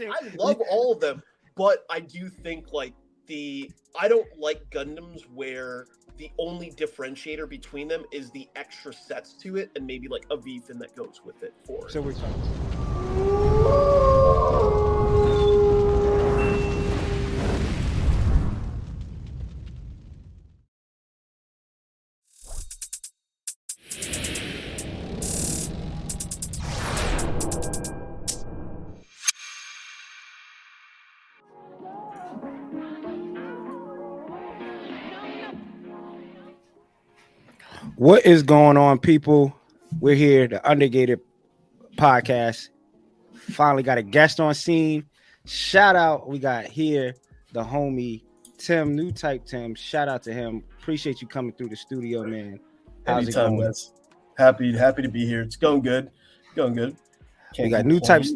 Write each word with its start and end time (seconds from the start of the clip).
I 0.00 0.32
love 0.36 0.60
all 0.70 0.92
of 0.92 1.00
them, 1.00 1.22
but 1.56 1.84
I 1.90 2.00
do 2.00 2.28
think 2.28 2.72
like 2.72 2.94
the 3.26 3.70
I 3.98 4.08
don't 4.08 4.28
like 4.38 4.68
Gundams 4.70 5.22
where 5.34 5.86
the 6.16 6.30
only 6.38 6.70
differentiator 6.70 7.48
between 7.48 7.88
them 7.88 8.04
is 8.12 8.30
the 8.30 8.48
extra 8.56 8.92
sets 8.92 9.34
to 9.34 9.56
it 9.56 9.70
and 9.76 9.86
maybe 9.86 10.08
like 10.08 10.26
a 10.30 10.36
V 10.36 10.60
fin 10.60 10.78
that 10.78 10.94
goes 10.96 11.20
with 11.24 11.42
it 11.42 11.54
for 11.66 11.86
it. 11.86 11.92
So 11.92 12.00
we're 12.00 12.12
talking. 12.12 12.42
What 38.06 38.24
is 38.24 38.44
going 38.44 38.76
on, 38.76 39.00
people? 39.00 39.52
We're 39.98 40.14
here, 40.14 40.46
the 40.46 40.64
Undergated 40.64 41.18
podcast. 41.96 42.68
Finally 43.34 43.82
got 43.82 43.98
a 43.98 44.02
guest 44.04 44.38
on 44.38 44.54
scene. 44.54 45.06
Shout 45.44 45.96
out, 45.96 46.28
we 46.28 46.38
got 46.38 46.66
here 46.66 47.16
the 47.52 47.64
homie 47.64 48.22
Tim, 48.58 48.94
new 48.94 49.10
type 49.10 49.44
Tim. 49.44 49.74
Shout 49.74 50.08
out 50.08 50.22
to 50.22 50.32
him. 50.32 50.62
Appreciate 50.78 51.20
you 51.20 51.26
coming 51.26 51.50
through 51.50 51.70
the 51.70 51.74
studio, 51.74 52.22
man. 52.22 52.60
How's 53.08 53.26
it 53.26 53.34
going? 53.34 53.56
Wes. 53.56 53.90
Happy, 54.38 54.72
happy 54.78 55.02
to 55.02 55.08
be 55.08 55.26
here. 55.26 55.40
It's 55.40 55.56
going 55.56 55.82
good. 55.82 56.12
Going 56.54 56.74
good. 56.74 56.96
We 57.58 57.70
got 57.70 57.86
new 57.86 57.98
types. 57.98 58.32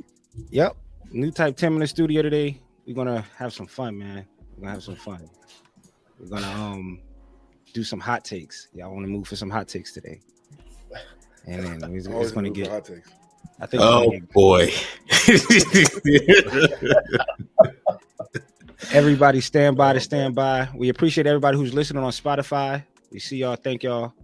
Yep, 0.50 0.76
new 1.12 1.30
type 1.30 1.56
Tim 1.56 1.74
in 1.74 1.78
the 1.78 1.86
studio 1.86 2.22
today. 2.22 2.60
We're 2.88 2.96
gonna 2.96 3.24
have 3.36 3.52
some 3.52 3.68
fun, 3.68 3.96
man. 3.96 4.26
We're 4.56 4.62
gonna 4.62 4.72
have 4.72 4.82
some 4.82 4.96
fun. 4.96 5.30
We're 6.18 6.26
gonna 6.26 6.60
um 6.60 7.00
do 7.72 7.84
some 7.84 8.00
hot 8.00 8.24
takes. 8.24 8.68
Y'all 8.74 8.92
want 8.92 9.04
to 9.06 9.10
move 9.10 9.26
for 9.28 9.36
some 9.36 9.50
hot 9.50 9.68
takes 9.68 9.92
today? 9.92 10.20
And 11.46 11.64
then 11.82 11.94
it's, 11.94 12.06
it's 12.06 12.14
Always 12.14 12.32
gonna 12.32 12.50
get. 12.50 12.68
hot 12.68 12.84
takes. 12.84 13.10
I 13.60 13.66
think. 13.66 13.82
Oh 13.82 14.10
it's 14.12 14.26
boy. 14.32 14.72
Everybody 18.92 19.40
stand 19.40 19.76
by 19.76 19.92
to 19.92 20.00
stand 20.00 20.34
by. 20.34 20.68
We 20.74 20.88
appreciate 20.88 21.26
everybody 21.26 21.56
who's 21.56 21.74
listening 21.74 22.02
on 22.02 22.10
Spotify. 22.12 22.82
We 23.12 23.18
see 23.18 23.36
y'all. 23.36 23.56
Thank 23.56 23.82
y'all. 23.82 24.14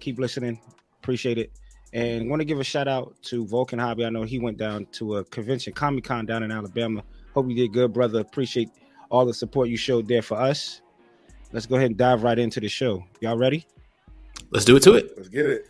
Keep 0.00 0.18
listening. 0.18 0.60
Appreciate 1.02 1.38
it. 1.38 1.50
And 1.92 2.30
want 2.30 2.40
to 2.40 2.44
give 2.44 2.60
a 2.60 2.64
shout 2.64 2.88
out 2.88 3.14
to 3.24 3.46
Vulcan 3.46 3.78
Hobby. 3.78 4.04
I 4.04 4.10
know 4.10 4.22
he 4.22 4.38
went 4.38 4.56
down 4.56 4.86
to 4.92 5.16
a 5.16 5.24
convention, 5.24 5.72
Comic 5.72 6.04
Con 6.04 6.26
down 6.26 6.42
in 6.42 6.52
Alabama. 6.52 7.02
Hope 7.34 7.48
you 7.48 7.54
did 7.56 7.72
good, 7.72 7.92
brother. 7.92 8.20
Appreciate 8.20 8.70
all 9.10 9.26
the 9.26 9.34
support 9.34 9.68
you 9.68 9.76
showed 9.76 10.08
there 10.08 10.22
for 10.22 10.36
us. 10.38 10.80
Let's 11.54 11.66
go 11.66 11.76
ahead 11.76 11.86
and 11.86 11.96
dive 11.96 12.24
right 12.24 12.36
into 12.36 12.58
the 12.58 12.66
show. 12.66 13.04
Y'all 13.20 13.38
ready? 13.38 13.64
Let's 14.50 14.64
do 14.64 14.74
it 14.74 14.82
to 14.82 14.94
it. 14.94 15.12
Let's 15.16 15.28
get 15.28 15.46
it. 15.46 15.68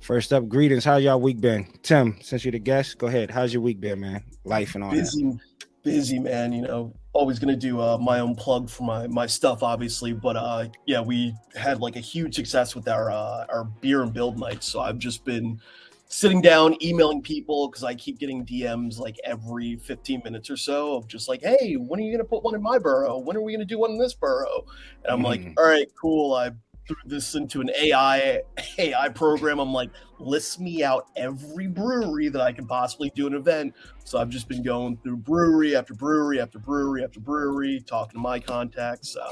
First 0.00 0.32
up, 0.32 0.48
greetings. 0.48 0.84
How 0.84 0.96
y'all 0.96 1.20
week 1.20 1.40
been? 1.40 1.64
Tim, 1.84 2.18
since 2.20 2.44
you're 2.44 2.50
the 2.50 2.58
guest, 2.58 2.98
go 2.98 3.06
ahead. 3.06 3.30
How's 3.30 3.52
your 3.52 3.62
week 3.62 3.80
been, 3.80 4.00
man? 4.00 4.24
Life 4.42 4.74
and 4.74 4.82
all 4.82 4.90
that. 4.90 4.96
busy, 4.96 5.38
busy 5.84 6.18
man. 6.18 6.52
You 6.52 6.62
know, 6.62 6.92
always 7.12 7.38
gonna 7.38 7.54
do 7.54 7.80
uh, 7.80 7.98
my 7.98 8.18
own 8.18 8.34
plug 8.34 8.68
for 8.68 8.82
my 8.82 9.06
my 9.06 9.26
stuff, 9.26 9.62
obviously. 9.62 10.12
But 10.12 10.36
uh, 10.36 10.66
yeah, 10.86 11.00
we 11.00 11.36
had 11.54 11.78
like 11.78 11.94
a 11.94 12.00
huge 12.00 12.34
success 12.34 12.74
with 12.74 12.88
our 12.88 13.08
uh, 13.12 13.46
our 13.48 13.62
beer 13.62 14.02
and 14.02 14.12
build 14.12 14.40
nights. 14.40 14.66
So 14.66 14.80
I've 14.80 14.98
just 14.98 15.24
been 15.24 15.60
sitting 16.12 16.42
down, 16.42 16.76
emailing 16.82 17.22
people 17.22 17.68
because 17.68 17.84
I 17.84 17.94
keep 17.94 18.18
getting 18.18 18.44
DMs 18.44 18.98
like 18.98 19.18
every 19.24 19.76
15 19.76 20.20
minutes 20.24 20.50
or 20.50 20.56
so 20.56 20.96
of 20.96 21.08
just 21.08 21.28
like, 21.28 21.40
hey, 21.42 21.74
when 21.74 21.98
are 22.00 22.02
you 22.02 22.12
gonna 22.12 22.24
put 22.24 22.42
one 22.44 22.54
in 22.54 22.62
my 22.62 22.78
borough? 22.78 23.18
When 23.18 23.36
are 23.36 23.40
we 23.40 23.52
gonna 23.52 23.64
do 23.64 23.78
one 23.78 23.92
in 23.92 23.98
this 23.98 24.14
borough? 24.14 24.66
And 25.04 25.12
I'm 25.12 25.22
like, 25.22 25.40
Mhm. 25.40 25.54
all 25.56 25.64
right, 25.64 25.88
cool. 26.00 26.34
I 26.34 26.50
threw 26.86 26.96
this 27.06 27.34
into 27.34 27.60
an 27.60 27.70
AI 27.80 28.42
AI 28.78 29.08
program. 29.08 29.58
I'm 29.58 29.72
like, 29.72 29.90
list 30.18 30.60
me 30.60 30.84
out 30.84 31.08
every 31.16 31.66
brewery 31.66 32.28
that 32.28 32.42
I 32.42 32.52
can 32.52 32.66
possibly 32.66 33.10
do 33.14 33.26
an 33.26 33.34
event. 33.34 33.74
So 34.04 34.18
I've 34.18 34.28
just 34.28 34.48
been 34.48 34.62
going 34.62 34.98
through 34.98 35.18
brewery 35.18 35.74
after 35.74 35.94
brewery 35.94 36.40
after 36.40 36.58
brewery 36.58 37.04
after 37.04 37.20
brewery, 37.20 37.82
talking 37.86 38.18
to 38.18 38.22
my 38.22 38.38
contacts. 38.38 39.10
So 39.10 39.24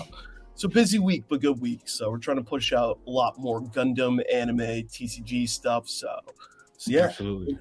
it's 0.55 0.65
a 0.65 0.69
busy 0.69 0.99
week, 0.99 1.25
but 1.29 1.41
good 1.41 1.61
week. 1.61 1.89
So 1.89 2.11
we're 2.11 2.19
trying 2.19 2.39
to 2.39 2.43
push 2.45 2.73
out 2.73 3.01
a 3.07 3.11
lot 3.11 3.39
more 3.39 3.61
Gundam, 3.61 4.21
anime, 4.33 4.59
TCG 4.61 5.47
stuff. 5.49 5.89
So, 5.89 6.09
so 6.27 6.50
yeah, 6.87 7.05
Absolutely. 7.05 7.57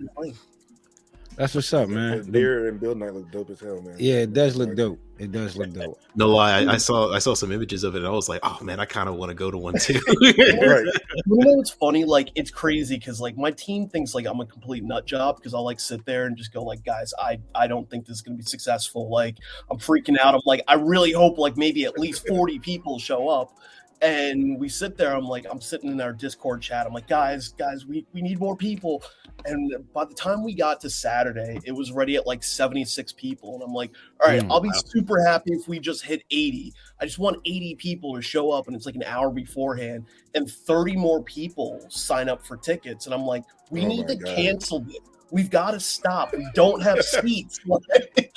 That's 1.40 1.56
what's 1.56 1.72
up, 1.72 1.88
man. 1.88 2.30
beer 2.30 2.68
and 2.68 2.82
build 2.82 2.98
night 2.98 3.14
look 3.14 3.32
dope 3.32 3.50
as 3.50 3.62
hell, 3.62 3.82
man. 3.82 3.96
Yeah, 3.98 4.16
it 4.16 4.34
does 4.34 4.58
look 4.58 4.76
dope. 4.76 5.00
It 5.18 5.32
does 5.32 5.56
look 5.56 5.72
dope. 5.72 5.98
No 6.14 6.28
lie, 6.28 6.60
I, 6.60 6.74
I 6.74 6.78
saw 6.78 7.14
I 7.14 7.20
saw 7.20 7.34
some 7.34 7.54
images 7.54 7.86
of 7.86 7.96
it 7.96 8.00
and 8.00 8.08
I 8.08 8.10
was 8.10 8.28
like, 8.28 8.42
oh 8.44 8.58
man, 8.62 8.82
I 8.82 8.84
kind 8.84 9.08
of 9.08 9.16
want 9.16 9.30
to 9.30 9.34
go 9.34 9.50
to 9.50 9.58
one 9.58 9.76
too. 9.80 10.02
Right. 10.10 10.86
You 10.86 11.46
know 11.46 11.54
what's 11.54 11.70
funny? 11.70 12.04
Like 12.04 12.30
it's 12.36 12.52
crazy 12.52 12.98
because 12.98 13.22
like 13.22 13.38
my 13.38 13.52
team 13.52 13.88
thinks 13.88 14.14
like 14.14 14.26
I'm 14.26 14.42
a 14.42 14.46
complete 14.46 14.84
nut 14.84 15.06
job 15.06 15.38
because 15.38 15.54
I'll 15.54 15.64
like 15.64 15.80
sit 15.80 16.04
there 16.06 16.26
and 16.26 16.36
just 16.36 16.52
go 16.52 16.62
like, 16.62 16.84
guys, 16.84 17.14
I 17.18 17.40
I 17.56 17.68
don't 17.68 17.90
think 17.90 18.06
this 18.06 18.18
is 18.18 18.22
gonna 18.22 18.36
be 18.38 18.44
successful. 18.44 19.10
Like 19.10 19.38
I'm 19.72 19.78
freaking 19.78 20.20
out. 20.20 20.36
I'm 20.36 20.42
like, 20.46 20.64
I 20.68 20.74
really 20.74 21.14
hope 21.14 21.38
like 21.38 21.56
maybe 21.56 21.86
at 21.86 21.98
least 21.98 22.28
40 22.28 22.60
people 22.60 23.00
show 23.00 23.30
up. 23.30 23.58
And 24.02 24.58
we 24.58 24.70
sit 24.70 24.96
there. 24.98 25.14
I'm 25.14 25.26
like, 25.28 25.46
I'm 25.50 25.60
sitting 25.60 25.92
in 25.92 26.00
our 26.00 26.14
Discord 26.14 26.62
chat. 26.62 26.88
I'm 26.88 26.94
like, 26.94 27.08
guys, 27.08 27.50
guys, 27.50 27.86
we 27.86 28.06
we 28.14 28.22
need 28.22 28.40
more 28.40 28.56
people. 28.56 29.04
And 29.46 29.74
by 29.94 30.06
the 30.06 30.14
time 30.14 30.44
we 30.44 30.54
got 30.54 30.80
to 30.82 30.90
Saturday, 30.90 31.60
it 31.66 31.72
was 31.72 31.92
ready 31.92 32.16
at 32.16 32.26
like 32.28 32.44
76 32.44 33.14
people. 33.14 33.56
And 33.56 33.64
I'm 33.64 33.74
like, 33.74 33.92
all 34.22 34.30
right, 34.30 34.42
Mm, 34.42 34.52
I'll 34.52 34.60
be 34.62 34.70
wow. 34.70 34.82
super 34.86 35.22
happy 35.24 35.52
if 35.54 35.68
we 35.68 35.80
just 35.80 36.04
hit 36.04 36.24
80. 36.32 36.74
I 37.02 37.06
just 37.06 37.20
want 37.20 37.38
80 37.46 37.76
people 37.76 38.16
to 38.16 38.22
show 38.22 38.52
up, 38.52 38.68
and 38.68 38.76
it's 38.76 38.86
like 38.86 38.96
an 38.96 39.04
hour 39.04 39.30
beforehand 39.30 40.06
and 40.36 40.50
30 40.50 40.96
more 40.96 41.22
people 41.24 41.80
sign 41.90 42.30
up 42.30 42.46
for 42.46 42.56
tickets. 42.58 43.06
And 43.06 43.14
I'm 43.14 43.24
like, 43.26 43.44
we 43.70 43.86
Oh 43.86 43.88
need 43.88 44.08
to 44.08 44.16
God. 44.16 44.36
cancel 44.36 44.80
this. 44.82 44.98
We've 45.32 45.50
got 45.50 45.72
to 45.72 45.80
stop. 45.80 46.34
We 46.36 46.48
don't 46.54 46.82
have 46.82 47.02
seats. 47.04 47.60
Like, 47.70 48.32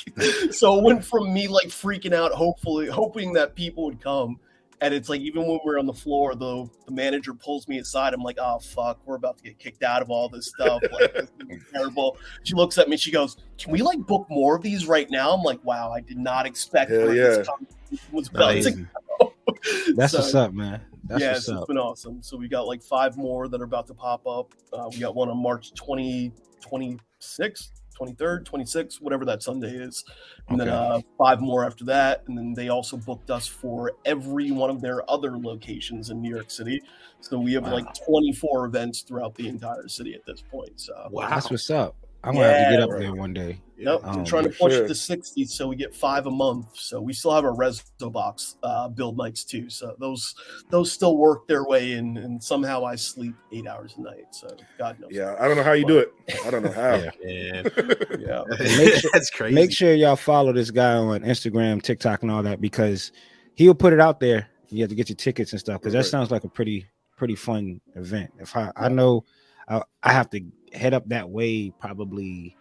so 0.53 0.79
it 0.79 0.85
went 0.85 1.05
from 1.05 1.33
me 1.33 1.49
like 1.49 1.69
freaking 1.69 2.13
out, 2.13 2.33
hopefully 2.33 2.87
hoping 2.89 3.33
that 3.35 3.55
people 3.55 3.85
would 3.85 4.01
come. 4.01 4.39
And 4.83 4.93
it's 4.93 5.09
like 5.09 5.21
even 5.21 5.47
when 5.47 5.61
we're 5.65 5.79
on 5.79 5.87
the 5.87 5.93
floor, 5.95 6.35
though 6.35 6.69
the 6.87 6.93
manager 6.93 7.33
pulls 7.35 7.69
me 7.69 7.79
aside. 7.79 8.13
I'm 8.15 8.21
like, 8.23 8.37
oh 8.41 8.59
fuck, 8.59 8.99
we're 9.07 9.15
about 9.15 9.39
to 9.39 9.45
get 9.45 9.59
kicked 9.59 9.83
out 9.85 10.03
of 10.03 10.11
all 10.11 10.29
this 10.29 10.49
stuff. 10.49 10.83
Like 10.93 11.15
this 11.15 11.31
is 11.49 11.63
terrible. 11.73 12.19
She 12.43 12.55
looks 12.55 12.77
at 12.79 12.89
me, 12.89 12.97
she 12.97 13.13
goes, 13.13 13.37
Can 13.59 13.73
we 13.73 13.81
like 13.81 14.01
book 14.01 14.27
more 14.29 14.57
of 14.57 14.63
these 14.63 14.87
right 14.87 15.09
now? 15.09 15.33
I'm 15.33 15.43
like, 15.43 15.65
wow, 15.65 15.93
I 15.93 16.01
did 16.01 16.19
not 16.19 16.47
expect 16.47 16.91
Hell 16.91 17.15
yeah. 17.15 17.23
this 17.23 17.49
was 18.11 18.29
about 18.29 18.55
to 18.63 18.73
go. 19.21 19.33
That's 19.95 20.13
So- 20.13 20.19
what's 20.19 20.35
up, 20.35 20.53
man. 20.53 20.81
That's 21.05 21.21
yes, 21.21 21.35
what's 21.35 21.49
it's 21.49 21.59
up. 21.63 21.69
been 21.69 21.79
awesome. 21.79 22.23
So 22.23 22.37
we 22.37 22.49
got 22.49 22.67
like 22.67 22.83
five 22.83 23.17
more 23.17 23.49
that 23.49 23.61
are 23.61 23.65
about 23.65 23.87
to 23.89 23.95
pop 23.95 24.27
up. 24.27 24.53
Uh, 24.73 24.89
we 24.93 24.99
got 25.01 25.15
one 25.17 25.29
on 25.29 25.37
March 25.43 25.75
20, 25.75 26.33
26th, 26.61 27.71
23rd, 28.01 28.45
26th, 28.45 29.01
whatever 29.01 29.25
that 29.25 29.43
Sunday 29.43 29.71
is. 29.71 30.05
And 30.49 30.61
then 30.61 30.69
uh, 30.69 31.01
five 31.19 31.41
more 31.41 31.65
after 31.65 31.85
that. 31.87 32.25
And 32.27 32.37
then 32.37 32.55
they 32.55 32.69
also 32.69 32.97
booked 32.97 33.31
us 33.31 33.47
for 33.47 33.93
every 34.05 34.51
one 34.51 34.71
of 34.71 34.81
their 34.81 35.09
other 35.11 35.39
locations 35.39 36.11
in 36.11 36.21
New 36.21 36.35
York 36.35 36.51
City. 36.51 36.81
So 37.21 37.39
we 37.39 37.53
have 37.55 37.65
Wow. 37.65 37.75
like 37.75 37.87
24 38.07 38.67
events 38.67 39.03
throughout 39.03 39.35
the 39.35 39.49
entire 39.49 39.89
city 39.89 40.15
at 40.15 40.25
this 40.27 40.43
point. 40.51 40.81
So 40.81 41.09
wow. 41.11 41.29
That's 41.29 41.51
what's 41.51 41.71
up. 41.71 41.97
I'm 42.25 42.35
gonna 42.35 42.47
have 42.53 42.67
to 42.69 42.71
get 42.77 42.83
up 42.83 42.91
right. 42.91 43.01
there 43.01 43.15
one 43.15 43.33
day. 43.35 43.61
Yep, 43.79 44.01
Oh, 44.05 44.19
we're 44.19 44.25
trying 44.25 44.45
to 44.45 44.51
push 44.51 44.75
sure. 44.75 44.85
it 44.85 44.89
to 44.89 44.95
60 44.95 45.45
so 45.47 45.67
we 45.67 45.75
get 45.75 45.93
five 45.93 46.27
a 46.27 46.31
month. 46.31 46.69
So 46.75 47.01
we 47.01 47.13
still 47.13 47.33
have 47.35 47.45
our 47.45 47.51
reso 47.53 48.13
box 48.13 48.55
uh, 48.63 48.87
build 48.89 49.17
nights 49.19 49.43
too. 49.43 49.69
So 49.69 49.97
those 49.99 50.37
those 50.71 50.93
still 50.93 51.17
work 51.17 51.49
their 51.49 51.65
way 51.65 51.93
in, 51.95 52.17
and 52.19 52.41
somehow 52.41 52.85
I 52.85 52.95
sleep 52.95 53.35
eight 53.51 53.67
hours 53.67 53.95
a 53.99 54.03
night. 54.03 54.27
So 54.31 54.49
God 54.79 55.01
knows. 55.01 55.11
Yeah, 55.13 55.35
I 55.41 55.49
don't 55.49 55.57
know 55.57 55.65
how 55.65 55.73
you 55.73 55.85
do 55.85 55.99
it. 55.99 56.13
I 56.45 56.51
don't 56.51 56.63
know 56.63 56.71
how. 56.71 56.93
Yeah. 57.23 57.63
Man. 57.65 57.71
yeah. 58.21 58.43
Make 58.61 58.95
sure- 58.95 59.11
That's 59.13 59.31
crazy. 59.31 59.55
Make 59.55 59.73
sure 59.73 59.93
y'all 59.95 60.15
follow 60.15 60.53
this 60.53 60.71
guy 60.71 60.95
on 60.95 61.23
Instagram, 61.23 61.83
TikTok, 61.83 62.23
and 62.23 62.31
all 62.31 62.45
that 62.45 62.61
because 62.61 63.11
he'll 63.57 63.75
put 63.75 63.93
it 63.93 64.01
out 64.01 64.21
there. 64.21 64.47
You 64.69 64.83
have 64.83 64.91
to 64.91 64.95
get 64.97 65.09
your 65.09 65.17
tickets 65.17 65.51
and 65.53 65.59
stuff 65.59 65.81
because 65.81 65.93
that 65.93 65.99
Right. 66.01 66.07
sounds 66.07 66.31
like 66.31 66.45
a 66.45 66.49
pretty 66.49 66.87
pretty 67.17 67.35
fun 67.35 67.81
event. 67.97 68.31
If 68.39 68.57
I 68.57 68.71
I 68.77 68.89
know 68.89 69.25
I, 69.69 69.83
I 70.03 70.13
have 70.13 70.31
to 70.31 70.41
head 70.73 70.95
up 70.95 71.09
that 71.09 71.29
way 71.29 71.71
probably 71.81 72.57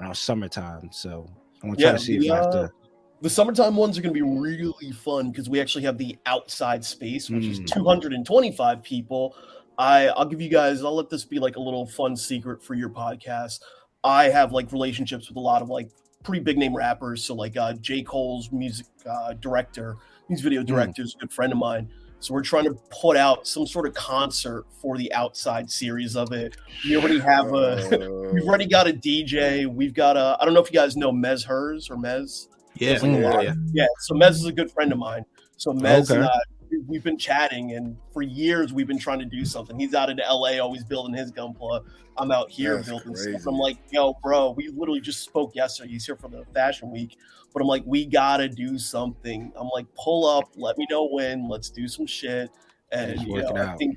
around 0.00 0.16
summertime, 0.16 0.90
so 0.92 1.28
I'm 1.62 1.70
gonna 1.70 1.76
try 1.76 1.90
Yeah, 1.90 1.92
to 1.92 1.98
see 1.98 2.16
if 2.16 2.30
I 2.30 2.36
have 2.36 2.46
uh, 2.46 2.50
to. 2.52 2.72
The 3.20 3.30
summertime 3.30 3.76
ones 3.76 3.96
are 3.96 4.02
going 4.02 4.12
to 4.12 4.20
be 4.20 4.28
really 4.28 4.90
fun 4.90 5.30
because 5.30 5.48
we 5.48 5.60
actually 5.60 5.84
have 5.84 5.96
the 5.96 6.18
outside 6.26 6.84
space, 6.84 7.30
which 7.30 7.46
is 7.46 7.60
Mm. 7.60 7.66
225 7.66 8.82
people. 8.82 9.36
I 9.78 10.08
I'll 10.08 10.24
give 10.26 10.40
you 10.40 10.48
guys. 10.48 10.82
I'll 10.82 10.96
let 10.96 11.08
this 11.08 11.24
be 11.24 11.38
like 11.38 11.54
a 11.54 11.60
little 11.60 11.86
fun 11.86 12.16
secret 12.16 12.64
for 12.64 12.74
your 12.74 12.88
podcast. 12.90 13.60
I 14.02 14.24
have 14.24 14.50
like 14.50 14.72
relationships 14.72 15.28
with 15.28 15.36
a 15.36 15.40
lot 15.40 15.62
of 15.62 15.68
like 15.70 15.88
pretty 16.24 16.42
big 16.42 16.58
name 16.58 16.74
rappers. 16.74 17.22
So 17.24 17.34
like 17.34 17.56
uh, 17.56 17.74
J 17.74 18.02
Cole's 18.02 18.50
music 18.50 18.86
uh, 19.08 19.34
director, 19.34 19.96
music 20.28 20.42
video 20.42 20.62
Mm. 20.62 20.66
director 20.66 21.02
is 21.02 21.14
a 21.14 21.18
good 21.18 21.32
friend 21.32 21.52
of 21.52 21.58
mine. 21.60 21.88
So 22.22 22.34
we're 22.34 22.42
trying 22.42 22.64
to 22.64 22.74
put 23.00 23.16
out 23.16 23.46
some 23.46 23.66
sort 23.66 23.86
of 23.86 23.94
concert 23.94 24.64
for 24.80 24.96
the 24.96 25.12
outside 25.12 25.70
series 25.70 26.14
of 26.16 26.32
it. 26.32 26.56
We 26.84 26.96
already 26.96 27.18
have 27.18 27.52
a 27.52 28.30
we've 28.32 28.44
already 28.44 28.66
got 28.66 28.86
a 28.88 28.92
DJ. 28.92 29.66
We've 29.66 29.94
got 29.94 30.16
a 30.16 30.36
I 30.40 30.44
don't 30.44 30.54
know 30.54 30.60
if 30.62 30.70
you 30.70 30.78
guys 30.78 30.96
know 30.96 31.10
Mez 31.12 31.44
Hers 31.44 31.90
or 31.90 31.96
Mez. 31.96 32.48
Yeah, 32.74 32.92
like 32.92 33.02
yeah, 33.02 33.40
yeah. 33.40 33.54
Yeah, 33.72 33.86
so 34.00 34.14
Mez 34.14 34.30
is 34.30 34.46
a 34.46 34.52
good 34.52 34.70
friend 34.70 34.92
of 34.92 34.98
mine. 34.98 35.24
So 35.56 35.72
Mez 35.72 36.04
Okay. 36.10 36.14
and 36.16 36.24
I, 36.24 36.30
we- 36.60 36.61
we've 36.86 37.04
been 37.04 37.18
chatting, 37.18 37.72
and 37.72 37.96
for 38.12 38.22
years 38.22 38.72
we've 38.72 38.86
been 38.86 38.98
trying 38.98 39.18
to 39.20 39.24
do 39.24 39.44
something. 39.44 39.78
He's 39.78 39.94
out 39.94 40.10
in 40.10 40.18
LA, 40.18 40.58
always 40.60 40.84
building 40.84 41.14
his 41.14 41.30
gunpla. 41.32 41.84
I'm 42.18 42.30
out 42.30 42.50
here 42.50 42.76
That's 42.76 42.88
building 42.88 43.14
crazy. 43.14 43.32
stuff. 43.32 43.46
I'm 43.46 43.58
like, 43.58 43.78
yo, 43.90 44.14
bro, 44.22 44.50
we 44.50 44.68
literally 44.68 45.00
just 45.00 45.22
spoke 45.22 45.54
yesterday. 45.54 45.90
He's 45.92 46.04
here 46.04 46.16
for 46.16 46.28
the 46.28 46.44
fashion 46.52 46.90
week, 46.90 47.16
but 47.52 47.62
I'm 47.62 47.68
like, 47.68 47.82
we 47.86 48.04
gotta 48.06 48.48
do 48.48 48.78
something. 48.78 49.50
I'm 49.56 49.68
like, 49.72 49.86
pull 49.94 50.26
up, 50.26 50.50
let 50.56 50.76
me 50.78 50.86
know 50.90 51.08
when. 51.08 51.48
Let's 51.48 51.70
do 51.70 51.88
some 51.88 52.06
shit. 52.06 52.50
And 52.90 53.20
you 53.22 53.40
know, 53.40 53.48
I 53.56 53.60
out. 53.60 53.78
think 53.78 53.96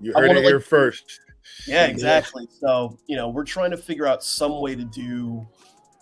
you 0.00 0.12
heard 0.12 0.28
wanna, 0.28 0.40
it 0.40 0.44
here 0.44 0.56
like- 0.56 0.64
first. 0.64 1.20
yeah, 1.68 1.86
exactly. 1.88 2.48
So, 2.60 2.98
you 3.06 3.16
know, 3.16 3.28
we're 3.28 3.44
trying 3.44 3.70
to 3.70 3.76
figure 3.76 4.06
out 4.06 4.24
some 4.24 4.60
way 4.60 4.74
to 4.74 4.84
do 4.84 5.46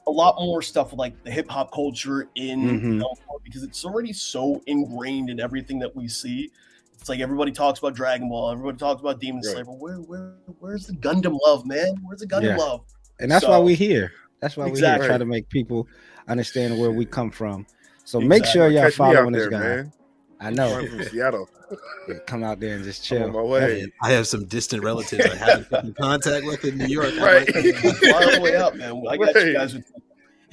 a 0.07 0.11
lot 0.11 0.37
more 0.41 0.63
stuff 0.63 0.91
with 0.91 0.99
like 0.99 1.23
the 1.25 1.31
hip 1.31 1.49
hop 1.51 1.73
culture 1.73 2.29
in 2.35 2.61
Mhm. 2.81 2.99
Belfort 3.01 3.43
because 3.45 3.63
it's 3.63 3.85
already 3.85 4.13
so 4.13 4.61
ingrained 4.67 5.31
in 5.31 5.41
everything 5.41 5.79
that 5.81 5.95
we 5.95 6.09
see. 6.09 6.51
It's 6.99 7.09
like 7.09 7.21
everybody 7.21 7.53
talks 7.53 7.79
about 7.79 7.95
Dragon 7.95 8.29
Ball, 8.29 8.51
everybody 8.51 8.77
talks 8.79 9.01
about 9.01 9.21
Demon 9.21 9.43
Right. 9.45 9.53
Slayer, 9.53 9.65
but 9.65 9.79
where, 9.79 9.97
where, 9.97 10.35
where's 10.59 10.87
the 10.87 10.95
Gundam 10.95 11.39
love, 11.47 11.65
man? 11.67 11.95
Where's 12.03 12.21
the 12.21 12.27
Gundam 12.27 12.43
Yeah. 12.45 12.57
love? 12.57 12.81
And 13.21 13.31
that's 13.31 13.45
So- 13.45 13.51
why 13.51 13.59
we're 13.59 13.77
here. 13.77 14.13
That's 14.41 14.57
why 14.57 14.65
we're 14.65 14.71
Exactly. 14.71 15.05
here, 15.05 15.11
try 15.11 15.19
to 15.19 15.25
make 15.27 15.49
people 15.51 15.87
understand 16.29 16.79
where 16.79 16.91
we 16.91 17.05
come 17.05 17.31
from. 17.31 17.67
So 18.05 18.21
make 18.21 18.45
sure 18.45 18.69
y'all 18.69 18.85
Catch 18.85 18.95
following 18.95 19.33
this 19.33 19.43
there, 19.43 19.51
guy. 19.51 19.59
man. 19.59 19.93
I 20.41 20.51
know. 20.51 20.79
I'm 20.79 20.89
from 20.89 21.03
Seattle. 21.05 21.49
Come 22.27 22.43
out 22.43 22.61
there 22.61 22.75
and 22.77 22.85
just 22.85 23.11
I'm 23.13 23.23
on 23.25 23.33
chill. 23.33 23.33
my 23.43 23.43
way. 23.49 23.81
Man, 23.83 23.93
I 24.03 24.11
have 24.13 24.27
some 24.27 24.47
distant 24.47 24.83
relatives 24.83 25.25
I 25.25 25.37
haven't 25.37 25.71
been 25.71 25.87
in 25.89 25.95
contact 25.95 26.47
with 26.47 26.65
in 26.65 26.79
New 26.79 26.87
York. 26.87 27.15
Right. 27.19 27.47
like, 27.55 27.75
Fly 27.77 28.11
all 28.11 28.31
the 28.33 28.41
way 28.41 28.57
up, 28.57 28.75
man. 28.75 29.03
I 29.11 29.17
got 29.17 29.35
you 29.35 29.53
guys 29.53 29.75
with 29.75 29.85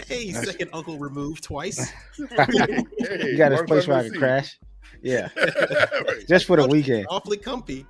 hey, 0.07 0.31
second 0.33 0.69
uncle 0.73 0.97
removed 0.99 1.43
twice. 1.43 1.91
you 2.19 2.27
got 3.37 3.51
his 3.53 3.61
place 3.63 3.87
where 3.87 3.97
I 3.97 4.03
can 4.03 4.11
see. 4.13 4.19
crash. 4.19 4.59
Yeah, 5.01 5.29
Right. 5.37 6.27
just 6.27 6.45
for 6.45 6.57
the 6.57 6.67
weekend. 6.67 7.05
Awfully 7.09 7.37
comfy. 7.37 7.85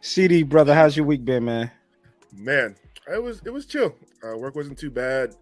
CD 0.00 0.42
brother, 0.42 0.74
how's 0.74 0.96
your 0.96 1.04
week 1.06 1.24
been, 1.24 1.44
man? 1.44 1.70
Man, 2.32 2.74
it 3.12 3.22
was 3.22 3.42
it 3.44 3.50
was 3.52 3.66
chill. 3.66 3.94
Uh, 4.24 4.36
work 4.36 4.54
wasn't 4.54 4.78
too 4.78 4.90
bad. 4.90 5.34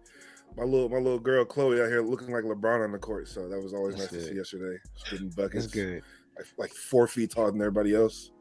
My 0.57 0.63
little 0.63 0.89
my 0.89 0.97
little 0.97 1.19
girl 1.19 1.45
Chloe 1.45 1.81
out 1.81 1.87
here 1.87 2.01
looking 2.01 2.31
like 2.31 2.43
LeBron 2.43 2.83
on 2.83 2.91
the 2.91 2.97
court, 2.97 3.27
so 3.27 3.47
that 3.47 3.61
was 3.61 3.73
always 3.73 3.95
That's 3.95 4.11
nice 4.11 4.23
to 4.23 4.29
see 4.29 4.35
yesterday. 4.35 4.77
Spitting 4.95 5.29
buckets, 5.29 5.65
That's 5.65 5.73
good. 5.73 6.03
Like, 6.37 6.47
like 6.57 6.73
four 6.73 7.07
feet 7.07 7.31
taller 7.31 7.51
than 7.51 7.61
everybody 7.61 7.95
else. 7.95 8.31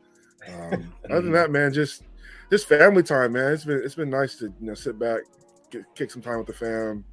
Um, 0.49 0.93
other 1.11 1.23
than 1.23 1.33
that, 1.33 1.51
man, 1.51 1.73
just 1.73 2.03
just 2.51 2.67
family 2.67 3.03
time, 3.03 3.33
man. 3.33 3.53
It's 3.53 3.65
been 3.65 3.81
it's 3.85 3.95
been 3.95 4.11
nice 4.11 4.37
to 4.37 4.47
you 4.47 4.67
know 4.67 4.75
sit 4.75 4.99
back, 4.99 5.23
get, 5.71 5.83
kick 5.95 6.11
some 6.11 6.23
time 6.23 6.39
with 6.39 6.47
the 6.47 6.53
fam, 6.53 7.05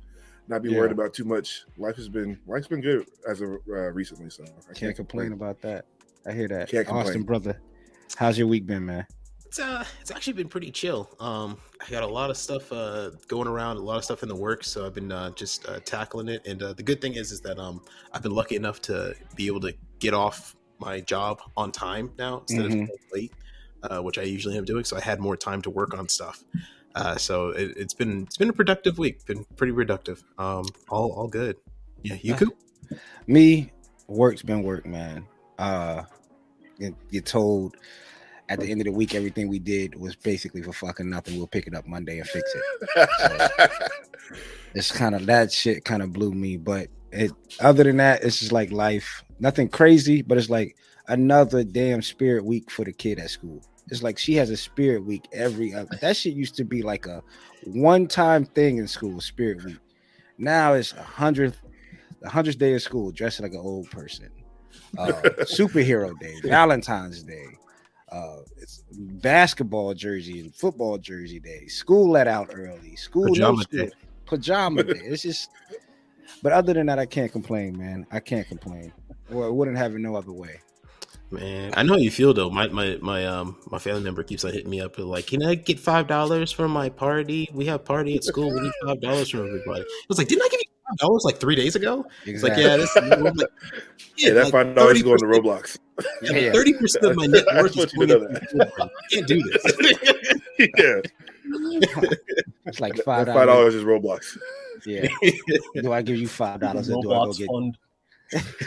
not 0.47 0.62
be 0.63 0.71
Yeah. 0.71 0.80
worried 0.80 0.92
about 0.92 1.13
too 1.13 1.25
much. 1.25 1.65
Life 1.77 1.97
has 1.97 2.09
been 2.09 2.39
life's 2.47 2.68
been 2.68 2.81
good 2.81 3.06
as 3.30 3.42
of 3.42 3.50
uh, 3.69 3.92
recently, 3.92 4.30
so 4.30 4.44
I 4.69 4.74
Can't 4.74 4.95
complain 4.95 5.33
about 5.33 5.62
that. 5.62 5.86
I 6.25 6.31
hear 6.31 6.47
that. 6.47 6.69
Can't 6.69 6.88
complain. 6.88 7.07
Austen 7.07 7.24
brother, 7.24 7.62
how's 8.15 8.38
your 8.38 8.47
week 8.47 8.65
been, 8.65 8.86
man? 8.86 9.06
It's 9.56 9.62
uh, 9.66 9.86
it's 10.02 10.12
actually 10.12 10.34
been 10.34 10.50
pretty 10.50 10.69
chill. 10.69 11.10
Um, 11.18 11.57
I 11.80 11.90
got 11.90 12.04
a 12.04 12.07
lot 12.07 12.30
of 12.30 12.36
stuff 12.36 12.74
uh 12.74 13.12
going 13.30 13.48
around, 13.48 13.78
a 13.78 13.80
lot 13.80 13.96
of 13.96 14.04
stuff 14.04 14.22
in 14.22 14.28
the 14.28 14.36
works, 14.36 14.68
so 14.69 14.86
I've 14.86 14.94
been 14.94 15.13
uh, 15.13 15.31
just 15.31 15.66
uh, 15.69 15.80
tackling 15.86 16.28
it. 16.28 16.46
And 16.46 16.62
uh, 16.62 16.74
the 16.74 16.84
good 16.84 17.00
thing 17.00 17.13
is, 17.13 17.31
is 17.31 17.40
that 17.42 17.57
um, 17.57 17.81
I've 18.12 18.22
been 18.22 18.34
lucky 18.34 18.57
enough 18.57 18.81
to 18.81 19.16
be 19.38 19.48
able 19.48 19.62
to 19.62 19.74
get 20.00 20.13
off 20.13 20.57
my 20.80 21.00
job 21.00 21.40
on 21.56 21.72
time 21.72 22.12
now 22.18 22.40
instead 22.42 22.69
Mhm. 22.69 22.84
of 22.84 23.00
late, 23.13 23.31
uh, 23.84 24.02
which 24.02 24.18
I 24.18 24.24
usually 24.24 24.57
am 24.57 24.66
doing. 24.66 24.84
So 24.84 24.98
I 24.98 25.00
had 25.00 25.22
more 25.22 25.38
time 25.38 25.62
to 25.62 25.69
work 25.69 25.98
on 25.98 26.10
stuff. 26.10 26.44
Uh, 26.94 27.16
so 27.16 27.52
it, 27.52 27.78
it's 27.78 27.94
been 27.94 28.24
it's 28.24 28.36
been 28.36 28.50
a 28.50 28.54
productive 28.54 28.98
week. 28.98 29.25
Been 29.25 29.46
pretty 29.56 29.72
productive. 29.72 30.22
Um, 30.38 30.66
all 30.90 31.13
all 31.13 31.30
good. 31.30 31.56
Yeah, 32.04 32.18
you 32.22 32.36
cool? 32.36 32.50
Me, 33.25 33.72
work's 34.07 34.42
been 34.42 34.63
work, 34.63 34.86
man. 34.86 35.25
Uh, 35.57 36.04
get, 36.78 36.94
get 37.10 37.25
told 37.25 37.78
at 38.50 38.59
the 38.59 38.69
end 38.69 38.81
of 38.81 38.86
the 38.86 38.92
week 38.92 39.15
everything 39.15 39.47
we 39.47 39.59
did 39.59 39.95
was 39.95 40.15
basically 40.15 40.62
for 40.62 40.74
fucking 40.74 41.09
nothing. 41.09 41.38
We'll 41.38 41.47
pick 41.47 41.68
it 41.68 41.75
up 41.75 41.88
Monday 41.88 42.19
and 42.19 42.27
fix 42.27 42.53
it. 42.56 43.09
it's 44.75 44.92
kind 44.92 45.15
of 45.15 45.25
that 45.25 45.51
shit 45.51 45.86
kind 45.86 46.03
of 46.03 46.13
blew 46.13 46.33
me 46.33 46.57
but 46.57 46.89
it 47.12 47.31
other 47.62 47.83
than 47.83 47.97
that 47.97 48.24
it's 48.24 48.39
just 48.39 48.51
like 48.51 48.71
life 48.71 49.24
nothing 49.39 49.68
crazy 49.68 50.21
but 50.21 50.38
it's 50.38 50.50
like 50.50 50.75
another 51.07 51.63
damn 51.63 52.01
spirit 52.01 52.44
week 52.44 52.69
for 52.69 52.83
the 52.83 52.92
kid 52.92 53.18
at 53.19 53.30
school 53.30 53.62
it's 53.89 54.03
like 54.03 54.18
she 54.18 54.33
has 54.36 54.50
a 54.50 54.57
spirit 54.57 55.03
week 55.03 55.25
every 55.31 55.74
other 55.74 55.89
that 56.01 56.18
shit 56.18 56.33
used 56.33 56.56
to 56.56 56.65
be 56.65 56.81
like 56.81 57.06
a 57.06 57.24
one-time 57.63 58.45
thing 58.45 58.77
in 58.77 58.88
school 58.88 59.21
spirit 59.21 59.63
week 59.63 59.77
now 60.38 60.74
it's 60.74 60.92
a 60.94 61.01
hundredth 61.01 61.62
the 62.21 62.30
hundredth 62.30 62.59
day 62.59 62.74
of 62.74 62.81
school 62.81 63.12
dressed 63.12 63.39
like 63.39 63.53
an 63.53 63.59
old 63.59 63.89
person 63.89 64.30
uh 64.97 65.07
superhero 65.44 66.18
day 66.19 66.36
valentine's 66.44 67.24
day 67.24 67.45
uh 68.12 68.38
it's 68.57 68.84
basketball 68.92 69.94
jersey 69.94 70.40
and 70.40 70.54
football 70.54 70.98
jersey 70.98 71.40
day 71.40 71.66
school 71.68 72.10
let 72.12 72.28
out 72.28 72.50
early 72.54 72.96
school 72.96 73.25
no 73.25 73.31
Pajama 73.31 73.63
school 73.63 73.86
day. 73.86 73.92
pajama 74.25 74.84
day. 74.94 75.00
It's 75.04 75.24
just, 75.24 75.50
but 76.44 76.52
other 76.52 76.74
than 76.74 76.88
that, 76.88 77.00
I 77.00 77.06
can't 77.06 77.31
complain, 77.31 77.78
man. 77.78 78.06
I 78.12 78.19
can't 78.19 78.48
complain. 78.48 78.92
Well, 79.30 79.48
I 79.48 79.50
wouldn't 79.50 79.78
have 79.78 79.96
it 79.96 80.00
no 80.00 80.16
other 80.16 80.31
way. 80.31 80.60
Man, 81.31 81.74
I 81.75 81.84
know 81.84 81.94
how 81.94 82.00
you 82.00 82.12
feel 82.12 82.34
though. 82.34 82.50
My 82.50 82.68
my 82.68 82.98
my 83.02 83.25
um 83.25 83.57
my 83.72 83.80
family 83.80 84.02
member 84.02 84.22
keeps 84.24 84.46
on 84.46 84.54
hitting 84.54 84.69
me 84.69 84.80
up 84.80 84.98
like, 85.00 85.28
"Can 85.28 85.44
I 85.44 85.56
get 85.56 85.80
five 85.80 86.07
dollars 86.07 86.52
for 86.52 86.68
my 86.68 86.90
party? 86.90 87.50
We 87.52 87.66
have 87.66 87.84
party 87.84 88.16
at 88.16 88.24
school. 88.24 88.54
We 88.54 88.62
need 88.62 88.72
five 88.86 89.02
dollars 89.02 89.30
from 89.30 89.48
everybody." 89.48 89.81
I 89.81 90.06
was 90.07 90.19
like, 90.19 90.28
"Didn't 90.28 90.44
I 90.44 90.48
give 90.50 90.60
you 90.62 90.72
five 90.88 90.98
dollars 90.98 91.24
like 91.25 91.40
three 91.40 91.56
days 91.56 91.75
ago?" 91.75 92.06
It's 92.25 92.44
like, 92.44 92.57
"Yeah, 92.57 92.78
this." 92.78 92.96
Like, 92.96 93.10
yeah, 94.18 94.34
that 94.34 94.52
five 94.52 94.75
dollars 94.75 94.98
is 94.98 95.04
going 95.04 95.18
to 95.18 95.25
Roblox. 95.25 95.80
Yeah. 96.21 96.51
Thirty 96.51 96.74
percent 96.74 97.06
of 97.06 97.15
my 97.15 97.25
net 97.25 97.45
worth 97.56 97.71
is 97.71 97.77
want 97.77 97.94
you 97.94 98.07
going 98.07 98.09
to 98.09 98.27
into. 98.27 98.83
I 98.83 98.89
can't 99.12 99.27
do 99.27 99.42
this. 99.44 99.63
yeah, 100.59 101.01
It's 102.65 102.80
like 102.80 102.95
that 102.95 103.06
five 103.06 103.27
five 103.27 103.47
dollars. 103.47 103.74
dollars 103.74 103.75
is 103.75 103.83
Roblox. 103.83 104.38
Yeah. 104.86 105.07
Do 105.81 105.94
I 105.94 106.01
give 106.01 106.18
you 106.18 106.27
five 106.27 106.59
dollars 106.59 106.89
or 106.89 107.01
do 107.01 107.13
I 107.13 107.25
go 107.25 107.33
get? 107.33 107.47
fund. 107.47 107.77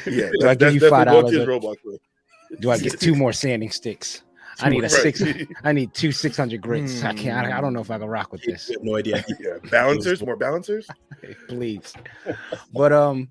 Yeah, 0.06 0.30
Do 0.40 0.48
I 0.48 0.54
give 0.54 0.74
you 0.74 0.80
$5 0.80 0.90
Roblox. 1.06 1.82
Bro. 1.82 1.96
Do 2.60 2.70
I 2.70 2.78
get 2.78 2.98
two 3.00 3.14
more 3.14 3.32
sanding 3.32 3.70
sticks? 3.70 4.22
I 4.60 4.70
need 4.70 4.82
a 4.84 4.88
six. 4.88 5.22
I 5.64 5.72
need 5.72 5.94
two 5.94 6.10
six 6.12 6.36
hundred 6.36 6.62
grits. 6.62 7.02
I 7.04 7.12
can't. 7.12 7.46
I, 7.46 7.58
I 7.58 7.60
don't 7.60 7.72
know 7.72 7.80
if 7.80 7.90
I 7.90 7.98
can 7.98 8.08
rock 8.08 8.32
with 8.32 8.42
this. 8.42 8.70
no 8.82 8.96
idea. 8.96 9.24
Yeah, 9.38 9.58
balancers, 9.70 10.22
more 10.22 10.36
balancers. 10.36 10.88
Please. 11.48 11.92
But 12.72 12.92
um, 12.92 13.28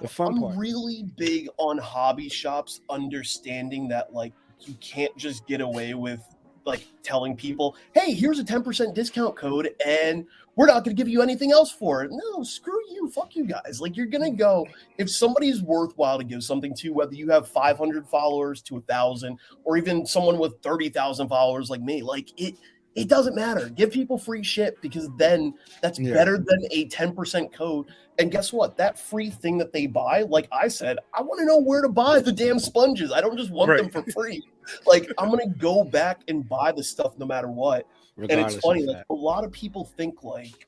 the 0.00 0.08
fun 0.08 0.34
I'm 0.34 0.40
part. 0.40 0.56
really 0.56 1.04
big 1.16 1.48
on 1.58 1.78
hobby 1.78 2.28
shops 2.28 2.80
understanding 2.88 3.88
that 3.88 4.12
like 4.12 4.32
you 4.60 4.74
can't 4.80 5.16
just 5.16 5.46
get 5.46 5.60
away 5.60 5.94
with 5.94 6.20
like 6.66 6.86
telling 7.02 7.36
people, 7.36 7.76
"Hey, 7.92 8.12
here's 8.12 8.38
a 8.38 8.44
10% 8.44 8.94
discount 8.94 9.36
code 9.36 9.70
and 9.84 10.26
we're 10.56 10.66
not 10.66 10.84
going 10.84 10.94
to 10.94 11.00
give 11.00 11.08
you 11.08 11.22
anything 11.22 11.52
else 11.52 11.70
for 11.72 12.02
it." 12.02 12.10
No, 12.12 12.42
screw 12.42 12.80
you. 12.90 13.08
Fuck 13.10 13.34
you 13.34 13.46
guys. 13.46 13.80
Like 13.80 13.96
you're 13.96 14.06
going 14.06 14.30
to 14.30 14.36
go 14.36 14.66
if 14.98 15.10
somebody's 15.10 15.62
worthwhile 15.62 16.18
to 16.18 16.24
give 16.24 16.42
something 16.44 16.74
to 16.76 16.90
whether 16.90 17.14
you 17.14 17.30
have 17.30 17.48
500 17.48 18.06
followers 18.06 18.62
to 18.62 18.76
a 18.76 18.80
1000 18.80 19.38
or 19.64 19.76
even 19.76 20.04
someone 20.04 20.38
with 20.38 20.60
30,000 20.62 21.28
followers 21.28 21.70
like 21.70 21.80
me, 21.80 22.02
like 22.02 22.28
it 22.40 22.56
it 22.96 23.08
doesn't 23.08 23.34
matter. 23.34 23.68
Give 23.68 23.90
people 23.90 24.18
free 24.18 24.42
shit 24.42 24.80
because 24.82 25.08
then 25.16 25.54
that's 25.80 25.98
Yeah. 25.98 26.12
better 26.14 26.38
than 26.38 26.58
a 26.72 26.86
10% 26.86 27.52
code. 27.52 27.86
And 28.18 28.30
guess 28.30 28.52
what? 28.52 28.76
That 28.76 28.98
free 28.98 29.30
thing 29.30 29.58
that 29.58 29.72
they 29.72 29.86
buy, 29.86 30.22
like 30.22 30.48
I 30.52 30.68
said, 30.68 30.98
I 31.14 31.22
want 31.22 31.38
to 31.40 31.46
know 31.46 31.58
where 31.58 31.82
to 31.82 31.88
buy 31.88 32.18
the 32.20 32.32
damn 32.32 32.58
sponges. 32.58 33.12
I 33.12 33.20
don't 33.20 33.36
just 33.38 33.50
want 33.50 33.76
them 33.76 33.88
for 33.90 34.02
free. 34.12 34.42
Like 34.86 35.10
I'm 35.18 35.30
gonna 35.30 35.48
go 35.48 35.84
back 35.84 36.20
and 36.28 36.46
buy 36.48 36.72
the 36.72 36.82
stuff 36.82 37.18
no 37.18 37.26
matter 37.26 37.48
what. 37.48 37.86
And 38.18 38.30
it's 38.32 38.56
funny, 38.56 38.82
like 38.84 38.98
that. 38.98 39.06
a 39.08 39.14
lot 39.14 39.44
of 39.44 39.52
people 39.52 39.84
think 39.96 40.22
like, 40.22 40.66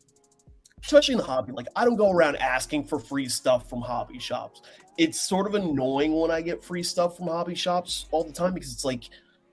especially 0.82 1.12
in 1.12 1.18
the 1.18 1.24
hobby, 1.24 1.52
like 1.52 1.66
I 1.76 1.84
don't 1.84 1.96
go 1.96 2.10
around 2.10 2.36
asking 2.36 2.84
for 2.84 2.98
free 2.98 3.28
stuff 3.28 3.68
from 3.68 3.80
hobby 3.82 4.18
shops. 4.18 4.62
It's 4.96 5.20
sort 5.20 5.46
of 5.46 5.54
annoying 5.54 6.14
when 6.18 6.30
I 6.30 6.40
get 6.40 6.64
free 6.64 6.82
stuff 6.82 7.16
from 7.18 7.26
hobby 7.26 7.54
shops 7.54 8.06
all 8.10 8.24
the 8.24 8.32
time 8.32 8.54
because 8.54 8.72
it's 8.72 8.84
like 8.84 9.04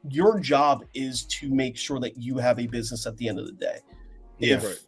your 0.08 0.40
job 0.40 0.84
is 0.94 1.24
to 1.26 1.50
make 1.50 1.78
sure 1.78 2.00
that 2.00 2.18
you 2.18 2.38
have 2.38 2.60
a 2.60 2.68
business 2.68 3.06
at 3.06 3.18
the 3.18 3.28
end 3.28 3.40
of 3.40 3.46
the 3.46 3.52
day. 3.54 3.80
Yeah. 4.38 4.56
if 4.56 4.64
Right. 4.64 4.80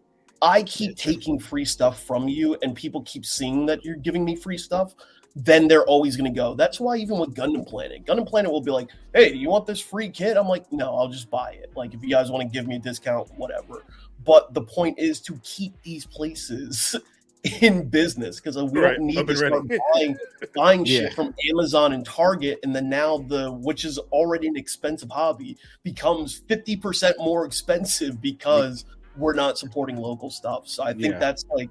I 0.41 0.63
keep 0.63 0.95
taking 0.95 1.39
free 1.39 1.65
stuff 1.65 2.03
from 2.03 2.27
you 2.27 2.57
and 2.63 2.75
people 2.75 3.01
keep 3.03 3.25
seeing 3.25 3.65
that 3.67 3.83
you're 3.85 3.97
giving 3.97 4.25
me 4.25 4.35
free 4.35 4.57
stuff, 4.57 4.95
then 5.35 5.67
they're 5.67 5.85
always 5.85 6.17
going 6.17 6.31
to 6.31 6.35
go. 6.35 6.55
That's 6.55 6.79
why 6.79 6.97
even 6.97 7.19
with 7.19 7.35
Gundam 7.35 7.65
Planet, 7.67 8.05
Gundam 8.05 8.27
Planet 8.27 8.51
will 8.51 8.61
be 8.61 8.71
like, 8.71 8.89
"Hey, 9.13 9.31
do 9.31 9.37
you 9.37 9.49
want 9.49 9.65
this 9.65 9.79
free 9.79 10.09
kit?" 10.09 10.35
I'm 10.35 10.47
like, 10.47 10.71
"No, 10.73 10.97
I'll 10.97 11.07
just 11.07 11.29
buy 11.29 11.51
it. 11.51 11.71
Like 11.75 11.93
if 11.93 12.01
you 12.01 12.09
guys 12.09 12.31
want 12.31 12.41
to 12.41 12.49
give 12.49 12.67
me 12.67 12.75
a 12.75 12.79
discount, 12.79 13.29
whatever." 13.37 13.85
But 14.25 14.53
the 14.53 14.61
point 14.61 14.99
is 14.99 15.21
to 15.21 15.39
keep 15.43 15.81
these 15.83 16.05
places 16.05 16.95
in 17.43 17.89
business 17.89 18.39
because 18.39 18.55
we 18.57 18.79
Right, 18.79 18.95
don't 18.97 19.07
need 19.07 19.17
up 19.17 19.27
to 19.27 19.35
start 19.35 19.63
buying 19.93 20.17
buying 20.55 20.85
Yeah. 20.85 20.99
shit 20.99 21.13
from 21.13 21.33
Amazon 21.49 21.93
and 21.93 22.05
Target, 22.05 22.59
and 22.63 22.75
then 22.75 22.89
now 22.89 23.19
the 23.19 23.51
which 23.51 23.85
is 23.85 23.97
already 23.97 24.47
an 24.47 24.55
expensive 24.57 25.09
hobby 25.09 25.57
becomes 25.83 26.41
fifty 26.47 26.75
percent 26.75 27.17
more 27.19 27.45
expensive 27.45 28.21
because 28.21 28.85
we're 29.17 29.33
not 29.33 29.57
supporting 29.57 29.97
local 29.97 30.29
stuff. 30.29 30.67
So 30.67 30.83
I 30.83 30.93
think 30.93 31.13
Yeah. 31.13 31.19
that's 31.19 31.45
like 31.51 31.69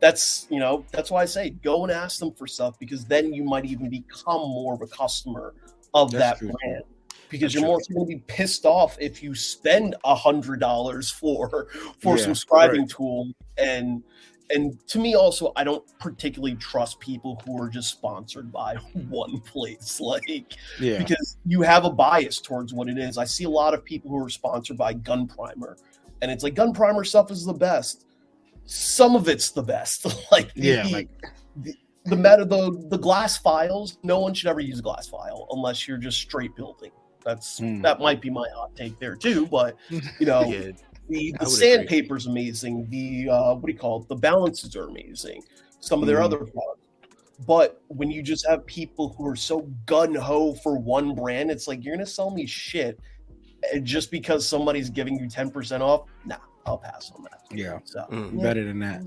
that's 0.00 0.46
you 0.50 0.58
know 0.60 0.84
that's 0.92 1.10
why 1.10 1.22
I 1.22 1.26
say 1.26 1.50
go 1.50 1.82
and 1.84 1.92
ask 1.92 2.18
them 2.20 2.32
for 2.32 2.46
stuff 2.46 2.78
because 2.78 3.04
then 3.06 3.32
you 3.32 3.44
might 3.44 3.64
even 3.64 3.88
become 3.88 4.42
more 4.42 4.74
of 4.74 4.82
a 4.82 4.86
customer 4.86 5.54
of 5.94 6.12
That's 6.12 6.28
that 6.28 6.38
true. 6.38 6.52
brand 6.62 6.84
because 7.30 7.46
That's 7.46 7.54
you're 7.54 7.62
true. 7.62 7.68
more 7.68 7.80
going 7.92 8.06
to 8.06 8.14
be 8.14 8.22
pissed 8.26 8.64
off 8.64 8.96
if 9.00 9.22
you 9.22 9.34
spend 9.34 9.96
a 10.04 10.14
hundred 10.14 10.60
dollars 10.60 11.10
for 11.10 11.68
for 12.00 12.16
Yeah, 12.16 12.24
some 12.24 12.34
scribing 12.34 12.88
tool 12.88 13.28
and 13.56 14.02
and 14.50 14.78
to 14.88 14.98
me 14.98 15.14
also 15.14 15.52
i 15.56 15.62
don't 15.64 15.84
particularly 15.98 16.54
trust 16.56 16.98
people 17.00 17.40
who 17.44 17.60
are 17.62 17.68
just 17.68 17.90
sponsored 17.90 18.50
by 18.50 18.74
one 19.08 19.38
place 19.40 20.00
like 20.00 20.54
Yeah. 20.80 20.98
because 20.98 21.36
you 21.46 21.62
have 21.62 21.84
a 21.84 21.90
bias 21.90 22.40
towards 22.40 22.72
what 22.72 22.88
it 22.88 22.98
is. 22.98 23.18
I 23.18 23.24
see 23.24 23.44
a 23.44 23.50
lot 23.50 23.74
of 23.74 23.84
people 23.84 24.10
who 24.10 24.24
are 24.24 24.28
sponsored 24.30 24.76
by 24.78 24.94
Gunprimer 24.94 25.76
and 26.22 26.30
it's 26.30 26.42
like 26.42 26.54
Gunprimer 26.54 27.06
stuff 27.06 27.30
is 27.30 27.44
the 27.44 27.52
best. 27.52 28.06
Some 28.64 29.16
of 29.16 29.28
it's 29.28 29.50
the 29.50 29.62
best. 29.62 30.06
Like 30.32 30.52
the, 30.54 30.60
Yeah, 30.62 30.86
like- 30.92 31.08
the, 31.56 31.74
the 32.04 32.16
meta 32.16 32.44
the 32.44 32.86
the 32.88 32.98
glass 32.98 33.36
files 33.38 33.98
no 34.02 34.18
one 34.20 34.32
should 34.32 34.48
ever 34.48 34.60
use 34.60 34.78
a 34.78 34.82
glass 34.82 35.08
file 35.08 35.46
unless 35.50 35.86
you're 35.86 35.98
just 35.98 36.18
straight 36.18 36.54
building. 36.56 36.90
That's 37.24 37.58
Hmm. 37.58 37.82
that 37.82 37.98
might 38.00 38.20
be 38.22 38.30
my 38.30 38.46
hot 38.54 38.74
take 38.76 38.98
there 38.98 39.16
too 39.16 39.46
but 39.46 39.76
you 39.90 40.26
know 40.26 40.42
Yeah, 40.44 40.70
the, 41.08 41.34
I 41.40 41.44
the 41.44 41.50
would 41.50 41.58
sandpaper's 41.58 42.26
amazing. 42.26 42.88
The 42.90 43.28
uh, 43.30 43.54
what 43.54 43.66
do 43.66 43.72
you 43.72 43.78
call 43.78 44.02
it? 44.02 44.08
The 44.08 44.16
balances 44.16 44.74
are 44.76 44.84
amazing. 44.88 45.42
Some 45.80 46.00
of 46.02 46.06
their 46.06 46.18
Mhm. 46.18 46.24
other 46.24 46.38
products. 46.38 46.82
But 47.46 47.80
when 47.88 48.10
you 48.10 48.20
just 48.22 48.46
have 48.48 48.66
people 48.66 49.10
who 49.16 49.26
are 49.26 49.36
so 49.36 49.60
gun 49.86 50.14
ho 50.14 50.54
for 50.54 50.76
one 50.78 51.14
brand, 51.14 51.50
it's 51.50 51.68
like 51.68 51.84
you're 51.84 51.94
gonna 51.94 52.04
sell 52.06 52.30
me 52.30 52.46
shit 52.46 52.98
just 53.82 54.10
because 54.10 54.46
somebody's 54.46 54.90
giving 54.90 55.18
you 55.18 55.28
ten 55.28 55.50
percent 55.50 55.82
off. 55.82 56.02
Nah, 56.24 56.36
I'll 56.66 56.78
pass 56.78 57.12
on 57.16 57.22
that. 57.24 57.42
Yeah. 57.50 57.78
So 57.84 58.04
Mm. 58.10 58.36
yeah. 58.36 58.42
Better 58.42 58.64
than 58.64 58.78
that. 58.80 59.02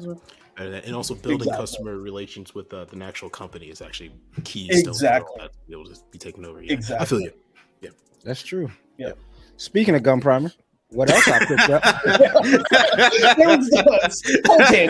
and 0.57 0.75
and 0.75 0.95
also 0.95 1.15
building 1.15 1.47
Exactly. 1.47 1.57
customer 1.61 1.97
relations 1.97 2.53
with 2.53 2.73
uh, 2.73 2.85
the 2.85 3.03
actual 3.03 3.29
company 3.29 3.67
is 3.67 3.81
actually 3.81 4.11
key. 4.43 4.65
still 4.71 4.81
for 4.83 4.87
all 4.87 4.91
Exactly. 4.91 5.35
that 5.39 5.51
to 5.53 5.59
be 5.67 5.73
able 5.73 5.85
to 5.85 5.99
be 6.11 6.17
taken 6.17 6.45
over. 6.45 6.61
Yeah. 6.61 6.71
I 6.71 6.73
Exactly. 6.73 7.07
feel 7.07 7.21
you. 7.21 7.33
Yeah. 7.81 7.89
That's 8.23 8.43
true. 8.43 8.69
Yeah. 8.97 9.13
Speaking 9.57 9.95
of 9.95 10.03
Gunprimer, 10.03 10.53
what 10.91 11.09
else 11.09 11.27
I 11.27 11.39
picked 11.45 11.69
up? 11.69 11.83
There 12.03 13.47
was 13.57 13.69
the- 13.69 14.65
Hey, 14.69 14.87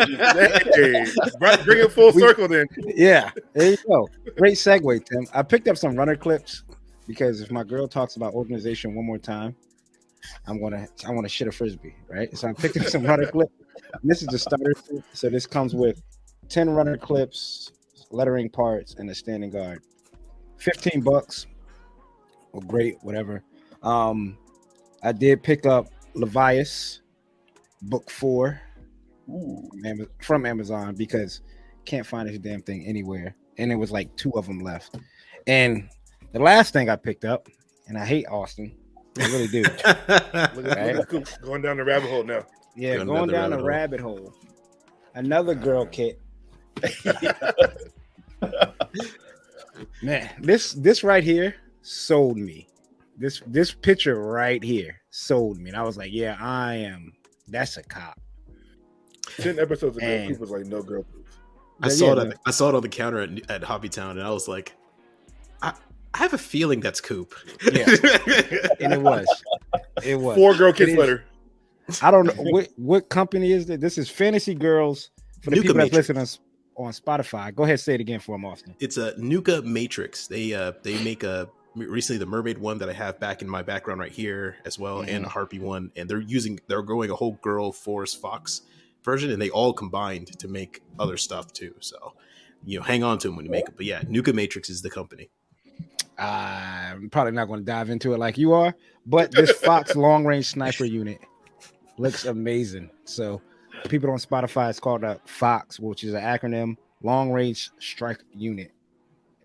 bring 1.63 1.79
it 1.79 1.91
full 1.91 2.11
We- 2.11 2.21
circle 2.21 2.47
then. 2.47 2.67
yeah, 2.95 3.31
there 3.53 3.71
you 3.71 3.77
go. 3.87 4.07
Great 4.37 4.55
segue, 4.55 5.05
Tim. 5.05 5.27
I 5.33 5.43
picked 5.43 5.67
up 5.67 5.77
some 5.77 5.95
runner 5.95 6.15
clips 6.15 6.63
because 7.07 7.41
if 7.41 7.51
my 7.51 7.63
girl 7.63 7.87
talks 7.87 8.15
about 8.15 8.33
organization 8.33 8.95
one 8.95 9.05
more 9.05 9.17
time, 9.17 9.55
I'm 10.47 10.61
gonna 10.61 10.87
I 11.07 11.11
want 11.11 11.23
to 11.25 11.29
shit 11.29 11.47
a 11.47 11.51
frisbee, 11.51 11.95
right? 12.07 12.35
So 12.37 12.47
I 12.47 12.53
picked 12.53 12.77
up 12.77 12.85
some 12.87 13.03
runner 13.05 13.25
clips. 13.27 13.53
This 14.03 14.21
is 14.21 14.27
the 14.29 14.39
starter. 14.39 14.73
So 15.13 15.29
this 15.29 15.45
comes 15.47 15.73
with 15.75 16.01
10 16.49 16.69
runner 16.69 16.97
clips, 16.97 17.71
lettering 18.11 18.49
parts, 18.49 18.95
and 18.97 19.09
a 19.09 19.15
standing 19.15 19.49
guard. 19.49 19.81
15 20.57 21.01
bucks. 21.01 21.47
Well, 22.51 22.61
great, 22.61 22.97
whatever. 23.01 23.43
Um, 23.81 24.37
I 25.03 25.11
did 25.11 25.43
pick 25.43 25.65
up 25.65 25.87
Levias 26.15 26.99
book 27.83 28.09
four 28.09 28.59
Ooh. 29.29 29.69
from 30.21 30.45
Amazon 30.45 30.95
because 30.95 31.41
can't 31.85 32.05
find 32.05 32.29
this 32.29 32.37
damn 32.39 32.61
thing 32.61 32.85
anywhere. 32.85 33.35
And 33.57 33.71
it 33.71 33.75
was 33.75 33.91
like 33.91 34.15
two 34.15 34.31
of 34.31 34.45
them 34.45 34.59
left. 34.59 34.97
And 35.47 35.89
the 36.31 36.39
last 36.39 36.73
thing 36.73 36.89
I 36.89 36.95
picked 36.95 37.25
up, 37.25 37.47
and 37.87 37.97
I 37.97 38.05
hate 38.05 38.25
Austen, 38.27 38.75
I 39.19 39.25
really 39.27 39.47
do. 39.47 39.61
Look 39.63 39.77
at, 40.77 40.95
look 40.95 41.11
Right. 41.13 41.41
going 41.41 41.61
down 41.61 41.77
the 41.77 41.83
rabbit 41.83 42.09
hole 42.09 42.23
now. 42.23 42.45
Yeah, 42.75 42.95
Going 42.97 43.07
going 43.07 43.29
down 43.29 43.49
down 43.49 43.59
the 43.59 43.59
a 43.59 43.63
rabbit 43.63 43.99
hole. 43.99 44.33
Another 45.15 45.53
girl 45.55 45.85
kit. 45.85 46.21
Man, 50.01 50.29
this 50.39 50.73
this 50.73 51.03
right 51.03 51.23
here 51.23 51.55
sold 51.81 52.37
me. 52.37 52.67
This 53.21 53.41
this 53.47 53.71
picture 53.73 54.19
right 54.21 54.63
here 54.63 54.99
sold 55.11 55.59
me. 55.59 55.69
And 55.69 55.77
I 55.77 55.83
was 55.83 55.95
like, 55.97 56.11
yeah, 56.11 56.37
I 56.39 56.75
am. 56.75 57.13
That's 57.47 57.77
a 57.77 57.83
cop. 57.83 58.19
Ten 59.37 59.59
episodes 59.59 59.97
ago, 59.97 60.05
Man. 60.05 60.29
Coop 60.29 60.39
was 60.39 60.49
like, 60.51 60.65
"No 60.65 60.81
girl." 60.81 61.03
please." 61.03 61.23
I 61.81 61.87
Yeah, 61.87 61.93
saw 61.93 62.05
yeah, 62.05 62.11
it. 62.11 62.15
man. 62.17 62.27
At, 62.33 62.39
I 62.45 62.51
saw 62.51 62.69
it 62.69 62.75
on 62.75 62.81
the 62.81 62.89
counter 62.89 63.19
at, 63.21 63.49
at 63.51 63.61
Hobbytown, 63.61 64.11
and 64.11 64.21
I 64.23 64.29
was 64.31 64.47
like, 64.47 64.73
I, 65.61 65.73
I 66.13 66.17
have 66.17 66.33
a 66.33 66.37
feeling 66.37 66.79
that's 66.79 66.99
Coop. 67.01 67.33
Yeah. 67.71 67.85
And 68.79 68.93
it 68.93 69.01
was. 69.01 69.25
It 70.03 70.15
was. 70.19 70.35
Four 70.35 70.55
girl 70.55 70.73
kids 70.73 70.91
is- 70.91 70.97
letter. 70.97 71.23
I 72.01 72.09
don't 72.11 72.25
know 72.25 72.33
what 72.51 72.69
what 72.77 73.09
company 73.09 73.51
is 73.51 73.65
that. 73.67 73.81
This 73.81 73.97
is 73.97 74.09
Fantasy 74.09 74.55
Girls 74.55 75.11
for 75.43 75.49
the 75.49 75.57
Nuka 75.57 75.61
people 75.67 75.73
that 75.75 75.91
Matrix. 75.91 76.09
listen 76.09 76.39
on, 76.77 76.87
on 76.87 76.93
Spotify. 76.93 77.53
Go 77.53 77.63
ahead, 77.63 77.73
and 77.73 77.79
say 77.79 77.95
it 77.95 78.01
again 78.01 78.19
for 78.19 78.35
them, 78.35 78.45
Austen. 78.45 78.75
it's 78.79 78.97
a 78.97 79.11
Nuke 79.13 79.63
Matrix. 79.65 80.27
They 80.27 80.53
uh 80.53 80.71
they 80.83 81.03
make 81.03 81.23
a 81.23 81.49
recently 81.75 82.17
the 82.17 82.25
mermaid 82.25 82.57
one 82.57 82.77
that 82.79 82.89
I 82.89 82.93
have 82.93 83.19
back 83.19 83.41
in 83.41 83.49
my 83.49 83.61
background 83.61 83.99
right 83.99 84.11
here 84.11 84.57
as 84.65 84.77
well, 84.77 84.99
and 84.99 85.09
mm-hmm. 85.09 85.25
a 85.25 85.29
harpy 85.29 85.59
one, 85.59 85.91
and 85.95 86.09
they're 86.09 86.19
using 86.19 86.59
they're 86.67 86.81
growing 86.81 87.09
a 87.09 87.15
whole 87.15 87.33
girl 87.41 87.71
forest 87.71 88.21
fox 88.21 88.61
version, 89.03 89.31
and 89.31 89.41
they 89.41 89.49
all 89.49 89.73
combined 89.73 90.39
to 90.39 90.47
make 90.47 90.81
other 90.99 91.17
stuff 91.17 91.53
too. 91.53 91.75
So 91.79 92.13
you 92.65 92.79
know, 92.79 92.83
hang 92.83 93.03
on 93.03 93.17
to 93.19 93.27
them 93.27 93.35
when 93.35 93.45
you 93.45 93.51
make 93.51 93.67
it. 93.67 93.75
But 93.75 93.85
yeah, 93.85 94.01
Nuke 94.01 94.33
Matrix 94.33 94.69
is 94.69 94.81
the 94.81 94.89
company. 94.89 95.29
I'm 96.17 97.09
probably 97.09 97.31
not 97.31 97.45
going 97.45 97.61
to 97.61 97.65
dive 97.65 97.89
into 97.89 98.13
it 98.13 98.19
like 98.19 98.37
you 98.37 98.53
are, 98.53 98.75
but 99.05 99.31
this 99.31 99.51
Fox 99.51 99.95
long 99.95 100.25
range 100.25 100.47
sniper 100.47 100.85
unit 100.85 101.19
looks 101.97 102.25
amazing. 102.25 102.91
So, 103.05 103.41
people 103.89 104.11
on 104.11 104.19
Spotify, 104.19 104.69
it's 104.69 104.79
called 104.79 105.03
a 105.03 105.19
Fox, 105.25 105.79
which 105.79 106.03
is 106.03 106.13
an 106.13 106.21
acronym, 106.21 106.77
long 107.01 107.31
range 107.31 107.71
strike 107.79 108.19
unit. 108.35 108.71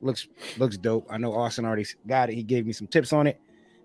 Looks 0.00 0.28
looks 0.58 0.76
dope. 0.76 1.06
I 1.10 1.18
know 1.18 1.34
Austen 1.34 1.64
already 1.64 1.86
got 2.06 2.28
it. 2.30 2.34
He 2.34 2.42
gave 2.42 2.66
me 2.66 2.72
some 2.72 2.86
tips 2.86 3.12
on 3.12 3.26
it, 3.26 3.40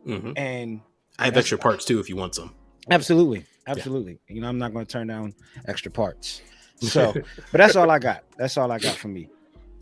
hmm 0.05 0.31
and 0.35 0.81
I 1.19 1.25
have 1.25 1.37
extra 1.37 1.57
parts 1.57 1.85
too 1.85 1.99
if 1.99 2.09
you 2.09 2.15
want 2.15 2.35
some. 2.35 2.53
absolutely, 2.89 3.45
absolutely. 3.67 4.19
You 4.27 4.41
know, 4.41 4.49
I'm 4.49 4.57
not 4.57 4.73
going 4.73 4.85
to 4.85 4.91
turn 4.91 5.07
down 5.07 5.33
extra 5.67 5.91
parts. 5.91 6.41
So, 6.81 7.13
but 7.13 7.59
that's 7.59 7.75
all 7.75 7.91
I 7.91 7.99
got. 7.99 8.23
That's 8.37 8.57
all 8.57 8.71
I 8.71 8.79
got 8.79 8.95
for 8.95 9.07
me. 9.07 9.29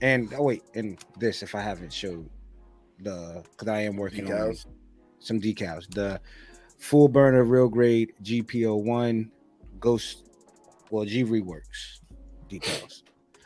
And 0.02 0.34
oh 0.38 0.44
wait, 0.44 0.64
and 0.76 0.98
this 1.18 1.42
if 1.44 1.56
I 1.56 1.62
haven't 1.62 1.94
showed 1.94 2.30
the 3.00 3.42
because 3.52 3.70
I 3.70 3.80
am 3.84 3.96
working 3.96 4.30
on 4.34 4.54
some 5.20 5.40
decals. 5.40 5.90
The 5.96 6.20
full 6.78 7.08
burner 7.08 7.46
real 7.46 7.70
grade 7.70 8.12
GPO 8.22 8.84
one 8.84 9.32
Ghost 9.80 10.28
well 10.92 11.06
G 11.06 11.24
reworks 11.24 12.02
decals. 12.50 13.04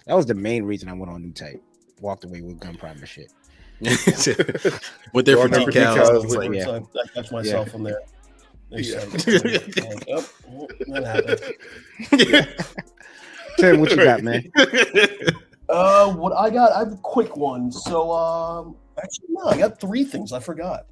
That 0.08 0.16
was 0.16 0.26
the 0.26 0.34
main 0.34 0.64
reason 0.64 0.90
I 0.90 0.94
went 0.94 1.12
on 1.12 1.22
new 1.22 1.32
type. 1.32 1.62
Walked 2.04 2.26
away 2.26 2.42
with 2.42 2.60
Gunprimer 2.60 3.06
shit. 3.08 3.32
Went 5.14 5.26
there 5.26 5.38
for 5.38 5.48
Well, 5.48 5.48
number 5.50 5.72
decals. 5.72 5.96
decals, 5.96 6.36
like, 6.36 6.54
yeah. 6.54 6.64
So 6.66 6.76
I 6.76 7.08
catch 7.16 7.32
myself 7.32 7.74
in 7.74 7.84
there. 7.84 8.02
They 8.72 8.82
Yeah. 8.82 9.00
like, 9.00 10.06
oh, 10.10 10.28
that 10.88 11.04
happened. 12.12 12.56
Tim, 13.58 13.80
what 13.80 13.92
you 13.92 13.98
got, 13.98 14.22
man? 14.22 14.52
Uh, 15.70 16.14
what 16.14 16.34
I 16.34 16.50
got, 16.50 16.74
I 16.74 16.80
have 16.80 16.92
a 16.92 16.98
quick 16.98 17.38
one. 17.38 17.72
So, 17.72 18.12
um, 18.12 18.76
actually, 19.02 19.28
no, 19.30 19.46
I 19.46 19.58
got 19.58 19.80
three 19.80 20.04
things. 20.04 20.34
I 20.34 20.40
forgot. 20.40 20.86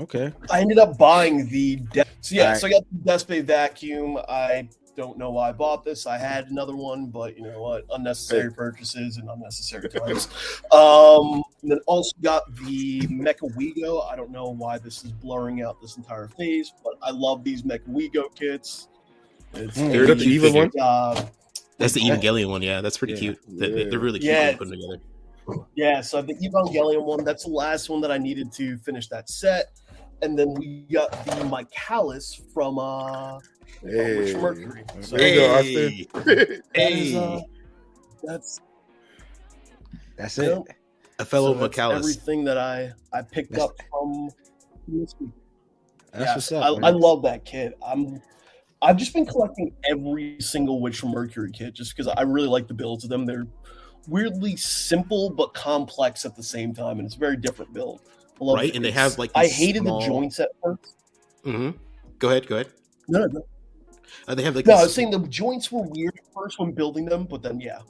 Okay. 0.00 0.32
I 0.50 0.60
ended 0.60 0.78
up 0.78 0.98
buying 0.98 1.48
the. 1.48 1.76
De- 1.76 2.04
so 2.20 2.34
yeah, 2.34 2.42
Alright. 2.42 2.60
so 2.60 2.66
I 2.66 2.70
got 2.70 2.82
the 2.92 3.10
DSPIAE 3.12 3.42
vacuum. 3.44 4.18
I 4.28 4.68
don't 5.00 5.16
know 5.18 5.30
why 5.30 5.48
I 5.48 5.52
bought 5.52 5.84
this. 5.84 6.06
I 6.06 6.18
had 6.18 6.48
another 6.50 6.76
one, 6.76 7.06
but 7.06 7.36
you 7.36 7.42
know 7.42 7.60
what? 7.62 7.84
Unnecessary 7.90 8.52
purchases 8.52 9.16
and 9.16 9.28
unnecessary 9.30 9.88
times. 10.00 10.28
um, 10.70 11.42
and 11.62 11.70
then 11.72 11.80
also 11.86 12.12
got 12.22 12.42
the 12.66 13.00
Mecha 13.08 13.50
Wego. 13.56 14.08
I 14.10 14.14
don't 14.16 14.30
know 14.30 14.50
why 14.50 14.78
this 14.78 15.04
is 15.04 15.12
blurring 15.12 15.62
out 15.62 15.80
this 15.80 15.96
entire 15.96 16.28
phase, 16.28 16.72
but 16.84 16.94
I 17.02 17.10
love 17.10 17.42
these 17.44 17.62
Mecha 17.62 17.88
Wego 17.88 18.24
kits. 18.34 18.88
It's 19.54 19.78
Mm. 19.78 19.94
Is 19.94 20.06
that 20.08 20.18
the 20.18 20.24
Eva 20.26 20.50
one? 20.52 20.70
Uh, 20.80 21.26
That's 21.78 21.94
the 21.94 22.00
Evangelion 22.02 22.50
one. 22.50 22.62
Yeah, 22.62 22.80
that's 22.82 22.98
pretty 22.98 23.14
Yeah. 23.14 23.18
cute. 23.20 23.38
They, 23.48 23.70
they- 23.70 23.84
Yeah. 23.84 23.88
they're 23.90 23.98
really 23.98 24.18
cute 24.20 24.32
Yeah. 24.32 24.48
when 24.50 24.58
put 24.58 24.68
them 24.68 24.78
together. 24.80 25.66
Yeah, 25.74 26.00
so 26.02 26.22
the 26.22 26.34
Evangelion 26.34 27.02
one, 27.02 27.24
that's 27.24 27.44
the 27.44 27.50
last 27.50 27.88
one 27.90 28.00
that 28.02 28.12
I 28.12 28.18
needed 28.18 28.52
to 28.52 28.76
finish 28.78 29.08
that 29.08 29.28
set. 29.28 29.72
And 30.22 30.38
then 30.38 30.52
we 30.54 30.86
got 30.92 31.10
the 31.24 31.44
Michaelis 31.46 32.40
from 32.54 32.78
uh 32.78 33.38
Hey. 33.82 34.32
from 34.32 34.40
Mercury. 34.42 34.84
So 35.00 35.16
There 35.16 35.28
you 35.28 35.40
go, 35.40 35.54
Austen. 35.54 36.06
that 36.74 36.92
is, 36.92 37.14
uh, 37.14 37.40
that's 38.22 38.60
That's 40.16 40.36
you 40.38 40.44
it. 40.44 40.46
know, 40.48 40.66
A 41.18 41.24
fellow 41.24 41.54
so 41.54 41.60
that's 41.60 41.76
Michaelis. 41.76 41.98
everything 41.98 42.44
that 42.44 42.58
I 42.58 42.92
I 43.12 43.22
picked 43.22 43.52
That's- 43.52 43.68
up 43.68 43.76
from. 43.90 44.30
That's 44.88 45.14
Yeah, 46.14 46.34
what's 46.34 46.52
up. 46.52 46.64
I. 46.64 46.88
I 46.88 46.90
love 46.90 47.22
that 47.22 47.44
kid. 47.44 47.74
I'm 47.86 48.20
I've 48.82 48.96
just 48.96 49.12
been 49.14 49.26
collecting 49.26 49.72
every 49.88 50.36
single 50.40 50.80
Witch 50.80 50.98
from 51.00 51.10
Mercury 51.10 51.50
kit 51.52 51.74
just 51.74 51.94
because 51.96 52.12
I 52.16 52.22
really 52.22 52.48
like 52.48 52.66
the 52.66 52.74
builds 52.74 53.04
of 53.04 53.10
them. 53.10 53.26
They're 53.26 53.46
weirdly 54.08 54.56
simple 54.56 55.30
but 55.30 55.52
complex 55.54 56.24
at 56.24 56.34
the 56.34 56.42
same 56.42 56.74
time, 56.74 56.98
and 56.98 57.06
it's 57.06 57.14
a 57.14 57.18
very 57.18 57.36
different 57.36 57.72
build. 57.74 58.00
I 58.40 58.44
love 58.44 58.56
Right, 58.56 58.70
it. 58.70 58.76
and 58.76 58.84
they 58.84 58.88
It's- 58.88 59.10
have, 59.10 59.18
like, 59.18 59.30
I 59.34 59.46
hated 59.46 59.82
small- 59.82 60.00
the 60.00 60.06
joints 60.06 60.40
at 60.40 60.48
first. 60.62 60.94
mm-hmm. 61.44 61.76
Go 62.18 62.30
ahead, 62.30 62.46
go 62.46 62.54
ahead. 62.56 62.68
No, 63.06 63.26
no, 63.26 63.42
Uh, 64.28 64.34
they 64.34 64.42
have 64.42 64.54
like 64.56 64.66
no, 64.66 64.74
I 64.74 64.82
was 64.82 64.94
saying 64.94 65.10
the 65.10 65.20
joints 65.28 65.70
were 65.72 65.82
weird 65.82 66.18
first 66.34 66.58
when 66.58 66.72
building 66.72 67.04
them, 67.06 67.24
but 67.24 67.42
then 67.42 67.60
yeah, 67.60 67.80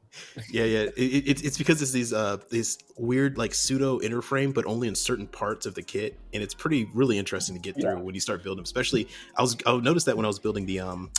Yeah, 0.50 0.64
yeah. 0.64 0.78
It, 0.80 0.92
it, 0.96 1.28
it's- 1.28 1.42
it's 1.42 1.58
because 1.58 1.80
it's 1.82 1.90
these 1.92 2.12
uh 2.12 2.38
these 2.50 2.78
weird 2.96 3.36
like 3.38 3.54
pseudo 3.54 3.98
interframe, 4.00 4.52
but 4.54 4.64
only 4.66 4.88
in 4.88 4.94
certain 4.94 5.26
parts 5.26 5.66
of 5.66 5.74
the 5.74 5.82
kit, 5.82 6.18
and 6.34 6.42
it's 6.42 6.54
pretty 6.54 6.88
really 6.94 7.18
interesting 7.18 7.54
to 7.54 7.60
get 7.60 7.74
through 7.74 7.90
Yeah. 7.96 8.00
when 8.00 8.14
you 8.14 8.20
start 8.20 8.42
building. 8.42 8.58
them. 8.58 8.64
Especially, 8.64 9.08
I 9.36 9.42
was 9.42 9.56
I 9.66 9.76
noticed 9.78 10.06
that 10.06 10.16
when 10.16 10.24
I 10.24 10.28
was 10.28 10.38
building 10.38 10.66
the 10.66 10.80
um 10.80 11.10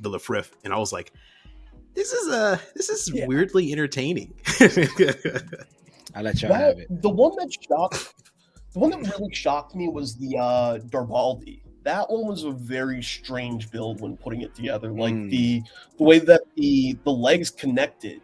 the 0.00 0.10
Lfrith, 0.10 0.50
and 0.64 0.72
I 0.72 0.78
was 0.78 0.92
like, 0.92 1.12
this 1.94 2.12
is 2.12 2.28
uh 2.32 2.58
this 2.74 2.88
is 2.88 3.10
Yeah. 3.12 3.26
weirdly 3.26 3.72
entertaining. 3.72 4.34
I 6.14 6.22
let 6.22 6.42
y'all 6.42 6.52
have 6.52 6.78
it. 6.78 6.88
the 7.02 7.08
one 7.10 7.32
that 7.36 7.52
shocked, 7.68 8.14
the 8.72 8.78
one 8.80 8.90
that 8.90 9.00
really 9.18 9.32
shocked 9.32 9.74
me 9.74 9.88
was 9.88 10.16
the 10.16 10.36
uh 10.38 10.78
Darilbalde. 10.88 11.62
That 11.84 12.10
one 12.10 12.26
was 12.26 12.44
a 12.44 12.50
very 12.50 13.02
strange 13.02 13.70
build 13.70 14.00
when 14.00 14.16
putting 14.16 14.42
it 14.42 14.54
together. 14.54 14.90
Like 14.92 15.14
Mm. 15.14 15.30
the 15.30 15.62
the 15.96 16.04
way 16.04 16.18
that 16.18 16.42
the 16.56 16.96
the 17.04 17.10
legs 17.10 17.50
connected, 17.50 18.20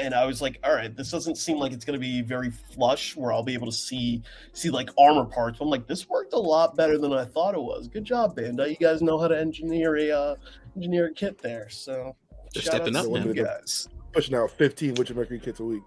and 0.00 0.14
I 0.14 0.26
was 0.26 0.42
like, 0.42 0.58
all 0.64 0.74
right, 0.74 0.94
this 0.96 1.10
doesn't 1.10 1.36
seem 1.36 1.58
like 1.58 1.72
it's 1.72 1.84
going 1.84 1.98
to 1.98 2.00
be 2.00 2.22
very 2.22 2.50
flush 2.50 3.16
where 3.16 3.32
I'll 3.32 3.42
be 3.44 3.54
able 3.54 3.66
to 3.66 3.72
see 3.76 4.22
see 4.52 4.70
like 4.70 4.90
armor 4.98 5.24
parts. 5.24 5.60
I'm 5.60 5.68
like, 5.68 5.86
this 5.86 6.08
worked 6.08 6.32
a 6.32 6.38
lot 6.38 6.76
better 6.76 6.98
than 6.98 7.12
I 7.12 7.24
thought 7.24 7.54
it 7.54 7.60
was. 7.62 7.86
Good 7.88 8.04
job, 8.04 8.36
Bandai. 8.36 8.70
You 8.70 8.76
guys 8.76 9.00
know 9.02 9.18
how 9.18 9.28
to 9.28 9.38
engineer 9.38 9.96
a 9.96 10.10
uh, 10.10 10.34
engineer 10.76 11.06
a 11.06 11.12
kit 11.14 11.38
there. 11.38 11.68
So 11.68 12.16
They're 12.54 12.62
stepping 12.64 12.96
up, 12.96 13.06
you 13.06 13.12
man. 13.12 13.32
guys. 13.32 13.88
Pushing 14.12 14.34
out 14.34 14.50
15 14.50 14.94
Witcher 14.94 15.14
Mercury 15.14 15.38
kits 15.38 15.60
a 15.60 15.64
week. 15.64 15.82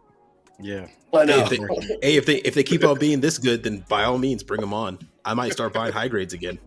Yeah. 0.62 0.88
I 1.13 1.25
know. 1.25 1.39
if 1.39 1.50
they- 1.50 1.58
hey, 2.03 2.15
if 2.18 2.25
they 2.25 2.36
if 2.38 2.53
they 2.53 2.63
keep 2.63 2.84
on 2.86 2.98
being 3.00 3.20
this 3.20 3.38
good, 3.38 3.63
then 3.63 3.84
by 3.89 4.03
all 4.03 4.18
means, 4.18 4.44
bring 4.44 4.62
them 4.62 4.74
on. 4.74 5.00
I 5.25 5.34
might 5.34 5.51
start 5.53 5.74
buying 5.74 5.91
high 5.91 6.08
grades 6.08 6.34
again. 6.34 6.60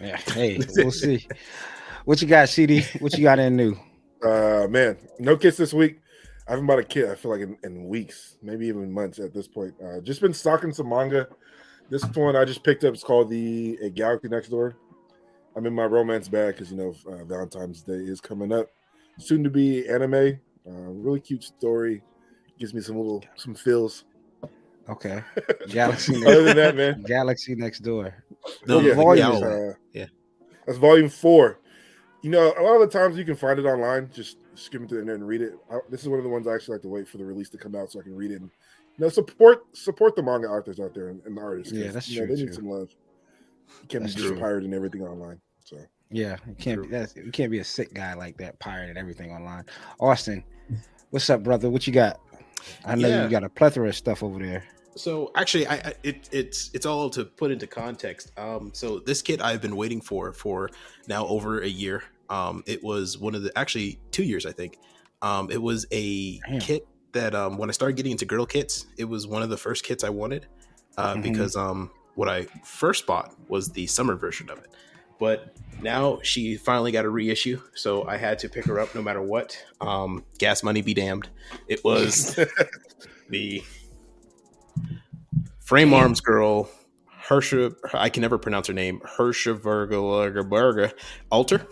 Yeah. 0.00 0.16
Hey, 0.32 0.58
we'll 0.76 0.90
see. 0.90 1.26
What 2.04 2.22
you 2.22 2.28
got, 2.28 2.48
CD? 2.48 2.84
What 2.98 3.16
you 3.16 3.24
got 3.24 3.38
in 3.38 3.56
new? 3.56 3.76
Uh, 4.24 4.66
man, 4.68 4.96
no 5.18 5.36
kits 5.36 5.56
this 5.56 5.72
week. 5.72 6.00
I 6.48 6.52
haven't 6.52 6.66
bought 6.66 6.78
a 6.78 6.84
kit. 6.84 7.08
I 7.08 7.14
feel 7.14 7.30
like 7.30 7.42
in, 7.42 7.56
in 7.62 7.86
weeks, 7.86 8.36
maybe 8.42 8.66
even 8.66 8.90
months 8.90 9.18
at 9.18 9.32
this 9.32 9.46
point. 9.46 9.74
Uh, 9.82 10.00
just 10.00 10.20
been 10.20 10.34
stocking 10.34 10.72
some 10.72 10.88
manga. 10.88 11.28
This 11.90 12.04
one 12.14 12.36
I 12.36 12.44
just 12.44 12.64
picked 12.64 12.84
up. 12.84 12.94
It's 12.94 13.04
called 13.04 13.30
the 13.30 13.78
A 13.82 13.90
Galaxy 13.90 14.28
Next 14.28 14.48
Door. 14.48 14.76
I'm 15.56 15.66
in 15.66 15.74
my 15.74 15.84
romance 15.84 16.28
bag 16.28 16.54
because 16.54 16.70
you 16.70 16.76
know 16.76 16.94
uh, 17.06 17.24
Valentine's 17.24 17.82
Day 17.82 17.94
is 17.94 18.20
coming 18.20 18.52
up. 18.52 18.68
Soon 19.18 19.44
to 19.44 19.50
be 19.50 19.88
anime. 19.88 20.38
Uh, 20.66 20.70
really 20.70 21.20
cute 21.20 21.44
story. 21.44 22.02
Gives 22.58 22.74
me 22.74 22.80
some 22.80 22.96
little 22.96 23.24
some 23.36 23.54
feels. 23.54 24.04
Okay. 24.88 25.22
Galaxy 25.68 26.16
Other 26.16 26.42
next, 26.42 26.44
than 26.44 26.56
that, 26.56 26.76
man, 26.76 27.02
Galaxy 27.06 27.54
next 27.54 27.80
door. 27.80 28.24
No, 28.66 28.78
Oh, 28.78 28.80
yeah, 28.80 28.94
volume 28.94 29.32
yeah, 29.32 29.48
uh, 29.48 29.72
Yeah. 29.92 30.06
That's 30.66 30.78
volume 30.78 31.08
four. 31.08 31.58
You 32.22 32.30
know, 32.30 32.52
a 32.58 32.62
lot 32.62 32.80
of 32.80 32.90
the 32.90 32.98
times 32.98 33.16
you 33.16 33.24
can 33.24 33.36
find 33.36 33.58
it 33.58 33.64
online. 33.64 34.10
Just 34.12 34.38
skim 34.54 34.86
through 34.86 34.98
the 34.98 35.02
internet 35.02 35.20
and 35.20 35.28
read 35.28 35.40
it. 35.42 35.54
I, 35.70 35.78
this 35.90 36.02
is 36.02 36.08
one 36.08 36.18
of 36.18 36.24
the 36.24 36.30
ones 36.30 36.46
I 36.46 36.54
actually 36.54 36.74
like 36.74 36.82
to 36.82 36.88
wait 36.88 37.08
for 37.08 37.18
the 37.18 37.24
release 37.24 37.48
to 37.50 37.58
come 37.58 37.74
out 37.74 37.90
so 37.90 38.00
I 38.00 38.02
can 38.02 38.14
read 38.14 38.30
it. 38.30 38.40
And, 38.40 38.50
you 38.96 39.04
know, 39.04 39.08
support 39.08 39.64
support 39.76 40.16
the 40.16 40.22
manga 40.22 40.48
authors 40.48 40.80
out 40.80 40.94
there 40.94 41.08
and, 41.08 41.20
and 41.24 41.36
the 41.36 41.40
artists. 41.40 41.72
Yeah, 41.72 41.90
that's 41.90 42.08
you 42.08 42.20
know, 42.20 42.26
true, 42.26 42.36
They 42.36 42.42
need 42.42 42.48
too. 42.48 42.54
some 42.54 42.68
love. 42.68 42.90
You 43.82 43.88
can't 43.88 44.04
That's 44.04 44.14
be 44.14 44.22
just 44.22 44.32
true. 44.32 44.40
pirating 44.40 44.74
everything 44.74 45.02
online. 45.02 45.40
So 45.64 45.78
Yeah, 46.10 46.36
you 46.46 46.54
can't 46.54 46.82
be 46.82 46.88
that's, 46.88 47.16
you 47.16 47.30
can't 47.30 47.50
be 47.50 47.60
a 47.60 47.64
sick 47.64 47.94
guy 47.94 48.14
like 48.14 48.36
that, 48.38 48.58
pirating 48.58 48.96
everything 48.96 49.30
online. 49.30 49.64
Austen, 50.00 50.44
what's 51.10 51.30
up, 51.30 51.42
brother? 51.42 51.70
What 51.70 51.86
you 51.86 51.92
got? 51.92 52.20
I 52.84 52.94
know 52.94 53.08
Yeah. 53.08 53.24
you 53.24 53.30
got 53.30 53.44
a 53.44 53.48
plethora 53.48 53.88
of 53.88 53.96
stuff 53.96 54.22
over 54.22 54.38
there. 54.38 54.64
So 54.96 55.30
actually, 55.36 55.66
I, 55.66 55.74
I 55.76 55.94
it, 56.02 56.28
it's 56.32 56.70
it's 56.74 56.84
all 56.86 57.08
to 57.10 57.24
put 57.24 57.50
into 57.50 57.66
context. 57.66 58.32
Um, 58.36 58.70
so 58.74 58.98
this 58.98 59.22
kit 59.22 59.40
I've 59.40 59.62
been 59.62 59.76
waiting 59.76 60.00
for 60.00 60.32
for 60.32 60.70
now 61.06 61.26
over 61.28 61.60
a 61.60 61.68
year. 61.68 62.02
Um, 62.28 62.62
it 62.66 62.82
was 62.82 63.16
one 63.18 63.34
of 63.34 63.42
the 63.42 63.56
actually 63.58 63.98
two 64.10 64.24
years 64.24 64.46
I 64.46 64.52
think. 64.52 64.78
Um, 65.22 65.50
it 65.50 65.60
was 65.62 65.86
a 65.92 66.38
Damn. 66.40 66.60
kit 66.60 66.86
that 67.12 67.34
um, 67.34 67.56
when 67.58 67.68
I 67.68 67.72
started 67.72 67.96
getting 67.96 68.12
into 68.12 68.24
girl 68.24 68.46
kits, 68.46 68.86
it 68.96 69.04
was 69.04 69.26
one 69.26 69.42
of 69.42 69.50
the 69.50 69.56
first 69.56 69.84
kits 69.84 70.02
I 70.04 70.08
wanted 70.10 70.46
uh, 70.96 71.14
Mhm. 71.14 71.22
because 71.22 71.56
um, 71.56 71.90
what 72.14 72.28
I 72.28 72.44
first 72.64 73.06
bought 73.06 73.34
was 73.48 73.70
the 73.70 73.86
summer 73.86 74.16
version 74.16 74.48
of 74.50 74.58
it. 74.58 74.70
But 75.20 75.54
now 75.80 76.18
she 76.22 76.56
finally 76.56 76.90
got 76.90 77.04
a 77.04 77.08
reissue, 77.08 77.60
so 77.74 78.06
I 78.08 78.16
had 78.16 78.40
to 78.40 78.48
pick 78.48 78.64
her 78.64 78.80
up 78.80 78.94
no 78.94 79.02
matter 79.02 79.22
what. 79.22 79.62
Um, 79.80 80.24
gas 80.38 80.62
money 80.62 80.82
be 80.82 80.94
damned. 80.94 81.28
It 81.68 81.84
was 81.84 82.34
the 83.28 83.62
frame 85.60 85.94
arms 85.94 86.20
girl 86.20 86.68
Hersha. 87.30 87.74
I 87.94 88.08
can 88.08 88.22
never 88.22 88.38
pronounce 88.38 88.66
her 88.66 88.72
name. 88.72 89.00
Hersha 89.00 89.56
Verga 89.56 90.92
Alter. 91.30 91.66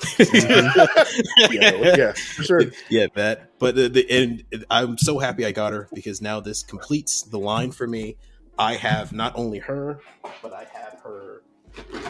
yeah, 1.51 1.97
yeah, 1.97 2.13
sure. 2.15 2.63
yeah, 2.89 3.07
that. 3.17 3.59
But 3.59 3.75
the, 3.75 3.89
the 3.89 4.09
and 4.09 4.65
I'm 4.71 4.97
so 4.99 5.19
happy 5.19 5.45
I 5.45 5.51
got 5.51 5.73
her 5.73 5.89
because 5.93 6.23
now 6.23 6.39
this 6.39 6.63
completes 6.63 7.23
the 7.23 7.41
line 7.41 7.73
for 7.73 7.89
me. 7.89 8.17
I 8.57 8.75
have 8.75 9.13
not 9.13 9.33
only 9.37 9.59
her, 9.59 10.01
but 10.43 10.53
I 10.53 10.65
have 10.73 11.01
her 11.03 11.43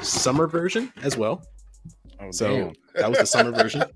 summer 0.02 0.46
version 0.46 0.92
as 1.02 1.16
well. 1.16 1.42
Oh, 2.20 2.30
So 2.30 2.48
damn. 2.48 2.72
that 2.94 3.08
was 3.10 3.18
the 3.18 3.26
summer 3.26 3.52
version. 3.52 3.84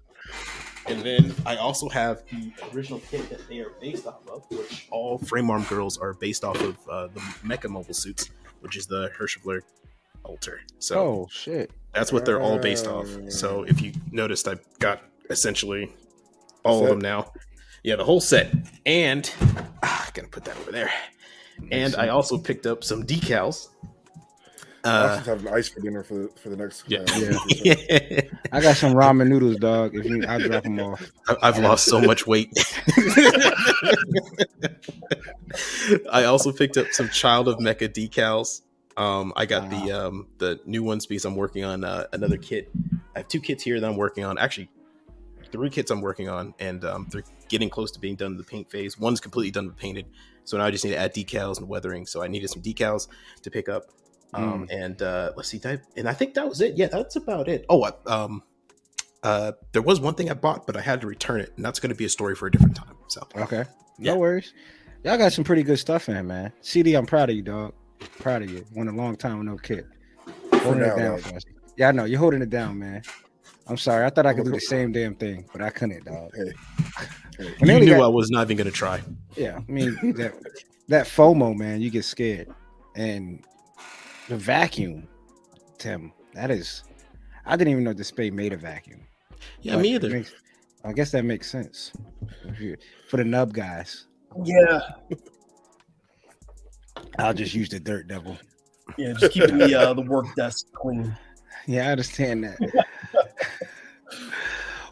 And 0.86 1.00
then 1.02 1.32
I 1.46 1.56
also 1.56 1.88
have 1.90 2.24
the 2.28 2.52
original 2.74 3.00
kit 3.08 3.30
that 3.30 3.48
they 3.48 3.60
are 3.60 3.70
based 3.80 4.04
off 4.04 4.26
of, 4.28 4.44
which 4.50 4.88
all 4.90 5.16
frame 5.16 5.48
arm 5.48 5.62
girls 5.68 5.96
are 5.96 6.12
based 6.14 6.42
off 6.42 6.60
of 6.60 6.76
uh, 6.88 7.06
the 7.06 7.20
Mecha 7.44 7.68
Mobile 7.68 7.94
suits, 7.94 8.30
which 8.60 8.76
is 8.76 8.86
the 8.86 9.08
Hirschfler 9.16 9.60
Alter. 10.24 10.60
So 10.80 10.98
oh 10.98 11.28
shit. 11.30 11.70
that's 11.94 12.12
what 12.12 12.24
they're 12.24 12.40
all 12.40 12.58
based 12.58 12.88
off. 12.88 13.06
So 13.28 13.62
if 13.62 13.80
you 13.80 13.92
noticed, 14.10 14.48
I've 14.48 14.60
got 14.80 15.02
essentially 15.30 15.92
all 16.64 16.82
of 16.82 16.88
them 16.88 17.00
now. 17.00 17.32
Yeah, 17.84 17.94
the 17.96 18.04
whole 18.04 18.20
set. 18.20 18.52
And 18.84 19.30
ah, 19.84 20.10
gonna 20.14 20.28
put 20.28 20.44
that 20.46 20.56
over 20.58 20.72
there. 20.72 20.90
And 21.70 21.94
I 21.94 22.08
also 22.08 22.38
picked 22.38 22.66
up 22.66 22.82
some 22.82 23.04
decals. 23.04 23.68
I 24.84 24.88
Uh, 24.88 25.18
should 25.18 25.26
have 25.28 25.46
ice 25.46 25.68
for 25.68 25.80
dinner 25.80 26.02
for 26.02 26.14
the, 26.14 26.28
for 26.36 26.48
the 26.48 26.56
next. 26.56 26.84
yeah. 26.88 27.00
uh, 27.08 28.22
I 28.50 28.60
got 28.60 28.76
some 28.76 28.94
ramen 28.94 29.28
noodles, 29.28 29.56
dog. 29.56 29.94
If 29.94 30.04
you, 30.04 30.24
I'll 30.26 30.40
drop 30.40 30.64
them 30.64 30.80
off. 30.80 31.10
I- 31.28 31.36
I've 31.42 31.58
lost 31.58 31.84
so 31.86 32.00
much 32.00 32.26
weight. 32.26 32.50
I 36.10 36.24
also 36.24 36.52
picked 36.52 36.76
up 36.76 36.88
some 36.92 37.08
Child 37.08 37.48
of 37.48 37.58
Mecha 37.58 37.88
decals. 37.88 38.62
Um, 38.96 39.32
I 39.36 39.46
got 39.46 39.70
the 39.70 39.90
um, 39.92 40.26
the 40.38 40.60
new 40.66 40.82
ones 40.82 41.06
because 41.06 41.24
I'm 41.24 41.36
working 41.36 41.64
on 41.64 41.84
uh, 41.84 42.06
another 42.12 42.36
kit. 42.36 42.70
I 43.14 43.20
have 43.20 43.28
two 43.28 43.40
kits 43.40 43.62
here 43.62 43.80
that 43.80 43.86
I'm 43.88 43.96
working 43.96 44.24
on. 44.24 44.36
Actually, 44.38 44.68
three 45.50 45.70
kits 45.70 45.90
I'm 45.90 46.00
working 46.00 46.28
on, 46.28 46.54
and 46.58 46.84
um, 46.84 47.06
they're 47.10 47.24
getting 47.48 47.70
close 47.70 47.90
to 47.92 48.00
being 48.00 48.16
done 48.16 48.32
in 48.32 48.36
the 48.38 48.44
paint 48.44 48.70
phase. 48.70 48.98
One's 48.98 49.20
completely 49.20 49.50
done 49.50 49.66
with 49.66 49.76
painted, 49.76 50.06
so 50.44 50.58
now 50.58 50.64
I 50.64 50.70
just 50.70 50.84
need 50.84 50.90
to 50.92 50.98
add 50.98 51.14
decals 51.14 51.58
and 51.58 51.68
weathering. 51.68 52.04
So 52.06 52.22
I 52.22 52.28
needed 52.28 52.50
some 52.50 52.62
decals 52.62 53.08
to 53.42 53.50
pick 53.50 53.68
up. 53.68 53.84
Um, 54.34 54.66
and 54.70 55.00
uh, 55.02 55.32
let's 55.36 55.48
see, 55.50 55.58
that, 55.58 55.82
and 55.96 56.08
I 56.08 56.14
think 56.14 56.34
that 56.34 56.48
was 56.48 56.60
it. 56.60 56.76
Yeah, 56.76 56.86
that's 56.86 57.16
about 57.16 57.48
it. 57.48 57.66
Oh, 57.68 57.84
I, 57.84 57.92
um, 58.10 58.42
uh, 59.22 59.52
there 59.72 59.82
was 59.82 60.00
one 60.00 60.14
thing 60.14 60.30
I 60.30 60.34
bought, 60.34 60.66
but 60.66 60.76
I 60.76 60.80
had 60.80 61.00
to 61.02 61.06
return 61.06 61.40
it, 61.40 61.52
and 61.56 61.64
that's 61.64 61.78
going 61.78 61.90
to 61.90 61.94
be 61.96 62.06
a 62.06 62.08
story 62.08 62.34
for 62.34 62.46
a 62.46 62.50
different 62.50 62.74
time. 62.74 62.96
So 63.08 63.26
Okay. 63.36 63.64
Yeah. 63.98 64.14
No 64.14 64.18
worries. 64.18 64.54
Y'all 65.04 65.18
got 65.18 65.32
some 65.32 65.44
pretty 65.44 65.62
good 65.62 65.78
stuff 65.78 66.08
in, 66.08 66.26
man. 66.26 66.52
CD, 66.62 66.94
I'm 66.94 67.06
proud 67.06 67.28
of 67.28 67.36
you, 67.36 67.42
dog. 67.42 67.74
Proud 68.18 68.42
of 68.42 68.50
you. 68.50 68.64
Went 68.74 68.88
a 68.88 68.92
long 68.92 69.16
time 69.16 69.38
with 69.38 69.46
no 69.46 69.56
kid. 69.56 69.86
Holding 70.54 70.80
now, 70.80 70.94
it 70.94 70.98
down 70.98 71.18
for 71.18 71.36
us. 71.36 71.42
Yeah, 71.76 71.88
I 71.88 71.92
know. 71.92 72.04
You're 72.04 72.20
holding 72.20 72.42
it 72.42 72.50
down, 72.50 72.78
man. 72.78 73.02
I'm 73.66 73.76
sorry. 73.76 74.04
I 74.04 74.10
thought 74.10 74.26
I 74.26 74.34
could 74.34 74.44
do 74.44 74.50
the 74.50 74.60
same 74.60 74.92
damn 74.92 75.14
thing, 75.14 75.46
but 75.52 75.62
I 75.62 75.70
couldn't, 75.70 76.04
dog. 76.04 76.32
Hey, 76.34 76.52
hey. 77.38 77.54
You 77.60 77.78
knew 77.80 77.86
got- 77.90 78.04
I 78.04 78.08
was 78.08 78.30
not 78.30 78.42
even 78.42 78.56
going 78.56 78.66
to 78.66 78.72
try. 78.72 79.00
Yeah, 79.36 79.60
I 79.66 79.70
mean 79.70 79.96
that 80.16 80.34
that 80.88 81.06
FOMO, 81.06 81.56
man, 81.56 81.80
you 81.80 81.90
get 81.90 82.04
scared. 82.04 82.48
And 82.94 83.44
the 84.28 84.36
vacuum, 84.36 85.08
Tim, 85.78 86.12
that 86.34 86.50
is 86.50 86.84
I 87.44 87.56
didn't 87.56 87.72
even 87.72 87.84
know 87.84 87.92
DSPIAE 87.94 88.32
made 88.32 88.52
a 88.52 88.56
vacuum. 88.56 89.00
Yeah, 89.60 89.74
But 89.74 89.82
me 89.82 89.94
either. 89.94 90.08
makes- 90.10 90.34
I 90.84 90.92
guess 90.92 91.10
that 91.12 91.24
makes 91.24 91.48
sense. 91.50 91.92
For 93.08 93.16
the 93.18 93.24
nub 93.24 93.52
guys. 93.52 94.06
Yeah, 94.44 94.80
I'll 97.18 97.34
just 97.34 97.54
use 97.54 97.68
the 97.68 97.78
dirt 97.78 98.08
devil. 98.08 98.36
yeah, 98.98 99.12
just 99.12 99.32
keeping 99.32 99.58
the 99.58 99.74
uh, 99.78 99.94
the 99.94 100.02
work 100.02 100.26
desk 100.36 100.66
clean. 100.74 101.16
Yeah, 101.66 101.88
I 101.88 101.92
understand 101.92 102.42
that. 102.44 102.58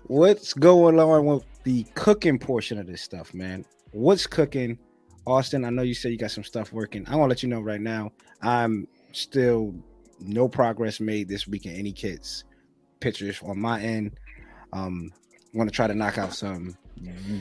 What's 0.04 0.52
going 0.54 0.98
on 0.98 1.24
with 1.26 1.44
the 1.64 1.84
cooking 1.94 2.38
portion 2.38 2.78
of 2.78 2.86
this 2.86 3.02
stuff, 3.02 3.32
man? 3.34 3.64
What's 3.92 4.26
cooking? 4.26 4.78
Austen, 5.26 5.64
I 5.64 5.70
know 5.70 5.82
you 5.82 5.94
said 5.94 6.10
you 6.12 6.18
got 6.18 6.30
some 6.30 6.44
stuff 6.44 6.72
working. 6.72 7.04
I 7.08 7.16
want 7.16 7.28
to 7.28 7.30
let 7.30 7.42
you 7.42 7.48
know 7.48 7.60
right 7.60 7.80
now, 7.80 8.10
I'm 8.42 8.86
still 9.12 9.74
no 10.20 10.48
progress 10.48 11.00
made 11.00 11.28
this 11.28 11.46
week 11.48 11.66
in 11.66 11.74
any 11.74 11.92
kits. 11.92 12.44
pictures 13.00 13.40
on 13.42 13.58
my 13.58 13.80
end. 13.80 14.12
Um, 14.72 15.12
want 15.54 15.68
to 15.68 15.74
try 15.74 15.86
to 15.86 15.94
knock 15.94 16.18
out 16.18 16.34
some 16.34 16.76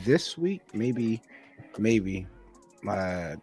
this 0.04 0.36
week, 0.36 0.62
maybe, 0.74 1.22
maybe. 1.78 2.26
My 2.82 3.36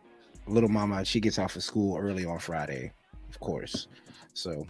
little 0.47 0.69
mama, 0.69 1.05
she 1.05 1.19
gets 1.19 1.37
off 1.37 1.55
of 1.55 1.63
school 1.63 1.97
early 1.97 2.25
on 2.25 2.39
Friday, 2.39 2.91
of 3.29 3.39
course. 3.39 3.87
So 4.33 4.65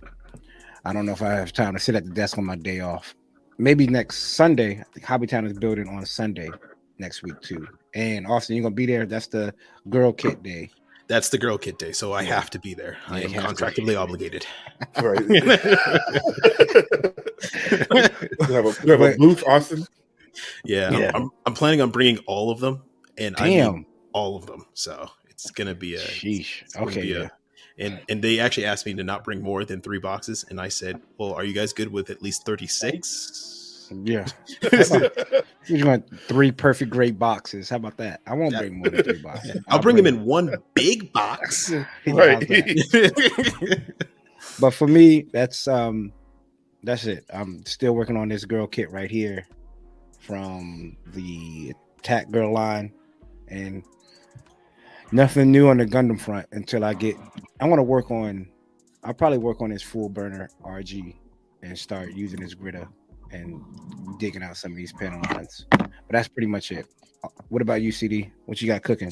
I 0.84 0.94
don't 0.94 1.06
know 1.06 1.14
if 1.14 1.22
I 1.22 1.32
have 1.34 1.54
time 1.54 1.74
to 1.74 1.80
sit 1.80 1.96
at 1.96 2.06
the 2.06 2.12
desk 2.12 2.38
on 2.38 2.46
my 2.46 2.58
day 2.58 2.82
off. 2.82 3.16
Maybe 3.58 3.88
next 3.88 4.36
Sunday. 4.36 4.82
I 4.82 4.84
think 4.94 5.06
Hobbytown 5.06 5.48
is 5.50 5.58
building 5.58 5.88
on 5.88 6.06
Sunday 6.06 6.50
next 7.00 7.24
week 7.24 7.40
too. 7.42 7.66
And 7.96 8.28
Austen, 8.28 8.56
you're 8.56 8.64
gonna 8.64 8.76
be 8.76 8.86
there. 8.86 9.06
That's 9.06 9.28
the 9.28 9.54
girl 9.90 10.12
kit 10.12 10.44
day. 10.44 10.70
That's 11.08 11.30
the 11.30 11.38
girl 11.38 11.58
kit 11.58 11.80
day, 11.80 11.94
so 11.94 12.12
I 12.14 12.24
have 12.24 12.50
to 12.52 12.60
be 12.60 12.74
there. 12.74 12.98
I 13.08 13.22
am 13.22 13.32
you 13.32 13.40
have 13.40 13.56
to. 13.56 13.66
contractually 13.66 13.98
obligated. 14.00 14.46
Right. 15.02 15.20
you 15.30 15.42
have 18.54 18.66
a, 18.66 18.76
you 18.86 18.92
have 18.92 19.02
a 19.02 19.16
booth, 19.18 19.44
Austen. 19.48 19.86
Yeah, 20.64 20.92
Yeah. 20.92 21.12
I'm, 21.16 21.24
I'm, 21.24 21.30
I'm 21.48 21.54
planning 21.54 21.82
on 21.82 21.90
bringing 21.92 22.20
all 22.28 22.52
of 22.52 22.60
them, 22.60 22.84
and 23.18 23.36
I 23.40 23.50
mean 23.50 23.86
all 24.14 24.36
of 24.36 24.46
them. 24.46 24.66
So 24.74 25.10
it's 25.30 25.50
gonna 25.52 25.76
be 25.76 25.96
a 25.96 26.00
Sheesh. 26.00 26.76
Okay. 26.78 27.02
be 27.02 27.14
a- 27.14 27.20
Yeah. 27.22 27.30
and 27.80 28.00
and 28.10 28.24
they 28.24 28.40
actually 28.40 28.66
asked 28.66 28.86
me 28.86 28.94
to 28.96 29.04
not 29.04 29.24
bring 29.24 29.42
more 29.42 29.66
than 29.66 29.82
three 29.82 30.00
boxes, 30.00 30.46
and 30.50 30.60
I 30.62 30.68
said, 30.68 31.00
"Well, 31.18 31.34
are 31.34 31.44
you 31.44 31.54
guys 31.54 31.74
good 31.74 31.92
with 31.92 32.10
at 32.10 32.22
least 32.22 32.46
36? 32.46 33.92
Yeah. 34.04 34.28
You 35.70 35.86
want 35.86 36.06
three 36.28 36.52
perfect 36.52 36.92
great 36.92 37.20
boxes. 37.20 37.70
How 37.70 37.76
about 37.78 37.98
that? 37.98 38.22
I 38.26 38.34
won't 38.34 38.52
That- 38.54 38.62
bring 38.62 38.78
more 38.80 38.90
than 38.90 39.04
three 39.04 39.22
boxes. 39.22 39.62
I'll 39.68 39.82
bring 39.82 39.96
them 39.96 40.08
in 40.08 40.24
one 40.26 40.54
big 40.74 41.12
box." 41.14 41.72
Yeah, 42.06 42.14
Right. 42.14 42.50
But 44.60 44.72
for 44.72 44.88
me, 44.88 45.26
that's 45.34 45.68
um 45.68 46.12
that's 46.84 47.06
it. 47.06 47.26
I'm 47.34 47.66
still 47.66 47.94
working 47.94 48.16
on 48.18 48.30
this 48.30 48.46
girl 48.46 48.66
kit 48.66 48.90
right 48.92 49.10
here 49.12 49.46
from 50.20 50.96
the 51.08 51.74
Attack 52.00 52.32
Girl 52.32 52.52
line 52.54 52.92
and 53.50 53.84
nothing 55.12 55.52
new 55.52 55.68
on 55.70 55.78
the 55.78 55.86
Gundam 55.86 56.20
front 56.20 56.48
until 56.52 56.84
I 56.84 56.94
get 56.94 57.16
I 57.60 57.66
want 57.68 57.80
to 57.80 57.84
work 57.84 58.10
on 58.12 58.48
I'll 59.04 59.14
probably 59.14 59.38
work 59.38 59.62
on 59.62 59.70
this 59.70 59.84
full 59.84 60.10
burner 60.10 60.50
RG 60.66 61.16
and 61.64 61.78
start 61.78 62.14
using 62.14 62.40
this 62.40 62.56
gritter 62.56 62.88
and 63.32 63.64
digging 64.20 64.44
out 64.44 64.58
some 64.58 64.72
of 64.72 64.78
these 64.78 64.94
panel 64.94 65.22
lines. 65.34 65.66
But 65.70 65.90
that's 66.10 66.28
pretty 66.28 66.48
much 66.48 66.72
it. 66.72 66.86
Uh, 67.24 67.30
What 67.50 67.62
about 67.62 67.82
you, 67.82 67.92
CD? 67.92 68.32
What 68.46 68.62
you 68.62 68.68
got 68.68 68.84
cooking? 68.84 69.12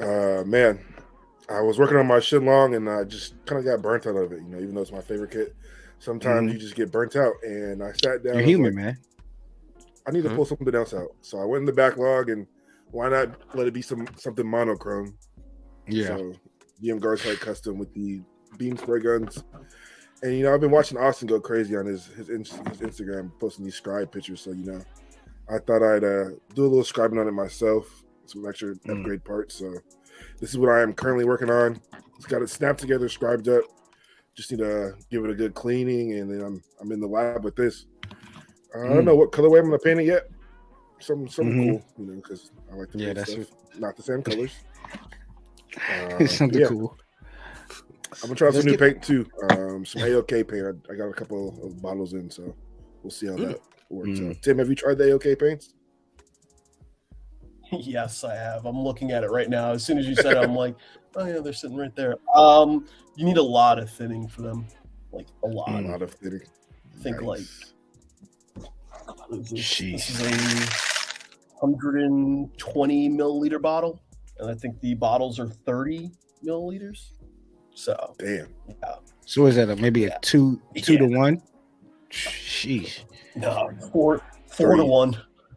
Uh, 0.00 0.42
man, 0.46 0.78
I 1.48 1.60
was 1.60 1.78
working 1.78 1.96
on 1.96 2.06
my 2.06 2.18
Shenlong 2.18 2.76
and 2.76 2.88
I 2.88 3.04
just 3.04 3.34
kind 3.46 3.58
of 3.58 3.64
got 3.64 3.82
burnt 3.82 4.06
out 4.06 4.16
of 4.16 4.32
it. 4.32 4.38
You 4.42 4.48
know, 4.48 4.58
even 4.58 4.74
though 4.74 4.82
it's 4.82 4.92
my 4.92 5.00
favorite 5.00 5.30
kit, 5.30 5.54
sometimes 5.98 6.50
Mhm. 6.50 6.54
you 6.54 6.58
just 6.58 6.74
get 6.74 6.90
burnt 6.92 7.16
out. 7.16 7.34
And 7.42 7.82
I 7.82 7.92
sat 7.92 8.22
down. 8.22 8.34
You're 8.34 8.42
human, 8.42 8.74
like, 8.74 8.84
man. 8.84 8.98
I 10.06 10.10
need 10.12 10.22
to 10.22 10.28
Mhm. 10.30 10.36
pull 10.36 10.44
something 10.44 10.74
else 10.74 10.94
out. 10.94 11.14
So 11.22 11.38
I 11.38 11.44
went 11.44 11.62
in 11.62 11.66
the 11.66 11.72
backlog 11.72 12.30
and 12.30 12.46
why 12.90 13.08
not 13.08 13.54
let 13.56 13.66
it 13.66 13.74
be 13.74 13.82
some 13.82 14.06
something 14.16 14.46
monochrome? 14.46 15.16
Yeah. 15.88 16.16
So 16.16 16.32
GM 16.82 16.98
Guardside 17.00 17.40
custom 17.40 17.78
with 17.78 17.92
the 17.94 18.20
beam 18.58 18.76
spray 18.76 19.00
guns. 19.00 19.42
And 20.22 20.32
you 20.36 20.44
know, 20.44 20.54
I've 20.54 20.60
been 20.60 20.70
watching 20.70 20.98
Austen 20.98 21.28
go 21.28 21.40
crazy 21.40 21.76
on 21.76 21.86
his 21.86 22.06
his, 22.06 22.28
his 22.28 22.48
Instagram 22.80 23.30
posting 23.38 23.64
these 23.64 23.74
scribe 23.74 24.10
pictures. 24.10 24.40
So 24.40 24.50
you 24.52 24.64
know, 24.64 24.82
I 25.48 25.58
thought 25.58 25.82
I'd 25.82 26.04
uh, 26.04 26.30
do 26.54 26.62
a 26.64 26.68
little 26.68 26.82
scribing 26.82 27.20
on 27.20 27.28
it 27.28 27.32
myself, 27.32 27.86
some 28.26 28.46
extra 28.48 28.74
Mm. 28.74 29.00
upgrade 29.00 29.24
parts. 29.24 29.56
So 29.56 29.74
this 30.40 30.50
is 30.50 30.58
what 30.58 30.70
I 30.70 30.80
am 30.82 30.94
currently 30.94 31.24
working 31.24 31.50
on. 31.50 31.80
It's 32.16 32.26
got 32.26 32.42
it 32.42 32.48
snapped 32.50 32.80
together, 32.80 33.08
scribed 33.08 33.48
up. 33.48 33.62
Just 34.34 34.50
need 34.50 34.58
to 34.58 34.94
give 35.10 35.24
it 35.24 35.30
a 35.30 35.34
good 35.34 35.54
cleaning, 35.54 36.14
and 36.18 36.30
then 36.30 36.40
I'm 36.40 36.62
I'm 36.80 36.92
in 36.92 37.00
the 37.00 37.06
lab 37.06 37.44
with 37.44 37.56
this. 37.56 37.86
I 38.74 38.78
don't 38.78 39.02
Mm. 39.02 39.04
know 39.04 39.16
what 39.16 39.32
colorway 39.32 39.58
I'm 39.60 39.66
gonna 39.66 39.78
paint 39.78 40.00
it 40.00 40.06
yet. 40.06 40.24
Some 40.98 41.28
something 41.28 41.54
Mhm. 41.54 41.66
cool, 41.66 41.84
you 41.98 42.06
know, 42.06 42.14
because 42.16 42.50
I 42.72 42.74
like 42.76 42.90
to 42.92 42.98
Yeah, 42.98 43.12
that's 43.12 43.32
stuff 43.32 43.50
not 43.78 43.96
the 43.96 44.02
same 44.02 44.22
colors. 44.22 44.52
Uh, 45.88 46.26
Something 46.26 46.60
yeah. 46.60 46.66
cool. 46.68 46.96
I'm 48.22 48.28
gonna 48.28 48.34
try 48.34 48.50
some 48.50 48.64
new 48.64 48.76
get- 48.76 48.80
paint 48.80 49.02
too. 49.02 49.26
Um, 49.50 49.84
some 49.84 50.02
AOK 50.02 50.48
paint. 50.48 50.64
I, 50.88 50.92
I 50.92 50.96
got 50.96 51.08
a 51.08 51.12
couple 51.12 51.48
of 51.64 51.80
bottles 51.82 52.14
in, 52.14 52.30
so 52.30 52.54
we'll 53.02 53.10
see 53.10 53.26
how 53.26 53.36
that 53.36 53.60
works 53.90 54.18
Mm. 54.20 54.30
out. 54.30 54.42
Tim, 54.42 54.58
have 54.58 54.68
you 54.68 54.74
tried 54.74 54.98
the 54.98 55.04
AOK 55.04 55.38
paints? 55.38 55.74
yes, 57.72 58.24
I 58.24 58.34
have. 58.34 58.64
I'm 58.64 58.78
looking 58.78 59.10
at 59.12 59.24
it 59.24 59.30
right 59.30 59.48
now. 59.48 59.72
As 59.72 59.84
soon 59.84 59.98
as 59.98 60.06
you 60.06 60.14
said 60.14 60.36
it, 60.36 60.42
I'm 60.42 60.54
like, 60.64 60.76
oh 61.16 61.26
yeah, 61.26 61.40
they're 61.40 61.52
sitting 61.52 61.76
right 61.76 61.94
there. 61.96 62.16
Um, 62.34 62.86
you 63.16 63.24
need 63.24 63.38
a 63.38 63.42
lot 63.42 63.78
of 63.78 63.90
thinning 63.90 64.28
for 64.28 64.42
them, 64.42 64.66
like 65.12 65.26
a 65.44 65.48
lot. 65.48 65.68
A 65.68 65.80
lot 65.88 66.02
of 66.02 66.12
fitting. 66.14 66.40
I 66.98 67.02
think 67.02 67.22
like 67.22 67.40
Nice. 67.40 67.74
what 68.54 69.40
is 69.40 69.50
this? 69.50 69.60
Jeez. 69.60 69.92
this 69.92 70.10
is 70.10 70.20
a 70.20 70.30
120 71.60 73.10
milliliter 73.10 73.60
bottle, 73.60 74.00
and 74.38 74.50
I 74.50 74.54
think 74.54 74.80
the 74.80 74.94
bottles 74.94 75.38
are 75.38 75.48
30 75.48 76.10
milliliters. 76.44 77.10
So 77.76 78.14
Damn. 78.18 78.48
yeah, 78.68 78.94
So 79.26 79.46
is 79.46 79.56
that 79.56 79.68
a, 79.68 79.76
maybe 79.76 80.00
Yeah. 80.02 80.16
a 80.16 80.20
two 80.20 80.60
two 80.82 80.96
to 80.96 81.06
one? 81.06 81.42
Sheesh. 82.10 83.04
no, 83.36 83.70
four 83.92 84.22
four 84.48 84.76
to 84.76 84.84
one. 84.84 85.10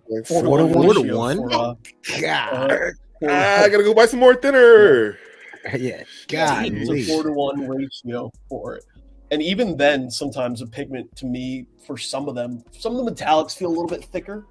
Like, 0.10 0.26
Four, 0.28 0.44
Four 0.44 0.58
to 0.58 0.64
to 0.64 0.66
one? 0.66 0.84
one. 0.84 0.84
Four 0.86 0.94
to 0.96 1.18
one? 1.18 1.38
for, 1.38 1.54
uh, 1.54 1.74
God. 2.20 2.72
uh, 2.72 2.78
four 3.20 3.30
to 3.30 3.36
Ah, 3.36 3.64
I 3.64 3.70
gotta 3.72 3.84
go 3.84 3.94
buy 3.94 4.06
some 4.06 4.20
more 4.20 4.36
thinner. 4.36 5.18
yeah. 5.78 6.04
God. 6.28 6.66
It's 6.74 6.90
a 6.90 7.06
four 7.14 7.24
to 7.24 7.32
one 7.32 7.68
ratio 7.68 8.32
for 8.50 8.76
it. 8.76 8.84
And 9.32 9.42
even 9.42 9.78
then, 9.78 10.10
sometimes 10.12 10.62
a 10.62 10.68
pigment 10.68 11.16
to 11.18 11.26
me, 11.26 11.68
for 11.86 11.98
some 11.98 12.28
of 12.28 12.36
them, 12.36 12.64
some 12.72 12.96
of 12.98 13.06
the 13.06 13.12
metallics 13.12 13.56
feel 13.56 13.70
a 13.70 13.76
little 13.76 13.88
bit 13.88 14.04
thicker. 14.06 14.46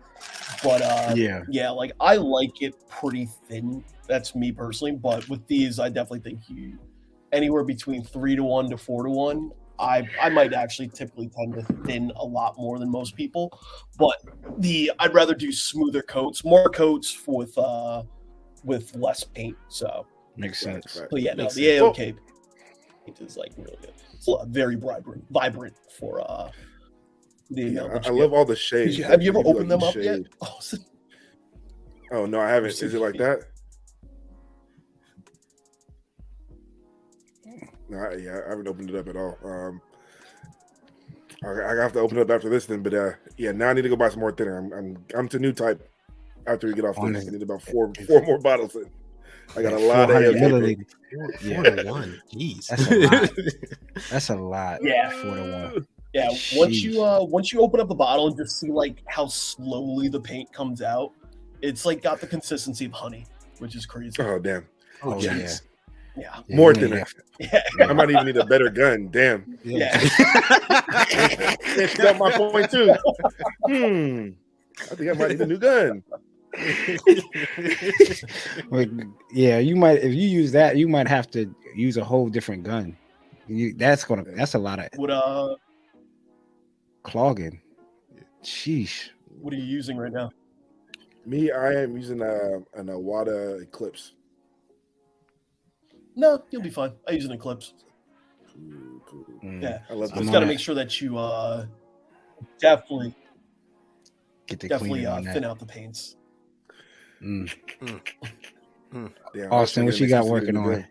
But 0.63 0.81
uh, 0.83 1.15
Yeah. 1.17 1.43
yeah, 1.51 1.69
like 1.71 1.93
I 2.01 2.17
like 2.17 2.63
it 2.63 2.75
pretty 2.89 3.29
thin. 3.49 3.85
That's 4.07 4.35
me 4.35 4.53
personally. 4.53 4.93
But 4.93 5.29
with 5.29 5.47
these, 5.49 5.79
I 5.79 5.89
definitely 5.89 6.21
think 6.21 6.41
you 6.49 6.79
anywhere 7.33 7.65
between 7.65 8.03
three 8.05 8.37
to 8.37 8.45
one 8.45 8.71
to 8.71 8.77
four 8.79 9.05
to 9.05 9.11
one. 9.11 9.51
I 9.79 10.03
I 10.21 10.29
might 10.29 10.53
actually 10.53 10.89
typically 10.89 11.29
tend 11.29 11.55
to 11.55 11.63
thin 11.85 12.11
a 12.17 12.25
lot 12.25 12.57
more 12.59 12.79
than 12.79 12.91
most 12.91 13.15
people. 13.17 13.57
But 13.99 14.17
the 14.59 14.91
I'd 14.99 15.15
rather 15.15 15.35
do 15.35 15.53
smoother 15.53 16.03
coats, 16.03 16.45
more 16.45 16.69
coats 16.69 17.17
with 17.27 17.57
uh 17.57 18.03
with 18.65 18.95
less 18.97 19.23
paint. 19.25 19.57
So 19.69 20.07
Makes 20.37 20.61
sense. 20.61 20.97
right. 20.99 21.09
but 21.11 21.23
yeah, 21.23 21.35
no, 21.35 21.45
Makes 21.45 21.55
the 21.55 21.65
sense. 21.79 21.83
AOK 21.83 21.97
paint 23.07 23.21
is 23.21 23.37
like 23.37 23.53
really 23.57 23.77
good. 23.81 23.93
It's 24.15 24.27
a 24.27 24.31
lot- 24.33 24.49
very 24.49 24.75
vibrant, 24.75 25.25
vibrant 25.31 25.75
for 25.99 26.21
uh 26.29 26.51
the 27.51 27.63
Yeah, 27.63 27.81
amount 27.85 28.07
I, 28.07 28.11
I 28.11 28.13
love 28.13 28.33
all 28.33 28.45
the 28.45 28.57
shades. 28.57 28.99
You, 28.99 29.05
have 29.05 29.23
you 29.23 29.29
ever 29.31 29.39
opened 29.39 29.69
like, 29.71 29.81
them 29.81 29.83
up 29.85 29.97
each 29.97 30.05
yet? 30.05 30.21
Oh, 30.43 30.57
so- 30.61 30.77
Oh 32.11 32.27
no, 32.27 32.41
I 32.41 32.49
haven't. 32.51 32.71
Is 32.71 32.95
it 32.95 33.01
like 33.01 33.17
that? 33.19 33.45
I, 37.93 38.15
yeah, 38.17 38.41
I 38.47 38.51
haven't 38.51 38.69
opened 38.69 38.91
it 38.91 38.97
up 38.97 39.09
at 39.09 39.17
all. 39.17 39.39
Um, 39.45 39.81
I, 41.45 41.49
I 41.49 41.75
have 41.83 41.93
to 41.93 42.01
open 42.01 42.19
it 42.19 42.23
up 42.23 42.31
after 42.31 42.49
this 42.49 42.67
then. 42.67 42.83
But 42.83 42.95
uh, 42.95 43.11
yeah, 43.37 43.53
now 43.53 43.69
I 43.69 43.73
need 43.73 43.83
to 43.83 43.89
go 43.89 43.97
buy 43.97 44.09
some 44.09 44.21
more 44.21 44.33
thinner. 44.33 44.59
I'm 44.59 44.73
I'm, 44.73 45.05
I'm 45.15 45.29
to 45.29 45.39
new 45.39 45.53
type. 45.53 45.89
After 46.47 46.67
we 46.67 46.73
get 46.75 46.85
off 46.87 46.99
On 46.99 47.13
this, 47.13 47.25
it. 47.25 47.29
I 47.29 47.33
need 47.33 47.43
about 47.43 47.63
four 47.63 47.93
four 48.07 48.23
more 48.23 48.39
bottles 48.39 48.75
in. 48.75 48.91
I 49.57 49.63
got 49.63 49.73
a 49.73 49.79
lot 49.79 50.11
of 50.11 50.17
400 50.17 50.35
milliliters. 50.37 50.87
Four, 51.13 51.31
Yeah. 51.43 51.63
four 51.63 51.77
to 51.77 51.91
one. 51.91 52.23
Jeez. 52.33 52.67
That's 52.69 52.91
a 52.91 52.95
lot. 52.97 53.31
That's 54.11 54.31
a 54.31 54.35
lot. 54.37 54.79
Yeah. 54.83 55.11
Four 55.11 55.35
to 55.37 55.53
one. 55.73 55.87
yeah, 56.15 56.29
once 56.29 56.77
Sheesh. 56.77 56.83
you 56.83 57.03
uh 57.03 57.23
once 57.23 57.53
you 57.53 57.61
open 57.61 57.81
up 57.81 57.89
the 57.89 57.95
bottle 57.95 58.29
and 58.29 58.37
just 58.37 58.59
see 58.59 58.71
like 58.71 59.03
how 59.07 59.27
slowly 59.27 60.09
the 60.09 60.21
paint 60.21 60.53
comes 60.53 60.81
out, 60.83 61.13
it's 61.63 61.85
like 61.87 62.03
got 62.03 62.21
the 62.21 62.27
consistency 62.27 62.87
of 62.87 62.93
honey, 62.93 63.27
which 63.59 63.75
is 63.77 63.85
crazy. 63.87 64.15
Oh 64.21 64.39
damn! 64.39 64.67
oh, 65.03 65.15
Oh, 65.15 65.21
yeah. 65.21 65.49
Jeez. 66.19 66.23
Yeah, 66.23 66.41
Yeah, 66.49 66.57
More 66.57 66.73
you 66.73 66.81
need 66.81 66.91
thinner. 66.91 67.07
yeah, 67.79 67.87
I 67.87 67.93
might 67.93 68.11
even 68.11 68.27
need 68.27 68.37
a 68.37 68.47
better 68.47 68.69
gun. 68.69 69.09
Damn! 69.11 69.59
yeah. 69.65 69.99
Can't 71.07 71.97
got 71.99 72.19
my 72.19 72.33
point 72.33 72.71
too? 72.71 72.95
Hmm. 73.67 74.31
I 74.91 74.95
think 74.95 75.11
I 75.11 75.13
might 75.15 75.31
need 75.31 75.41
a 75.41 75.47
new 75.47 75.59
gun. 75.59 76.03
Like, 78.71 78.91
yeah, 79.33 79.59
you 79.59 79.77
might 79.77 79.99
if 79.99 80.13
you 80.15 80.29
use 80.29 80.53
that, 80.53 80.77
you 80.77 80.89
might 80.89 81.07
have 81.09 81.31
to 81.33 81.55
use 81.77 81.97
a 81.97 82.05
whole 82.05 82.29
different 82.29 82.65
gun. 82.65 82.97
You, 83.47 83.75
that's 83.75 84.05
gonna 84.05 84.25
that's 84.25 84.55
a 84.55 84.59
lot 84.59 84.79
of 84.79 84.89
What 84.97 85.11
uh, 85.11 85.55
clogging. 87.03 87.61
Sheesh. 88.43 89.11
what 89.41 89.53
are 89.53 89.57
you 89.57 89.65
using 89.65 89.97
right 89.97 90.13
now? 90.13 90.31
Me, 91.27 91.51
I 91.51 91.73
am 91.75 91.97
using 91.97 92.23
a 92.23 92.57
an 92.75 92.87
Iwata 92.87 93.63
Eclipse. 93.63 94.15
No, 96.19 96.43
you'll 96.51 96.63
be 96.63 96.69
fine. 96.69 96.93
I 97.07 97.13
use 97.13 97.25
an 97.27 97.31
Eclipse. 97.31 97.75
Cool, 98.53 99.01
cool. 99.07 99.25
Mm. 99.45 99.63
Yeah, 99.63 99.79
I 99.89 99.93
love 99.93 100.11
I'm 100.13 100.23
just 100.23 100.33
got 100.33 100.41
to 100.41 100.47
make 100.47 100.59
sure 100.59 100.75
that 100.75 101.01
you 101.01 101.17
uh 101.17 101.65
definitely 102.59 103.15
Get 104.49 104.59
the 104.59 104.69
definitely 104.69 105.05
cleaning 105.05 105.29
uh, 105.29 105.33
thin 105.33 105.45
out 105.45 105.61
the 105.61 105.67
paints. 105.67 106.17
Mm. 107.23 107.55
Damn, 108.93 109.13
Austen, 109.53 109.85
what 109.85 110.01
you 110.01 110.09
got 110.09 110.27
working 110.27 110.55
the 110.55 110.61
new 110.61 110.73
on? 110.73 110.87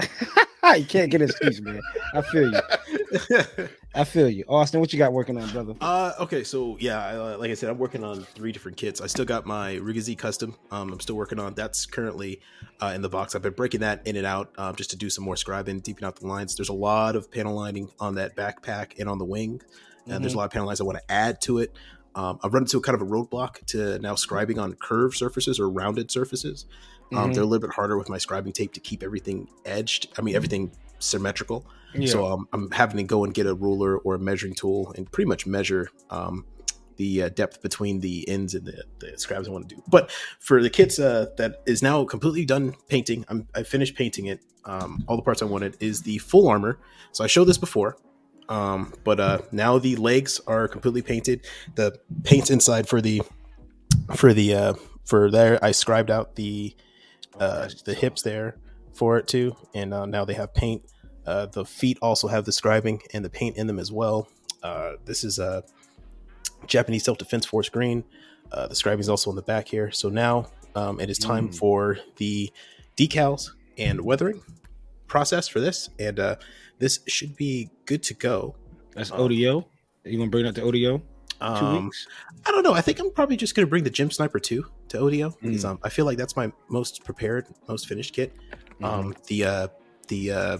you 0.76 0.84
can't 0.84 1.10
get 1.10 1.22
an 1.22 1.28
excuse, 1.28 1.60
man. 1.60 1.80
I 2.14 2.22
feel 2.22 2.52
you. 2.52 2.60
I 3.94 4.04
feel 4.04 4.28
you. 4.28 4.44
Austen, 4.46 4.78
what 4.78 4.92
you 4.92 4.98
got 4.98 5.12
working 5.12 5.36
on, 5.36 5.50
brother? 5.50 5.74
Uh, 5.80 6.12
okay, 6.20 6.44
so 6.44 6.76
yeah, 6.78 6.98
uh, 7.08 7.36
like 7.38 7.50
I 7.50 7.54
said, 7.54 7.70
I'm 7.70 7.78
working 7.78 8.04
on 8.04 8.22
three 8.22 8.52
different 8.52 8.76
kits. 8.76 9.00
I 9.00 9.06
still 9.08 9.24
got 9.24 9.46
my 9.46 9.76
Rezin 9.76 10.16
custom. 10.16 10.54
Um, 10.70 10.92
I'm 10.92 11.00
still 11.00 11.16
working 11.16 11.40
on. 11.40 11.54
That's 11.54 11.86
currently 11.86 12.40
uh, 12.80 12.92
in 12.94 13.02
the 13.02 13.08
box. 13.08 13.34
I've 13.34 13.42
been 13.42 13.52
breaking 13.52 13.80
that 13.80 14.06
in 14.06 14.16
and 14.16 14.26
out 14.26 14.52
um, 14.58 14.76
just 14.76 14.90
to 14.90 14.96
do 14.96 15.10
some 15.10 15.24
more 15.24 15.34
scribing, 15.34 15.82
deepen 15.82 16.04
out 16.04 16.16
the 16.16 16.26
lines. 16.28 16.54
There's 16.54 16.68
a 16.68 16.74
lot 16.74 17.16
of 17.16 17.30
panel 17.32 17.54
lining 17.54 17.90
on 17.98 18.14
that 18.14 18.36
backpack 18.36 18.98
and 19.00 19.08
on 19.08 19.18
the 19.18 19.24
wing. 19.24 19.60
And 20.06 20.14
Mm-hmm. 20.14 20.22
there's 20.22 20.34
a 20.34 20.36
lot 20.38 20.44
of 20.44 20.50
panel 20.52 20.66
lines 20.66 20.80
I 20.80 20.84
want 20.84 20.98
to 20.98 21.12
add 21.12 21.40
to 21.42 21.58
it. 21.58 21.74
Um, 22.14 22.38
I've 22.42 22.52
run 22.54 22.62
into 22.62 22.78
a 22.78 22.80
kind 22.80 22.94
of 23.00 23.02
a 23.02 23.10
roadblock 23.10 23.64
to 23.66 23.98
now 23.98 24.14
scribing 24.14 24.58
on 24.60 24.74
curved 24.74 25.16
surfaces 25.16 25.60
or 25.60 25.68
rounded 25.68 26.10
surfaces. 26.10 26.64
Um, 27.12 27.30
Mhm. 27.30 27.34
They're 27.34 27.42
a 27.42 27.46
little 27.46 27.66
bit 27.66 27.74
harder 27.74 27.98
with 27.98 28.08
my 28.08 28.18
scribing 28.18 28.54
tape 28.54 28.72
to 28.74 28.80
keep 28.80 29.02
everything 29.02 29.48
edged. 29.64 30.08
I 30.16 30.22
mean, 30.22 30.36
everything 30.36 30.70
symmetrical. 30.98 31.66
Yeah. 31.94 32.08
So 32.08 32.26
um, 32.26 32.48
I'm 32.52 32.70
having 32.70 32.98
to 32.98 33.02
go 33.02 33.24
and 33.24 33.34
get 33.34 33.46
a 33.46 33.54
ruler 33.54 33.98
or 33.98 34.14
a 34.14 34.18
measuring 34.18 34.54
tool 34.54 34.92
and 34.96 35.10
pretty 35.10 35.28
much 35.28 35.46
measure 35.46 35.88
um, 36.10 36.44
the 36.96 37.24
uh, 37.24 37.28
depth 37.30 37.62
between 37.62 38.00
the 38.00 38.28
ends 38.28 38.54
and 38.54 38.64
the, 38.64 38.84
the 39.00 39.18
scraps 39.18 39.48
I 39.48 39.50
want 39.50 39.68
to 39.68 39.74
do. 39.74 39.82
But 39.88 40.10
for 40.38 40.62
the 40.62 40.70
kits 40.70 40.98
uh, 40.98 41.26
that 41.36 41.62
is 41.66 41.82
now 41.82 42.04
completely 42.04 42.44
done 42.44 42.74
painting, 42.88 43.24
I'm, 43.28 43.48
I 43.54 43.62
finished 43.64 43.96
painting 43.96 44.26
it. 44.26 44.40
Um, 44.66 45.02
all 45.08 45.16
the 45.16 45.22
parts 45.22 45.40
I 45.42 45.46
wanted 45.46 45.76
is 45.80 46.02
the 46.02 46.18
full 46.18 46.46
armor. 46.46 46.78
So 47.12 47.24
I 47.24 47.26
showed 47.26 47.46
this 47.46 47.58
before. 47.58 47.96
Um, 48.50 48.92
but 49.04 49.18
uh, 49.18 49.38
now 49.50 49.78
the 49.78 49.96
legs 49.96 50.40
are 50.46 50.68
completely 50.68 51.02
painted. 51.02 51.46
The 51.76 51.98
paints 52.24 52.50
inside 52.50 52.88
for 52.88 53.00
the 53.00 53.22
for 54.14 54.34
the 54.34 54.54
uh, 54.54 54.74
for 55.04 55.30
there 55.30 55.58
I 55.64 55.70
scribed 55.70 56.10
out 56.10 56.34
the 56.36 56.74
uh, 57.38 57.68
the 57.84 57.94
hips 57.94 58.22
there 58.22 58.56
for 58.92 59.18
it 59.18 59.26
too, 59.26 59.56
and 59.74 59.94
uh, 59.94 60.06
now 60.06 60.24
they 60.24 60.34
have 60.34 60.52
paint. 60.54 60.82
Uh, 61.26 61.46
the 61.46 61.64
feet 61.64 61.98
also 62.02 62.26
have 62.28 62.44
the 62.44 62.50
scribing 62.50 63.00
and 63.14 63.24
the 63.24 63.30
paint 63.30 63.56
in 63.56 63.66
them 63.66 63.78
as 63.78 63.92
well. 63.92 64.28
Uh, 64.62 64.92
this 65.04 65.22
is 65.22 65.38
a 65.38 65.62
Japanese 66.66 67.04
Self 67.04 67.18
Defense 67.18 67.46
Force 67.46 67.68
green. 67.68 68.04
Uh, 68.52 68.66
the 68.66 68.74
scribing 68.74 69.00
is 69.00 69.08
also 69.08 69.30
on 69.30 69.36
the 69.36 69.42
back 69.42 69.68
here. 69.68 69.90
So 69.92 70.08
now 70.08 70.46
um, 70.74 70.98
it 71.00 71.08
is 71.10 71.18
time 71.18 71.48
Mm. 71.48 71.54
for 71.54 71.98
the 72.16 72.50
decals 72.96 73.50
and 73.78 74.00
weathering 74.00 74.42
process 75.06 75.46
for 75.48 75.60
this, 75.60 75.88
and 75.98 76.18
uh, 76.18 76.36
this 76.78 77.00
should 77.06 77.36
be 77.36 77.70
good 77.86 78.02
to 78.04 78.14
go. 78.14 78.56
That's 78.94 79.10
ODO. 79.12 79.66
You 80.04 80.18
gonna 80.18 80.30
bring 80.30 80.44
that 80.44 80.54
the 80.54 80.62
ODO? 80.62 81.02
Two 81.40 81.46
Um, 81.46 81.84
weeks. 81.86 82.06
I 82.46 82.50
don't 82.50 82.62
know. 82.62 82.74
I 82.74 82.80
think 82.82 82.98
I'm 83.00 83.10
probably 83.10 83.36
just 83.36 83.54
going 83.54 83.66
to 83.66 83.70
bring 83.70 83.82
the 83.84 83.90
GM 83.90 84.12
Sniper 84.12 84.38
2 84.38 84.64
to 84.88 84.98
ODO 84.98 85.30
because 85.42 85.64
Mm. 85.64 85.68
um, 85.70 85.78
I 85.82 85.88
feel 85.88 86.04
like 86.04 86.18
that's 86.18 86.36
my 86.36 86.52
most 86.68 87.02
prepared, 87.04 87.46
most 87.68 87.88
finished 87.88 88.12
kit. 88.14 88.34
Mm-hmm. 88.74 88.84
Um, 88.84 89.14
the 89.26 89.44
uh, 89.44 89.68
the 90.08 90.30
uh, 90.32 90.58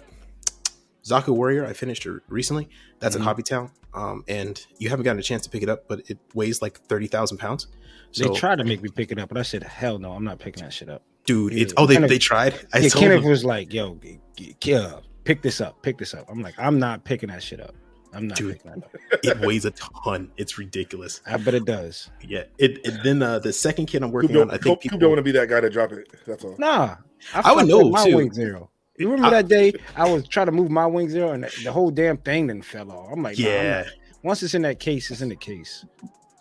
Zaku 1.05 1.35
Warrior 1.35 1.67
I 1.67 1.73
finished 1.73 2.07
recently. 2.29 2.69
That's 2.99 3.17
Mhm. 3.17 3.21
at 3.21 3.25
Hobby 3.25 3.43
Town, 3.43 3.71
um, 3.95 4.25
and 4.29 4.65
you 4.79 4.89
haven't 4.91 5.05
gotten 5.05 5.19
a 5.19 5.23
chance 5.23 5.43
to 5.45 5.51
pick 5.51 5.63
it 5.63 5.69
up, 5.69 5.89
but 5.89 6.03
it 6.09 6.19
weighs 6.35 6.61
like 6.63 6.79
thirty 6.81 7.07
thousand 7.07 7.39
pounds. 7.39 7.67
So, 8.13 8.29
they 8.29 8.35
tried 8.35 8.57
to 8.59 8.65
make 8.65 8.83
me 8.83 8.89
pick 8.89 9.11
it 9.13 9.19
up, 9.19 9.29
but 9.29 9.39
I 9.39 9.43
said, 9.43 9.63
"Hell 9.63 9.99
no, 9.99 10.13
I'm 10.13 10.25
not 10.25 10.39
picking 10.39 10.63
that 10.63 10.73
shit 10.73 10.89
up." 10.89 11.03
dude, 11.27 11.53
it's 11.53 11.73
oh 11.77 11.87
they, 11.87 11.95
Kenneth- 11.95 12.11
they 12.11 12.19
tried. 12.19 12.55
I 12.73 12.79
yeah, 12.79 12.89
Kenneth 12.89 13.25
was 13.25 13.45
like, 13.45 13.73
"Yo, 13.73 13.95
g- 13.97 14.19
g- 14.37 14.57
g- 14.59 14.75
uh, 14.75 15.01
pick 15.25 15.43
this 15.43 15.61
up, 15.61 15.81
pick 15.83 15.97
this 15.99 16.13
up." 16.15 16.27
I'm 16.29 16.41
like, 16.43 16.55
"I'm 16.59 16.79
not 16.79 17.05
picking 17.05 17.29
that 17.29 17.43
shit 17.43 17.61
up. 17.61 17.75
I'm 18.13 18.27
not 18.29 18.37
Dude. 18.39 18.59
that 18.65 18.83
it 19.23 19.41
weighs 19.41 19.65
a 19.65 19.71
ton. 19.71 20.33
It's 20.37 20.59
ridiculous. 20.59 21.21
I 21.27 21.37
bet 21.37 21.55
it 21.55 21.65
does. 21.65 22.11
Yeah. 22.27 22.45
It, 22.59 22.79
it 22.85 23.03
then 23.05 23.23
uh, 23.23 23.39
the 23.39 23.53
second 23.53 23.87
kit 23.87 24.03
I'm 24.03 24.11
working 24.11 24.33
don't, 24.33 24.49
on, 24.49 24.51
I 24.51 24.55
think 24.55 24.65
Coop 24.65 24.81
people 24.81 24.99
don't 24.99 25.11
want 25.11 25.19
to 25.19 25.23
be 25.23 25.31
that 25.33 25.49
guy 25.49 25.61
to 25.61 25.71
drop 25.71 25.93
it. 25.93 26.09
That's 26.27 26.45
all. 26.45 26.57
Nah, 26.59 26.97
I 27.35 27.53
would 27.55 27.69
know, 27.69 27.87
up 27.87 27.93
my 27.93 28.05
too. 28.11 28.17
wing 28.17 28.33
zero. 28.33 28.71
You 28.99 29.07
remember 29.11 29.29
I- 29.29 29.43
that 29.43 29.49
day 29.49 29.73
I 29.97 30.09
was 30.11 30.27
trying 30.29 30.47
to 30.47 30.53
move 30.53 30.71
my 30.71 30.87
wing 30.87 31.09
zero 31.09 31.33
and 31.33 31.45
the 31.65 31.73
whole 31.73 31.91
damn 31.91 32.17
thing 32.19 32.49
then 32.49 32.63
fell 32.63 32.91
off. 32.91 33.11
I'm 33.13 33.23
like, 33.23 33.39
nah, 33.39 33.47
I'm 33.47 33.53
yeah, 33.55 33.85
once 34.23 34.43
it's 34.43 34.55
in 34.55 34.63
that 34.63 34.81
case, 34.81 35.11
it's 35.11 35.21
in 35.23 35.29
the 35.29 35.37
case. 35.37 35.85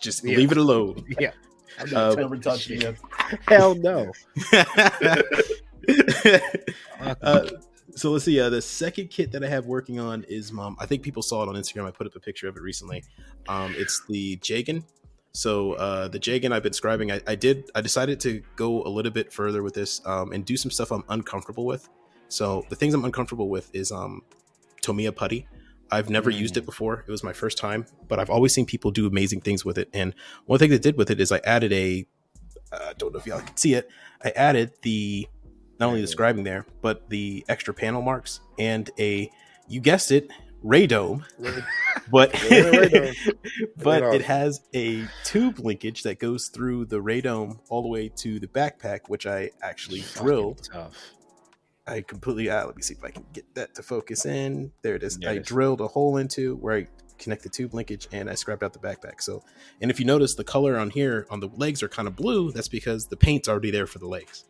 just 0.02 0.24
Yeah. 0.26 0.38
leave 0.38 0.52
it 0.52 0.58
alone. 0.58 1.06
Yeah, 1.20 1.32
I'm 1.80 1.88
Uh, 1.96 2.10
not 2.10 2.18
never 2.18 2.38
touching 2.38 2.82
it. 2.82 2.96
hell 3.48 3.76
no. 3.76 4.12
uh, 7.22 7.48
so 8.00 8.12
let's 8.12 8.26
see. 8.26 8.40
Uh, 8.40 8.50
the 8.50 8.62
second 8.62 9.10
kit 9.10 9.32
that 9.34 9.44
I 9.44 9.48
have 9.48 9.66
working 9.66 10.00
on 10.00 10.24
is, 10.30 10.52
um, 10.52 10.78
I 10.80 10.86
think 10.86 11.04
people 11.04 11.22
saw 11.22 11.44
it 11.44 11.50
on 11.50 11.56
Instagram. 11.56 11.86
I 11.86 11.92
put 11.92 12.08
up 12.08 12.16
a 12.16 12.20
picture 12.20 12.48
of 12.48 12.56
it 12.56 12.62
recently. 12.62 13.04
Um, 13.48 13.76
it's 13.78 14.04
the 14.08 14.38
Jegan. 14.38 14.84
So 15.34 15.74
uh, 15.74 16.08
the 16.08 16.20
Jegan 16.20 16.52
I've 16.52 16.64
been 16.64 16.74
scribing. 16.74 17.14
I, 17.14 17.22
I 17.32 17.36
did. 17.36 17.70
I 17.76 17.82
decided 17.82 18.20
to 18.22 18.42
go 18.56 18.84
a 18.84 18.90
little 18.90 19.12
bit 19.12 19.32
further 19.34 19.64
with 19.64 19.74
this 19.74 20.02
um, 20.06 20.32
and 20.32 20.46
do 20.46 20.58
some 20.58 20.72
stuff 20.72 20.92
I'm 20.92 21.04
uncomfortable 21.10 21.66
with. 21.66 21.90
So 22.30 22.66
the 22.70 22.76
things 22.76 22.94
I'm 22.94 23.06
uncomfortable 23.06 23.50
with 23.50 23.70
is 23.76 23.92
um, 23.92 24.22
Tamiya 24.82 25.12
putty. 25.12 25.48
I've 25.92 26.10
never 26.10 26.30
used 26.30 26.56
it 26.56 26.66
before. 26.66 27.04
It 27.08 27.12
was 27.12 27.24
my 27.24 27.34
first 27.34 27.58
time, 27.58 27.86
but 28.08 28.20
I've 28.20 28.30
always 28.30 28.54
seen 28.54 28.66
people 28.66 28.92
do 28.92 29.08
amazing 29.08 29.42
things 29.42 29.66
with 29.66 29.78
it. 29.78 29.90
And 29.94 30.14
one 30.46 30.60
thing 30.60 30.70
they 30.70 30.78
did 30.78 30.98
with 30.98 31.10
it 31.10 31.20
is 31.20 31.32
I 31.32 31.40
added 31.44 31.74
a. 31.74 32.06
I 32.72 32.94
don't 32.98 33.12
know 33.12 33.20
if 33.20 33.26
y'all 33.26 33.42
can 33.42 33.58
see 33.58 33.74
it. 33.74 33.90
I 34.24 34.30
added 34.30 34.74
the 34.84 35.28
not 35.80 35.88
only 35.88 36.02
the 36.02 36.08
scribing 36.08 36.44
there, 36.44 36.66
but 36.82 37.10
the 37.10 37.46
extra 37.48 37.74
panel 37.74 38.02
marks 38.02 38.42
and 38.58 38.90
a 39.00 39.32
you 39.68 39.80
guessed 39.80 40.12
it, 40.12 40.30
radome. 40.64 41.24
But 42.12 42.32
but 43.78 44.02
it 44.16 44.24
has 44.24 44.62
a 44.74 45.06
tube 45.24 45.60
linkage 45.60 46.02
that 46.04 46.18
goes 46.18 46.48
through 46.48 46.86
the 46.86 46.98
radome 46.98 47.60
all 47.70 47.84
the 47.84 47.88
way 47.88 48.10
to 48.18 48.40
the 48.40 48.48
backpack, 48.48 49.02
which 49.10 49.28
I 49.28 49.52
actually 49.62 50.04
drilled. 50.16 50.68
Tough. 50.72 50.96
I 51.86 52.02
completely 52.02 52.50
uh, 52.50 52.66
let 52.66 52.76
me 52.76 52.82
see 52.82 52.96
if 52.96 53.04
I 53.04 53.12
can 53.12 53.26
get 53.32 53.54
that 53.54 53.76
to 53.76 53.84
focus 53.84 54.26
in. 54.26 54.72
There 54.82 54.96
it 54.96 55.04
is. 55.04 55.18
There 55.18 55.30
I 55.30 55.38
drilled 55.38 55.82
a 55.82 55.88
hole 55.88 56.18
into 56.18 56.56
where 56.56 56.78
I 56.78 56.88
connect 57.20 57.44
the 57.44 57.50
tube 57.50 57.76
linkage 57.76 58.08
and 58.12 58.28
I 58.28 58.34
scrapped 58.34 58.64
out 58.64 58.74
the 58.74 58.80
backpack. 58.80 59.22
So 59.22 59.44
and 59.82 59.92
if 59.92 60.00
you 60.00 60.06
notice 60.08 60.34
the 60.34 60.44
color 60.44 60.80
on 60.80 60.90
here 60.90 61.28
on 61.30 61.42
the 61.42 61.50
legs 61.58 61.84
are 61.84 61.90
kind 61.90 62.08
of 62.08 62.16
blue, 62.16 62.52
that's 62.52 62.70
because 62.70 63.08
the 63.08 63.18
paint's 63.18 63.48
already 63.48 63.70
there 63.70 63.88
for 63.88 64.00
the 64.00 64.08
legs. 64.08 64.46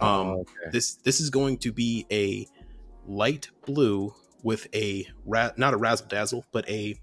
Um 0.00 0.26
Oh, 0.28 0.40
okay. 0.40 0.70
this 0.72 0.94
this 0.96 1.20
is 1.20 1.30
going 1.30 1.58
to 1.58 1.72
be 1.72 2.06
a 2.10 2.46
light 3.06 3.50
blue 3.66 4.14
with 4.42 4.68
a 4.74 5.06
ra- 5.26 5.50
not 5.56 5.74
a 5.74 5.76
razzle 5.76 6.06
dazzle, 6.08 6.44
but 6.52 6.68
a 6.68 6.94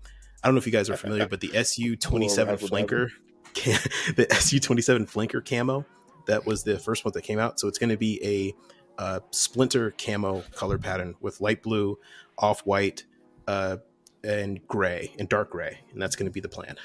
I 0.43 0.47
don't 0.47 0.55
know 0.55 0.59
if 0.59 0.65
you 0.65 0.71
guys 0.71 0.89
are 0.89 0.97
familiar, 0.97 1.27
but 1.27 1.41
the 1.41 1.51
SU 1.55 1.95
twenty 1.95 2.29
seven 2.29 2.57
flanker, 2.57 3.09
ca- 3.55 3.87
the 4.15 4.27
SU 4.31 4.59
twenty 4.59 4.81
seven 4.81 5.05
flanker 5.05 5.43
camo, 5.47 5.85
that 6.27 6.45
was 6.45 6.63
the 6.63 6.79
first 6.79 7.05
one 7.05 7.11
that 7.13 7.23
came 7.23 7.39
out. 7.39 7.59
So 7.59 7.67
it's 7.67 7.77
going 7.77 7.89
to 7.89 7.97
be 7.97 8.19
a 8.23 9.01
uh, 9.01 9.19
splinter 9.31 9.91
camo 9.91 10.41
color 10.55 10.77
pattern 10.77 11.15
with 11.21 11.39
light 11.41 11.61
blue, 11.61 11.99
off 12.37 12.61
white, 12.61 13.03
uh, 13.47 13.77
and 14.23 14.65
gray 14.67 15.13
and 15.19 15.29
dark 15.29 15.51
gray, 15.51 15.79
and 15.91 16.01
that's 16.01 16.15
going 16.15 16.25
to 16.25 16.31
be 16.31 16.39
the 16.39 16.49
plan. 16.49 16.75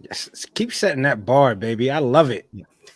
Yes, 0.00 0.46
keep 0.54 0.72
setting 0.72 1.02
that 1.02 1.26
bar, 1.26 1.54
baby. 1.54 1.90
I 1.90 1.98
love 1.98 2.30
it. 2.30 2.48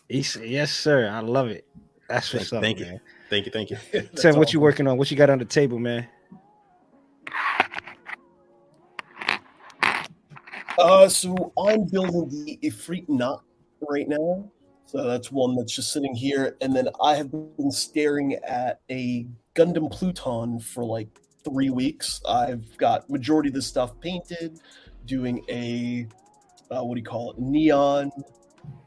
Yes, 0.08 0.72
sir. 0.72 1.08
I 1.08 1.20
love 1.20 1.48
it. 1.48 1.66
That's 2.12 2.34
what's 2.34 2.52
up, 2.52 2.60
Thank 2.60 2.78
you. 2.78 3.00
Thank 3.30 3.46
you, 3.46 3.52
thank 3.52 3.70
you. 3.70 3.78
Tim, 4.16 4.36
what 4.36 4.52
you 4.52 4.60
working 4.60 4.86
on? 4.86 4.98
What 4.98 5.10
you 5.10 5.16
got 5.16 5.30
on 5.30 5.38
the 5.38 5.46
table, 5.46 5.78
man? 5.78 6.06
Uh, 10.78 11.08
so 11.08 11.52
I'm 11.58 11.84
building 11.86 12.28
the 12.44 12.58
Ifrit 12.62 13.08
Nacht 13.08 13.44
right 13.88 14.06
now. 14.06 14.50
So 14.84 15.06
that's 15.06 15.32
one 15.32 15.56
that's 15.56 15.74
just 15.74 15.90
sitting 15.90 16.14
here. 16.14 16.58
And 16.60 16.76
then 16.76 16.88
I 17.02 17.14
have 17.14 17.30
been 17.30 17.70
staring 17.70 18.34
at 18.46 18.80
a 18.90 19.26
Gundam 19.54 19.90
Pluton 19.90 20.60
for 20.60 20.84
like 20.84 21.08
three 21.44 21.70
weeks. 21.70 22.20
I've 22.28 22.76
got 22.76 23.08
majority 23.08 23.48
of 23.48 23.54
the 23.54 23.62
stuff 23.62 23.98
painted, 24.00 24.60
doing 25.06 25.42
a 25.48 26.06
uh, 26.70 26.84
what 26.84 26.94
do 26.94 27.00
you 27.00 27.06
call 27.06 27.32
it? 27.32 27.38
Neon 27.38 28.10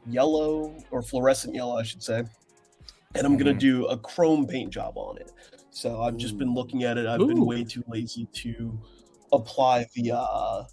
yellow 0.08 0.76
or 0.92 1.02
fluorescent 1.02 1.56
yellow, 1.56 1.78
I 1.78 1.84
should 1.84 2.04
say. 2.04 2.24
And 3.16 3.26
I'm 3.26 3.38
gonna 3.38 3.54
Mhm. 3.54 3.60
do 3.60 3.86
a 3.88 3.98
chrome 3.98 4.46
paint 4.48 4.72
job 4.72 4.98
on 4.98 5.18
it. 5.18 5.32
So 5.72 6.02
I've 6.02 6.18
just 6.18 6.38
been 6.38 6.54
looking 6.54 6.84
at 6.84 6.98
it. 6.98 7.06
I've 7.06 7.28
been 7.28 7.46
way 7.46 7.64
too 7.64 7.84
lazy 7.88 8.28
to 8.34 8.80
apply 9.32 9.86
the 9.96 10.12
uh 10.14 10.64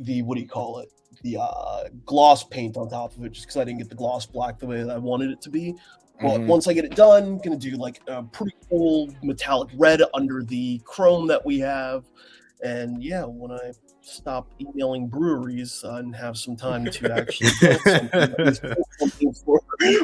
the 0.00 0.22
what 0.22 0.36
do 0.36 0.42
you 0.42 0.48
call 0.48 0.78
it? 0.80 0.88
The 1.22 1.38
uh 1.40 1.84
gloss 2.04 2.44
paint 2.44 2.76
on 2.76 2.88
top 2.88 3.16
of 3.16 3.24
it 3.24 3.32
just 3.32 3.46
because 3.46 3.56
I 3.56 3.64
didn't 3.64 3.78
get 3.78 3.88
the 3.88 3.94
gloss 3.96 4.26
black 4.26 4.58
the 4.58 4.66
way 4.66 4.82
that 4.82 4.90
I 4.90 4.98
wanted 4.98 5.30
it 5.30 5.40
to 5.42 5.50
be. 5.50 5.74
But 6.20 6.40
Mhm. 6.40 6.46
once 6.46 6.66
I 6.66 6.72
get 6.72 6.84
it 6.84 6.94
done, 6.94 7.24
I'm 7.24 7.38
gonna 7.38 7.56
do 7.56 7.76
like 7.76 8.00
a 8.06 8.22
pretty 8.22 8.52
cool 8.68 9.08
metallic 9.22 9.68
red 9.74 10.02
under 10.14 10.42
the 10.42 10.80
chrome 10.84 11.26
that 11.28 11.44
we 11.44 11.58
have. 11.60 12.04
And 12.62 13.02
yeah, 13.02 13.24
when 13.24 13.50
I 13.50 13.72
stop 14.06 14.46
emailing 14.60 15.08
breweries 15.08 15.82
and 15.84 16.14
have 16.14 16.36
some 16.36 16.56
time 16.56 16.84
to 16.84 17.12
actually 17.16 17.50
build 17.60 17.80
something, 17.82 18.08
that 18.10 18.40
is 18.40 18.60
something 18.98 19.32
for, 19.34 19.60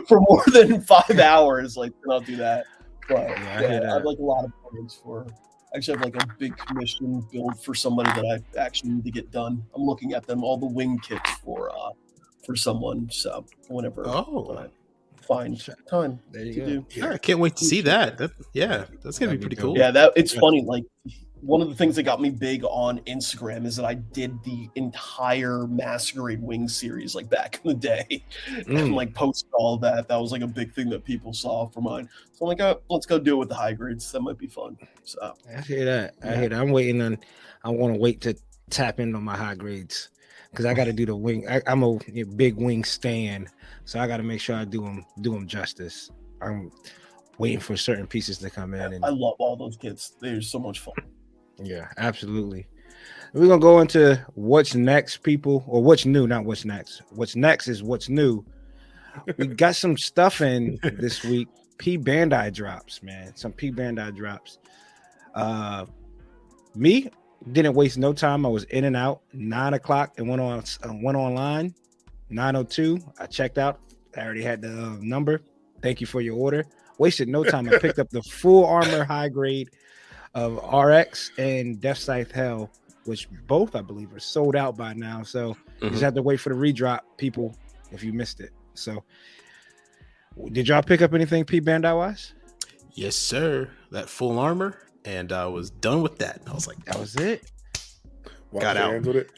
for 0.09 0.21
more 0.21 0.45
than 0.53 0.81
five 0.83 1.19
hours, 1.19 1.77
like 1.77 1.93
then 2.03 2.13
I'll 2.13 2.21
do 2.21 2.37
that. 2.37 2.65
But 3.09 3.29
Yeah, 3.29 3.35
I 3.57 3.61
yeah, 3.63 3.69
hear 3.69 3.89
I, 3.91 3.95
have 3.95 4.05
like 4.05 4.19
a 4.19 4.23
lot 4.23 4.45
of 4.45 4.53
plans 4.71 5.01
for. 5.03 5.27
I 5.75 5.77
actually 5.77 5.99
have 5.99 6.05
like 6.05 6.23
a 6.23 6.27
big 6.39 6.57
commission 6.57 7.27
build 7.33 7.63
for 7.65 7.75
somebody 7.75 8.11
that 8.21 8.43
I 8.57 8.61
actually 8.61 8.91
need 8.91 9.05
to 9.05 9.11
get 9.11 9.31
done. 9.31 9.63
I'm 9.75 9.83
looking 9.83 10.13
at 10.13 10.27
them 10.27 10.45
all 10.45 10.57
the 10.59 10.67
wing 10.67 10.99
kits 10.99 11.31
for 11.45 11.71
uh 11.71 11.91
for 12.45 12.55
someone. 12.57 13.09
So 13.11 13.47
whenever 13.69 14.03
Oh. 14.07 14.47
when 14.49 14.59
I 14.59 14.67
find 15.23 15.59
time 15.89 16.19
There 16.31 16.45
you 16.45 16.53
to 16.55 16.61
go. 16.61 16.67
do. 16.67 16.87
Yeah, 16.91 17.13
I 17.13 17.19
can't 17.19 17.39
wait 17.39 17.57
to 17.57 17.65
see 17.65 17.81
that. 17.83 18.19
that 18.19 18.33
yeah, 18.53 18.85
that's 19.03 19.19
gonna 19.19 19.31
be 19.33 19.37
That'd 19.37 19.41
be 19.41 19.43
pretty 19.45 19.57
dope. 19.57 19.63
cool. 19.63 19.79
Yeah, 19.79 19.91
that 19.93 20.13
it's 20.17 20.35
funny. 20.35 20.63
Like 20.67 20.85
one 21.43 21.61
of 21.61 21.69
the 21.69 21.75
things 21.75 21.97
that 21.97 22.05
got 22.05 22.21
me 22.21 22.31
big 22.31 22.63
on 22.65 23.01
Instagram 23.01 23.67
is 23.67 23.75
that 23.77 23.85
I 23.85 23.95
did 23.95 24.43
the 24.45 24.71
entire 24.77 25.67
Masquerade 25.67 26.41
Wing 26.41 26.69
series 26.69 27.17
like 27.17 27.29
back 27.29 27.61
in 27.65 27.69
the 27.71 27.75
day, 27.75 28.25
and 28.47 28.67
Mm. 28.69 28.95
like 28.95 29.13
posted 29.13 29.51
all 29.53 29.77
that. 29.79 30.07
That 30.07 30.17
was 30.21 30.31
like 30.31 30.43
a 30.43 30.47
big 30.47 30.73
thing 30.73 30.89
that 30.91 31.05
people 31.05 31.33
saw 31.33 31.67
for 31.67 31.81
mine. 31.81 32.09
So 32.33 32.45
I'm 32.45 32.49
like, 32.49 32.61
oh, 32.61 32.81
let's 32.91 33.07
go 33.07 33.19
do 33.19 33.35
it 33.35 33.39
with 33.39 33.49
the 33.49 33.57
high 33.57 33.73
grades. 33.73 34.11
That 34.13 34.21
might 34.21 34.39
be 34.39 34.47
fun. 34.47 34.79
So 35.03 35.35
I 35.55 35.61
hear 35.63 35.85
that. 35.85 36.15
I 36.23 36.29
Yeah. 36.29 36.41
hear 36.41 36.49
that. 36.51 36.61
I'm 36.61 36.71
waiting 36.71 37.03
on. 37.03 37.19
I 37.65 37.71
want 37.71 37.93
to 37.95 38.01
wait 38.01 38.21
to 38.23 38.35
tap 38.71 39.01
in 39.01 39.15
on 39.17 39.25
my 39.25 39.37
high 39.37 39.57
grades 39.57 40.11
because 40.51 40.65
I 40.65 40.75
got 40.75 40.85
to 40.85 40.93
do 40.93 41.07
the 41.07 41.17
wing. 41.17 41.49
I, 41.49 41.61
I'm 41.67 41.83
a 41.83 41.99
big 42.37 42.55
wing 42.55 42.85
stand, 42.85 43.49
so 43.85 43.99
I 43.99 44.07
got 44.07 44.19
to 44.19 44.23
make 44.23 44.41
sure 44.41 44.55
I 44.55 44.65
do 44.65 44.83
them 44.83 45.05
do 45.23 45.33
them 45.33 45.49
justice. 45.49 46.09
I'm 46.41 46.71
waiting 47.39 47.59
for 47.61 47.77
certain 47.77 48.07
pieces 48.07 48.39
to 48.39 48.51
come 48.51 48.75
in, 48.75 48.93
and 48.93 49.05
I 49.05 49.09
love 49.09 49.35
all 49.41 49.57
those 49.57 49.77
kids. 49.77 50.13
They're 50.21 50.41
so 50.41 50.61
much 50.61 50.79
fun. 50.79 50.95
Yeah, 51.59 51.89
absolutely. 51.97 52.67
We're 53.33 53.49
gonna 53.49 53.61
go 53.61 53.81
into 53.81 54.25
what's 54.35 54.75
next, 54.75 55.19
people, 55.19 55.65
or 55.67 55.83
what's 55.83 56.05
new. 56.05 56.27
Not 56.27 56.45
what's 56.45 56.65
next. 56.65 57.03
What's 57.11 57.35
next 57.35 57.69
is 57.69 57.83
what's 57.83 58.09
new. 58.09 58.45
We 59.39 59.47
got 59.65 59.75
some 59.75 59.97
stuff 59.97 60.41
in 60.43 60.79
this 60.83 61.25
week. 61.25 61.49
P 61.79 61.97
Bandai 61.99 62.53
drops, 62.53 63.03
man. 63.03 63.35
Some 63.35 63.53
P 63.53 63.73
Bandai 63.73 64.15
drops. 64.15 64.59
Uh, 65.35 65.87
me 66.75 67.11
didn't 67.51 67.75
waste 67.75 67.99
no 67.99 68.13
time. 68.13 68.45
I 68.45 68.51
was 68.51 68.65
in 68.65 68.85
and 68.85 68.97
out. 68.97 69.23
Nine 69.33 69.75
o'clock 69.75 70.13
and 70.19 70.29
went 70.29 70.41
on 70.41 70.59
uh, 70.59 70.93
went 71.03 71.17
online. 71.17 71.75
Nine 72.29 72.55
o 72.55 72.63
two. 72.63 72.99
I 73.19 73.27
checked 73.27 73.59
out. 73.59 73.81
I 74.17 74.21
already 74.21 74.43
had 74.43 74.61
the 74.61 74.69
uh, 74.69 74.97
number. 75.01 75.41
Thank 75.83 76.01
you 76.01 76.07
for 76.07 76.21
your 76.21 76.37
order. 76.37 76.67
Wasted 76.99 77.29
no 77.29 77.45
time. 77.45 77.67
I 77.69 77.79
picked 77.79 77.99
up 77.99 78.11
the 78.11 78.23
full 78.23 78.67
armor 78.67 79.05
high 79.05 79.29
grade 79.31 79.71
of 80.35 80.55
RX 80.73 81.31
and 81.39 81.81
Death 81.81 81.99
Scythe 81.99 82.31
Hell, 82.33 82.71
which 83.05 83.29
both 83.47 83.75
I 83.77 83.83
believe 83.83 84.15
are 84.15 84.21
sold 84.21 84.57
out 84.57 84.77
by 84.77 84.93
now. 84.95 85.23
So 85.23 85.57
you 85.81 85.89
Mhm. 85.89 85.91
just 85.93 86.03
have 86.03 86.15
to 86.15 86.23
wait 86.23 86.39
for 86.41 86.49
the 86.49 86.55
redrop, 86.55 87.05
people, 87.19 87.55
if 87.91 88.03
you 88.03 88.13
missed 88.13 88.41
it. 88.41 88.51
So 88.75 89.03
did 90.53 90.69
y'all 90.69 90.83
pick 90.83 91.03
up 91.03 91.13
anything 91.15 91.45
P 91.45 91.61
Bandai 91.61 91.97
wise? 91.97 92.33
Yes, 92.95 93.17
sir. 93.17 93.69
That 93.91 94.09
full 94.09 94.39
armor, 94.39 94.79
and 95.05 95.33
I 95.33 95.47
was 95.47 95.71
done 95.71 96.03
with 96.03 96.19
that. 96.19 96.41
I 96.47 96.53
was 96.53 96.67
like, 96.67 96.83
That 96.87 96.99
was 96.99 97.17
it. 97.17 97.51
Wash 98.51 98.63
Got 98.63 98.77
out. 98.77 98.93
hands 98.93 99.07
with 99.07 99.17
it. 99.17 99.31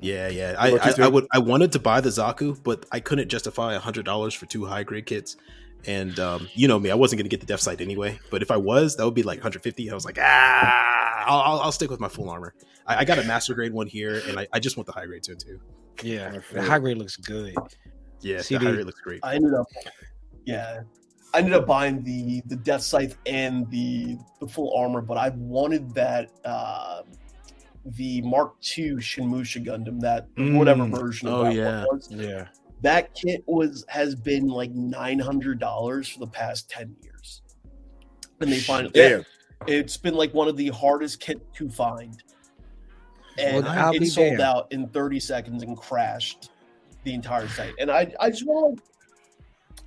yeah, 0.00 0.28
yeah. 0.28 0.54
I, 0.58 0.70
What 0.72 0.82
about 0.82 0.98
you, 0.98 1.04
I, 1.04 1.06
I 1.06 1.10
would, 1.10 1.26
I 1.32 1.38
wanted 1.38 1.72
to 1.72 1.78
buy 1.80 2.00
the 2.00 2.08
Zaku, 2.10 2.60
but 2.62 2.86
I 2.92 3.00
couldn't 3.00 3.28
justify 3.28 3.74
a 3.74 3.78
hundred 3.80 4.04
dollars 4.04 4.34
for 4.34 4.46
two 4.46 4.64
high 4.64 4.82
grade 4.84 5.06
kits. 5.06 5.36
And 5.86 6.18
um, 6.18 6.48
you 6.54 6.66
know 6.68 6.78
me, 6.78 6.90
I 6.90 6.94
wasn't 6.94 7.18
gonna 7.20 7.28
get 7.28 7.40
the 7.40 7.46
Death 7.46 7.60
Scythe 7.60 7.80
anyway. 7.80 8.18
But 8.30 8.42
if 8.42 8.50
I 8.50 8.56
was, 8.56 8.96
that 8.96 9.04
would 9.04 9.14
be 9.14 9.22
like 9.22 9.38
150. 9.38 9.90
I 9.90 9.94
was 9.94 10.04
like, 10.04 10.18
ah, 10.20 11.24
I'll, 11.26 11.40
I'll, 11.40 11.60
I'll 11.62 11.72
stick 11.72 11.90
with 11.90 12.00
my 12.00 12.08
full 12.08 12.30
armor. 12.30 12.54
I, 12.86 12.96
I 12.98 13.04
got 13.04 13.18
a 13.18 13.24
master 13.24 13.54
grade 13.54 13.72
one 13.72 13.86
here, 13.86 14.22
and 14.28 14.38
I, 14.38 14.46
I 14.52 14.60
just 14.60 14.76
want 14.76 14.86
the 14.86 14.92
high 14.92 15.06
grade 15.06 15.22
too, 15.22 15.34
too. 15.34 15.60
Yeah, 16.02 16.38
the 16.52 16.62
high 16.62 16.78
grade 16.78 16.98
looks 16.98 17.16
good. 17.16 17.54
Yeah, 18.20 18.40
CD. 18.40 18.58
the 18.58 18.64
high 18.70 18.74
grade 18.76 18.86
looks 18.86 19.00
great. 19.00 19.20
I 19.22 19.34
ended 19.36 19.54
up, 19.54 19.66
yeah, 20.44 20.80
I 21.32 21.38
ended 21.38 21.52
up 21.54 21.66
buying 21.66 22.02
the 22.02 22.42
the 22.46 22.56
Death 22.56 22.82
Scythe 22.82 23.16
and 23.26 23.70
the 23.70 24.16
the 24.40 24.46
full 24.48 24.74
armor, 24.76 25.00
but 25.02 25.16
I 25.18 25.30
wanted 25.30 25.94
that 25.94 26.30
uh, 26.44 27.02
the 27.86 28.22
Mark 28.22 28.54
II 28.76 29.00
Shin 29.00 29.28
Musha 29.28 29.60
Gundam, 29.60 30.00
that 30.00 30.28
whatever 30.36 30.84
Mm. 30.84 30.98
version 30.98 31.28
of 31.28 31.34
Oh, 31.34 31.44
that 31.44 31.54
yeah. 31.54 31.84
one 31.84 31.96
was. 31.96 32.08
Yeah. 32.10 32.46
That 32.84 33.14
kit 33.14 33.42
was 33.46 33.84
has 33.88 34.14
been 34.14 34.46
like 34.48 34.70
nine 34.72 35.18
hundred 35.18 35.58
dollars 35.58 36.06
for 36.08 36.20
the 36.20 36.26
past 36.26 36.68
ten 36.70 36.94
years, 37.02 37.42
and 38.40 38.52
they 38.52 38.60
finally 38.60 38.92
Damn. 38.92 39.24
it's 39.66 39.96
been 39.96 40.14
like 40.14 40.32
one 40.34 40.48
of 40.48 40.56
the 40.56 40.68
hardest 40.68 41.18
kit 41.20 41.40
to 41.54 41.68
find, 41.70 42.22
and 43.38 43.64
Well, 43.64 43.94
it 43.94 44.06
sold 44.06 44.28
damned. 44.36 44.40
out 44.42 44.66
in 44.70 44.88
thirty 44.88 45.18
seconds 45.18 45.62
and 45.62 45.76
crashed 45.76 46.50
the 47.04 47.14
entire 47.14 47.48
site. 47.48 47.74
And 47.78 47.90
I, 47.90 48.12
I 48.20 48.30
just 48.30 48.46
want, 48.46 48.80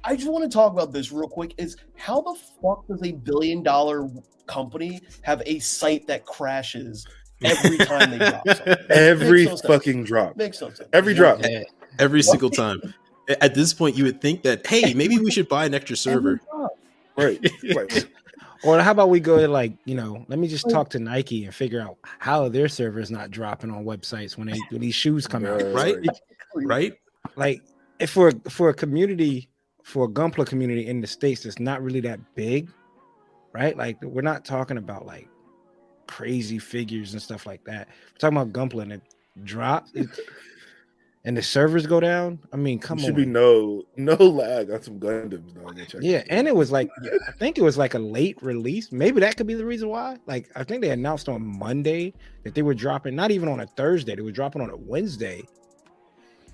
I 0.03 0.15
just 0.15 0.29
want 0.29 0.43
to 0.43 0.49
talk 0.49 0.71
about 0.73 0.91
this 0.91 1.11
real 1.11 1.27
quick. 1.29 1.53
Is 1.57 1.77
how 1.95 2.21
the 2.21 2.35
fuck 2.61 2.87
does 2.87 3.01
a 3.03 3.11
billion 3.13 3.63
dollar 3.63 4.09
company 4.47 5.01
have 5.21 5.41
a 5.45 5.59
site 5.59 6.07
that 6.07 6.25
crashes 6.25 7.05
every 7.43 7.77
time 7.77 8.11
they 8.11 8.17
drop 8.17 8.47
something? 8.47 8.75
Every 8.89 9.45
Makes 9.45 9.49
no 9.49 9.55
sense. 9.57 9.61
fucking 9.67 10.03
drop. 10.03 10.35
Makes 10.37 10.61
no 10.61 10.69
sense. 10.71 10.89
Every 10.93 11.13
drop. 11.13 11.41
Yeah. 11.43 11.63
Every 11.99 12.21
single 12.21 12.49
time. 12.49 12.81
At 13.41 13.55
this 13.55 13.73
point, 13.73 13.97
you 13.97 14.05
would 14.05 14.21
think 14.21 14.43
that, 14.43 14.65
hey, 14.65 14.93
maybe 14.93 15.19
we 15.19 15.31
should 15.31 15.49
buy 15.49 15.65
an 15.65 15.73
extra 15.73 15.97
server. 15.97 16.37
Drop. 16.37 16.77
Right. 17.17 17.45
Or 18.63 18.79
how 18.79 18.91
about 18.91 19.09
we 19.09 19.19
go 19.19 19.37
to 19.37 19.47
like, 19.47 19.73
you 19.85 19.95
know, 19.95 20.25
let 20.27 20.39
me 20.39 20.47
just 20.47 20.69
talk 20.69 20.89
to 20.89 20.99
Nike 20.99 21.45
and 21.45 21.53
figure 21.53 21.79
out 21.79 21.97
how 22.19 22.49
their 22.49 22.67
servers 22.67 23.11
not 23.11 23.29
dropping 23.29 23.71
on 23.71 23.85
websites 23.85 24.37
when 24.37 24.47
they 24.47 24.59
when 24.69 24.81
these 24.81 24.95
shoes 24.95 25.27
come 25.27 25.45
out. 25.45 25.61
Right? 25.73 25.95
Right? 26.55 26.93
Like 27.35 27.61
if 27.99 28.09
for 28.09 28.31
for 28.49 28.69
a 28.69 28.73
community 28.73 29.49
for 29.83 30.05
a 30.05 30.07
Gunpla 30.07 30.47
community 30.47 30.87
in 30.87 31.01
the 31.01 31.07
states 31.07 31.43
that's 31.43 31.59
not 31.59 31.81
really 31.83 32.01
that 32.01 32.19
big, 32.35 32.71
right? 33.53 33.77
Like 33.77 34.01
we're 34.03 34.21
not 34.21 34.43
talking 34.43 34.77
about 34.77 35.05
like 35.05 35.29
crazy 36.07 36.59
figures 36.59 37.13
and 37.13 37.21
stuff 37.21 37.45
like 37.45 37.63
that. 37.65 37.87
We're 37.87 38.17
talking 38.17 38.37
about 38.37 38.53
Gunpla 38.53 38.81
and 38.81 38.93
it 38.93 39.01
drops 39.43 39.91
it, 39.93 40.07
and 41.27 41.35
the 41.35 41.43
servers 41.43 41.85
go 41.85 41.99
down. 41.99 42.39
I 42.53 42.55
mean, 42.55 42.79
come 42.79 42.97
should 42.97 43.09
on. 43.09 43.09
Should 43.09 43.15
be 43.17 43.25
no 43.25 43.83
no 43.97 44.15
lag 44.15 44.71
on 44.71 44.81
some 44.81 44.97
Gundams. 44.97 45.53
Dog. 45.53 46.01
Yeah, 46.01 46.23
and 46.29 46.47
it 46.47 46.55
was 46.55 46.71
like 46.71 46.89
I 47.27 47.31
think 47.33 47.57
it 47.57 47.63
was 47.63 47.77
like 47.77 47.95
a 47.95 47.99
late 47.99 48.41
release. 48.41 48.93
Maybe 48.93 49.19
that 49.19 49.35
could 49.35 49.45
be 49.45 49.53
the 49.53 49.65
reason 49.65 49.89
why. 49.89 50.17
Like 50.25 50.49
I 50.55 50.63
think 50.63 50.81
they 50.81 50.89
announced 50.91 51.27
on 51.27 51.45
Monday 51.45 52.13
that 52.45 52.55
they 52.55 52.61
were 52.61 52.73
dropping, 52.73 53.13
not 53.13 53.31
even 53.31 53.49
on 53.49 53.59
a 53.59 53.67
Thursday, 53.67 54.15
they 54.15 54.21
were 54.21 54.31
dropping 54.31 54.61
on 54.61 54.69
a 54.69 54.77
Wednesday. 54.77 55.43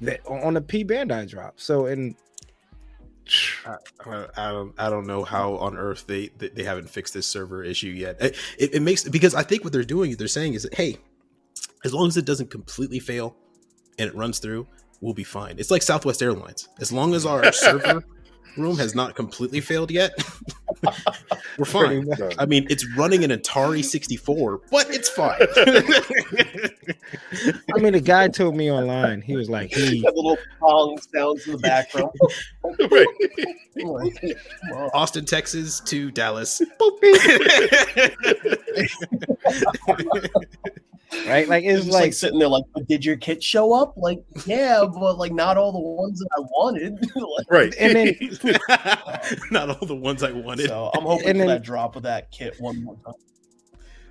That 0.01 0.25
on 0.25 0.55
the 0.55 0.62
P 0.62 0.83
Bandai 0.83 1.29
drop. 1.29 1.59
So 1.59 1.86
and 1.86 2.15
I, 3.67 4.25
I 4.36 4.51
don't 4.51 4.73
I 4.79 4.89
don't 4.89 5.05
know 5.05 5.23
how 5.23 5.55
on 5.57 5.77
earth 5.77 6.07
they 6.07 6.29
they, 6.39 6.49
they 6.49 6.63
haven't 6.63 6.89
fixed 6.89 7.13
this 7.13 7.27
server 7.27 7.63
issue 7.63 7.89
yet. 7.89 8.19
It, 8.19 8.36
it, 8.57 8.73
it 8.73 8.79
makes 8.81 9.03
because 9.07 9.36
I 9.36 9.43
think 9.43 9.63
what 9.63 9.71
they're 9.71 9.83
doing 9.83 10.15
they're 10.15 10.27
saying 10.27 10.55
is 10.55 10.63
that 10.63 10.73
hey, 10.73 10.97
as 11.86 11.93
long 11.93 12.07
as 12.07 12.17
it 12.17 12.25
doesn't 12.25 12.49
completely 12.49 12.97
fail 12.97 13.36
and 13.99 14.10
it 14.10 14.15
runs 14.15 14.39
through, 14.39 14.67
we'll 15.01 15.13
be 15.13 15.23
fine. 15.23 15.56
It's 15.60 15.71
like 15.71 15.82
Southwest 15.82 16.21
Airlines. 16.21 16.69
As 16.79 16.91
long 16.91 17.13
as 17.13 17.25
our 17.25 17.51
server 17.51 18.03
room 18.58 18.77
has 18.77 18.95
not 18.95 19.15
completely 19.15 19.62
failed 19.62 19.91
yet, 19.91 20.12
we're 21.57 21.65
fine. 21.65 22.07
I 22.39 22.45
mean, 22.45 22.65
it's 22.69 22.86
running 22.95 23.23
an 23.23 23.31
Atari 23.31 23.83
64, 23.83 24.62
but 24.71 24.89
it's 24.89 25.09
fine. 25.09 25.38
I 27.75 27.79
mean 27.79 27.93
the 27.93 28.01
guy 28.03 28.27
told 28.27 28.55
me 28.55 28.71
online, 28.71 29.21
he 29.21 29.36
was 29.36 29.49
like, 29.49 29.73
he 29.73 30.01
That 30.01 30.15
little 30.15 30.38
pong 30.59 30.99
sounds 31.13 31.45
in 31.45 31.53
the 31.53 31.57
background. 31.59 32.12
Right. 32.91 33.07
I'm 33.81 33.88
like, 33.88 34.13
come 34.21 34.77
on. 34.77 34.89
Austin, 34.93 35.25
Texas 35.25 35.79
to 35.81 36.12
Dallas. 36.12 36.62
right? 41.27 41.47
Like 41.47 41.63
It's 41.63 41.86
it's 41.86 41.93
like, 41.93 42.03
like 42.03 42.13
sitting 42.13 42.39
there, 42.39 42.47
like, 42.47 42.63
did 42.88 43.05
your 43.05 43.17
kit 43.17 43.41
show 43.43 43.73
up? 43.73 43.93
Like, 43.97 44.23
yeah, 44.45 44.83
but 44.86 45.17
like 45.17 45.31
not 45.31 45.57
all 45.57 45.71
the 45.71 45.79
ones 45.79 46.19
that 46.19 46.29
I 46.38 46.41
wanted. 46.41 46.99
Like, 47.15 47.49
Right. 47.49 47.73
and 47.79 47.95
then 47.95 48.15
Not 49.51 49.69
all 49.69 49.88
the 49.88 49.95
ones 49.95 50.23
I 50.23 50.31
wanted. 50.31 50.62
So 50.67 50.91
I'm 50.93 51.04
hoping 51.04 51.28
And 51.30 51.36
for 51.36 51.39
then- 51.39 51.47
that 51.47 51.63
drop 51.63 51.95
of 51.95 52.04
that 52.04 52.32
kit 52.32 52.56
one 52.60 52.84
more 52.84 52.95
time. 53.06 53.13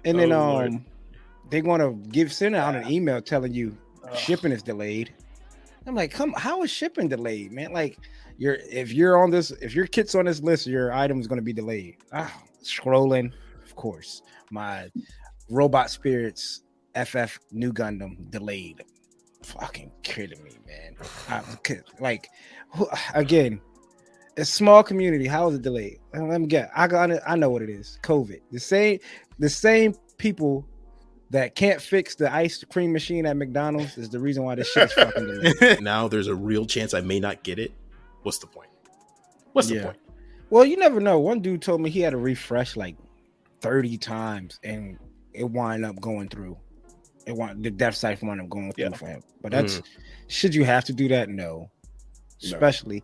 and 0.04 0.18
then 0.18 0.32
Oh, 0.32 0.52
Lord. 0.52 0.68
um 0.68 0.84
they 1.50 1.60
want 1.60 1.82
to 1.82 1.92
give 2.10 2.32
send 2.32 2.54
out 2.56 2.74
an 2.74 2.90
email 2.90 3.20
telling 3.20 3.52
you 3.52 3.76
Ugh. 4.04 4.16
shipping 4.16 4.52
is 4.52 4.62
delayed. 4.62 5.12
I'm 5.86 5.94
like, 5.94 6.10
come, 6.12 6.32
how 6.36 6.62
is 6.62 6.70
shipping 6.70 7.08
delayed, 7.08 7.52
man? 7.52 7.72
Like, 7.72 7.98
you're 8.38 8.56
if 8.70 8.92
you're 8.92 9.18
on 9.22 9.30
this, 9.30 9.50
if 9.50 9.74
your 9.74 9.86
kit's 9.86 10.14
on 10.14 10.24
this 10.26 10.40
list, 10.40 10.66
your 10.66 10.92
item 10.92 11.20
is 11.20 11.26
going 11.26 11.38
to 11.40 11.44
be 11.44 11.52
delayed. 11.52 11.96
Ah, 12.12 12.32
scrolling, 12.62 13.32
of 13.64 13.74
course. 13.76 14.22
My 14.50 14.88
robot 15.50 15.90
spirits 15.90 16.62
FF 16.94 17.38
new 17.50 17.72
Gundam 17.72 18.30
delayed. 18.30 18.82
Fucking 19.42 19.90
kidding 20.04 20.42
me, 20.44 20.52
man. 20.66 20.96
I, 21.28 21.42
like, 22.00 22.28
again, 23.14 23.60
a 24.36 24.44
small 24.44 24.82
community. 24.82 25.26
How 25.26 25.48
is 25.48 25.56
it 25.56 25.62
delayed? 25.62 25.98
Let 26.14 26.40
me 26.40 26.46
get. 26.46 26.70
I 26.74 26.86
got. 26.86 27.10
it- 27.10 27.22
I 27.26 27.36
know 27.36 27.50
what 27.50 27.62
it 27.62 27.70
is. 27.70 27.98
COVID. 28.02 28.40
The 28.50 28.60
same. 28.60 28.98
The 29.38 29.48
same 29.48 29.94
people 30.18 30.66
that 31.30 31.54
can't 31.54 31.80
fix 31.80 32.14
the 32.14 32.32
ice 32.32 32.62
cream 32.64 32.92
machine 32.92 33.24
at 33.24 33.36
McDonald's 33.36 33.96
is 33.96 34.10
the 34.10 34.20
reason 34.20 34.44
why 34.44 34.54
this 34.54 34.70
shit 34.70 34.84
is 34.84 34.92
fucking 34.92 35.26
delayed. 35.26 35.80
now 35.80 36.06
there's 36.06 36.26
a 36.26 36.34
real 36.34 36.66
chance 36.66 36.92
I 36.92 37.00
may 37.00 37.18
not 37.20 37.42
get 37.42 37.58
it. 37.58 37.72
What's 38.22 38.38
the 38.38 38.46
point? 38.46 38.68
What's 39.52 39.68
the 39.68 39.76
Yeah. 39.76 39.84
point? 39.84 39.96
Well, 40.50 40.66
you 40.66 40.76
never 40.76 41.00
know. 41.00 41.18
One 41.18 41.40
dude 41.40 41.62
told 41.62 41.80
me 41.80 41.88
he 41.88 42.00
had 42.00 42.10
to 42.10 42.18
refresh 42.18 42.76
like 42.76 42.96
30 43.62 43.96
times 43.96 44.60
and 44.62 44.98
it 45.32 45.44
wound 45.44 45.86
up 45.86 45.98
going 46.00 46.28
through. 46.28 46.58
It 47.26 47.34
want 47.34 47.62
the 47.62 47.70
death 47.70 47.94
cipher 47.94 48.26
wound 48.26 48.42
up 48.42 48.50
going 48.50 48.70
through 48.72 48.84
Yeah. 48.84 48.90
for 48.96 49.06
him. 49.06 49.22
But 49.40 49.52
that's 49.52 49.76
mm-hmm. 49.76 50.02
should 50.28 50.54
you 50.54 50.64
have 50.64 50.84
to 50.84 50.92
do 50.92 51.08
that? 51.08 51.30
No. 51.30 51.70
Especially 52.42 53.02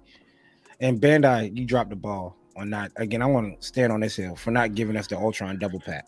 And 0.80 1.00
Bandai, 1.00 1.56
you 1.56 1.64
dropped 1.64 1.90
the 1.90 1.96
ball 1.96 2.36
on 2.56 2.70
not 2.70 2.92
again. 2.96 3.22
I 3.22 3.26
want 3.26 3.60
to 3.60 3.66
stand 3.66 3.92
on 3.92 4.00
this 4.00 4.16
hill 4.16 4.36
for 4.36 4.50
not 4.50 4.74
giving 4.74 4.96
us 4.96 5.06
the 5.06 5.16
Altron 5.16 5.58
double 5.58 5.80
pack. 5.80 6.06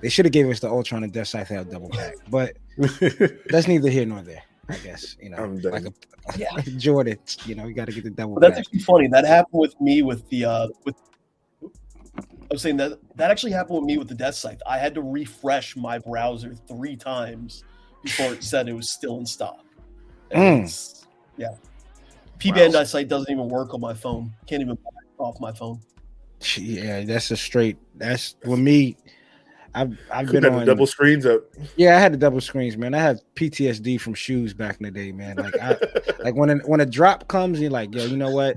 They 0.00 0.08
should 0.08 0.24
have 0.26 0.32
gave 0.32 0.48
us 0.50 0.60
the 0.60 0.68
Altron 0.68 1.04
and 1.04 1.12
Death 1.12 1.28
Scythe 1.28 1.48
hell 1.48 1.64
double 1.64 1.88
pack, 1.88 2.14
but 2.28 2.56
that's 3.48 3.68
neither 3.68 3.88
here 3.88 4.04
nor 4.04 4.22
there. 4.22 4.42
I 4.68 4.76
guess 4.78 5.16
you 5.20 5.30
know, 5.30 5.36
I'm 5.38 5.60
like 5.60 5.84
a 5.86 5.92
Yeah. 6.36 6.52
like 6.54 6.64
Jordan. 6.78 7.18
You 7.46 7.54
know, 7.54 7.66
you 7.66 7.74
got 7.74 7.86
to 7.86 7.92
get 7.92 8.04
the 8.04 8.10
double 8.10 8.34
But 8.34 8.40
that's 8.40 8.54
pack. 8.56 8.60
actually 8.66 8.78
funny. 8.80 9.08
That 9.08 9.24
happened 9.26 9.60
with 9.60 9.80
me 9.80 10.02
with 10.02 10.28
the 10.28 10.44
uh 10.46 10.68
with 10.84 10.96
I 11.62 12.48
was 12.50 12.62
saying 12.62 12.76
that 12.78 12.98
that 13.16 13.30
actually 13.30 13.52
happened 13.52 13.76
with 13.78 13.84
me 13.86 13.98
with 13.98 14.08
the 14.08 14.14
Death 14.14 14.34
Scythe. 14.34 14.60
I 14.66 14.78
had 14.78 14.94
to 14.94 15.02
refresh 15.02 15.76
my 15.76 15.98
browser 15.98 16.54
three 16.68 16.96
times 16.96 17.64
before 18.02 18.32
it 18.32 18.42
said 18.44 18.68
it 18.68 18.74
was 18.74 18.90
still 18.90 19.18
in 19.18 19.26
stock. 19.26 19.64
Mm. 20.32 21.04
Yeah. 21.36 21.48
P 22.38 22.50
Wow. 22.50 22.58
Bandai 22.58 22.86
site 22.86 23.08
doesn't 23.08 23.30
even 23.30 23.48
work 23.48 23.74
on 23.74 23.80
my 23.80 23.94
phone. 23.94 24.32
Can't 24.46 24.62
even 24.62 24.76
off 25.18 25.38
my 25.40 25.52
phone. 25.52 25.80
Yeah, 26.56 27.04
that's 27.04 27.30
a 27.30 27.36
straight. 27.36 27.78
That's 27.94 28.36
with 28.44 28.58
me. 28.58 28.96
I've 29.74 29.98
I've 30.12 30.28
Could 30.28 30.42
been 30.42 30.52
on 30.54 30.66
double 30.66 30.86
screens 30.86 31.26
up. 31.26 31.42
Yeah, 31.76 31.96
I 31.96 32.00
had 32.00 32.12
the 32.12 32.16
double 32.16 32.40
screens, 32.40 32.76
man. 32.76 32.94
I 32.94 32.98
had 32.98 33.20
PTSD 33.34 34.00
from 34.00 34.14
shoes 34.14 34.54
back 34.54 34.76
in 34.78 34.84
the 34.84 34.90
day, 34.90 35.10
man. 35.10 35.36
Like 35.36 35.54
I 35.60 35.76
like 36.22 36.34
when 36.34 36.50
a, 36.50 36.56
when 36.58 36.80
a 36.80 36.86
drop 36.86 37.26
comes, 37.28 37.60
you're 37.60 37.70
like, 37.70 37.94
yo, 37.94 38.04
you 38.04 38.16
know 38.16 38.30
what? 38.30 38.56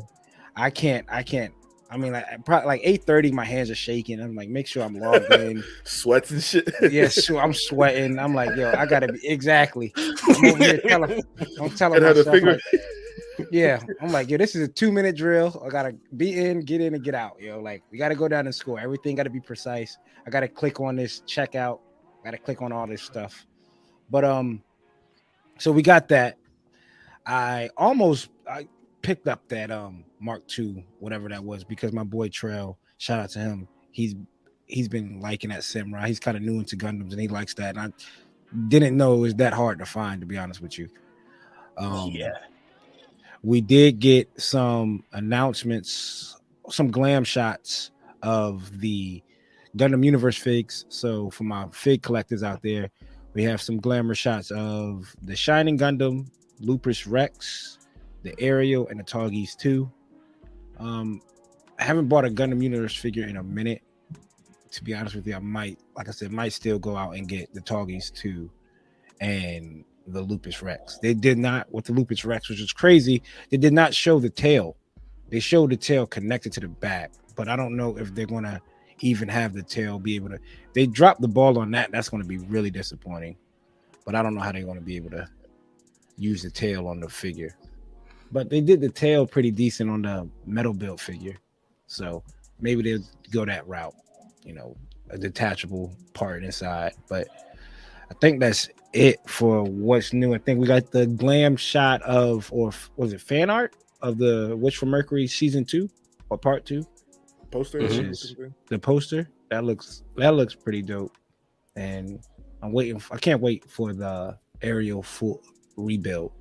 I 0.55 0.69
can't, 0.69 1.05
I 1.09 1.23
can't. 1.23 1.53
I 1.89 1.95
mean, 1.97 2.11
like 2.11 2.25
probably 2.45 2.67
like 2.67 2.82
eight 2.84 3.03
thirty, 3.05 3.32
my 3.32 3.45
hands 3.45 3.71
are 3.71 3.75
shaking. 3.75 4.19
I'm 4.19 4.36
like, 4.36 4.49
make 4.49 4.67
sure 4.67 4.84
I'm 4.84 4.99
logged 4.99 5.32
in. 5.34 5.63
Sweats 5.86 6.32
and 6.32 6.43
shit. 6.43 6.69
yeah, 6.91 7.07
so 7.07 7.39
I'm 7.39 7.53
sweating. 7.53 8.19
I'm 8.19 8.36
like, 8.36 8.55
yo, 8.57 8.73
I 8.78 8.86
gotta 8.86 9.11
be 9.11 9.25
exactly. 9.28 9.93
I'm 9.95 10.45
over 10.45 10.63
here 10.63 10.82
telling, 10.82 11.23
I'm 11.61 11.69
telling 11.71 11.97
And 11.97 12.05
have 12.05 12.15
the 12.17 12.25
myself, 12.25 12.36
finger. 12.36 12.51
like, 12.73 12.82
yeah, 13.51 13.81
I'm 14.01 14.11
like, 14.11 14.29
yo, 14.29 14.38
this 14.38 14.55
is 14.55 14.67
a 14.67 14.67
two 14.67 14.91
minute 14.91 15.15
drill. 15.15 15.61
I 15.65 15.69
gotta 15.69 15.95
be 16.15 16.38
in, 16.39 16.61
get 16.61 16.81
in, 16.81 16.93
and 16.93 17.03
get 17.03 17.15
out. 17.15 17.41
Yo, 17.41 17.59
like 17.59 17.83
we 17.91 17.97
gotta 17.97 18.15
go 18.15 18.27
down 18.27 18.45
and 18.45 18.55
score. 18.55 18.79
Everything 18.79 19.15
gotta 19.15 19.29
be 19.29 19.39
precise. 19.39 19.97
I 20.25 20.29
gotta 20.29 20.47
click 20.47 20.79
on 20.79 20.95
this 20.95 21.21
checkout. 21.27 21.79
Gotta 22.23 22.38
click 22.38 22.61
on 22.61 22.71
all 22.71 22.88
this 22.88 23.01
stuff. 23.01 23.45
But 24.09 24.23
um, 24.23 24.63
so 25.59 25.71
we 25.71 25.81
got 25.81 26.07
that. 26.09 26.38
I 27.25 27.69
almost 27.77 28.29
I 28.49 28.67
picked 29.01 29.27
up 29.27 29.47
that 29.49 29.71
um 29.71 30.03
Mark 30.19 30.43
II, 30.57 30.85
whatever 30.99 31.29
that 31.29 31.43
was, 31.43 31.63
because 31.63 31.91
my 31.91 32.03
boy 32.03 32.29
Trail, 32.29 32.77
shout 32.97 33.19
out 33.19 33.29
to 33.31 33.39
him. 33.39 33.67
He's 33.91 34.15
he's 34.67 34.88
been 34.88 35.19
liking 35.21 35.49
that 35.49 35.63
Samurai. 35.63 36.07
He's 36.07 36.19
kind 36.19 36.38
of 36.38 36.43
new 36.43 36.59
into 36.59 36.75
Gundams 36.75 37.11
and 37.11 37.19
he 37.19 37.27
likes 37.27 37.53
that. 37.55 37.77
And 37.77 37.93
I 37.93 38.57
didn't 38.67 38.95
know 38.95 39.15
it 39.15 39.19
was 39.19 39.35
that 39.35 39.53
hard 39.53 39.79
to 39.79 39.85
find, 39.85 40.21
to 40.21 40.27
be 40.27 40.38
honest 40.38 40.61
with 40.61 40.77
you. 40.77 40.89
Um, 41.77 42.11
yeah. 42.11 42.31
We 43.43 43.61
did 43.61 43.99
get 43.99 44.29
some 44.41 45.03
announcements, 45.13 46.35
some 46.69 46.91
glam 46.91 47.23
shots 47.23 47.91
of 48.23 48.79
the 48.79 49.21
Gundam 49.75 50.03
Universe 50.03 50.38
figs. 50.38 50.85
So 50.89 51.29
for 51.29 51.43
my 51.43 51.67
fig 51.71 52.01
collectors 52.01 52.43
out 52.43 52.61
there, 52.61 52.89
we 53.33 53.43
have 53.43 53.61
some 53.61 53.79
glamour 53.79 54.15
shots 54.15 54.51
of 54.51 55.15
the 55.21 55.35
Shining 55.35 55.77
Gundam, 55.77 56.27
Lupus 56.59 57.05
Rex, 57.05 57.77
the 58.23 58.33
Aerial, 58.39 58.88
and 58.88 58.99
the 58.99 59.03
Tallgeese 59.03 59.55
2. 59.57 59.89
Um, 60.79 61.21
I 61.79 61.83
haven't 61.83 62.07
bought 62.07 62.25
a 62.25 62.29
Gundam 62.29 62.63
Universe 62.63 62.95
figure 62.95 63.27
in 63.27 63.38
a 63.38 63.43
minute. 63.43 63.83
To 64.71 64.83
be 64.83 64.93
honest 64.93 65.15
with 65.15 65.27
you, 65.27 65.35
I 65.35 65.39
might, 65.39 65.79
like 65.95 66.07
I 66.07 66.11
said, 66.11 66.31
might 66.31 66.53
still 66.53 66.79
go 66.79 66.97
out 66.97 67.11
and 67.11 67.27
get 67.27 67.53
the 67.53 67.61
Tallgeese 67.61 68.13
2 68.13 68.49
and 69.21 69.85
the 70.08 70.22
Lupus 70.22 70.62
Rex. 70.62 70.97
They 70.99 71.14
did 71.14 71.38
not 71.38 71.72
with 71.72 71.86
the 71.86 71.93
Lupus 71.93 72.26
Rex, 72.26 72.49
which 72.49 72.62
is 72.62 72.72
crazy. 72.72 73.22
They 73.49 73.58
did 73.58 73.74
not 73.74 73.93
show 73.93 74.20
the 74.20 74.30
tail. 74.30 74.78
They 75.30 75.39
showed 75.39 75.72
the 75.72 75.78
tail 75.78 76.08
connected 76.08 76.53
to 76.53 76.62
the 76.62 76.68
back, 76.68 77.12
but 77.36 77.47
I 77.47 77.55
don't 77.55 77.76
know 77.76 77.97
if 77.97 78.16
they're 78.16 78.26
gonna 78.26 78.62
even 79.01 79.28
have 79.28 79.53
the 79.53 79.64
tail 79.64 79.99
be 79.99 80.16
able 80.16 80.30
to. 80.30 80.39
They 80.74 80.86
dropped 80.86 81.22
the 81.22 81.28
ball 81.28 81.60
on 81.60 81.72
that. 81.72 81.91
That's 81.91 82.10
gonna 82.10 82.24
be 82.24 82.38
really 82.38 82.72
disappointing. 82.72 83.36
But 84.05 84.16
I 84.16 84.24
don't 84.24 84.34
know 84.36 84.41
how 84.41 84.51
they're 84.51 84.64
gonna 84.64 84.82
be 84.82 84.95
able 84.95 85.12
to 85.12 85.28
use 86.18 86.43
the 86.43 86.49
tail 86.49 86.88
on 86.88 86.99
the 86.99 87.10
figure. 87.10 87.55
But 88.32 88.49
they 88.49 88.62
did 88.62 88.82
the 88.82 88.89
tail 88.89 89.28
pretty 89.28 89.51
decent 89.51 89.89
on 89.89 90.01
the 90.01 90.30
metal 90.45 90.74
build 90.74 91.01
figure, 91.01 91.38
so 91.88 92.24
maybe 92.60 92.84
they'll 92.84 93.05
go 93.32 93.45
that 93.45 93.68
route. 93.68 93.95
You 94.43 94.53
know, 94.53 94.78
a 95.10 95.18
detachable 95.18 95.93
part 96.14 96.43
inside, 96.43 96.93
but. 97.10 97.28
I 98.10 98.14
think 98.22 98.39
that's 98.39 98.70
it 98.93 99.19
for 99.27 99.63
what's 99.63 100.13
new. 100.13 100.33
I 100.33 100.38
think 100.38 100.59
we 100.59 100.67
got 100.67 100.91
the 100.91 101.05
glam 101.05 101.55
shot 101.55 102.01
of, 102.03 102.49
or 102.51 102.71
was 102.95 103.13
it 103.13 103.21
fan 103.21 103.49
art 103.49 103.75
of 104.01 104.17
the 104.17 104.55
Witch 104.57 104.77
from 104.77 104.89
Mercury 104.89 105.27
season 105.27 105.65
two 105.65 105.89
or 106.29 106.38
part 106.38 106.65
two? 106.65 106.85
Poster. 107.51 107.79
Which 107.79 107.95
and 107.97 108.11
is- 108.11 108.35
The 108.67 108.79
poster 108.79 109.29
that 109.49 109.63
looks 109.63 110.03
that 110.17 110.35
looks 110.35 110.55
pretty 110.55 110.81
dope, 110.81 111.15
and 111.75 112.19
I'm 112.61 112.71
waiting. 112.73 112.99
For, 112.99 113.15
I 113.15 113.19
can't 113.19 113.41
wait 113.41 113.69
for 113.69 113.93
the 113.93 114.38
aerial 114.61 115.03
full 115.03 115.41
rebuild. 115.77 116.31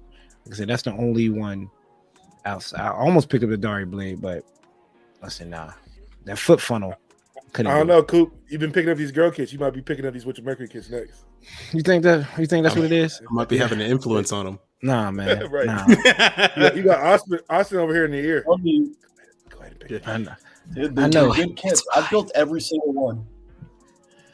Like 0.45 0.55
I 0.55 0.57
said, 0.59 0.69
that's 0.69 0.83
the 0.83 0.93
only 0.93 1.29
one 1.29 1.71
outside. 2.45 2.81
I 2.81 2.91
almost 2.91 3.29
picked 3.29 3.45
up 3.45 3.51
the 3.51 3.59
Darilbalde, 3.59 4.21
but 4.21 4.45
I 5.23 5.29
said 5.29 5.49
nah. 5.49 5.73
That 6.25 6.39
foot 6.39 6.61
funnel. 6.61 6.95
I 7.55 7.63
don't 7.63 7.75
do 7.77 7.83
it. 7.83 7.87
know, 7.87 8.03
Coop. 8.03 8.35
You've 8.49 8.61
been 8.61 8.73
picking 8.73 8.91
up 8.91 8.99
these 8.99 9.13
girl 9.13 9.31
kits. 9.31 9.53
You 9.53 9.59
might 9.59 9.71
be 9.71 9.81
picking 9.81 10.05
up 10.07 10.13
these 10.13 10.27
Witch 10.27 10.39
of 10.39 10.45
Mercury 10.45 10.69
kits 10.69 10.91
next. 10.91 11.26
You 11.73 11.83
think 11.83 12.03
that? 12.05 12.27
You 12.39 12.47
think 12.47 12.65
that's 12.65 12.75
what 12.77 12.85
it 12.87 12.93
is? 12.93 13.21
I 13.29 13.33
might 13.33 13.49
be 13.49 13.59
having 13.59 13.81
an 13.81 13.91
influence 13.91 14.33
on 14.33 14.45
them. 14.47 14.59
Nah, 14.83 15.11
man. 15.11 15.49
Right. 15.51 15.67
Nah. 15.67 15.87
You 15.89 16.03
got, 16.03 16.77
you 16.77 16.83
got 16.83 17.01
Austen, 17.05 17.39
Austen 17.49 17.79
over 17.79 17.95
here 17.95 18.05
in 18.05 18.11
the 18.11 18.19
ear. 18.19 18.43
Tell 18.43 18.59
me, 18.59 18.93
Go 19.49 19.59
ahead 19.61 19.73
and 19.73 19.81
pick 19.81 19.91
Yeah. 19.91 19.97
it. 19.97 20.09
I 20.09 20.17
know. 20.19 20.35
dude, 20.75 20.99
I 20.99 21.09
know. 21.09 21.33
good 21.33 21.57
kits. 21.57 21.83
I've 21.95 22.11
built 22.11 22.31
every 22.35 22.61
single 22.61 22.93
one. 22.93 23.25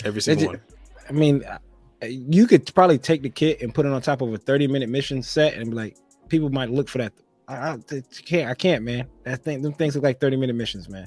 Every 0.04 0.20
single 0.22 0.52
did- 0.52 0.60
one. 0.60 0.62
I 1.08 1.12
mean, 1.12 1.44
uh, 1.44 1.58
you 2.06 2.46
could 2.46 2.72
probably 2.74 2.98
take 2.98 3.22
the 3.22 3.30
kit 3.30 3.60
and 3.62 3.74
put 3.74 3.86
it 3.86 3.92
on 3.92 4.00
top 4.02 4.20
of 4.22 4.32
a 4.32 4.38
30 4.38 4.66
minute 4.68 4.88
mission 4.88 5.22
set 5.22 5.54
and 5.54 5.70
be 5.70 5.76
like, 5.76 5.96
people 6.28 6.48
might 6.50 6.70
look 6.70 6.88
for 6.88 6.98
that. 6.98 7.12
I, 7.48 7.54
I 7.54 7.72
I 7.74 8.02
can't, 8.24 8.50
I 8.50 8.54
can't, 8.54 8.82
man. 8.84 9.06
That 9.24 9.42
thing, 9.44 9.62
them 9.62 9.72
things 9.74 9.94
look 9.94 10.04
like 10.04 10.20
30 10.20 10.36
minute 10.36 10.56
missions, 10.56 10.88
man. 10.88 11.06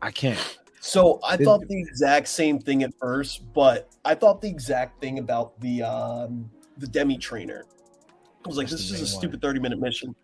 I 0.00 0.10
can't. 0.10 0.58
So 0.86 1.18
I 1.24 1.38
thought 1.38 1.66
the 1.66 1.78
exact 1.80 2.28
same 2.28 2.58
thing 2.58 2.82
at 2.82 2.92
first, 3.00 3.50
but 3.54 3.90
I 4.04 4.14
thought 4.14 4.42
the 4.42 4.48
exact 4.48 5.00
thing 5.00 5.18
about 5.18 5.58
the 5.60 5.82
um 5.82 6.50
the 6.76 6.86
demi 6.86 7.16
trainer. 7.16 7.64
I 8.44 8.48
was 8.48 8.58
like, 8.58 8.68
That's 8.68 8.82
this 8.88 9.00
is 9.00 9.00
a 9.00 9.14
one. 9.14 9.20
stupid 9.20 9.40
30 9.40 9.60
minute 9.60 9.78
mission. 9.80 10.14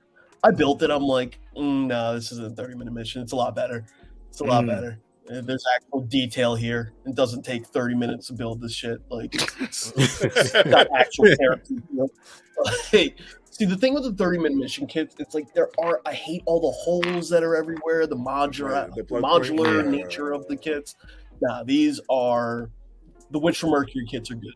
I 0.44 0.50
built 0.50 0.82
it. 0.82 0.90
I'm 0.90 1.02
like, 1.02 1.38
mm, 1.56 1.86
no, 1.86 2.14
this 2.14 2.30
isn't 2.32 2.52
a 2.52 2.54
30 2.54 2.74
minute 2.74 2.92
mission. 2.92 3.22
It's 3.22 3.32
a 3.32 3.36
lot 3.36 3.54
better. 3.54 3.86
It's 4.28 4.40
a 4.40 4.44
lot 4.44 4.64
Mm. 4.64 4.68
better. 4.68 4.98
Uh, 5.30 5.40
There's 5.40 5.64
actual 5.76 6.02
detail 6.02 6.54
here. 6.54 6.92
It 7.06 7.14
doesn't 7.14 7.42
take 7.42 7.64
30 7.66 7.94
minutes 7.94 8.26
to 8.26 8.34
build 8.34 8.60
this 8.60 8.74
shit. 8.74 8.98
Like, 9.10 9.34
it's, 9.60 9.92
it's 9.96 10.52
got 10.52 10.88
actual 10.94 11.34
characters. 11.36 11.70
you 11.70 11.82
know? 11.92 12.08
Like, 12.92 13.16
see, 13.60 13.66
the 13.66 13.76
thing 13.76 13.94
with 13.94 14.04
the 14.04 14.12
30 14.12 14.38
minute 14.38 14.58
mission 14.58 14.86
kits, 14.86 15.14
it's 15.18 15.34
like 15.34 15.52
there 15.54 15.68
are, 15.78 16.00
I 16.06 16.12
hate 16.14 16.42
all 16.46 16.60
the 16.60 16.70
holes 16.70 17.28
that 17.28 17.42
are 17.42 17.54
everywhere, 17.54 18.06
the 18.06 18.16
modular, 18.16 18.72
Right, 18.72 18.94
the 18.94 19.04
plug 19.04 19.22
point, 19.22 19.44
modular 19.44 19.84
yeah. 19.84 19.90
nature 19.90 20.32
of 20.32 20.46
the 20.48 20.56
kits. 20.56 20.96
Nah, 21.42 21.62
these 21.64 22.00
are 22.08 22.70
the 23.30 23.38
Witch 23.38 23.58
from 23.60 23.70
Mercury 23.70 24.06
kits 24.08 24.30
are 24.30 24.34
good. 24.34 24.54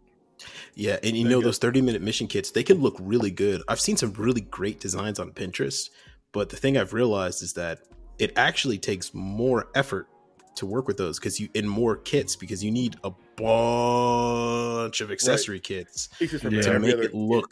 Yeah, 0.75 0.99
and 1.03 1.17
you 1.17 1.25
They're 1.25 1.31
know 1.33 1.39
good. 1.41 1.47
those 1.49 1.59
30 1.59 1.83
minute 1.83 2.03
mission 2.03 2.27
kits, 2.27 2.51
they 2.51 2.63
can 2.65 2.81
look 2.81 2.97
really 3.01 3.31
good. 3.31 3.63
I've 3.69 3.81
seen 3.81 3.97
some 3.97 4.13
really 4.15 4.41
great 4.41 4.81
designs 4.81 5.19
on 5.19 5.31
Pinterest, 5.33 5.91
but 6.33 6.49
the 6.49 6.57
thing 6.57 6.77
I've 6.77 6.93
realized 6.93 7.43
is 7.43 7.53
that 7.55 7.81
it 8.19 8.33
actually 8.37 8.79
takes 8.79 9.13
more 9.15 9.69
effort 9.75 10.09
to 10.57 10.67
work 10.67 10.87
with 10.87 10.97
those 10.97 11.19
because 11.19 11.41
you 11.41 11.49
in 11.55 11.67
more 11.67 11.97
kits 11.97 12.37
because 12.37 12.63
you 12.63 12.71
need 12.71 12.97
a 13.05 13.11
bunch 13.37 15.01
of 15.01 15.11
accessory 15.11 15.59
kits 15.61 16.09
Yeah. 16.21 16.39
to 16.39 16.79
make 16.79 16.95
it 16.97 17.13
look 17.15 17.51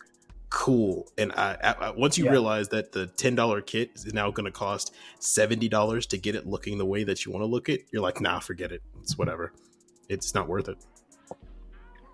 cool. 0.54 1.10
And 1.16 1.32
I, 1.32 1.56
I, 1.62 1.72
I- 1.86 1.90
once 1.90 2.18
you 2.18 2.26
Yeah. 2.26 2.32
realize 2.32 2.68
that 2.68 2.92
the 2.92 3.06
ten 3.06 3.34
dollar 3.34 3.60
kit 3.62 3.90
is 3.94 4.12
now 4.12 4.30
going 4.30 4.44
to 4.44 4.52
cost 4.52 4.94
seventy 5.18 5.68
dollars 5.68 6.06
to 6.06 6.18
get 6.18 6.34
it 6.34 6.46
looking 6.46 6.76
the 6.78 6.84
way 6.86 7.04
that 7.04 7.24
you 7.24 7.32
want 7.32 7.42
to 7.42 7.46
look 7.46 7.68
it, 7.68 7.86
you're 7.90 8.02
like, 8.02 8.20
nah, 8.20 8.38
forget 8.40 8.70
it. 8.72 8.82
It's 9.00 9.16
whatever. 9.16 9.52
It's 10.08 10.34
not 10.34 10.48
worth 10.48 10.68
it. 10.68 10.76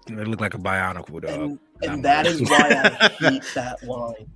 They 0.07 0.25
look 0.25 0.41
like 0.41 0.55
a 0.55 0.59
bionicle 0.59 1.21
dog. 1.21 1.31
And, 1.41 1.59
and 1.83 2.05
that 2.05 2.27
is 2.27 2.41
why 2.43 2.71
I 3.01 3.09
hate 3.31 3.45
that 3.55 3.83
line. 3.83 4.27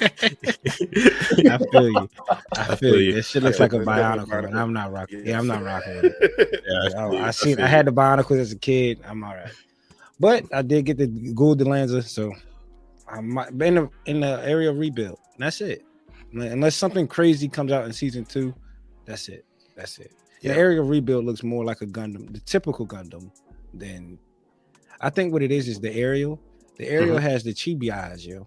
I 0.00 1.58
feel 1.70 1.88
you. 1.90 2.08
I 2.56 2.76
feel 2.76 3.00
you. 3.00 3.12
This 3.14 3.28
shit 3.28 3.42
looks 3.42 3.58
Yeah, 3.58 3.64
like 3.64 3.72
a 3.72 3.76
it's 3.78 3.86
definitely 3.86 4.30
bionicle, 4.32 4.46
and. 4.48 4.58
I'm 4.58 4.72
not 4.72 4.92
rocking. 4.92 5.26
Yeah, 5.26 5.38
I'm 5.38 5.46
not 5.46 5.62
rocking 5.64 5.94
with 5.96 6.14
it. 6.20 6.64
Yeah, 6.66 7.10
feel. 7.10 7.18
I 7.18 7.30
seen. 7.30 7.56
feel 7.56 7.64
I 7.64 7.68
had 7.68 7.86
the 7.86 7.92
Bionicles 7.92 8.38
as 8.38 8.52
a 8.52 8.58
kid. 8.58 9.00
I'm 9.06 9.22
all 9.24 9.34
right, 9.34 9.52
but 10.20 10.44
I 10.52 10.62
did 10.62 10.84
get 10.86 10.98
the 10.98 11.06
Gould 11.06 11.60
Dilanza, 11.60 12.04
so 12.04 12.32
I 13.12 13.20
might 13.20 13.56
be 13.56 13.66
in 13.66 13.74
the 13.76 13.90
in 14.06 14.20
the 14.20 14.40
Aerial 14.44 14.74
Rebuild. 14.74 15.18
And 15.34 15.42
that's 15.44 15.60
it. 15.60 15.84
Unless 16.32 16.76
something 16.76 17.06
crazy 17.06 17.46
comes 17.48 17.70
out 17.72 17.84
in 17.84 17.92
season 17.92 18.24
two, 18.24 18.54
that's 19.04 19.28
it. 19.28 19.44
That's 19.76 19.98
it. 19.98 20.12
Yeah. 20.40 20.52
The 20.54 20.58
Aerial 20.58 20.84
Rebuild 20.86 21.24
looks 21.24 21.42
more 21.42 21.64
like 21.64 21.82
a 21.82 21.86
Gundam, 21.86 22.32
the 22.32 22.40
typical 22.40 22.86
Gundam. 22.86 23.30
Than 23.74 24.18
I 25.00 25.10
think 25.10 25.32
what 25.32 25.42
it 25.42 25.52
is 25.52 25.68
is 25.68 25.78
the 25.80 25.92
aerial. 25.94 26.40
The 26.78 26.88
aerial 26.88 27.16
Mm-hmm. 27.16 27.26
has 27.26 27.44
the 27.44 27.52
chibi 27.52 27.90
eyes, 27.90 28.26
yo. 28.26 28.46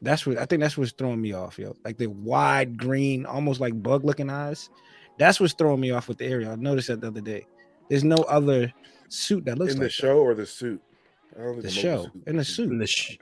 That's 0.00 0.26
what 0.26 0.38
I 0.38 0.44
think. 0.46 0.60
That's 0.60 0.76
what's 0.78 0.92
throwing 0.92 1.20
me 1.20 1.32
off, 1.32 1.58
yo. 1.58 1.76
Like 1.84 1.98
the 1.98 2.08
wide 2.08 2.76
green, 2.76 3.24
almost 3.26 3.60
like 3.60 3.80
bug 3.82 4.04
looking 4.04 4.30
eyes. 4.30 4.70
That's 5.18 5.38
what's 5.38 5.54
throwing 5.54 5.80
me 5.80 5.90
off 5.90 6.08
with 6.08 6.18
the 6.18 6.26
aerial. 6.26 6.52
I 6.52 6.54
noticed 6.56 6.88
that 6.88 7.00
the 7.00 7.08
other 7.08 7.20
day. 7.20 7.46
There's 7.88 8.04
no 8.04 8.16
other 8.28 8.72
suit 9.08 9.44
that 9.44 9.58
looks 9.58 9.74
in 9.74 9.78
like 9.78 9.86
the 9.86 9.90
show 9.90 10.18
or 10.18 10.34
the 10.34 10.46
suit. 10.46 10.80
I 11.38 11.60
the 11.60 11.70
show 11.70 11.96
mobile 11.96 12.02
suit. 12.12 12.22
in 12.26 12.36
the 12.36 12.44
suit. 12.44 12.70
And 12.70 12.80
the 12.80 12.86
sh- 12.86 13.18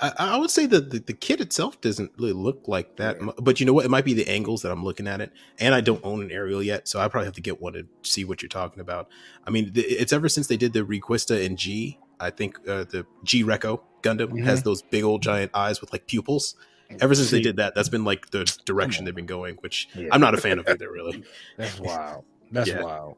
I, 0.00 0.12
I 0.18 0.36
would 0.38 0.50
say 0.50 0.66
that 0.66 0.90
the, 0.90 0.98
the 0.98 1.12
kit 1.12 1.40
itself 1.40 1.80
doesn't 1.80 2.12
really 2.18 2.32
look 2.32 2.66
like 2.66 2.96
that, 2.96 3.20
mu- 3.20 3.32
but 3.40 3.60
you 3.60 3.66
know 3.66 3.72
what? 3.72 3.84
It 3.84 3.90
might 3.90 4.04
be 4.04 4.14
the 4.14 4.28
angles 4.28 4.62
that 4.62 4.72
I'm 4.72 4.82
looking 4.84 5.06
at 5.06 5.20
it, 5.20 5.32
and 5.58 5.74
I 5.74 5.80
don't 5.80 6.04
own 6.04 6.22
an 6.22 6.30
aerial 6.32 6.62
yet, 6.62 6.88
so 6.88 6.98
I 7.00 7.08
probably 7.08 7.26
have 7.26 7.34
to 7.34 7.40
get 7.42 7.60
one 7.60 7.74
to 7.74 7.86
see 8.02 8.24
what 8.24 8.42
you're 8.42 8.48
talking 8.48 8.80
about. 8.80 9.08
I 9.46 9.50
mean, 9.50 9.72
th- 9.72 9.86
it's 9.88 10.12
ever 10.12 10.28
since 10.28 10.46
they 10.46 10.56
did 10.56 10.72
the 10.72 10.80
Reconguista 10.80 11.44
in 11.44 11.56
G. 11.56 11.98
I 12.20 12.30
think 12.30 12.58
uh, 12.68 12.84
the 12.84 13.06
G 13.24 13.44
Reco 13.44 13.80
Gundam 14.02 14.42
has 14.44 14.62
those 14.62 14.82
big 14.82 15.04
old 15.04 15.22
giant 15.22 15.50
eyes 15.54 15.80
with 15.80 15.92
like 15.92 16.06
pupils. 16.06 16.54
Ever 17.00 17.14
since 17.14 17.30
they 17.30 17.40
did 17.40 17.56
that, 17.56 17.74
that's 17.74 17.88
been 17.88 18.04
like 18.04 18.30
the 18.30 18.44
direction 18.66 19.04
they've 19.04 19.14
been 19.14 19.26
going, 19.26 19.56
which 19.56 19.88
Yeah. 19.94 20.08
I'm 20.12 20.20
not 20.20 20.34
a 20.34 20.36
fan 20.36 20.58
of 20.60 20.68
either, 20.68 20.90
really. 20.92 21.24
That's 21.56 21.80
wild. 21.80 22.24
That's 22.52 22.68
Yeah. 22.68 22.82
wild. 22.82 23.16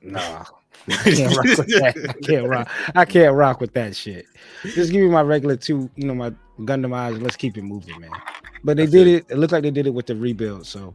Nah. 0.00 0.44
I 0.88 0.94
can't 1.12 1.36
rock 1.36 1.46
with 1.58 1.66
that. 1.68 2.06
I 2.08 2.26
can't 2.26 2.48
rock. 2.48 2.70
I 2.94 3.04
can't 3.04 3.34
rock 3.34 3.60
with 3.60 3.72
that 3.74 3.96
shit. 3.96 4.26
Just 4.62 4.92
give 4.92 5.02
me 5.02 5.08
my 5.08 5.22
regular 5.22 5.56
two, 5.56 5.90
you 5.96 6.06
know, 6.06 6.14
my 6.14 6.30
Gundam 6.60 6.94
eyes. 6.94 7.14
and 7.14 7.22
Let's 7.22 7.36
keep 7.36 7.56
it 7.56 7.62
moving, 7.62 7.98
man. 8.00 8.10
But 8.62 8.76
they 8.76 8.84
I 8.84 8.86
did 8.86 9.06
you. 9.06 9.16
it. 9.16 9.26
It 9.30 9.38
looked 9.38 9.52
like 9.52 9.62
they 9.62 9.70
did 9.70 9.86
it 9.86 9.94
with 9.94 10.06
the 10.06 10.16
rebuild. 10.16 10.66
So 10.66 10.94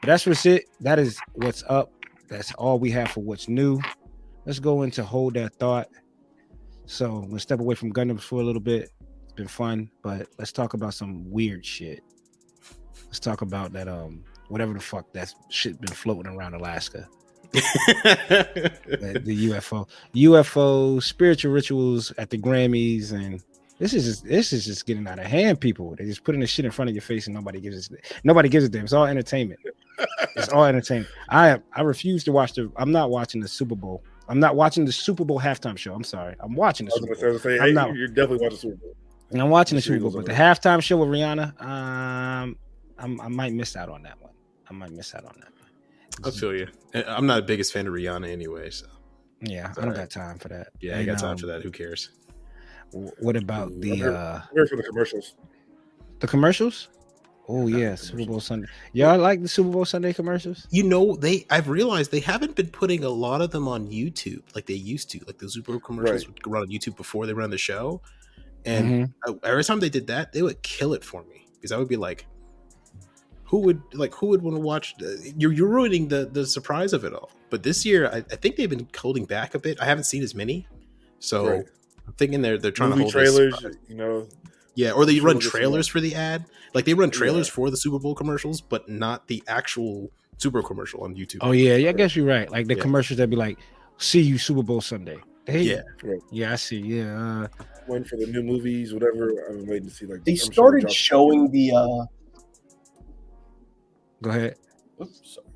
but 0.00 0.08
that's 0.08 0.26
what's 0.26 0.44
it. 0.46 0.64
That 0.80 0.98
is 0.98 1.18
what's 1.32 1.62
up. 1.68 1.90
That's 2.28 2.52
all 2.54 2.78
we 2.78 2.90
have 2.90 3.10
for 3.10 3.20
what's 3.22 3.48
new. 3.48 3.80
Let's 4.46 4.58
go 4.58 4.82
into 4.82 5.02
hold 5.02 5.34
that 5.34 5.54
thought. 5.54 5.88
So 6.86 7.20
gonna 7.22 7.38
step 7.40 7.60
away 7.60 7.74
from 7.74 7.92
Gundams 7.92 8.20
for 8.22 8.40
a 8.40 8.44
little 8.44 8.60
bit. 8.60 8.90
It's 9.24 9.32
been 9.32 9.48
fun, 9.48 9.90
but 10.02 10.28
let's 10.38 10.52
talk 10.52 10.74
about 10.74 10.94
some 10.94 11.30
weird 11.30 11.64
shit. 11.64 12.02
Let's 13.06 13.18
talk 13.18 13.40
about 13.42 13.72
that 13.72 13.88
um 13.88 14.24
whatever 14.48 14.74
the 14.74 14.80
fuck 14.80 15.10
that 15.14 15.32
shit 15.48 15.80
been 15.80 15.94
floating 15.94 16.32
around 16.34 16.54
Alaska 16.54 17.08
the, 17.62 19.20
the 19.24 19.48
UFO, 19.50 19.88
UFO 20.14 21.02
spiritual 21.02 21.52
rituals 21.52 22.12
at 22.18 22.30
the 22.30 22.38
Grammys, 22.38 23.12
and 23.12 23.42
this 23.78 23.92
is 23.94 24.04
just 24.04 24.24
this 24.24 24.52
is 24.52 24.64
just 24.64 24.86
getting 24.86 25.06
out 25.06 25.18
of 25.18 25.26
hand. 25.26 25.60
People 25.60 25.94
they 25.96 26.04
just 26.04 26.24
putting 26.24 26.40
this 26.40 26.50
shit 26.50 26.64
in 26.64 26.70
front 26.70 26.88
of 26.88 26.94
your 26.94 27.02
face, 27.02 27.26
and 27.26 27.34
nobody 27.34 27.60
gives 27.60 27.90
it. 27.90 28.20
Nobody 28.24 28.48
gives 28.48 28.64
it 28.64 28.72
them. 28.72 28.84
It's 28.84 28.92
all 28.92 29.06
entertainment. 29.06 29.60
It's 30.36 30.48
all 30.48 30.64
entertainment. 30.64 31.10
I 31.28 31.60
I 31.72 31.82
refuse 31.82 32.24
to 32.24 32.32
watch 32.32 32.54
the. 32.54 32.70
I'm 32.76 32.92
not 32.92 33.10
watching 33.10 33.40
the 33.40 33.48
Super 33.48 33.74
Bowl. 33.76 34.02
I'm 34.28 34.40
not 34.40 34.56
watching 34.56 34.84
the 34.84 34.92
Super 34.92 35.24
Bowl 35.24 35.38
halftime 35.40 35.76
show. 35.76 35.94
I'm 35.94 36.04
sorry. 36.04 36.34
I'm 36.40 36.54
watching 36.54 36.86
the 36.86 36.92
Super 36.92 37.14
Bowl. 37.14 37.38
say, 37.38 37.58
say 37.58 37.58
I'm 37.60 37.74
not- 37.74 37.94
you're 37.94 38.08
definitely 38.08 38.38
watching 38.38 38.50
the 38.50 38.56
Super 38.56 38.76
Bowl. 38.76 38.96
And 39.30 39.40
I'm 39.42 39.50
watching 39.50 39.76
the 39.76 39.82
Sure 39.82 39.96
Super 39.96 40.10
Bowl, 40.10 40.22
but 40.22 40.26
the 40.26 40.32
halftime 40.32 40.80
show 40.82 40.96
with 40.98 41.08
Rihanna, 41.08 41.60
um, 41.60 42.56
I'm, 42.98 43.20
I 43.20 43.28
might 43.28 43.52
miss 43.52 43.74
out 43.74 43.88
on 43.88 44.02
that 44.02 44.20
one. 44.22 44.30
I 44.70 44.72
might 44.72 44.92
miss 44.92 45.14
out 45.14 45.24
on 45.24 45.34
that. 45.40 45.48
I 46.24 46.30
feel 46.30 46.54
you. 46.54 46.68
I'm 46.94 47.26
not 47.26 47.36
the 47.36 47.42
biggest 47.42 47.72
fan 47.72 47.86
of 47.86 47.92
Rihanna 47.94 48.28
anyway, 48.30 48.70
so 48.70 48.86
Yeah, 49.40 49.68
I 49.70 49.72
don't 49.74 49.84
alright. 49.84 49.96
got 49.96 50.10
time 50.10 50.38
for 50.38 50.48
that. 50.48 50.68
yeah, 50.80 50.98
I 50.98 51.04
got 51.04 51.18
time 51.18 51.32
um, 51.32 51.38
for 51.38 51.46
that. 51.46 51.62
Who 51.62 51.70
cares? 51.70 52.10
What 52.92 53.36
about 53.36 53.72
the 53.80 53.90
I'm 53.92 53.96
here- 53.96 54.12
uh 54.12 54.42
I'm 54.48 54.54
here 54.54 54.66
for 54.66 54.76
the 54.76 54.82
commercials. 54.84 55.34
the 56.20 56.26
commercials? 56.28 56.88
Oh 57.48 57.66
Yeah, 57.66 57.94
Super. 57.96 58.24
Bowl 58.24 58.40
Sunday. 58.40 58.68
Y'all 58.92 59.18
like 59.18 59.42
the 59.42 59.48
Super 59.48 59.68
Bowl 59.70 59.84
Sunday 59.84 60.12
commercials? 60.14 60.66
You 60.70 60.84
know, 60.84 61.14
they 61.16 61.44
I've 61.50 61.68
realized 61.68 62.10
they 62.10 62.20
haven't 62.20 62.54
been 62.54 62.68
putting 62.68 63.04
a 63.04 63.08
lot 63.10 63.42
of 63.42 63.50
them 63.50 63.66
on 63.68 63.88
YouTube 63.88 64.42
like 64.54 64.66
they 64.66 64.74
used 64.74 65.10
to. 65.10 65.20
Like 65.26 65.38
the 65.38 65.48
Super 65.50 65.72
Bowl 65.72 65.80
commercials 65.80 66.26
Right. 66.26 66.34
would 66.44 66.52
run 66.52 66.62
on 66.62 66.68
YouTube 66.68 66.96
before 66.96 67.26
they 67.26 67.34
run 67.34 67.50
the 67.50 67.58
show. 67.58 68.00
And 68.64 69.08
Mhm. 69.08 69.38
I- 69.42 69.48
every 69.48 69.64
time 69.64 69.80
they 69.80 69.90
did 69.90 70.06
that, 70.06 70.32
they 70.32 70.40
would 70.42 70.62
kill 70.62 70.94
it 70.94 71.04
for 71.04 71.22
me 71.24 71.46
because 71.54 71.70
I 71.72 71.76
would 71.76 71.88
be 71.88 71.96
like, 71.96 72.26
"Who 73.54 73.60
would 73.66 73.80
like? 73.92 74.12
Who 74.16 74.26
would 74.30 74.42
want 74.42 74.56
to 74.56 74.60
watch? 74.60 74.96
The, 74.98 75.32
you're 75.38 75.52
you're 75.52 75.68
ruining 75.68 76.08
the 76.08 76.26
the 76.26 76.44
surprise 76.44 76.92
of 76.92 77.04
it 77.04 77.12
all." 77.14 77.30
But 77.50 77.62
this 77.62 77.86
year, 77.86 78.08
I, 78.08 78.16
I 78.34 78.36
think 78.42 78.56
they've 78.56 78.68
been 78.68 78.88
holding 78.98 79.26
back 79.26 79.54
a 79.54 79.60
bit. 79.60 79.80
I 79.80 79.84
haven't 79.84 80.04
seen 80.04 80.24
as 80.24 80.34
many, 80.34 80.66
so 81.20 81.46
Right. 81.48 81.64
I'm 82.08 82.12
thinking 82.14 82.42
they're 82.42 82.58
they're 82.58 82.72
trying 82.72 82.90
Movie 82.90 83.04
to 83.10 83.18
hold 83.18 83.26
trailers, 83.26 83.54
you 83.88 83.94
know. 83.94 84.26
Yeah, 84.74 84.90
or 84.90 85.06
they 85.06 85.20
run 85.20 85.24
we'll 85.26 85.34
get 85.34 85.42
some 85.44 85.50
trailers 85.52 85.86
for 85.86 86.00
the 86.00 86.16
ad. 86.16 86.46
Like 86.74 86.84
they 86.84 86.94
run 86.94 87.10
trailers 87.10 87.46
Yeah. 87.46 87.54
for 87.54 87.70
the 87.70 87.76
Super 87.76 88.00
Bowl 88.00 88.16
commercials, 88.16 88.60
but 88.60 88.88
not 88.88 89.28
the 89.28 89.40
actual 89.46 90.10
Super 90.38 90.62
commercial 90.64 91.04
on 91.04 91.14
YouTube. 91.14 91.38
Oh 91.42 91.52
yeah, 91.52 91.76
yeah. 91.76 91.90
I 91.90 91.92
guess 91.92 92.16
you're 92.16 92.26
right. 92.26 92.50
Like 92.50 92.66
the 92.66 92.74
Yeah. 92.74 92.82
commercials 92.82 93.18
that 93.18 93.30
be 93.30 93.36
like, 93.36 93.56
"See 93.98 94.20
you 94.20 94.36
Super 94.36 94.64
Bowl 94.64 94.80
Sunday." 94.80 95.18
Hey, 95.46 95.62
Yeah. 95.62 95.82
yeah, 96.32 96.52
I 96.52 96.56
see. 96.56 96.80
Yeah, 96.80 97.42
uh, 97.44 97.64
waiting 97.86 98.04
for 98.04 98.16
the 98.16 98.26
new 98.26 98.42
movies, 98.42 98.92
whatever. 98.92 99.30
I've 99.48 99.58
been 99.58 99.66
waiting 99.68 99.88
to 99.88 99.94
see. 99.94 100.06
Like 100.06 100.24
They 100.24 100.32
I'm 100.32 100.38
started 100.38 100.80
drop- 100.80 100.92
showing 100.92 101.50
the. 101.52 101.70
uh 101.70 102.04
go 104.24 104.30
ahead. 104.30 104.56
oops, 105.00 105.20
sorry. 105.34 105.46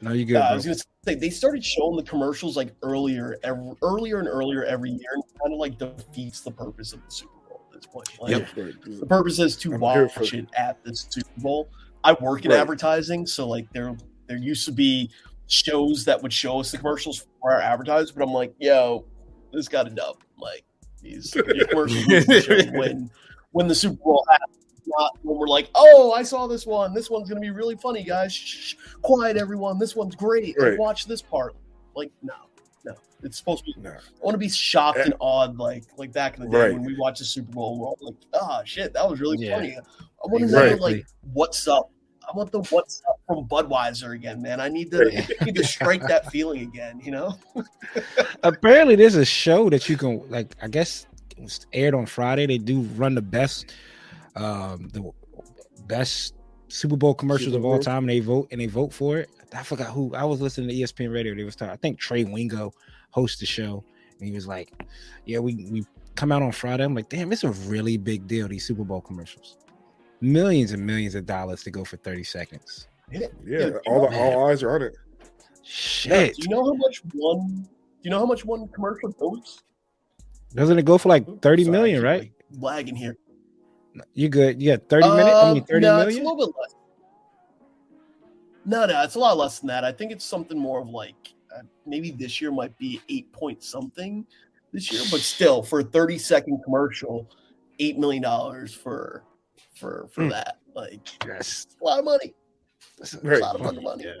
No, 0.00 0.12
you 0.12 0.24
good, 0.26 0.36
Uh, 0.36 0.48
I 0.50 0.54
was 0.54 0.64
gonna 0.64 0.76
say 1.06 1.14
they 1.14 1.30
started 1.30 1.64
showing 1.64 1.96
the 1.96 2.02
commercials 2.02 2.56
like 2.56 2.74
earlier, 2.82 3.38
every, 3.42 3.72
earlier 3.82 4.18
and 4.18 4.28
earlier 4.28 4.64
every 4.64 4.90
year, 4.90 5.08
and 5.14 5.22
kind 5.40 5.54
of 5.54 5.58
like 5.60 5.78
defeats 5.78 6.40
the 6.40 6.50
purpose 6.50 6.92
of 6.92 7.00
the 7.04 7.10
Super 7.10 7.32
Bowl 7.48 7.62
at 7.72 7.80
this 7.80 7.86
point. 7.86 8.08
Like, 8.20 8.30
Yep. 8.56 8.76
The 9.00 9.06
purpose 9.06 9.38
is 9.38 9.56
to 9.58 9.74
I'm 9.74 9.80
watch 9.80 10.32
it 10.34 10.46
at 10.56 10.82
the 10.84 10.94
Super 10.94 11.30
Bowl. 11.38 11.68
I 12.02 12.14
work 12.20 12.44
in 12.44 12.50
Right. 12.50 12.60
advertising, 12.60 13.26
so 13.26 13.48
like 13.48 13.66
there 13.72 13.96
there 14.26 14.36
used 14.36 14.66
to 14.66 14.72
be 14.72 15.10
shows 15.46 16.04
that 16.06 16.20
would 16.22 16.32
show 16.32 16.60
us 16.60 16.70
the 16.72 16.78
commercials 16.78 17.26
for 17.40 17.52
our 17.52 17.60
advertisers, 17.60 18.10
but 18.10 18.22
I'm 18.24 18.32
like, 18.32 18.54
yo, 18.58 19.04
this 19.52 19.68
got 19.68 19.86
enough. 19.86 20.16
Like 20.38 20.64
these, 21.00 21.30
these 21.30 21.66
commercials 21.68 22.06
need 22.06 22.22
to 22.22 22.28
be 22.28 22.40
shown 22.40 22.72
when 22.78 23.10
when 23.52 23.68
the 23.68 23.74
Super 23.74 24.02
Bowl 24.02 24.24
happens. 24.30 24.63
Not 24.86 25.18
when 25.22 25.38
we're 25.38 25.46
like, 25.48 25.70
oh, 25.74 26.12
I 26.12 26.22
saw 26.22 26.46
this 26.46 26.66
one. 26.66 26.92
This 26.94 27.08
one's 27.10 27.28
gonna 27.28 27.40
be 27.40 27.50
really 27.50 27.76
funny, 27.76 28.02
guys. 28.02 28.32
Shh, 28.32 28.44
shh, 28.44 28.56
shh. 28.72 28.74
quiet, 29.02 29.36
everyone. 29.36 29.78
This 29.78 29.96
one's 29.96 30.14
great. 30.14 30.58
Like, 30.58 30.70
Right. 30.70 30.78
watch 30.78 31.06
this 31.06 31.22
part. 31.22 31.54
Like, 31.96 32.10
no, 32.22 32.34
no. 32.84 32.92
It's 33.22 33.38
supposed 33.38 33.64
to 33.64 33.72
be 33.72 33.80
Nah. 33.80 33.90
I 33.92 33.98
want 34.20 34.34
to 34.34 34.38
be 34.38 34.48
shocked 34.50 34.98
Eh. 34.98 35.04
and 35.04 35.14
awed, 35.20 35.56
like 35.58 35.84
like 35.96 36.12
back 36.12 36.36
in 36.36 36.44
the 36.44 36.50
day 36.50 36.58
Right. 36.58 36.72
when 36.74 36.82
we 36.84 36.96
watched 36.98 37.20
the 37.20 37.24
Super 37.24 37.52
Bowl. 37.52 37.78
We're 37.78 37.86
all 37.88 37.98
like, 38.02 38.16
"Ah, 38.34 38.62
shit, 38.64 38.92
that 38.92 39.08
was 39.08 39.20
really 39.20 39.38
Yeah. 39.38 39.56
funny." 39.56 39.76
I 39.76 39.80
want 40.26 40.38
to 40.40 40.44
Exactly. 40.44 40.76
know, 40.76 40.82
like, 40.82 41.06
what's 41.32 41.66
up. 41.66 41.90
I 42.26 42.36
want 42.36 42.52
the 42.52 42.60
what's 42.64 43.02
up 43.08 43.20
from 43.26 43.46
Budweiser 43.48 44.14
again, 44.14 44.40
man. 44.42 44.58
I 44.60 44.68
need 44.68 44.90
to 44.92 45.24
I 45.40 45.44
need 45.44 45.54
to 45.56 45.64
strike 45.64 46.02
that 46.08 46.30
feeling 46.30 46.62
again. 46.62 47.00
You 47.02 47.10
know? 47.12 47.34
Apparently, 48.42 48.96
there's 48.96 49.14
a 49.16 49.24
show 49.24 49.70
that 49.70 49.88
you 49.88 49.96
can 49.96 50.28
like. 50.30 50.54
I 50.62 50.68
guess 50.68 51.06
it 51.36 51.42
was 51.42 51.66
aired 51.72 51.94
on 51.94 52.06
Friday. 52.06 52.46
They 52.46 52.58
do 52.58 52.80
run 52.96 53.14
the 53.14 53.22
best, 53.22 53.72
um, 54.36 54.88
the 54.92 55.10
best 55.86 56.34
Super 56.68 56.96
Bowl 56.96 57.14
commercials 57.14 57.52
Super 57.52 57.58
of 57.58 57.64
all 57.64 57.72
Bowl? 57.74 57.82
time, 57.82 58.04
and 58.04 58.08
they 58.10 58.20
vote 58.20 58.48
and 58.50 58.60
they 58.60 58.66
vote 58.66 58.92
for 58.92 59.18
it. 59.18 59.30
I 59.56 59.62
forgot 59.62 59.88
who. 59.88 60.14
I 60.14 60.24
was 60.24 60.40
listening 60.40 60.68
to 60.68 60.74
ESPN 60.74 61.12
Radio. 61.12 61.34
They 61.34 61.44
was 61.44 61.54
talking. 61.56 61.72
I 61.72 61.76
think 61.76 61.98
Trey 61.98 62.24
Wingo 62.24 62.72
hosts 63.10 63.38
the 63.38 63.46
show, 63.46 63.84
and 64.18 64.28
he 64.28 64.34
was 64.34 64.46
like, 64.48 64.72
"Yeah, 65.26 65.38
we 65.38 65.68
we 65.70 65.84
come 66.16 66.32
out 66.32 66.42
on 66.42 66.50
Friday." 66.52 66.82
I'm 66.84 66.94
like, 66.94 67.08
"Damn, 67.08 67.30
it's 67.32 67.44
a 67.44 67.50
really 67.50 67.96
big 67.96 68.26
deal. 68.26 68.48
These 68.48 68.66
Super 68.66 68.82
Bowl 68.82 69.00
commercials, 69.00 69.58
millions 70.20 70.72
and 70.72 70.84
millions 70.84 71.14
of 71.14 71.26
dollars 71.26 71.62
to 71.64 71.70
go 71.70 71.84
for 71.84 71.96
30 71.98 72.24
seconds. 72.24 72.88
Yeah, 73.12 73.26
Yeah, 73.46 73.70
all 73.86 74.02
the 74.06 74.10
man. 74.10 74.32
all 74.34 74.48
eyes 74.48 74.62
are 74.64 74.74
on 74.74 74.82
it. 74.82 74.96
Yeah, 75.20 75.26
Shit, 75.62 76.36
do 76.36 76.42
you 76.42 76.48
know 76.48 76.64
how 76.64 76.72
much 76.74 77.02
one? 77.12 77.62
Do 77.62 77.68
you 78.02 78.10
know 78.10 78.18
how 78.18 78.26
much 78.26 78.44
one 78.44 78.66
commercial 78.68 79.10
goes? 79.10 79.62
doesn't 80.54 80.78
it 80.78 80.84
go 80.84 80.98
for 80.98 81.08
like 81.08 81.28
Oops, 81.28 81.40
30 81.42 81.64
sorry, 81.64 81.72
million, 81.72 82.02
right? 82.02 82.20
like, 82.20 82.32
lagging 82.60 82.94
here. 82.96 83.16
You 84.12 84.28
good? 84.28 84.60
You 84.60 84.72
got 84.76 84.88
30 84.88 85.08
minutes? 85.10 85.36
I 85.36 85.52
mean, 85.54 85.64
30 85.64 85.80
no, 85.80 85.96
million? 85.98 86.08
It's 86.08 86.18
a 86.18 86.22
little 86.30 86.46
bit 86.46 86.54
less. 86.60 86.74
No, 88.64 88.86
no, 88.86 89.02
it's 89.02 89.14
a 89.14 89.18
lot 89.18 89.36
less 89.36 89.58
than 89.60 89.68
that. 89.68 89.84
I 89.84 89.92
think 89.92 90.10
it's 90.10 90.24
something 90.24 90.58
more 90.58 90.80
of 90.80 90.88
like 90.88 91.34
uh, 91.54 91.60
maybe 91.86 92.10
this 92.10 92.40
year 92.40 92.50
might 92.50 92.76
be 92.78 93.00
eight 93.08 93.30
point 93.32 93.62
something 93.62 94.26
this 94.72 94.90
year, 94.90 95.02
but 95.10 95.20
still 95.20 95.62
for 95.62 95.80
a 95.80 95.84
thirty 95.84 96.18
second 96.18 96.62
commercial, 96.64 97.28
eight 97.78 97.98
million 97.98 98.22
dollars 98.22 98.72
for 98.72 99.24
for 99.74 100.08
for 100.10 100.22
Mm. 100.22 100.30
that. 100.30 100.58
Like 100.74 101.08
Yes. 101.26 101.66
a 101.80 101.84
lot 101.84 101.98
of 101.98 102.04
money. 102.06 102.34
It's 102.98 103.14
Right. 103.16 103.38
a 103.38 103.40
lot 103.44 103.56
of 103.56 103.62
fucking 103.62 103.82
money. 103.82 104.04
Yeah. 104.04 104.12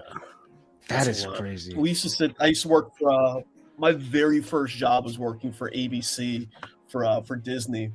That 0.88 1.06
That's 1.06 1.20
is 1.20 1.26
crazy. 1.26 1.74
We 1.74 1.88
used 1.90 2.02
to 2.02 2.10
sit. 2.10 2.36
I 2.38 2.46
used 2.48 2.62
to 2.62 2.68
work 2.68 2.90
for. 2.98 3.10
Uh, 3.10 3.40
my 3.78 3.92
very 3.92 4.40
first 4.40 4.76
job 4.76 5.04
was 5.04 5.18
working 5.18 5.52
for 5.52 5.70
ABC 5.70 6.48
for 6.88 7.04
uh, 7.04 7.22
for 7.22 7.34
Disney, 7.36 7.90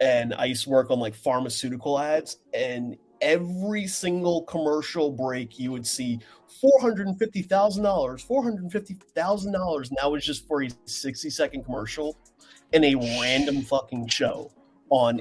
and 0.00 0.34
I 0.34 0.44
used 0.46 0.64
to 0.64 0.70
work 0.70 0.90
on 0.90 0.98
like 0.98 1.14
pharmaceutical 1.14 1.98
ads. 1.98 2.38
And 2.54 2.96
every 3.20 3.86
single 3.86 4.42
commercial 4.42 5.10
break, 5.10 5.58
you 5.58 5.72
would 5.72 5.86
see 5.86 6.20
four 6.60 6.80
hundred 6.80 7.06
and 7.08 7.18
fifty 7.18 7.42
thousand 7.42 7.84
dollars, 7.84 8.22
four 8.22 8.42
hundred 8.42 8.62
and 8.62 8.72
fifty 8.72 8.94
thousand 9.14 9.52
dollars, 9.52 9.88
and 9.88 9.98
that 10.00 10.10
was 10.10 10.24
just 10.24 10.46
for 10.46 10.62
a 10.62 10.68
sixty 10.84 11.30
second 11.30 11.64
commercial 11.64 12.16
in 12.72 12.84
a 12.84 12.94
random 13.20 13.62
fucking 13.62 14.08
show 14.08 14.50
on 14.90 15.20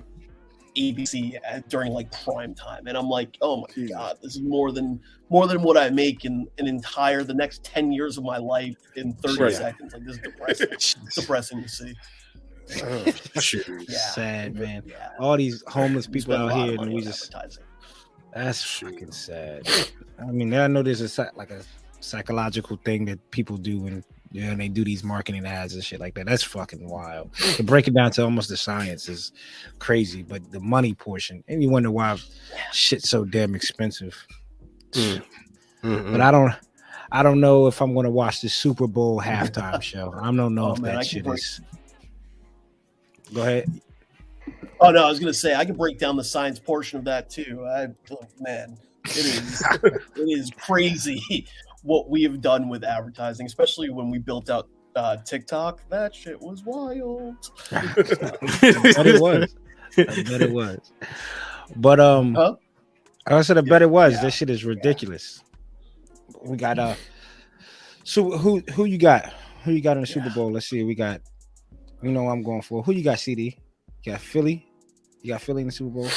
ABC 0.78 1.38
uh, 1.50 1.62
during 1.70 1.94
like 1.94 2.12
prime 2.24 2.54
time. 2.54 2.88
And 2.88 2.98
I'm 2.98 3.08
like, 3.08 3.38
oh 3.42 3.62
my 3.62 3.86
god, 3.88 4.18
this 4.22 4.36
is 4.36 4.42
more 4.42 4.72
than 4.72 5.00
more 5.30 5.48
than 5.48 5.62
what 5.64 5.78
I 5.78 5.90
make 5.90 6.26
in 6.26 6.48
an 6.58 6.68
entire 6.68 7.24
the 7.24 7.34
next 7.34 7.64
ten 7.64 7.92
years 7.92 8.18
of 8.18 8.24
my 8.24 8.38
life 8.38 8.76
in 8.96 9.14
thirty 9.14 9.44
Right. 9.44 9.54
seconds. 9.54 9.94
Like 9.94 10.04
this 10.06 10.16
is 10.16 10.22
depressing. 10.22 10.68
Depressing 11.16 11.64
to 11.64 11.70
see. 11.70 11.96
Shoot. 13.40 13.68
Yeah. 13.88 13.98
Sad 13.98 14.56
man. 14.56 14.84
Yeah. 14.86 15.10
All 15.20 15.38
these 15.38 15.64
homeless 15.68 16.08
people 16.08 16.36
out 16.36 16.54
here, 16.54 16.80
and 16.80 16.94
we 16.94 17.02
just 17.02 17.34
advertising. 17.34 17.64
that's 18.34 18.64
fucking 18.64 19.12
sad. 19.12 19.68
I 20.20 20.26
mean, 20.32 20.54
I 20.54 20.68
know 20.68 20.82
there's 20.84 21.02
a 21.20 21.32
like 21.36 21.52
a 21.52 21.62
psychological 22.00 22.78
thing 22.86 23.06
that 23.06 23.32
people 23.32 23.58
do 23.58 23.88
and 23.88 24.04
yeah, 24.32 24.52
and 24.52 24.60
they 24.60 24.68
do 24.68 24.84
these 24.84 25.04
marketing 25.04 25.46
ads 25.46 25.76
and 25.76 25.84
shit 25.84 26.00
like 26.02 26.14
that. 26.16 26.26
That's 26.26 26.44
fucking 26.44 26.90
wild. 26.90 27.34
To 27.56 27.64
break 27.64 27.88
it 27.88 27.94
down 27.94 28.12
to 28.12 28.24
almost 28.24 28.50
the 28.50 28.58
science 28.58 29.08
is 29.08 29.32
crazy, 29.80 30.24
but 30.24 30.52
the 30.52 30.60
money 30.60 30.94
portion, 30.94 31.42
and 31.48 31.64
you 31.64 31.70
wonder 31.70 31.90
why 31.90 32.18
shit's 32.74 33.10
so 33.10 33.24
damn 33.24 33.56
expensive. 33.56 34.14
Mm. 34.92 35.24
But 35.84 36.20
I 36.22 36.32
don't, 36.32 36.54
I 37.12 37.24
don't 37.24 37.40
know 37.40 37.68
if 37.68 37.82
I'm 37.82 37.94
going 37.94 38.06
to 38.06 38.10
watch 38.12 38.42
the 38.42 38.50
Super 38.50 38.88
Bowl 38.88 39.22
halftime 39.22 39.82
show. 39.84 40.14
I 40.20 40.32
don't 40.32 40.54
know 40.56 40.70
Oh, 40.70 40.74
if 40.74 40.80
man, 40.80 40.96
that 40.96 41.02
can 41.02 41.10
shit 41.10 41.24
break- 41.24 41.38
is. 41.40 41.62
Go 43.36 43.42
ahead. 43.42 43.70
Oh 44.80 44.92
no, 44.92 45.06
I 45.06 45.10
was 45.10 45.20
gonna 45.20 45.34
say 45.34 45.56
I 45.56 45.66
can 45.66 45.76
break 45.76 46.00
down 46.00 46.16
the 46.16 46.24
science 46.24 46.58
portion 46.58 46.98
of 46.98 47.04
that 47.06 47.30
too. 47.30 47.66
I 47.68 47.88
oh, 48.12 48.20
man, 48.40 48.78
it 49.04 49.18
is 49.18 49.64
it 49.84 50.22
is 50.22 50.52
crazy 50.52 51.46
what 51.84 52.10
we 52.10 52.24
have 52.24 52.40
done 52.40 52.70
with 52.70 52.86
advertising, 52.86 53.46
especially 53.46 53.90
when 53.90 54.10
we 54.10 54.20
built 54.20 54.50
out 54.50 54.70
uh, 54.96 55.18
TikTok. 55.18 55.82
That 55.90 56.16
shit 56.16 56.42
was 56.42 56.64
wild. 56.64 57.52
I 57.74 57.94
bet 57.94 59.06
it 59.06 59.22
was. 59.22 59.56
I 59.98 60.24
bet 60.24 60.42
it 60.42 60.52
was. 60.52 60.94
But 61.76 62.00
um, 62.00 62.36
Huh? 62.36 62.56
I 63.28 63.42
said 63.42 63.58
I 63.58 63.62
bet 63.62 63.82
it 63.82 63.90
was. 63.90 64.14
Yeah. 64.14 64.22
This 64.22 64.36
shit 64.36 64.50
is 64.50 64.64
ridiculous. 64.64 65.44
We 66.42 66.56
got 66.56 66.80
uh, 66.80 66.96
so 68.06 68.38
who 68.38 68.62
who 68.74 68.86
you 68.86 68.98
got? 68.98 69.34
Who 69.66 69.74
you 69.74 69.82
got 69.82 69.98
in 69.98 70.02
the 70.02 70.08
Super 70.08 70.30
Bowl? 70.30 70.54
Let's 70.54 70.70
see. 70.70 70.84
We 70.84 70.96
got. 70.96 71.20
You 72.06 72.12
know 72.12 72.22
what 72.24 72.34
I'm 72.34 72.44
going 72.44 72.62
for. 72.62 72.84
Who 72.84 72.92
you 72.92 73.04
got? 73.04 73.18
CD. 73.20 73.58
You 74.04 74.12
got 74.12 74.22
Philly. 74.22 74.64
You 75.24 75.34
got 75.34 75.42
Philly 75.42 75.62
in 75.64 75.68
the 75.70 75.72
Super 75.74 75.90
Bowl. 75.90 76.10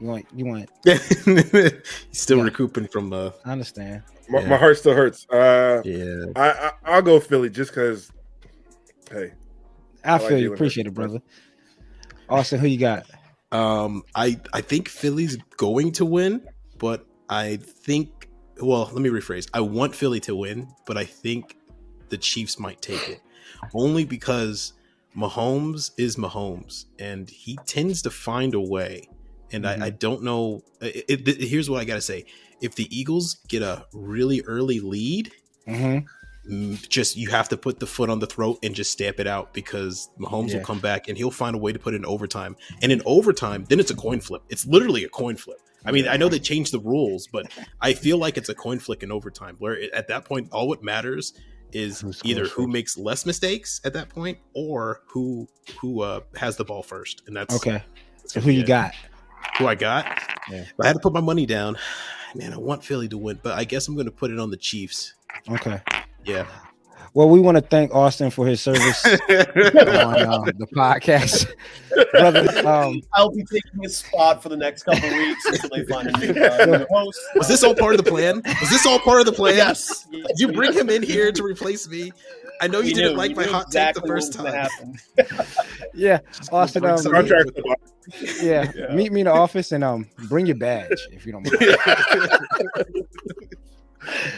You 0.00 0.08
want? 0.08 0.26
You 0.34 0.44
want? 0.46 0.70
He's 0.84 1.80
still 2.10 2.38
Yeah. 2.38 2.44
recouping 2.44 2.88
from 2.88 3.12
uh 3.12 3.30
I 3.44 3.52
understand. 3.52 4.02
My, 4.28 4.40
Yeah. 4.40 4.48
my 4.48 4.56
heart 4.56 4.76
still 4.78 4.94
hurts. 4.94 5.24
Uh, 5.30 5.82
yeah. 5.84 6.24
I, 6.34 6.50
I 6.50 6.70
I'll 6.84 7.02
go 7.02 7.20
Philly 7.20 7.48
just 7.48 7.70
because. 7.70 8.10
Hey, 9.08 9.34
I 10.04 10.14
like 10.14 10.22
feel 10.22 10.38
you. 10.40 10.50
Jalen 10.50 10.54
Appreciate 10.54 10.86
it, 10.86 10.88
Hurts. 10.88 10.94
brother. 10.96 11.22
Austen, 12.28 12.58
who 12.58 12.66
you 12.66 12.78
got? 12.78 13.06
Um, 13.52 14.02
I 14.16 14.40
I 14.52 14.62
think 14.62 14.88
Philly's 14.88 15.36
going 15.58 15.92
to 15.92 16.04
win, 16.04 16.44
but 16.78 17.06
I 17.28 17.58
think 17.58 18.28
well, 18.60 18.90
let 18.92 19.00
me 19.00 19.10
rephrase. 19.10 19.48
I 19.54 19.60
want 19.60 19.94
Philly 19.94 20.18
to 20.20 20.34
win, 20.34 20.66
but 20.86 20.96
I 20.96 21.04
think 21.04 21.56
the 22.08 22.18
Chiefs 22.18 22.58
might 22.58 22.82
take 22.82 23.08
it. 23.08 23.20
Only 23.74 24.04
because 24.04 24.72
Mahomes 25.16 25.90
is 25.98 26.16
Mahomes 26.16 26.86
and 26.98 27.28
he 27.28 27.58
tends 27.66 28.02
to 28.02 28.10
find 28.10 28.54
a 28.54 28.60
way. 28.60 29.08
And 29.52 29.66
I, 29.66 29.86
I 29.86 29.90
don't 29.90 30.22
know. 30.22 30.62
It, 30.80 31.26
it- 31.28 31.40
here's 31.48 31.68
what 31.68 31.80
I 31.80 31.84
got 31.84 31.96
to 31.96 32.00
say. 32.00 32.24
If 32.60 32.74
the 32.76 32.88
Eagles 32.96 33.34
get 33.48 33.62
a 33.62 33.86
really 33.92 34.40
early 34.42 34.80
lead, 34.80 35.32
Mm-hmm. 35.68 36.52
mm, 36.52 36.88
just 36.88 37.16
you 37.16 37.28
have 37.30 37.48
to 37.50 37.56
put 37.56 37.78
the 37.78 37.86
foot 37.86 38.10
on 38.10 38.18
the 38.18 38.26
throat 38.26 38.58
and 38.64 38.74
just 38.74 38.90
stamp 38.90 39.20
it 39.20 39.28
out 39.28 39.54
because 39.54 40.08
Mahomes 40.18 40.50
Yeah. 40.50 40.56
will 40.58 40.64
come 40.64 40.80
back 40.80 41.06
and 41.08 41.16
he'll 41.16 41.30
find 41.30 41.54
a 41.54 41.58
way 41.58 41.72
to 41.72 41.78
put 41.78 41.94
it 41.94 41.98
in 41.98 42.04
overtime. 42.04 42.56
And 42.82 42.90
in 42.90 43.00
overtime, 43.06 43.64
then 43.68 43.78
it's 43.78 43.92
a 43.92 43.94
coin 43.94 44.18
flip. 44.20 44.42
It's 44.48 44.66
literally 44.66 45.04
a 45.04 45.08
coin 45.08 45.36
flip. 45.36 45.58
I 45.84 45.92
mean, 45.92 46.08
I 46.08 46.16
know 46.16 46.28
they 46.28 46.38
changed 46.40 46.72
the 46.72 46.80
rules, 46.80 47.28
but 47.28 47.46
I 47.80 47.92
feel 47.92 48.16
like 48.18 48.36
it's 48.36 48.48
a 48.48 48.54
coin 48.56 48.78
flip 48.80 49.02
in 49.04 49.12
overtime. 49.12 49.54
Where 49.60 49.74
it, 49.76 49.92
at 49.92 50.08
that 50.08 50.24
point, 50.24 50.48
all 50.52 50.66
what 50.68 50.82
matters 50.82 51.32
is 51.72 52.00
Who 52.00 52.12
either 52.24 52.44
who 52.44 52.62
first. 52.64 52.68
makes 52.68 52.98
less 52.98 53.26
mistakes 53.26 53.80
at 53.84 53.92
that 53.94 54.08
point 54.08 54.38
or 54.54 55.02
who 55.06 55.48
who 55.80 56.02
uh, 56.02 56.20
has 56.36 56.56
the 56.56 56.64
ball 56.64 56.82
first. 56.82 57.22
And 57.26 57.36
that's 57.36 57.54
Okay. 57.56 57.82
that's 58.18 58.34
So 58.34 58.40
who 58.40 58.50
you 58.50 58.60
it. 58.60 58.66
got? 58.66 58.94
Who 59.58 59.66
I 59.66 59.74
got? 59.74 60.06
Yeah. 60.50 60.58
If 60.62 60.72
I 60.80 60.86
had 60.86 60.94
to 60.94 61.00
put 61.00 61.12
my 61.12 61.20
money 61.20 61.46
down, 61.46 61.76
man, 62.34 62.52
I 62.52 62.56
want 62.58 62.84
Philly 62.84 63.08
to 63.08 63.18
win, 63.18 63.38
but 63.42 63.58
I 63.58 63.64
guess 63.64 63.88
I'm 63.88 63.94
going 63.94 64.06
to 64.06 64.12
put 64.12 64.30
it 64.30 64.38
on 64.38 64.50
the 64.50 64.56
Chiefs. 64.56 65.14
Okay. 65.50 65.80
Yeah. 66.24 66.46
Well, 67.14 67.28
we 67.28 67.40
want 67.40 67.56
to 67.58 67.60
thank 67.62 67.94
Austen 67.94 68.30
for 68.30 68.46
his 68.46 68.62
service 68.62 69.04
on 69.06 69.14
uh, 69.20 70.38
the 70.56 70.66
podcast, 70.74 71.46
brother. 72.12 72.48
Um, 72.66 73.02
I'll 73.14 73.28
be 73.30 73.44
taking 73.44 73.82
his 73.82 73.98
spot 73.98 74.42
for 74.42 74.48
the 74.48 74.56
next 74.56 74.84
couple 74.84 75.04
of 75.06 75.14
weeks 75.14 75.44
until 75.44 75.68
they 75.76 75.84
find 75.84 76.08
a 76.08 76.18
new, 76.18 76.40
uh, 76.42 76.86
host. 76.90 77.20
Was 77.34 77.48
this 77.48 77.62
all 77.62 77.74
part 77.74 77.92
of 77.98 78.02
the 78.02 78.10
plan? 78.10 78.40
Was 78.60 78.70
this 78.70 78.86
all 78.86 78.98
part 78.98 79.20
of 79.20 79.26
the 79.26 79.32
plan? 79.32 79.56
Yes. 79.56 80.06
Did 80.10 80.24
you 80.38 80.52
bring 80.52 80.72
him 80.72 80.88
in 80.88 81.02
here 81.02 81.30
to 81.32 81.42
replace 81.42 81.86
me? 81.86 82.12
I 82.62 82.66
know 82.68 82.78
you 82.78 82.86
We 82.86 82.92
didn't 82.94 83.12
knew- 83.12 83.18
like 83.18 83.36
we 83.36 83.44
my 83.44 83.50
hot 83.50 83.66
exactly 83.66 84.00
take 84.00 84.02
the 84.02 84.08
first 84.08 84.38
what 84.38 84.44
was 84.54 84.70
gonna 85.18 85.36
time. 85.36 85.46
yeah, 85.94 86.18
Austen. 86.50 86.80
Bring 86.82 87.30
Um, 87.32 87.74
yeah, 88.40 88.72
Yeah. 88.74 88.94
meet 88.94 89.12
me 89.12 89.20
in 89.20 89.26
the 89.26 89.32
office 89.32 89.72
and 89.72 89.84
um, 89.84 90.06
bring 90.30 90.46
your 90.46 90.56
badge 90.56 91.08
if 91.12 91.26
you 91.26 91.32
don't 91.32 91.44
mind. 91.44 91.76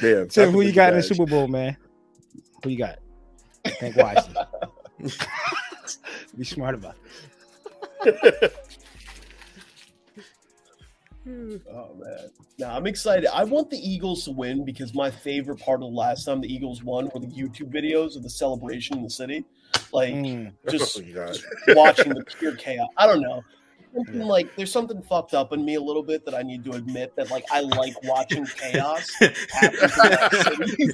Damn. 0.00 0.28
Tim, 0.28 0.50
who 0.50 0.62
you 0.62 0.72
got 0.72 0.92
in 0.92 0.96
the. 0.98 1.02
Super 1.04 1.26
Bowl, 1.26 1.46
man? 1.46 1.76
Who 2.64 2.70
you 2.70 2.78
got? 2.78 2.98
Think 3.78 3.94
wisely. 3.96 4.34
Be 6.38 6.44
smart 6.44 6.74
about 6.74 6.96
it. 8.04 8.54
Oh 11.26 11.94
man, 11.94 12.30
no, 12.58 12.68
I'm 12.68 12.86
excited. 12.86 13.26
I 13.32 13.44
want 13.44 13.70
the 13.70 13.78
Eagles 13.78 14.24
to 14.24 14.30
win 14.30 14.64
because 14.64 14.94
my 14.94 15.10
favorite 15.10 15.58
part 15.58 15.82
of 15.82 15.90
the 15.90 15.96
last 15.96 16.24
time 16.24 16.40
the 16.40 16.52
Eagles 16.52 16.82
won 16.82 17.10
were 17.14 17.20
the 17.20 17.28
YouTube 17.28 17.72
videos 17.72 18.16
of 18.16 18.22
the 18.22 18.28
celebration 18.28 18.98
in 18.98 19.04
the 19.04 19.10
city, 19.10 19.44
like 19.92 20.14
Mm, 20.14 20.52
just 20.70 20.98
Oh, 21.16 21.26
just 21.32 21.44
watching 21.68 22.12
the 22.14 22.24
pure 22.24 22.56
chaos. 22.56 22.88
I 22.98 23.06
don't 23.06 23.20
know. 23.22 23.42
Something 23.94 24.20
like 24.26 24.54
there's 24.56 24.72
something 24.72 25.02
fucked 25.02 25.34
up 25.34 25.52
in 25.52 25.64
me 25.64 25.74
a 25.76 25.80
little 25.80 26.02
bit 26.02 26.24
that 26.24 26.34
I 26.34 26.42
need 26.42 26.64
to 26.64 26.72
admit 26.72 27.14
that 27.16 27.30
like 27.30 27.44
I 27.52 27.60
like 27.60 27.94
watching 28.04 28.44
chaos 28.46 29.08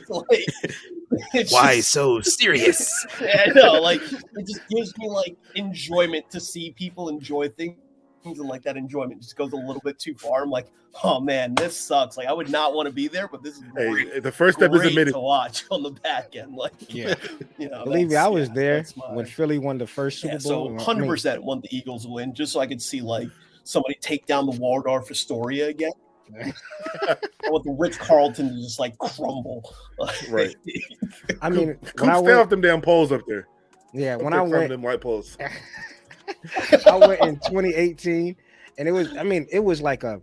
like, 0.09 0.47
Why 1.51 1.77
just- 1.77 1.91
so 1.91 2.21
serious? 2.21 3.07
I 3.21 3.47
know, 3.55 3.73
like 3.81 4.01
it 4.03 4.47
just 4.47 4.69
gives 4.69 4.97
me 4.99 5.09
like 5.09 5.37
enjoyment 5.55 6.31
to 6.31 6.41
see 6.41 6.73
people 6.77 7.09
enjoy 7.09 7.49
things, 7.49 7.77
and 8.25 8.37
like 8.39 8.63
that 8.63 8.77
enjoyment 8.77 9.21
just 9.23 9.37
goes 9.37 9.53
a 9.53 9.57
little 9.57 9.81
bit 9.85 9.99
too 9.99 10.15
far. 10.15 10.43
I'm 10.43 10.51
like, 10.51 10.67
oh 11.05 11.21
man, 11.21 11.55
this 11.55 11.77
sucks. 11.77 12.17
Like 12.17 12.27
I 12.29 12.33
would 12.33 12.51
not 12.51 12.75
want 12.75 12.87
to 12.87 12.93
be 12.93 13.09
there, 13.09 13.29
but 13.29 13.43
this 13.43 13.57
is 13.57 13.63
great, 13.75 14.13
Hey, 14.13 14.21
the 14.21 14.33
first 14.33 14.59
step 14.59 14.73
is 14.73 14.79
great 14.81 14.91
admitted. 14.91 15.15
to 15.15 15.21
watch 15.21 15.65
on 15.71 15.83
the 15.83 15.91
back 15.91 16.37
end. 16.37 16.55
Like, 16.55 16.73
yeah, 16.95 17.15
you 17.59 17.69
know, 17.71 17.85
believe 17.85 18.09
me, 18.11 18.17
I 18.17 18.29
was 18.29 18.49
yeah, 18.49 18.55
there 18.55 18.85
my- 18.97 19.15
when 19.15 19.27
Philly 19.27 19.59
won 19.59 19.79
the 19.79 19.87
first 19.87 20.21
Super 20.21 20.35
yeah, 20.35 20.39
Bowl. 20.39 20.67
so 20.69 20.73
100 20.75 21.07
percent 21.07 21.43
want 21.43 21.63
the 21.63 21.75
Eagles 21.77 22.07
win, 22.07 22.35
just 22.35 22.53
so 22.53 22.61
I 22.61 22.67
could 22.67 22.83
see 22.83 23.01
like 23.01 23.29
somebody 23.65 23.97
take 24.01 24.27
down 24.27 24.47
the 24.47 24.53
Waldorf 24.59 25.11
Astoria 25.11 25.69
again. 25.69 25.93
I 26.41 27.17
want 27.49 27.65
the 27.65 27.75
Ritz 27.77 27.97
Carlton 27.97 28.49
to 28.55 28.63
just 28.63 28.79
like 28.79 28.97
crumble. 28.99 29.75
Right. 30.29 30.55
I 31.43 31.51
mean, 31.51 31.77
Come 31.97 32.07
when 32.09 32.11
I 32.17 32.19
stay 32.19 32.27
went, 32.27 32.39
off 32.39 32.49
them 32.49 32.61
damn 32.61 32.81
poles 32.81 33.11
up 33.11 33.23
there. 33.27 33.49
yeah, 33.93 34.15
Up 34.15 34.23
when 34.23 34.31
there 34.33 34.41
I 34.41 34.45
climbing 34.45 34.59
went, 34.59 34.69
them 34.71 34.83
white 34.83 35.01
poles. 35.01 35.37
I 36.87 36.97
went 36.97 37.21
in 37.23 37.37
2018, 37.37 38.37
and 38.79 38.89
it 38.89 38.93
was. 38.93 39.17
I 39.17 39.23
mean, 39.23 39.47
it 39.51 39.61
was 39.61 39.81
like 39.81 40.05
a, 40.05 40.21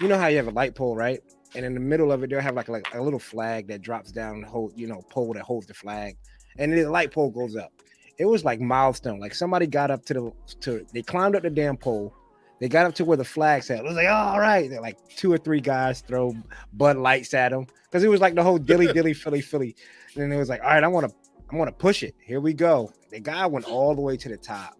you 0.00 0.08
know 0.08 0.18
how 0.18 0.26
you 0.28 0.36
have 0.36 0.48
a 0.48 0.52
light 0.52 0.74
pole, 0.74 0.96
right? 0.96 1.20
And 1.54 1.64
in 1.64 1.74
the 1.74 1.80
middle 1.80 2.10
of 2.10 2.22
it, 2.22 2.30
they'll 2.30 2.40
have 2.40 2.54
like 2.54 2.68
like 2.68 2.86
a 2.94 3.00
little 3.00 3.18
flag 3.18 3.68
that 3.68 3.82
drops 3.82 4.12
down, 4.12 4.42
hold 4.42 4.72
you 4.76 4.86
know, 4.86 5.02
pole 5.10 5.32
that 5.34 5.42
holds 5.42 5.66
the 5.66 5.74
flag, 5.74 6.16
and 6.58 6.72
then 6.72 6.82
the 6.82 6.90
light 6.90 7.12
pole 7.12 7.30
goes 7.30 7.56
up. 7.56 7.72
It 8.18 8.26
was 8.26 8.44
like 8.44 8.60
milestone. 8.60 9.20
Like 9.20 9.34
somebody 9.34 9.66
got 9.66 9.90
up 9.90 10.04
to 10.06 10.14
the 10.14 10.32
to 10.60 10.86
they 10.92 11.02
climbed 11.02 11.36
up 11.36 11.42
the 11.42 11.50
damn 11.50 11.76
pole. 11.76 12.14
They 12.62 12.68
got 12.68 12.86
up 12.86 12.94
to 12.94 13.04
where 13.04 13.16
the 13.16 13.24
flag 13.24 13.64
said. 13.64 13.80
It 13.80 13.84
was 13.84 13.96
like, 13.96 14.06
all 14.06 14.38
right. 14.38 14.70
They're 14.70 14.80
like 14.80 14.96
two 15.16 15.32
or 15.32 15.38
three 15.38 15.60
guys 15.60 16.00
throw 16.00 16.32
Bud 16.72 16.96
Lights 16.96 17.34
at 17.34 17.50
them 17.50 17.66
because 17.90 18.04
it 18.04 18.08
was 18.08 18.20
like 18.20 18.36
the 18.36 18.42
whole 18.44 18.56
dilly 18.58 18.86
dilly 18.92 19.14
Philly 19.14 19.40
Philly. 19.40 19.74
And 20.14 20.22
then 20.22 20.32
it 20.32 20.36
was 20.36 20.48
like, 20.48 20.62
all 20.62 20.68
right, 20.68 20.84
I 20.84 20.86
want 20.86 21.08
to, 21.08 21.14
I 21.50 21.56
want 21.56 21.68
to 21.68 21.72
push 21.74 22.04
it. 22.04 22.14
Here 22.24 22.40
we 22.40 22.54
go. 22.54 22.92
The 23.10 23.18
guy 23.18 23.46
went 23.46 23.66
all 23.66 23.96
the 23.96 24.00
way 24.00 24.16
to 24.16 24.28
the 24.28 24.36
top. 24.36 24.76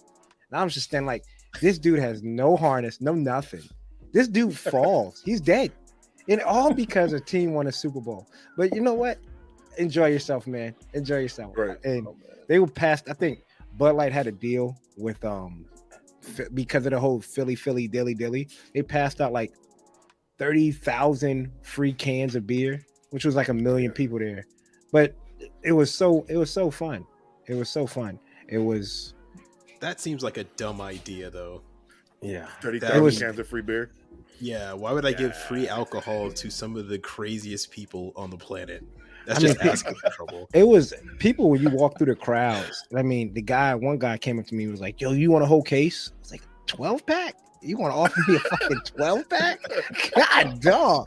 And 0.52 0.60
I'm 0.60 0.68
just 0.68 0.86
standing 0.88 1.06
like, 1.06 1.24
this 1.60 1.78
dude 1.78 1.98
has 1.98 2.22
no 2.22 2.56
harness, 2.56 3.00
no 3.00 3.14
nothing. 3.14 3.62
This 4.12 4.28
dude 4.28 4.56
falls. 4.70 5.22
He's 5.24 5.40
dead. 5.40 5.72
And 6.28 6.40
all 6.42 6.72
because 6.72 7.12
a 7.14 7.20
team 7.20 7.54
won 7.54 7.66
a 7.66 7.72
Super 7.72 8.00
Bowl. 8.00 8.28
But 8.56 8.74
you 8.74 8.80
know 8.80 8.94
what? 8.94 9.18
Enjoy 9.78 10.06
yourself, 10.06 10.46
man. 10.46 10.74
Enjoy 10.92 11.18
yourself. 11.18 11.56
Right. 11.56 11.82
And 11.84 12.06
Oh, 12.06 12.16
they 12.46 12.58
were 12.58 12.66
past. 12.66 13.08
I 13.08 13.14
think 13.14 13.42
Bud 13.78 13.96
Light 13.96 14.12
had 14.12 14.26
a 14.26 14.32
deal 14.32 14.76
with 14.98 15.24
um 15.24 15.64
because 16.54 16.84
of 16.86 16.92
the 16.92 17.00
whole 17.00 17.20
Philly 17.20 17.54
Philly 17.54 17.88
dilly 17.88 18.14
dilly. 18.14 18.48
They 18.74 18.82
passed 18.82 19.20
out 19.20 19.32
like 19.32 19.52
thirty 20.38 20.70
thousand 20.70 21.50
free 21.62 21.92
cans 21.94 22.36
of 22.36 22.46
beer, 22.46 22.84
which 23.10 23.24
was 23.24 23.34
like 23.34 23.48
a 23.48 23.54
million 23.54 23.90
people 23.90 24.18
there. 24.18 24.44
But 24.92 25.14
it 25.62 25.72
was 25.72 25.92
so 25.92 26.24
it 26.28 26.36
was 26.36 26.50
so 26.50 26.70
fun. 26.70 27.06
It 27.46 27.54
was 27.54 27.70
so 27.70 27.86
fun. 27.86 28.18
It 28.48 28.58
was 28.58 29.14
That 29.82 30.00
seems 30.00 30.22
like 30.22 30.36
a 30.36 30.44
dumb 30.44 30.80
idea, 30.80 31.28
though. 31.28 31.60
yeah. 32.20 32.46
Thirty 32.60 32.78
was- 33.00 33.18
cans 33.18 33.38
of 33.40 33.48
free 33.48 33.62
beer. 33.62 33.90
Yeah, 34.40 34.72
why 34.72 34.92
would 34.92 35.04
I 35.04 35.12
give 35.12 35.36
free 35.36 35.68
alcohol 35.68 36.30
to 36.32 36.50
some 36.50 36.76
of 36.76 36.88
the 36.88 36.98
craziest 36.98 37.70
people 37.70 38.12
on 38.16 38.30
the 38.30 38.36
planet? 38.36 38.82
That's 39.26 39.38
I 39.38 39.42
mean, 39.42 39.54
just 39.54 39.64
asking 39.66 39.94
for 39.96 40.10
trouble. 40.10 40.48
It 40.54 40.66
was 40.66 40.94
people 41.18 41.50
when 41.50 41.60
you 41.62 41.68
walk 41.70 41.98
through 41.98 42.08
the 42.08 42.16
crowds. 42.16 42.84
I 42.96 43.02
mean, 43.02 43.34
the 43.34 43.42
guy, 43.42 43.74
one 43.74 43.98
guy 43.98 44.18
came 44.18 44.38
up 44.38 44.46
to 44.46 44.54
me 44.54 44.64
and 44.64 44.72
was 44.72 44.80
like, 44.80 45.00
"Yo, 45.00 45.12
you 45.12 45.30
want 45.32 45.42
a 45.44 45.46
whole 45.46 45.62
case?" 45.62 46.10
I 46.12 46.18
was 46.20 46.30
like, 46.32 46.42
12 46.66 47.04
pack? 47.06 47.36
You 47.60 47.76
want 47.76 47.92
to 47.92 47.96
offer 47.98 48.20
me 48.30 48.36
a 48.36 48.40
fucking 48.40 48.80
12 48.84 49.28
pack? 49.28 49.60
God, 50.16 50.60
dog, 50.60 51.06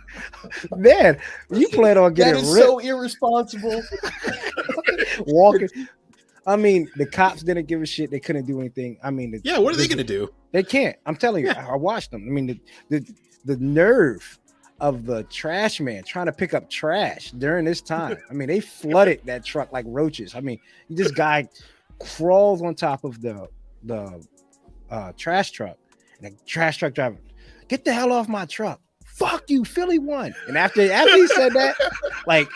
man, 0.75 1.17
you 1.49 1.67
plan 1.69 1.97
on 1.97 2.13
getting 2.13 2.43
is 2.43 2.53
ripped 2.53 2.65
so 2.65 2.79
irresponsible. 2.79 3.81
walking. 5.27 5.69
I 6.47 6.55
mean, 6.55 6.89
the 6.95 7.05
cops 7.05 7.41
didn't 7.43 7.67
give 7.67 7.81
a 7.81 7.85
shit. 7.85 8.11
They 8.11 8.19
couldn't 8.19 8.45
do 8.45 8.59
anything. 8.59 8.97
I 9.03 9.09
mean, 9.11 9.31
the, 9.31 9.41
Yeah, 9.43 9.57
what 9.57 9.73
are 9.73 9.77
they 9.77 9.83
the- 9.87 9.89
gonna 9.95 10.03
do? 10.03 10.29
They 10.51 10.63
can't. 10.63 10.95
I'm 11.05 11.15
telling 11.15 11.45
you, 11.45 11.51
I, 11.51 11.71
I 11.71 11.75
watched 11.75 12.11
them. 12.11 12.23
I 12.27 12.31
mean, 12.31 12.47
the, 12.47 12.59
the 12.89 13.13
the 13.45 13.57
nerve 13.57 14.39
of 14.79 15.05
the 15.05 15.23
trash 15.23 15.79
man 15.79 16.03
trying 16.03 16.25
to 16.27 16.31
pick 16.31 16.53
up 16.53 16.69
trash 16.69 17.31
during 17.31 17.65
this 17.65 17.81
time. 17.81 18.17
I 18.29 18.33
mean, 18.33 18.47
they 18.47 18.59
flooded 18.59 19.21
that 19.25 19.43
truck 19.45 19.71
like 19.73 19.85
roaches. 19.87 20.35
I 20.35 20.39
mean, 20.41 20.59
this 20.89 21.11
guy 21.25 21.47
crawls 21.99 22.61
on 22.61 22.75
top 22.75 23.03
of 23.03 23.21
the 23.21 23.47
the 23.83 24.23
uh, 24.89 25.11
trash 25.17 25.51
truck, 25.51 25.77
and 26.21 26.31
the 26.37 26.43
trash 26.45 26.77
truck 26.77 26.93
driver, 26.93 27.17
get 27.67 27.83
the 27.85 27.93
hell 27.93 28.11
off 28.11 28.27
my 28.29 28.45
truck. 28.45 28.79
Fuck 29.05 29.49
you, 29.49 29.63
Philly 29.65 29.97
won. 29.99 30.33
And 30.47 30.57
after 30.57 30.89
after 30.91 31.15
he 31.15 31.27
said 31.27 31.53
that, 31.53 31.75
like 32.27 32.47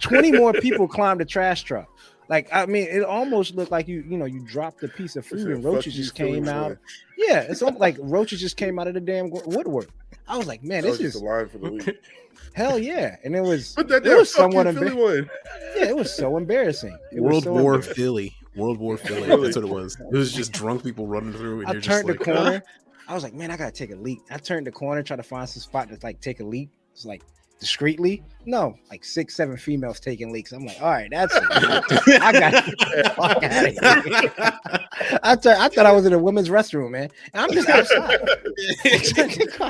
20 0.00 0.32
more 0.32 0.52
people 0.52 0.86
climbed 0.86 1.20
the 1.20 1.24
trash 1.24 1.62
truck. 1.64 1.88
Like, 2.30 2.48
I 2.52 2.64
mean, 2.66 2.86
it 2.88 3.02
almost 3.02 3.56
looked 3.56 3.72
like 3.72 3.88
you, 3.88 4.04
you 4.08 4.16
know, 4.16 4.24
you 4.24 4.38
dropped 4.46 4.84
a 4.84 4.88
piece 4.88 5.16
of 5.16 5.26
food 5.26 5.48
and 5.48 5.64
roaches 5.64 5.96
just 5.96 6.14
came 6.14 6.44
boy. 6.44 6.50
out. 6.50 6.78
Yeah, 7.18 7.40
it's 7.40 7.60
almost 7.60 7.80
like 7.80 7.96
roaches 7.98 8.40
just 8.40 8.56
came 8.56 8.78
out 8.78 8.86
of 8.86 8.94
the 8.94 9.00
damn 9.00 9.30
woodwork. 9.30 9.88
I 10.28 10.38
was 10.38 10.46
like, 10.46 10.62
man, 10.62 10.84
That 10.84 10.92
this 10.92 11.00
is 11.00 11.16
a 11.16 11.24
line 11.24 11.48
for 11.48 11.58
the 11.58 11.70
week. 11.72 11.98
hell 12.54 12.78
yeah. 12.78 13.16
And 13.24 13.34
it 13.34 13.40
was 13.40 13.72
Put 13.74 13.88
that 13.88 14.06
it 14.06 14.16
was 14.16 14.32
somewhat 14.32 14.66
you, 14.66 14.74
Philly 14.74 14.90
embar- 14.92 14.96
won. 15.02 15.30
yeah, 15.76 15.86
it 15.88 15.96
was 15.96 16.14
so 16.14 16.36
embarrassing. 16.36 16.96
It 17.10 17.20
was 17.20 17.32
World 17.32 17.44
so 17.44 17.52
War 17.52 17.60
embarrassing. 17.74 17.94
Philly. 17.94 18.36
World 18.54 18.78
War 18.78 18.96
Philly. 18.96 19.26
That's 19.26 19.56
what 19.56 19.64
it 19.64 19.68
was. 19.68 19.98
It 19.98 20.12
was 20.12 20.32
just 20.32 20.52
drunk 20.52 20.84
people 20.84 21.08
running 21.08 21.32
through, 21.32 21.60
and 21.62 21.68
I 21.68 21.72
you're 21.72 21.80
just 21.80 21.96
turned 21.96 22.08
the 22.08 22.12
like, 22.12 22.20
corner. 22.36 22.62
I 23.08 23.14
was 23.14 23.24
like, 23.24 23.34
man, 23.34 23.50
I 23.50 23.56
gotta 23.56 23.72
take 23.72 23.90
a 23.90 23.96
leak. 23.96 24.20
I 24.30 24.38
turned 24.38 24.68
the 24.68 24.72
corner, 24.72 25.02
try 25.02 25.16
to 25.16 25.22
find 25.24 25.48
some 25.48 25.62
spot 25.62 25.88
to 25.88 25.98
like 26.04 26.20
take 26.20 26.38
a 26.38 26.44
leak. 26.44 26.70
It's 26.92 27.04
like 27.04 27.22
discreetly. 27.60 28.22
No, 28.46 28.74
like 28.90 29.04
six, 29.04 29.36
seven 29.36 29.56
females 29.56 30.00
taking 30.00 30.32
leaks. 30.32 30.52
I'm 30.52 30.64
like, 30.66 30.80
all 30.80 30.90
right, 30.90 31.08
that's. 31.10 31.34
I 31.42 32.32
got 32.32 32.64
the 32.64 33.12
fuck 33.14 33.42
out 33.42 33.66
of 33.66 33.72
here. 33.72 35.20
I, 35.22 35.36
tur- 35.36 35.56
I 35.58 35.68
thought 35.68 35.86
I 35.86 35.92
was 35.92 36.06
in 36.06 36.12
a 36.12 36.18
women's 36.18 36.48
restroom, 36.48 36.90
man. 36.90 37.10
And 37.34 37.42
I'm 37.44 37.52
just 37.52 37.68
outside. 37.68 38.18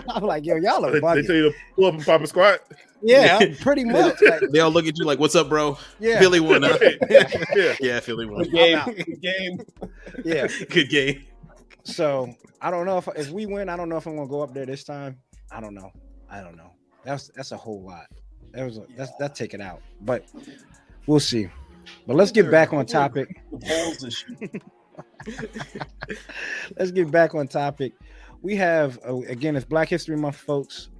I'm 0.08 0.22
like, 0.22 0.46
yo, 0.46 0.56
y'all 0.56 0.86
are 0.86 0.92
They, 0.92 1.00
they 1.00 1.26
tell 1.26 1.36
you 1.36 1.50
to 1.50 1.54
pull 1.74 1.86
up 1.86 1.94
and 1.94 2.04
pop 2.04 2.20
a 2.22 2.26
squat. 2.26 2.60
Yeah, 3.02 3.40
pretty 3.60 3.84
much. 3.86 4.20
Like, 4.22 4.40
they 4.52 4.60
all 4.60 4.70
look 4.70 4.86
at 4.86 4.98
you 4.98 5.04
like, 5.04 5.18
"What's 5.18 5.34
up, 5.34 5.48
bro? 5.48 5.78
yeah, 5.98 6.18
Philly 6.18 6.40
won." 6.40 6.62
Huh? 6.62 6.78
yeah. 7.08 7.76
yeah, 7.80 8.00
Philly 8.00 8.26
won. 8.26 8.44
Good 8.44 8.52
game. 8.52 8.78
Good 8.86 9.20
game. 9.22 9.62
yeah. 10.24 10.46
Good 10.68 10.90
game. 10.90 11.24
So 11.84 12.34
I 12.60 12.70
don't 12.70 12.86
know 12.86 12.98
if 12.98 13.08
if 13.16 13.30
we 13.30 13.46
win, 13.46 13.68
I 13.68 13.76
don't 13.76 13.88
know 13.88 13.96
if 13.96 14.06
I'm 14.06 14.16
gonna 14.16 14.28
go 14.28 14.42
up 14.42 14.52
there 14.54 14.66
this 14.66 14.84
time. 14.84 15.18
I 15.50 15.60
don't 15.60 15.74
know. 15.74 15.90
I 16.30 16.40
don't 16.40 16.56
know. 16.56 16.69
That's 17.04 17.28
that's 17.34 17.52
a 17.52 17.56
whole 17.56 17.82
lot. 17.82 18.06
That 18.52 18.64
was 18.64 18.78
a, 18.78 18.86
that's 18.96 19.12
that 19.18 19.34
take 19.34 19.54
it 19.54 19.60
out, 19.60 19.80
but 20.02 20.24
we'll 21.06 21.20
see. 21.20 21.48
But 22.06 22.16
let's 22.16 22.30
get 22.30 22.50
back 22.50 22.72
on 22.72 22.86
topic. 22.86 23.42
The 23.52 23.58
balls 23.58 24.04
issue. 24.04 24.48
Let's 26.78 26.90
get 26.90 27.10
back 27.10 27.34
on 27.34 27.48
topic. 27.48 27.94
We 28.42 28.56
have 28.56 28.98
uh, 29.06 29.20
again, 29.22 29.56
it's 29.56 29.64
Black 29.64 29.88
History 29.88 30.16
Month, 30.16 30.36
folks. 30.36 30.90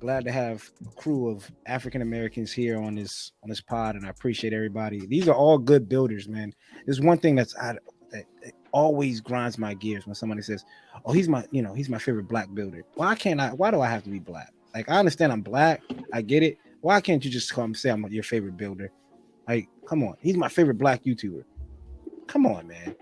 Glad 0.00 0.24
to 0.26 0.32
have 0.32 0.70
a 0.86 0.90
crew 1.00 1.28
of 1.28 1.50
African 1.66 2.02
Americans 2.02 2.52
here 2.52 2.80
on 2.80 2.94
this 2.94 3.32
on 3.42 3.48
this 3.48 3.60
pod, 3.60 3.96
and 3.96 4.06
I 4.06 4.10
appreciate 4.10 4.52
everybody. 4.52 5.06
These 5.06 5.28
are 5.28 5.34
all 5.34 5.58
good 5.58 5.88
builders, 5.88 6.28
man. 6.28 6.54
There's 6.86 7.00
one 7.00 7.18
thing 7.18 7.34
that's 7.34 7.56
I, 7.56 7.74
that, 8.12 8.24
that 8.42 8.52
always 8.72 9.20
grinds 9.20 9.58
my 9.58 9.74
gears 9.74 10.06
when 10.06 10.14
somebody 10.14 10.42
says, 10.42 10.64
"Oh, 11.04 11.12
he's 11.12 11.28
my, 11.28 11.44
you 11.50 11.62
know, 11.62 11.74
he's 11.74 11.88
my 11.88 11.98
favorite 11.98 12.28
black 12.28 12.52
builder." 12.54 12.84
Why 12.94 13.16
can't 13.16 13.40
I? 13.40 13.50
Why 13.50 13.70
do 13.72 13.80
I 13.80 13.88
have 13.88 14.04
to 14.04 14.10
be 14.10 14.20
black? 14.20 14.52
Like 14.78 14.88
I 14.88 15.00
understand 15.00 15.32
I'm 15.32 15.40
black, 15.40 15.82
I 16.12 16.22
get 16.22 16.44
it. 16.44 16.56
Why 16.82 17.00
can't 17.00 17.24
you 17.24 17.32
just 17.32 17.52
come 17.52 17.74
say 17.74 17.90
I'm 17.90 18.06
your 18.12 18.22
favorite 18.22 18.56
builder? 18.56 18.92
Like, 19.48 19.68
come 19.88 20.04
on, 20.04 20.14
he's 20.20 20.36
my 20.36 20.48
favorite 20.48 20.78
black 20.78 21.02
YouTuber. 21.02 21.42
Come 22.28 22.46
on, 22.46 22.68
man. 22.68 22.94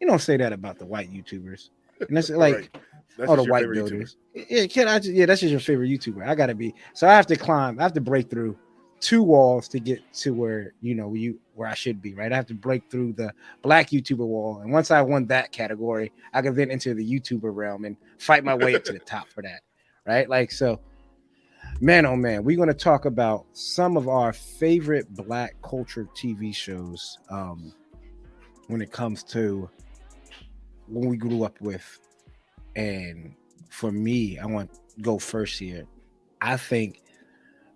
You 0.00 0.06
don't 0.06 0.20
say 0.20 0.36
that 0.36 0.52
about 0.52 0.78
the 0.78 0.86
white 0.86 1.12
YouTubers. 1.12 1.70
And 2.06 2.16
that's 2.16 2.30
like 2.44 2.54
Right. 2.54 2.78
That's 3.18 3.28
all 3.28 3.34
the 3.36 3.50
white 3.50 3.62
favorite 3.62 3.78
YouTuber. 3.78 3.90
builders. 3.90 4.16
Yeah, 4.48 4.66
can 4.66 4.86
I 4.86 5.00
just 5.00 5.12
yeah, 5.12 5.26
that's 5.26 5.40
just 5.40 5.50
your 5.50 5.58
favorite 5.58 5.88
YouTuber. 5.88 6.24
I 6.24 6.36
gotta 6.36 6.54
be 6.54 6.72
so 6.92 7.08
I 7.08 7.14
have 7.14 7.26
to 7.26 7.36
climb, 7.36 7.80
I 7.80 7.82
have 7.82 7.94
to 7.94 8.00
break 8.00 8.30
through 8.30 8.56
two 9.00 9.24
walls 9.24 9.66
to 9.70 9.80
get 9.80 10.00
to 10.14 10.34
where 10.34 10.72
you 10.82 10.94
know 10.94 11.14
you 11.14 11.40
where 11.56 11.68
I 11.68 11.74
should 11.74 12.00
be, 12.00 12.14
right? 12.14 12.32
I 12.32 12.36
have 12.36 12.46
to 12.46 12.54
break 12.54 12.88
through 12.92 13.14
the 13.14 13.32
black 13.60 13.90
YouTuber 13.90 14.18
wall. 14.18 14.60
And 14.60 14.70
once 14.70 14.92
I 14.92 15.02
won 15.02 15.26
that 15.26 15.50
category, 15.50 16.12
I 16.32 16.42
can 16.42 16.54
then 16.54 16.70
enter 16.70 16.94
the 16.94 17.04
YouTuber 17.04 17.52
realm 17.52 17.86
and 17.86 17.96
fight 18.18 18.44
my 18.44 18.54
way 18.54 18.76
up 18.76 18.84
to 18.84 18.92
the 18.92 19.00
top 19.00 19.28
for 19.30 19.42
that. 19.42 19.62
Right? 20.06 20.28
Like 20.28 20.52
so, 20.52 20.78
man, 21.84 22.06
oh 22.06 22.16
man, 22.16 22.42
we're 22.44 22.56
gonna 22.56 22.72
talk 22.72 23.04
about 23.04 23.44
some 23.52 23.98
of 23.98 24.08
our 24.08 24.32
favorite 24.32 25.06
black 25.14 25.54
culture 25.62 26.08
TV 26.16 26.54
shows 26.54 27.18
um 27.28 27.74
when 28.68 28.80
it 28.80 28.90
comes 28.90 29.22
to 29.22 29.68
when 30.88 31.10
we 31.10 31.16
grew 31.18 31.44
up 31.44 31.60
with 31.60 31.98
and 32.74 33.34
for 33.68 33.92
me, 33.92 34.38
I 34.38 34.46
want 34.46 34.72
to 34.72 35.02
go 35.02 35.18
first 35.18 35.58
here. 35.58 35.84
I 36.40 36.56
think 36.56 37.02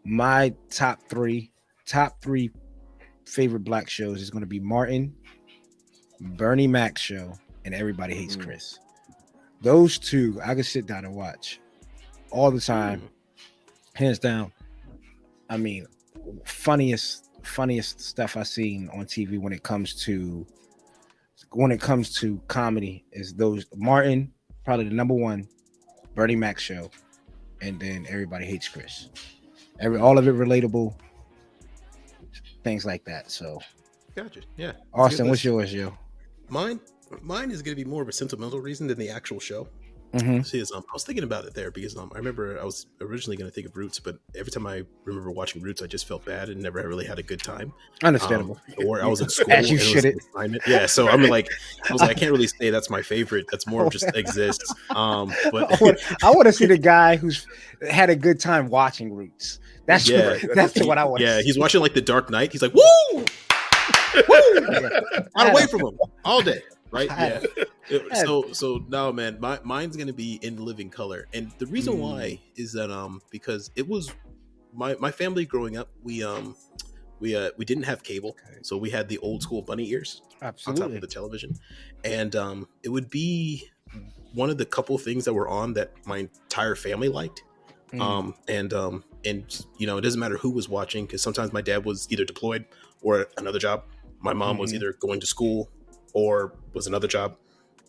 my 0.05 0.55
top 0.71 1.01
three, 1.09 1.51
top 1.87 2.23
three 2.23 2.51
favorite 3.27 3.65
black 3.65 3.91
shows 3.91 4.23
is 4.23 4.31
going 4.31 4.43
to 4.43 4.47
be 4.47 4.61
Martin, 4.61 5.15
Bernie 6.21 6.67
Mac 6.69 6.97
show, 6.97 7.35
and 7.65 7.75
Everybody 7.75 8.15
Hates 8.15 8.37
Mm. 8.37 8.43
Chris. 8.45 8.79
Those 9.61 9.99
two 9.99 10.41
I 10.45 10.55
could 10.55 10.67
sit 10.67 10.87
down 10.87 11.05
and 11.05 11.15
watch 11.15 11.61
all 12.31 12.51
the 12.51 12.61
time, 12.61 13.03
hands 13.99 14.19
down. 14.19 14.53
I 15.51 15.57
mean, 15.57 15.87
funniest, 16.45 17.31
funniest 17.43 18.01
stuff 18.01 18.37
I've 18.37 18.49
seen 18.49 18.89
on 18.93 19.05
TV 19.05 19.39
when 19.41 19.53
it 19.53 19.63
comes 19.63 19.95
to 20.05 20.47
when 21.53 21.73
it 21.73 21.81
comes 21.81 22.13
to 22.15 22.41
comedy 22.49 23.05
is 23.13 23.35
those 23.35 23.65
Martin, 23.75 24.33
probably 24.65 24.89
the 24.89 24.95
number 24.95 25.15
one, 25.15 25.49
Bernie 26.15 26.37
Mac 26.37 26.59
show, 26.59 26.91
and 27.63 27.81
then 27.81 28.07
Everybody 28.09 28.45
Hates 28.45 28.69
Chris. 28.69 29.09
Every 29.81 29.99
all 29.99 30.19
of 30.19 30.29
it 30.29 30.35
relatable, 30.35 30.95
things 32.63 32.85
like 32.85 33.05
that. 33.05 33.31
So, 33.31 33.61
Gotcha. 34.15 34.41
Yeah. 34.57 34.73
Austen, 34.93 35.29
what's 35.29 35.45
yours, 35.45 35.73
yo? 35.73 35.97
Mine, 36.49 36.81
mine 37.23 37.51
is 37.51 37.63
going 37.63 37.77
to 37.77 37.83
be 37.83 37.89
more 37.89 38.03
of 38.03 38.09
a 38.09 38.13
sentimental 38.13 38.61
reason 38.61 38.89
than 38.89 38.99
the 38.99 39.09
actual 39.09 39.39
show. 39.39 39.69
Mm-hmm. 40.15 40.41
See, 40.43 40.61
um, 40.75 40.83
I 40.89 40.93
was 40.95 41.05
thinking 41.05 41.25
about 41.25 41.45
it 41.45 41.53
there 41.55 41.71
because 41.71 41.97
um, 41.97 42.11
I 42.15 42.19
remember 42.19 42.59
I 42.59 42.65
was 42.65 42.87
originally 43.01 43.37
going 43.37 43.51
to 43.51 43.55
think 43.55 43.67
of 43.67 43.77
Roots, 43.77 43.99
but 44.01 44.17
every 44.35 44.51
time 44.51 44.67
I 44.67 44.83
remember 45.05 45.31
watching 45.31 45.61
Roots, 45.61 45.83
I 45.83 45.87
just 45.87 46.09
felt 46.09 46.25
bad 46.25 46.49
and 46.49 46.63
never 46.63 46.87
really 46.89 47.05
had 47.05 47.19
a 47.19 47.23
good 47.23 47.43
time. 47.43 47.73
Understandable. 48.03 48.59
Um, 48.79 48.87
or 48.87 49.03
I 49.03 49.07
was 49.07 49.21
in 49.21 49.29
school. 49.29 49.53
As 49.53 49.71
you 49.71 49.77
and 49.77 49.83
it 49.83 49.85
was 49.85 49.93
should 49.93 50.05
it. 50.07 50.17
assignment. 50.35 50.63
Yeah. 50.67 50.87
So 50.87 51.09
I'm 51.09 51.25
like, 51.25 51.49
I 51.89 51.93
was 51.93 52.01
like, 52.01 52.11
I 52.11 52.15
can't 52.15 52.33
really 52.33 52.47
say 52.47 52.71
that's 52.71 52.89
my 52.89 53.03
favorite. 53.03 53.47
That's 53.51 53.67
more 53.67 53.85
of 53.85 53.93
just 53.93 54.07
exists. 54.17 54.73
Um, 54.91 55.31
I 55.45 55.51
but 55.51 55.81
want, 55.81 55.99
I 56.23 56.31
want 56.31 56.47
to 56.47 56.53
see 56.53 56.67
the 56.67 56.79
guy 56.79 57.17
who's 57.17 57.47
had 57.91 58.09
a 58.09 58.17
good 58.17 58.41
time 58.41 58.69
watching 58.69 59.13
Roots. 59.13 59.61
That's 59.85 60.09
Yeah, 60.09 60.31
what, 60.33 60.55
that's 60.55 60.81
what 60.87 60.97
I 60.99 61.05
want. 61.05 61.21
yeah, 61.21 61.41
he's 61.43 61.59
watching 61.59 61.81
like 61.83 61.95
The 61.95 62.01
Dark 62.03 62.31
Knight. 62.31 62.53
He's 62.53 62.63
like, 62.63 62.75
woo, 62.75 62.83
woo, 64.29 64.61
not 65.37 65.51
away 65.51 65.67
from 65.67 65.81
him 65.81 65.99
all 66.25 66.43
day. 66.43 66.61
Right? 66.91 67.09
Yeah. 67.11 67.41
It- 67.91 68.17
so 68.27 68.53
so 68.53 68.85
no 68.89 69.11
man, 69.15 69.39
my, 69.41 69.59
mine's 69.65 69.97
gonna 69.97 70.13
be 70.13 70.39
in 70.43 70.63
living 70.63 70.91
color, 70.91 71.27
and 71.33 71.51
the 71.59 71.65
reason 71.67 71.95
Mm. 71.95 72.01
why 72.01 72.41
is 72.55 72.73
that 72.75 72.91
um 72.91 73.23
because 73.31 73.71
it 73.77 73.89
was 73.89 74.11
my 74.75 74.95
my 74.97 75.11
family 75.11 75.47
growing 75.47 75.79
up. 75.79 75.89
We 76.03 76.23
um 76.23 76.55
we 77.19 77.35
uh 77.35 77.51
we 77.57 77.65
didn't 77.65 77.85
have 77.85 78.03
cable, 78.03 78.37
Okay. 78.47 78.59
so 78.61 78.77
we 78.77 78.91
had 78.91 79.09
the 79.09 79.17
old 79.19 79.43
school 79.43 79.63
bunny 79.63 79.89
ears 79.89 80.21
on 80.43 80.75
top 80.75 80.91
of 80.93 81.01
the 81.01 81.07
television, 81.07 81.55
and 82.05 82.37
um 82.37 82.69
it 82.83 82.91
would 82.91 83.09
be 83.09 83.71
one 84.35 84.51
of 84.51 84.59
the 84.59 84.67
couple 84.67 84.99
things 84.99 85.25
that 85.25 85.33
were 85.33 85.49
on 85.49 85.73
that 85.73 85.93
my 86.05 86.19
entire 86.19 86.75
family 86.75 87.09
liked. 87.09 87.43
Mm. 87.95 88.03
Um 88.03 88.35
and 88.49 88.75
um 88.75 89.03
and 89.25 89.65
you 89.79 89.87
know 89.87 89.97
it 89.97 90.03
doesn't 90.03 90.21
matter 90.21 90.37
who 90.37 90.51
was 90.51 90.69
watching 90.69 91.07
because 91.07 91.23
sometimes 91.23 91.55
my 91.55 91.63
dad 91.63 91.87
was 91.87 92.07
either 92.11 92.27
deployed 92.27 92.67
or 93.01 93.29
another 93.39 93.59
job. 93.59 93.85
My 94.21 94.35
mom 94.35 94.59
was 94.59 94.73
Mhm. 94.73 94.77
either 94.77 94.93
going 95.01 95.21
to 95.21 95.27
school 95.27 95.71
or 96.15 96.55
was 96.73 96.87
another 96.87 97.09
job, 97.09 97.37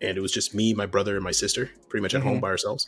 and 0.01 0.17
it 0.17 0.21
was 0.21 0.31
just 0.31 0.53
me, 0.55 0.73
my 0.73 0.85
brother, 0.85 1.15
and 1.15 1.23
my 1.23 1.31
sister, 1.31 1.69
pretty 1.89 2.01
much 2.01 2.13
at 2.15 2.21
home 2.21 2.37
Mhm. 2.37 2.41
by 2.41 2.47
ourselves. 2.49 2.87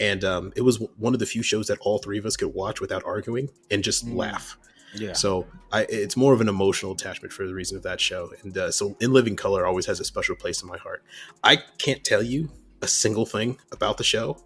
And 0.00 0.24
um, 0.24 0.52
it 0.56 0.62
was 0.62 0.80
one 0.98 1.14
of 1.14 1.20
the 1.20 1.26
few 1.26 1.42
shows 1.42 1.68
that 1.68 1.78
all 1.80 1.98
three 1.98 2.18
of 2.18 2.26
us 2.26 2.36
could 2.36 2.52
watch 2.54 2.80
without 2.80 3.04
arguing 3.04 3.48
and 3.70 3.82
just 3.84 4.06
Mm. 4.06 4.16
laugh. 4.16 4.56
yeah. 4.96 5.12
So 5.12 5.46
I, 5.72 5.82
it's 5.88 6.16
more 6.16 6.32
of 6.32 6.40
an 6.40 6.48
emotional 6.48 6.92
attachment 6.92 7.32
for 7.32 7.46
the 7.46 7.54
reason 7.54 7.76
of 7.76 7.82
that 7.84 8.00
show. 8.00 8.30
And 8.42 8.56
uh, 8.58 8.70
so 8.70 8.96
In 9.00 9.12
Living 9.12 9.34
Color 9.36 9.66
always 9.66 9.86
has 9.86 9.98
a 10.00 10.04
special 10.04 10.36
place 10.36 10.62
in 10.62 10.68
my 10.68 10.78
heart. 10.78 11.02
I 11.42 11.56
can't 11.78 12.02
tell 12.04 12.22
you 12.22 12.50
a 12.82 12.86
single 12.88 13.26
thing 13.26 13.58
about 13.72 13.98
the 13.98 14.04
show, 14.04 14.36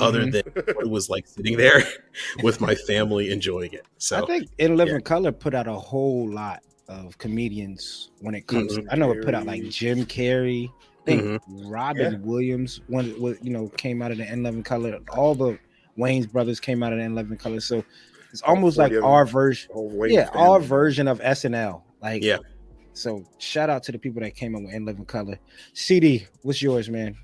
other 0.00 0.24
Mhm. 0.24 0.32
than 0.32 0.64
what 0.74 0.86
it 0.86 0.90
was 0.90 1.08
like 1.10 1.26
sitting 1.26 1.56
there 1.56 1.82
with 2.42 2.60
my 2.60 2.74
family 2.74 3.30
enjoying 3.30 3.72
it. 3.72 3.84
So 3.98 4.22
I 4.22 4.26
think 4.26 4.48
In 4.58 4.76
Living 4.76 5.00
Color 5.02 5.32
put 5.32 5.54
out 5.54 5.66
a 5.66 5.74
whole 5.74 6.30
lot 6.30 6.62
of 6.88 7.18
comedians 7.18 8.10
when 8.20 8.34
it 8.34 8.46
comes. 8.46 8.76
Mhm. 8.76 8.86
I 8.90 8.96
know 8.96 9.12
it 9.12 9.22
put 9.24 9.34
out 9.34 9.46
like 9.46 9.62
Jim 9.64 10.04
Carrey. 10.06 10.68
I 10.70 11.04
think 11.04 11.22
Mhm. 11.22 11.70
Robin 11.70 12.12
Yeah. 12.14 12.18
Williams 12.20 12.80
one 12.88 13.14
you 13.42 13.50
know 13.50 13.68
came 13.76 14.02
out 14.02 14.10
of 14.10 14.18
the 14.18 14.30
In 14.30 14.42
Living 14.42 14.62
Color. 14.62 14.98
All 15.10 15.34
the 15.34 15.58
Wayans 15.98 16.30
brothers 16.30 16.60
came 16.60 16.82
out 16.82 16.92
of 16.92 16.98
the 16.98 17.04
In 17.04 17.14
Living 17.14 17.36
Color. 17.36 17.60
So 17.60 17.84
it's 18.32 18.42
almost 18.42 18.78
like 18.78 18.92
40 18.92 19.04
our 19.04 19.26
version. 19.26 19.70
Yeah, 20.08 20.30
our 20.32 20.60
version 20.60 21.08
of 21.08 21.20
SNL. 21.20 21.84
Like 22.02 22.22
Yeah. 22.22 22.38
So 22.94 23.24
shout 23.38 23.70
out 23.70 23.82
to 23.84 23.92
the 23.92 23.98
people 23.98 24.20
that 24.22 24.34
came 24.34 24.54
up 24.56 24.62
with 24.62 24.72
In 24.74 24.84
Living 24.84 25.04
Color. 25.04 25.38
CD, 25.72 26.26
what's 26.42 26.62
yours, 26.62 26.88
man? 26.90 27.16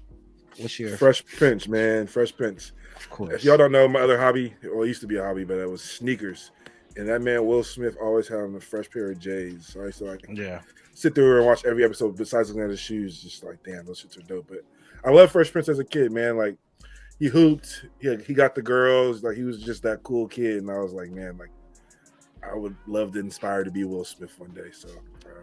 What's 0.59 0.79
your 0.79 0.97
Fresh 0.97 1.25
Prince, 1.27 1.67
man. 1.67 2.07
Fresh 2.07 2.37
Prince. 2.37 2.73
of 2.97 3.11
course? 3.11 3.35
If 3.35 3.45
y'all 3.45 3.57
don't 3.57 3.73
know, 3.73 3.89
my 3.89 4.01
other 4.01 4.17
hobby, 4.19 4.55
well, 4.62 4.85
it 4.85 4.89
used 4.89 5.01
to 5.01 5.09
be 5.09 5.17
a 5.17 5.23
hobby, 5.25 5.43
but 5.45 5.59
it 5.59 5.69
was 5.69 5.83
sneakers. 5.83 6.53
And 6.97 7.09
that 7.09 7.22
man 7.22 7.45
Will 7.45 7.64
Smith 7.64 7.97
always 8.01 8.28
had 8.28 8.38
on 8.38 8.55
a 8.55 8.61
fresh 8.61 8.88
pair 8.88 9.11
of 9.11 9.18
J's. 9.18 9.66
So 9.66 9.82
I 9.82 9.86
used 9.86 9.99
to 9.99 10.05
like 10.05 10.24
yeah. 10.32 10.61
sit 10.95 11.14
through 11.14 11.38
and 11.38 11.47
watch 11.47 11.64
every 11.64 11.84
episode. 11.84 12.16
Besides 12.16 12.49
looking 12.49 12.62
at 12.62 12.70
his 12.70 12.80
shoes, 12.80 13.20
just 13.20 13.42
like 13.42 13.62
damn, 13.64 13.84
those 13.84 14.03
shits 14.03 14.18
are 14.18 14.22
dope. 14.22 14.47
But 14.49 14.64
I 15.05 15.11
love 15.11 15.32
Fresh 15.32 15.53
Prince 15.53 15.68
as 15.68 15.78
a 15.78 15.84
kid, 15.84 16.12
man. 16.12 16.36
Like 16.36 16.57
he 17.18 17.26
hooped, 17.26 17.86
he, 18.01 18.16
he 18.16 18.34
got 18.34 18.55
the 18.55 18.62
girls. 18.62 19.22
Like 19.22 19.36
he 19.36 19.42
was 19.42 19.62
just 19.62 19.82
that 19.82 20.03
cool 20.03 20.28
kid, 20.28 20.59
and 20.59 20.70
I 20.70 20.78
was 20.78 20.92
like, 20.92 21.11
man, 21.11 21.36
like 21.36 21.51
I 22.49 22.55
would 22.55 22.76
love 22.86 23.12
to 23.12 23.20
inspire 23.20 23.64
to 23.64 23.70
be 23.70 23.84
Will 23.84 24.05
Smith 24.05 24.38
one 24.38 24.51
day. 24.51 24.70
So 24.72 24.88
um, 24.88 24.97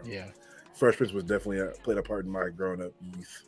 Yeah. 0.04 0.26
Fresh 0.74 0.96
Prince 0.96 1.12
was 1.12 1.24
definitely 1.24 1.60
a, 1.60 1.66
played 1.82 1.98
a 1.98 2.02
part 2.02 2.24
in 2.24 2.30
my 2.30 2.48
growing 2.48 2.82
up 2.82 2.92
youth. 3.16 3.44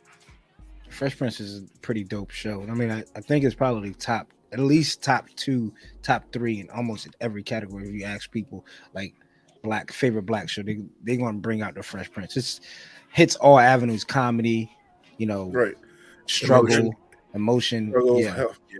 Fresh 0.89 1.17
Prince 1.17 1.39
is 1.39 1.63
a 1.63 1.79
pretty 1.79 2.03
dope 2.03 2.31
show. 2.31 2.63
I 2.69 2.73
mean, 2.73 2.91
I, 2.91 3.03
I 3.15 3.21
think 3.21 3.43
it's 3.43 3.55
probably 3.55 3.93
top, 3.95 4.27
at 4.55 4.61
least 4.61 5.03
top 5.03 5.27
two, 5.35 5.73
top 6.01 6.23
three 6.31 6.61
in 6.61 6.69
almost 6.69 7.09
every 7.19 7.43
category. 7.43 7.89
If 7.89 7.93
you 7.93 8.05
ask 8.05 8.31
people 8.31 8.65
like 8.93 9.13
black 9.63 9.91
favorite 9.91 10.25
black 10.25 10.47
show, 10.47 10.63
they 10.63 10.79
they 11.03 11.17
gonna 11.17 11.39
bring 11.39 11.61
out 11.61 11.75
the 11.75 11.83
Fresh 11.83 12.11
Prince. 12.11 12.37
It's 12.37 12.61
hits 13.11 13.35
all 13.35 13.59
avenues, 13.59 14.05
comedy, 14.05 14.71
you 15.17 15.25
know, 15.25 15.51
Right. 15.51 15.75
struggle, 16.25 16.67
Emotion. 16.71 16.91
emotion. 17.33 17.89
Struggles, 17.89 18.23
yeah, 18.23 18.35
health, 18.35 18.59
yeah. 18.71 18.79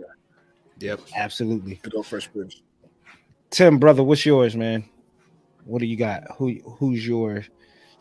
Yep. 0.78 1.00
absolutely. 1.14 1.78
Good 1.82 1.94
old 1.94 2.06
Fresh 2.06 2.32
Prince. 2.32 2.62
Tim, 3.50 3.78
brother, 3.78 4.02
what's 4.02 4.24
yours, 4.24 4.56
man? 4.56 4.82
What 5.64 5.80
do 5.80 5.86
you 5.86 5.96
got? 5.96 6.24
Who 6.38 6.54
who's 6.78 7.06
your? 7.06 7.44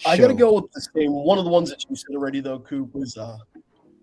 I 0.06 0.16
gotta 0.18 0.34
go 0.34 0.54
with 0.54 0.72
the 0.72 0.82
same. 0.96 1.12
One 1.12 1.38
of 1.40 1.44
the 1.44 1.52
ones 1.52 1.70
that 1.72 1.84
you 1.90 1.96
said 1.98 2.16
already, 2.16 2.40
though, 2.40 2.60
Coop, 2.60 2.94
was 2.94 3.18
uh, 3.18 3.38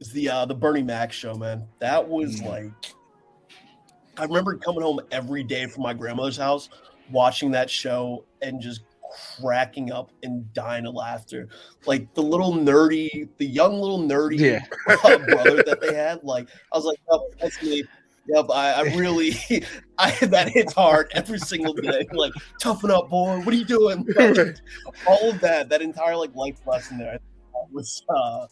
is 0.00 0.10
the 0.12 0.28
uh, 0.28 0.44
the 0.44 0.54
Bernie 0.54 0.82
Mac 0.82 1.10
show, 1.12 1.34
man. 1.34 1.66
That 1.78 2.06
was 2.06 2.40
Mm. 2.40 2.46
like, 2.46 2.94
I 4.22 4.24
remember 4.26 4.54
coming 4.54 4.82
home 4.82 5.00
every 5.10 5.42
day 5.42 5.66
from 5.66 5.82
my 5.82 5.92
grandmother's 5.92 6.36
house, 6.36 6.68
watching 7.10 7.50
that 7.50 7.68
show, 7.68 8.24
and 8.40 8.60
just 8.60 8.82
cracking 9.40 9.90
up 9.90 10.12
and 10.22 10.50
dying 10.54 10.86
of 10.86 10.94
laughter. 10.94 11.48
Like 11.86 12.14
the 12.14 12.22
little 12.22 12.54
nerdy, 12.54 13.28
the 13.38 13.46
young 13.46 13.80
little 13.80 13.98
nerdy 13.98 14.38
Yeah. 14.38 14.64
brother 14.86 15.64
that 15.64 15.78
they 15.80 15.92
had. 15.92 16.22
Like 16.22 16.48
I 16.72 16.76
was 16.76 16.84
like, 16.84 17.00
oh, 17.10 17.28
that's 17.40 17.60
me. 17.64 17.82
Yep, 18.28 18.46
I, 18.54 18.72
I 18.74 18.82
really, 18.94 19.32
I 19.98 20.12
that 20.26 20.50
hits 20.50 20.72
hard 20.72 21.10
every 21.14 21.40
single 21.40 21.74
day. 21.74 22.06
Like, 22.12 22.32
toughen 22.60 22.92
up, 22.92 23.10
boy. 23.10 23.40
What 23.40 23.52
are 23.52 23.58
you 23.58 23.64
doing? 23.64 24.06
All 25.04 25.30
of 25.30 25.40
that, 25.40 25.68
that 25.68 25.82
entire 25.82 26.16
like 26.16 26.32
life 26.36 26.60
lesson 26.64 26.98
there 26.98 27.18
was 27.72 28.04
uh 28.08 28.46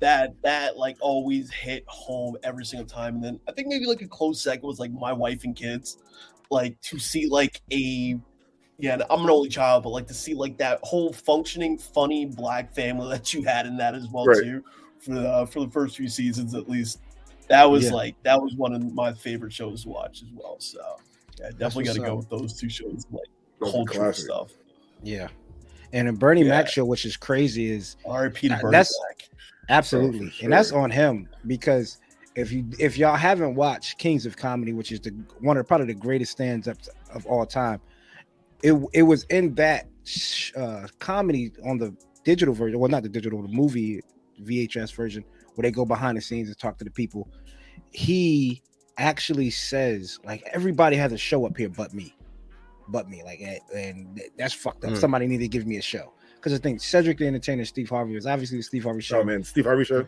that 0.00 0.34
that 0.42 0.76
like 0.76 0.96
always 1.00 1.50
hit 1.50 1.84
home 1.88 2.36
every 2.42 2.64
single 2.64 2.86
time. 2.86 3.16
And 3.16 3.24
then 3.24 3.40
I 3.48 3.52
think 3.52 3.68
maybe 3.68 3.86
like 3.86 4.02
a 4.02 4.08
close 4.08 4.40
second 4.40 4.66
was 4.66 4.78
like 4.78 4.92
my 4.92 5.12
wife 5.12 5.44
and 5.44 5.54
kids, 5.56 5.98
like 6.50 6.80
to 6.82 6.98
see 6.98 7.26
like 7.28 7.60
a 7.72 8.18
yeah, 8.80 8.96
I'm 9.10 9.24
an 9.24 9.30
only 9.30 9.48
child, 9.48 9.82
but 9.82 9.88
like 9.90 10.06
to 10.06 10.14
see 10.14 10.34
like 10.34 10.56
that 10.58 10.78
whole 10.84 11.12
functioning, 11.12 11.76
funny 11.78 12.26
black 12.26 12.72
family 12.72 13.08
that 13.16 13.34
you 13.34 13.42
had 13.42 13.66
in 13.66 13.76
that 13.78 13.94
as 13.94 14.06
well 14.08 14.26
Right. 14.26 14.42
too 14.42 14.64
for 15.00 15.14
the 15.14 15.48
for 15.50 15.60
the 15.64 15.70
first 15.70 15.96
few 15.96 16.08
seasons 16.08 16.54
at 16.54 16.68
least. 16.68 17.00
That 17.48 17.64
was 17.70 17.84
Yeah. 17.86 17.92
like 17.92 18.22
that 18.22 18.40
was 18.40 18.54
one 18.54 18.72
of 18.74 18.94
my 18.94 19.12
favorite 19.12 19.52
shows 19.52 19.82
to 19.82 19.88
watch 19.88 20.22
as 20.22 20.28
well. 20.34 20.56
So 20.60 20.80
yeah, 21.40 21.50
definitely 21.50 21.84
got 21.84 21.94
to 21.94 22.00
go 22.00 22.14
with 22.16 22.28
those 22.28 22.52
two 22.52 22.68
shows, 22.68 23.04
like 23.10 23.22
Those 23.58 23.70
are 23.70 23.72
cultural 23.84 24.12
stuff. 24.12 24.52
Yeah. 25.02 25.28
And 25.92 26.06
the 26.08 26.12
Bernie 26.12 26.44
Mac 26.44 26.68
show, 26.68 26.84
which 26.84 27.06
is 27.06 27.16
crazy, 27.16 27.70
is 27.70 27.96
R.I.P. 28.04 28.48
to 28.48 28.54
Uh, 28.54 28.60
Bernie 28.60 28.72
that's- 28.72 28.94
Mac. 29.08 29.27
Absolutely, 29.68 30.30
for 30.30 30.44
and 30.44 30.52
that's 30.52 30.72
on 30.72 30.90
him 30.90 31.28
because 31.46 31.98
if 32.34 32.52
you 32.52 32.64
if 32.78 32.96
y'all 32.96 33.16
haven't 33.16 33.54
watched 33.54 33.98
Kings 33.98 34.24
of 34.24 34.36
Comedy, 34.36 34.72
which 34.72 34.92
is 34.92 35.00
the 35.00 35.10
one 35.40 35.56
of 35.56 35.66
probably 35.66 35.86
the 35.86 35.94
greatest 35.94 36.32
stands 36.32 36.68
ups 36.68 36.88
of 37.12 37.26
all 37.26 37.44
time, 37.44 37.80
it 38.62 38.72
it 38.92 39.02
was 39.02 39.24
in 39.24 39.54
that 39.56 39.88
sh- 40.04 40.52
uh, 40.56 40.86
comedy 41.00 41.52
on 41.66 41.78
the 41.78 41.94
digital 42.24 42.54
version, 42.54 42.78
well, 42.78 42.90
not 42.90 43.02
the 43.02 43.08
digital, 43.08 43.42
the 43.42 43.48
movie 43.48 44.00
VHS 44.42 44.94
version, 44.94 45.24
where 45.54 45.64
they 45.64 45.70
go 45.70 45.84
behind 45.84 46.16
the 46.16 46.20
scenes 46.20 46.48
and 46.48 46.58
talk 46.58 46.78
to 46.78 46.84
the 46.84 46.90
people. 46.90 47.28
He 47.90 48.62
actually 48.98 49.50
says 49.50 50.18
like 50.24 50.42
everybody 50.52 50.96
has 50.96 51.12
a 51.12 51.18
show 51.18 51.44
up 51.46 51.56
here 51.56 51.68
but 51.68 51.92
me, 51.92 52.14
but 52.88 53.08
me, 53.08 53.22
like 53.24 53.40
and- 53.74 54.20
that's 54.36 54.54
fucked 54.54 54.84
up. 54.84 54.90
Hmm. 54.90 54.96
Somebody 54.96 55.26
need 55.26 55.38
to 55.38 55.48
give 55.48 55.66
me 55.66 55.76
a 55.76 55.82
show. 55.82 56.12
Because 56.48 56.60
I 56.60 56.62
think 56.62 56.80
Cedric 56.80 57.18
the 57.18 57.26
Entertainer, 57.26 57.64
Steve 57.66 57.90
Harvey 57.90 58.14
was 58.14 58.26
obviously 58.26 58.56
the 58.56 58.62
Steve 58.62 58.84
Harvey 58.84 59.02
show. 59.02 59.20
Oh 59.20 59.24
man, 59.24 59.42
Steve 59.44 59.66
Harvey 59.66 59.84
show. 59.84 60.06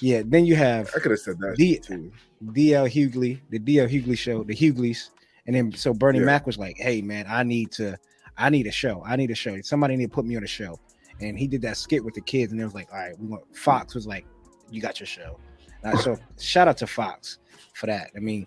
Yeah, 0.00 0.22
then 0.24 0.46
you 0.46 0.56
have 0.56 0.90
I 0.96 0.98
could 0.98 1.10
have 1.10 1.20
said 1.20 1.38
that 1.40 1.56
The- 1.58 1.78
too. 1.78 2.10
DL 2.42 2.88
Hughley, 2.88 3.40
the 3.50 3.58
DL 3.58 3.86
Hughley 3.86 4.16
show, 4.16 4.42
the 4.44 4.54
Hughleys, 4.54 5.10
and 5.46 5.54
then 5.54 5.72
so 5.72 5.92
Bernie 5.92 6.20
Yeah. 6.20 6.24
Mac 6.24 6.46
was 6.46 6.56
like, 6.56 6.78
"Hey 6.78 7.02
man, 7.02 7.26
I 7.28 7.42
need 7.42 7.70
to, 7.72 7.98
I 8.38 8.48
need 8.48 8.66
a 8.66 8.70
show. 8.72 9.02
I 9.04 9.16
need 9.16 9.30
a 9.30 9.34
show. 9.34 9.60
Somebody 9.60 9.96
need 9.96 10.06
to 10.06 10.14
put 10.14 10.24
me 10.24 10.36
on 10.36 10.42
a 10.44 10.46
show." 10.46 10.80
And 11.20 11.38
he 11.38 11.46
did 11.46 11.60
that 11.62 11.76
skit 11.76 12.02
with 12.02 12.14
the 12.14 12.22
kids, 12.22 12.52
and 12.52 12.60
it 12.60 12.64
was 12.64 12.74
like, 12.74 12.88
"All 12.90 12.98
right, 12.98 13.18
we 13.20 13.26
want." 13.26 13.44
Fox 13.54 13.94
was 13.94 14.06
like, 14.06 14.24
"You 14.70 14.80
got 14.80 15.00
your 15.00 15.06
show." 15.06 15.38
Uh, 15.84 15.98
so 15.98 16.16
shout 16.40 16.66
out 16.66 16.78
to 16.78 16.86
Fox 16.86 17.38
for 17.74 17.86
that. 17.88 18.10
I 18.16 18.20
mean, 18.20 18.46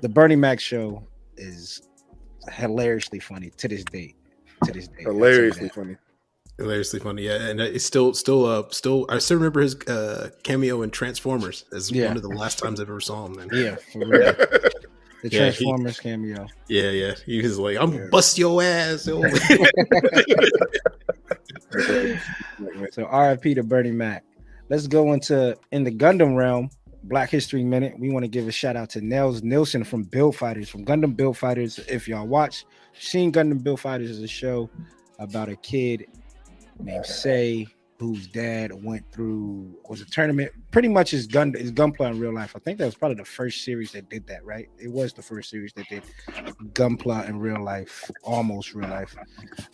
the 0.00 0.08
Bernie 0.08 0.36
Mac 0.36 0.58
show 0.58 1.06
is 1.36 1.82
hilariously 2.50 3.18
funny 3.18 3.50
to 3.58 3.68
this 3.68 3.84
day. 3.84 4.14
To 4.64 4.72
this 4.72 4.88
day, 4.88 4.94
I'll 5.00 5.04
tell 5.04 5.12
you 5.12 5.18
Hilariously 5.18 5.68
funny. 5.68 5.96
Hilariously 6.58 7.00
funny, 7.00 7.22
yeah, 7.22 7.48
and 7.48 7.60
it's 7.60 7.84
still, 7.84 8.12
still, 8.14 8.44
uh, 8.44 8.62
still. 8.70 9.06
I 9.08 9.18
still 9.18 9.38
remember 9.38 9.60
his 9.62 9.74
uh, 9.88 10.30
cameo 10.42 10.82
in 10.82 10.90
Transformers 10.90 11.64
as 11.72 11.90
Yeah. 11.90 12.08
one 12.08 12.16
of 12.16 12.22
the 12.22 12.28
last 12.28 12.58
times 12.58 12.78
I've 12.78 12.88
ever 12.88 13.00
saw 13.00 13.26
him. 13.26 13.36
Man. 13.36 13.48
Yeah, 13.52 13.76
for 13.92 13.98
real. 14.00 14.32
the 14.34 14.70
Yeah, 15.24 15.28
he- 15.30 15.38
Transformers 15.38 15.98
cameo. 15.98 16.46
yeah, 16.68 16.90
yeah. 16.90 17.14
He 17.26 17.40
was 17.42 17.58
like, 17.58 17.78
"I'm 17.78 17.92
Yeah. 17.94 18.06
bust 18.10 18.36
your 18.38 18.62
ass." 18.62 19.08
So 22.90 23.06
RIP 23.08 23.54
to 23.54 23.62
Bernie 23.62 23.90
Mac. 23.92 24.24
Let's 24.68 24.86
go 24.86 25.12
into 25.14 25.56
in 25.72 25.84
the 25.84 25.90
Gundam 25.90 26.36
realm. 26.36 26.70
Black 27.04 27.30
History 27.30 27.64
Minute. 27.64 27.94
We 27.98 28.10
want 28.10 28.24
to 28.24 28.28
give 28.28 28.46
a 28.46 28.52
shout 28.52 28.76
out 28.76 28.90
to 28.90 29.00
Nils 29.00 29.42
Nielsen 29.42 29.82
from 29.82 30.04
Build 30.04 30.36
Fighters, 30.36 30.68
from 30.68 30.84
Gundam 30.84 31.16
Build 31.16 31.36
Fighters. 31.36 31.78
If 31.88 32.06
y'all 32.06 32.26
watch, 32.28 32.64
seen 32.96 33.32
Gundam 33.32 33.62
Build 33.62 33.80
Fighters 33.80 34.10
is 34.10 34.20
a 34.22 34.28
show 34.28 34.70
about 35.18 35.48
a 35.48 35.56
kid 35.56 36.06
named 36.84 37.06
Sei 37.06 37.66
whose 38.02 38.26
dad 38.26 38.72
went 38.84 39.04
through 39.12 39.72
was 39.88 40.00
a 40.00 40.04
tournament. 40.06 40.50
Pretty 40.72 40.88
much 40.88 41.12
his 41.12 41.28
gun 41.28 41.52
his 41.54 41.70
gunpla 41.70 42.10
in 42.10 42.18
real 42.18 42.34
life. 42.34 42.54
I 42.56 42.58
think 42.58 42.78
that 42.78 42.86
was 42.86 42.96
probably 42.96 43.14
the 43.14 43.24
first 43.24 43.64
series 43.64 43.92
that 43.92 44.10
did 44.10 44.26
that, 44.26 44.44
right? 44.44 44.68
It 44.76 44.90
was 44.90 45.12
the 45.12 45.22
first 45.22 45.50
series 45.50 45.72
that 45.74 45.88
did 45.88 46.02
gunpla 46.72 47.28
in 47.28 47.38
real 47.38 47.62
life, 47.62 48.10
almost 48.24 48.74
real 48.74 48.88
life. 48.88 49.14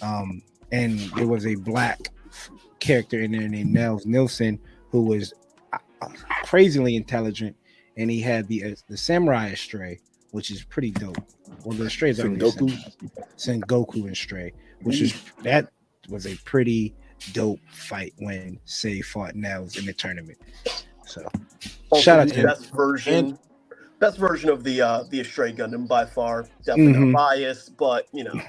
Um, 0.03 0.43
and 0.73 0.99
there 1.17 1.27
was 1.27 1.47
a 1.47 1.55
black 1.55 2.11
character 2.81 3.23
in 3.23 3.33
there 3.33 3.49
named 3.49 3.73
Nils 3.73 4.05
Nielsen 4.05 4.59
who 4.91 5.03
was 5.03 5.33
uh, 5.73 5.79
crazily 6.45 6.97
intelligent, 6.97 7.57
and 7.97 8.11
he 8.11 8.21
had 8.21 8.47
the 8.49 8.63
uh, 8.63 8.75
the 8.89 8.97
samurai 8.99 9.55
Stray, 9.55 10.01
which 10.33 10.51
is 10.51 10.63
pretty 10.65 10.91
dope. 10.91 11.17
Well, 11.65 11.79
the 11.79 11.89
Strays 11.89 12.21
are 12.21 12.25
Sengoku? 12.25 12.79
Sengoku 13.39 14.07
and 14.07 14.17
Stray, 14.17 14.53
which 14.83 15.01
is 15.01 15.19
that 15.43 15.71
was 16.09 16.27
a 16.27 16.37
pretty 16.45 16.95
dope 17.33 17.61
fight 17.71 18.15
when 18.19 18.59
Sei 18.65 19.01
fought 19.01 19.35
Nils 19.35 19.77
in 19.77 19.87
the 19.87 19.93
tournament. 19.93 20.39
So 21.07 21.27
Also, 21.91 22.03
Shout 22.03 22.21
out 22.21 22.29
the 22.29 22.35
to 22.35 22.41
him. 22.41 22.47
best 22.47 22.71
version, 22.75 23.39
best 23.99 24.19
version 24.19 24.51
of 24.51 24.63
the 24.65 24.81
uh 24.83 25.05
the 25.11 25.21
Astray 25.21 25.53
Gundam 25.53 25.87
by 25.89 26.05
far. 26.05 26.47
Definitely 26.65 26.93
Mhm. 26.95 27.11
not 27.13 27.19
biased, 27.31 27.77
but 27.77 28.07
you 28.13 28.25
know, 28.25 28.41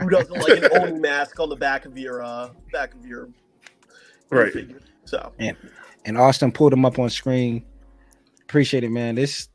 who 0.00 0.08
doesn't 0.10 0.32
like 0.32 0.62
an 0.62 0.68
Oni 0.72 0.92
mask 1.00 1.40
on 1.40 1.48
the 1.48 1.56
back 1.56 1.84
of 1.84 1.96
your 1.98 2.22
uh 2.22 2.50
back 2.72 2.94
of 2.94 3.04
your 3.06 3.28
your 4.30 4.44
Right. 4.44 4.52
figure? 4.52 4.80
So 5.04 5.32
and 6.04 6.18
Austen 6.18 6.52
pulled 6.52 6.72
him 6.72 6.84
up 6.84 6.98
on 6.98 7.10
screen. 7.10 7.64
Appreciate 8.42 8.84
it, 8.84 8.90
man. 8.90 9.14
This 9.14 9.48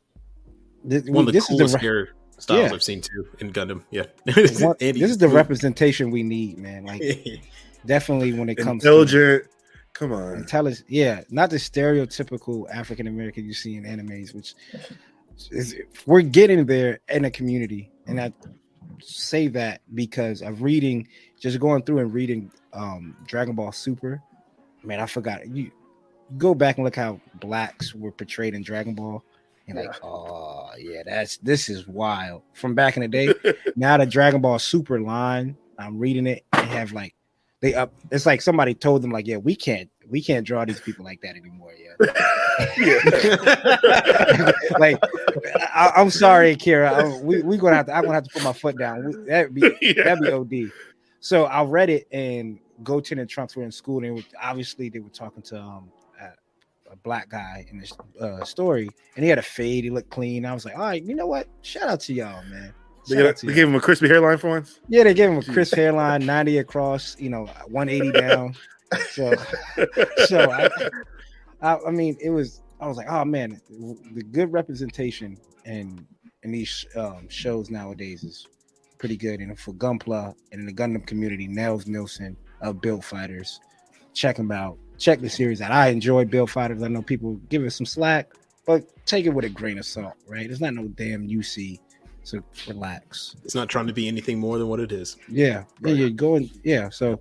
this, 0.84 1.04
one 1.04 1.20
of 1.22 1.26
the 1.26 1.32
this 1.32 1.44
is 1.44 1.56
coolest 1.56 1.72
the 1.74 1.78
re- 1.78 1.82
hair 1.84 2.08
styles 2.38 2.70
Yeah. 2.70 2.74
I've 2.74 2.82
seen 2.82 3.00
too 3.00 3.26
in 3.40 3.52
Gundam. 3.52 3.82
Yeah, 3.90 4.04
one- 4.60 4.76
this 4.78 4.96
is 5.10 5.18
the 5.18 5.28
representation 5.28 6.10
we 6.10 6.22
need, 6.22 6.58
man. 6.58 6.84
Like 6.84 7.02
definitely 7.86 8.32
when 8.32 8.48
it 8.48 8.56
comes 8.56 8.82
to 8.82 8.88
Intelligent. 8.88 9.44
Come 9.94 10.12
on. 10.12 10.36
intelligence, 10.36 10.84
yeah, 10.88 11.22
not 11.28 11.50
the 11.50 11.56
stereotypical 11.56 12.70
African 12.72 13.08
American 13.08 13.44
you 13.44 13.52
see 13.54 13.74
in 13.76 13.82
animes, 13.84 14.32
which 14.34 14.54
is- 15.50 15.74
we're 16.06 16.20
getting 16.22 16.66
there 16.66 17.00
in 17.08 17.24
a 17.24 17.30
community, 17.30 17.90
and 18.06 18.20
I 18.20 18.32
say 19.00 19.48
that 19.48 19.80
because 19.94 20.42
of 20.42 20.62
reading, 20.62 21.08
just 21.40 21.58
going 21.60 21.82
through 21.82 21.98
and 21.98 22.12
reading 22.12 22.50
um 22.72 23.16
Dragon 23.26 23.54
Ball 23.54 23.72
Super. 23.72 24.22
Man, 24.84 25.00
I 25.00 25.06
forgot 25.06 25.48
you 25.48 25.70
go 26.36 26.54
back 26.54 26.76
and 26.76 26.84
look 26.84 26.94
how 26.96 27.20
blacks 27.40 27.94
were 27.94 28.12
portrayed 28.12 28.54
in 28.54 28.62
Dragon 28.62 28.94
Ball. 28.94 29.22
And 29.66 29.78
like, 29.78 30.04
oh 30.04 30.57
yeah, 30.80 31.02
that's 31.04 31.38
this 31.38 31.68
is 31.68 31.86
wild. 31.86 32.42
From 32.52 32.74
back 32.74 32.96
in 32.96 33.02
the 33.02 33.08
day, 33.08 33.32
now 33.76 33.96
the 33.96 34.06
Dragon 34.06 34.40
Ball 34.40 34.58
Super 34.58 35.00
line, 35.00 35.56
I'm 35.78 35.98
reading 35.98 36.26
it 36.26 36.44
and 36.52 36.68
have 36.68 36.92
like 36.92 37.14
they 37.60 37.74
up. 37.74 37.92
It's 38.10 38.26
like 38.26 38.42
somebody 38.42 38.74
told 38.74 39.02
them 39.02 39.10
like, 39.10 39.26
yeah, 39.26 39.38
we 39.38 39.56
can't 39.56 39.90
we 40.08 40.22
can't 40.22 40.46
draw 40.46 40.64
these 40.64 40.80
people 40.80 41.04
like 41.04 41.20
that 41.22 41.36
anymore. 41.36 41.72
Yeah, 41.78 41.94
like 44.78 45.02
I, 45.74 45.90
I'm 45.96 46.10
sorry, 46.10 46.54
Kira. 46.56 46.92
I, 46.92 47.18
we 47.20 47.42
we 47.42 47.58
gonna 47.58 47.76
have 47.76 47.86
to. 47.86 47.94
I'm 47.94 48.02
gonna 48.02 48.14
have 48.14 48.24
to 48.24 48.30
put 48.30 48.44
my 48.44 48.52
foot 48.52 48.78
down. 48.78 49.06
We, 49.06 49.16
that'd 49.26 49.54
be 49.54 49.76
yeah. 49.80 50.04
that'd 50.04 50.20
be 50.20 50.30
OD. 50.66 50.70
So 51.20 51.44
I 51.44 51.64
read 51.64 51.90
it, 51.90 52.06
and 52.12 52.58
Goten 52.84 53.18
and 53.18 53.28
Trunks 53.28 53.56
were 53.56 53.64
in 53.64 53.72
school, 53.72 53.96
and 53.98 54.06
they 54.06 54.10
were, 54.10 54.22
obviously 54.40 54.88
they 54.88 55.00
were 55.00 55.10
talking 55.10 55.42
to 55.42 55.60
um 55.60 55.90
a, 56.90 56.96
black 56.96 57.28
guy 57.28 57.66
in 57.70 57.78
this 57.78 57.92
uh, 58.20 58.44
story, 58.44 58.88
and 59.16 59.24
he 59.24 59.28
had 59.28 59.38
a 59.38 59.42
fade. 59.42 59.84
He 59.84 59.90
looked 59.90 60.10
clean. 60.10 60.44
I 60.44 60.54
was 60.54 60.64
like, 60.64 60.74
all 60.74 60.84
right, 60.84 61.02
you 61.02 61.14
know 61.14 61.26
what? 61.26 61.48
Shout 61.62 61.88
out 61.88 62.00
to 62.00 62.14
y'all, 62.14 62.42
man. 62.44 62.72
They, 63.08 63.14
Shout 63.14 63.26
out 63.26 63.34
got- 63.34 63.46
they 63.46 63.54
gave 63.54 63.68
him 63.68 63.74
a 63.74 63.80
crispy 63.80 64.08
hairline 64.08 64.38
for 64.38 64.50
once. 64.50 64.80
Yeah, 64.88 65.04
they 65.04 65.14
gave 65.14 65.30
him 65.30 65.38
a 65.38 65.42
crisp 65.42 65.74
hairline, 65.74 66.26
90 66.26 66.58
across, 66.58 67.16
you 67.18 67.30
know, 67.30 67.46
180 67.68 68.12
down. 68.18 68.54
So, 69.10 69.34
so 70.26 70.50
I, 70.50 70.68
I, 71.62 71.78
I 71.86 71.90
mean, 71.90 72.16
it 72.20 72.30
was. 72.30 72.62
I 72.80 72.86
was 72.86 72.96
like, 72.96 73.08
oh 73.10 73.24
man, 73.24 73.60
the 74.14 74.22
good 74.22 74.52
representation 74.52 75.36
in 75.64 76.06
in 76.44 76.52
these 76.52 76.86
um, 76.96 77.28
shows 77.28 77.70
nowadays 77.70 78.22
is 78.22 78.46
pretty 78.98 79.16
good. 79.16 79.40
And 79.40 79.58
for 79.58 79.72
Gunpla 79.74 80.34
and 80.52 80.60
in 80.60 80.66
the 80.66 80.72
Gundam 80.72 81.06
community, 81.06 81.46
Nils 81.46 81.86
Nielsen 81.86 82.36
of 82.60 82.80
Build 82.80 83.04
Fighters, 83.04 83.60
check 84.14 84.36
him 84.36 84.50
out. 84.50 84.78
Check 84.98 85.20
the 85.20 85.30
series 85.30 85.60
out. 85.60 85.70
I 85.70 85.88
enjoy 85.88 86.24
Build 86.24 86.50
Fighters. 86.50 86.82
I 86.82 86.88
know 86.88 87.02
people 87.02 87.34
give 87.48 87.64
it 87.64 87.70
some 87.70 87.86
slack, 87.86 88.32
but 88.66 88.84
take 89.06 89.26
it 89.26 89.30
with 89.30 89.44
a 89.44 89.48
grain 89.48 89.78
of 89.78 89.86
salt, 89.86 90.14
right? 90.26 90.50
It's 90.50 90.60
not 90.60 90.74
no 90.74 90.88
damn 90.88 91.28
UC. 91.28 91.78
So 92.24 92.42
relax. 92.66 93.36
It's 93.44 93.54
not 93.54 93.68
trying 93.68 93.86
to 93.86 93.92
be 93.92 94.06
anything 94.08 94.38
more 94.38 94.58
than 94.58 94.68
what 94.68 94.80
it 94.80 94.92
is. 94.92 95.16
Yeah, 95.28 95.64
Right. 95.80 95.94
yeah, 95.94 96.00
you're 96.00 96.10
going. 96.10 96.50
Yeah, 96.64 96.90
so 96.90 97.20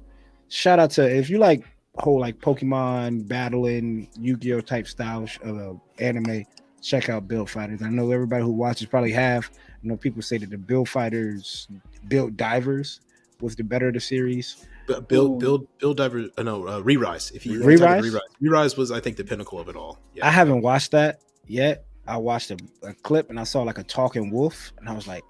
shout 0.50 0.80
out 0.80 0.92
to 0.92 1.04
if 1.08 1.30
you 1.30 1.38
like 1.38 1.64
whole 2.00 2.20
like 2.20 2.40
Pokemon 2.40 3.28
battling 3.28 4.08
Yu-Gi-Oh 4.20 4.62
type 4.62 4.88
style 4.88 5.26
of 5.44 5.58
uh, 5.58 5.74
anime. 6.04 6.44
Check 6.82 7.10
out 7.10 7.28
Build 7.28 7.50
Fighters. 7.50 7.82
I 7.82 7.90
know 7.90 8.12
everybody 8.12 8.44
who 8.44 8.52
watches 8.52 8.86
probably 8.88 9.12
have. 9.14 9.50
I 9.54 9.88
know 9.88 9.98
people 9.98 10.22
say 10.22 10.38
that 10.38 10.50
the 10.50 10.58
Build 10.58 10.88
Fighters, 10.90 11.68
Build 12.08 12.38
Divers, 12.38 13.02
was 13.42 13.56
the 13.56 13.64
better 13.64 13.88
of 13.88 13.94
the 13.96 14.00
series. 14.00 14.68
B- 14.88 14.96
Build, 15.08 15.40
build, 15.40 15.68
build 15.80 15.98
diver. 15.98 16.26
Uh, 16.38 16.44
no, 16.44 16.68
uh, 16.68 16.80
re-rise. 16.80 17.32
If 17.32 17.46
you 17.46 17.64
Re-Rise? 17.64 18.04
re-rise, 18.04 18.22
re-rise 18.40 18.78
was, 18.78 18.90
I 18.92 19.00
think, 19.02 19.18
the 19.18 19.24
pinnacle 19.24 19.60
of 19.60 19.68
it 19.70 19.76
all. 19.76 20.00
Yeah. 20.14 20.26
I 20.28 20.32
haven't 20.32 20.62
watched 20.62 20.92
that 20.92 21.22
yet. 21.46 21.86
I 22.08 22.16
watched 22.18 22.52
a, 22.52 22.58
a 22.84 22.94
clip 22.94 23.30
and 23.30 23.38
I 23.40 23.44
saw 23.44 23.64
like 23.64 23.78
a 23.78 23.84
talking 23.84 24.32
wolf, 24.32 24.72
and 24.80 24.88
I 24.88 24.94
was 24.94 25.06
like, 25.08 25.24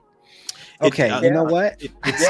It- 0.82 0.86
okay, 0.88 1.10
uh, 1.10 1.22
you 1.22 1.32
know 1.32 1.44
what? 1.44 1.82
It- 1.82 1.92
it's, 2.06 2.22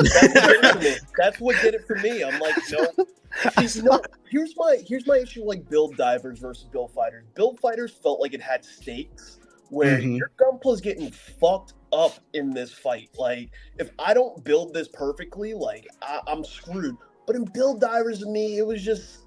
it's- 0.00 0.20
That's 0.20 0.38
what, 0.40 0.40
did 0.40 0.64
it 0.64 0.72
for 0.72 0.78
me. 0.78 0.96
That's 1.18 1.40
what 1.40 1.56
did 1.62 1.74
it 1.74 1.86
for 1.86 1.96
me. 1.96 2.22
I'm 2.22 2.38
like, 2.38 2.54
no. 2.70 3.66
See, 3.66 3.82
no, 3.82 4.00
here's 4.30 4.54
my 4.56 4.78
here's 4.86 5.06
my 5.06 5.16
issue. 5.18 5.44
Like 5.44 5.68
build 5.68 5.96
divers 5.96 6.38
versus 6.38 6.64
build 6.72 6.92
fighters. 6.92 7.24
Build 7.34 7.60
fighters 7.60 7.92
felt 7.92 8.20
like 8.20 8.32
it 8.34 8.40
had 8.40 8.64
stakes, 8.64 9.38
where 9.68 9.98
Mhm. 9.98 10.16
your 10.16 10.30
gunpla's 10.40 10.80
getting 10.80 11.10
fucked 11.10 11.74
up 11.92 12.12
in 12.34 12.50
this 12.50 12.72
fight. 12.72 13.10
Like 13.18 13.50
if 13.78 13.90
I 13.98 14.14
don't 14.14 14.42
build 14.44 14.74
this 14.74 14.88
perfectly, 14.88 15.54
like 15.54 15.86
I, 16.02 16.20
I'm 16.26 16.44
screwed. 16.44 16.96
But 17.26 17.36
in 17.36 17.44
build 17.44 17.80
divers, 17.80 18.20
to 18.20 18.26
me, 18.26 18.58
it 18.58 18.66
was 18.66 18.82
just 18.84 19.18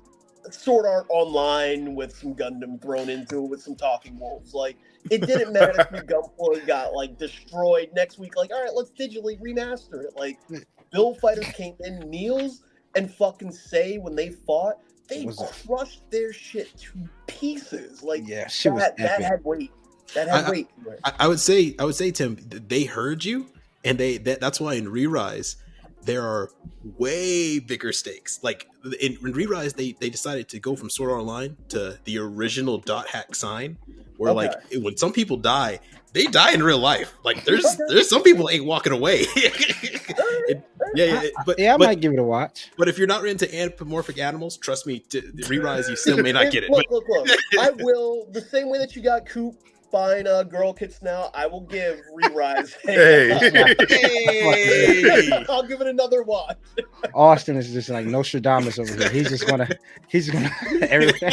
sword 0.50 0.88
art 0.88 1.06
online 1.10 1.94
with 1.94 2.16
some 2.16 2.34
Gundam 2.34 2.82
thrown 2.82 3.10
into 3.10 3.38
it 3.46 3.48
with 3.50 3.62
some 3.62 3.76
talking 3.76 4.18
wolves. 4.20 4.54
Like 4.54 4.76
it 5.12 5.22
didn't 5.26 5.54
matter 5.54 5.80
if 5.80 5.92
your 5.92 6.04
gunpla 6.40 6.66
got 6.66 6.94
like 6.94 7.18
destroyed 7.18 7.90
next 7.96 8.18
week. 8.18 8.36
Like 8.36 8.52
all 8.52 8.62
right, 8.64 8.74
let's 8.74 8.92
digitally 8.92 9.40
remaster 9.40 10.04
it. 10.04 10.14
Like 10.16 10.40
Build 10.92 11.20
Fighters 11.20 11.48
came 11.54 11.76
in, 11.82 12.00
Nils 12.10 12.64
and 12.96 13.14
fucking 13.14 13.52
Sei 13.52 13.98
when 13.98 14.16
they 14.16 14.30
fought, 14.30 14.76
they 15.08 15.26
Was 15.26 15.40
it- 15.42 15.68
crushed 15.68 16.10
their 16.12 16.34
shit 16.34 16.76
to 16.80 16.92
pieces. 17.28 18.02
Like 18.04 18.28
Yeah, 18.28 18.48
shit 18.48 18.74
was 18.74 18.82
that, 18.84 18.98
that 18.98 19.12
epic. 19.22 19.26
had 19.26 19.46
weight. 19.46 19.72
That 20.16 20.28
had 20.28 20.46
I- 20.46 20.48
I- 20.48 20.52
weight. 20.52 20.68
I, 21.04 21.14
I 21.20 21.28
would 21.28 21.40
say, 21.40 21.76
I 21.80 21.86
would 21.86 21.96
say, 21.96 22.12
Tim, 22.12 22.36
th- 22.36 22.64
they 22.68 22.84
heard 22.84 23.24
you, 23.26 23.48
and 23.86 23.98
they 23.98 24.18
that, 24.18 24.40
that's 24.40 24.60
why 24.60 24.76
in 24.76 24.90
re-rise 24.90 25.56
there 26.04 26.24
are 26.24 26.50
way 26.98 27.60
bigger 27.60 27.94
stakes. 27.94 28.40
Like 28.44 28.68
in, 29.00 29.18
in 29.24 29.32
re-rise, 29.34 29.74
they 29.74 29.94
they 30.00 30.10
decided 30.10 30.50
to 30.50 30.60
go 30.60 30.76
from 30.76 30.90
Sword 30.90 31.12
Art 31.12 31.20
Online 31.22 31.58
to 31.70 32.00
the 32.06 32.18
original 32.20 32.78
dot 32.80 33.08
hack 33.08 33.36
sign, 33.36 33.78
where 34.18 34.34
like 34.34 34.52
when 34.74 34.98
some 34.98 35.14
people 35.14 35.38
die, 35.38 35.80
they 36.14 36.26
die 36.26 36.54
in 36.54 36.62
real 36.64 36.80
life. 36.80 37.14
Like 37.24 37.46
there's 37.46 37.66
Okay. 37.66 37.78
there's 37.90 38.10
some 38.10 38.24
people 38.24 38.50
ain't 38.50 38.66
walking 38.66 38.94
away. 38.94 39.26
It- 40.48 40.64
yeah, 40.96 41.06
yeah, 41.06 41.22
it- 41.22 41.34
but 41.46 41.60
Yeah, 41.60 41.76
I 41.76 41.78
but, 41.78 41.86
might 41.86 42.02
give 42.02 42.12
it 42.12 42.20
a 42.20 42.24
watch. 42.24 42.70
but 42.78 42.90
if 42.90 42.98
you're 42.98 43.08
not 43.08 43.26
into 43.26 43.48
anthropomorphic 43.56 44.18
animals, 44.18 44.58
trust 44.58 44.86
me, 44.86 45.00
to, 45.10 45.22
re-rise 45.48 45.88
you 45.88 45.96
still 45.96 46.18
may 46.18 46.32
not 46.34 46.52
get 46.52 46.64
it. 46.64 46.70
Look, 46.70 46.86
look, 46.90 47.06
look. 47.08 47.28
I 47.60 47.70
will 47.70 48.28
the 48.32 48.42
same 48.42 48.70
way 48.70 48.78
that 48.80 48.96
you 48.96 49.02
got 49.02 49.26
Coop 49.26 49.56
buying 49.92 50.28
uh, 50.28 50.44
girl 50.44 50.74
kits 50.74 51.02
now. 51.02 51.30
I 51.34 51.46
will 51.48 51.62
give 51.62 52.02
re-rise. 52.14 52.76
Hey. 52.84 53.30
hey, 53.90 55.46
I'll 55.50 55.64
give 55.64 55.82
it 55.82 55.88
another 55.88 56.24
watch. 56.24 56.58
Austen 57.14 57.58
is 57.58 57.72
just 57.72 57.90
like 57.90 58.06
Nostradamus 58.06 58.80
over 58.80 58.94
here. 58.94 59.10
He's 59.10 59.30
just 59.30 59.48
gonna, 59.48 59.70
he's 60.08 60.30
gonna 60.30 60.52
everything. 60.82 61.32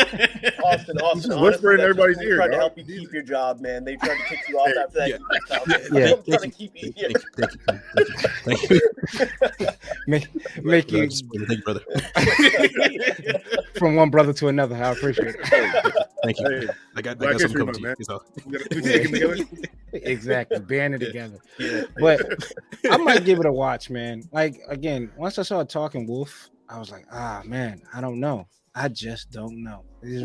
Austen, 0.75 0.99
Austen, 0.99 1.21
just 1.21 1.31
honestly, 1.31 1.43
whispering 1.43 1.79
in 1.79 1.85
everybody's 1.85 2.21
ear, 2.21 2.37
Trying 2.37 2.51
to 2.53 2.57
help 2.57 2.79
you 2.79 2.85
keep 2.85 3.13
your 3.13 3.23
job, 3.23 3.61
man. 3.61 3.85
They 3.85 3.97
tried 3.97 4.17
to 4.19 4.25
kick 4.25 4.41
you 4.49 4.59
off 4.59 4.69
after 4.85 4.99
that. 4.99 5.09
yeah. 5.09 5.19
Yeah. 5.93 5.99
Yeah. 6.09 6.13
I'm 6.15 6.23
trying 6.25 6.51
to 6.51 6.57
keep 6.57 6.73
you 6.75 6.93
here. 6.95 7.09
Thank 7.37 7.53
you, 7.53 7.59
thank 7.67 7.81
you, 8.09 8.29
thank 8.45 8.71
you, 8.71 8.81
thank 9.49 9.61
you. 9.61 9.69
make, 10.07 10.65
make 10.65 10.93
you 10.93 11.09
Thank 11.09 11.51
you, 11.51 11.63
brother. 11.63 11.81
from 13.75 13.97
one 13.97 14.11
brother 14.11 14.33
to 14.35 14.49
another. 14.49 14.77
I 14.77 14.91
appreciate 14.93 15.37
it. 15.39 15.47
Thank 16.25 16.39
you. 16.41 16.49
Hey, 16.49 16.69
I 16.97 17.03
got, 17.03 17.23
I 17.23 17.33
got 17.33 17.41
something 17.41 17.41
History 17.41 17.61
coming 17.61 17.75
to 17.75 17.81
you. 17.99 18.05
So, 18.05 18.23
we 18.47 18.53
gotta- 18.59 18.69
we 18.75 18.83
sticking 18.83 19.13
together. 19.13 19.37
Exactly, 19.95 20.59
band 20.59 20.97
it 20.97 20.99
together. 20.99 21.39
yeah. 21.59 21.85
But 21.99 22.21
I 22.91 22.99
might 22.99 23.25
give 23.25 23.39
it 23.41 23.47
a 23.47 23.53
watch, 23.53 23.89
man. 23.89 24.23
Like 24.33 24.61
again, 24.69 25.11
once 25.17 25.39
I 25.39 25.43
saw 25.43 25.63
Talking 25.65 26.07
Wolf, 26.07 26.51
I 26.69 26.79
was 26.79 26.91
like, 26.91 27.07
ah, 27.11 27.41
man, 27.47 27.81
I 27.95 28.03
don't 28.03 28.21
know. 28.21 28.47
I 28.75 28.89
just 28.89 29.31
don't 29.31 29.63
know. 29.65 29.85
This 30.03 30.23
is- 30.23 30.25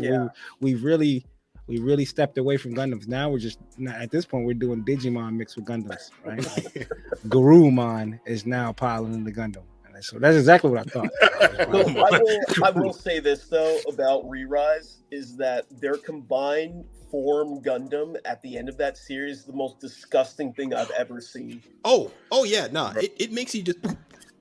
we- 0.60 0.74
We, 0.74 0.80
really, 0.80 1.26
we 1.66 1.78
really 1.78 2.04
stepped 2.04 2.38
away 2.38 2.56
from 2.56 2.74
Gundams. 2.74 3.06
Now 3.08 3.30
we're 3.30 3.38
just 3.38 3.58
now, 3.78 3.92
at 3.92 4.10
this 4.10 4.24
point 4.24 4.46
we're 4.46 4.54
doing 4.54 4.84
Digimon 4.84 5.34
mixed 5.36 5.56
with 5.56 5.64
Gundams, 5.66 6.10
right? 6.24 6.38
Like, 6.76 6.88
Garurumon 7.28 8.18
is 8.26 8.46
now 8.46 8.72
piloting 8.72 9.24
the 9.24 9.32
Gundam. 9.32 9.62
And 9.94 10.04
so 10.04 10.18
that's 10.18 10.36
exactly 10.36 10.70
what 10.70 10.80
I 10.80 10.84
thought. 10.90 11.10
So 11.54 11.70
I 11.70 12.18
will, 12.18 12.40
I 12.64 12.70
will 12.70 12.92
say 12.92 13.20
this 13.20 13.46
though 13.48 13.78
about 13.88 14.28
Re-Rise 14.28 15.02
is 15.12 15.36
that 15.36 15.66
their 15.80 15.94
combined 15.96 16.84
form 17.10 17.60
Gundam 17.62 18.16
at 18.24 18.42
the 18.42 18.56
end 18.58 18.68
of 18.68 18.76
that 18.78 18.96
series 18.98 19.38
is 19.38 19.44
the 19.44 19.52
most 19.52 19.78
disgusting 19.78 20.52
thing 20.52 20.74
I've 20.74 20.90
ever 20.98 21.20
seen. 21.20 21.62
Oh, 21.84 22.10
oh 22.32 22.42
yeah, 22.44 22.66
nah. 22.72 22.92
It, 22.96 23.12
it 23.18 23.32
makes 23.32 23.54
you 23.54 23.62
just. 23.62 23.78
Ugh. 23.84 23.94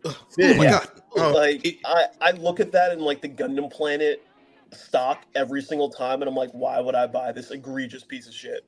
Oh 0.06 0.18
Yeah. 0.40 0.54
Oh 0.54 0.58
my 0.58 0.66
god. 0.66 0.90
Oh, 1.18 1.32
like 1.34 1.64
it- 1.66 1.78
I, 1.86 2.06
I 2.20 2.32
look 2.32 2.60
at 2.60 2.72
that 2.72 2.92
in 2.94 3.00
like 3.00 3.22
the 3.22 3.30
Gundam 3.30 3.72
Planet 3.72 4.26
stock 4.74 5.26
every 5.36 5.62
single 5.62 5.90
time, 5.90 6.22
and 6.22 6.30
I'm 6.30 6.36
like, 6.36 6.52
why 6.52 6.80
would 6.80 6.96
I 6.96 7.08
buy 7.08 7.32
this 7.32 7.52
egregious 7.52 8.04
piece 8.04 8.28
of 8.28 8.34
shit? 8.34 8.66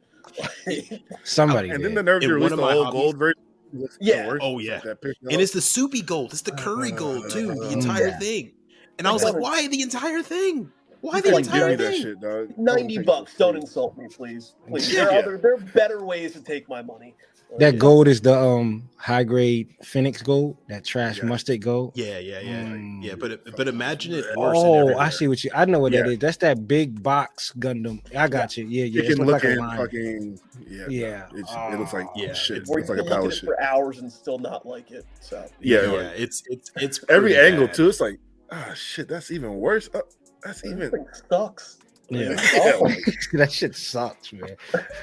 Somebody 1.24 1.70
and 1.70 1.80
did. 1.80 1.86
then 1.90 1.94
the 1.96 2.04
nerve 2.04 2.24
In 2.24 2.30
to 2.30 2.36
release 2.36 2.50
the 2.50 2.56
of 2.56 2.60
my 2.62 2.74
whole 2.74 2.92
gold 2.92 3.18
version. 3.18 3.40
was 3.74 3.98
Yeah. 4.02 4.38
Oh, 4.42 4.60
yeah. 4.60 4.80
That 4.84 5.02
pissed 5.02 5.22
me 5.22 5.34
And 5.34 5.42
it's 5.42 5.52
the 5.54 5.62
soupy 5.62 6.02
gold. 6.02 6.32
It's 6.32 6.42
the 6.42 6.54
uh, 6.54 6.58
curry 6.58 6.92
uh, 6.92 6.96
gold 6.96 7.30
too. 7.30 7.54
The 7.54 7.68
uh, 7.68 7.72
entire 7.72 8.08
Yeah. 8.08 8.20
thing. 8.20 8.52
And 8.98 9.08
I 9.08 9.12
was 9.12 9.24
like, 9.24 9.36
why 9.36 9.68
the 9.68 9.82
entire 9.82 10.22
thing? 10.22 10.72
Why 11.02 11.22
the 11.22 11.30
Like, 11.32 11.44
Give 11.44 11.54
entire 11.54 11.70
me 11.70 11.76
that 11.76 11.92
thing? 11.92 12.02
shit, 12.02 12.22
dog. 12.22 12.50
Ninety 12.58 12.96
Don't 12.96 13.06
bucks. 13.06 13.36
Don't 13.38 13.56
insult 13.56 13.98
me, 13.98 14.08
please. 14.08 14.56
Please. 14.68 14.92
Yeah. 14.92 15.04
There 15.06 15.12
are 15.12 15.20
other. 15.20 15.38
There 15.38 15.54
are 15.54 15.58
better 15.58 16.04
ways 16.04 16.34
to 16.34 16.42
take 16.42 16.68
my 16.68 16.82
money. 16.82 17.14
That 17.60 17.78
gold 17.80 18.08
is 18.08 18.22
the 18.22 18.38
um 18.38 18.90
high 18.98 19.24
grade 19.24 19.74
Phoenix 19.84 20.22
gold, 20.22 20.58
that 20.68 20.84
trash 20.84 21.20
Yeah. 21.20 21.26
mustard 21.26 21.62
gold. 21.62 21.92
Yeah, 21.96 22.18
yeah, 22.18 22.40
yeah, 22.40 22.64
Mm. 22.64 23.04
yeah. 23.04 23.16
But 23.16 23.56
but 23.56 23.68
imagine 23.68 24.14
it 24.16 24.26
worse. 24.36 24.58
Oh, 24.58 24.80
every 24.80 24.96
I 24.96 25.10
see 25.10 25.28
what 25.28 25.44
you. 25.44 25.52
I 25.54 25.66
know 25.66 25.80
what 25.80 25.92
that 25.92 26.06
Yeah. 26.08 26.14
is. 26.14 26.20
That's 26.20 26.38
that 26.38 26.68
big 26.68 27.02
box 27.04 27.54
Gundam. 27.60 28.02
I 28.16 28.28
got 28.28 28.58
you. 28.58 28.66
Yeah, 28.66 28.86
yeah. 28.86 29.02
It 29.02 29.06
It's 29.06 29.16
can 29.16 29.26
look 29.26 29.34
look 29.36 29.44
like 29.44 29.58
a 29.58 29.60
line. 29.62 29.78
fucking 29.78 30.40
yeah. 30.68 30.86
Yeah. 30.90 31.26
It's, 31.36 31.52
it 31.52 31.80
looks 31.80 31.94
like 31.94 32.08
Yeah, 32.16 32.34
shit. 32.34 32.58
it's- 32.58 32.70
Or 32.70 32.80
It's 32.80 32.90
like 32.90 32.98
a 33.00 33.02
can 33.04 33.10
look 33.12 33.20
pile 33.20 33.28
of 33.28 33.34
shit. 33.34 33.46
for 33.46 33.62
hours 33.62 34.00
and 34.00 34.12
still 34.12 34.40
not 34.40 34.66
like 34.66 34.90
it. 34.92 35.06
So 35.22 35.46
Yeah, 35.62 35.82
yeah, 35.84 35.92
like, 35.92 36.20
it's 36.20 36.44
it's 36.50 36.72
it's 36.78 37.00
every 37.10 37.34
pretty 37.34 37.48
angle 37.54 37.68
too. 37.68 37.90
It's 37.90 38.00
like 38.02 38.18
ah 38.52 38.72
shit. 38.76 39.08
That's 39.08 39.30
even 39.32 39.56
worse. 39.58 39.88
Uh, 39.94 40.02
that's 40.44 40.66
even 40.66 40.90
thing 40.90 41.06
sucks. 41.30 41.78
Yeah. 42.10 42.30
Yeah, 42.30 42.96
that 43.34 43.52
shit 43.52 43.76
sucks, 43.76 44.32
man. 44.32 44.56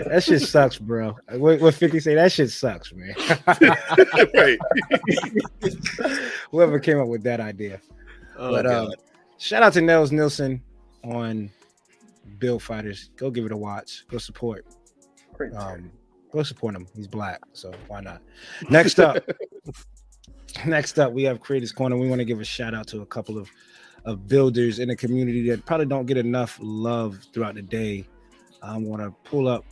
That 0.06 0.22
shit 0.22 0.42
sucks, 0.42 0.78
bro. 0.78 1.16
What, 1.32 1.60
what 1.60 1.74
50 1.74 2.00
say? 2.00 2.14
That 2.14 2.32
shit 2.32 2.50
sucks, 2.50 2.92
man. 2.92 3.14
right. 4.34 4.58
Whoever 6.50 6.78
came 6.78 7.00
up 7.00 7.08
with 7.08 7.22
that 7.24 7.40
idea. 7.40 7.80
Oh, 8.36 8.50
but 8.50 8.66
uh, 8.66 8.90
shout 9.38 9.62
out 9.62 9.72
to 9.74 9.80
Nils 9.80 10.12
Nielsen 10.12 10.62
on 11.04 11.50
Build 12.38 12.62
Fighters. 12.62 13.10
Go 13.16 13.30
give 13.30 13.46
it 13.46 13.52
a 13.52 13.56
watch. 13.56 14.04
Go 14.08 14.18
support. 14.18 14.64
Great. 15.32 15.54
Um, 15.54 15.90
go 16.32 16.42
support 16.42 16.74
him. 16.74 16.86
He's 16.94 17.08
black, 17.08 17.40
so 17.52 17.72
why 17.88 18.00
not? 18.00 18.22
Next 18.70 19.00
up, 19.00 19.18
next 20.66 20.98
up, 20.98 21.12
we 21.12 21.24
have 21.24 21.40
Creators 21.40 21.72
Corner. 21.72 21.96
We 21.96 22.08
want 22.08 22.20
to 22.20 22.24
give 22.24 22.40
a 22.40 22.44
shout 22.44 22.74
out 22.74 22.86
to 22.88 23.02
a 23.02 23.06
couple 23.06 23.38
of 23.38 23.50
of 24.04 24.26
builders 24.28 24.78
in 24.78 24.90
a 24.90 24.96
community 24.96 25.48
that 25.48 25.64
probably 25.64 25.86
don't 25.86 26.06
get 26.06 26.16
enough 26.16 26.58
love 26.60 27.18
throughout 27.32 27.54
the 27.54 27.62
day. 27.62 28.06
I 28.62 28.76
want 28.76 29.02
to 29.02 29.10
pull 29.28 29.48
up 29.48 29.64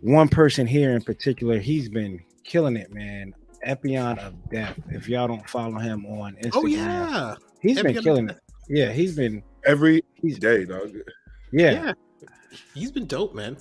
one 0.00 0.28
person 0.28 0.66
here 0.66 0.94
in 0.94 1.02
particular. 1.02 1.58
He's 1.58 1.88
been 1.88 2.22
killing 2.44 2.76
it, 2.76 2.92
man. 2.92 3.34
Epyon 3.66 4.18
of 4.18 4.34
Death. 4.50 4.78
If 4.90 5.08
y'all 5.08 5.26
don't 5.26 5.48
follow 5.48 5.78
him 5.78 6.06
on 6.06 6.36
Instagram, 6.36 6.50
oh 6.54 6.66
yeah, 6.66 7.34
he's 7.60 7.82
been 7.82 8.02
killing 8.02 8.28
it. 8.30 8.38
Yeah, 8.68 8.92
he's 8.92 9.16
been. 9.16 9.42
Every 9.64 10.02
He's 10.14 10.38
day, 10.38 10.64
dog. 10.64 10.92
yeah, 11.52 11.70
yeah. 11.70 11.92
He's 12.74 12.92
been 12.92 13.06
dope, 13.06 13.34
man. 13.34 13.56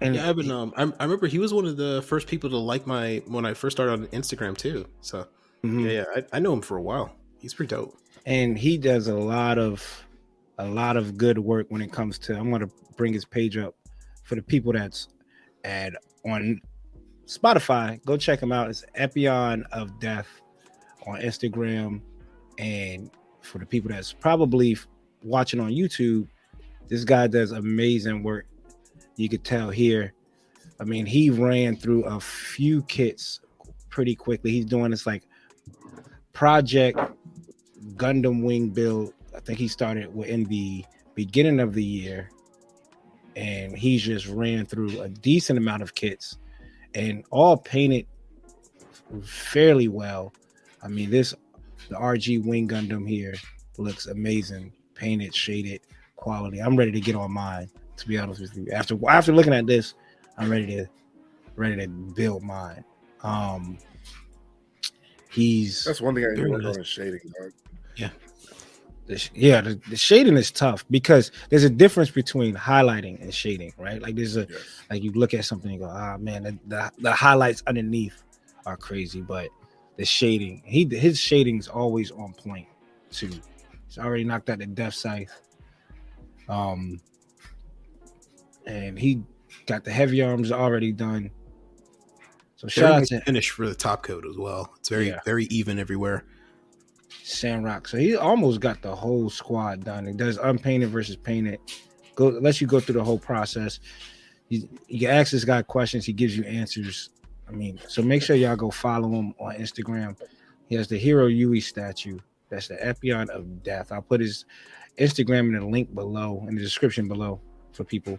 and 0.00 0.14
Yeah, 0.14 0.28
I've 0.28 0.36
been. 0.36 0.50
Um, 0.50 0.72
I, 0.76 0.82
I 0.82 1.04
remember 1.04 1.26
he 1.26 1.38
was 1.38 1.54
one 1.54 1.64
of 1.66 1.76
the 1.76 2.02
first 2.06 2.26
people 2.26 2.50
to 2.50 2.58
like 2.58 2.86
my 2.86 3.22
when 3.26 3.46
I 3.46 3.54
first 3.54 3.76
started 3.76 3.92
on 3.92 4.06
Instagram 4.08 4.56
too. 4.56 4.86
So 5.00 5.26
mhm. 5.64 5.84
yeah, 5.84 5.90
yeah, 5.90 6.04
I, 6.16 6.36
I 6.36 6.40
know 6.40 6.52
him 6.52 6.60
for 6.62 6.76
a 6.76 6.82
while. 6.82 7.14
He's 7.38 7.54
pretty 7.54 7.74
dope. 7.74 7.96
And 8.26 8.58
he 8.58 8.78
does 8.78 9.08
a 9.08 9.14
lot 9.14 9.58
of 9.58 10.04
a 10.58 10.64
lot 10.66 10.96
of 10.96 11.16
good 11.16 11.38
work 11.38 11.66
when 11.68 11.82
it 11.82 11.90
comes 11.90 12.18
to 12.18 12.38
i'm 12.38 12.50
to 12.58 12.70
bring 12.96 13.12
his 13.12 13.24
page 13.24 13.56
up 13.56 13.74
for 14.22 14.36
the 14.36 14.42
people 14.42 14.72
that's 14.72 15.08
at 15.64 15.94
on 16.24 16.60
spotify. 17.26 18.02
Go 18.04 18.16
check 18.16 18.40
him 18.42 18.52
out. 18.52 18.70
It's 18.70 18.84
epyon 18.98 19.64
of 19.72 19.98
death 19.98 20.28
on 21.06 21.20
instagram. 21.20 22.00
And 22.58 23.10
for 23.40 23.58
the 23.58 23.66
people 23.66 23.90
that's 23.90 24.12
probably 24.12 24.76
watching 25.22 25.58
on 25.60 25.70
youtube 25.70 26.28
this 26.88 27.02
guy 27.02 27.26
does 27.26 27.52
amazing 27.52 28.22
work. 28.22 28.46
You 29.16 29.28
could 29.28 29.42
tell 29.42 29.70
here. 29.70 30.12
I 30.78 30.84
mean 30.84 31.06
he 31.06 31.30
ran 31.30 31.76
through 31.76 32.04
a 32.04 32.20
few 32.20 32.82
kits 32.84 33.40
pretty 33.88 34.14
quickly. 34.14 34.50
He's 34.50 34.66
doing 34.66 34.90
this 34.90 35.06
like 35.06 35.24
project 36.32 36.98
Gundam 37.92 38.42
wing 38.42 38.70
build. 38.70 39.12
I 39.34 39.40
think 39.40 39.58
he 39.58 39.68
started 39.68 40.14
in 40.26 40.44
the 40.44 40.84
beginning 41.14 41.60
of 41.60 41.74
the 41.74 41.84
year, 41.84 42.30
and 43.36 43.76
he 43.76 43.98
just 43.98 44.26
ran 44.28 44.66
through 44.66 45.00
a 45.00 45.08
decent 45.08 45.58
amount 45.58 45.82
of 45.82 45.94
kits, 45.94 46.38
and 46.94 47.24
all 47.30 47.56
painted 47.56 48.06
fairly 49.22 49.88
well. 49.88 50.32
I 50.82 50.88
mean, 50.88 51.10
this 51.10 51.34
the 51.88 51.96
RG 51.96 52.44
wing 52.44 52.68
Gundam 52.68 53.08
here 53.08 53.34
looks 53.78 54.06
amazing, 54.06 54.72
painted, 54.94 55.34
shaded, 55.34 55.80
quality. 56.16 56.60
I'm 56.60 56.76
ready 56.76 56.92
to 56.92 57.00
get 57.00 57.16
on 57.16 57.32
mine. 57.32 57.70
To 57.96 58.08
be 58.08 58.18
honest 58.18 58.40
with 58.40 58.56
you, 58.56 58.66
after 58.72 58.98
after 59.08 59.32
looking 59.32 59.54
at 59.54 59.66
this, 59.66 59.94
I'm 60.36 60.50
ready 60.50 60.66
to 60.66 60.86
ready 61.56 61.76
to 61.76 61.88
build 61.88 62.42
mine. 62.42 62.84
Um, 63.22 63.78
he's 65.30 65.84
That's 65.84 66.00
one 66.00 66.14
thing 66.14 66.24
I 66.24 66.34
Very 66.34 66.50
work 66.50 66.64
on 66.64 66.80
is 66.80 66.86
shading, 66.86 67.20
dog. 67.38 67.52
The, 69.06 69.18
sh- 69.18 69.30
yeah 69.34 69.60
the, 69.60 69.78
the 69.90 69.96
shading 69.96 70.36
is 70.38 70.50
tough 70.50 70.84
because 70.90 71.30
there's 71.50 71.64
a 71.64 71.68
difference 71.70 72.10
between 72.10 72.54
highlighting 72.54 73.20
and 73.20 73.34
shading 73.34 73.70
right 73.76 74.00
like 74.00 74.14
there's 74.14 74.36
a 74.38 74.46
Yes. 74.48 74.60
like 74.90 75.02
you 75.02 75.12
look 75.12 75.34
at 75.34 75.44
something 75.44 75.70
and 75.70 75.80
go 75.80 75.86
ah 75.86 76.16
man 76.18 76.42
the, 76.44 76.58
the, 76.68 76.90
the 76.98 77.12
highlights 77.12 77.62
underneath 77.66 78.22
are 78.64 78.76
crazy 78.78 79.20
but 79.20 79.48
the 79.96 80.04
shading 80.06 80.62
he 80.64 80.88
his 80.90 81.18
shading's 81.20 81.68
always 81.68 82.10
on 82.12 82.32
point 82.32 82.66
too 83.10 83.30
he's 83.86 83.98
already 83.98 84.24
knocked 84.24 84.48
out 84.48 84.58
the 84.58 84.66
death 84.66 84.94
scythe 84.94 85.38
um 86.48 86.98
and 88.66 88.98
he 88.98 89.22
got 89.66 89.84
the 89.84 89.90
heavy 89.92 90.22
arms 90.22 90.50
already 90.50 90.92
done 90.92 91.30
so 92.56 92.68
shout 92.68 92.92
out 92.92 93.04
to 93.08 93.20
finish 93.20 93.50
for 93.50 93.68
the 93.68 93.74
top 93.74 94.02
coat 94.02 94.24
as 94.26 94.38
well. 94.38 94.72
It's 94.78 94.88
very 94.88 95.08
Yeah. 95.08 95.18
very 95.26 95.44
even 95.46 95.78
everywhere. 95.78 96.24
Sandrock. 97.24 97.88
So 97.88 97.96
he 97.96 98.16
almost 98.16 98.60
got 98.60 98.82
the 98.82 98.94
whole 98.94 99.30
squad 99.30 99.82
done. 99.82 100.06
He 100.06 100.12
does 100.12 100.36
unpainted 100.36 100.90
versus 100.90 101.16
painted. 101.16 101.58
Go 102.14 102.28
lets 102.28 102.60
you 102.60 102.66
go 102.66 102.80
through 102.80 102.96
the 102.96 103.04
whole 103.04 103.18
process. 103.18 103.80
You, 104.50 104.68
you 104.88 105.08
ask 105.08 105.32
this 105.32 105.44
guy 105.44 105.62
questions. 105.62 106.04
He 106.04 106.12
gives 106.12 106.36
you 106.36 106.44
answers. 106.44 107.10
I 107.48 107.52
mean, 107.52 107.80
so 107.88 108.02
make 108.02 108.22
sure 108.22 108.36
y'all 108.36 108.56
go 108.56 108.70
follow 108.70 109.08
him 109.08 109.34
on 109.40 109.54
Instagram. 109.54 110.18
He 110.68 110.74
has 110.74 110.86
the 110.86 111.02
Heero 111.02 111.34
Yuy 111.34 111.62
statue. 111.62 112.18
That's 112.50 112.68
the 112.68 112.74
Epyon 112.74 113.30
of 113.30 113.62
Death. 113.62 113.90
I'll 113.90 114.02
put 114.02 114.20
his 114.20 114.44
Instagram 114.98 115.48
in 115.48 115.54
the 115.54 115.66
link 115.66 115.94
below 115.94 116.44
in 116.46 116.54
the 116.54 116.60
description 116.60 117.08
below 117.08 117.40
for 117.72 117.84
people. 117.84 118.18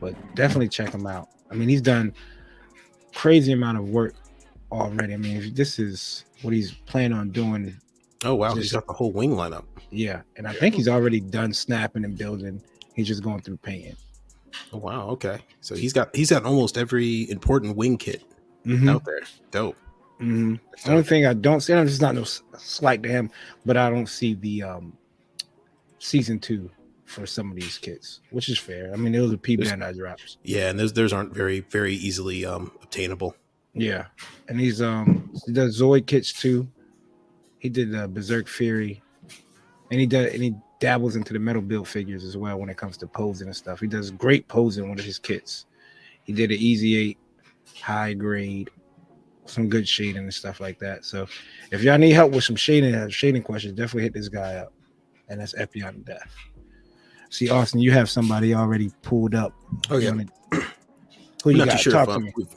But 0.00 0.14
definitely 0.34 0.68
check 0.68 0.94
him 0.94 1.06
out. 1.06 1.28
I 1.50 1.54
mean, 1.54 1.68
he's 1.68 1.82
done 1.82 2.14
crazy 3.14 3.52
amount 3.52 3.76
of 3.76 3.90
work 3.90 4.14
already. 4.72 5.12
I 5.12 5.18
mean, 5.18 5.36
if 5.36 5.54
this 5.54 5.78
is 5.78 6.24
what 6.40 6.54
he's 6.54 6.72
planning 6.72 7.16
on 7.16 7.30
doing 7.30 7.78
Oh 8.24 8.34
wow, 8.34 8.48
Just- 8.50 8.58
he's 8.62 8.72
got 8.72 8.86
the 8.86 8.92
whole 8.92 9.12
wing 9.12 9.32
lineup. 9.32 9.64
yeah, 9.90 10.22
and 10.36 10.46
I 10.46 10.52
think 10.52 10.74
he's 10.74 10.88
already 10.88 11.20
done 11.20 11.52
snapping 11.52 12.04
and 12.04 12.16
building. 12.18 12.60
He's 12.94 13.06
just 13.06 13.22
going 13.22 13.40
through 13.40 13.58
painting. 13.58 13.96
Oh 14.72 14.78
wow, 14.78 15.08
okay. 15.10 15.38
So 15.60 15.74
he's 15.76 15.92
got 15.92 16.14
he's 16.16 16.30
got 16.30 16.44
almost 16.44 16.76
every 16.78 17.30
important 17.30 17.76
wing 17.76 17.96
kit 17.96 18.24
Mhm, 18.66 18.90
out 18.90 19.04
there. 19.04 19.20
Dope. 19.52 19.76
mhm. 20.20 20.58
The 20.84 20.90
only 20.90 21.04
thing 21.04 21.26
I 21.26 21.34
don't 21.34 21.60
see, 21.60 21.72
and 21.74 21.88
it's 21.88 22.00
not 22.00 22.14
no 22.16 22.24
slight 22.24 23.02
to 23.04 23.08
him, 23.08 23.30
but 23.64 23.76
I 23.76 23.88
don't 23.88 24.08
see 24.08 24.34
the 24.34 24.64
um 24.64 24.96
season 26.00 26.38
two 26.38 26.70
for 27.04 27.24
some 27.26 27.50
of 27.50 27.56
these 27.56 27.78
kits, 27.78 28.20
which 28.30 28.48
is 28.48 28.58
fair. 28.58 28.92
I 28.92 28.96
mean, 28.96 29.14
it 29.14 29.20
was 29.20 29.32
a 29.32 29.38
P 29.38 29.56
There's- 29.56 29.72
Bandai 29.72 29.96
drops. 29.96 30.38
Yeah, 30.42 30.70
and 30.70 30.78
those 30.78 30.92
those 30.92 31.12
aren't 31.12 31.32
very 31.32 31.60
very 31.60 31.94
easily 31.94 32.44
um 32.44 32.72
obtainable. 32.82 33.36
Yeah, 33.74 34.06
and 34.48 34.58
he's 34.58 34.82
um 34.82 35.30
he 35.46 35.52
does 35.52 35.80
Zoid 35.80 36.06
kits 36.06 36.32
too. 36.32 36.66
He 37.58 37.68
did 37.68 37.94
uh, 37.94 38.06
Berserk 38.06 38.48
Fury, 38.48 39.02
and 39.90 40.00
he 40.00 40.06
does 40.06 40.32
and 40.32 40.42
he 40.42 40.54
dabbles 40.80 41.16
into 41.16 41.32
the 41.32 41.38
metal 41.38 41.60
build 41.62 41.88
figures 41.88 42.22
as 42.24 42.36
well 42.36 42.58
when 42.58 42.68
it 42.68 42.76
comes 42.76 42.96
to 42.98 43.06
posing 43.06 43.48
and 43.48 43.56
stuff. 43.56 43.80
He 43.80 43.86
does 43.88 44.10
great 44.12 44.46
posing 44.48 44.88
with 44.90 45.00
his 45.00 45.18
kits. 45.18 45.66
He 46.22 46.32
did 46.32 46.50
an 46.50 46.58
Easy 46.58 46.96
Eight, 46.96 47.18
high 47.82 48.12
grade, 48.14 48.70
some 49.46 49.68
good 49.68 49.88
shading 49.88 50.22
and 50.22 50.32
stuff 50.34 50.60
like 50.60 50.78
that. 50.78 51.04
So 51.04 51.26
if 51.72 51.82
y'all 51.82 51.98
need 51.98 52.12
help 52.12 52.32
with 52.32 52.44
some 52.44 52.54
shading, 52.56 52.94
have 52.94 53.12
shading 53.14 53.42
questions, 53.42 53.74
definitely 53.74 54.02
hit 54.04 54.12
this 54.14 54.28
guy 54.28 54.54
up, 54.56 54.72
and 55.28 55.40
that's 55.40 55.54
Epyon 55.54 56.04
Death. 56.04 56.32
See, 57.30 57.50
Austen, 57.50 57.80
you 57.80 57.90
have 57.90 58.08
somebody 58.08 58.54
already 58.54 58.90
pulled 59.02 59.34
up. 59.34 59.52
Oh 59.90 59.98
yeah. 59.98 60.10
Wanna- 60.10 60.26
Who 61.44 61.50
you 61.50 61.60
I'm 61.62 61.66
not 61.66 61.68
got? 61.68 61.80
sure 61.80 61.92
Talk 61.92 62.08
to 62.10 62.20
me. 62.20 62.32
we've- 62.36 62.50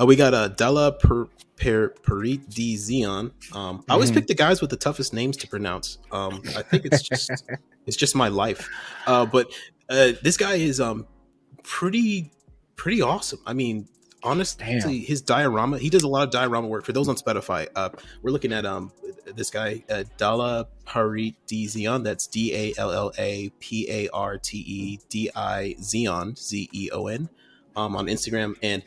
uh, 0.00 0.06
we 0.06 0.16
got 0.16 0.34
uh, 0.34 0.48
Della 0.48 0.92
per, 0.92 1.26
per 1.56 1.90
Perit 2.02 2.48
D 2.48 2.76
Zeon. 2.76 3.30
Um, 3.54 3.84
I 3.88 3.94
always 3.94 4.10
Mhm. 4.10 4.14
pick 4.14 4.26
the 4.26 4.34
guys 4.34 4.60
with 4.60 4.70
the 4.70 4.76
toughest 4.76 5.12
names 5.12 5.36
to 5.38 5.48
pronounce. 5.48 5.98
Um, 6.10 6.42
I 6.56 6.62
think 6.62 6.84
it's 6.86 7.02
just 7.02 7.30
it's 7.86 7.96
just 7.96 8.14
my 8.16 8.28
life. 8.28 8.68
Uh, 9.06 9.26
but 9.26 9.48
uh, 9.88 10.12
this 10.22 10.36
guy 10.36 10.54
is 10.54 10.80
um 10.80 11.06
pretty 11.62 12.32
pretty 12.76 13.02
awesome. 13.02 13.40
I 13.46 13.52
mean, 13.52 13.86
honestly, 14.22 14.64
Damn. 14.64 14.88
his 14.90 15.20
diorama. 15.22 15.78
He 15.78 15.90
does 15.90 16.02
a 16.02 16.08
lot 16.08 16.24
of 16.24 16.30
diorama 16.30 16.66
work. 16.68 16.84
For 16.84 16.92
those 16.92 17.08
on 17.08 17.16
Spotify, 17.16 17.68
uh, 17.76 17.90
we're 18.22 18.30
looking 18.32 18.52
at 18.52 18.64
um 18.66 18.92
this 19.36 19.50
guy 19.50 19.84
uh, 19.88 20.04
Dalla 20.16 20.66
Parit 20.86 21.34
D 21.46 21.66
Zeon. 21.66 22.02
That's 22.02 22.26
D 22.26 22.54
A 22.54 22.74
L 22.80 22.90
L 22.90 23.12
A 23.18 23.50
P 23.60 23.86
A 23.90 24.08
R 24.12 24.38
T 24.38 24.58
E 24.58 24.98
D 25.08 25.30
I 25.36 25.76
Xeon 25.78 26.36
Z 26.38 26.68
E 26.72 26.90
O 26.92 27.06
N 27.06 27.28
um, 27.76 27.94
on 27.96 28.06
Instagram, 28.06 28.54
and 28.62 28.82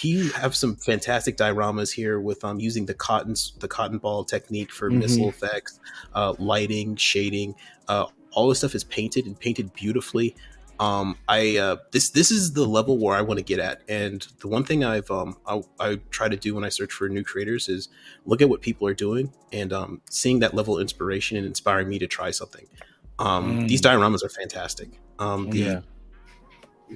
he 0.00 0.30
have 0.32 0.54
some 0.56 0.76
fantastic 0.76 1.36
dioramas 1.36 1.92
here 1.92 2.20
with 2.20 2.44
um 2.44 2.60
using 2.60 2.86
the 2.86 2.94
cotton 2.94 3.34
the 3.60 3.68
cotton 3.68 3.98
ball 3.98 4.24
technique 4.24 4.72
for 4.72 4.90
Mhm. 4.90 4.98
missile 4.98 5.30
effects, 5.30 5.78
uh, 6.14 6.34
lighting, 6.38 6.96
shading. 6.96 7.54
Uh, 7.88 8.06
all 8.32 8.48
this 8.48 8.58
stuff 8.58 8.74
is 8.74 8.84
painted 8.84 9.26
and 9.26 9.38
painted 9.38 9.72
beautifully. 9.74 10.36
Um, 10.78 11.18
I 11.28 11.58
uh, 11.58 11.76
this 11.92 12.10
this 12.10 12.30
is 12.30 12.54
the 12.54 12.64
level 12.66 12.98
where 12.98 13.14
I 13.14 13.20
want 13.20 13.38
to 13.38 13.44
get 13.44 13.58
at, 13.60 13.82
and 13.88 14.26
the 14.40 14.48
one 14.48 14.64
thing 14.64 14.82
I've 14.82 15.10
um 15.10 15.36
I, 15.46 15.60
I 15.78 16.00
try 16.10 16.28
to 16.28 16.36
do 16.36 16.54
when 16.54 16.64
I 16.64 16.70
search 16.70 16.92
for 16.92 17.08
new 17.08 17.22
creators 17.24 17.68
is 17.68 17.88
look 18.24 18.40
at 18.40 18.48
what 18.48 18.62
people 18.62 18.86
are 18.88 18.94
doing 18.94 19.34
and 19.52 19.72
um 19.72 20.00
seeing 20.08 20.38
that 20.40 20.54
level 20.54 20.76
of 20.76 20.80
inspiration 20.80 21.36
and 21.36 21.44
inspiring 21.46 21.88
me 21.88 21.98
to 21.98 22.06
try 22.06 22.30
something. 22.30 22.66
Um, 23.18 23.60
Mm. 23.60 23.68
these 23.68 23.82
dioramas 23.82 24.24
are 24.24 24.30
fantastic. 24.30 25.00
Um, 25.18 25.48
the 25.50 25.58
Yeah. 25.58 25.80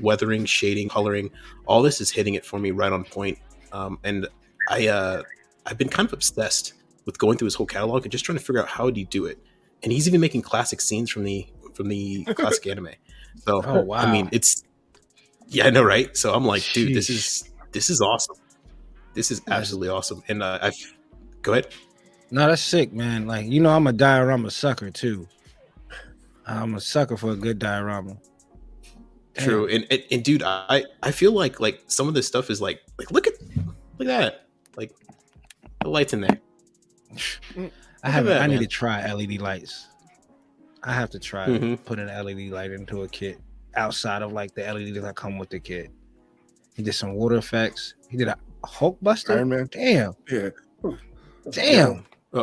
Weathering, 0.00 0.44
shading, 0.44 0.88
coloring, 0.88 1.30
all 1.66 1.82
this 1.82 2.00
is 2.00 2.10
hitting 2.10 2.34
it 2.34 2.44
for 2.44 2.58
me 2.58 2.70
right 2.70 2.92
on 2.92 3.04
point. 3.04 3.38
Um, 3.72 3.98
and 4.04 4.26
I 4.68 4.88
uh, 4.88 5.22
I've 5.66 5.78
been 5.78 5.88
kind 5.88 6.06
of 6.06 6.12
obsessed 6.12 6.74
with 7.04 7.18
going 7.18 7.38
through 7.38 7.46
his 7.46 7.54
whole 7.54 7.66
catalog 7.66 8.04
and 8.04 8.12
just 8.12 8.24
trying 8.24 8.38
to 8.38 8.44
figure 8.44 8.62
out 8.62 8.68
how 8.68 8.86
did 8.86 8.96
he 8.96 9.04
do 9.04 9.26
it. 9.26 9.38
And 9.82 9.92
he's 9.92 10.08
even 10.08 10.20
making 10.20 10.42
classic 10.42 10.80
scenes 10.80 11.10
from 11.10 11.24
the 11.24 11.46
from 11.74 11.88
the 11.88 12.24
classic 12.34 12.66
anime. 12.66 12.90
So 13.38 13.62
Oh, 13.64 13.80
wow. 13.82 13.98
I 13.98 14.10
mean, 14.10 14.28
it's 14.32 14.64
yeah, 15.48 15.66
I 15.66 15.70
know, 15.70 15.82
right? 15.82 16.16
So 16.16 16.32
I'm 16.32 16.44
like, 16.44 16.62
dude, 16.72 16.94
this 16.94 17.10
is 17.10 17.50
this 17.72 17.90
is 17.90 18.00
awesome. 18.00 18.36
This 19.14 19.30
is 19.30 19.42
absolutely 19.48 19.88
awesome. 19.88 20.22
And 20.28 20.42
uh, 20.42 20.58
I 20.62 20.72
go 21.42 21.52
ahead. 21.52 21.68
No, 22.30 22.48
that's 22.48 22.62
sick, 22.62 22.92
man. 22.92 23.26
Like 23.26 23.46
you 23.46 23.60
know, 23.60 23.70
I'm 23.70 23.86
a 23.86 23.92
diorama 23.92 24.50
sucker 24.50 24.90
too. 24.90 25.28
I'm 26.46 26.74
a 26.74 26.80
sucker 26.80 27.16
for 27.16 27.30
a 27.30 27.36
good 27.36 27.58
diorama. 27.58 28.16
Damn. 29.34 29.44
True, 29.44 29.66
and, 29.68 29.86
and 29.90 30.02
and 30.10 30.22
dude, 30.24 30.42
I 30.44 30.84
I 31.02 31.10
feel 31.10 31.32
like 31.32 31.58
like 31.60 31.82
some 31.88 32.06
of 32.08 32.14
this 32.14 32.26
stuff 32.26 32.50
is 32.50 32.60
like 32.60 32.80
like 32.98 33.10
look 33.10 33.26
at 33.26 33.34
look 33.98 34.08
at 34.08 34.18
that 34.18 34.46
like 34.76 34.92
the 35.82 35.88
lights 35.88 36.12
in 36.12 36.20
there. 36.20 36.40
I 38.02 38.10
have. 38.10 38.26
that, 38.26 38.42
I 38.42 38.46
need 38.46 38.54
man. 38.54 38.62
to 38.62 38.68
try 38.68 39.12
LED 39.12 39.40
lights. 39.40 39.88
I 40.82 40.92
have 40.92 41.10
to 41.10 41.18
try 41.18 41.46
Mhm. 41.48 41.84
putting 41.84 42.08
an 42.08 42.24
LED 42.24 42.50
light 42.50 42.70
into 42.70 43.02
a 43.02 43.08
kit 43.08 43.38
outside 43.76 44.22
of 44.22 44.32
like 44.32 44.54
the 44.54 44.62
LEDs 44.62 45.00
that 45.00 45.16
come 45.16 45.38
with 45.38 45.48
the 45.50 45.58
kit. 45.60 45.90
He 46.76 46.82
did 46.82 46.92
some 46.92 47.14
water 47.14 47.36
effects. 47.36 47.94
He 48.08 48.16
did 48.16 48.28
a 48.28 48.36
Hulk 48.64 48.98
Buster. 49.00 49.32
Iron 49.34 49.48
Man. 49.48 49.68
Damn, 49.72 50.14
Yeah. 50.30 50.50
damn. 51.50 52.04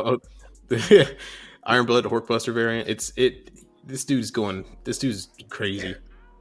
Iron 1.63 1.85
Blood 1.85 2.05
Hulkbuster 2.05 2.53
variant. 2.53 2.87
It's 2.89 3.11
it. 3.15 3.51
This 3.85 4.03
dude's 4.05 4.31
going. 4.31 4.65
This 4.83 4.97
dude's 4.97 5.29
crazy, 5.49 5.95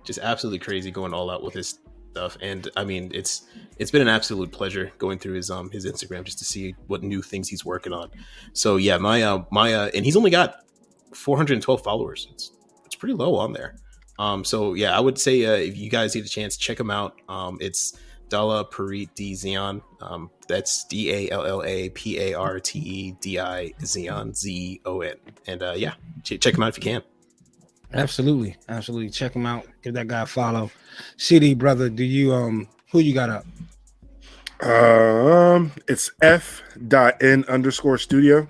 just 0.05 0.18
absolutely 0.18 0.59
crazy, 0.59 0.90
going 0.90 1.14
all 1.14 1.31
out 1.31 1.43
with 1.43 1.55
his 1.55 1.78
stuff. 2.10 2.36
And 2.40 2.68
I 2.77 2.85
mean, 2.85 3.10
it's 3.14 3.43
it's 3.78 3.90
been 3.90 4.02
an 4.02 4.09
absolute 4.09 4.52
pleasure 4.52 4.93
going 4.98 5.18
through 5.18 5.35
his 5.35 5.51
um 5.51 5.70
his 5.70 5.86
Instagram 5.86 6.24
just 6.24 6.39
to 6.39 6.44
see 6.44 6.74
what 6.86 7.02
new 7.02 7.22
things 7.22 7.48
he's 7.48 7.64
working 7.64 7.93
on. 7.93 8.10
So 8.52 8.77
yeah, 8.77 8.98
my 8.98 9.22
uh 9.22 9.44
my 9.51 9.74
uh, 9.74 9.90
and 9.94 10.05
he's 10.05 10.16
only 10.16 10.31
got 10.31 10.64
412 11.12 11.82
followers. 11.82 12.28
It's 12.32 12.52
it's 12.85 12.94
pretty 12.94 13.14
low 13.14 13.36
on 13.36 13.52
there. 13.52 13.77
Um, 14.18 14.44
so 14.44 14.74
yeah, 14.74 14.97
I 14.97 15.01
would 15.01 15.18
say 15.18 15.47
uh, 15.47 15.52
if 15.52 15.78
you 15.78 15.89
guys 15.89 16.14
get 16.14 16.27
a 16.27 16.28
chance, 16.28 16.56
check 16.56 16.78
him 16.78 16.90
out. 16.90 17.20
Um, 17.28 17.56
it's 17.60 17.98
Dalla 18.28 18.64
Parit 18.64 19.09
D 19.14 19.32
Zeon. 19.32 19.82
Um, 20.01 20.31
that's 20.47 20.85
D 20.85 21.10
A 21.10 21.31
L 21.31 21.47
L 21.47 21.62
A 21.64 21.89
P 21.90 22.18
A 22.18 22.35
R 22.35 22.60
T 22.60 22.78
E 22.78 23.12
D 23.20 23.39
I 23.39 23.72
Zeon 23.81 24.36
Z 24.36 24.81
O 24.85 25.01
N. 25.01 25.14
And 25.47 25.62
uh, 25.62 25.74
yeah, 25.77 25.94
ch- 26.22 26.39
check 26.40 26.55
him 26.55 26.62
out 26.62 26.68
if 26.68 26.77
you 26.77 26.82
can. 26.82 27.02
Absolutely, 27.93 28.57
absolutely. 28.69 29.11
Check 29.11 29.33
him 29.35 29.47
out. 29.47 29.67
Give 29.83 29.95
that 29.95 30.07
guy 30.09 30.23
a 30.23 30.27
follow. 30.27 30.71
CD 31.17 31.55
brother, 31.55 31.89
do 31.89 32.05
you 32.05 32.33
um 32.33 32.69
who 32.93 33.01
you 33.01 33.15
got 33.15 33.31
up? 33.31 33.45
Um, 34.62 35.73
it's 35.89 36.11
F 36.23 36.62
dot 36.89 37.23
N 37.23 37.45
underscore 37.49 37.99
studio. 37.99 38.47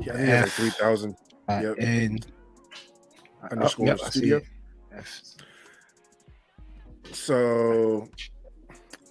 Yeah, 0.00 0.12
I 0.12 0.16
think 0.16 0.28
like 0.28 0.28
F. 0.28 0.52
three 0.52 0.70
thousand 0.70 1.16
Uh, 1.48 1.60
Yep. 1.64 1.76
And 1.80 2.26
underscore 3.50 3.86
yep, 3.88 3.98
studio. 3.98 4.36
it. 4.38 4.44
F. 4.94 5.20
So 7.12 8.08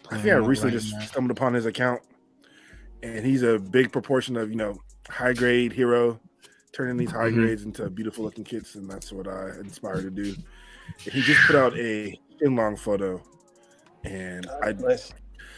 I 0.09 0.15
think 0.15 0.19
I 0.19 0.21
Playing 0.21 0.43
recently 0.45 0.73
right 0.75 0.81
just 0.81 0.93
now. 0.93 0.99
stumbled 1.01 1.31
upon 1.31 1.53
his 1.53 1.65
account, 1.65 2.01
and 3.03 3.25
he's 3.25 3.43
a 3.43 3.59
big 3.59 3.91
proportion 3.91 4.37
of 4.37 4.49
you 4.49 4.55
know 4.55 4.79
high 5.09 5.33
grade 5.33 5.73
hero, 5.73 6.19
turning 6.71 6.97
these 6.97 7.11
high 7.11 7.29
Mhm. 7.29 7.35
grades 7.35 7.63
into 7.63 7.89
beautiful 7.89 8.23
looking 8.23 8.43
kits, 8.43 8.75
and 8.75 8.89
that's 8.89 9.11
what 9.11 9.27
I 9.27 9.49
inspired 9.59 10.03
to 10.03 10.11
do. 10.11 10.35
And 11.05 11.13
he 11.13 11.21
just 11.21 11.41
put 11.47 11.55
out 11.55 11.77
a 11.77 12.19
in 12.41 12.55
long 12.55 12.75
photo, 12.75 13.21
and 14.03 14.47
I 14.63 14.73
Nice. 14.73 15.13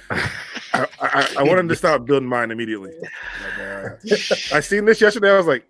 I, 0.10 0.88
I, 1.00 1.28
I 1.38 1.44
want 1.44 1.60
him 1.60 1.68
to 1.70 1.76
stop 1.76 2.06
building 2.06 2.28
mine 2.30 2.52
immediately. 2.52 2.92
Like, 3.42 3.60
uh, 3.60 4.56
I 4.56 4.60
seen 4.60 4.86
this 4.86 5.02
yesterday. 5.02 5.32
I 5.32 5.38
was 5.38 5.48
like, 5.48 5.66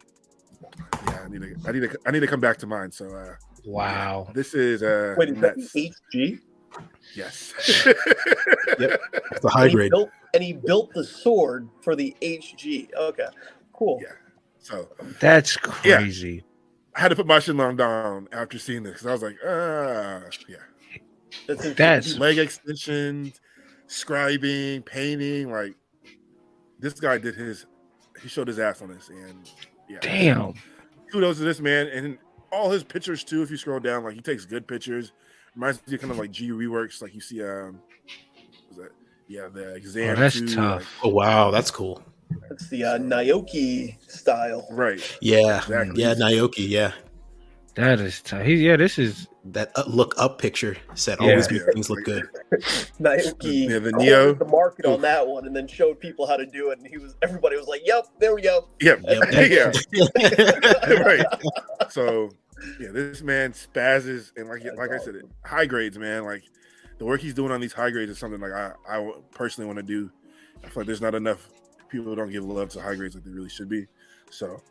yeah, 1.07 1.21
I 1.23 1.27
need 1.29 1.41
to, 1.41 1.55
I 1.65 1.71
need 1.71 1.79
to, 1.81 1.99
I 2.05 2.11
need 2.11 2.19
to 2.19 2.27
come 2.27 2.39
back 2.41 2.57
to 2.57 2.67
mine. 2.67 2.91
So 2.91 3.05
uh, 3.07 3.35
Wow. 3.65 4.27
this 4.33 4.53
is 4.53 4.83
uh, 4.83 5.15
Wait, 5.17 5.29
is 5.29 5.39
that 5.39 5.55
Nets. 5.57 5.71
the 5.71 5.93
HG? 6.13 6.39
yes. 7.15 7.53
The 8.77 8.99
And 9.55 9.69
he 9.71 9.89
built 9.89 10.09
and 10.33 10.43
he 10.43 10.53
built 10.53 10.93
the 10.93 11.03
sword 11.03 11.69
for 11.81 11.95
the 11.95 12.15
HG. 12.21 12.93
Okay, 12.93 13.27
cool. 13.73 13.99
Yeah. 14.01 14.13
So 14.61 14.87
That's 15.19 15.57
Yeah. 15.83 15.97
crazy. 15.97 16.43
I 16.95 16.99
had 16.99 17.07
to 17.09 17.15
put 17.15 17.25
my 17.25 17.37
Shenlong 17.37 17.77
down 17.77 18.27
after 18.31 18.59
seeing 18.59 18.83
this 18.83 18.93
because 19.01 19.07
I 19.07 19.11
was 19.13 19.21
like, 19.23 19.37
ah, 19.45 20.21
yeah. 20.47 20.57
That's. 21.47 21.73
That's- 21.73 22.17
Leg 22.17 22.37
extensions, 22.37 23.39
scribing, 23.87 24.85
painting. 24.85 25.51
Like 25.51 25.75
this 26.79 26.93
guy 26.99 27.17
did 27.17 27.35
his, 27.35 27.65
he 28.21 28.27
showed 28.27 28.47
his 28.47 28.59
ass 28.59 28.81
on 28.81 28.89
this, 28.89 29.09
and 29.09 29.49
yeah. 29.89 29.99
Damn. 30.01 30.53
kudos 31.11 31.37
to 31.37 31.43
this 31.43 31.59
man 31.59 31.87
and 31.87 32.17
all 32.51 32.69
his 32.69 32.83
pictures 32.83 33.23
too. 33.23 33.41
If 33.41 33.49
you 33.49 33.57
scroll 33.57 33.79
down, 33.79 34.03
like 34.03 34.15
he 34.15 34.21
takes 34.21 34.45
good 34.45 34.67
pictures. 34.67 35.13
Reminds 35.55 35.85
me 35.87 35.95
of 35.95 36.01
kind 36.01 36.11
of 36.11 36.17
like 36.19 36.31
G 36.31 36.49
reworks, 36.51 37.01
like 37.01 37.13
you 37.15 37.21
see. 37.21 37.41
Um, 37.43 37.79
was 38.69 38.77
that 38.77 38.91
yeah, 39.27 39.47
the 39.47 39.75
exam. 39.75 40.17
Oh, 40.17 40.19
that's 40.19 40.39
too, 40.39 40.53
tough. 40.55 40.99
Oh 41.03 41.09
wow, 41.09 41.51
that's 41.51 41.71
cool. 41.71 42.03
That's 42.49 42.67
the 42.69 42.83
uh, 42.83 42.97
Naoki 42.99 43.95
style. 44.09 44.67
right. 44.71 45.01
Yeah, 45.21 45.57
Exactly. 45.59 46.01
yeah, 46.01 46.13
Naoki. 46.15 46.67
Yeah, 46.69 46.91
That 47.75 47.99
is 47.99 48.21
tough. 48.21 48.43
He, 48.45 48.55
yeah, 48.55 48.75
this 48.77 48.99
is 48.99 49.27
that 49.45 49.71
uh, 49.75 49.83
look 49.87 50.13
up 50.17 50.37
picture 50.39 50.77
said 50.93 51.17
Yeah. 51.19 51.29
always 51.31 51.49
make 51.51 51.63
things 51.73 51.89
look 51.89 52.03
good. 52.03 52.27
Naoki 52.99 53.69
Yeah, 53.69 53.79
the 53.79 53.91
cornered 53.91 53.95
Neo. 54.05 54.33
the 54.33 54.45
market 54.45 54.85
on 54.85 55.01
that 55.01 55.25
one, 55.25 55.45
and 55.47 55.55
then 55.55 55.67
showed 55.67 55.99
people 55.99 56.27
how 56.27 56.37
to 56.37 56.45
do 56.45 56.69
it. 56.71 56.77
And 56.79 56.87
he 56.87 56.97
was 56.97 57.15
everybody 57.21 57.55
was 57.57 57.67
like, 57.67 57.81
"Yep, 57.85 58.07
there 58.19 58.35
we 58.35 58.41
go." 58.41 58.67
Yeah. 58.81 58.95
Yep. 59.03 59.73
yeah. 60.15 60.95
right. 61.05 61.25
So 61.89 62.29
yeah, 62.79 62.89
this 62.91 63.21
man 63.21 63.53
spazzes 63.53 64.31
and 64.37 64.47
like 64.49 64.63
like 64.77 64.91
I 64.91 64.97
said, 65.03 65.15
high 65.45 65.65
grades, 65.65 65.97
man. 65.97 66.23
Like 66.25 66.43
the 66.99 67.05
work 67.05 67.21
he's 67.21 67.33
doing 67.33 67.51
on 67.51 67.61
these 67.61 67.73
high 67.73 67.89
grades 67.89 68.11
is 68.11 68.19
something 68.19 68.39
like 68.41 68.51
I 68.51 68.73
I 68.87 69.11
personally 69.33 69.65
want 69.67 69.77
to 69.77 69.83
do. 69.83 70.11
I 70.63 70.67
feel 70.67 70.81
like 70.81 70.85
there's 70.87 71.01
not 71.01 71.15
enough 71.15 71.49
people 71.91 72.15
don't 72.15 72.31
give 72.31 72.43
love 72.43 72.69
to 72.69 72.81
high 72.81 72.95
grades 72.95 73.15
like 73.15 73.23
they 73.23 73.31
really 73.31 73.49
should 73.49 73.69
be. 73.69 73.85
So 74.29 74.61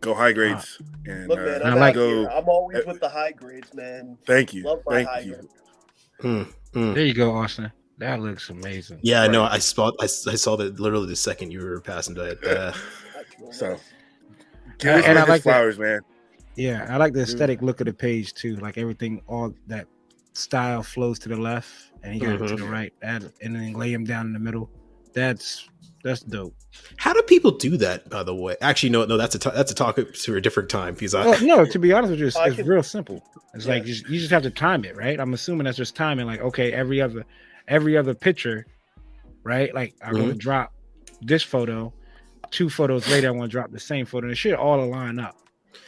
go 0.00 0.14
high 0.14 0.32
grades 0.32 0.80
and 1.06 1.28
Look, 1.28 1.38
man, 1.38 1.62
uh, 1.62 1.66
I 1.66 1.70
I'm, 1.70 1.78
like- 1.78 1.96
out 1.96 2.00
here. 2.00 2.28
I'm 2.28 2.48
always 2.48 2.84
with 2.86 3.00
the 3.00 3.08
high 3.08 3.32
grades, 3.32 3.72
man. 3.74 4.18
thank 4.26 4.52
you, 4.52 4.64
Love 4.64 4.82
my 4.86 4.94
thank 4.96 5.08
high 5.08 5.20
you. 5.20 5.32
grades. 5.34 5.54
Hmm, 6.20 6.42
hmm. 6.78 6.92
there 6.94 7.04
you 7.06 7.14
go, 7.14 7.32
Austen. 7.34 7.72
That 7.98 8.20
looks 8.20 8.48
amazing. 8.50 8.98
Yeah, 9.02 9.22
I 9.22 9.28
know. 9.28 9.42
I 9.44 9.58
saw. 9.58 9.90
I, 10.00 10.04
I 10.04 10.06
saw 10.06 10.56
that 10.56 10.80
literally 10.80 11.06
the 11.06 11.16
second 11.16 11.50
you 11.50 11.60
were 11.62 11.80
passing 11.80 12.14
by 12.14 12.28
it. 12.30 12.44
Uh, 12.44 12.72
So, 13.52 13.70
nice. 13.70 13.80
Give 14.78 14.94
this 14.96 15.06
And 15.06 15.18
I 15.18 15.22
like 15.22 15.28
that- 15.28 15.42
flowers, 15.42 15.78
man. 15.78 16.00
Yeah, 16.56 16.86
I 16.90 16.96
like 16.98 17.12
the 17.14 17.20
Dude. 17.20 17.28
aesthetic 17.28 17.62
look 17.62 17.80
of 17.80 17.86
the 17.86 17.92
page 17.92 18.34
too. 18.34 18.56
Like 18.56 18.76
everything, 18.76 19.22
all 19.26 19.54
that 19.66 19.86
style 20.34 20.82
flows 20.82 21.18
to 21.20 21.28
the 21.30 21.36
left, 21.36 21.70
and 22.02 22.12
he 22.12 22.20
got 22.20 22.34
it 22.34 22.48
to 22.48 22.56
the 22.56 22.64
right, 22.66 22.92
that, 23.00 23.22
and 23.42 23.54
then 23.54 23.72
lay 23.72 23.92
him 23.92 24.04
down 24.04 24.26
in 24.26 24.32
the 24.34 24.38
middle. 24.38 24.68
That's 25.14 25.68
that's 26.02 26.20
dope. 26.20 26.54
how 26.96 27.12
do 27.12 27.22
people 27.22 27.50
do 27.50 27.76
that? 27.78 28.08
By 28.08 28.22
the 28.22 28.34
way, 28.34 28.56
actually, 28.60 28.90
no, 28.90 29.04
no. 29.04 29.16
That's 29.16 29.34
a 29.34 29.38
t- 29.38 29.50
that's 29.54 29.70
a 29.72 29.74
talk 29.74 29.98
for 30.14 30.36
a 30.36 30.40
different 30.42 30.68
time 30.68 30.94
because 30.94 31.14
I. 31.14 31.26
Well, 31.26 31.40
no, 31.44 31.64
to 31.64 31.78
be 31.78 31.92
honest 31.92 32.10
with 32.12 32.20
you, 32.20 32.26
it's, 32.26 32.36
I 32.36 32.46
it's 32.48 32.58
real 32.60 32.82
simple. 32.82 33.22
It's 33.54 33.66
like 33.66 33.86
you 33.86 33.94
just, 33.94 34.08
you 34.08 34.18
just 34.18 34.30
have 34.30 34.42
to 34.44 34.50
time 34.50 34.84
it, 34.84 34.96
right? 34.96 35.18
I'm 35.18 35.34
assuming 35.34 35.64
that's 35.64 35.76
just 35.76 35.96
timing. 35.96 36.26
Like, 36.26 36.40
okay, 36.40 36.72
every 36.72 37.00
other 37.00 37.24
every 37.68 37.96
other 37.96 38.14
picture, 38.14 38.66
right? 39.44 39.74
Like 39.74 39.94
I'm 40.02 40.14
gonna 40.14 40.34
drop 40.34 40.72
this 41.22 41.42
photo. 41.42 41.92
Two 42.50 42.68
photos 42.70 43.06
later, 43.08 43.28
I 43.28 43.30
want 43.30 43.50
to 43.50 43.52
drop 43.52 43.70
the 43.70 43.78
same 43.78 44.06
photo. 44.06 44.24
And 44.24 44.32
it 44.32 44.36
should 44.36 44.54
all 44.54 44.82
align 44.82 45.18
up. 45.20 45.36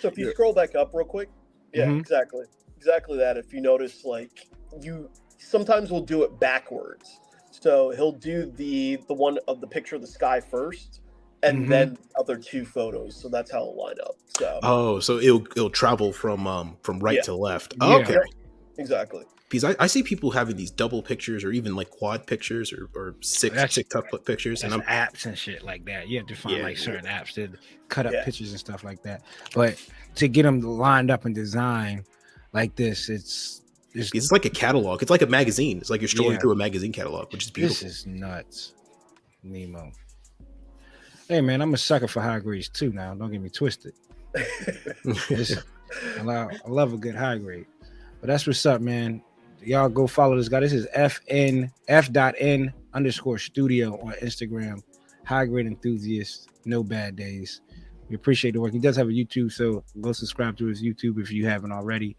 So 0.00 0.08
if 0.08 0.18
you 0.18 0.26
Yeah. 0.26 0.32
scroll 0.32 0.52
back 0.52 0.74
up 0.76 0.90
real 0.94 1.04
quick, 1.06 1.28
yeah, 1.72 1.86
Mhm. 1.86 1.98
exactly, 2.00 2.44
exactly 2.76 3.18
that. 3.18 3.36
If 3.36 3.52
you 3.52 3.60
notice, 3.60 4.04
like 4.04 4.46
you 4.80 5.10
sometimes 5.38 5.90
will 5.90 6.02
do 6.02 6.22
it 6.22 6.38
backwards. 6.38 7.18
So 7.62 7.90
he'll 7.90 8.12
do 8.12 8.52
the 8.56 8.98
the 9.08 9.14
one 9.14 9.38
of 9.48 9.60
the 9.60 9.66
picture 9.68 9.94
of 9.96 10.02
the 10.02 10.08
sky 10.08 10.40
first, 10.40 11.00
and 11.44 11.64
Mhm. 11.66 11.68
then 11.68 11.98
other 12.18 12.36
two 12.36 12.64
photos. 12.64 13.14
So 13.14 13.28
that's 13.28 13.50
how 13.52 13.60
it'll 13.62 13.76
line 13.76 13.96
up. 14.04 14.16
So 14.36 14.58
Oh, 14.64 14.98
so 15.00 15.18
it'll 15.18 15.46
it'll 15.56 15.70
travel 15.70 16.12
from 16.12 16.46
um 16.46 16.76
from 16.82 16.98
right 16.98 17.16
Yeah. 17.16 17.22
to 17.22 17.34
left. 17.34 17.74
Yeah. 17.80 17.96
okay. 17.98 18.18
exactly. 18.78 19.24
Because 19.48 19.64
I, 19.64 19.84
I 19.84 19.86
see 19.86 20.02
people 20.02 20.30
having 20.30 20.56
these 20.56 20.70
double 20.70 21.02
pictures 21.02 21.44
or 21.44 21.52
even 21.52 21.76
like 21.76 21.90
quad 21.90 22.26
pictures 22.26 22.72
or, 22.72 22.88
or 22.94 23.14
six 23.20 23.54
That's- 23.54 23.74
six 23.74 23.94
tuple 23.94 24.24
pictures, 24.24 24.64
and 24.64 24.72
I'm 24.72 24.80
apps 24.82 25.26
and 25.26 25.36
shit 25.38 25.62
like 25.62 25.84
that. 25.84 26.08
You 26.08 26.18
have 26.18 26.26
to 26.28 26.34
find 26.34 26.56
Yeah. 26.56 26.62
like 26.64 26.78
certain 26.78 27.04
apps 27.04 27.34
to 27.34 27.48
cut 27.88 28.06
up 28.06 28.12
Yeah. 28.12 28.24
pictures 28.24 28.50
and 28.50 28.58
stuff 28.58 28.82
like 28.82 29.02
that. 29.02 29.22
But 29.54 29.76
to 30.16 30.26
get 30.26 30.44
them 30.44 30.60
lined 30.62 31.10
up 31.10 31.26
and 31.26 31.34
designed 31.34 32.04
like 32.54 32.74
this, 32.76 33.08
it's 33.10 33.61
it's, 33.94 34.10
it's 34.14 34.32
like 34.32 34.44
a 34.44 34.50
catalog. 34.50 35.02
It's 35.02 35.10
like 35.10 35.22
a 35.22 35.26
magazine. 35.26 35.78
It's 35.78 35.90
like 35.90 36.00
you're 36.00 36.08
strolling 36.08 36.34
Yeah. 36.34 36.40
through 36.40 36.52
a 36.52 36.56
magazine 36.56 36.92
catalog, 36.92 37.32
which 37.32 37.44
is 37.44 37.50
beautiful. 37.50 37.86
this 37.86 37.98
is 37.98 38.06
nuts. 38.06 38.74
Nemo. 39.42 39.90
Hey 41.28 41.40
man, 41.40 41.60
I'm 41.62 41.72
a 41.74 41.78
sucker 41.78 42.08
for 42.08 42.20
high 42.20 42.38
grades 42.40 42.68
too. 42.68 42.92
Now, 42.92 43.14
don't 43.14 43.30
get 43.30 43.40
me 43.40 43.48
twisted. 43.48 43.94
I 44.36 46.22
love, 46.22 46.50
I 46.64 46.68
love 46.68 46.92
a 46.92 46.96
good 46.96 47.14
high 47.14 47.38
grade. 47.38 47.66
But 48.20 48.28
that's 48.28 48.46
what's 48.46 48.64
up, 48.66 48.80
man. 48.80 49.22
Y'all 49.62 49.88
go 49.88 50.06
follow 50.06 50.36
this 50.36 50.48
guy. 50.48 50.60
This 50.60 50.72
is 50.72 50.86
fn 50.96 51.70
f 51.88 52.10
dot 52.12 52.34
n 52.38 52.72
underscore 52.94 53.38
studio 53.38 54.00
on 54.00 54.12
Instagram. 54.14 54.82
High 55.24 55.46
grade 55.46 55.66
enthusiast. 55.66 56.48
No 56.64 56.82
bad 56.82 57.16
days. 57.16 57.60
We 58.08 58.16
appreciate 58.16 58.52
the 58.52 58.60
work. 58.60 58.72
He 58.72 58.78
does 58.78 58.96
have 58.96 59.08
a 59.08 59.12
YouTube, 59.12 59.52
so 59.52 59.84
go 60.00 60.12
subscribe 60.12 60.56
to 60.58 60.66
his 60.66 60.82
YouTube 60.82 61.20
if 61.20 61.30
you 61.30 61.46
haven't 61.46 61.72
already. 61.72 62.16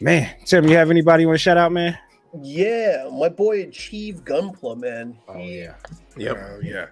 Man, 0.00 0.34
Tim, 0.46 0.66
you 0.68 0.76
have 0.76 0.90
anybody 0.90 1.22
you 1.24 1.28
want 1.28 1.38
to 1.38 1.42
shout 1.42 1.58
out, 1.58 1.72
man? 1.72 1.98
Yeah, 2.42 3.08
my 3.12 3.28
boy 3.28 3.62
Achieve 3.62 4.24
Gunpla, 4.24 4.78
man. 4.78 5.18
Oh 5.28 5.36
yeah. 5.38 5.74
Yep. 6.16 6.36
Uh, 6.36 6.58
yeah. 6.62 6.86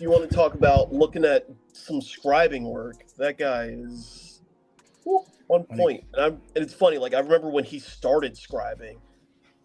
You 0.00 0.10
want 0.10 0.28
to 0.28 0.34
talk 0.34 0.54
about 0.54 0.92
looking 0.92 1.24
at 1.24 1.46
some 1.72 2.00
scribing 2.00 2.62
work, 2.62 2.96
that 3.18 3.38
guy 3.38 3.66
is 3.72 4.40
whew, 5.04 5.22
on 5.48 5.64
point. 5.64 6.02
And, 6.14 6.22
I'm, 6.24 6.32
and 6.56 6.64
it's 6.64 6.74
funny, 6.74 6.98
like 6.98 7.14
I 7.14 7.20
remember 7.20 7.50
when 7.50 7.64
he 7.64 7.78
started 7.78 8.34
scribing 8.34 8.96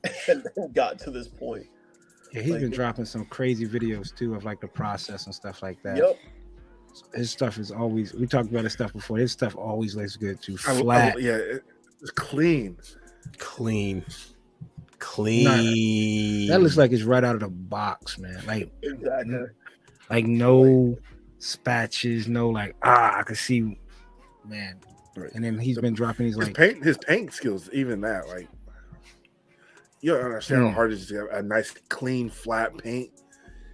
and 0.27 0.45
then 0.55 0.71
got 0.73 0.99
to 0.99 1.11
this 1.11 1.27
point. 1.27 1.65
Yeah, 2.33 2.41
he's 2.41 2.51
Like- 2.51 2.61
been 2.61 2.71
dropping 2.71 3.05
some 3.05 3.25
crazy 3.25 3.65
videos 3.67 4.15
too 4.15 4.35
of 4.35 4.43
like 4.45 4.59
the 4.61 4.67
process 4.67 5.25
and 5.25 5.33
stuff 5.33 5.63
like 5.63 5.81
that. 5.83 5.97
Yep. 5.97 6.17
His 7.15 7.31
stuff 7.31 7.57
is 7.57 7.71
always 7.71 8.13
we 8.13 8.27
talked 8.27 8.49
about 8.49 8.65
his 8.65 8.73
stuff 8.73 8.91
before. 8.93 9.17
His 9.17 9.31
stuff 9.31 9.55
always 9.55 9.95
looks 9.95 10.17
good 10.17 10.41
too. 10.41 10.57
I- 10.67 10.71
I- 10.73 10.81
Flat. 10.81 11.21
yeah, 11.21 11.39
it- 11.99 12.03
it's 12.03 12.11
clean. 12.11 12.77
Clean. 13.37 14.03
Clean. 14.99 16.47
that 16.47 16.61
looks 16.61 16.77
like 16.77 16.91
it's 16.91 17.03
right 17.03 17.23
out 17.23 17.35
of 17.35 17.41
the 17.41 17.47
box, 17.49 18.17
man. 18.17 18.41
Like 18.45 18.71
Exactly. 18.81 19.39
like 20.09 20.25
no 20.25 20.97
spatches, 21.39 22.27
no 22.27 22.49
like 22.49 22.75
ah, 22.83 23.17
I 23.19 23.23
can 23.23 23.35
see, 23.35 23.79
man. 24.45 24.77
Right. 25.15 25.31
And 25.33 25.43
then 25.43 25.57
he's 25.57 25.79
been 25.79 25.93
dropping 25.93 26.25
these 26.27 26.35
His 26.35 26.47
like 26.47 26.55
paint, 26.55 26.83
his 26.83 26.97
paint 26.97 27.33
skills, 27.33 27.69
even 27.73 28.01
that, 28.01 28.27
like 28.27 28.47
you 30.01 30.13
don't 30.13 30.25
understand 30.25 30.61
Mm. 30.63 30.67
how 30.69 30.73
hard 30.75 30.91
it 30.91 30.95
is 30.95 31.07
to 31.07 31.15
have 31.15 31.27
a 31.31 31.43
nice, 31.43 31.71
clean, 31.89 32.29
flat 32.29 32.77
paint. 32.77 33.11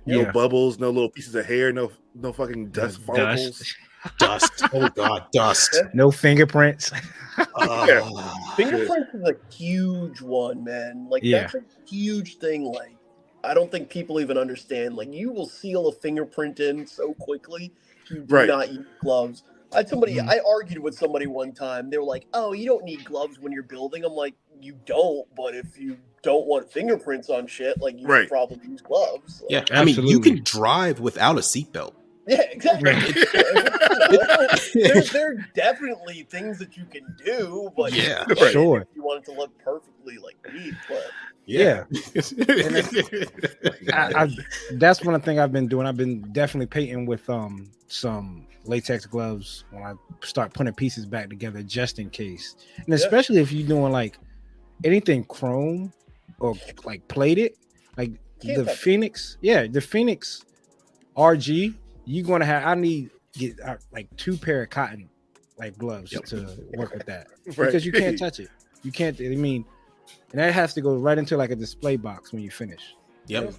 No 0.07 0.21
yeah, 0.21 0.31
bubbles, 0.31 0.79
no 0.79 0.89
little 0.91 1.09
pieces 1.09 1.33
of 1.35 1.45
hair, 1.45 1.71
no 1.73 1.91
no 2.13 2.31
fucking 2.33 2.69
dust 2.69 3.03
Dust. 3.07 3.75
follicles. 4.19 4.49
dust. 4.49 4.63
Oh 4.73 4.89
god, 4.89 5.25
dust. 5.31 5.77
no 5.93 6.11
fingerprints. 6.11 6.91
Ah. 7.57 8.33
Fingerprints 8.55 9.13
is 9.13 9.23
a 9.27 9.35
huge 9.53 10.21
one, 10.21 10.63
man. 10.63 11.07
Like 11.09 11.21
Yeah. 11.23 11.41
that's 11.41 11.55
a 11.55 11.61
huge 11.85 12.37
thing. 12.37 12.63
Like 12.63 12.95
I 13.43 13.53
don't 13.53 13.69
think 13.69 13.89
people 13.89 14.19
even 14.21 14.37
understand. 14.37 14.95
Like 14.95 15.13
you 15.13 15.31
will 15.33 15.45
seal 15.45 15.87
a 15.87 15.91
fingerprint 15.91 16.59
in 16.61 16.87
so 16.87 17.13
quickly. 17.15 17.73
You 18.09 18.21
do 18.21 18.33
Right. 18.33 18.47
not 18.47 18.71
use 18.71 18.85
gloves. 19.01 19.43
I 19.73 19.77
had 19.79 19.89
somebody 19.89 20.15
Mhm. 20.15 20.29
I 20.29 20.39
argued 20.47 20.79
with 20.79 20.95
somebody 20.95 21.27
one 21.27 21.51
time. 21.51 21.89
They 21.89 21.97
were 21.97 22.05
like, 22.05 22.25
"Oh, 22.33 22.53
you 22.53 22.65
don't 22.65 22.85
need 22.85 23.03
gloves 23.03 23.37
when 23.39 23.51
you're 23.51 23.63
building." 23.63 24.05
I'm 24.05 24.13
like, 24.13 24.35
"You 24.61 24.77
don't, 24.85 25.27
but 25.35 25.55
if 25.55 25.77
you 25.77 25.97
don't 26.23 26.45
want 26.47 26.71
fingerprints 26.71 27.29
on 27.29 27.47
shit, 27.47 27.81
like 27.81 27.99
you 27.99 28.07
Right. 28.07 28.29
probably 28.29 28.59
use 28.65 28.79
gloves." 28.81 29.41
Like, 29.41 29.69
Yeah, 29.69 29.77
I 29.77 29.83
mean, 29.83 30.07
you 30.07 30.21
can 30.21 30.41
drive 30.43 31.01
without 31.01 31.35
a 31.37 31.41
seatbelt. 31.41 31.93
Yeah, 32.27 32.41
exactly. 32.51 32.91
there, 34.73 35.01
there 35.11 35.31
are 35.31 35.47
definitely 35.55 36.23
things 36.29 36.59
that 36.59 36.77
you 36.77 36.85
can 36.85 37.15
do, 37.23 37.71
but 37.75 37.93
Yeah. 37.93 38.25
you 38.27 38.35
Sure. 38.51 38.81
if 38.81 38.87
you 38.95 39.03
want 39.03 39.23
it 39.23 39.31
to 39.31 39.37
look 39.37 39.51
perfectly 39.63 40.17
like 40.17 40.35
neat, 40.53 40.73
but 40.89 41.05
Yeah. 41.45 41.83
I, 43.93 44.23
I, 44.23 44.29
that's 44.73 45.03
one 45.03 45.19
thing 45.21 45.39
I've 45.39 45.51
been 45.51 45.67
doing. 45.67 45.87
I've 45.87 45.97
been 45.97 46.21
definitely 46.33 46.67
painting 46.67 47.05
with 47.05 47.29
um 47.29 47.69
some 47.87 48.47
latex 48.65 49.05
gloves 49.05 49.65
when 49.71 49.83
I 49.83 49.93
start 50.23 50.53
putting 50.53 50.73
pieces 50.73 51.05
back 51.05 51.29
together 51.29 51.61
just 51.61 51.99
in 51.99 52.09
case. 52.09 52.55
And 52.85 52.93
especially 52.93 53.37
if 53.37 53.51
you're 53.51 53.67
doing 53.67 53.91
like 53.91 54.17
anything 54.83 55.23
chrome 55.25 55.93
or 56.39 56.55
like 56.83 57.07
plated, 57.07 57.53
like 57.97 58.11
Can't 58.41 58.57
the 58.57 58.63
touch 58.65 58.73
it. 58.73 58.79
Phoenix, 58.79 59.37
yeah, 59.41 59.67
the 59.67 59.81
Phoenix 59.81 60.43
RG, 61.15 61.75
you're 62.05 62.25
gonna 62.25 62.45
have 62.45 62.65
I 62.65 62.75
need 62.75 63.09
get 63.33 63.59
uh, 63.61 63.75
like 63.91 64.07
two 64.17 64.37
pair 64.37 64.63
of 64.63 64.69
cotton 64.69 65.09
like 65.57 65.77
gloves 65.77 66.11
Yep. 66.13 66.25
to 66.25 66.57
work 66.77 66.93
with 66.93 67.05
that 67.05 67.27
Right. 67.47 67.57
because 67.67 67.85
you 67.85 67.91
can't 67.91 68.17
touch 68.25 68.39
it. 68.39 68.49
You 68.83 68.91
can't. 68.91 69.19
I 69.19 69.23
mean, 69.29 69.65
and 70.31 70.39
that 70.39 70.53
has 70.53 70.73
to 70.75 70.81
go 70.81 70.95
right 70.95 71.17
into 71.17 71.35
like 71.37 71.49
a 71.51 71.55
display 71.55 71.95
box 71.95 72.31
when 72.31 72.41
you 72.43 72.51
finish. 72.51 72.95
Yep. 73.27 73.53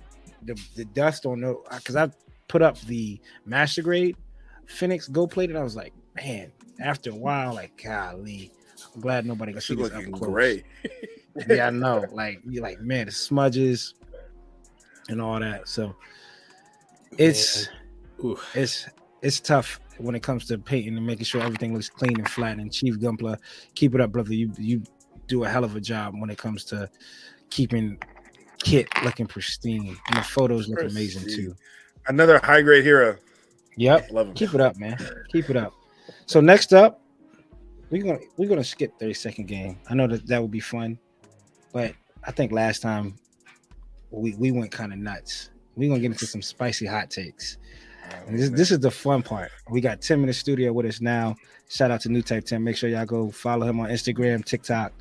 The 0.45 0.61
the 0.77 0.85
dust 0.87 1.27
on 1.27 1.41
the 1.41 1.57
because 1.75 1.97
I 1.97 2.11
put 2.49 2.63
up 2.63 2.79
the 2.83 3.21
master 3.45 3.83
grade 3.83 4.17
Phoenix 4.67 5.09
Go 5.09 5.27
Plate 5.27 5.51
and 5.51 5.59
I 5.59 5.63
was 5.65 5.75
like, 5.75 5.93
man, 6.15 6.53
after 6.81 7.11
a 7.11 7.15
while, 7.15 7.55
like 7.55 7.83
golly, 7.83 8.53
I'm 8.95 9.01
glad 9.01 9.27
nobody 9.27 9.53
can 9.53 9.57
That 9.57 9.63
see 9.63 9.75
shit 9.75 9.79
this 9.79 9.91
up 9.91 9.97
looking 9.99 10.13
close. 10.13 10.31
gray. 10.31 10.65
Yeah, 11.51 11.67
I 11.67 11.71
know. 11.71 12.03
Like 12.13 12.41
you're 12.49 12.63
like, 12.63 12.81
man, 12.81 13.07
the 13.07 13.13
smudges 13.13 13.93
and 15.11 15.21
all 15.21 15.39
that. 15.39 15.69
So 15.69 15.95
it's 17.19 17.69
Ooh. 18.25 18.39
it's 18.55 18.87
it's 19.23 19.41
tough 19.41 19.81
when 19.99 20.15
it 20.15 20.23
comes 20.23 20.47
to 20.47 20.59
painting 20.59 20.97
and 20.97 21.07
making 21.07 21.25
sure 21.25 21.43
everything 21.43 21.75
looks 21.75 21.89
clean 21.89 22.19
and 22.19 22.29
flat. 22.29 22.59
And 22.59 22.73
Chief 22.73 22.97
Gunpla, 22.97 23.39
keep 23.75 23.95
it 23.95 24.01
up, 24.01 24.13
brother. 24.13 24.35
You 24.35 24.53
you 24.59 24.83
do 25.27 25.45
a 25.45 25.49
hell 25.49 25.65
of 25.65 25.77
a 25.77 25.81
job 25.81 26.15
when 26.19 26.31
it 26.31 26.39
comes 26.39 26.65
to 26.65 26.89
keeping 27.51 27.99
kit 28.59 28.89
looking 29.05 29.27
pristine. 29.27 29.97
And 30.09 30.19
the 30.19 30.23
photos 30.23 30.69
look 30.69 30.83
amazing 30.83 31.29
too. 31.29 31.55
Another 32.09 32.39
high 32.43 32.63
grade 32.63 32.85
hero. 32.85 33.17
Yep. 33.77 34.11
Love 34.11 34.29
him. 34.29 34.35
Keep 34.35 34.55
it 34.55 34.61
up, 34.61 34.77
man. 34.77 34.97
Keep 35.31 35.51
it 35.51 35.57
up. 35.57 35.73
So 36.27 36.41
next 36.41 36.73
up, 36.73 37.01
we're 37.91 38.03
gonna 38.03 38.19
we're 38.37 38.49
gonna 38.49 38.65
skip 38.65 38.99
30 38.99 39.15
second 39.15 39.49
game. 39.49 39.79
I 39.89 39.95
know 39.95 40.07
that 40.07 40.27
that 40.27 40.41
would 40.41 40.51
be 40.51 40.61
fun, 40.61 40.99
but 41.73 41.95
I 42.25 42.31
think 42.31 42.53
last 42.53 42.83
time 42.83 43.17
we 44.11 44.35
we 44.37 44.51
went 44.51 44.73
kind 44.73 44.93
of 44.93 44.99
nuts. 44.99 45.51
We're 45.77 45.89
gonna 45.89 46.01
get 46.01 46.13
into 46.13 46.27
some 46.27 46.43
spicy 46.43 46.87
hot 46.87 47.11
takes. 47.11 47.59
And 48.27 48.39
this, 48.39 48.51
this 48.51 48.71
is 48.71 48.81
the 48.81 48.91
fun 48.91 49.23
part. 49.23 49.51
We 49.71 49.81
got 49.81 50.01
Tim 50.01 50.21
in 50.21 50.27
the 50.27 50.33
studio 50.33 50.73
with 50.73 50.87
us 50.87 51.01
now. 51.01 51.37
Shout 51.69 51.91
out 51.91 52.01
to 52.03 52.09
New 52.09 52.23
Type 52.23 52.45
Tim. 52.45 52.63
Make 52.65 52.77
sure 52.77 52.89
y'all 52.89 53.05
go 53.07 53.31
follow 53.31 53.67
him 53.67 53.81
on 53.81 53.89
Instagram, 53.89 54.45
TikTok, 54.45 54.93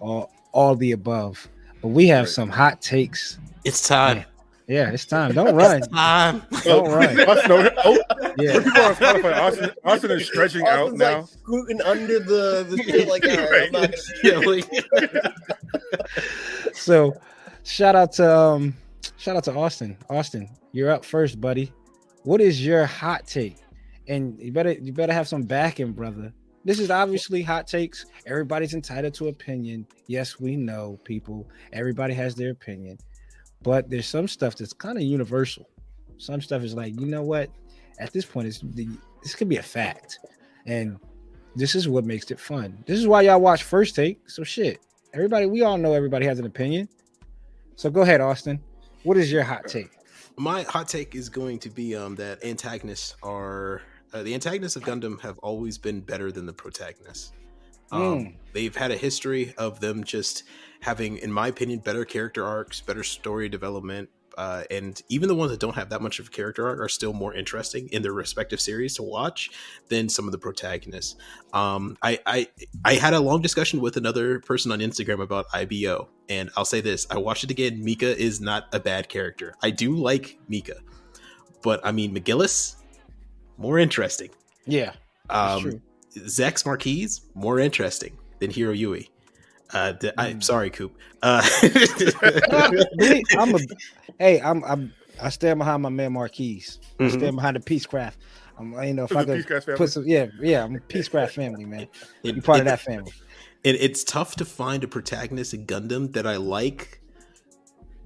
all 0.00 0.30
all 0.52 0.74
the 0.76 0.92
above. 0.92 1.48
But 1.82 1.88
we 1.88 2.06
have 2.08 2.28
some 2.28 2.48
hot 2.50 2.80
takes. 2.82 3.38
It's 3.64 3.86
time. 3.86 4.24
Yeah, 4.66 4.90
it's 4.90 5.04
time. 5.04 5.32
Don't 5.32 5.54
run. 5.56 5.80
Time. 5.80 6.42
Don't 6.62 6.88
run. 6.90 7.20
Austen, 7.28 7.70
oh, 7.84 7.98
Yeah. 8.38 8.54
for 8.54 8.62
people 8.62 8.82
on 8.82 8.94
Spotify, 8.94 9.36
Austen, 9.40 9.70
Austen 9.84 10.10
is 10.12 10.26
stretching 10.26 10.66
out 10.66 10.92
Austen's 10.92 10.98
now. 11.00 11.18
like 11.20 11.28
scooting 11.28 11.82
under 11.82 12.18
the, 12.20 12.64
the 12.68 12.76
shit 12.84 13.08
like, 13.08 13.24
all 13.24 13.36
right, 13.50 13.66
I'm 13.66 13.72
not 13.72 13.90
gonna 13.90 13.96
Yeah, 14.22 14.38
like, 14.38 14.70
So 16.74 17.14
shout 17.64 17.96
out 17.96 18.12
to 18.12 18.36
um 18.38 18.74
shout 19.16 19.36
out 19.36 19.44
to 19.44 19.54
Austen. 19.54 19.96
Austen, 20.08 20.48
you're 20.72 20.90
up 20.90 21.04
first, 21.04 21.40
buddy. 21.40 21.72
What 22.30 22.40
is 22.40 22.64
your 22.64 22.86
hot 22.86 23.26
take? 23.26 23.56
And 24.06 24.40
you 24.40 24.52
better 24.52 24.70
you 24.70 24.92
better 24.92 25.12
have 25.12 25.26
some 25.26 25.42
backing, 25.42 25.90
brother. 25.90 26.32
This 26.64 26.78
is 26.78 26.88
obviously 26.88 27.42
hot 27.42 27.66
takes. 27.66 28.06
Everybody's 28.24 28.72
entitled 28.72 29.14
to 29.14 29.26
opinion. 29.26 29.84
Yes, 30.06 30.38
we 30.38 30.54
know 30.54 31.00
people. 31.02 31.48
Everybody 31.72 32.14
has 32.14 32.36
their 32.36 32.52
opinion. 32.52 32.98
But 33.62 33.90
there's 33.90 34.06
some 34.06 34.28
stuff 34.28 34.54
that's 34.54 34.72
kind 34.72 34.96
of 34.96 35.02
universal. 35.02 35.68
Some 36.18 36.40
stuff 36.40 36.62
is 36.62 36.72
like, 36.72 37.00
you 37.00 37.06
know 37.06 37.22
what? 37.22 37.50
At 37.98 38.12
this 38.12 38.26
point, 38.26 38.46
it's 38.46 38.62
this 39.24 39.34
could 39.34 39.48
be 39.48 39.56
a 39.56 39.62
fact. 39.62 40.20
And 40.66 41.00
this 41.56 41.74
is 41.74 41.88
what 41.88 42.04
makes 42.04 42.30
it 42.30 42.38
fun. 42.38 42.84
This 42.86 43.00
is 43.00 43.08
why 43.08 43.22
y'all 43.22 43.40
watch 43.40 43.64
first 43.64 43.96
take. 43.96 44.30
So 44.30 44.44
shit. 44.44 44.78
Everybody, 45.14 45.46
we 45.46 45.62
all 45.62 45.78
know 45.78 45.94
everybody 45.94 46.26
has 46.26 46.38
an 46.38 46.46
opinion. 46.46 46.88
So 47.74 47.90
go 47.90 48.02
ahead, 48.02 48.20
Austen. 48.20 48.60
What 49.02 49.16
is 49.16 49.32
your 49.32 49.42
hot 49.42 49.66
take? 49.66 49.90
My 50.36 50.62
hot 50.62 50.88
take 50.88 51.14
is 51.14 51.28
going 51.28 51.58
to 51.60 51.70
be 51.70 51.94
um 51.94 52.14
that 52.16 52.44
antagonists 52.44 53.16
are 53.22 53.82
uh, 54.12 54.22
the 54.22 54.34
antagonists 54.34 54.76
of 54.76 54.82
Gundam 54.82 55.20
have 55.20 55.38
always 55.38 55.78
been 55.78 56.00
better 56.00 56.32
than 56.32 56.46
the 56.46 56.52
protagonists. 56.52 57.32
Um, 57.92 58.00
Mm. 58.00 58.34
They've 58.52 58.74
had 58.74 58.90
a 58.90 58.96
history 58.96 59.54
of 59.56 59.80
them 59.80 60.04
just 60.04 60.44
having, 60.80 61.18
in 61.18 61.32
my 61.32 61.48
opinion, 61.48 61.80
better 61.80 62.04
character 62.04 62.44
arcs, 62.44 62.80
better 62.80 63.02
story 63.04 63.48
development, 63.48 64.08
uh, 64.40 64.64
and 64.70 65.02
even 65.10 65.28
the 65.28 65.34
ones 65.34 65.50
that 65.50 65.60
don't 65.60 65.74
have 65.74 65.90
that 65.90 66.00
much 66.00 66.18
of 66.18 66.28
a 66.28 66.30
character 66.30 66.66
arc 66.66 66.80
are 66.80 66.88
still 66.88 67.12
more 67.12 67.34
interesting 67.34 67.90
in 67.92 68.00
their 68.00 68.14
respective 68.14 68.58
series 68.58 68.94
to 68.96 69.02
watch 69.02 69.50
than 69.88 70.08
some 70.08 70.24
of 70.24 70.32
the 70.32 70.38
protagonists. 70.38 71.16
Um, 71.52 71.98
I, 72.02 72.18
I 72.24 72.48
I 72.86 72.94
had 72.94 73.12
a 73.12 73.20
long 73.20 73.42
discussion 73.42 73.82
with 73.82 73.98
another 73.98 74.40
person 74.40 74.72
on 74.72 74.78
Instagram 74.78 75.20
about 75.22 75.44
IBO, 75.52 76.08
and 76.30 76.48
I'll 76.56 76.64
say 76.64 76.80
this: 76.80 77.06
I 77.10 77.18
watched 77.18 77.44
it 77.44 77.50
again. 77.50 77.84
Mika 77.84 78.18
is 78.18 78.40
not 78.40 78.64
a 78.72 78.80
bad 78.80 79.10
character. 79.10 79.54
I 79.62 79.68
do 79.72 79.94
like 79.94 80.38
Mika, 80.48 80.76
but 81.62 81.84
I 81.84 81.92
mean 81.92 82.14
McGillis, 82.14 82.76
more 83.58 83.78
interesting. 83.78 84.30
Yeah, 84.64 84.92
that's 85.28 85.56
Um, 85.56 85.62
true. 85.62 85.80
Zechs 86.16 86.64
Marquise, 86.64 87.20
more 87.34 87.58
interesting 87.58 88.16
than 88.38 88.50
Heero 88.50 88.74
Yuy. 88.74 89.10
Uh, 89.72 89.92
th- 89.92 90.12
I'm 90.18 90.38
Mm. 90.40 90.44
sorry, 90.44 90.70
Coop. 90.70 90.96
Uh, 91.22 91.42
I'm 93.38 93.54
a 93.54 93.58
hey, 94.18 94.40
I'm 94.40 94.64
I'm 94.64 94.92
I 95.22 95.28
stand 95.28 95.58
behind 95.58 95.82
my 95.82 95.88
man 95.88 96.12
Marquise. 96.12 96.78
I 96.98 97.04
Mhm. 97.04 97.10
stand 97.18 97.36
behind 97.36 97.56
the 97.56 97.60
Peacecraft. 97.60 98.14
I'm 98.58 98.72
you 98.84 98.94
know 98.94 99.04
if 99.04 99.10
For 99.10 99.18
I 99.18 99.24
could 99.24 99.44
Peacecraft 99.44 99.64
family. 99.64 99.78
put 99.78 99.90
some 99.90 100.06
yeah 100.06 100.26
yeah 100.40 100.64
I'm 100.64 100.76
a 100.76 100.80
Peacecraft 100.80 101.30
family 101.30 101.64
man. 101.64 101.88
It- 102.24 102.36
You 102.36 102.42
part 102.42 102.60
of 102.60 102.64
that 102.66 102.80
family. 102.80 103.12
it, 103.64 103.76
it's 103.76 104.02
tough 104.04 104.36
to 104.36 104.44
find 104.44 104.82
a 104.84 104.88
protagonist 104.88 105.54
in 105.54 105.66
Gundam 105.66 106.12
that 106.14 106.26
I 106.26 106.36
like 106.36 107.00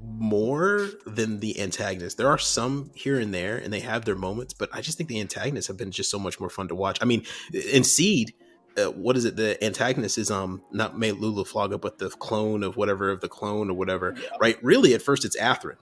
more 0.07 0.91
than 1.07 1.41
the 1.41 1.59
antagonist. 1.61 2.19
There 2.19 2.29
are 2.29 2.37
some 2.39 2.91
here 2.95 3.19
and 3.19 3.33
there, 3.33 3.57
and 3.57 3.73
they 3.73 3.81
have 3.81 4.05
their 4.05 4.17
moments, 4.17 4.53
but 4.53 4.69
I 4.73 4.81
just 4.83 4.99
think 4.99 5.09
the 5.09 5.19
antagonists 5.21 5.69
have 5.69 5.79
been 5.79 5.91
just 5.93 6.11
so 6.11 6.19
much 6.19 6.39
more 6.39 6.51
fun 6.51 6.69
to 6.69 6.75
watch. 6.75 6.99
I 7.01 7.07
mean, 7.07 7.25
in 7.73 7.85
Seed, 7.85 8.35
uh, 8.79 8.91
what 8.91 9.17
is 9.17 9.25
it? 9.25 9.37
The 9.37 9.63
antagonist 9.65 10.19
is 10.19 10.31
um 10.31 10.63
not 10.73 10.99
Mu 10.99 11.15
La 11.15 11.45
Flaga, 11.45 11.79
but 11.79 11.99
the 11.99 12.11
clone 12.11 12.63
of 12.63 12.77
whatever 12.77 13.11
of 13.11 13.21
the 13.21 13.29
clone 13.29 13.71
or 13.71 13.75
whatever. 13.75 14.15
Yeah. 14.21 14.29
Right? 14.41 14.63
Really, 14.63 14.95
at 14.95 15.03
first 15.03 15.25
it's 15.25 15.37
Athrun, 15.37 15.77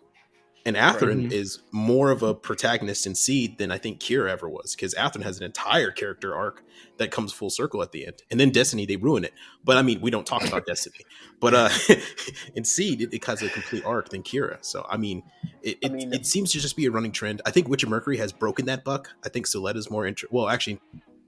and 0.66 0.76
Athrun 0.76 1.28
Mhm. 1.28 1.32
is 1.32 1.60
more 1.72 2.10
of 2.10 2.22
a 2.22 2.34
protagonist 2.34 3.06
in 3.06 3.14
Seed 3.14 3.58
than 3.58 3.70
I 3.70 3.78
think 3.78 4.00
Kira 4.00 4.30
ever 4.30 4.48
was, 4.48 4.74
because 4.76 4.94
Athrun 4.94 5.22
has 5.22 5.38
an 5.38 5.44
entire 5.44 5.90
character 5.90 6.34
arc 6.34 6.62
that 6.98 7.10
comes 7.10 7.32
full 7.32 7.48
circle 7.50 7.80
at 7.82 7.92
the 7.92 8.06
end, 8.06 8.22
and 8.30 8.38
then 8.38 8.50
Destiny 8.50 8.84
they 8.86 8.96
ruin 8.96 9.24
it. 9.24 9.32
But 9.64 9.78
I 9.78 9.82
mean, 9.82 10.00
we 10.02 10.10
don't 10.10 10.26
talk 10.26 10.46
about 10.46 10.66
Destiny, 10.66 11.04
but 11.40 11.54
uh, 11.54 11.68
in 12.54 12.64
Seed 12.64 13.00
it, 13.00 13.14
it 13.14 13.24
has 13.24 13.42
a 13.42 13.48
complete 13.48 13.84
arc 13.84 14.10
than 14.10 14.22
Kira. 14.22 14.58
So 14.60 14.86
I 14.88 14.96
mean, 14.98 15.22
it 15.62 15.78
I 15.82 15.86
it, 15.86 15.92
mean- 15.92 16.12
it 16.12 16.26
seems 16.26 16.52
to 16.52 16.60
just 16.60 16.76
be 16.76 16.84
a 16.86 16.90
running 16.90 17.12
trend. 17.12 17.40
I 17.46 17.50
think 17.50 17.68
Witcher 17.68 17.88
Mercury 17.88 18.18
has 18.18 18.32
broken 18.32 18.66
that 18.66 18.84
buck. 18.84 19.10
I 19.24 19.28
think 19.30 19.46
Suletta's 19.46 19.90
more 19.90 20.06
interesting. 20.06 20.36
Well, 20.36 20.48
actually, 20.48 20.80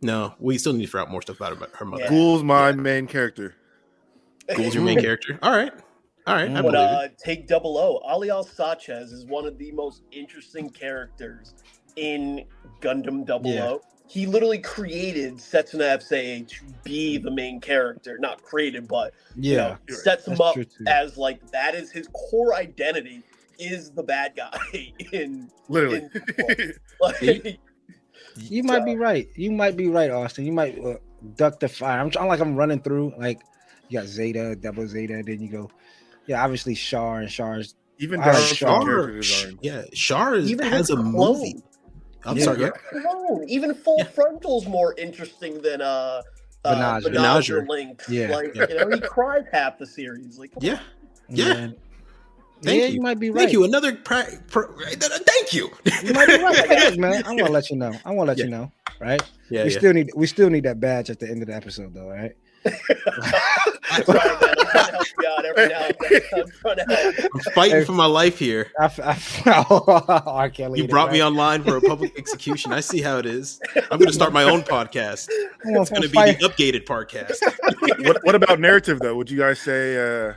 no, 0.04 0.34
we 0.38 0.58
still 0.58 0.74
need 0.74 0.82
to 0.82 0.88
figure 0.88 1.00
out 1.00 1.10
more 1.10 1.22
stuff 1.22 1.36
about 1.38 1.58
her, 1.58 1.68
her 1.78 1.86
mother. 1.86 2.04
Yeah. 2.04 2.08
Ghoul's 2.08 2.44
my 2.44 2.72
main 2.72 3.08
character. 3.08 3.56
Ghoul's 4.52 4.74
your 4.74 4.84
main 4.84 4.98
character. 4.98 5.38
All 5.42 5.52
right, 5.52 5.72
all 6.26 6.34
right, 6.36 6.52
I 6.54 6.62
But 6.62 6.74
believe 6.74 6.92
uh, 6.92 6.92
it. 6.92 7.02
take 7.18 7.48
Double 7.48 7.78
O. 7.78 7.98
Ali 7.98 8.30
Al-Saachez 8.30 9.12
is 9.12 9.26
one 9.26 9.46
of 9.46 9.58
the 9.58 9.72
most 9.72 10.02
interesting 10.12 10.70
characters 10.70 11.54
in 11.96 12.44
Gundam 12.80 13.26
Double 13.26 13.50
Yeah. 13.50 13.60
O. 13.60 13.82
He 14.08 14.26
literally 14.26 14.58
created 14.58 15.36
Setsuna 15.38 15.96
FSA 15.98 16.46
to 16.48 16.64
be 16.84 17.18
the 17.18 17.30
main 17.30 17.60
character. 17.60 18.18
Not 18.18 18.42
created, 18.42 18.86
but 18.88 19.14
you 19.48 19.56
Yeah, 19.56 19.56
know, 19.56 19.78
sets 19.88 20.26
him 20.28 20.34
That's 20.34 20.40
up 20.40 20.56
as 20.86 21.16
like 21.16 21.40
that 21.52 21.74
is 21.74 21.90
his 21.90 22.08
core 22.08 22.54
identity 22.54 23.22
is 23.58 23.90
the 23.92 24.02
bad 24.02 24.36
guy 24.36 24.92
in 25.12 25.50
Literally. 25.68 26.02
like 27.00 27.16
you 28.36 28.62
might 28.62 28.84
be 28.84 28.96
right. 28.96 29.28
You 29.36 29.52
might 29.52 29.76
be 29.76 29.88
right, 29.88 30.10
Austen. 30.10 30.44
You 30.44 30.52
might 30.52 30.78
uh, 30.84 30.94
duck 31.36 31.60
the 31.60 31.68
fire. 31.68 32.00
I'm 32.00 32.10
trying 32.10 32.28
like 32.28 32.40
I'm 32.40 32.56
running 32.56 32.80
through 32.80 33.14
like 33.18 33.40
you 33.88 33.98
got 34.00 34.06
Zeta, 34.08 34.56
Double 34.56 34.86
Zeta, 34.86 35.22
then 35.24 35.40
you 35.40 35.48
go, 35.48 35.70
yeah, 36.26 36.42
obviously 36.42 36.74
Char 36.74 37.20
and 37.20 37.30
Char's. 37.30 37.74
Even 37.98 38.20
Wow, 38.20 38.26
down 38.32 38.34
Char- 38.34 38.48
to 38.48 38.54
Char, 38.54 38.84
character 38.84 39.16
design. 39.20 39.58
yeah, 39.62 39.82
Char 39.92 40.34
is, 40.34 40.50
even 40.50 40.66
has 40.66 40.90
a 40.90 40.94
clone. 40.96 41.12
movie. 41.12 41.62
I'm 42.24 42.36
Yeah, 42.38 42.44
sorry. 42.44 42.60
yeah. 42.62 42.70
yeah. 42.92 43.00
clone. 43.02 43.44
Even 43.48 43.74
full 43.74 43.96
Yeah. 43.98 44.04
frontal's 44.04 44.66
more 44.66 44.94
interesting 44.98 45.60
than 45.62 45.80
uh 45.82 46.22
uh, 46.64 46.74
Banagher. 46.74 47.02
Banagher 47.14 47.14
Banagher. 47.60 47.68
Link. 47.68 48.02
Yeah. 48.08 48.28
Like, 48.34 48.54
Yeah. 48.54 48.66
you 48.70 48.74
know, 48.76 48.88
he 48.90 49.00
cried 49.00 49.44
half 49.52 49.78
the 49.78 49.86
series. 49.86 50.38
Like, 50.38 50.50
Yeah. 50.60 50.74
on. 50.74 50.80
Yeah. 51.28 51.48
Man. 51.54 51.76
Thank 52.64 52.80
yeah, 52.80 52.86
you. 52.88 52.94
you 52.94 53.00
might 53.00 53.18
be 53.18 53.30
right. 53.30 53.40
Thank 53.40 53.52
you. 53.52 53.64
Another 53.64 53.94
pra- 53.94 54.26
pra- 54.48 54.68
thank 54.96 55.52
you. 55.52 55.70
You 56.02 56.12
might 56.12 56.26
be 56.28 56.38
right. 56.42 56.56
Hey, 56.66 56.90
look, 56.90 56.98
man, 56.98 57.22
I 57.26 57.28
want 57.28 57.46
to 57.46 57.52
let 57.52 57.70
you 57.70 57.76
know. 57.76 57.92
I 58.04 58.10
want 58.12 58.26
to 58.26 58.30
let 58.32 58.38
Yeah. 58.38 58.44
you 58.44 58.50
know, 58.50 58.72
right? 59.00 59.22
Yeah, 59.50 59.64
we 59.64 59.70
yeah. 59.72 59.78
still 59.78 59.92
need 59.92 60.10
we 60.14 60.26
still 60.26 60.50
need 60.50 60.64
that 60.64 60.80
badge 60.80 61.10
at 61.10 61.20
the 61.20 61.28
end 61.28 61.42
of 61.42 61.48
the 61.48 61.54
episode, 61.54 61.94
though, 61.94 62.08
right? 62.08 62.32
I'm 62.66 64.02
trying. 64.04 64.18
I'm 64.20 64.56
trying 64.56 64.56
to 64.56 64.92
help 64.92 65.06
you 65.20 65.28
out 65.28 65.44
every 65.44 65.68
now 65.68 65.84
and 65.84 65.96
then. 66.10 66.22
I'm 66.34 66.50
trying 66.50 66.76
to 66.76 66.84
help. 66.94 67.14
I'm 67.34 67.40
fighting 67.52 67.84
for 67.84 67.92
my 67.92 68.06
life 68.06 68.38
here. 68.38 68.72
I, 68.80 68.84
f- 68.86 69.00
I, 69.00 69.10
f- 69.10 69.42
R. 69.46 70.48
Kelly 70.50 70.78
You 70.80 70.84
did, 70.86 70.90
brought 70.90 71.12
me 71.12 71.20
right? 71.20 71.26
online 71.26 71.62
for 71.62 71.76
a 71.76 71.80
public 71.82 72.18
execution. 72.18 72.72
I 72.72 72.80
see 72.80 73.02
how 73.02 73.18
it 73.18 73.26
is. 73.26 73.60
I'm 73.76 73.98
going 73.98 74.06
to 74.06 74.12
start 74.14 74.32
my 74.32 74.44
own 74.44 74.62
podcast. 74.62 75.28
I'm 75.66 75.76
It's 75.76 75.90
going 75.90 76.02
to 76.02 76.08
be 76.08 76.14
fight- 76.14 76.40
the 76.40 76.48
updated 76.48 76.86
podcast. 76.86 77.34
what 78.06 78.24
what 78.24 78.34
about 78.34 78.58
narrative 78.60 78.98
though? 79.00 79.14
Would 79.16 79.30
you 79.30 79.38
guys 79.38 79.60
say 79.60 79.96
uh 79.98 80.34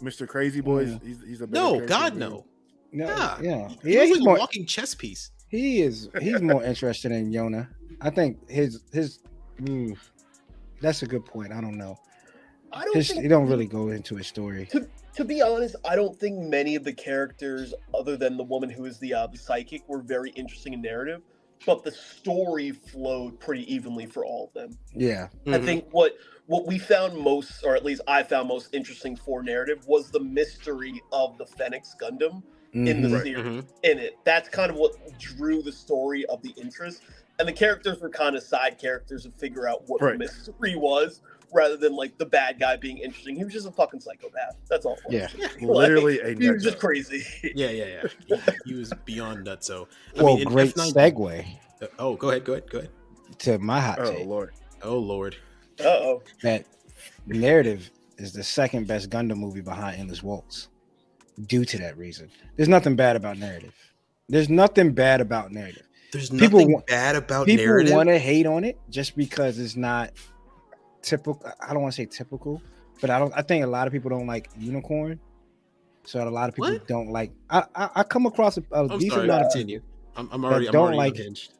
Mr. 0.00 0.26
Crazy 0.28 0.60
Boys? 0.60 0.90
Mm. 0.90 1.06
He's, 1.06 1.22
he's 1.26 1.40
a 1.40 1.46
No, 1.46 1.84
God, 1.86 2.12
than- 2.12 2.18
no. 2.20 2.44
No, 2.92 3.06
Yeah. 3.06 3.38
yeah, 3.42 3.68
He 3.82 3.94
yeah. 3.94 4.04
He's 4.04 4.16
like 4.16 4.24
more. 4.24 4.36
a 4.36 4.40
walking 4.40 4.64
chess 4.64 4.94
piece. 4.94 5.30
He 5.48 5.82
is. 5.82 6.08
He's 6.20 6.40
more 6.40 6.62
interested 6.64 7.12
in 7.12 7.30
Yona. 7.30 7.68
I 8.00 8.10
think 8.10 8.48
his 8.48 8.80
his. 8.92 9.20
mm, 9.60 9.96
that's 10.80 11.02
a 11.02 11.06
good 11.06 11.24
point. 11.24 11.52
I 11.52 11.60
don't 11.60 11.76
know. 11.76 11.98
I 12.72 12.84
don't 12.84 12.96
His, 12.96 13.08
think 13.10 13.22
he 13.22 13.28
don't 13.28 13.46
really 13.48 13.66
go 13.66 13.88
into 13.88 14.14
his 14.16 14.26
story. 14.26 14.68
to 15.16 15.24
be 15.24 15.40
honest, 15.42 15.74
I 15.86 15.96
don't 15.96 16.18
think 16.18 16.38
many 16.38 16.76
of 16.76 16.84
the 16.84 16.92
characters, 16.92 17.72
other 17.94 18.16
than 18.16 18.36
the 18.36 18.44
woman 18.44 18.68
who 18.70 18.84
is 18.84 18.98
the 18.98 19.12
uh, 19.14 19.26
the 19.26 19.38
psychic, 19.38 19.86
were 19.88 20.00
very 20.02 20.30
interesting 20.30 20.72
in 20.74 20.80
narrative. 20.82 21.22
But 21.66 21.82
the 21.82 21.90
story 21.92 22.70
flowed 22.70 23.40
pretty 23.40 23.70
evenly 23.72 24.06
for 24.06 24.24
all 24.24 24.46
of 24.46 24.52
them. 24.54 24.78
Yeah, 24.94 25.28
I 25.46 25.50
Mhm. 25.58 25.64
think 25.64 25.84
what 25.90 26.12
what 26.48 26.66
we 26.66 26.78
found 26.78 27.16
most, 27.16 27.62
or 27.62 27.76
at 27.76 27.84
least 27.84 28.00
I 28.08 28.22
found 28.22 28.48
most 28.48 28.74
interesting 28.74 29.14
for 29.16 29.42
narrative, 29.42 29.86
was 29.86 30.10
the 30.10 30.20
mystery 30.20 31.00
of 31.12 31.36
the 31.38 31.44
Phoenix 31.46 31.94
Gundam 32.00 32.42
in 32.72 33.02
the 33.02 33.08
Mhm. 33.08 33.12
Right. 33.12 33.22
series. 33.22 33.44
Mhm. 33.46 33.64
In 33.84 33.98
it, 33.98 34.16
that's 34.24 34.48
kind 34.48 34.70
of 34.70 34.76
what 34.76 34.92
drew 35.18 35.62
the 35.62 35.72
story 35.72 36.24
of 36.26 36.42
the 36.42 36.50
interest, 36.56 37.02
and 37.38 37.46
the 37.46 37.52
characters 37.52 38.00
were 38.00 38.08
kind 38.08 38.34
of 38.34 38.42
side 38.42 38.78
characters 38.78 39.24
to 39.24 39.30
figure 39.32 39.68
out 39.68 39.84
what 39.88 40.00
Right. 40.00 40.12
the 40.12 40.18
mystery 40.20 40.74
was, 40.74 41.20
rather 41.52 41.76
than 41.76 41.94
like 41.94 42.16
the 42.18 42.26
bad 42.26 42.58
guy 42.58 42.76
being 42.76 42.96
interesting. 42.98 43.36
He 43.36 43.44
was 43.44 43.52
just 43.52 43.66
a 43.66 43.70
fucking 43.70 44.00
psychopath. 44.00 44.56
That's 44.70 44.86
all. 44.86 44.98
it 45.10 45.12
was. 45.12 45.34
yeah. 45.38 45.48
Literally 45.60 46.18
a 46.20 46.34
He 46.34 46.50
was 46.50 46.62
just 46.62 46.78
crazy. 46.78 47.24
Yeah, 47.54 47.70
yeah, 47.70 47.84
yeah. 47.86 48.08
He, 48.26 48.72
he 48.72 48.74
was 48.74 48.92
beyond 49.04 49.46
nutso. 49.46 49.86
I 50.18 50.22
Well, 50.22 50.36
mean, 50.36 50.48
great 50.48 50.74
F9 50.74 50.92
segue 50.94 51.46
Uh, 51.82 51.86
oh, 51.98 52.16
go 52.16 52.30
ahead, 52.30 52.44
go 52.44 52.52
ahead, 52.54 52.70
go 52.70 52.78
ahead. 52.78 52.90
to 53.40 53.58
my 53.58 53.80
hot 53.80 53.98
Oh 54.00 54.10
take 54.12 54.26
lord. 54.26 54.52
Oh, 54.82 54.98
Lord. 54.98 55.36
Uh 55.80 55.84
oh. 55.84 56.22
that 56.42 56.64
narrative 57.26 57.90
is 58.16 58.32
the 58.32 58.42
second 58.42 58.86
best 58.86 59.10
Gundam 59.10 59.36
movie 59.36 59.60
behind 59.60 59.98
Endless 60.00 60.22
Waltz. 60.22 60.68
Due 61.46 61.64
to 61.64 61.78
that 61.78 61.96
reason, 61.96 62.28
there's 62.56 62.68
nothing 62.68 62.96
bad 62.96 63.14
about 63.14 63.38
narrative. 63.38 63.72
There's 64.28 64.48
nothing 64.50 64.92
bad 64.92 65.20
about 65.20 65.52
narrative. 65.52 65.86
There's 66.12 66.30
People 66.30 66.58
nothing 66.60 66.72
wa- 66.74 66.82
bad 66.88 67.14
about 67.16 67.46
People 67.46 67.64
narrative. 67.64 67.94
want 67.94 68.08
to 68.08 68.18
hate 68.18 68.44
on 68.46 68.64
it 68.64 68.76
just 68.90 69.16
because 69.16 69.58
it's 69.60 69.76
not 69.76 70.10
typical. 71.02 71.40
I 71.60 71.72
don't 71.72 71.82
want 71.82 71.94
to 71.94 71.96
say 72.02 72.06
typical, 72.06 72.60
but 73.00 73.10
I 73.10 73.18
don't. 73.20 73.32
I 73.36 73.42
think 73.42 73.62
a 73.64 73.68
lot 73.68 73.86
of 73.86 73.92
people 73.92 74.10
don't 74.10 74.26
like 74.26 74.50
unicorn. 74.58 75.20
So 76.04 76.26
a 76.26 76.28
lot 76.28 76.48
of 76.48 76.54
people 76.56 76.72
What? 76.72 76.88
don't 76.88 77.10
like. 77.10 77.30
I 77.50 77.64
I, 77.74 77.90
I 77.96 78.02
come 78.02 78.26
across 78.26 78.56
a, 78.58 78.64
a 78.72 78.80
I'm 78.80 78.88
decent 78.98 79.12
sorry, 79.12 79.24
amount 79.26 79.42
of 79.46 79.52
continue. 79.52 79.80
I'm, 80.16 80.28
I'm 80.32 80.44
already, 80.44 80.66
I'm 80.66 80.72
don't 80.72 80.82
already 80.94 80.96
like- 80.98 81.16
unhinged. 81.18 81.52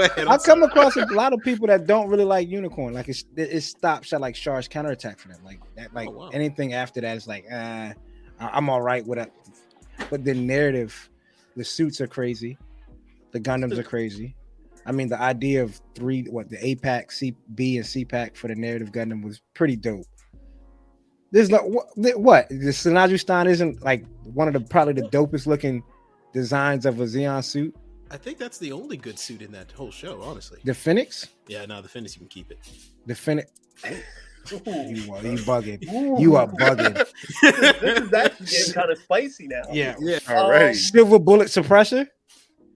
Ahead. 0.00 0.18
I'm 0.18 0.28
I 0.28 0.38
come 0.38 0.62
across 0.62 0.96
a 0.96 1.06
lot 1.06 1.32
of 1.32 1.40
people 1.40 1.66
that 1.68 1.86
don't 1.86 2.08
really 2.08 2.24
like 2.24 2.48
unicorn. 2.48 2.94
Like 2.94 3.08
it's, 3.08 3.24
it, 3.36 3.50
it 3.52 3.60
stops 3.62 4.12
at 4.12 4.20
like 4.20 4.34
Char's 4.34 4.68
counterattack 4.68 5.18
for 5.18 5.28
them. 5.28 5.38
Like 5.44 5.60
that, 5.76 5.94
like 5.94 6.08
Oh, 6.08 6.12
wow. 6.12 6.28
anything 6.32 6.74
after 6.74 7.00
that 7.00 7.16
is 7.16 7.26
like, 7.26 7.44
uh, 7.52 7.92
I'm 8.40 8.68
all 8.68 8.82
right 8.82 9.06
with 9.06 9.18
it. 9.18 9.32
But 10.10 10.24
the 10.24 10.34
narrative, 10.34 11.08
the 11.56 11.64
suits 11.64 12.00
are 12.00 12.06
crazy, 12.06 12.58
the 13.30 13.40
Gundams 13.40 13.78
are 13.78 13.82
crazy. 13.82 14.34
I 14.84 14.92
mean, 14.92 15.08
the 15.08 15.20
idea 15.20 15.62
of 15.62 15.80
three, 15.94 16.24
what 16.24 16.48
the 16.50 16.64
A 16.64 16.74
pack, 16.74 17.12
C, 17.12 17.36
B, 17.54 17.76
and 17.76 17.86
C 17.86 18.04
pack 18.04 18.34
for 18.34 18.48
the 18.48 18.56
narrative 18.56 18.90
Gundam 18.90 19.22
was 19.22 19.40
pretty 19.54 19.76
dope. 19.76 20.06
There's 21.30 21.48
no 21.48 21.58
what, 21.58 21.86
what 22.18 22.48
the 22.50 22.56
Sinaju 22.56 23.18
Stein 23.18 23.46
isn't 23.46 23.82
like 23.82 24.04
one 24.24 24.48
of 24.48 24.54
the 24.54 24.60
probably 24.60 24.92
the 24.94 25.08
dopest 25.08 25.46
looking 25.46 25.82
designs 26.32 26.86
of 26.86 27.00
a 27.00 27.04
Zeon 27.04 27.42
suit. 27.44 27.74
I 28.10 28.16
think 28.16 28.38
that's 28.38 28.58
the 28.58 28.72
only 28.72 28.96
good 28.96 29.18
suit 29.18 29.40
in 29.42 29.52
that 29.52 29.72
whole 29.72 29.90
show, 29.90 30.20
honestly. 30.22 30.60
The 30.64 30.74
Phoenix, 30.74 31.28
Yeah, 31.48 31.64
no, 31.66 31.80
the 31.80 31.88
Phoenix, 31.88 32.14
you 32.14 32.20
can 32.20 32.28
keep 32.28 32.50
it. 32.50 32.58
the 33.06 33.14
Phoenix. 33.14 33.50
Ooh. 34.52 34.56
You 34.66 35.14
are 35.14 35.22
you 35.22 35.38
bugging. 35.38 35.92
Ooh. 35.92 36.20
You 36.20 36.36
are 36.36 36.48
bugging. 36.48 36.94
this 37.42 38.00
is 38.02 38.12
actually 38.12 38.46
getting 38.46 38.72
kind 38.74 38.90
of 38.90 38.98
spicy 38.98 39.46
now. 39.46 39.62
Yeah. 39.72 39.94
Yeah. 40.00 40.18
Alrighty. 40.18 40.74
Silver 40.74 41.18
bullet 41.18 41.48
suppressor. 41.48 42.06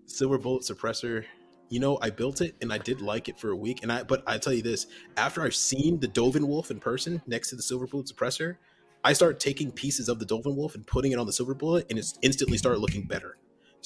Silver 0.07 0.39
Bullet 0.39 0.63
Suppressor. 0.63 1.25
You 1.69 1.81
know, 1.81 1.99
I 2.01 2.11
built 2.11 2.41
it 2.41 2.55
and 2.63 2.73
I 2.73 2.79
did 2.79 3.01
like 3.03 3.29
it 3.29 3.39
for 3.39 3.51
a 3.51 3.57
week. 3.57 3.81
And 3.83 3.91
I, 3.93 4.05
but 4.05 4.23
I 4.27 4.39
tell 4.39 4.53
you 4.53 4.63
this: 4.63 4.87
after 5.17 5.43
I've 5.43 5.55
seen 5.57 5.99
the 5.99 6.07
Dovin 6.09 6.45
Wolf 6.47 6.71
in 6.71 6.79
person 6.79 7.21
next 7.27 7.51
to 7.51 7.57
the 7.57 7.63
Silver 7.63 7.87
Bullet 7.89 8.07
Suppressor, 8.07 8.57
I 9.03 9.13
start 9.13 9.41
taking 9.41 9.73
pieces 9.73 10.09
of 10.09 10.21
the 10.21 10.25
Dovin 10.25 10.55
Wolf 10.57 10.77
and 10.77 10.87
putting 10.87 11.11
it 11.13 11.19
on 11.19 11.27
the 11.27 11.33
Silver 11.33 11.55
Bullet, 11.55 11.87
and 11.91 11.99
it's 11.99 12.17
instantly 12.23 12.57
started 12.57 12.79
looking 12.79 13.03
better. 13.03 13.37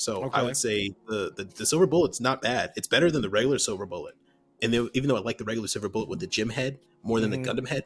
So 0.00 0.30
I 0.32 0.42
would 0.42 0.56
say 0.56 0.94
the, 1.06 1.30
the 1.36 1.44
the 1.44 1.66
Silver 1.66 1.86
Bullet's 1.86 2.20
not 2.20 2.40
bad. 2.40 2.72
It's 2.76 2.88
better 2.88 3.10
than 3.10 3.20
the 3.22 3.28
regular 3.28 3.58
Silver 3.58 3.84
Bullet. 3.86 4.14
And 4.62 4.72
they, 4.72 4.88
even 4.94 5.08
though 5.08 5.16
I 5.16 5.20
like 5.20 5.38
the 5.38 5.44
regular 5.44 5.68
Silver 5.68 5.88
Bullet 5.88 6.08
with 6.08 6.20
the 6.20 6.26
GM 6.26 6.50
head 6.52 6.78
more 7.02 7.20
than 7.20 7.30
Mhm. 7.30 7.44
the 7.44 7.50
Gundam 7.50 7.68
head, 7.68 7.84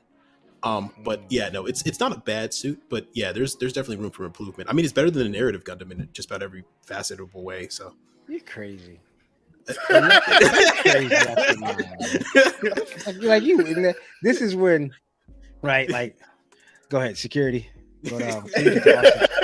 um, 0.62 0.92
but 1.04 1.22
yeah, 1.28 1.48
no, 1.50 1.66
it's 1.66 1.82
it's 1.82 1.98
not 2.00 2.16
a 2.16 2.20
bad 2.20 2.54
suit. 2.54 2.80
But 2.88 3.08
yeah, 3.12 3.32
there's 3.32 3.56
there's 3.56 3.72
definitely 3.72 3.96
room 4.02 4.10
for 4.12 4.24
improvement. 4.24 4.70
I 4.70 4.72
mean, 4.72 4.84
it's 4.84 4.94
better 4.94 5.10
than 5.10 5.24
the 5.24 5.28
narrative 5.38 5.64
Gundam 5.64 5.90
in 5.90 6.08
just 6.12 6.30
about 6.30 6.42
every 6.42 6.64
facet 6.86 7.20
of 7.20 7.34
a 7.34 7.40
way. 7.40 7.68
So. 7.68 7.94
You're 8.28 8.40
crazy. 8.40 9.00
crazy 9.68 11.14
after 11.14 11.56
mine, 11.58 11.76
man. 11.76 12.72
like, 13.06 13.22
like 13.22 13.42
you, 13.42 13.94
this 14.22 14.40
is 14.40 14.54
when, 14.56 14.92
right? 15.62 15.88
Like, 15.90 16.16
go 16.90 17.00
ahead, 17.00 17.16
security. 17.18 17.68
But, 18.02 18.22
um, 18.30 18.46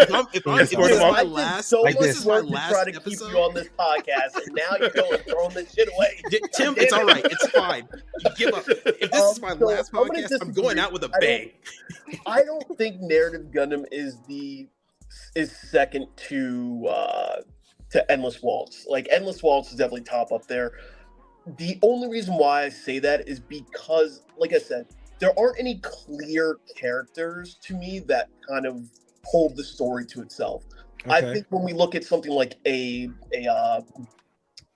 if 0.03 0.15
I'm, 0.15 0.27
if, 0.33 0.47
I'm, 0.47 0.59
if 0.61 0.71
this 0.71 0.91
is 0.91 0.99
him 0.99 1.03
off. 1.05 1.13
my 1.13 1.21
I 1.21 1.23
last, 1.23 1.69
so 1.69 1.83
like 1.83 1.99
this. 1.99 2.25
work 2.25 2.45
my 2.45 2.51
to 2.51 2.69
try 2.69 2.71
last 2.71 2.85
to 2.87 3.01
keep 3.01 3.21
you 3.21 3.39
on 3.39 3.55
this 3.55 3.69
podcast, 3.79 4.47
and 4.47 4.55
now 4.55 4.77
you're 4.79 4.91
going 4.91 5.19
throwing 5.29 5.55
this 5.55 5.73
shit 5.75 5.89
away. 5.95 6.21
Di- 6.31 6.41
Tim, 6.55 6.75
it's 6.77 6.93
all 6.93 7.05
right. 7.05 7.25
It's 7.25 7.47
fine. 7.49 7.89
You 8.25 8.31
give 8.37 8.55
up. 8.55 8.65
If 8.69 9.11
this 9.11 9.23
is 9.23 9.39
Um, 9.39 9.43
my 9.43 9.57
so 9.57 9.67
last 9.67 9.91
I'm 9.95 10.09
podcast, 10.09 10.39
I'm 10.41 10.53
going 10.53 10.79
out 10.79 10.93
with 10.93 11.03
a 11.05 11.07
I 11.09 11.11
don't- 11.11 11.21
bang. 11.21 11.51
I 12.27 12.43
don't 12.43 12.79
think 12.79 13.01
narrative 13.01 13.47
Gundam 13.53 13.85
is 13.93 14.17
the 14.29 14.69
is 15.35 15.57
second 15.57 16.07
to 16.29 16.87
uh 16.89 17.37
to 17.91 18.11
Endless 18.13 18.43
Waltz. 18.43 18.87
Like 18.89 19.09
Endless 19.11 19.43
Waltz 19.43 19.71
is 19.71 19.77
definitely 19.77 20.03
top 20.03 20.33
up 20.33 20.47
there. 20.47 20.73
the 21.59 21.79
only 21.83 22.09
reason 22.09 22.35
why 22.35 22.63
I 22.65 22.69
say 22.69 22.99
that 23.01 23.29
is 23.29 23.41
because, 23.41 24.23
like 24.39 24.53
I 24.53 24.59
said, 24.59 24.87
there 25.19 25.37
aren't 25.39 25.59
any 25.59 25.79
clear 25.83 26.59
characters 26.77 27.57
to 27.63 27.77
me 27.77 27.99
that 28.01 28.29
kind 28.49 28.67
of 28.67 28.83
hold 29.25 29.57
the 29.57 29.65
story 29.65 30.07
to 30.07 30.23
itself. 30.23 30.65
I 31.09 31.21
think 31.21 31.47
when 31.49 31.63
we 31.63 31.73
look 31.73 31.95
at 31.95 32.05
something 32.05 32.33
like 32.33 32.57
a 32.67 33.09
a 33.35 33.47
uh, 33.47 33.81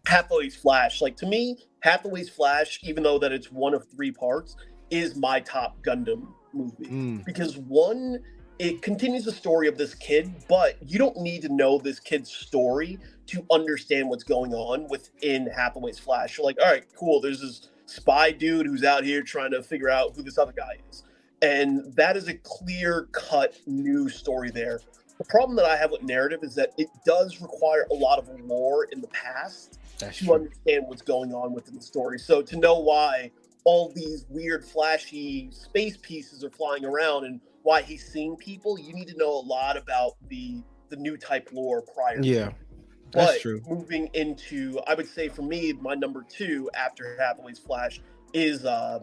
Hathaway's 0.06 0.56
Flash, 0.56 1.02
like 1.02 1.16
to 1.18 1.26
me, 1.26 1.58
Hathaway's 1.80 2.30
Flash, 2.30 2.80
even 2.82 3.02
though 3.02 3.18
that 3.18 3.32
it's 3.32 3.50
one 3.50 3.74
of 3.74 3.86
three 3.94 4.10
parts, 4.10 4.56
is 4.90 5.16
my 5.16 5.40
top 5.40 5.82
Gundam 5.82 6.28
movie 6.52 6.86
Mm, 6.86 7.24
because 7.24 7.56
one, 7.58 8.20
it 8.58 8.80
continues 8.80 9.24
the 9.24 9.32
story 9.32 9.66
of 9.68 9.76
this 9.76 9.94
kid, 9.94 10.32
but 10.48 10.76
you 10.80 10.98
don't 10.98 11.16
need 11.18 11.42
to 11.42 11.48
know 11.48 11.78
this 11.78 11.98
kid's 11.98 12.30
story 12.30 12.98
to 13.26 13.44
understand 13.50 14.08
what's 14.08 14.24
going 14.24 14.54
on 14.54 14.88
within 14.88 15.46
Hathaway's 15.48 15.98
Flash. 15.98 16.38
You're 16.38 16.46
like, 16.46 16.58
all 16.60 16.70
right, 16.70 16.84
cool. 16.96 17.20
There's 17.20 17.40
this 17.40 17.70
spy 17.86 18.30
dude 18.30 18.66
who's 18.66 18.84
out 18.84 19.04
here 19.04 19.22
trying 19.22 19.50
to 19.50 19.62
figure 19.62 19.90
out 19.90 20.14
who 20.14 20.22
this 20.22 20.38
other 20.38 20.52
guy 20.52 20.78
is. 20.90 21.04
And 21.44 21.94
that 21.94 22.16
is 22.16 22.28
a 22.28 22.34
clear 22.34 23.06
cut 23.12 23.54
new 23.66 24.08
story 24.08 24.50
there. 24.50 24.80
The 25.18 25.24
problem 25.24 25.56
that 25.56 25.66
I 25.66 25.76
have 25.76 25.90
with 25.90 26.02
narrative 26.02 26.42
is 26.42 26.54
that 26.54 26.72
it 26.78 26.88
does 27.04 27.42
require 27.42 27.86
a 27.90 27.94
lot 27.94 28.18
of 28.18 28.28
lore 28.40 28.84
in 28.84 29.02
the 29.02 29.08
past 29.08 29.78
that's 29.98 30.18
to 30.18 30.24
true. 30.24 30.34
understand 30.34 30.84
what's 30.88 31.02
going 31.02 31.34
on 31.34 31.52
within 31.52 31.74
the 31.74 31.82
story. 31.82 32.18
So 32.18 32.40
to 32.40 32.56
know 32.56 32.78
why 32.78 33.30
all 33.64 33.92
these 33.94 34.24
weird, 34.30 34.64
flashy 34.64 35.50
space 35.50 35.98
pieces 35.98 36.42
are 36.44 36.50
flying 36.50 36.86
around 36.86 37.24
and 37.26 37.40
why 37.62 37.82
he's 37.82 38.10
seeing 38.10 38.36
people, 38.36 38.78
you 38.78 38.94
need 38.94 39.08
to 39.08 39.16
know 39.16 39.30
a 39.30 39.44
lot 39.44 39.76
about 39.76 40.12
the 40.28 40.62
the 40.88 40.96
new 40.96 41.16
type 41.16 41.50
lore 41.52 41.82
prior. 41.82 42.20
Yeah, 42.22 42.52
that's 43.10 43.34
but 43.34 43.40
true. 43.40 43.62
moving 43.68 44.08
into, 44.14 44.80
I 44.86 44.94
would 44.94 45.08
say 45.08 45.28
for 45.28 45.42
me, 45.42 45.72
my 45.74 45.94
number 45.94 46.24
two 46.28 46.70
after 46.74 47.16
Hathaway's 47.18 47.58
Flash 47.58 48.00
is 48.32 48.64
uh, 48.64 49.00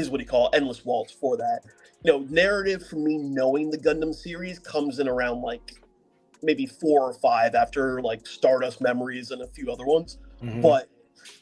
is 0.00 0.10
what 0.10 0.18
do 0.18 0.24
you 0.24 0.28
call? 0.30 0.50
Endless 0.52 0.84
Waltz 0.84 1.12
for 1.12 1.36
that. 1.36 1.60
You 2.02 2.12
know, 2.12 2.18
narrative 2.30 2.86
for 2.86 2.96
me 2.96 3.16
knowing 3.18 3.70
the 3.70 3.78
Gundam 3.78 4.14
series 4.14 4.58
comes 4.58 4.98
in 4.98 5.08
around 5.08 5.42
like 5.42 5.72
maybe 6.42 6.66
four 6.66 7.02
or 7.02 7.14
five 7.14 7.54
after 7.54 8.00
like 8.02 8.26
Stardust 8.26 8.80
Memories 8.80 9.30
and 9.30 9.42
a 9.42 9.46
few 9.46 9.70
other 9.72 9.84
ones. 9.84 10.18
Mhm. 10.42 10.62
But 10.62 10.88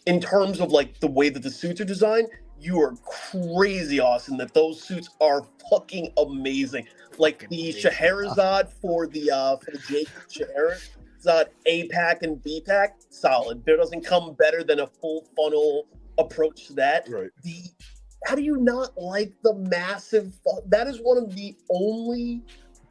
in 0.07 0.21
terms 0.21 0.61
of 0.61 0.71
like 0.71 1.01
the 1.01 1.07
way 1.09 1.29
that 1.29 1.43
the 1.43 1.51
suits 1.51 1.81
are 1.81 1.85
designed, 1.85 2.29
you 2.59 2.81
are 2.81 2.95
crazy 3.05 4.01
awesome 4.01 4.39
that 4.39 4.55
those 4.55 4.83
suits 4.83 5.11
are 5.21 5.43
fucking 5.71 6.13
amazing. 6.17 6.87
Like 7.19 7.49
the 7.51 7.71
amazing. 7.71 7.91
Scheherazade 7.91 8.69
for 8.81 9.07
the 9.07 9.31
uh 9.31 9.57
for 9.59 9.73
the 9.73 9.79
Jake 9.79 10.09
Scheherazade 10.29 11.49
A 11.67 11.89
pack 11.89 12.23
and 12.23 12.43
B 12.43 12.63
pack, 12.65 12.97
solid. 13.11 13.65
There 13.67 13.77
doesn't 13.77 14.05
come 14.05 14.35
better 14.35 14.63
than 14.65 14.81
a 14.81 14.87
full 14.87 15.27
funnel 15.37 15.87
approach 16.19 16.69
to 16.69 16.73
that 16.75 17.09
Right. 17.09 17.31
the 17.43 17.63
how 18.27 18.35
do 18.35 18.43
you 18.43 18.57
not 18.57 18.97
like 18.97 19.33
the 19.43 19.55
massive 19.55 20.35
that 20.67 20.87
is 20.87 20.99
one 21.03 21.19
of 21.19 21.35
the 21.35 21.55
only 21.71 22.43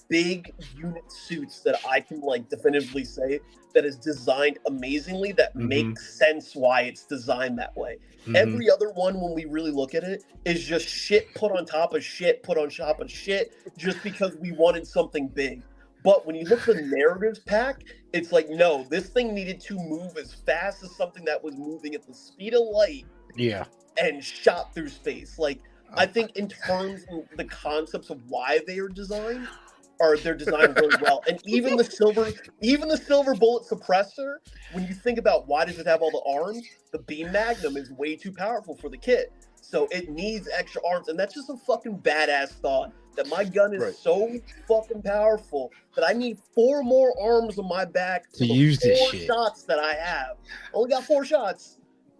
big 0.10 0.54
unit 0.76 1.04
suits 1.12 1.62
that 1.62 1.80
i 1.88 2.00
can 2.00 2.20
like 2.22 2.48
definitively 2.50 3.04
say 3.04 3.40
that 3.74 3.86
is 3.86 3.96
designed 3.96 4.60
amazingly 4.68 5.32
that 5.32 5.56
Mhm. 5.56 5.68
makes 5.68 6.18
sense 6.20 6.56
why 6.56 6.82
it's 6.82 7.06
designed 7.06 7.58
that 7.58 7.76
way 7.76 7.98
Mhm. 8.28 8.36
every 8.36 8.70
other 8.70 8.92
one 8.92 9.20
when 9.20 9.34
we 9.34 9.46
really 9.46 9.72
look 9.72 9.96
at 9.96 10.04
it 10.04 10.24
is 10.46 10.64
just 10.64 10.88
shit 10.88 11.34
put 11.34 11.52
on 11.52 11.66
top 11.66 11.94
of 11.94 12.04
shit 12.04 12.44
put 12.44 12.58
on 12.58 12.70
top 12.70 13.00
of 13.00 13.10
shit 13.10 13.54
just 13.78 14.04
because 14.04 14.36
we 14.38 14.52
wanted 14.52 14.86
something 14.86 15.28
big 15.30 15.64
but 16.04 16.26
when 16.28 16.36
you 16.36 16.46
look 16.46 16.60
at 16.68 16.76
the 16.76 16.82
narratives 16.96 17.40
pack 17.40 17.84
it's 18.12 18.32
like 18.32 18.50
no 18.50 18.86
this 18.90 19.08
thing 19.08 19.34
needed 19.34 19.60
to 19.62 19.76
move 19.76 20.16
as 20.18 20.34
fast 20.34 20.84
as 20.84 20.96
something 20.96 21.24
that 21.26 21.42
was 21.44 21.56
moving 21.56 21.96
at 21.96 22.06
the 22.06 22.14
speed 22.14 22.54
of 22.54 22.62
light 22.62 23.06
yeah, 23.36 23.66
and 23.98 24.24
shot 24.24 24.74
through 24.74 24.90
space. 24.90 25.38
Like 25.40 25.60
oh 25.90 25.94
I 25.98 26.06
think 26.06 26.36
in 26.36 26.48
terms 26.48 27.06
of 27.12 27.26
the 27.38 27.46
concepts 27.46 28.10
of 28.10 28.20
why 28.28 28.60
they 28.68 28.80
are 28.80 28.90
designed, 28.90 29.48
are 30.02 30.18
they're 30.18 30.34
designed 30.36 30.76
really 30.78 30.98
well. 31.02 31.24
And 31.28 31.40
even 31.46 31.78
the 31.78 31.84
silver, 31.84 32.32
even 32.62 32.88
the 32.90 32.98
silver 32.98 33.36
bullet 33.36 33.66
suppressor, 33.70 34.38
when 34.72 34.86
you 34.88 34.94
think 34.94 35.18
about 35.20 35.48
why 35.48 35.66
does 35.66 35.78
it 35.80 35.86
have 35.88 36.02
all 36.02 36.12
the 36.12 36.24
arms, 36.44 36.64
the 36.92 37.00
beam 37.00 37.32
magnum 37.32 37.78
is 37.78 37.92
way 37.92 38.16
too 38.16 38.32
powerful 38.32 38.76
for 38.76 38.90
the 38.90 38.98
kit. 38.98 39.32
So 39.62 39.88
it 39.92 40.10
needs 40.10 40.50
extra 40.54 40.82
arms, 40.86 41.08
and 41.08 41.18
that's 41.18 41.34
just 41.34 41.50
a 41.50 41.56
fucking 41.56 42.00
badass 42.00 42.50
thought. 42.50 42.92
That 43.16 43.28
my 43.28 43.44
gun 43.44 43.76
is 43.76 43.82
Right. 43.84 43.94
so 43.96 44.28
fucking 44.68 45.04
powerful 45.04 45.72
that 45.96 46.04
I 46.08 46.14
need 46.14 46.40
four 46.56 46.82
more 46.82 47.14
arms 47.22 47.60
on 47.60 47.68
my 47.70 47.86
back 47.86 48.32
To 48.34 48.46
use 48.46 48.80
this 48.80 49.00
shit. 49.12 49.28
shots 49.28 49.64
that 49.66 49.78
I 49.78 49.94
have. 49.94 50.38
I 50.42 50.70
only 50.74 50.90
got 50.90 51.04
four 51.04 51.24
shots, 51.24 51.78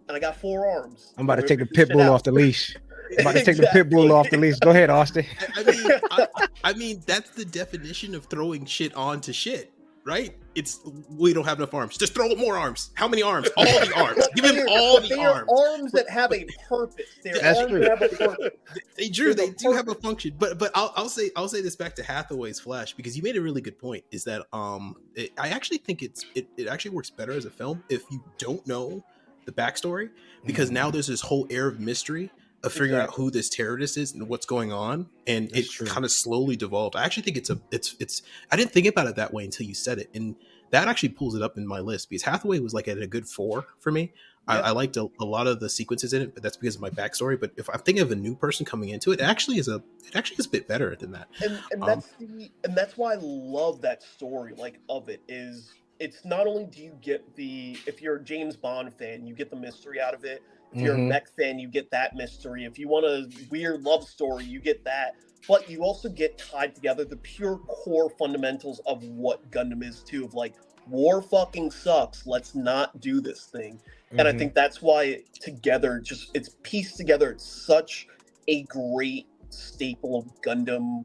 and 0.08 0.16
I 0.16 0.20
got 0.20 0.36
four 0.36 0.66
arms. 0.68 1.14
I'm 1.16 1.24
about 1.24 1.36
to 1.36 1.46
take 1.46 1.58
the 1.58 1.66
pit 1.66 1.88
bull 1.90 2.02
off 2.02 2.22
the 2.22 2.32
leash. 2.32 2.76
I'm 3.18 3.20
about 3.20 3.34
to 3.36 3.44
take 3.44 3.56
the 3.56 3.68
pit 3.72 3.88
bull 3.90 4.12
off 4.12 4.30
the 4.30 4.36
leash. 4.38 4.58
Go 4.60 4.70
ahead, 4.70 4.90
Austen. 4.90 5.24
I 5.56 5.62
mean, 5.62 5.90
I, 6.10 6.26
I 6.64 6.72
mean 6.74 7.02
that's 7.06 7.30
the 7.30 7.44
definition 7.44 8.14
of 8.14 8.26
throwing 8.26 8.64
shit 8.66 8.94
onto 8.94 9.32
shit, 9.32 9.72
right? 10.04 10.36
It's 10.54 10.80
we 11.10 11.32
don't 11.32 11.44
have 11.44 11.58
enough 11.58 11.74
arms. 11.74 11.96
Just 11.98 12.14
throw 12.14 12.34
more 12.36 12.56
arms. 12.56 12.90
How 12.94 13.08
many 13.08 13.22
arms? 13.22 13.48
All 13.56 13.64
the 13.64 13.92
arms. 13.96 14.26
Give 14.36 14.44
him 14.44 14.66
all 14.68 15.00
but 15.00 15.08
the 15.08 15.14
they 15.16 15.24
are 15.24 15.46
arms. 15.46 15.50
arms 15.50 15.92
that 15.92 16.08
have 16.08 16.32
a 16.32 16.46
purpose. 16.68 17.06
They're 17.22 17.34
That's 17.34 17.58
arms 17.58 17.70
true. 17.70 17.80
that 17.80 17.98
have 17.98 18.02
a 18.02 18.08
purpose. 18.16 18.50
They 18.96 19.08
Drew, 19.08 19.34
they 19.34 19.48
a 19.48 19.52
do 19.52 19.72
have 19.72 19.88
a 19.88 19.94
function, 19.96 20.34
but 20.38 20.58
but 20.58 20.70
I'll, 20.74 20.92
I'll 20.96 21.08
say 21.08 21.30
I'll 21.36 21.48
say 21.48 21.60
this 21.60 21.74
back 21.76 21.94
to 21.96 22.02
Hathaway's 22.04 22.60
Flash 22.60 22.94
because 22.94 23.16
you 23.16 23.22
made 23.22 23.36
a 23.36 23.42
really 23.42 23.60
good 23.60 23.78
point. 23.78 24.04
Is 24.12 24.24
that 24.24 24.46
um 24.52 24.94
it, 25.14 25.32
I 25.38 25.48
actually 25.48 25.78
think 25.78 26.02
it's 26.02 26.24
it, 26.34 26.46
it 26.56 26.68
actually 26.68 26.92
works 26.92 27.10
better 27.10 27.32
as 27.32 27.44
a 27.44 27.50
film 27.50 27.82
if 27.88 28.02
you 28.10 28.22
don't 28.38 28.64
know 28.66 29.04
the 29.46 29.52
backstory 29.52 30.10
because 30.46 30.66
Mm-hmm. 30.66 30.74
now 30.74 30.90
there's 30.90 31.06
this 31.06 31.20
whole 31.20 31.46
air 31.50 31.66
of 31.68 31.80
mystery 31.80 32.30
of 32.62 32.72
figuring 32.72 32.94
out 32.94 33.10
who 33.14 33.30
this 33.30 33.48
terrorist 33.50 33.98
is 33.98 34.12
and 34.12 34.26
what's 34.28 34.46
going 34.46 34.72
on, 34.72 35.06
and 35.26 35.50
That's 35.50 35.80
it 35.80 35.86
kind 35.86 36.04
of 36.04 36.10
slowly 36.10 36.56
devolved. 36.56 36.96
I 36.96 37.04
actually 37.04 37.24
think 37.24 37.36
it's 37.36 37.50
a 37.50 37.60
it's 37.70 37.94
it's 38.00 38.22
I 38.50 38.56
didn't 38.56 38.72
think 38.72 38.86
about 38.86 39.06
it 39.06 39.16
that 39.16 39.34
way 39.34 39.44
until 39.44 39.66
you 39.66 39.74
said 39.74 39.98
it, 39.98 40.10
and 40.14 40.34
that 40.70 40.88
actually 40.88 41.10
pulls 41.10 41.34
it 41.34 41.42
up 41.42 41.58
in 41.58 41.66
my 41.66 41.80
list 41.80 42.08
because 42.08 42.22
Hathaway 42.22 42.60
was 42.60 42.72
like 42.72 42.88
at 42.88 42.98
a 42.98 43.06
good 43.06 43.28
four 43.28 43.66
for 43.80 43.92
me. 43.92 44.12
I, 44.46 44.60
I 44.60 44.70
liked 44.72 44.98
a, 44.98 45.08
a 45.20 45.24
lot 45.24 45.46
of 45.46 45.58
the 45.60 45.70
sequences 45.70 46.12
in 46.12 46.20
it, 46.20 46.34
but 46.34 46.42
that's 46.42 46.58
because 46.58 46.74
of 46.74 46.82
my 46.82 46.90
backstory. 46.90 47.40
But 47.40 47.52
if 47.56 47.70
I'm 47.70 47.80
thinking 47.80 48.02
of 48.02 48.12
a 48.12 48.14
new 48.14 48.34
person 48.36 48.66
coming 48.66 48.90
into 48.90 49.10
it, 49.12 49.20
it 49.20 49.22
actually 49.22 49.58
is 49.58 49.68
a 49.68 49.76
it 50.06 50.14
actually 50.14 50.36
is 50.36 50.46
a 50.46 50.50
bit 50.50 50.68
better 50.68 50.94
than 50.96 51.12
that. 51.12 51.28
and 51.42 51.58
and 51.70 51.82
Um, 51.82 51.86
that's 51.86 52.08
the 52.18 52.50
and 52.64 52.76
that's 52.76 52.96
why 52.96 53.12
I 53.12 53.18
love 53.20 53.80
that 53.82 54.02
story. 54.02 54.52
Like 54.56 54.80
of 54.88 55.08
it 55.08 55.22
is 55.28 55.72
it's 56.04 56.22
not 56.24 56.46
only 56.46 56.66
do 56.66 56.82
you 56.82 56.92
get 57.00 57.34
the 57.34 57.78
if 57.86 58.02
you're 58.02 58.16
a 58.16 58.22
James 58.22 58.56
Bond 58.56 58.92
fan, 58.92 59.26
you 59.26 59.34
get 59.34 59.48
the 59.48 59.56
mystery 59.56 60.00
out 60.00 60.12
of 60.12 60.24
it. 60.24 60.42
If 60.72 60.82
you're 60.82 60.96
a 60.96 60.98
mech 60.98 61.28
fan, 61.34 61.58
you 61.58 61.68
get 61.68 61.90
that 61.92 62.14
mystery. 62.14 62.64
If 62.64 62.78
you 62.78 62.88
want 62.88 63.06
a 63.06 63.30
weird 63.48 63.82
love 63.82 64.04
story, 64.04 64.44
you 64.44 64.60
get 64.60 64.84
that. 64.84 65.14
But 65.48 65.70
you 65.70 65.82
also 65.82 66.08
get 66.08 66.36
tied 66.36 66.74
together 66.74 67.04
the 67.04 67.16
pure 67.16 67.58
core 67.58 68.10
fundamentals 68.18 68.80
of 68.86 69.02
what 69.04 69.50
Gundam 69.50 69.82
is 69.82 70.02
too. 70.02 70.24
Of 70.24 70.34
like 70.34 70.54
war 70.88 71.22
fucking 71.22 71.70
sucks. 71.70 72.26
Let's 72.26 72.54
not 72.54 73.00
do 73.00 73.20
this 73.20 73.46
thing. 73.46 73.80
and 74.16 74.28
I 74.28 74.32
Mhm. 74.32 74.38
think 74.38 74.54
that's 74.54 74.80
why 74.80 75.02
it, 75.04 75.34
together 75.40 75.98
just 75.98 76.30
it's 76.34 76.50
pieced 76.62 76.96
together. 76.96 77.32
It's 77.32 77.44
such 77.44 78.06
a 78.46 78.62
great 78.64 79.26
staple 79.50 80.16
of 80.16 80.40
Gundam 80.40 81.04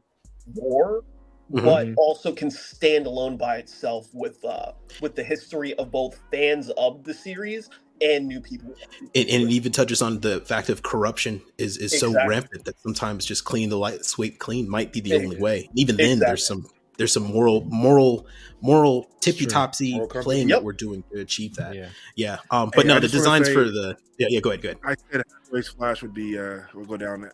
lore, 1.50 1.84
but 1.84 1.94
also 1.96 2.32
can 2.32 2.50
stand 2.50 3.06
alone 3.06 3.36
by 3.36 3.56
itself 3.56 4.08
with 4.12 4.44
uh 4.44 4.72
with 5.00 5.14
the 5.16 5.24
history 5.24 5.74
of 5.74 5.90
both 5.90 6.20
fans 6.30 6.70
of 6.70 7.04
the 7.04 7.12
series 7.14 7.68
and 8.02 8.26
new 8.26 8.40
people. 8.40 8.74
And, 9.14 9.28
and 9.28 9.42
it 9.44 9.50
even 9.50 9.72
touches 9.72 10.00
on 10.00 10.20
the 10.20 10.40
fact 10.40 10.68
of 10.70 10.82
corruption 10.82 11.42
is 11.58 11.76
is 11.76 11.98
so 11.98 12.12
rampant 12.26 12.64
that 12.64 12.80
sometimes 12.80 13.24
just 13.26 13.44
clean 13.44 13.68
the 13.68 13.78
light 13.78 14.04
sweep 14.04 14.38
clean 14.38 14.68
might 14.68 14.92
be 14.92 15.00
the 15.00 15.12
Ex- 15.14 15.24
only 15.24 15.36
way. 15.38 15.68
Even 15.74 15.96
then, 15.96 16.18
there's 16.18 16.46
some 16.46 16.66
there's 16.98 17.12
some 17.12 17.24
moral 17.24 17.62
moral 17.64 18.26
moral 18.60 19.08
tippy 19.20 19.46
topsy 19.46 19.94
Moral 19.94 20.08
playing 20.08 20.48
Yep. 20.50 20.58
that 20.58 20.64
we're 20.64 20.72
doing 20.72 21.02
to 21.12 21.20
achieve 21.20 21.56
that. 21.56 21.74
Yeah. 21.74 21.88
yeah. 22.16 22.38
Um. 22.50 22.70
But 22.74 22.82
Hey, 22.84 22.88
no, 22.88 22.96
I 22.96 23.00
the 23.00 23.08
designs 23.08 23.46
say- 23.46 23.54
for 23.54 23.64
the 23.64 23.96
yeah 24.18 24.26
yeah. 24.30 24.40
Go 24.40 24.50
ahead. 24.50 24.62
Go 24.62 24.68
ahead. 24.70 24.78
I 24.84 24.94
said 25.12 25.22
Race 25.50 25.68
Flash 25.68 26.02
would 26.02 26.14
be 26.14 26.38
uh 26.38 26.60
will 26.74 26.84
go 26.84 26.96
down 26.96 27.30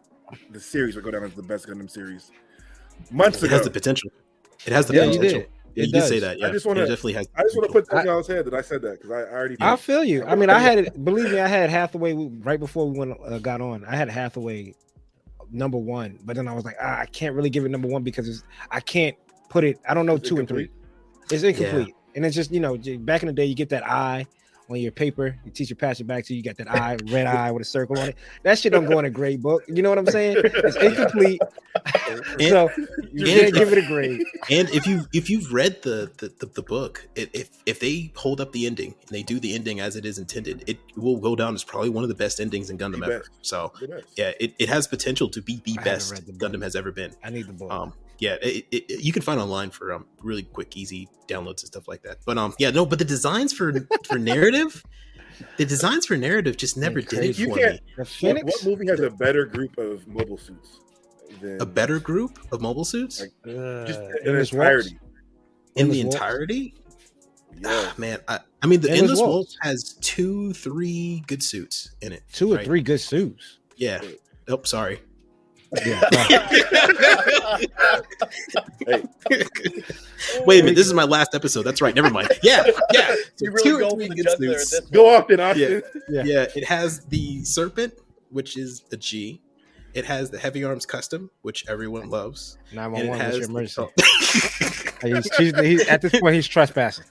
the 0.50 0.60
series 0.60 0.94
would 0.96 1.04
go 1.04 1.10
down 1.12 1.22
as 1.24 1.34
the 1.34 1.42
best 1.42 1.68
Gundam 1.68 1.88
series. 1.90 2.30
Months 3.10 3.38
It 3.42 3.46
ago. 3.46 3.56
has 3.56 3.64
the 3.64 3.70
potential. 3.70 4.10
It 4.66 4.72
has 4.72 4.86
the 4.86 4.94
Yeah, 4.94 5.04
you 5.04 5.12
potential. 5.12 5.40
did. 5.40 5.48
Yeah, 5.74 5.82
It 5.82 5.86
you 5.88 5.92
did 5.92 6.02
say 6.04 6.20
does. 6.20 6.38
that. 6.40 6.48
I 6.48 6.50
just 6.52 6.66
wanna- 6.66 6.80
it 6.82 6.88
definitely 6.88 7.12
has. 7.14 7.28
I 7.36 7.42
just 7.42 7.56
want 7.56 7.66
to 7.68 7.72
put 7.72 7.84
I- 7.90 7.94
something 7.96 8.10
on 8.10 8.18
his 8.18 8.26
head 8.26 8.44
that 8.46 8.54
I 8.54 8.60
said 8.62 8.82
that 8.82 8.92
because 9.00 9.10
I, 9.10 9.20
I 9.20 9.32
already 9.32 9.56
I 9.60 9.76
feel 9.76 10.02
you. 10.04 10.24
I 10.24 10.34
mean, 10.34 10.50
I 10.50 10.58
had 10.58 10.78
it. 10.78 11.04
Believe 11.04 11.30
me, 11.30 11.38
I 11.38 11.46
had 11.46 11.70
Hathaway 11.70 12.14
right 12.14 12.58
before 12.58 12.88
we 12.90 12.98
went 12.98 13.16
uh, 13.24 13.38
got 13.38 13.60
on. 13.60 13.84
I 13.84 13.94
had 13.94 14.08
Hathaway 14.08 14.74
number 15.52 15.78
one, 15.78 16.18
but 16.24 16.34
then 16.36 16.48
I 16.48 16.52
was 16.54 16.64
like, 16.64 16.76
ah, 16.80 16.98
I 17.00 17.06
can't 17.06 17.34
really 17.34 17.50
give 17.50 17.64
it 17.64 17.68
number 17.70 17.86
one 17.88 18.02
because 18.02 18.28
it's, 18.28 18.42
I 18.70 18.80
can't 18.80 19.16
put 19.48 19.62
it. 19.64 19.78
I 19.88 19.94
don't 19.94 20.06
know 20.06 20.16
It's 20.16 20.28
two 20.28 20.38
and 20.38 20.48
three. 20.48 20.70
It's 21.30 21.42
incomplete, 21.42 21.94
and 22.14 22.24
it's 22.24 22.34
just 22.34 22.50
you 22.52 22.60
know 22.60 22.76
back 23.00 23.22
in 23.22 23.26
the 23.26 23.32
day, 23.32 23.44
you 23.44 23.54
get 23.54 23.68
that 23.68 23.86
eye 23.88 24.26
on 24.68 24.76
your 24.76 24.92
paper. 24.92 25.36
Your 25.44 25.52
teacher 25.52 25.74
pass 25.74 26.00
it 26.00 26.04
back 26.04 26.24
to 26.26 26.34
you. 26.34 26.38
You 26.38 26.42
got 26.44 26.56
that 26.56 26.70
eye, 26.70 26.96
red 27.10 27.26
eye 27.26 27.50
with 27.50 27.62
a 27.62 27.64
circle 27.64 27.98
on 27.98 28.08
it. 28.08 28.16
That 28.42 28.58
shit 28.58 28.72
don't 28.72 28.86
go 28.86 28.98
in 28.98 29.04
a 29.04 29.10
grade 29.10 29.42
book. 29.42 29.62
You 29.68 29.82
know 29.82 29.88
what 29.88 29.98
I'm 29.98 30.06
saying? 30.06 30.36
It's 30.42 30.76
incomplete. 30.76 31.40
so 32.40 32.70
you 33.12 33.26
and- 33.26 33.40
can't 33.40 33.54
give 33.54 33.72
it 33.72 33.78
a 33.78 33.86
grade. 33.86 34.22
And 34.50 34.68
if 34.70 34.86
you 34.86 35.06
if 35.12 35.30
you've 35.30 35.52
read 35.52 35.82
the 35.82 36.10
the, 36.18 36.28
the, 36.38 36.46
the 36.46 36.62
book, 36.62 37.06
it, 37.14 37.30
if 37.32 37.50
if 37.66 37.80
they 37.80 38.12
hold 38.16 38.40
up 38.40 38.52
the 38.52 38.66
ending 38.66 38.94
and 39.00 39.10
they 39.10 39.22
do 39.22 39.38
the 39.38 39.54
ending 39.54 39.80
as 39.80 39.96
it 39.96 40.04
is 40.04 40.18
intended, 40.18 40.64
it 40.66 40.78
will 40.96 41.18
go 41.18 41.36
down 41.36 41.54
as 41.54 41.64
probably 41.64 41.90
one 41.90 42.02
of 42.02 42.08
the 42.08 42.14
best 42.14 42.40
endings 42.40 42.70
in 42.70 42.78
Gundam 42.78 43.04
ever. 43.04 43.24
So 43.42 43.72
yeah, 44.16 44.32
it, 44.40 44.54
it 44.58 44.68
has 44.68 44.86
potential 44.86 45.28
to 45.30 45.42
be 45.42 45.60
the 45.64 45.76
I 45.78 45.84
best 45.84 46.12
read 46.12 46.26
the 46.26 46.32
book. 46.32 46.52
Gundam 46.52 46.62
has 46.62 46.76
ever 46.76 46.92
been. 46.92 47.14
I 47.22 47.30
need 47.30 47.46
the 47.46 47.52
book. 47.52 47.70
Um, 47.70 47.92
yeah, 48.18 48.36
it, 48.42 48.66
it, 48.70 48.84
it- 48.90 49.00
you 49.04 49.12
can 49.12 49.22
find 49.22 49.40
online 49.40 49.70
for 49.70 49.92
um 49.92 50.06
really 50.22 50.42
quick, 50.42 50.76
easy 50.76 51.08
downloads 51.28 51.60
and 51.62 51.66
stuff 51.68 51.88
like 51.88 52.02
that. 52.02 52.18
But 52.24 52.38
um, 52.38 52.54
yeah, 52.58 52.70
no, 52.70 52.86
but 52.86 52.98
the 52.98 53.04
designs 53.04 53.52
for 53.52 53.72
for 54.04 54.18
narrative, 54.32 54.82
the 55.56 55.64
designs 55.64 56.06
for 56.06 56.16
narrative 56.16 56.56
just 56.56 56.76
never 56.76 57.00
did 57.00 57.12
it 57.12 57.16
crazy. 57.18 57.42
You 57.44 57.50
for 57.54 57.58
can't- 57.58 57.80
me. 58.22 58.42
What, 58.42 58.44
what 58.44 58.64
movie 58.64 58.86
has 58.88 59.00
a 59.00 59.10
better 59.10 59.44
group 59.46 59.76
of 59.78 60.06
mobile 60.06 60.38
suits? 60.38 60.80
Than, 61.40 61.60
A 61.60 61.66
better 61.66 61.98
group 61.98 62.38
of 62.52 62.60
mobile 62.62 62.84
suits 62.84 63.20
Like, 63.20 63.32
Uh, 63.46 63.84
just 63.84 64.00
in 64.00 64.16
Endless 64.26 64.52
entirety. 64.52 64.90
Waltz? 65.02 65.12
in 65.74 65.88
the 65.90 66.00
Endless 66.00 66.04
Waltz? 66.04 66.14
entirety. 66.14 66.74
Yeah. 67.60 67.68
Ah, 67.68 67.94
man, 67.98 68.18
I, 68.28 68.40
I 68.62 68.66
mean, 68.66 68.80
the 68.80 68.90
Endless 68.90 69.00
Endless 69.02 69.20
Waltz. 69.20 69.32
Waltz 69.32 69.58
has 69.62 69.92
two, 70.00 70.52
three 70.54 71.22
good 71.26 71.42
suits 71.42 71.94
in 72.00 72.12
it. 72.12 72.22
Two 72.32 72.52
or 72.52 72.56
right? 72.56 72.64
three 72.66 72.80
good 72.80 73.00
suits. 73.00 73.58
Yeah. 73.76 74.00
Oh, 74.48 74.62
sorry. 74.62 75.00
Yeah. 75.84 76.00
Hey, 78.86 79.02
Wait 80.46 80.60
a 80.60 80.62
minute. 80.62 80.76
This 80.76 80.86
is 80.86 80.94
my 80.94 81.04
last 81.04 81.34
episode. 81.34 81.62
That's 81.62 81.80
right. 81.82 81.94
Never 81.94 82.10
mind. 82.10 82.28
Yeah. 82.42 82.64
Yeah. 82.92 83.14
So 83.36 83.44
You 83.46 83.50
really 83.52 83.64
two 83.64 83.76
or 83.76 83.80
go 83.80 83.90
three 83.90 84.06
for 84.08 84.14
the 84.14 84.22
good 84.22 84.30
jugular 84.30 84.54
at 84.54 84.60
suits. 84.60 84.80
this 84.80 84.90
go 84.90 85.14
off 85.14 85.28
then, 85.28 85.40
Austen. 85.40 85.82
Yeah. 86.08 86.22
Yeah. 86.24 86.46
It 86.54 86.64
has 86.64 87.00
the 87.06 87.44
Serpent, 87.44 87.94
which 88.30 88.56
is 88.56 88.84
a 88.92 88.96
G. 88.96 89.42
It 89.92 90.04
has 90.06 90.30
the 90.30 90.38
Heavy 90.38 90.64
Arms 90.64 90.86
Custom, 90.86 91.30
which 91.42 91.66
everyone 91.68 92.08
loves. 92.08 92.56
Nine 92.72 92.84
And 92.86 92.92
one 92.94 93.02
it 93.02 93.08
one. 93.08 93.18
What's 93.18 93.30
has 93.30 93.38
your 93.38 93.50
emergency? 93.50 93.86
He's, 95.02 95.36
he's, 95.36 95.58
he's, 95.60 95.86
at 95.88 96.00
this 96.00 96.18
point, 96.18 96.34
he's 96.34 96.48
trespassing. 96.48 97.04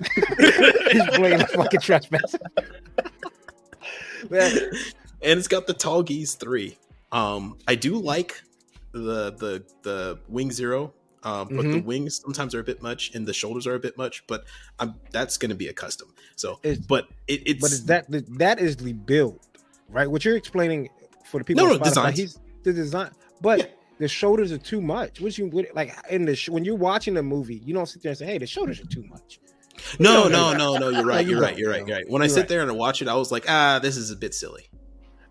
he's 0.91 1.05
blatantly 1.17 1.45
fucking 1.55 1.79
trespassing. 1.81 2.39
Man, 4.29 4.51
and 5.21 5.39
it's 5.39 5.47
got 5.47 5.67
the 5.67 5.73
Tallgeese 5.75 6.35
three. 6.35 6.77
Um, 7.15 7.57
I 7.67 7.75
do 7.75 7.95
like 7.97 8.41
the 8.91 9.31
the 9.31 9.63
the 9.83 10.19
Wing 10.27 10.51
Zero, 10.51 10.93
um, 11.23 11.47
but 11.49 11.63
the 11.63 11.79
Mhm. 11.81 11.85
wings 11.85 12.21
sometimes 12.21 12.53
are 12.53 12.59
a 12.59 12.63
bit 12.63 12.81
much, 12.81 13.13
and 13.15 13.25
the 13.25 13.33
shoulders 13.33 13.65
are 13.67 13.75
a 13.75 13.79
bit 13.79 13.97
much. 13.97 14.23
But 14.27 14.43
I'm 14.79 14.95
that's 15.11 15.37
going 15.37 15.49
to 15.49 15.55
be 15.55 15.67
a 15.69 15.73
custom. 15.73 16.13
So, 16.35 16.59
It's- 16.63 16.85
but 16.85 17.07
it, 17.27 17.41
it's 17.45 17.61
but 17.61 17.71
is 17.71 17.85
that 17.85 18.05
that 18.37 18.59
is 18.59 18.75
the 18.75 18.93
build, 18.93 19.39
right? 19.89 20.09
What 20.09 20.25
you're 20.25 20.35
explaining 20.37 20.89
for 21.25 21.39
the 21.39 21.43
people 21.45 21.63
No, 21.65 21.73
no, 21.73 21.79
Spotify. 21.79 22.13
He's 22.13 22.39
the 22.63 22.73
design, 22.73 23.11
but 23.41 23.71
the 23.99 24.07
shoulders 24.09 24.51
are 24.51 24.57
too 24.57 24.81
much. 24.81 25.21
What 25.21 25.37
you 25.37 25.49
like 25.73 25.95
in 26.09 26.25
the 26.25 26.35
sh- 26.35 26.49
when 26.49 26.65
you're 26.65 26.75
watching 26.75 27.13
the 27.13 27.23
movie, 27.23 27.61
you 27.65 27.73
don't 27.73 27.85
sit 27.87 28.01
there 28.03 28.09
and 28.11 28.17
say, 28.19 28.25
"Hey, 28.25 28.37
the 28.39 28.47
shoulders 28.47 28.79
are 28.81 28.87
too 28.87 29.03
much." 29.09 29.39
no, 29.99 30.27
no, 30.27 30.53
no, 30.53 30.77
no. 30.77 30.89
You're 30.89 31.05
right. 31.13 31.25
you 31.25 31.31
You're 31.33 31.41
right. 31.41 31.57
You're 31.57 31.69
right. 31.71 31.85
You're 31.87 31.97
right. 31.97 32.09
When 32.09 32.21
I 32.21 32.27
sit 32.27 32.47
there 32.49 32.61
and 32.61 32.69
I 32.69 32.73
watch 32.73 33.01
it, 33.01 33.07
I 33.07 33.15
was 33.15 33.31
like, 33.31 33.45
ah, 33.49 33.79
this 33.81 33.95
is 33.97 34.09
a 34.11 34.15
bit 34.15 34.33
silly. 34.33 34.67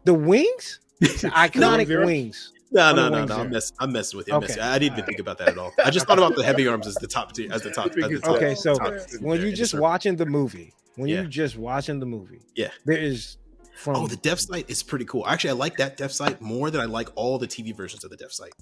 The 0.05 0.13
wings, 0.15 0.81
the 0.84 0.84
iconic 1.03 1.87
Zero? 1.87 2.07
wings. 2.07 2.53
No, 2.71 2.83
On 2.83 2.97
the 2.97 3.03
no, 3.03 3.09
no, 3.09 3.25
no. 3.27 3.35
I'm, 3.35 3.41
Zero. 3.41 3.49
mess, 3.51 3.73
I'm 3.79 3.93
messing 3.93 4.17
with 4.17 4.27
you. 4.29 4.35
I'm 4.35 4.39
Okay. 4.39 4.49
messing- 4.49 4.63
I 4.63 4.79
didn't 4.79 4.95
even 4.95 5.05
think 5.07 5.19
about 5.21 5.39
that 5.39 5.49
at 5.49 5.59
all. 5.59 5.73
I 5.85 5.91
just 5.91 6.07
thought 6.07 6.19
about 6.19 6.35
the 6.35 6.43
heavy 6.45 6.67
arms 6.67 6.87
as 6.87 6.95
the 6.97 7.07
top 7.07 7.33
tier, 7.33 7.53
as 7.53 7.63
the 7.63 7.71
top. 7.71 7.87
As 7.89 7.95
the 8.11 8.19
top 8.21 8.37
Okay, 8.37 8.55
so 8.55 8.75
top- 8.75 8.93
when 9.21 9.39
yeah, 9.39 9.47
you're 9.47 9.55
just 9.57 9.73
circle. 9.73 9.83
watching 9.83 10.17
the 10.17 10.27
movie, 10.27 10.73
when 10.97 11.09
Yeah. 11.09 11.23
you 11.23 11.29
just 11.29 11.57
watching 11.57 12.01
the 12.01 12.07
movie, 12.07 12.41
Yeah. 12.57 12.71
there 12.85 12.97
is 12.99 13.37
from 13.77 13.97
Oh, 13.97 14.07
the 14.09 14.17
Death 14.17 14.41
Scythe 14.41 14.69
is 14.69 14.83
pretty 14.83 15.05
cool. 15.05 15.27
Actually, 15.27 15.51
I 15.51 15.55
like 15.55 15.77
that 15.79 15.97
Death 15.97 16.13
Scythe 16.13 16.41
more 16.41 16.71
than 16.71 16.81
I 16.81 16.85
like 16.87 17.09
all 17.17 17.39
the 17.39 17.47
TV 17.47 17.73
versions 17.73 18.03
of 18.05 18.11
the 18.11 18.17
Death 18.17 18.33
Scythe. 18.33 18.53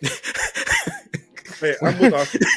Man, 1.62 1.74
I'm 1.82 1.98
with 1.98 2.14
Austin. 2.14 2.40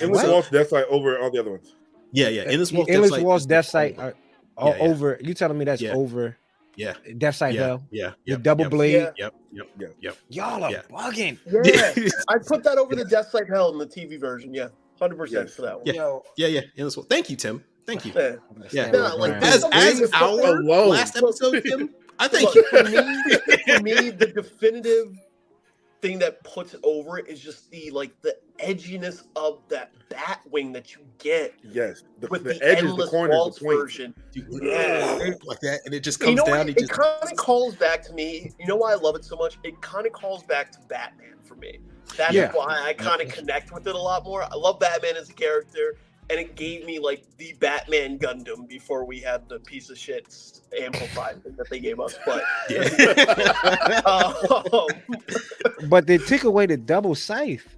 Endless 0.00 0.22
What? 0.22 0.28
Waltz 0.30 0.50
Death 0.50 0.68
Scythe 0.68 0.84
over 0.88 1.18
all 1.18 1.30
the 1.30 1.40
other 1.40 1.50
ones. 1.50 1.74
yeah, 2.12 2.28
yeah. 2.28 2.42
Endless 2.42 2.72
uh, 2.72 2.76
Waltz, 2.76 2.90
Endless 2.92 3.10
Death 3.10 3.16
Scythe 3.18 3.26
Walls, 3.26 3.42
is 3.42 3.46
Death 3.46 3.64
the- 3.66 3.70
Sight 3.70 3.98
are 3.98 4.04
all 4.04 4.12
Yeah, 4.58 4.64
oh, 4.64 4.74
yeah. 4.74 4.82
over. 4.82 5.18
You 5.20 5.34
telling 5.34 5.58
me 5.58 5.64
that's 5.64 5.82
Yeah. 5.82 5.94
over? 5.94 6.36
Yeah, 6.76 6.92
Death 7.16 7.36
Scythe 7.36 7.54
yeah, 7.54 7.60
Hell, 7.66 7.86
yeah. 7.90 8.10
the 8.26 8.32
yep, 8.32 8.42
double 8.42 8.64
yep, 8.64 8.70
blade. 8.70 9.08
Yeah. 9.16 9.30
Yep, 9.50 9.94
yep. 9.98 10.16
Y'all 10.28 10.62
are 10.62 10.70
Yeah. 10.70 10.82
bugging. 10.90 11.38
Yeah, 11.46 12.10
I 12.28 12.36
put 12.46 12.62
that 12.64 12.76
over 12.76 12.94
the 12.94 13.04
Death 13.06 13.30
Scythe 13.30 13.48
Hell 13.48 13.72
in 13.72 13.78
the 13.78 13.86
TV 13.86 14.20
version. 14.20 14.52
Yeah, 14.52 14.68
hundred 15.00 15.16
percent 15.16 15.48
for 15.48 15.62
that 15.62 15.76
one. 15.76 15.86
Yeah. 15.86 15.92
Yo, 15.94 16.22
Yeah, 16.36 16.48
yeah. 16.48 16.60
Endless 16.76 16.96
Waltz. 16.98 17.08
Thank 17.08 17.30
you, 17.30 17.36
Tim. 17.36 17.64
Thank 17.86 18.04
you. 18.04 18.12
Yeah. 18.14 18.36
yeah, 18.72 18.90
Yeah, 18.92 19.12
like, 19.12 19.32
As 19.42 19.60
Some 19.62 19.72
as 19.72 20.12
our 20.12 20.28
alone. 20.58 20.88
last 20.90 21.16
episode, 21.16 21.62
Tim. 21.62 21.94
I 22.18 22.28
think 22.28 22.54
Look, 22.54 22.66
for 22.66 22.84
me, 22.84 22.92
for 23.76 23.82
me, 23.82 24.10
the 24.10 24.32
definitive 24.34 25.16
thing 26.02 26.18
that 26.18 26.42
puts 26.44 26.74
it 26.74 26.80
over 26.82 27.18
is 27.18 27.40
just 27.40 27.70
the 27.70 27.90
like 27.90 28.10
the 28.20 28.36
edginess 28.58 29.24
of 29.36 29.60
that 29.68 29.92
bat 30.08 30.40
wing 30.50 30.72
that 30.72 30.94
you 30.94 31.00
get 31.18 31.54
Yes, 31.62 32.04
the, 32.20 32.28
with 32.28 32.44
the, 32.44 32.54
the, 32.54 32.64
edges, 32.64 32.82
the 32.84 32.88
endless 32.90 33.10
corners, 33.10 33.34
waltz 33.36 33.58
the 33.58 33.64
point. 33.66 33.78
version. 33.80 34.14
Yeah, 34.34 35.30
like 35.44 35.60
that, 35.60 35.80
and 35.84 35.94
it 35.94 36.00
just 36.00 36.20
You 36.20 36.26
comes 36.26 36.36
know 36.38 36.44
down. 36.46 36.58
what? 36.58 36.66
He 36.68 36.72
It 36.72 36.78
just 36.78 36.92
kind 36.92 37.18
of 37.22 37.36
calls 37.36 37.74
back 37.74 38.02
to 38.04 38.12
me. 38.12 38.52
You 38.58 38.66
know 38.66 38.76
why 38.76 38.92
I 38.92 38.96
love 38.96 39.16
it 39.16 39.24
so 39.24 39.36
much? 39.36 39.58
It 39.64 39.80
kind 39.82 40.06
of 40.06 40.12
calls 40.12 40.42
back 40.44 40.70
to 40.72 40.78
Batman 40.88 41.34
for 41.44 41.54
me. 41.56 41.78
That's 42.16 42.32
Yeah. 42.34 42.52
why 42.52 42.82
I 42.86 42.92
kind 42.94 43.20
of 43.20 43.28
connect 43.28 43.72
with 43.72 43.86
it 43.86 43.94
a 43.94 43.98
lot 43.98 44.24
more. 44.24 44.42
I 44.44 44.54
love 44.54 44.78
Batman 44.78 45.16
as 45.16 45.28
a 45.28 45.32
character, 45.34 45.96
and 46.30 46.38
it 46.38 46.54
gave 46.56 46.84
me 46.84 46.98
like 46.98 47.24
the 47.36 47.52
Batman 47.54 48.18
Gundam 48.18 48.68
before 48.68 49.04
we 49.04 49.20
had 49.20 49.48
the 49.48 49.58
piece 49.60 49.90
of 49.90 49.98
shit 49.98 50.32
amplified 50.80 51.42
thing 51.42 51.56
that 51.56 51.68
they 51.68 51.80
gave 51.80 51.98
us. 52.00 52.16
But 52.24 52.42
yeah. 52.70 54.00
um, 54.06 54.86
but 55.88 56.06
they 56.06 56.18
took 56.18 56.44
away 56.44 56.66
the 56.66 56.76
double 56.76 57.14
scythe. 57.14 57.75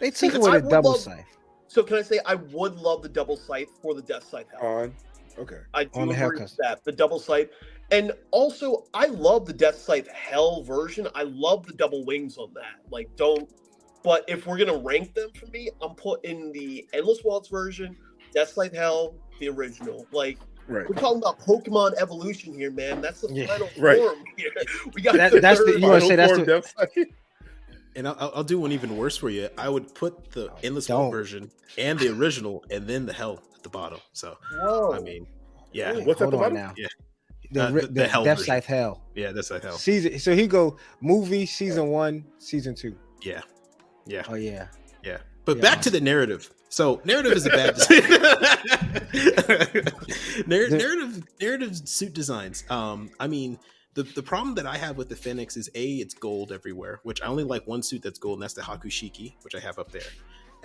They 0.00 0.10
took 0.10 0.32
See, 0.32 0.38
away 0.38 0.50
I 0.52 0.58
the 0.58 0.68
double 0.70 0.92
love- 0.92 1.00
scythe. 1.00 1.24
so 1.68 1.82
can 1.82 1.96
I 1.96 2.02
say 2.02 2.20
I 2.26 2.34
would 2.36 2.76
love 2.76 3.02
the 3.02 3.08
double 3.08 3.36
scythe 3.36 3.68
for 3.82 3.94
the 3.94 4.02
Death 4.02 4.24
Scythe 4.28 4.46
Hell. 4.58 4.66
On. 4.68 4.94
Okay. 5.38 5.58
I 5.74 5.84
do 5.84 6.00
on 6.00 6.08
the 6.08 6.14
agree 6.24 6.40
with 6.40 6.56
that. 6.62 6.82
The 6.84 6.92
double 6.92 7.18
scythe. 7.18 7.48
And 7.90 8.12
also, 8.30 8.84
I 8.94 9.06
love 9.06 9.46
the 9.46 9.52
Death 9.52 9.76
Scythe 9.76 10.08
Hell 10.08 10.62
version. 10.62 11.06
I 11.14 11.22
love 11.24 11.66
the 11.66 11.74
double 11.74 12.04
wings 12.04 12.36
on 12.38 12.52
that. 12.54 12.80
Like, 12.90 13.08
don't. 13.16 13.48
But 14.02 14.24
if 14.28 14.46
we're 14.46 14.56
gonna 14.58 14.78
rank 14.78 15.14
them 15.14 15.30
for 15.38 15.46
me, 15.46 15.70
I'm 15.82 15.94
putting 15.94 16.52
the 16.52 16.86
Endless 16.92 17.22
Waltz 17.24 17.48
version, 17.48 17.96
Death 18.32 18.48
Scythe 18.50 18.72
Hell, 18.74 19.14
the 19.40 19.48
original. 19.48 20.06
Like, 20.12 20.38
Right. 20.68 20.88
we're 20.88 20.96
talking 20.96 21.18
about 21.18 21.38
Pokemon 21.40 21.94
evolution 22.00 22.52
here, 22.54 22.70
man. 22.70 23.00
That's 23.00 23.20
the 23.20 23.32
Yeah. 23.32 23.46
final 23.46 23.68
Right. 23.78 23.98
form 23.98 24.24
here. 24.36 24.50
We 24.94 25.02
got 25.02 25.14
That- 25.16 25.40
that's 25.42 25.60
the- 25.64 25.78
you 25.78 25.86
wanna 25.86 26.00
say 26.00 26.16
that's 26.16 26.36
the- 26.36 26.44
Death 26.44 26.72
Scythe? 26.76 27.06
And 27.96 28.06
I'll, 28.06 28.30
I'll 28.34 28.44
do 28.44 28.60
one 28.60 28.72
even 28.72 28.96
worse 28.96 29.16
for 29.16 29.30
you. 29.30 29.48
I 29.56 29.68
would 29.70 29.94
put 29.94 30.30
the 30.30 30.52
endless 30.62 30.86
Don't. 30.86 31.10
Version 31.10 31.50
and 31.78 31.98
the 31.98 32.10
original, 32.10 32.62
and 32.70 32.86
then 32.86 33.06
the 33.06 33.12
hell 33.12 33.42
at 33.56 33.62
the 33.62 33.70
bottom. 33.70 33.98
So 34.12 34.36
Whoa. 34.52 34.92
I 34.94 35.00
mean, 35.00 35.26
yeah, 35.72 35.92
Wait, 35.94 36.06
What's 36.06 36.20
at 36.20 36.30
the 36.30 36.36
on 36.36 36.42
bottom? 36.42 36.56
now. 36.58 36.74
Yeah. 36.76 36.86
The, 37.52 37.62
Uh, 37.62 37.70
the- 37.70 37.80
the, 37.80 37.86
the 37.88 38.08
Hell 38.08 38.24
Death. 38.24 38.40
Scythe 38.40 38.66
Hell 38.66 39.02
yeah, 39.14 39.32
that's 39.32 39.50
like 39.50 39.62
hell. 39.62 39.78
season. 39.78 40.18
So 40.18 40.34
he 40.34 40.46
go 40.46 40.76
movie 41.00 41.46
season 41.46 41.88
one, 41.88 42.24
season 42.38 42.74
two. 42.74 42.96
Yeah, 43.22 43.40
yeah, 44.04 44.24
Oh 44.28 44.34
yeah. 44.34 44.66
yeah. 45.04 45.18
But 45.44 45.56
Yeah. 45.58 45.62
back 45.62 45.80
to 45.82 45.90
the 45.90 46.00
narrative. 46.00 46.50
So 46.68 47.00
narrative 47.04 47.32
is 47.32 47.46
a 47.46 47.50
bad 47.50 47.76
design. 47.76 48.02
Narr- 50.46 50.68
narrative 50.70 51.24
narrative 51.40 51.76
suit 51.88 52.12
designs. 52.12 52.64
Um, 52.68 53.10
I 53.20 53.26
mean. 53.28 53.58
The, 53.96 54.02
the 54.04 54.22
problem 54.22 54.54
that 54.56 54.66
I 54.66 54.76
have 54.76 54.96
with 54.96 55.08
the 55.08 55.16
Phoenix 55.16 55.56
is 55.56 55.68
a 55.74 55.94
it's 55.96 56.14
gold 56.14 56.52
everywhere, 56.52 57.00
which 57.02 57.20
I 57.22 57.26
only 57.26 57.44
like 57.44 57.66
one 57.66 57.82
suit 57.82 58.02
that's 58.02 58.18
gold, 58.18 58.36
and 58.38 58.42
that's 58.42 58.54
the 58.54 58.62
Hyaku 58.62 58.86
Shiki, 58.86 59.34
which 59.42 59.54
I 59.54 59.58
have 59.58 59.78
up 59.78 59.90
there. 59.90 60.02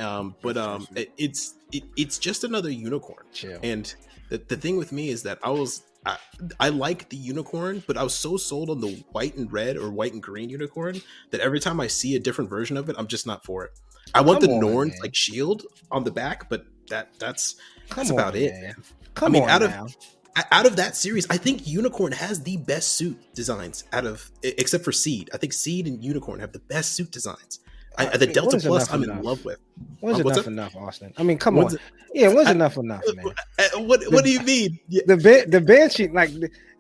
Um, 0.06 0.36
but 0.42 0.58
um, 0.58 0.88
it, 0.96 1.12
it's 1.18 1.56
it, 1.72 1.84
it's 1.96 2.18
just 2.20 2.44
another 2.44 2.70
unicorn. 2.70 3.24
Chill. 3.34 3.60
And 3.64 3.94
the, 4.30 4.38
the 4.38 4.56
thing 4.58 4.78
with 4.78 4.92
me 4.92 5.10
is 5.10 5.24
that 5.24 5.40
I 5.44 5.50
was 5.50 5.84
I, 6.06 6.18
I 6.60 6.70
like 6.70 7.10
the 7.10 7.18
unicorn, 7.18 7.84
but 7.88 7.96
I 7.98 8.04
was 8.04 8.14
so 8.14 8.36
sold 8.38 8.70
on 8.70 8.82
the 8.82 9.04
white 9.12 9.36
and 9.38 9.52
red 9.52 9.78
or 9.78 9.92
white 9.92 10.14
and 10.14 10.22
green 10.22 10.50
unicorn 10.50 11.02
that 11.30 11.40
every 11.42 11.60
time 11.60 11.80
I 11.80 11.88
see 11.88 12.16
a 12.16 12.20
different 12.20 12.50
version 12.50 12.76
of 12.78 12.90
it, 12.90 12.96
I'm 13.00 13.08
just 13.08 13.26
not 13.28 13.46
for 13.46 13.64
it. 13.66 13.72
I 14.14 14.22
want 14.22 14.42
Come 14.42 14.50
the 14.50 14.56
on, 14.56 14.62
Norn 14.62 14.94
like 15.02 15.16
shield 15.16 15.64
on 15.92 16.04
the 16.04 16.12
back, 16.12 16.50
but 16.50 16.66
that 16.90 17.10
that's 17.20 17.56
Come 17.90 17.98
that's 17.98 18.12
on, 18.12 18.20
about 18.20 18.36
it. 18.36 18.52
man. 18.62 18.76
Come 19.14 19.32
mean, 19.34 19.44
on 19.44 19.50
out 19.50 19.62
of- 19.62 19.70
now. 19.70 19.86
O- 19.86 20.18
Out 20.52 20.66
of 20.66 20.78
that 20.78 20.96
series, 20.96 21.28
I 21.30 21.36
think 21.38 21.68
Unicorn 21.68 22.14
has 22.14 22.42
the 22.42 22.56
best 22.58 22.94
suit 22.94 23.18
designs 23.34 23.84
out 23.92 24.06
of 24.06 24.32
except 24.44 24.84
for 24.86 24.92
Seed. 24.94 25.30
I 25.34 25.38
think 25.38 25.52
Seed 25.52 25.88
and 25.88 26.02
Unicorn 26.04 26.40
have 26.40 26.54
the 26.54 26.60
best 26.60 26.94
suit 26.94 27.12
designs. 27.12 27.60
I, 27.98 28.08
I 28.08 28.16
the 28.16 28.26
mean, 28.28 28.36
Delta 28.36 28.58
Plus, 28.58 28.90
I'm 28.94 29.04
in 29.04 29.22
love 29.22 29.44
with. 29.44 29.60
When's 30.00 30.22
Uh, 30.22 30.24
what's 30.24 30.38
enough 30.38 30.46
up? 30.48 30.48
enough, 30.48 30.76
Austin? 30.78 31.14
I 31.18 31.24
mean, 31.24 31.38
come 31.38 31.56
When's 31.58 31.74
on. 31.74 31.80
Yeah, 32.14 32.30
when's 32.30 32.48
I- 32.48 32.52
enough 32.52 32.78
enough, 32.78 33.04
man? 33.14 33.26
Uh, 33.60 33.80
what 33.82 34.02
What 34.14 34.24
do 34.24 34.32
you 34.32 34.40
mean? 34.44 34.80
The 35.06 35.18
bed, 35.18 35.52
the 35.52 35.60
banshee, 35.60 36.08
like 36.08 36.30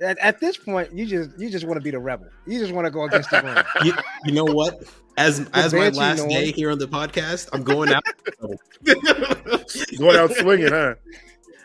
at, 0.02 0.18
at 0.19 0.40
this 0.40 0.56
point, 0.56 0.94
you 0.94 1.06
just 1.06 1.32
you 1.38 1.49
just 1.49 1.65
want 1.65 1.76
to 1.78 1.84
be 1.84 1.91
the 1.91 1.99
rebel. 1.99 2.28
You 2.48 2.57
just 2.57 2.72
want 2.72 2.86
to 2.86 2.91
go 2.91 3.03
against 3.03 3.30
the 3.32 3.41
grain. 3.41 3.64
you, 3.84 3.94
you 4.23 4.32
know 4.32 4.45
what? 4.45 4.82
As 5.18 5.49
as 5.53 5.73
my 5.73 5.90
last 5.90 6.19
Norn. 6.19 6.30
day 6.30 6.53
here 6.53 6.72
on 6.72 6.80
the 6.80 6.88
podcast, 6.88 7.49
I'm 7.52 7.64
going 7.64 7.91
out. 7.91 8.03
Going 9.98 10.15
out 10.18 10.32
swinging, 10.34 10.69
huh? 10.69 10.95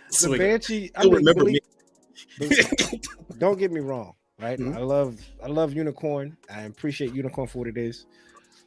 the 0.09 0.15
Swing 0.15 0.35
it. 0.35 0.39
Banshee. 0.39 0.91
I 0.97 1.03
You'll 1.03 1.13
mean, 1.13 1.19
remember 1.21 1.41
believe- 1.45 1.55
me. 1.55 1.61
don't 3.39 3.59
get 3.59 3.73
me 3.73 3.81
wrong, 3.81 4.15
right? 4.41 4.59
Mhm. 4.59 4.77
I 4.77 4.81
love 4.81 5.21
I 5.43 5.47
love 5.49 5.73
Unicorn. 5.73 6.37
I 6.51 6.63
appreciate 6.63 7.13
Unicorn 7.15 7.47
for 7.49 7.59
what 7.61 7.69
it 7.69 7.77
is, 7.79 8.07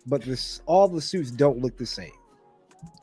but 0.06 0.22
this 0.22 0.62
all 0.66 0.88
the 0.88 1.02
suits 1.02 1.32
don't 1.32 1.60
look 1.60 1.78
the 1.78 1.86
same. 1.86 2.12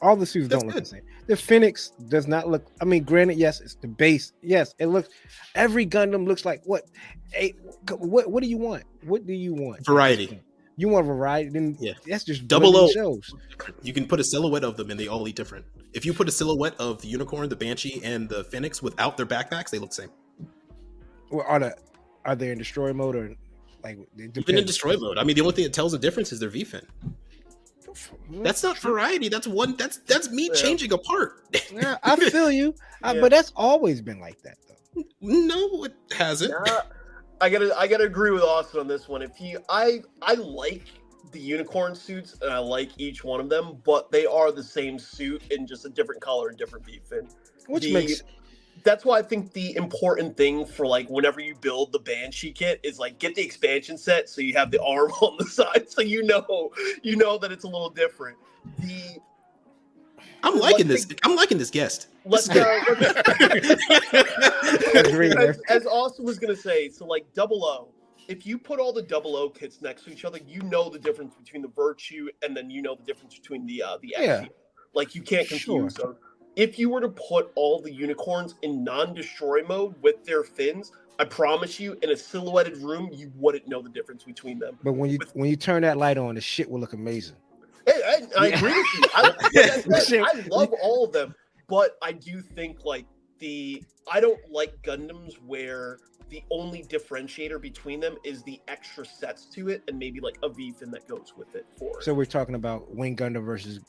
All 0.01 0.17
the 0.17 0.25
suits 0.25 0.49
That's 0.49 0.63
don't 0.63 0.73
look 0.75 0.83
the 0.85 0.89
same. 0.89 1.03
The 1.27 1.37
Phoenix 1.37 1.91
does 2.09 2.27
not 2.27 2.49
look. 2.49 2.67
I 2.81 2.87
mean, 2.87 3.05
granted, 3.05 3.37
yes, 3.37 3.61
it's 3.61 3.75
the 3.75 3.89
base. 3.89 4.33
Yes, 4.43 4.75
it 4.79 4.87
looks. 4.87 5.09
Every 5.55 5.85
Gundam 5.87 6.27
looks 6.27 6.45
like 6.47 6.63
what? 6.65 6.85
Hey, 7.33 7.55
what? 7.99 8.31
What 8.31 8.43
do 8.43 8.49
you 8.49 8.57
want? 8.57 8.85
What 9.05 9.27
do 9.27 9.35
you 9.35 9.53
want? 9.55 9.85
Variety. 9.85 10.41
You 10.79 10.89
want 10.89 11.07
variety? 11.07 11.49
Then 11.51 11.77
Yeah. 11.81 11.93
that's 12.07 12.25
just 12.25 12.47
Double 12.49 12.71
double 12.73 12.87
O. 12.87 12.91
shows. 12.91 13.35
You 13.83 13.93
can 13.93 14.07
put 14.07 14.21
a 14.21 14.25
silhouette 14.25 14.65
of 14.65 14.77
them 14.77 14.91
and 14.91 15.01
they 15.01 15.09
all 15.09 15.23
look 15.23 15.35
different. 15.35 15.65
If 15.95 16.05
you 16.05 16.13
put 16.13 16.29
a 16.29 16.31
silhouette 16.33 16.75
of 16.79 17.01
the 17.01 17.09
unicorn, 17.09 17.49
the 17.49 17.57
banshee, 17.57 18.01
and 18.05 18.29
the 18.29 18.45
phoenix 18.45 18.83
without 18.83 19.17
their 19.17 19.25
backpacks, 19.27 19.71
they 19.71 19.79
look 19.79 19.91
the 19.91 19.95
same. 19.97 20.11
Or 21.31 21.45
are 21.47 21.59
the 21.59 21.77
are 22.25 22.35
they 22.37 22.51
in 22.51 22.59
destroy 22.59 22.93
mode 22.93 23.17
or 23.17 23.35
like 23.85 23.99
Even 24.19 24.59
in 24.59 24.67
destroy 24.67 24.97
mode. 24.97 25.19
I 25.19 25.25
mean, 25.25 25.37
the 25.37 25.43
only 25.43 25.55
thing 25.55 25.65
that 25.65 25.73
tells 25.73 25.93
the 25.93 25.99
difference 25.99 26.33
is 26.33 26.41
their 26.41 26.49
V-fin. 26.49 26.85
That's 28.31 28.63
not 28.63 28.79
variety. 28.79 29.29
That's 29.29 29.47
one. 29.47 29.77
That's 29.77 29.99
that's 29.99 30.31
me 30.31 30.49
Yeah. 30.49 30.55
changing 30.61 30.93
a 30.93 30.99
part. 30.99 31.45
Yeah, 31.73 31.97
I 32.03 32.17
feel 32.31 32.51
you, 32.51 32.75
Uh, 33.03 33.13
Yeah. 33.15 33.21
but 33.21 33.31
that's 33.31 33.53
always 33.57 34.01
been 34.03 34.21
like 34.21 34.41
that 34.43 34.59
though. 34.69 35.05
no, 35.21 35.85
it 35.85 35.95
hasn't. 36.13 36.53
Nah, 36.67 36.83
I 37.41 37.49
gotta 37.49 37.75
I 37.79 37.87
gotta 37.87 38.05
agree 38.05 38.33
with 38.33 38.43
Austin 38.43 38.81
on 38.81 38.87
this 38.89 39.09
one. 39.09 39.23
If 39.23 39.35
he, 39.37 39.57
I 39.69 40.03
I 40.21 40.35
like 40.35 40.83
the 41.33 41.41
unicorn 41.41 41.95
suits 41.95 42.37
and 42.43 42.51
I 42.53 42.59
like 42.59 42.91
each 42.99 43.25
one 43.25 43.41
of 43.41 43.49
them, 43.49 43.79
but 43.85 44.11
they 44.11 44.27
are 44.27 44.53
the 44.53 44.63
same 44.63 44.99
suit 44.99 45.43
in 45.51 45.67
just 45.67 45.85
a 45.85 45.89
different 45.89 46.21
color 46.21 46.49
and 46.49 46.57
different 46.59 46.85
V-fin. 46.87 47.29
Which 47.69 47.85
The- 47.85 47.93
makes 47.95 48.23
That's 48.87 49.05
why 49.05 49.19
I 49.19 49.23
think 49.23 49.53
the 49.53 49.75
important 49.75 50.37
thing 50.37 50.65
for 50.65 50.87
like 50.87 51.11
whenever 51.11 51.41
you 51.41 51.57
build 51.57 51.91
the 51.91 51.99
Banshee 51.99 52.53
kit 52.53 52.79
is 52.85 53.01
like 53.01 53.19
get 53.19 53.35
the 53.35 53.43
expansion 53.43 53.99
set 53.99 54.29
so 54.29 54.41
you 54.41 54.53
have 54.55 54.71
the 54.71 54.81
arm 54.95 55.11
on 55.21 55.37
the 55.39 55.45
side 55.45 55.91
so 55.91 56.03
you 56.03 56.23
know 56.23 56.71
you 57.03 57.17
know 57.17 57.37
that 57.37 57.51
it's 57.51 57.65
a 57.65 57.67
little 57.67 57.91
different. 57.91 58.39
The 58.79 59.19
I'm 60.45 60.59
liking 60.61 60.87
this. 60.87 61.05
thing- 61.05 61.19
I'm 61.25 61.35
liking 61.35 61.59
this 61.59 61.71
guest. 61.71 62.07
let's 62.25 62.49
uh, 62.49 62.55
let's- 63.01 63.69
Agree, 64.95 65.31
man. 65.31 65.39
as, 65.49 65.61
as 65.69 65.87
Austin 65.87 66.25
was 66.25 66.39
gonna 66.39 66.55
say, 66.55 66.89
so 66.89 67.07
like 67.07 67.27
double 67.35 67.65
O, 67.65 67.89
if 68.29 68.47
you 68.47 68.57
put 68.57 68.79
all 68.79 68.93
the 68.93 69.03
double 69.03 69.35
O 69.35 69.49
kits 69.51 69.83
next 69.83 70.05
to 70.05 70.13
each 70.13 70.25
other, 70.25 70.39
you 70.47 70.63
know 70.63 70.89
the 70.89 70.99
difference 71.01 71.35
between 71.35 71.63
the 71.63 71.69
virtue 71.75 72.29
and 72.45 72.57
then 72.57 72.71
you 72.71 72.83
know 72.83 72.95
the 72.95 73.03
difference 73.03 73.35
between 73.35 73.67
the 73.67 73.83
uh 73.83 73.99
the 74.01 74.15
Yeah. 74.17 74.45
Like 74.95 75.15
you 75.17 75.23
can't 75.23 75.49
confuse 75.49 75.95
those. 75.95 76.17
If 76.57 76.79
you 76.79 76.89
were 76.89 77.03
to 77.03 77.11
put 77.11 77.53
all 77.55 77.81
the 77.81 77.93
unicorns 77.93 78.55
in 78.63 78.83
non-destroy 78.83 79.63
mode 79.65 79.95
with 80.03 80.25
their 80.25 80.43
fins, 80.43 80.91
I 81.19 81.25
promise 81.25 81.79
you, 81.79 81.99
in 82.03 82.11
a 82.11 82.17
silhouetted 82.17 82.79
room, 82.79 83.11
you 83.13 83.31
wouldn't 83.37 83.69
know 83.69 83.83
the 83.83 83.91
difference 83.91 84.25
between 84.25 84.59
them. 84.59 84.79
but 84.83 84.93
when 84.93 85.11
you 85.11 85.19
when 85.35 85.49
you 85.49 85.57
turn 85.57 85.83
that 85.83 85.97
light 85.97 86.19
on, 86.19 86.35
the 86.35 86.41
shit 86.41 86.71
will 86.71 86.81
look 86.81 86.93
amazing. 86.95 87.37
Hey, 87.87 88.03
I, 88.05 88.43
I 88.43 88.49
agree 88.49 88.73
with 88.73 88.87
you. 88.95 89.03
I, 89.15 89.83
like 89.87 90.03
said, 90.03 90.25
I 90.25 90.45
love 90.51 90.73
all 90.83 91.05
of 91.05 91.13
them, 91.13 91.35
but 91.69 91.97
I 92.03 92.13
do 92.13 92.41
think 92.41 92.85
like 92.85 93.07
the 93.39 93.83
I 94.11 94.21
don't 94.21 94.41
like 94.51 94.75
Gundams 94.83 95.35
where 95.47 95.99
the 96.29 96.43
only 96.51 96.83
differentiator 96.83 97.61
between 97.61 98.01
them 98.01 98.17
is 98.25 98.43
the 98.43 98.61
extra 98.67 99.05
sets 99.05 99.47
to 99.47 99.69
it 99.69 99.83
and 99.89 99.99
maybe 99.99 100.21
like 100.21 100.39
a 100.43 100.49
V 100.49 100.73
fin 100.73 100.91
that 100.91 101.07
goes 101.07 101.35
with 101.37 101.55
it 101.55 101.67
for 101.79 101.99
it. 101.99 102.05
So 102.05 102.13
we're 102.13 102.25
talking 102.25 102.57
about 102.57 102.95
Wing 102.95 103.17
Gundam 103.17 103.45
versus 103.45 103.81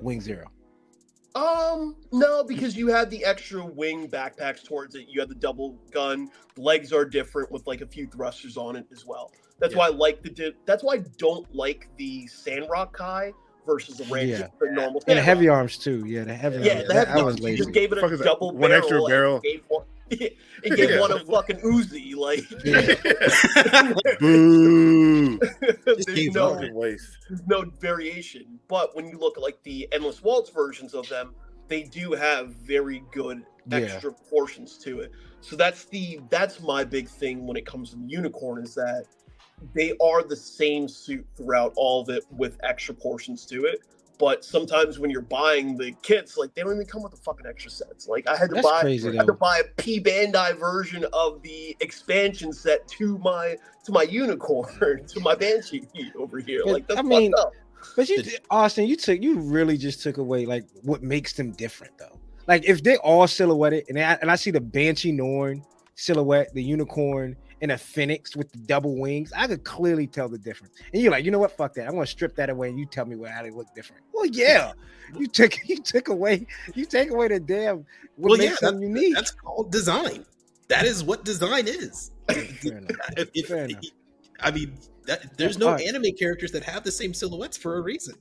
Wing 0.00 0.20
Zero. 0.20 0.46
Um, 1.34 1.96
no, 2.12 2.42
because 2.42 2.76
you 2.76 2.88
have 2.88 3.08
the 3.10 3.24
extra 3.24 3.64
wing 3.64 4.08
backpacks 4.08 4.64
towards 4.64 4.94
it. 4.96 5.06
You 5.08 5.20
have 5.20 5.28
the 5.28 5.34
double 5.36 5.78
gun. 5.92 6.28
The 6.56 6.62
legs 6.62 6.92
are 6.92 7.04
different 7.04 7.50
with 7.52 7.66
like 7.66 7.80
a 7.82 7.86
few 7.86 8.06
thrusters 8.06 8.56
on 8.56 8.76
it 8.76 8.86
as 8.92 9.06
well. 9.06 9.30
That's 9.60 9.72
Yeah. 9.72 9.78
why 9.78 9.86
I 9.86 9.90
like 9.90 10.22
the. 10.22 10.30
Di- 10.30 10.54
that's 10.64 10.82
why 10.82 10.94
I 10.94 11.04
don't 11.18 11.46
like 11.54 11.88
the 11.98 12.26
Sandrock 12.26 12.92
Kai 12.96 13.32
versus 13.66 13.98
the 13.98 14.04
Ranger, 14.12 14.38
Yeah. 14.38 14.46
the 14.58 14.72
normal. 14.72 15.02
And 15.06 15.18
the 15.18 15.22
heavy 15.22 15.48
arms 15.48 15.76
too. 15.78 16.04
Yeah, 16.06 16.24
the 16.24 16.34
heavy 16.34 16.64
Yeah, 16.64 16.76
arms. 16.76 16.88
the 16.88 16.94
That- 16.94 17.08
heavy 17.08 17.20
I 17.20 17.22
was 17.22 17.34
arms. 17.34 17.38
You 17.40 17.44
lazy. 17.44 17.56
just 17.58 17.72
gave 17.72 17.92
it 17.92 17.98
a 17.98 18.06
is 18.06 18.18
that? 18.18 18.24
double 18.24 18.50
One 18.56 18.72
extra 18.72 18.96
and 18.98 19.06
barrel? 19.06 19.40
Gave 19.40 19.62
one, 19.68 19.79
it 20.10 20.36
gave 20.76 20.90
Yeah. 20.90 21.00
one 21.00 21.12
a 21.12 21.20
fucking 21.24 21.58
Uzi. 21.60 22.14
Like, 22.16 22.44
Boo! 24.20 25.38
there's 25.84 26.34
no, 26.34 26.48
up. 26.54 26.56
Fucking 26.60 26.74
waste. 26.74 27.18
there's 27.28 27.46
no 27.46 27.64
variation. 27.80 28.58
But 28.68 28.94
when 28.96 29.06
you 29.06 29.18
look 29.18 29.36
at 29.36 29.42
like 29.42 29.62
the 29.62 29.88
Endless 29.92 30.22
Waltz 30.22 30.50
versions 30.50 30.94
of 30.94 31.08
them, 31.08 31.34
they 31.68 31.82
do 31.84 32.12
have 32.12 32.48
very 32.54 33.02
good 33.12 33.42
Yeah. 33.68 33.78
extra 33.78 34.12
portions 34.12 34.76
to 34.78 35.00
it. 35.00 35.12
So 35.40 35.56
that's 35.56 35.84
the 35.86 36.20
that's 36.30 36.60
my 36.60 36.84
big 36.84 37.08
thing 37.08 37.46
when 37.46 37.56
it 37.56 37.64
comes 37.66 37.90
to 37.90 37.96
the 37.96 38.06
unicorn 38.06 38.62
is 38.62 38.74
that 38.74 39.04
they 39.74 39.94
are 40.00 40.22
the 40.22 40.36
same 40.36 40.88
suit 40.88 41.26
throughout 41.36 41.72
all 41.76 42.00
of 42.02 42.08
it 42.08 42.24
with 42.30 42.58
extra 42.62 42.94
portions 42.94 43.44
to 43.46 43.64
it. 43.66 43.80
But 44.20 44.44
sometimes 44.44 44.98
when 44.98 45.10
you're 45.10 45.22
buying 45.22 45.78
the 45.78 45.92
kits, 46.02 46.36
like 46.36 46.54
they 46.54 46.62
don't 46.62 46.74
even 46.74 46.84
come 46.84 47.02
with 47.02 47.12
the 47.12 47.18
fucking 47.18 47.46
extra 47.46 47.70
sets. 47.70 48.06
Like 48.06 48.28
I 48.28 48.36
had 48.36 48.50
to 48.50 48.56
That's 48.56 48.68
buy 48.68 48.82
crazy, 48.82 49.08
I 49.08 49.14
had 49.16 49.26
to 49.26 49.32
buy 49.32 49.60
a 49.60 49.82
P 49.82 49.98
Bandai 49.98 50.58
version 50.60 51.06
of 51.14 51.40
the 51.42 51.74
expansion 51.80 52.52
set 52.52 52.86
to 52.88 53.16
my 53.18 53.56
to 53.84 53.92
my 53.92 54.02
unicorn, 54.02 55.06
to 55.08 55.20
my 55.20 55.34
banshee 55.34 55.86
over 56.18 56.38
here. 56.38 56.62
Like 56.66 56.86
that's 56.86 57.00
I 57.00 57.02
mean, 57.02 57.32
fucked 57.32 57.46
up. 57.46 57.52
But 57.96 58.08
you, 58.10 58.22
Austin, 58.50 58.86
you 58.86 58.96
took 58.96 59.22
you 59.22 59.38
really 59.38 59.78
just 59.78 60.02
took 60.02 60.18
away 60.18 60.44
like 60.44 60.66
what 60.82 61.02
makes 61.02 61.32
them 61.32 61.52
different 61.52 61.96
though. 61.96 62.20
Like 62.46 62.68
if 62.68 62.82
they 62.82 62.98
all 62.98 63.26
silhouetted 63.26 63.86
and 63.88 63.98
I, 63.98 64.18
and 64.20 64.30
I 64.30 64.36
see 64.36 64.50
the 64.50 64.60
Banshee 64.60 65.12
Norn 65.12 65.64
silhouette, 65.94 66.52
the 66.52 66.62
unicorn, 66.62 67.36
and 67.62 67.72
a 67.72 67.78
phoenix 67.78 68.34
with 68.36 68.50
the 68.52 68.58
double 68.58 68.96
wings, 68.98 69.32
I 69.36 69.46
could 69.46 69.64
clearly 69.64 70.06
tell 70.06 70.28
the 70.28 70.38
difference. 70.38 70.74
And 70.92 71.02
you're 71.02 71.12
like, 71.12 71.24
you 71.24 71.30
know 71.30 71.38
what? 71.38 71.52
Fuck 71.52 71.74
that. 71.74 71.86
I'm 71.86 71.94
gonna 71.94 72.06
strip 72.06 72.34
that 72.36 72.48
away 72.50 72.68
and 72.70 72.78
you 72.78 72.86
tell 72.86 73.04
me 73.04 73.16
what 73.16 73.30
how 73.30 73.42
they 73.42 73.50
look 73.50 73.66
different. 73.74 74.02
Well, 74.12 74.26
yeah. 74.26 74.72
You 75.18 75.26
took 75.26 75.56
you 75.68 75.78
took 75.78 76.06
away 76.08 76.46
you 76.76 76.84
take 76.84 77.10
away 77.10 77.26
the 77.26 77.40
damn 77.40 77.84
what 78.14 78.38
Well, 78.38 78.40
yeah, 78.40 78.54
them 78.60 78.80
unique. 78.80 79.12
That's 79.16 79.32
called 79.32 79.72
design. 79.72 80.24
That 80.68 80.84
is 80.84 81.02
what 81.02 81.24
design 81.24 81.66
is. 81.66 82.12
Fair 82.28 82.78
enough. 82.78 82.96
If- 83.16 83.30
if- 83.34 83.48
Fair 83.48 83.64
enough. 83.64 83.82
I 84.38 84.52
mean, 84.52 84.74
that, 85.06 85.36
there's 85.36 85.58
no 85.58 85.66
Alright. 85.66 85.84
anime 85.88 86.12
characters 86.16 86.52
that 86.52 86.62
have 86.62 86.84
the 86.84 86.92
same 86.92 87.12
silhouettes 87.12 87.56
for 87.56 87.78
a 87.78 87.80
reason. 87.80 88.14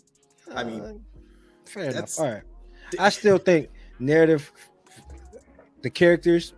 I 0.56 0.64
mean, 0.64 0.82
Uh, 0.82 0.94
fair 1.66 1.92
enough. 1.92 2.20
All 2.20 2.26
right. 2.32 2.42
I 2.98 3.10
still 3.10 3.38
think 3.38 3.70
narrative, 4.00 4.52
the 5.84 5.92
characters, 5.92 6.54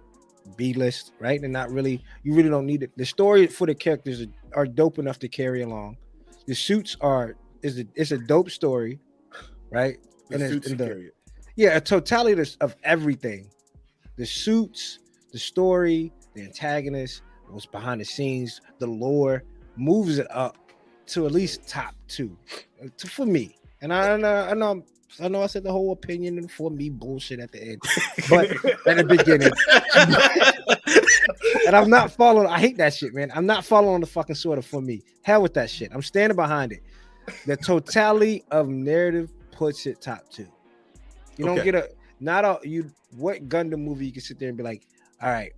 B 0.57 0.73
list, 0.73 1.13
right? 1.19 1.41
And 1.41 1.51
not 1.51 1.71
really, 1.71 2.03
you 2.23 2.33
really 2.33 2.49
don't 2.49 2.65
need 2.65 2.83
it. 2.83 2.91
The 2.97 3.05
story 3.05 3.47
for 3.47 3.67
the 3.67 3.75
characters 3.75 4.21
are, 4.21 4.27
are 4.55 4.65
dope 4.65 4.99
enough 4.99 5.19
to 5.19 5.27
carry 5.27 5.61
along. 5.61 5.97
The 6.47 6.55
suits 6.55 6.97
are 7.01 7.35
is 7.61 7.79
a 7.79 7.85
it's 7.95 8.11
a 8.11 8.17
dope 8.17 8.49
story, 8.49 8.99
right? 9.69 9.97
The 10.29 10.35
And 10.35 10.49
suits 10.49 10.67
and 10.67 10.77
the-. 10.79 11.11
Yeah, 11.55 11.77
a 11.77 11.81
totality 11.81 12.41
of- 12.61 12.75
everything. 12.83 13.49
The 14.17 14.25
suits, 14.25 14.99
the 15.31 15.39
story, 15.39 16.11
the 16.33 16.43
antagonist, 16.43 17.21
what's 17.49 17.65
behind 17.65 18.01
the 18.01 18.05
scenes, 18.05 18.61
the 18.79 18.87
lore 18.87 19.43
moves 19.75 20.17
it 20.17 20.27
up 20.31 20.57
to 21.07 21.25
at 21.25 21.31
least 21.31 21.67
top 21.67 21.95
two 22.07 22.37
uh, 22.83 22.87
to, 22.97 23.07
for 23.07 23.25
me. 23.25 23.55
And 23.81 23.93
I, 23.93 24.15
know, 24.17 24.47
I 24.49 24.53
know, 24.53 24.83
I 25.19 25.27
know, 25.27 25.41
I 25.43 25.47
said 25.47 25.63
the 25.63 25.71
whole 25.71 25.91
opinion 25.91 26.37
and 26.37 26.49
for 26.51 26.71
me 26.71 26.89
bullshit 26.89 27.39
at 27.39 27.51
the 27.51 27.61
end, 27.61 27.81
but 28.29 28.49
at 28.87 28.97
the 28.97 29.03
beginning, 29.03 29.51
and 31.67 31.75
I'm 31.75 31.89
not 31.89 32.11
following. 32.11 32.47
I 32.47 32.59
hate 32.59 32.77
that 32.77 32.93
shit, 32.93 33.13
man. 33.13 33.31
I'm 33.35 33.45
not 33.45 33.65
following 33.65 34.01
the 34.01 34.07
fucking 34.07 34.35
sort 34.35 34.57
of 34.57 34.65
for 34.65 34.81
me. 34.81 35.01
Hell 35.23 35.41
with 35.41 35.53
that 35.55 35.69
shit. 35.69 35.91
I'm 35.93 36.01
standing 36.01 36.35
behind 36.35 36.71
it. 36.71 36.81
The 37.45 37.57
totality 37.57 38.43
of 38.51 38.67
narrative 38.69 39.31
puts 39.51 39.85
it 39.85 40.01
top 40.01 40.29
two. 40.29 40.47
You 41.37 41.45
don't 41.45 41.59
Okay. 41.59 41.71
get 41.71 41.75
a 41.75 41.89
not 42.19 42.45
a 42.45 42.59
you. 42.63 42.91
What 43.17 43.49
Gundam 43.49 43.79
movie 43.79 44.05
you 44.05 44.11
can 44.13 44.21
sit 44.21 44.39
there 44.39 44.47
and 44.49 44.57
be 44.57 44.63
like, 44.63 44.83
all 45.21 45.29
right, 45.29 45.51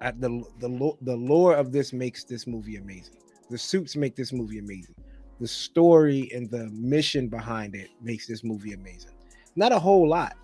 I, 0.00 0.12
the 0.12 0.44
the 0.60 0.92
the 1.02 1.16
lore 1.16 1.54
of 1.54 1.72
this 1.72 1.92
makes 1.92 2.24
this 2.24 2.46
movie 2.46 2.76
amazing. 2.76 3.16
The 3.50 3.58
suits 3.58 3.96
make 3.96 4.14
this 4.16 4.32
movie 4.32 4.58
amazing. 4.58 4.94
The 5.42 5.48
story 5.48 6.30
and 6.32 6.48
the 6.48 6.68
mission 6.70 7.26
behind 7.26 7.74
it 7.74 7.90
makes 8.00 8.28
this 8.28 8.44
movie 8.44 8.74
amazing. 8.74 9.10
Not 9.56 9.72
a 9.72 9.78
whole 9.80 10.08
lot. 10.08 10.36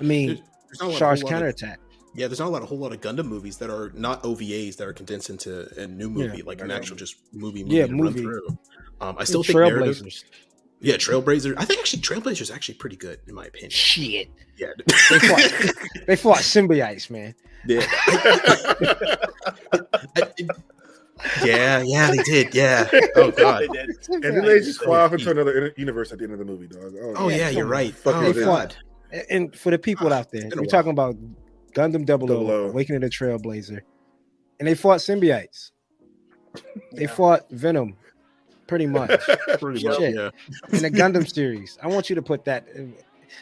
I 0.00 0.04
mean, 0.04 0.28
There's- 0.28 0.42
there's 0.68 0.80
not 0.80 0.94
a 0.94 0.98
Char's 0.98 1.22
lot 1.22 1.28
of- 1.28 1.30
counterattack. 1.34 1.78
Yeah, 2.14 2.26
there's 2.26 2.40
not 2.40 2.48
a 2.48 2.50
lot, 2.50 2.62
a 2.62 2.66
whole 2.66 2.78
lot 2.78 2.92
of 2.94 3.02
Gundam 3.02 3.26
movies 3.26 3.58
that 3.58 3.68
are 3.68 3.92
not 3.94 4.22
OVAs 4.24 4.76
that 4.78 4.88
are 4.88 4.94
condensed 4.94 5.28
into 5.28 5.68
a 5.78 5.86
new 5.86 6.08
movie, 6.08 6.38
Yeah. 6.38 6.44
like 6.46 6.62
an 6.62 6.70
actual 6.70 6.96
just 6.96 7.16
movie. 7.34 7.62
movie 7.64 7.76
Yeah, 7.76 7.86
movie. 7.86 8.24
Run 8.24 8.40
through. 8.40 8.58
Um, 9.02 9.16
I 9.18 9.24
still 9.24 9.42
think 9.42 9.58
narrative. 9.58 9.96
Trailblazers. 9.98 10.24
Yeah, 10.80 10.94
Trailblazer. 10.96 11.54
I 11.58 11.66
think 11.66 11.80
actually 11.80 12.00
Trailblazer 12.02 12.40
is 12.40 12.50
actually 12.50 12.76
pretty 12.76 12.96
good 12.96 13.20
in 13.28 13.34
my 13.34 13.44
opinion. 13.44 13.70
Shit. 13.70 14.30
Yeah, 14.56 14.68
They 15.10 15.18
fought, 15.18 15.52
they 16.06 16.16
fought 16.16 16.38
symbiotes, 16.38 17.10
man. 17.10 17.34
yeah, 17.66 17.84
I- 20.16 20.32
yeah, 21.44 21.82
yeah, 21.82 22.10
they 22.10 22.22
did. 22.22 22.54
Yeah. 22.54 22.88
Oh 23.16 23.30
god. 23.30 23.64
did. 23.72 23.90
And 24.08 24.22
then 24.22 24.44
they 24.44 24.58
just 24.60 24.82
fly 24.82 25.00
off 25.00 25.12
into 25.12 25.30
another 25.30 25.72
universe 25.76 26.12
at 26.12 26.18
the 26.18 26.24
end 26.24 26.32
of 26.32 26.38
the 26.38 26.44
movie, 26.44 26.66
dog. 26.66 26.94
Oh 27.16 27.28
Yeah, 27.28 27.36
yeah, 27.36 27.48
you're 27.50 27.66
right. 27.66 27.94
Fuck 27.94 28.16
Oh 28.16 28.20
they 28.22 28.32
did. 28.32 28.44
god. 28.44 28.76
And 29.28 29.54
for 29.54 29.70
the 29.70 29.78
people 29.78 30.12
out 30.12 30.30
there, 30.30 30.48
we're 30.54 30.62
while. 30.62 30.66
talking 30.66 30.90
about 30.92 31.16
Gundam 31.74 32.04
Double 32.06 32.26
Double 32.26 32.50
O, 32.50 32.64
O. 32.64 32.68
Awakening 32.68 33.02
of 33.02 33.10
the 33.10 33.16
Trailblazer, 33.16 33.80
and 34.58 34.68
they 34.68 34.74
fought 34.74 35.00
symbiotes. 35.00 35.72
They 36.92 37.02
Yeah. 37.02 37.08
fought 37.08 37.48
Venom, 37.50 37.96
pretty 38.66 38.86
much 38.98 39.20
Pretty 39.58 39.86
much, 39.86 40.00
yeah. 40.00 40.30
in 40.72 40.82
the 40.82 40.90
Gundam 40.90 41.28
series. 41.32 41.78
I 41.82 41.88
want 41.88 42.08
you 42.08 42.14
to 42.16 42.22
put 42.22 42.44
that. 42.44 42.66
in- 42.74 42.94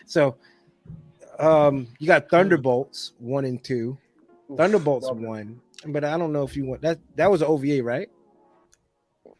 So, 0.06 0.36
um, 1.38 1.86
you 1.98 2.06
got 2.06 2.28
Thunderbolts 2.30 3.12
one 3.18 3.44
and 3.44 3.62
two. 3.62 3.96
Thunderbolts 4.56 5.10
one, 5.12 5.60
but 5.86 6.04
I 6.04 6.16
don't 6.18 6.32
know 6.32 6.42
if 6.42 6.56
you 6.56 6.66
want 6.66 6.82
that. 6.82 6.98
That 7.16 7.30
was 7.30 7.42
an 7.42 7.48
OVA, 7.48 7.82
right? 7.82 8.08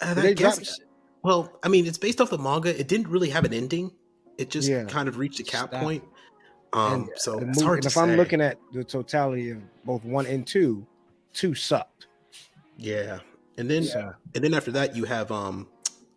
And 0.00 0.18
I 0.20 0.32
guess, 0.32 0.78
well, 1.22 1.52
I 1.62 1.68
mean, 1.68 1.86
it's 1.86 1.98
based 1.98 2.20
off 2.20 2.30
the 2.30 2.38
manga. 2.38 2.78
It 2.78 2.88
didn't 2.88 3.08
really 3.08 3.30
have 3.30 3.44
an 3.44 3.52
ending. 3.52 3.90
It 4.38 4.50
just 4.50 4.68
Yeah. 4.68 4.84
kind 4.84 5.08
of 5.08 5.18
reached 5.18 5.40
a 5.40 5.42
cap 5.42 5.70
Stop. 5.70 5.82
point. 5.82 6.04
Um, 6.72 6.92
And 6.92 7.08
so 7.16 7.38
it's 7.38 7.46
movie- 7.46 7.62
hard 7.64 7.84
if 7.84 7.92
say. 7.92 8.00
I'm 8.00 8.16
looking 8.16 8.40
at 8.40 8.58
the 8.72 8.84
totality 8.84 9.50
of 9.50 9.58
both 9.84 10.04
one 10.04 10.26
and 10.26 10.46
two, 10.46 10.86
two 11.32 11.54
sucked. 11.54 12.06
yeah, 12.76 13.18
and 13.56 13.68
then 13.68 13.82
So 13.84 14.12
and 14.34 14.44
then 14.44 14.54
after 14.54 14.70
that, 14.72 14.94
you 14.94 15.04
have 15.04 15.32
um, 15.32 15.66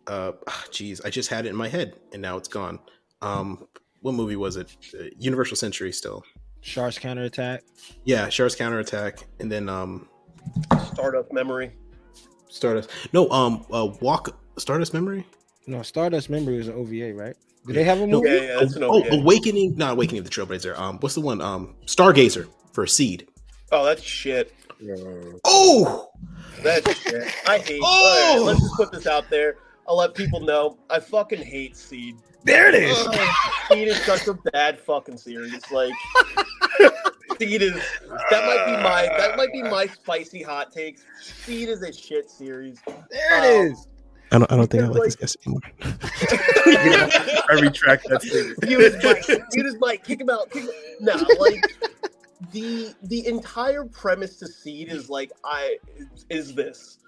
uh, 0.06 0.32
geez, 0.70 1.00
I 1.00 1.10
just 1.10 1.28
had 1.30 1.46
it 1.46 1.48
in 1.48 1.56
my 1.56 1.68
head 1.68 1.98
and 2.12 2.20
now 2.22 2.36
it's 2.36 2.48
gone. 2.48 2.78
Um, 3.22 3.66
what 4.02 4.12
movie 4.14 4.36
was 4.36 4.56
it? 4.56 4.76
Uh, 4.94 5.04
Universal 5.18 5.56
Century 5.56 5.90
still. 5.92 6.22
Char's 6.60 6.98
counterattack. 6.98 7.64
Yeah, 8.04 8.28
Char's 8.28 8.54
counterattack, 8.54 9.26
and 9.40 9.50
then 9.50 9.68
um, 9.68 10.08
Stardust 10.92 11.32
memory. 11.32 11.72
Stardust. 12.48 12.90
No, 13.12 13.28
um, 13.30 13.64
uh, 13.72 13.88
Walk 14.00 14.36
Stardust 14.58 14.92
Memory. 14.92 15.26
No, 15.66 15.82
Stardust 15.82 16.28
Memory 16.28 16.58
is 16.58 16.68
an 16.68 16.74
OVA, 16.74 17.14
right? 17.14 17.34
Did 17.66 17.76
they 17.76 17.84
have 17.84 18.00
a 18.00 18.06
movie? 18.06 18.28
Yeah, 18.28 18.34
yeah, 18.40 18.56
that's 18.60 18.76
an 18.76 18.84
oh, 18.84 19.02
Awakening, 19.10 19.76
not 19.76 19.92
Awakening 19.92 20.18
of 20.20 20.24
the 20.24 20.30
Trailblazer. 20.30 20.76
Um, 20.78 20.98
what's 20.98 21.14
the 21.14 21.20
one? 21.20 21.40
Um, 21.40 21.76
Stargazer 21.86 22.48
for 22.72 22.86
Seed. 22.86 23.28
Oh, 23.70 23.84
that's 23.84 24.02
shit. 24.02 24.52
Uh, 24.82 25.38
Oh, 25.44 26.10
That's 26.62 26.92
shit. 26.98 27.32
I 27.46 27.58
hate. 27.58 27.80
Oh! 27.84 27.86
All 27.86 28.36
right, 28.36 28.46
let's 28.46 28.60
just 28.60 28.74
put 28.74 28.92
this 28.92 29.06
out 29.06 29.30
there. 29.30 29.56
I'll 29.88 29.96
let 29.96 30.14
people 30.14 30.40
know. 30.40 30.76
I 30.90 30.98
fucking 31.00 31.42
hate 31.42 31.76
Seed. 31.76 32.16
There 32.44 32.68
it 32.68 32.74
is. 32.74 32.96
Seed 33.68 33.88
is 33.88 34.04
such 34.04 34.26
a 34.26 34.34
bad 34.34 34.80
fucking 34.80 35.16
series. 35.16 35.62
Like 35.70 35.92
Seed 37.38 37.62
is 37.62 37.74
that 38.30 38.44
might 38.46 38.66
be 38.66 38.82
my 38.82 39.08
that 39.18 39.36
might 39.36 39.52
be 39.52 39.62
my 39.62 39.86
spicy 39.86 40.42
hot 40.42 40.72
takes. 40.72 41.04
Seed 41.20 41.68
is 41.68 41.82
a 41.82 41.92
shit 41.92 42.30
series. 42.30 42.80
There 42.86 42.96
it 43.10 43.60
Um, 43.66 43.72
is. 43.72 43.88
I 44.30 44.38
don't. 44.38 44.50
I 44.52 44.56
don't 44.56 44.70
think 44.70 44.82
I 44.84 44.86
like 44.86 45.02
this 45.02 45.16
guest 45.16 45.36
anymore. 45.46 45.60
I 45.82 47.52
retract 47.60 48.08
that 48.08 48.22
statement. 48.22 48.62
Mute 48.66 48.80
his 48.94 49.04
mic. 49.04 49.28
Mute 49.52 49.66
his 49.66 49.76
mic. 49.78 50.04
Kick 50.04 50.20
him 50.22 50.30
out. 50.30 50.50
Kick 50.50 50.62
him. 50.64 50.70
No, 51.00 51.14
like 51.38 51.62
the 52.52 52.94
the 53.02 53.26
entire 53.26 53.84
premise 53.84 54.36
to 54.38 54.46
Seed 54.46 54.90
is 54.90 55.10
like 55.10 55.32
I 55.44 55.76
is, 55.96 56.24
is 56.30 56.54
this. 56.54 56.98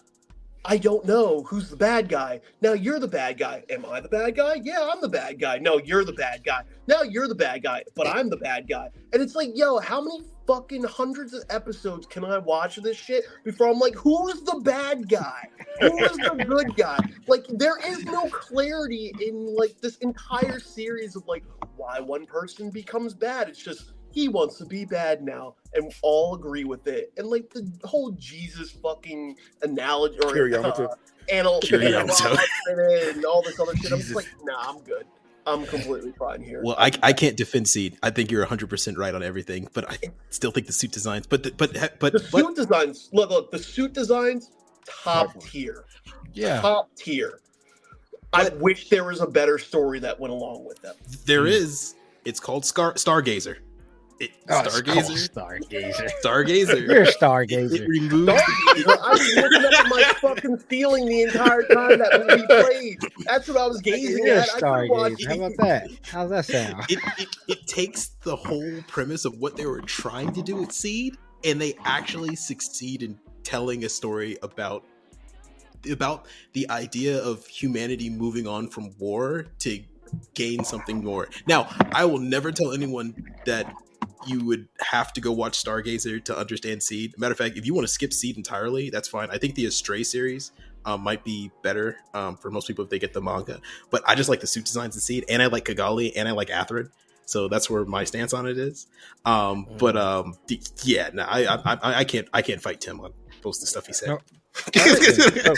I 0.66 0.78
don't 0.78 1.04
know 1.04 1.42
who's 1.42 1.68
the 1.68 1.76
bad 1.76 2.08
guy. 2.08 2.40
Now 2.62 2.72
you're 2.72 2.98
the 2.98 3.06
bad 3.06 3.36
guy. 3.36 3.64
Am 3.68 3.84
I 3.84 4.00
the 4.00 4.08
bad 4.08 4.34
guy? 4.34 4.60
Yeah, 4.62 4.90
I'm 4.90 5.02
the 5.02 5.10
bad 5.10 5.38
guy. 5.38 5.58
No, 5.58 5.78
you're 5.78 6.06
the 6.06 6.14
bad 6.14 6.42
guy. 6.42 6.62
Now 6.86 7.02
you're 7.02 7.28
the 7.28 7.34
bad 7.34 7.62
guy, 7.62 7.84
but 7.94 8.06
I'm 8.06 8.30
the 8.30 8.38
bad 8.38 8.66
guy. 8.66 8.88
And 9.12 9.22
it's 9.22 9.34
like, 9.34 9.50
yo, 9.54 9.78
how 9.78 10.00
many 10.00 10.22
fucking 10.46 10.84
hundreds 10.84 11.34
of 11.34 11.44
episodes 11.50 12.06
can 12.06 12.24
I 12.24 12.38
watch 12.38 12.78
of 12.78 12.84
this 12.84 12.96
shit 12.96 13.24
before 13.44 13.68
I'm 13.68 13.78
like, 13.78 13.94
who's 13.94 14.40
the 14.42 14.60
bad 14.60 15.06
guy? 15.06 15.48
Who 15.80 16.02
is 16.02 16.12
the 16.12 16.44
good 16.48 16.74
guy? 16.76 16.98
Like, 17.26 17.44
there 17.48 17.78
is 17.86 18.04
no 18.04 18.26
clarity 18.30 19.12
in 19.20 19.54
like 19.54 19.78
this 19.82 19.96
entire 19.98 20.60
series 20.60 21.14
of 21.14 21.26
like 21.26 21.44
why 21.76 22.00
one 22.00 22.24
person 22.24 22.70
becomes 22.70 23.12
bad. 23.12 23.50
It's 23.50 23.62
just 23.62 23.92
he 24.14 24.28
wants 24.28 24.56
to 24.58 24.64
be 24.64 24.84
bad 24.84 25.22
now, 25.22 25.56
and 25.74 25.92
all 26.02 26.34
agree 26.34 26.64
with 26.64 26.86
it. 26.86 27.12
And 27.16 27.26
like 27.26 27.50
the 27.50 27.70
whole 27.84 28.12
Jesus 28.12 28.70
fucking 28.70 29.36
analogy 29.62 30.18
or 30.20 30.30
Kira 30.32 30.52
Yamato. 30.52 30.84
uh, 30.86 30.94
anal 31.28 31.60
Kira 31.60 31.90
Yamato. 31.90 32.36
and 33.12 33.24
all 33.24 33.42
this 33.42 33.58
other 33.58 33.74
shit. 33.76 33.92
I'm 33.92 33.98
just 33.98 34.14
like, 34.14 34.28
nah, 34.44 34.70
I'm 34.70 34.78
good. 34.82 35.04
I'm 35.46 35.66
completely 35.66 36.12
fine 36.12 36.42
here. 36.42 36.62
Well, 36.64 36.76
I, 36.78 36.90
I 37.02 37.12
can't 37.12 37.36
defend 37.36 37.68
Seed. 37.68 37.98
I 38.02 38.08
think 38.10 38.30
you're 38.30 38.40
100 38.42 38.70
percent 38.70 38.96
right 38.96 39.14
on 39.14 39.22
everything, 39.22 39.68
but 39.74 39.90
I 39.90 39.98
still 40.30 40.50
think 40.52 40.66
the 40.66 40.72
suit 40.72 40.92
designs. 40.92 41.26
But 41.26 41.42
the, 41.42 41.50
but 41.50 41.72
but 41.98 42.12
the 42.14 42.20
but 42.32 42.40
suit 42.44 42.56
designs, 42.56 43.10
look, 43.12 43.28
look, 43.30 43.50
the 43.50 43.58
suit 43.58 43.92
designs, 43.92 44.50
top 44.86 45.32
Top 45.34 45.42
tier, 45.42 45.84
Yeah. 46.32 46.60
top 46.62 46.88
tier. 46.96 47.40
I 48.32 48.48
wish 48.48 48.88
there 48.88 49.04
was 49.04 49.20
a 49.20 49.26
better 49.26 49.58
story 49.58 49.98
that 50.00 50.18
went 50.18 50.32
along 50.32 50.64
with 50.64 50.80
them. 50.82 50.94
there 51.26 51.46
is. 51.46 51.94
It's 52.24 52.40
called 52.40 52.64
Scar 52.64 52.94
Stargazer. 52.94 53.58
It, 54.20 54.30
Oh, 54.48 54.60
it's 54.60 54.76
Stargazer. 54.80 55.28
Stargazer. 55.28 56.10
Stargazer. 56.24 56.80
You're 56.86 57.02
a 57.02 57.02
It, 57.02 57.08
it 57.08 57.18
stargazer. 57.20 57.88
removes. 57.88 58.42
Stargazer, 58.42 58.98
I 59.02 59.10
was 59.10 59.36
looking 59.36 59.64
up 59.64 59.72
at 59.80 59.86
my 59.88 60.02
fucking 60.20 60.58
ceiling 60.70 61.06
the 61.06 61.22
entire 61.22 61.62
time 61.64 61.98
that 61.98 62.26
movie 62.28 62.46
played. 62.46 62.98
That's 63.24 63.48
what 63.48 63.56
I 63.56 63.66
was 63.66 63.80
gazing 63.80 64.24
You're 64.24 64.36
a 64.36 64.40
at. 64.42 64.48
I 64.54 64.60
stargazer. 64.60 65.26
How 65.28 65.34
about 65.34 65.52
that? 65.58 65.88
How's 66.04 66.30
that 66.30 66.44
sound? 66.44 66.84
it, 66.88 66.98
it, 67.18 67.28
it 67.48 67.66
takes 67.66 68.08
the 68.22 68.36
whole 68.36 68.82
premise 68.86 69.24
of 69.24 69.36
what 69.38 69.56
they 69.56 69.66
were 69.66 69.80
trying 69.82 70.32
to 70.34 70.42
do 70.42 70.56
with 70.56 70.70
Seed, 70.72 71.16
and 71.42 71.60
they 71.60 71.74
actually 71.84 72.36
succeed 72.36 73.02
in 73.02 73.18
telling 73.42 73.84
a 73.84 73.88
story 73.88 74.36
about 74.42 74.84
about 75.90 76.24
the 76.54 76.68
idea 76.70 77.22
of 77.22 77.46
humanity 77.46 78.08
moving 78.08 78.46
on 78.46 78.68
from 78.68 78.90
war 78.98 79.46
to 79.58 79.82
gain 80.32 80.64
something 80.64 81.04
more. 81.04 81.28
Now, 81.46 81.68
I 81.92 82.06
will 82.06 82.20
never 82.20 82.50
tell 82.52 82.72
anyone 82.72 83.14
that 83.44 83.70
you 84.26 84.44
would 84.46 84.68
have 84.80 85.12
to 85.14 85.20
go 85.20 85.32
watch 85.32 85.62
Stargazer 85.62 86.22
to 86.24 86.36
understand 86.36 86.82
Seed. 86.82 87.14
Matter 87.18 87.32
of 87.32 87.38
fact, 87.38 87.56
if 87.56 87.66
you 87.66 87.74
want 87.74 87.86
to 87.86 87.92
skip 87.92 88.12
Seed 88.12 88.36
entirely, 88.36 88.90
that's 88.90 89.08
fine. 89.08 89.28
I 89.30 89.38
think 89.38 89.54
the 89.54 89.66
Astray 89.66 90.02
series 90.02 90.52
um, 90.84 91.00
might 91.02 91.24
be 91.24 91.50
better 91.62 91.96
um, 92.12 92.36
for 92.36 92.50
most 92.50 92.66
people 92.66 92.84
if 92.84 92.90
they 92.90 92.98
get 92.98 93.12
the 93.12 93.20
manga. 93.22 93.60
But 93.90 94.02
I 94.06 94.14
just 94.14 94.28
like 94.28 94.40
the 94.40 94.46
suit 94.46 94.64
designs 94.64 94.94
in 94.94 95.00
Seed, 95.00 95.24
and 95.28 95.42
I 95.42 95.46
like 95.46 95.64
Cagalli, 95.64 96.12
and 96.16 96.28
I 96.28 96.32
like 96.32 96.48
Athrun. 96.48 96.90
So 97.26 97.48
that's 97.48 97.70
where 97.70 97.84
my 97.86 98.04
stance 98.04 98.34
on 98.34 98.46
it 98.46 98.58
is. 98.58 98.86
Um, 99.24 99.66
but 99.78 99.96
um, 99.96 100.34
the- 100.46 100.60
yeah, 100.82 101.08
no, 101.14 101.22
I, 101.22 101.44
I 101.46 101.56
I 101.64 101.94
I 102.00 102.04
can't 102.04 102.28
I 102.34 102.42
can't 102.42 102.60
fight 102.60 102.80
Tim 102.82 103.00
on 103.00 103.12
most 103.44 103.58
of 103.58 103.60
the 103.62 103.66
stuff 103.68 103.86
he 103.86 103.92
said. 103.94 104.08
No. 104.08 104.18
So, 104.74 105.54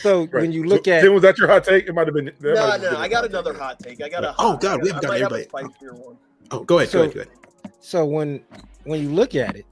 so 0.00 0.20
Right. 0.22 0.32
when 0.42 0.52
you 0.52 0.64
look 0.64 0.88
at 0.88 1.02
Tim, 1.02 1.12
was 1.14 1.22
that 1.22 1.38
your 1.38 1.46
hot 1.48 1.62
take? 1.64 1.86
It 1.86 1.92
might 1.94 2.06
have 2.08 2.14
been. 2.14 2.24
that 2.26 2.40
No, 2.40 2.56
have 2.70 2.82
no, 2.82 2.90
been 2.90 2.98
I 2.98 3.06
a 3.06 3.08
got 3.08 3.24
another 3.24 3.54
hot 3.54 3.78
take. 3.78 4.02
I 4.02 4.08
got 4.08 4.24
a. 4.24 4.30
Oh, 4.38 4.52
hot- 4.52 4.60
God, 4.60 4.82
we 4.82 4.88
haven't 4.88 5.02
got 5.02 5.12
have 5.20 5.32
a 5.32 5.36
everybody. 5.36 5.64
spicier 5.68 5.94
one. 5.94 6.16
oh, 6.50 6.64
go 6.64 6.78
ahead, 6.78 6.88
So- 6.90 6.98
go 6.98 7.02
ahead, 7.04 7.14
go 7.14 7.20
ahead. 7.20 7.32
So 7.82 8.04
when 8.06 8.42
when 8.84 9.00
you 9.02 9.10
look 9.10 9.34
at 9.34 9.56
it, 9.56 9.66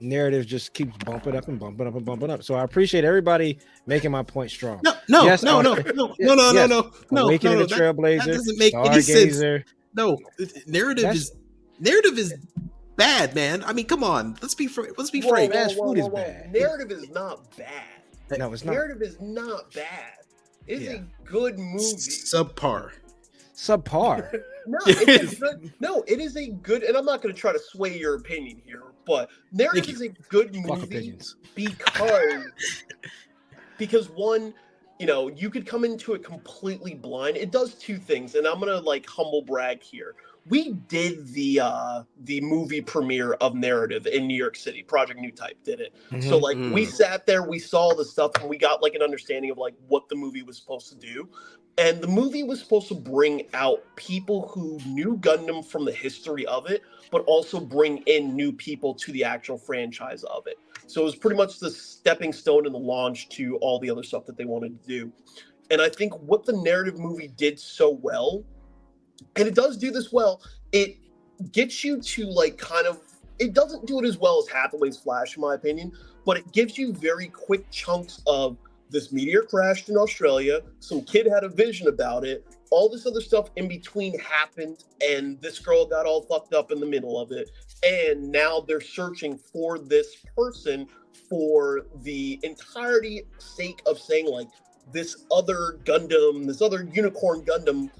narrative 0.00 0.46
just 0.46 0.72
keeps 0.72 0.96
bumping 1.04 1.36
up 1.36 1.48
and 1.48 1.58
bumping 1.58 1.86
up 1.86 1.94
and 1.94 2.04
bumping 2.04 2.30
up. 2.30 2.42
So 2.42 2.54
I 2.54 2.62
appreciate 2.64 3.04
everybody 3.04 3.58
making 3.86 4.10
my 4.10 4.22
point 4.22 4.50
strong. 4.50 4.80
No, 4.84 4.94
no, 5.08 5.24
Yes, 5.24 5.42
no, 5.42 5.58
I- 5.58 5.62
no, 5.62 5.74
no, 5.74 5.82
no, 5.94 6.14
no, 6.18 6.34
no, 6.34 6.52
Yes. 6.52 6.68
no, 6.70 6.90
no, 7.10 7.22
Awakening 7.24 7.58
no. 7.58 7.66
the 7.66 7.74
That, 7.74 7.80
Trailblazer, 7.96 8.24
that 8.24 8.26
doesn't 8.26 8.58
make 8.58 8.74
any 8.74 9.00
sense. 9.02 9.64
No, 9.94 10.18
narrative 10.66 11.02
That's- 11.02 11.16
is 11.16 11.32
narrative 11.80 12.18
is 12.18 12.34
bad, 12.96 13.34
man. 13.34 13.62
I 13.64 13.72
mean, 13.72 13.86
come 13.86 14.02
on, 14.04 14.36
let's 14.42 14.54
be 14.54 14.66
fr- 14.66 14.86
let's 14.96 15.10
be 15.10 15.20
Whoa, 15.20 15.30
frank. 15.30 15.52
fast 15.52 15.76
whoa, 15.76 15.82
whoa, 15.86 15.88
food 15.94 15.98
is 15.98 16.04
whoa, 16.04 16.10
whoa. 16.10 16.16
bad. 16.24 16.52
Narrative 16.52 16.90
is 16.90 17.08
not 17.10 17.56
bad. 17.56 18.38
No, 18.38 18.52
it's 18.52 18.64
not 18.64 18.72
Narrative 18.72 19.00
is 19.02 19.16
not 19.20 19.72
bad. 19.72 20.14
It's 20.66 20.82
Yeah. 20.82 20.90
a 20.92 21.04
good 21.24 21.58
movie. 21.58 21.78
Subpar. 21.96 22.90
Subpar. 23.58 24.42
No, 24.70 24.78
it's 24.84 25.32
a 25.32 25.36
good, 25.36 25.72
no, 25.80 26.02
it 26.06 26.20
is 26.20 26.36
a 26.36 26.50
good, 26.50 26.82
and 26.82 26.94
I'm 26.94 27.06
not 27.06 27.22
going 27.22 27.34
to 27.34 27.40
try 27.40 27.54
to 27.54 27.58
sway 27.58 27.96
your 27.98 28.16
opinion 28.16 28.60
here, 28.66 28.82
but 29.06 29.30
narrative 29.50 29.86
Thank 29.86 29.96
is 29.96 30.02
a 30.02 30.08
good 30.28 30.54
Fuck 30.54 30.66
movie 30.66 30.82
opinions. 30.84 31.36
because 31.54 32.42
because 33.78 34.10
one, 34.10 34.52
you 34.98 35.06
know, 35.06 35.28
you 35.28 35.48
could 35.48 35.66
come 35.66 35.84
into 35.86 36.12
it 36.12 36.22
completely 36.22 36.94
blind. 36.94 37.38
It 37.38 37.50
does 37.50 37.76
two 37.76 37.96
things, 37.96 38.34
and 38.34 38.46
I'm 38.46 38.60
gonna 38.60 38.80
like 38.80 39.06
humble 39.06 39.40
brag 39.40 39.82
here. 39.82 40.14
We 40.50 40.74
did 40.88 41.26
the 41.32 41.60
uh 41.60 42.02
the 42.24 42.40
movie 42.42 42.82
premiere 42.82 43.34
of 43.34 43.54
Narrative 43.54 44.06
in 44.06 44.26
New 44.26 44.36
York 44.36 44.56
City. 44.56 44.82
Project 44.82 45.18
New 45.18 45.32
Type 45.32 45.56
did 45.64 45.80
it. 45.80 45.94
So 46.20 46.38
Mhm. 46.38 46.42
like 46.42 46.58
we 46.74 46.84
Mm. 46.84 46.92
sat 46.92 47.26
there, 47.26 47.42
we 47.42 47.58
saw 47.58 47.94
the 47.94 48.04
stuff, 48.04 48.32
and 48.40 48.50
we 48.50 48.58
got 48.58 48.82
like 48.82 48.94
an 48.94 49.02
understanding 49.02 49.50
of 49.50 49.56
like 49.58 49.74
what 49.86 50.10
the 50.10 50.16
movie 50.16 50.42
was 50.42 50.58
supposed 50.58 50.88
to 50.90 50.96
do. 50.96 51.28
And 51.78 52.00
the 52.00 52.08
movie 52.08 52.42
was 52.42 52.60
supposed 52.60 52.88
to 52.88 52.94
bring 52.94 53.46
out 53.54 53.84
people 53.94 54.48
who 54.48 54.80
knew 54.84 55.16
Gundam 55.16 55.64
from 55.64 55.84
the 55.84 55.92
history 55.92 56.44
of 56.46 56.68
it, 56.68 56.82
but 57.12 57.22
also 57.26 57.60
bring 57.60 57.98
in 57.98 58.34
new 58.34 58.52
people 58.52 58.92
to 58.94 59.12
the 59.12 59.22
actual 59.22 59.56
franchise 59.56 60.24
of 60.24 60.48
it. 60.48 60.58
So 60.88 61.02
it 61.02 61.04
was 61.04 61.14
pretty 61.14 61.36
much 61.36 61.60
the 61.60 61.70
stepping 61.70 62.32
stone 62.32 62.66
and 62.66 62.74
the 62.74 62.80
launch 62.80 63.28
to 63.30 63.56
all 63.58 63.78
the 63.78 63.90
other 63.90 64.02
stuff 64.02 64.26
that 64.26 64.36
they 64.36 64.44
wanted 64.44 64.82
to 64.82 64.88
do. 64.88 65.12
And 65.70 65.80
I 65.80 65.88
think 65.88 66.14
what 66.18 66.44
the 66.44 66.54
narrative 66.54 66.98
movie 66.98 67.28
did 67.36 67.60
so 67.60 67.90
well, 67.90 68.42
and 69.36 69.46
it 69.46 69.54
does 69.54 69.76
do 69.76 69.92
this 69.92 70.10
well, 70.12 70.42
it 70.72 70.96
gets 71.52 71.84
you 71.84 72.00
to 72.00 72.26
like 72.26 72.58
kind 72.58 72.88
of 72.88 73.00
it 73.38 73.52
doesn't 73.52 73.86
do 73.86 74.00
it 74.00 74.04
as 74.04 74.18
well 74.18 74.38
as 74.38 74.48
Hathaway's 74.48 74.96
Flash, 74.96 75.36
in 75.36 75.42
my 75.42 75.54
opinion, 75.54 75.92
but 76.26 76.36
it 76.36 76.52
gives 76.52 76.76
you 76.76 76.92
very 76.92 77.28
quick 77.28 77.70
chunks 77.70 78.20
of 78.26 78.56
this 78.90 79.12
meteor 79.12 79.42
crashed 79.42 79.88
in 79.88 79.96
Australia. 79.96 80.60
Some 80.80 81.02
kid 81.02 81.26
had 81.26 81.44
a 81.44 81.48
vision 81.48 81.88
about 81.88 82.24
it, 82.24 82.46
all 82.70 82.88
this 82.88 83.06
other 83.06 83.20
stuff 83.20 83.50
in 83.56 83.68
between 83.68 84.18
happened, 84.18 84.84
and 85.06 85.40
this 85.40 85.58
girl 85.58 85.86
got 85.86 86.06
all 86.06 86.22
fucked 86.22 86.54
up 86.54 86.70
in 86.70 86.80
the 86.80 86.86
middle 86.86 87.20
of 87.20 87.32
it, 87.32 87.50
and 87.86 88.30
now 88.30 88.60
they're 88.60 88.80
searching 88.80 89.36
for 89.36 89.78
this 89.78 90.16
person 90.36 90.86
for 91.28 91.86
the 92.02 92.38
entirety 92.42 93.22
sake 93.38 93.82
of 93.86 93.98
saying 93.98 94.26
like 94.26 94.48
this 94.92 95.26
other 95.30 95.78
Gundam, 95.84 96.46
this 96.46 96.62
other 96.62 96.88
unicorn 96.92 97.42
Gundam 97.42 97.90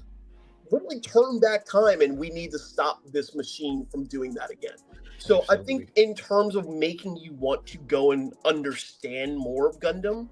literally 0.71 0.99
turn 0.99 1.39
back 1.39 1.65
time 1.65 2.01
and 2.01 2.17
we 2.17 2.29
need 2.29 2.51
to 2.51 2.59
stop 2.59 3.01
this 3.11 3.35
machine 3.35 3.85
from 3.91 4.05
doing 4.05 4.33
that 4.35 4.51
again. 4.51 4.75
So 5.17 5.43
I 5.49 5.57
think 5.57 5.89
in 5.95 6.15
terms 6.15 6.55
of 6.55 6.69
making 6.69 7.17
you 7.17 7.33
want 7.33 7.65
to 7.67 7.77
go 7.79 8.11
and 8.11 8.33
understand 8.45 9.37
more 9.37 9.67
of 9.67 9.79
Gundam, 9.79 10.29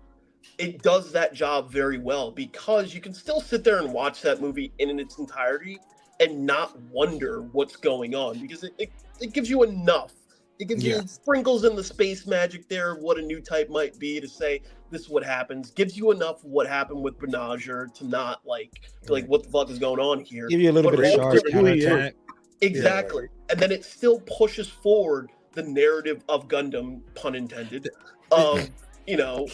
it 0.58 0.82
does 0.82 1.12
that 1.12 1.34
job 1.34 1.72
very 1.72 1.98
well 1.98 2.32
because 2.32 2.94
you 2.94 3.02
can 3.02 3.14
still 3.14 3.42
sit 3.42 3.64
there 3.64 3.80
and 3.80 3.94
watch 3.94 4.22
that 4.22 4.42
movie 4.42 4.72
in 4.80 5.00
its 5.00 5.20
entirety 5.20 5.80
and 6.20 6.46
not 6.46 6.80
wonder 6.92 7.42
what's 7.52 7.76
going 7.76 8.16
on 8.16 8.40
because 8.40 8.64
it, 8.64 8.74
it, 8.78 8.92
it 9.22 9.34
gives 9.34 9.50
you 9.50 9.64
enough. 9.64 10.14
It 10.60 10.68
gives 10.68 10.84
Yeah. 10.84 11.02
you 11.02 11.08
sprinkles 11.08 11.64
in 11.64 11.76
the 11.76 11.84
space 11.84 12.26
magic 12.26 12.68
there 12.68 12.94
of 12.94 13.00
what 13.00 13.20
a 13.20 13.22
new 13.22 13.40
type 13.40 13.70
might 13.70 14.00
be 14.00 14.20
to 14.20 14.28
say 14.28 14.62
this 14.90 15.02
is 15.02 15.10
what 15.10 15.24
happens. 15.24 15.70
Gives 15.70 15.96
you 15.96 16.10
enough 16.12 16.44
what 16.44 16.66
happened 16.68 17.04
with 17.04 17.20
Banagher 17.20 17.94
to 17.94 18.08
not 18.08 18.42
like 18.46 18.90
like 19.08 19.28
what 19.28 19.44
the 19.44 19.50
fuck 19.50 19.70
is 19.70 19.78
going 19.78 20.00
on 20.00 20.20
here. 20.20 20.48
Give 20.48 20.60
you 20.60 20.72
a 20.72 20.74
little 20.74 20.90
But 20.90 21.02
bit 21.02 21.20
of 21.20 21.44
counterattack. 21.52 22.16
Exactly. 22.62 23.28
And 23.52 23.60
then 23.60 23.72
it 23.72 23.86
still 23.86 24.22
pushes 24.22 24.68
forward 24.68 25.30
the 25.54 25.62
narrative 25.64 26.24
of 26.30 26.48
Gundam, 26.48 27.02
pun 27.16 27.36
intended, 27.36 27.90
of, 28.32 28.68
you 29.06 29.18
know, 29.18 29.48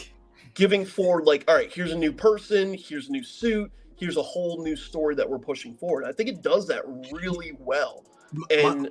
giving 0.53 0.85
forward, 0.85 1.25
like, 1.25 1.43
all 1.47 1.55
right, 1.55 1.71
here's 1.71 1.91
a 1.91 1.97
new 1.97 2.11
person, 2.11 2.73
here's 2.73 3.09
a 3.09 3.11
new 3.11 3.23
suit, 3.23 3.71
here's 3.95 4.17
a 4.17 4.21
whole 4.21 4.63
new 4.63 4.75
story 4.75 5.15
that 5.15 5.30
we're 5.30 5.39
pushing 5.39 5.73
forward. 5.75 6.05
I 6.05 6.11
think 6.11 6.30
it 6.30 6.41
does 6.41 6.67
that 6.67 6.84
really 7.11 7.53
well. 7.59 8.05
And 8.51 8.89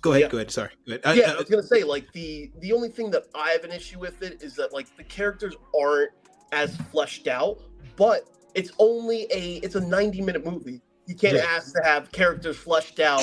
go 0.00 0.10
ahead, 0.12 0.22
yeah. 0.22 0.28
go 0.28 0.38
ahead. 0.38 0.50
Sorry. 0.50 0.70
Go 0.88 0.96
ahead. 1.02 1.16
Yeah, 1.16 1.30
I- 1.32 1.34
I 1.34 1.38
was 1.38 1.48
gonna 1.50 1.62
say 1.62 1.82
like 1.84 2.10
the 2.12 2.50
the 2.60 2.72
only 2.72 2.88
thing 2.88 3.10
that 3.10 3.24
I 3.34 3.50
have 3.50 3.64
an 3.64 3.72
issue 3.72 3.98
with 3.98 4.22
it 4.22 4.42
is 4.42 4.54
that 4.56 4.72
like 4.72 4.94
the 4.96 5.04
characters 5.04 5.54
aren't 5.78 6.10
as 6.52 6.76
fleshed 6.90 7.28
out, 7.28 7.58
but 7.96 8.28
it's 8.54 8.72
only 8.78 9.26
a 9.30 9.56
it's 9.56 9.74
a 9.74 9.80
90 9.80 10.22
minute 10.22 10.44
movie. 10.44 10.80
You 11.06 11.14
can't 11.14 11.36
Yeah. 11.36 11.44
ask 11.44 11.74
to 11.74 11.82
have 11.84 12.10
characters 12.12 12.56
fleshed 12.56 13.00
out 13.00 13.22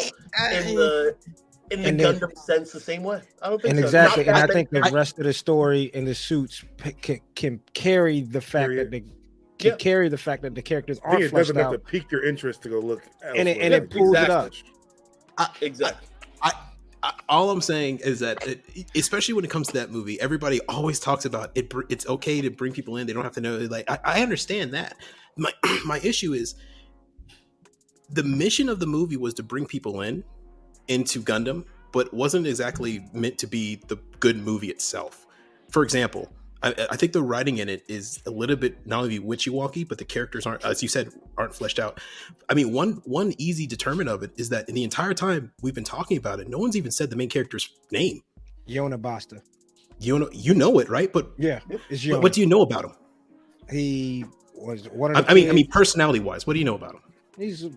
in 0.51 0.75
the 0.75 1.15
in 1.71 1.81
the 1.81 1.89
And 1.89 1.99
then- 1.99 2.19
Gundam 2.19 2.37
sense 2.37 2.71
the 2.71 2.79
same 2.79 3.03
way. 3.03 3.21
I 3.41 3.49
don't 3.49 3.61
think 3.61 3.71
And 3.73 3.79
so. 3.81 3.85
exactly, 3.85 4.23
Not 4.25 4.35
and 4.41 4.51
I 4.51 4.53
think 4.53 4.69
the 4.69 4.79
many- 4.81 4.95
rest 4.95 5.17
of 5.19 5.25
the 5.25 5.33
story 5.33 5.91
and 5.93 6.07
the 6.07 6.15
suits 6.15 6.63
p- 6.77 6.91
can, 6.93 7.19
can 7.35 7.59
carry 7.73 8.21
the 8.21 8.41
fact 8.41 8.63
Carry 8.65 8.75
that 8.77 8.81
it. 8.83 8.91
they 8.91 8.99
can 9.01 9.11
Yeah. 9.71 9.75
carry 9.75 10.07
the 10.09 10.17
fact 10.17 10.43
that 10.43 10.53
the 10.55 10.61
characters 10.61 10.99
aren't 11.03 11.23
it 11.23 11.29
fleshed 11.29 11.49
doesn't 11.49 11.61
have 11.61 11.71
to 11.73 11.79
pique 11.79 12.11
your 12.11 12.23
interest 12.23 12.61
to 12.63 12.69
go 12.69 12.79
look. 12.79 13.01
and 13.23 13.47
it, 13.47 13.57
elsewhere. 13.57 13.65
and 13.65 13.73
it 13.73 13.89
pulls 13.89 14.15
it 14.15 14.29
up. 14.29 14.53
exactly. 15.37 15.67
exactly. 15.67 16.07
I, 17.03 17.13
all 17.29 17.51
I'm 17.51 17.61
saying 17.61 17.99
is 18.03 18.19
that, 18.21 18.45
it, 18.47 18.63
especially 18.95 19.35
when 19.35 19.45
it 19.45 19.51
comes 19.51 19.67
to 19.67 19.73
that 19.73 19.91
movie, 19.91 20.19
everybody 20.19 20.59
always 20.67 20.99
talks 20.99 21.25
about 21.25 21.51
it. 21.55 21.71
It's 21.89 22.07
okay 22.07 22.41
to 22.41 22.49
bring 22.49 22.73
people 22.73 22.97
in; 22.97 23.05
they 23.05 23.13
don't 23.13 23.23
have 23.23 23.33
to 23.33 23.41
know. 23.41 23.57
Like 23.57 23.89
I, 23.89 23.99
I 24.03 24.23
understand 24.23 24.73
that. 24.73 24.95
My 25.37 25.51
my 25.85 25.99
issue 25.99 26.33
is 26.33 26.55
the 28.09 28.23
mission 28.23 28.67
of 28.67 28.79
the 28.79 28.87
movie 28.87 29.15
was 29.17 29.33
to 29.35 29.43
bring 29.43 29.65
people 29.67 30.01
in 30.01 30.23
into 30.87 31.21
Gundam, 31.21 31.65
but 31.91 32.13
wasn't 32.13 32.47
exactly 32.47 33.05
meant 33.13 33.37
to 33.39 33.47
be 33.47 33.81
the 33.87 33.97
good 34.19 34.37
movie 34.37 34.67
itself. 34.69 35.25
For 35.69 35.83
example, 35.83 36.31
I, 36.63 36.87
I 36.91 36.95
think 36.95 37.13
the 37.13 37.21
writing 37.21 37.59
in 37.59 37.69
it 37.69 37.83
is 37.87 38.21
a 38.25 38.31
little 38.31 38.55
bit 38.55 38.85
not 38.85 39.03
only 39.03 39.19
witchy 39.19 39.51
walky, 39.51 39.87
but 39.87 39.97
the 39.97 40.05
characters 40.05 40.45
aren't, 40.45 40.65
as 40.65 40.81
you 40.81 40.89
said, 40.89 41.09
aren't 41.37 41.53
fleshed 41.53 41.79
out. 41.79 41.99
I 42.49 42.53
mean, 42.53 42.71
one 42.73 43.01
one 43.05 43.33
easy 43.37 43.67
determinant 43.67 44.13
of 44.15 44.23
it 44.23 44.31
is 44.37 44.49
that 44.49 44.67
in 44.69 44.75
the 44.75 44.83
entire 44.83 45.13
time 45.13 45.51
we've 45.61 45.75
been 45.75 45.83
talking 45.83 46.17
about 46.17 46.39
it, 46.39 46.49
no 46.49 46.57
one's 46.57 46.75
even 46.75 46.91
said 46.91 47.09
the 47.09 47.15
main 47.15 47.29
character's 47.29 47.69
name. 47.91 48.21
Yona 48.67 49.01
Basta. 49.01 49.41
You 49.99 50.19
know, 50.19 50.29
you 50.31 50.53
know 50.53 50.79
it, 50.79 50.89
right? 50.89 51.11
But 51.11 51.31
Yeah, 51.37 51.59
it's 51.89 52.05
what, 52.05 52.19
Yona. 52.19 52.21
what 52.23 52.33
do 52.33 52.41
you 52.41 52.47
know 52.47 52.61
about 52.61 52.85
him? 52.85 52.91
he 53.69 54.25
was 54.55 54.87
one 54.89 55.11
of 55.11 55.17
I, 55.17 55.21
the 55.21 55.31
I 55.31 55.33
mean, 55.33 55.49
I 55.49 55.53
mean, 55.53 55.67
personality-wise, 55.67 56.47
what 56.47 56.53
do 56.53 56.59
you 56.59 56.65
know 56.65 56.75
about 56.75 56.95
him? 56.95 57.01
he's 57.37 57.67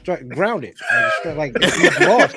stri- 0.00 0.28
grounded, 0.28 0.74
like, 1.24 1.54
like 1.54 1.62
he's 1.64 2.00
lost. 2.00 2.36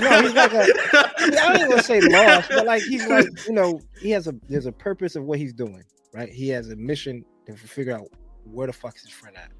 No, 0.00 0.22
he's 0.22 0.34
like 0.34 0.52
a. 0.52 0.64
I 0.92 1.30
don't 1.30 1.56
even 1.56 1.68
want 1.68 1.80
to 1.80 1.84
say 1.86 2.00
lost, 2.00 2.48
but 2.50 2.66
like 2.66 2.82
he's 2.82 3.06
like 3.06 3.26
you 3.46 3.52
know 3.52 3.80
he 4.00 4.10
has 4.10 4.26
a 4.26 4.34
there's 4.48 4.66
a 4.66 4.72
purpose 4.72 5.16
of 5.16 5.24
what 5.24 5.38
he's 5.38 5.52
doing, 5.52 5.82
right? 6.12 6.28
He 6.28 6.48
has 6.50 6.70
a 6.70 6.76
mission 6.76 7.24
to 7.46 7.54
figure 7.54 7.94
out 7.96 8.06
where 8.44 8.66
the 8.66 8.72
fuck 8.72 8.96
is 8.96 9.02
his 9.02 9.10
friend 9.12 9.36
at. 9.36 9.50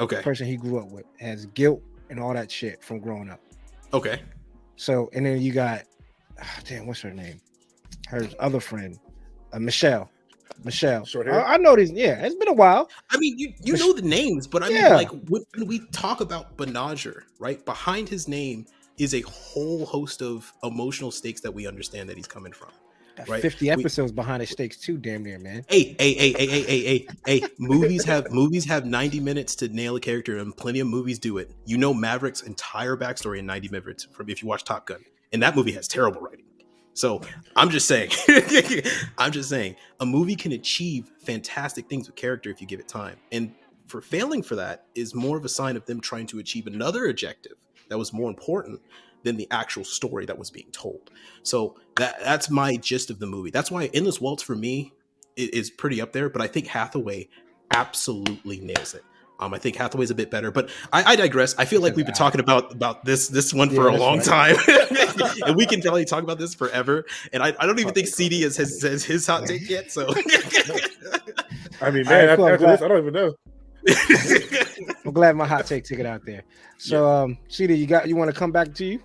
Okay, 0.00 0.16
The 0.16 0.22
person 0.22 0.46
he 0.46 0.56
grew 0.56 0.78
up 0.78 0.88
with 0.90 1.04
has 1.20 1.46
guilt 1.46 1.82
and 2.10 2.18
all 2.18 2.32
that 2.34 2.50
shit 2.50 2.82
from 2.82 2.98
growing 3.00 3.30
up. 3.30 3.40
okay, 3.92 4.20
So 4.76 5.08
and 5.12 5.24
then 5.24 5.40
you 5.40 5.52
got, 5.52 5.82
ah, 6.40 6.58
damn, 6.64 6.86
what's 6.86 7.00
her 7.02 7.10
name? 7.12 7.40
Her 8.08 8.28
other 8.40 8.60
friend, 8.60 8.98
uh, 9.52 9.58
Michelle. 9.58 10.10
Michelle. 10.64 11.04
Short 11.04 11.26
hair? 11.26 11.44
I, 11.44 11.54
I 11.54 11.56
know 11.56 11.76
these. 11.76 11.92
Yeah, 11.92 12.24
it's 12.24 12.34
been 12.34 12.48
a 12.48 12.52
while. 12.52 12.88
I 13.10 13.18
mean, 13.18 13.38
you 13.38 13.52
you 13.62 13.76
know 13.76 13.92
the 13.92 14.02
names, 14.02 14.46
but 14.46 14.62
I 14.62 14.68
mean, 14.68 14.82
like 14.92 15.10
when, 15.28 15.42
when 15.56 15.66
we 15.66 15.80
talk 15.92 16.20
about 16.20 16.56
Banagher, 16.56 17.22
right? 17.38 17.64
Behind 17.64 18.08
his 18.08 18.28
name 18.28 18.66
is 18.98 19.14
a 19.14 19.20
whole 19.22 19.86
host 19.86 20.22
of 20.22 20.52
emotional 20.62 21.10
stakes 21.10 21.40
that 21.40 21.52
we 21.52 21.66
understand 21.66 22.08
that 22.08 22.16
he's 22.16 22.26
coming 22.26 22.52
from. 22.52 22.68
Right. 23.28 23.42
Fifty 23.42 23.66
We- 23.66 23.70
episodes 23.70 24.10
behind 24.10 24.40
his 24.40 24.50
stakes 24.50 24.78
too. 24.78 24.96
Damn 24.96 25.22
near, 25.22 25.38
man. 25.38 25.64
Hey, 25.68 25.94
hey, 25.98 26.14
hey, 26.14 26.32
hey, 26.32 26.46
hey, 26.46 26.62
hey, 26.62 26.82
hey, 26.82 27.06
hey! 27.26 27.42
Movies 27.58 28.04
have 28.04 28.30
movies 28.30 28.64
have 28.64 28.86
ninety 28.86 29.20
minutes 29.20 29.54
to 29.56 29.68
nail 29.68 29.96
a 29.96 30.00
character, 30.00 30.38
and 30.38 30.56
plenty 30.56 30.80
of 30.80 30.86
movies 30.86 31.18
do 31.18 31.36
it. 31.38 31.50
You 31.66 31.76
know 31.76 31.92
Maverick's 31.92 32.42
entire 32.42 32.96
backstory 32.96 33.38
in 33.38 33.46
ninety 33.46 33.68
minutes 33.68 34.06
from 34.12 34.30
if 34.30 34.42
you 34.42 34.48
watch 34.48 34.64
Top 34.64 34.86
Gun, 34.86 35.04
and 35.32 35.42
that 35.42 35.54
movie 35.54 35.72
has 35.72 35.86
terrible 35.86 36.22
writing. 36.22 36.46
So 36.94 37.20
I'm 37.56 37.70
just 37.70 37.88
saying, 37.88 38.10
I'm 39.18 39.32
just 39.32 39.48
saying, 39.48 39.76
a 40.00 40.06
movie 40.06 40.36
can 40.36 40.52
achieve 40.52 41.10
fantastic 41.20 41.88
things 41.88 42.06
with 42.06 42.16
character 42.16 42.50
if 42.50 42.60
you 42.60 42.66
give 42.66 42.80
it 42.80 42.88
time. 42.88 43.16
And 43.30 43.54
for 43.86 44.00
failing 44.00 44.42
for 44.42 44.56
that 44.56 44.86
is 44.94 45.14
more 45.14 45.36
of 45.36 45.44
a 45.44 45.48
sign 45.48 45.76
of 45.76 45.84
them 45.86 46.00
trying 46.00 46.26
to 46.28 46.38
achieve 46.38 46.66
another 46.66 47.06
objective 47.08 47.54
that 47.88 47.98
was 47.98 48.12
more 48.12 48.28
important 48.30 48.80
than 49.22 49.36
the 49.36 49.46
actual 49.50 49.84
story 49.84 50.26
that 50.26 50.38
was 50.38 50.50
being 50.50 50.70
told. 50.72 51.10
So 51.42 51.76
that 51.96 52.20
that's 52.22 52.50
my 52.50 52.76
gist 52.76 53.10
of 53.10 53.18
the 53.18 53.26
movie. 53.26 53.50
That's 53.50 53.70
why 53.70 53.86
Endless 53.94 54.20
Waltz 54.20 54.42
for 54.42 54.54
me 54.56 54.92
i- 55.38 55.50
is 55.52 55.70
pretty 55.70 56.00
up 56.00 56.12
there, 56.12 56.28
but 56.28 56.42
I 56.42 56.46
think 56.46 56.66
Hathaway 56.66 57.28
absolutely 57.70 58.60
nails 58.60 58.94
it. 58.94 59.04
Um, 59.42 59.52
I 59.54 59.58
think 59.58 59.74
Hathaway's 59.74 60.10
a 60.10 60.14
bit 60.14 60.30
better, 60.30 60.52
but 60.52 60.70
I, 60.92 61.12
I 61.12 61.16
digress. 61.16 61.54
I 61.58 61.64
feel 61.64 61.80
like 61.80 61.96
we've 61.96 62.06
been 62.06 62.14
talking 62.14 62.40
about 62.40 62.72
about 62.72 63.04
this 63.04 63.26
this 63.28 63.52
one 63.52 63.70
for 63.70 63.88
a 63.88 63.96
long 63.96 64.18
right. 64.18 64.24
time, 64.24 64.56
and 65.46 65.56
we 65.56 65.66
can 65.66 65.80
probably 65.80 66.04
talk 66.04 66.22
about 66.22 66.38
this 66.38 66.54
forever. 66.54 67.04
And 67.32 67.42
I, 67.42 67.54
I 67.58 67.66
don't 67.66 67.80
even 67.80 67.92
think 67.92 68.06
CD 68.06 68.42
has, 68.42 68.56
has 68.56 68.80
says 68.80 69.04
his 69.04 69.26
hot 69.26 69.46
take 69.46 69.68
yet. 69.68 69.90
So 69.90 70.08
I 71.80 71.90
mean, 71.90 72.06
All 72.06 72.12
right, 72.12 72.26
man, 72.26 72.36
cool, 72.36 72.46
I'm 72.46 72.52
after, 72.52 72.66
after 72.66 72.66
this, 72.66 72.82
I 72.82 72.88
don't 72.88 72.98
even 72.98 73.14
know. 73.14 73.34
I'm 75.04 75.12
glad 75.12 75.34
my 75.34 75.46
hot 75.46 75.66
take 75.66 75.84
took 75.84 75.98
it 75.98 76.06
out 76.06 76.24
there. 76.24 76.44
So, 76.78 77.08
um, 77.08 77.36
CD, 77.48 77.74
you 77.74 77.86
got 77.86 78.08
you 78.08 78.14
want 78.14 78.32
to 78.32 78.38
come 78.38 78.52
back 78.52 78.72
to 78.74 78.84
you? 78.84 79.00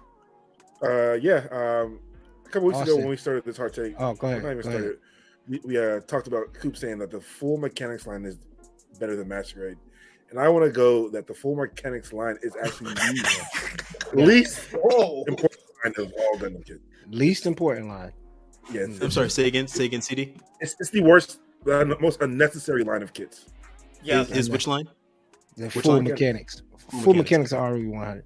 Uh, 0.83 1.13
yeah. 1.13 1.47
Um, 1.51 1.99
a 2.45 2.49
couple 2.49 2.67
weeks 2.67 2.81
ago 2.81 2.95
when 2.97 3.07
we 3.07 3.17
started 3.17 3.43
this 3.43 3.57
hot 3.57 3.73
take, 3.73 3.95
Oh, 3.97 4.13
go 4.13 4.27
ahead. 4.27 4.43
not 4.43 4.51
even 4.51 4.61
Go 4.61 4.69
ahead. 4.69 4.81
started. 4.81 4.99
We, 5.47 5.61
we 5.63 5.77
uh, 5.79 6.01
talked 6.01 6.27
about 6.27 6.53
Coop 6.53 6.77
saying 6.77 6.99
that 6.99 7.09
the 7.09 7.19
full 7.19 7.57
mechanics 7.57 8.05
line 8.05 8.23
is 8.25 8.37
better 8.99 9.15
than 9.15 9.27
Masquerade, 9.27 9.77
and 10.29 10.39
I 10.39 10.49
want 10.49 10.65
to 10.65 10.71
go 10.71 11.09
that 11.09 11.27
the 11.27 11.33
full 11.33 11.55
mechanics 11.55 12.13
line 12.13 12.37
is 12.41 12.55
actually 12.63 12.93
the 14.13 14.23
least 14.25 14.73
important 15.27 15.61
line 15.83 15.93
of 15.97 16.13
all 16.19 16.37
Gundam 16.37 16.65
Kid. 16.65 16.79
Least 17.09 17.45
important 17.45 17.87
line. 17.87 18.11
Yeah, 18.71 18.83
I'm 19.01 19.11
sorry. 19.11 19.29
Say 19.29 19.47
again. 19.47 19.67
Say 19.67 19.85
again. 19.85 20.01
CD 20.01 20.33
it's, 20.59 20.75
it's 20.79 20.89
the 20.89 21.01
worst, 21.01 21.39
the 21.63 21.97
most 22.01 22.21
unnecessary 22.21 22.83
line 22.83 23.01
of 23.01 23.13
kits. 23.13 23.45
Yeah. 24.03 24.21
is, 24.21 24.31
is 24.31 24.49
which 24.49 24.67
line? 24.67 24.87
The 25.55 25.65
Which 25.65 25.85
full 25.85 25.93
line? 25.93 26.03
mechanics. 26.03 26.61
Full, 26.89 26.99
Full 27.01 27.13
mechanics 27.15 27.53
are 27.53 27.73
RE 27.73 27.87
100. 27.87 28.23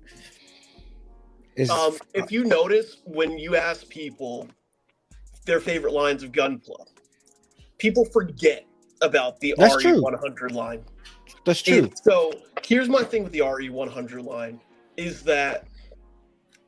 Is 1.56 1.69
Um, 1.69 1.98
if 2.14 2.32
you 2.32 2.44
notice, 2.44 2.98
when 3.06 3.38
you 3.38 3.56
ask 3.56 3.88
people 3.90 4.48
their 5.45 5.60
favorite 5.60 5.94
lines 5.94 6.23
of 6.23 6.32
Gunpla, 6.32 6.88
people 7.78 8.06
forget 8.06 8.65
about 9.02 9.40
the 9.40 9.56
RE100 9.57 10.52
line. 10.52 10.84
That's 11.45 11.62
true. 11.62 11.78
And 11.80 11.98
so 11.98 12.34
here's 12.64 12.90
my 12.90 13.03
thing 13.03 13.24
with 13.24 13.32
the 13.32 13.40
RE100 13.40 14.24
line 14.24 14.60
is 14.98 15.24
that 15.24 15.68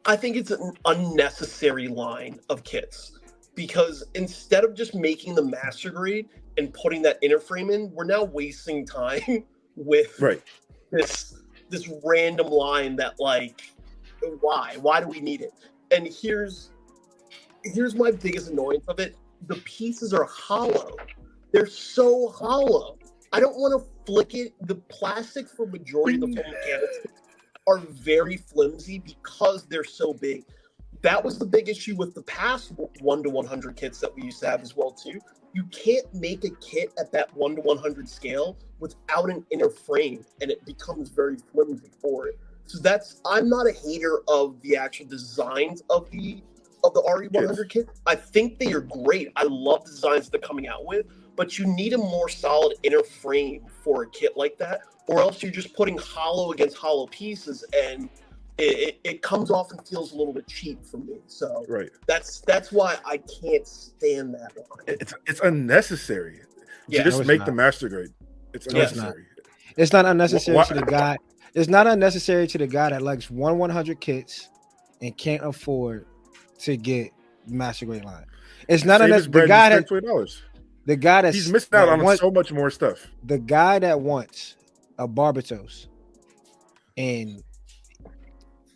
I 0.05 0.15
think 0.15 0.35
it's 0.35 0.51
an 0.51 0.73
unnecessary 0.85 1.87
line 1.87 2.39
of 2.49 2.63
kits 2.63 3.19
because 3.55 4.03
instead 4.15 4.63
of 4.63 4.73
just 4.73 4.95
making 4.95 5.35
the 5.35 5.43
master 5.43 5.89
grade 5.89 6.29
and 6.57 6.73
putting 6.73 7.01
that 7.03 7.19
inner 7.21 7.39
frame 7.39 7.69
in, 7.69 7.91
we're 7.91 8.03
now 8.05 8.23
wasting 8.23 8.85
time 8.85 9.45
with 9.75 10.19
Right. 10.19 10.41
this 10.91 11.35
this 11.69 11.89
random 12.03 12.47
line 12.47 12.95
that 12.97 13.19
like 13.19 13.61
why? 14.41 14.77
Why 14.81 14.99
do 14.99 15.07
we 15.07 15.19
need 15.19 15.41
it? 15.41 15.53
And 15.91 16.07
here's 16.07 16.71
here's 17.63 17.95
my 17.95 18.11
biggest 18.11 18.49
annoyance 18.49 18.85
of 18.87 18.99
it. 18.99 19.15
The 19.47 19.55
pieces 19.57 20.13
are 20.13 20.25
hollow. 20.25 20.95
They're 21.51 21.65
so 21.65 22.29
hollow 22.29 22.97
I 23.33 23.39
don't 23.39 23.57
want 23.57 23.81
to 23.81 23.89
flick 24.05 24.35
it. 24.35 24.53
The 24.61 24.75
plastic 24.75 25.49
for 25.49 25.65
majority 25.65 26.15
of 26.15 26.21
the 26.21 26.27
mechanics 26.27 26.97
are 27.67 27.79
very 27.79 28.37
flimsy 28.37 28.99
because 28.99 29.65
they're 29.65 29.83
so 29.83 30.13
big. 30.13 30.45
That 31.01 31.21
was 31.21 31.39
the 31.39 31.45
big 31.45 31.67
issue 31.67 31.95
with 31.95 32.13
the 32.13 32.21
past 32.21 32.73
one 33.01 33.23
to 33.23 33.29
one 33.31 33.47
hundred 33.47 33.75
kits 33.75 33.99
that 33.99 34.15
we 34.15 34.23
used 34.23 34.39
to 34.41 34.49
have 34.49 34.61
as 34.61 34.75
well 34.77 34.91
too. 34.91 35.19
You 35.53 35.63
can't 35.65 36.05
make 36.13 36.45
a 36.45 36.51
kit 36.61 36.93
at 36.99 37.11
that 37.11 37.35
one 37.35 37.55
to 37.55 37.61
one 37.61 37.77
hundred 37.77 38.07
scale 38.07 38.55
without 38.79 39.29
an 39.31 39.43
inner 39.49 39.69
frame, 39.69 40.23
and 40.39 40.51
it 40.51 40.63
becomes 40.65 41.09
very 41.09 41.37
flimsy 41.51 41.89
for 42.01 42.27
it. 42.27 42.39
So 42.65 42.77
that's 42.79 43.19
I'm 43.25 43.49
not 43.49 43.67
a 43.67 43.71
hater 43.71 44.21
of 44.27 44.61
the 44.61 44.77
actual 44.77 45.07
designs 45.07 45.81
of 45.89 46.09
the 46.11 46.43
of 46.83 46.93
the 46.93 47.01
RE100 47.01 47.69
kit. 47.69 47.89
I 48.05 48.15
think 48.15 48.59
they 48.59 48.73
are 48.73 48.81
great. 48.81 49.31
I 49.35 49.43
love 49.43 49.85
the 49.85 49.91
designs 49.91 50.29
they're 50.29 50.39
coming 50.41 50.67
out 50.67 50.85
with, 50.85 51.05
but 51.35 51.57
you 51.57 51.65
need 51.65 51.93
a 51.93 51.97
more 51.97 52.29
solid 52.29 52.77
inner 52.83 53.03
frame 53.03 53.65
for 53.83 54.03
a 54.03 54.09
kit 54.09 54.35
like 54.37 54.57
that, 54.57 54.81
or 55.07 55.19
else 55.19 55.41
you're 55.41 55.51
just 55.51 55.73
putting 55.73 55.97
hollow 55.97 56.51
against 56.51 56.77
hollow 56.77 57.07
pieces, 57.07 57.63
and 57.83 58.09
it, 58.57 58.63
it, 58.63 58.99
it 59.03 59.21
comes 59.21 59.49
off 59.51 59.71
and 59.71 59.85
feels 59.87 60.11
a 60.13 60.15
little 60.15 60.33
bit 60.33 60.47
cheap 60.47 60.85
for 60.85 60.97
me. 60.97 61.17
So 61.27 61.65
Right. 61.67 61.89
that's 62.07 62.41
that's 62.41 62.71
why 62.71 62.97
I 63.05 63.17
can't 63.17 63.67
stand 63.67 64.33
that 64.35 64.55
line. 64.55 64.85
It's 64.87 65.13
it's 65.25 65.39
unnecessary. 65.41 66.41
Yeah, 66.87 66.99
to 66.99 67.05
just 67.05 67.19
no, 67.21 67.25
make 67.25 67.39
not. 67.39 67.45
the 67.45 67.51
master 67.53 67.89
grade. 67.89 68.09
It's 68.53 68.67
No, 68.71 68.81
it's 68.81 68.95
not. 68.95 69.15
unnecessary. 69.15 69.25
It's 69.77 69.93
not 69.93 70.05
unnecessary 70.05 70.57
Why- 70.57 70.65
to 70.65 70.73
the 70.75 70.81
guy. 70.85 71.17
It's 71.55 71.69
not 71.69 71.87
unnecessary 71.87 72.47
to 72.47 72.57
the 72.57 72.67
guy 72.67 72.89
that 72.89 73.01
likes 73.03 73.29
one 73.29 73.57
100 73.59 73.99
kits 74.01 74.49
and 75.01 75.15
can't 75.17 75.43
afford 75.43 76.05
to 76.59 76.75
get 76.77 77.11
master 77.47 77.85
grade 77.85 78.03
line. 78.05 78.25
It's 78.67 78.85
not 78.85 79.01
Save 79.01 79.09
his 79.13 79.25
unnecessary. 79.25 79.41
The 79.43 79.47
guy 79.47 79.69
that 79.69 79.87
twenty 79.87 80.07
dollars. 80.07 80.41
The 80.85 80.95
guy 80.95 81.21
that's 81.21 81.35
He's 81.35 81.51
missing 81.51 81.75
out 81.75 81.89
on 81.89 82.01
want- 82.03 82.19
so 82.19 82.29
much 82.31 82.51
more 82.51 82.69
stuff. 82.69 83.07
the 83.23 83.37
guy 83.39 83.79
that 83.79 83.99
wants 84.01 84.55
a 84.99 85.07
Barbatos 85.07 85.87
and 86.97 87.43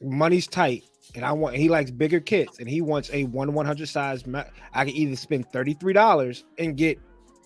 money's 0.02 0.48
tight 0.48 0.84
and 1.16 1.24
I 1.26 1.32
want 1.32 1.56
he 1.56 1.70
likes 1.70 1.92
bigger 1.92 2.20
kits 2.20 2.60
and 2.60 2.68
he 2.70 2.82
wants 2.82 3.10
a 3.14 3.24
one 3.26 3.54
100 3.54 3.88
size 3.88 4.26
ma- 4.28 4.44
I 4.74 4.86
can 4.86 4.94
either 4.96 5.16
spend 5.16 5.52
$33 5.52 6.44
and 6.60 6.76
get 6.78 7.00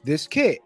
this 0.04 0.28
kit 0.28 0.60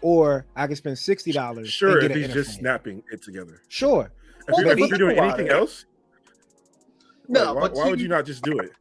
or 0.00 0.44
I 0.56 0.66
can 0.66 0.76
spend 0.76 0.96
$60 0.96 1.66
Sure, 1.66 1.90
and 1.98 2.02
if 2.04 2.08
get 2.08 2.16
an 2.16 2.22
he's 2.24 2.32
just 2.34 2.58
snapping 2.58 3.02
it 3.12 3.22
together. 3.22 3.62
Sure. 3.68 4.10
If 4.40 4.54
Well, 4.54 4.62
you're, 4.64 4.72
if 4.72 4.78
you're 4.90 4.98
doing 4.98 5.18
anything 5.18 5.48
else, 5.48 5.84
No, 7.28 7.54
why, 7.54 7.60
but 7.62 7.74
why 7.74 7.88
would 7.88 8.00
you 8.00 8.08
not 8.08 8.26
just 8.26 8.42
do 8.42 8.58
it? 8.58 8.72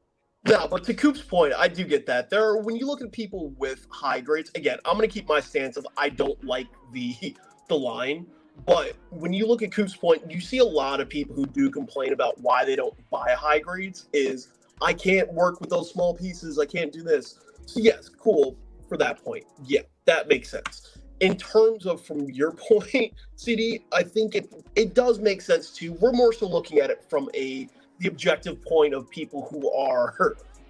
No, 0.48 0.68
but 0.68 0.84
to 0.86 0.94
Coop's 0.94 1.22
point, 1.22 1.54
I 1.56 1.68
do 1.68 1.84
get 1.84 2.08
that. 2.08 2.30
There, 2.30 2.44
are, 2.44 2.58
when 2.58 2.76
you 2.76 2.88
look 2.88 3.02
at 3.02 3.12
people 3.12 3.50
with 3.58 3.86
high 3.92 4.22
grades, 4.22 4.52
again, 4.56 4.80
I'm 4.86 4.98
going 4.98 5.08
to 5.08 5.14
keep 5.14 5.28
my 5.28 5.40
stance 5.40 5.78
of 5.78 5.86
I 5.98 6.10
don't 6.10 6.44
like 6.44 6.68
the 6.92 7.36
the 7.70 7.78
line. 7.78 8.26
But 8.66 8.96
when 9.12 9.34
you 9.34 9.48
look 9.48 9.62
at 9.62 9.72
Coop's 9.72 9.96
point, 9.96 10.30
you 10.30 10.42
see 10.42 10.58
a 10.58 10.66
lot 10.66 11.00
of 11.00 11.10
people 11.10 11.36
who 11.36 11.46
do 11.46 11.70
complain 11.70 12.12
about 12.12 12.40
why 12.42 12.66
they 12.66 12.76
don't 12.76 12.94
buy 13.10 13.36
high 13.38 13.60
grades. 13.60 14.08
Is 14.14 14.50
I 14.82 14.94
can't 14.94 15.32
work 15.32 15.62
with 15.62 15.70
those 15.70 15.92
small 15.92 16.16
pieces. 16.16 16.58
I 16.58 16.66
can't 16.66 16.92
do 16.92 17.04
this. 17.04 17.40
So 17.66 17.80
yes, 17.80 18.10
cool 18.10 18.58
for 18.90 18.98
that 18.98 19.24
point. 19.24 19.46
Yeah, 19.66 19.82
that 20.06 20.28
makes 20.28 20.50
sense. 20.50 20.98
In 21.20 21.38
terms 21.38 21.86
of 21.86 22.04
from 22.04 22.30
your 22.32 22.52
point, 22.70 23.14
CD, 23.36 23.86
I 23.94 24.02
think 24.02 24.36
it 24.36 24.52
it 24.76 24.96
does 24.96 25.20
make 25.20 25.42
sense 25.42 25.70
too. 25.70 25.94
We're 25.94 26.14
more 26.14 26.34
so 26.34 26.48
looking 26.48 26.80
at 26.80 26.90
it 26.90 27.04
from 27.10 27.30
a 27.36 27.70
the 28.02 28.08
objective 28.08 28.64
point 28.66 28.94
of 28.94 29.10
people 29.10 29.48
who 29.52 29.72
are 29.72 30.14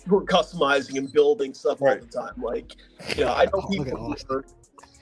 who 0.06 0.18
are 0.18 0.24
customizing 0.26 0.98
and 0.98 1.12
building 1.14 1.54
stuff 1.54 1.82
Right. 1.82 2.00
all 2.00 2.06
the 2.06 2.12
time. 2.12 2.42
Like, 2.42 2.76
you 3.16 3.24
know, 3.24 3.32
I 3.34 3.46
know 3.46 3.52
Oh, 3.54 3.68
people 3.70 3.98
who 3.98 4.36
are, 4.36 4.46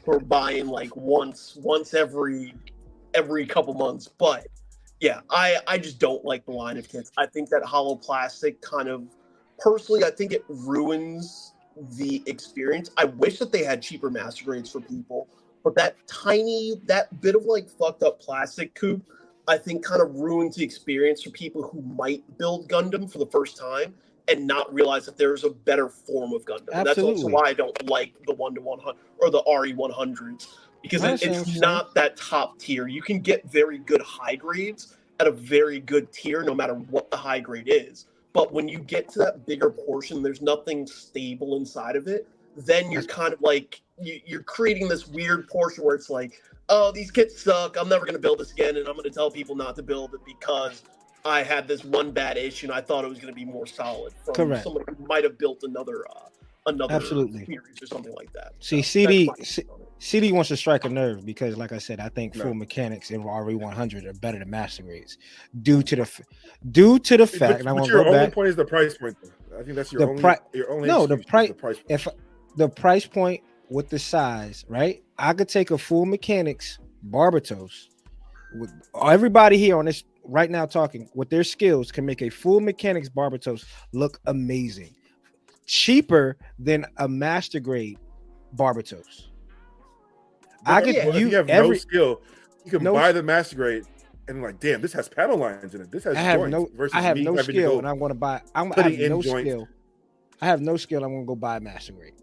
who 0.06 0.12
are 0.12 0.20
buying 0.20 0.68
like 0.68 0.96
once 0.96 1.58
once 1.62 1.94
every 1.94 2.54
every 3.14 3.46
couple 3.46 3.74
months. 3.74 4.08
But 4.08 4.48
yeah, 5.00 5.22
I 5.30 5.58
I 5.68 5.78
just 5.80 6.00
don't 6.00 6.24
like 6.24 6.46
the 6.46 6.52
line 6.52 6.78
of 6.78 6.88
kits. 6.88 7.12
I 7.18 7.26
think 7.26 7.50
that 7.50 7.64
hollow 7.64 7.96
plastic 7.96 8.62
kind 8.62 8.90
of 8.90 9.04
personally, 9.58 10.04
I 10.04 10.12
think 10.12 10.32
it 10.32 10.46
ruins 10.48 11.54
the 11.98 12.22
experience. 12.28 12.92
I 12.98 13.06
wish 13.06 13.40
that 13.40 13.52
they 13.52 13.64
had 13.64 13.82
cheaper 13.82 14.12
master 14.12 14.46
grades 14.46 14.70
for 14.70 14.82
people, 14.82 15.28
but 15.64 15.74
that 15.76 15.96
tiny 16.08 16.76
that 16.86 17.22
bit 17.22 17.36
of 17.36 17.46
like 17.46 17.70
fucked 17.70 18.04
up 18.04 18.20
plastic 18.20 18.76
coupe 18.76 19.04
I 19.50 19.58
think 19.58 19.84
kind 19.84 20.02
of 20.02 20.16
ruins 20.16 20.56
the 20.56 20.64
experience 20.64 21.24
for 21.24 21.32
people 21.32 21.64
who 21.64 21.82
might 21.82 22.24
build 22.38 22.70
Gundam 22.70 23.12
for 23.12 23.18
the 23.18 23.26
first 23.26 23.58
time 23.58 23.96
and 24.28 24.46
not 24.46 24.72
realize 24.72 25.06
that 25.08 25.18
there's 25.18 25.44
a 25.44 25.50
better 25.50 25.90
form 25.90 26.34
of 26.34 26.46
Gundam. 26.46 26.70
And 26.72 26.86
that's 26.86 27.00
also 27.00 27.28
why 27.28 27.48
I 27.48 27.54
don't 27.54 27.90
like 27.90 28.14
the 28.28 28.34
one 28.34 28.54
to 28.54 28.62
one 28.62 28.80
hundred 28.80 29.00
or 29.18 29.32
the 29.32 29.44
RE 29.44 29.74
one 29.74 29.92
hundreds 29.92 30.60
because 30.84 31.04
it, 31.04 31.24
it's 31.24 31.60
not 31.60 31.94
that 31.96 32.16
top 32.16 32.60
tier. 32.60 32.88
You 32.88 33.02
can 33.02 33.20
get 33.20 33.44
very 33.52 33.80
good 33.80 34.02
high 34.02 34.36
grades 34.36 34.96
at 35.20 35.28
a 35.28 35.32
very 35.32 35.80
good 35.80 36.14
tier, 36.14 36.44
no 36.44 36.54
matter 36.54 36.76
what 36.76 37.10
the 37.10 37.18
high 37.18 37.40
grade 37.40 37.68
is. 37.68 38.06
But 38.34 38.54
when 38.54 38.68
you 38.68 38.80
get 38.80 39.10
to 39.10 39.20
that 39.20 39.48
bigger 39.48 39.72
portion, 39.72 40.22
there's 40.22 40.42
nothing 40.42 40.86
stable 40.86 41.58
inside 41.58 41.96
of 41.96 42.08
it. 42.08 42.28
Then 42.56 42.92
you're 42.92 43.04
kind 43.04 43.34
of 43.34 43.42
like 43.42 43.82
you, 44.00 44.22
you're 44.26 44.44
creating 44.44 44.88
this 44.88 45.08
weird 45.08 45.48
portion 45.50 45.84
where 45.84 45.96
it's 45.96 46.10
like, 46.10 46.42
oh, 46.70 46.92
these 46.92 47.12
kits 47.12 47.42
suck. 47.42 47.76
I'm 47.80 47.90
never 47.90 48.06
going 48.06 48.16
to 48.16 48.22
build 48.22 48.40
this 48.40 48.52
again, 48.52 48.78
and 48.78 48.88
I'm 48.88 48.94
going 48.94 49.04
to 49.04 49.10
tell 49.10 49.30
people 49.32 49.56
not 49.56 49.76
to 49.76 49.84
build 49.84 50.14
it 50.14 50.22
because 50.26 50.84
I 51.26 51.44
had 51.44 51.68
this 51.68 51.84
one 51.84 52.12
bad 52.12 52.38
issue 52.38 52.68
and 52.68 52.74
I 52.74 52.80
thought 52.82 53.04
it 53.04 53.10
was 53.10 53.20
going 53.20 53.34
to 53.34 53.36
be 53.38 53.46
more 53.46 53.66
solid 53.66 54.14
from 54.24 54.36
Correct. 54.36 54.64
someone 54.64 54.84
who 54.88 55.06
might 55.06 55.24
have 55.26 55.38
built 55.38 55.64
another 55.64 56.06
uh, 56.10 56.30
another 56.68 56.94
Absolutely. 56.96 57.46
series 57.46 57.82
or 57.82 57.88
something 57.88 58.14
like 58.16 58.32
that. 58.34 58.54
See, 58.60 58.82
So 58.82 58.88
CD 58.90 59.30
C- 59.44 59.62
take 59.64 59.72
on 59.72 59.82
it. 59.82 59.88
CD 60.00 60.32
wants 60.32 60.48
to 60.48 60.56
strike 60.58 60.86
a 60.86 60.90
nerve 60.90 61.26
because, 61.26 61.58
like 61.58 61.74
I 61.74 61.78
said, 61.78 62.00
I 62.00 62.08
think 62.10 62.36
No. 62.36 62.44
full 62.44 62.54
mechanics 62.54 63.12
in 63.12 63.22
RE100 63.24 64.06
are 64.06 64.14
better 64.14 64.40
than 64.40 64.50
master 64.50 64.84
grades 64.84 65.18
due 65.62 65.82
to 65.84 65.96
the 65.98 66.02
f- 66.04 66.22
due 66.72 67.00
to 67.00 67.18
the 67.18 67.28
fact. 67.28 67.40
But, 67.40 67.60
and 67.62 67.70
I 67.70 67.74
but 67.74 67.80
want 67.80 67.86
to 67.88 67.92
your 67.92 68.04
go 68.04 68.10
only 68.12 68.26
back. 68.28 68.34
point 68.34 68.48
is 68.50 68.56
the 68.56 68.66
price 68.66 68.98
point. 68.98 69.18
I 69.58 69.64
think 69.64 69.76
that's 69.76 69.92
your 69.92 70.00
The 70.04 70.08
only. 70.10 70.22
pri- 70.22 70.40
your 70.54 70.72
only 70.72 70.88
No, 70.88 71.06
the 71.06 71.16
excuse 71.16 71.30
pri- 71.30 71.48
the 71.48 71.54
price 71.54 71.76
point. 71.78 71.86
If 71.90 72.08
the 72.56 72.70
price 72.70 73.06
point 73.06 73.42
with 73.70 73.90
the 73.90 74.00
size, 74.00 74.66
right? 74.68 75.04
I 75.18 75.34
could 75.34 75.50
take 75.50 75.72
a 75.72 75.78
full 75.78 76.06
mechanics 76.06 76.80
Barbatos 77.10 77.88
with 78.56 78.72
everybody 79.02 79.58
here 79.58 79.78
on 79.78 79.86
this 79.86 80.04
right 80.24 80.50
now 80.50 80.66
talking 80.66 81.10
with 81.14 81.30
their 81.30 81.44
skills 81.44 81.92
can 81.92 82.06
make 82.06 82.22
a 82.22 82.30
full 82.30 82.60
mechanics 82.60 83.10
Barbatos 83.10 83.66
look 83.94 84.20
amazing, 84.26 84.96
cheaper 85.66 86.38
than 86.58 86.86
a 86.98 87.08
master 87.08 87.60
grade 87.60 88.00
Barbatos. 88.56 89.28
I 90.66 90.82
could 90.82 90.96
yeah, 90.96 91.16
you 91.16 91.30
you 91.30 91.36
have 91.36 91.50
every 91.50 91.70
no 91.70 91.76
skill, 91.76 92.22
you 92.66 92.72
can 92.72 92.84
no 92.84 92.94
buy 92.94 93.12
the 93.12 93.24
master 93.24 93.56
grade 93.56 93.84
and 94.28 94.44
like, 94.44 94.60
damn, 94.60 94.82
this 94.82 94.94
has 94.94 95.08
panel 95.08 95.38
lines 95.38 95.74
in 95.74 95.82
it. 95.82 95.92
This 95.92 96.04
has 96.04 96.16
I 96.16 96.22
have 96.22 96.40
joints 96.42 96.52
no 96.52 96.70
versus 96.76 96.96
I 96.96 97.02
have 97.02 97.18
me 97.18 97.24
no 97.24 97.36
to 97.36 97.44
skill 97.44 97.80
and 97.80 97.88
I'm 97.88 98.00
gonna 98.00 98.14
buy 98.14 98.42
I'm 98.54 98.74
I 98.76 98.82
have 98.82 99.00
no 99.00 99.22
joints. 99.22 99.50
skill. 99.50 99.68
I 100.42 100.46
have 100.46 100.62
no 100.62 100.78
skill. 100.78 101.04
I'm 101.04 101.14
gonna 101.14 101.26
go 101.26 101.36
buy 101.36 101.58
a 101.58 101.60
master 101.60 101.94
grade. 101.94 102.14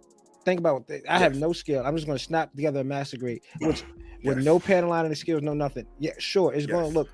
Think 0.47 0.61
about 0.61 0.85
it. 0.89 1.03
I 1.09 1.19
have 1.19 1.33
Yes. 1.33 1.41
no 1.41 1.53
skill. 1.53 1.85
I'm 1.85 1.97
just 1.97 2.07
gonna 2.07 2.21
snap 2.21 2.55
together 2.55 2.79
a 2.81 2.85
master 2.85 3.17
grade, 3.17 3.41
which 3.61 3.83
with 4.23 4.39
no 4.39 4.61
panel 4.61 4.91
line 4.91 5.05
and 5.05 5.19
skills, 5.19 5.43
no 5.43 5.55
nothing. 5.55 5.87
Yeah, 5.99 6.13
sure, 6.19 6.55
it's 6.55 6.67
gonna 6.67 6.87
look. 6.87 7.09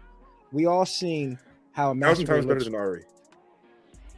We 0.53 0.67
all 0.67 0.85
seen 0.85 1.39
how 1.73 1.93
a 1.93 1.95
master 1.95 2.27
grade 2.27 2.43
times 2.43 2.47
better 2.47 2.63
than 2.63 2.75
Ari. 2.75 3.05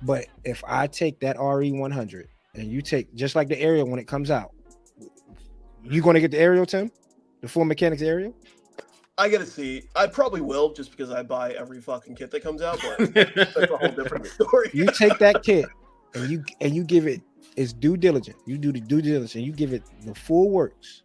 but 0.02 0.26
if 0.42 0.64
I 0.66 0.88
take 0.88 1.20
that 1.20 1.36
RE 1.38 1.70
100 1.70 2.26
and 2.56 2.66
you 2.66 2.82
take 2.82 3.14
just 3.14 3.36
like 3.36 3.46
the 3.46 3.56
aerial 3.60 3.88
when 3.88 4.00
it 4.00 4.08
comes 4.08 4.32
out, 4.32 4.50
you 5.84 6.02
gonna 6.02 6.18
get 6.18 6.32
the 6.32 6.38
aerial, 6.40 6.66
Tim? 6.66 6.90
The 7.40 7.46
full 7.46 7.64
mechanics 7.64 8.02
aerial? 8.02 8.34
I 9.16 9.28
gotta 9.28 9.46
see. 9.46 9.84
I 9.94 10.08
probably 10.08 10.40
will 10.40 10.72
just 10.72 10.90
because 10.90 11.10
I 11.12 11.22
buy 11.22 11.52
every 11.52 11.80
fucking 11.80 12.16
kit 12.16 12.32
that 12.32 12.42
comes 12.42 12.62
out, 12.62 12.80
but 12.82 13.14
that's 13.14 13.54
a 13.54 13.66
whole 13.76 13.92
different 13.92 14.26
story. 14.40 14.70
You 14.72 14.86
take 14.86 15.16
that 15.20 15.44
kit 15.44 15.66
and 16.16 16.28
you 16.28 16.42
and 16.60 16.74
you 16.74 16.82
give 16.82 17.06
it 17.06 17.20
its 17.56 17.72
due 17.72 17.96
diligence. 17.96 18.38
You 18.46 18.58
do 18.58 18.72
the 18.72 18.80
due 18.80 19.00
diligence 19.02 19.34
and 19.34 19.44
you 19.44 19.52
give 19.52 19.72
it 19.72 19.82
the 20.04 20.14
full 20.14 20.50
works, 20.50 21.02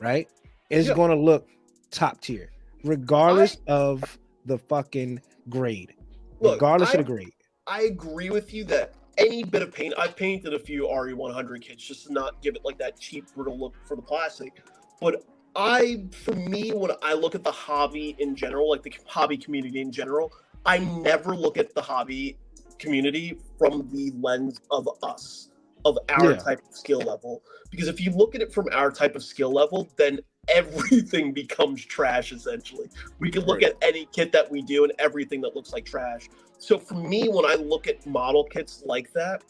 right? 0.00 0.28
It's 0.70 0.88
Yeah. 0.88 0.94
gonna 0.94 1.16
look 1.16 1.48
top 1.90 2.20
tier, 2.20 2.50
regardless 2.84 3.58
of 3.66 4.18
the 4.44 4.58
fucking 4.58 5.20
grade. 5.48 5.94
Look, 6.40 6.54
regardless 6.54 6.90
I- 6.90 6.98
of 6.98 7.06
the 7.06 7.12
grade. 7.12 7.32
I 7.66 7.82
agree 7.82 8.30
with 8.30 8.52
you 8.54 8.64
that 8.64 8.94
any 9.18 9.42
bit 9.42 9.62
of 9.62 9.72
paint, 9.72 9.94
I've 9.98 10.14
painted 10.14 10.54
a 10.54 10.58
few 10.58 10.86
RE100 10.88 11.62
kits 11.62 11.82
just 11.82 12.06
to 12.06 12.12
not 12.12 12.42
give 12.42 12.54
it 12.54 12.64
like 12.64 12.78
that 12.78 12.98
cheap, 13.00 13.26
brutal 13.34 13.58
look 13.58 13.74
for 13.86 13.96
the 13.96 14.02
plastic. 14.02 14.62
But 15.00 15.24
I, 15.56 16.04
for 16.12 16.34
me, 16.34 16.72
when 16.72 16.90
I 17.02 17.14
look 17.14 17.34
at 17.34 17.42
the 17.42 17.50
hobby 17.50 18.14
in 18.18 18.36
general, 18.36 18.68
like 18.68 18.82
the 18.82 18.92
hobby 19.06 19.38
community 19.38 19.80
in 19.80 19.90
general, 19.90 20.32
I 20.66 20.78
never 20.78 21.34
look 21.34 21.56
at 21.56 21.74
the 21.74 21.80
hobby 21.80 22.36
community 22.78 23.38
from 23.58 23.88
the 23.90 24.12
lens 24.20 24.60
of 24.70 24.86
us, 25.02 25.48
of 25.86 25.98
our 26.10 26.32
Yeah. 26.32 26.36
type 26.36 26.60
of 26.68 26.74
skill 26.76 27.00
level. 27.00 27.42
Because 27.70 27.88
if 27.88 28.00
you 28.00 28.10
look 28.10 28.34
at 28.34 28.40
it 28.42 28.52
from 28.52 28.68
our 28.72 28.90
type 28.90 29.14
of 29.16 29.22
skill 29.22 29.52
level, 29.52 29.88
then 29.96 30.20
everything 30.48 31.32
becomes 31.42 31.84
trash 31.84 32.32
essentially. 32.32 32.88
We 33.18 33.30
can 33.30 33.44
look 33.44 33.62
Right. 33.62 33.72
at 33.72 33.76
any 33.82 34.06
kit 34.12 34.32
that 34.32 34.50
we 34.50 34.62
do 34.62 34.84
and 34.84 34.92
everything 34.98 35.40
that 35.42 35.54
looks 35.54 35.72
like 35.72 35.84
trash. 35.84 36.28
So 36.58 36.78
for 36.78 36.94
me, 36.94 37.28
when 37.28 37.44
I 37.44 37.54
look 37.54 37.86
at 37.86 38.04
model 38.06 38.44
kits 38.44 38.82
like 38.86 39.12
that, 39.12 39.42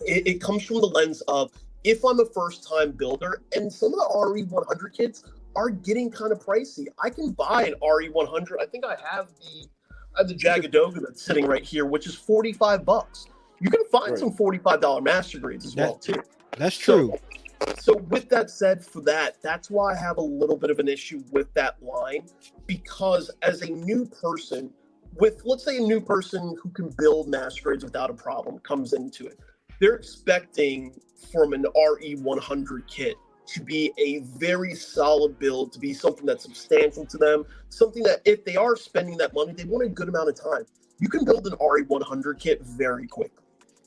it, 0.00 0.26
it 0.26 0.40
comes 0.40 0.64
from 0.64 0.80
the 0.80 0.86
lens 0.86 1.20
of 1.22 1.52
if 1.84 2.02
I'm 2.04 2.18
a 2.18 2.24
first 2.24 2.66
time 2.66 2.92
builder, 2.92 3.42
and 3.54 3.70
some 3.70 3.92
of 3.92 3.98
the 3.98 4.08
RE100 4.14 4.92
kits 4.96 5.24
are 5.54 5.68
getting 5.68 6.10
kind 6.10 6.32
of 6.32 6.44
pricey. 6.44 6.86
I 7.02 7.10
can 7.10 7.32
buy 7.32 7.64
an 7.66 7.74
RE100. 7.82 8.56
I 8.60 8.66
think 8.66 8.84
I 8.84 8.96
have 9.08 9.28
the 9.40 9.68
I 10.16 10.20
have 10.20 10.28
the 10.28 10.34
Jagd 10.34 10.72
Doga 10.72 11.00
that's 11.02 11.20
sitting 11.22 11.44
right 11.44 11.62
here, 11.64 11.84
which 11.86 12.06
is 12.06 12.14
45 12.14 12.84
bucks. 12.84 13.26
You 13.60 13.70
can 13.70 13.84
find 13.86 14.10
Right. 14.10 14.18
some 14.18 14.32
$45 14.32 15.00
master 15.02 15.38
grades 15.38 15.64
as 15.64 15.74
That- 15.74 15.88
well 15.88 15.94
too. 15.98 16.22
That's 16.58 16.76
So- 16.76 17.08
true. 17.08 17.18
So 17.80 17.96
with 17.96 18.28
that 18.28 18.50
said, 18.50 18.84
for 18.84 19.00
that, 19.02 19.36
that's 19.42 19.70
why 19.70 19.92
I 19.92 19.96
have 19.96 20.18
a 20.18 20.22
little 20.22 20.56
bit 20.56 20.70
of 20.70 20.78
an 20.78 20.88
issue 20.88 21.22
with 21.30 21.52
that 21.54 21.82
line 21.82 22.26
because 22.66 23.30
as 23.42 23.62
a 23.62 23.70
new 23.70 24.06
person, 24.06 24.72
with 25.18 25.42
let's 25.44 25.64
say 25.64 25.78
a 25.78 25.80
new 25.80 26.00
person 26.00 26.56
who 26.62 26.68
can 26.70 26.90
build 26.98 27.28
master 27.28 27.62
grades 27.62 27.84
without 27.84 28.10
a 28.10 28.14
problem 28.14 28.58
comes 28.60 28.92
into 28.92 29.26
it, 29.26 29.38
they're 29.80 29.94
expecting 29.94 31.00
from 31.32 31.52
an 31.52 31.64
RE100 31.76 32.86
kit 32.86 33.16
to 33.46 33.62
be 33.62 33.92
a 33.98 34.20
very 34.38 34.74
solid 34.74 35.38
build, 35.38 35.72
to 35.72 35.78
be 35.78 35.92
something 35.92 36.24
that's 36.26 36.44
substantial 36.44 37.04
to 37.06 37.16
them, 37.18 37.44
something 37.68 38.02
that 38.02 38.20
if 38.24 38.44
they 38.44 38.56
are 38.56 38.74
spending 38.76 39.16
that 39.18 39.34
money, 39.34 39.52
they 39.52 39.64
want 39.64 39.84
a 39.84 39.88
good 39.88 40.08
amount 40.08 40.28
of 40.28 40.34
time. 40.34 40.64
You 40.98 41.08
can 41.08 41.24
build 41.24 41.46
an 41.46 41.54
RE100 41.60 42.38
kit 42.38 42.62
very 42.62 43.06
quickly, 43.06 43.43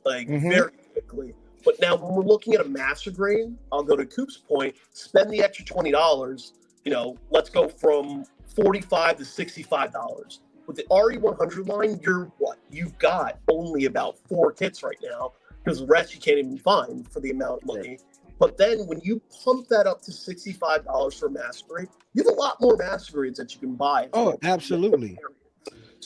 like 0.07 0.27
Mhm. 0.27 0.49
very 0.49 0.71
quickly. 0.93 1.33
But 1.65 1.79
now, 1.81 1.95
when 1.97 2.13
we're 2.15 2.23
looking 2.23 2.53
at 2.53 2.61
a 2.61 2.69
master 2.69 3.11
grade, 3.11 3.55
I'll 3.71 3.83
go 3.83 3.95
to 3.97 4.05
Coop's 4.05 4.37
point. 4.37 4.75
Spend 4.93 5.29
the 5.31 5.41
extra 5.43 5.65
twenty 5.65 5.91
dollars. 5.91 6.53
You 6.85 6.91
know, 6.91 7.17
let's 7.29 7.49
go 7.49 7.67
from 7.67 8.23
forty-five 8.55 9.17
to 9.17 9.25
sixty-five 9.25 9.91
dollars. 9.91 10.39
With 10.65 10.77
the 10.77 10.83
RE100 10.91 11.67
line, 11.67 11.99
you're 12.03 12.31
what? 12.39 12.57
You've 12.69 12.97
got 12.99 13.39
only 13.49 13.85
about 13.85 14.17
four 14.27 14.51
kits 14.51 14.83
right 14.83 14.97
now 15.03 15.33
because 15.63 15.79
the 15.79 15.85
rest 15.87 16.13
you 16.13 16.19
can't 16.21 16.37
even 16.39 16.57
find 16.57 17.07
for 17.09 17.19
the 17.19 17.31
amount 17.31 17.61
of 17.63 17.67
money. 17.67 17.99
But 18.39 18.57
then 18.57 18.85
when 18.85 18.99
you 19.01 19.21
pump 19.43 19.67
that 19.69 19.87
up 19.87 20.01
to 20.03 20.11
sixty-five 20.11 20.85
dollars 20.85 21.15
for 21.15 21.25
a 21.27 21.31
master 21.31 21.65
grade, 21.67 21.89
you 22.13 22.23
have 22.23 22.31
a 22.33 22.35
lot 22.35 22.61
more 22.61 22.77
master 22.77 23.13
grades 23.13 23.39
that 23.39 23.53
you 23.53 23.59
can 23.59 23.75
buy. 23.75 24.09
Oh, 24.13 24.37
absolutely. 24.43 25.17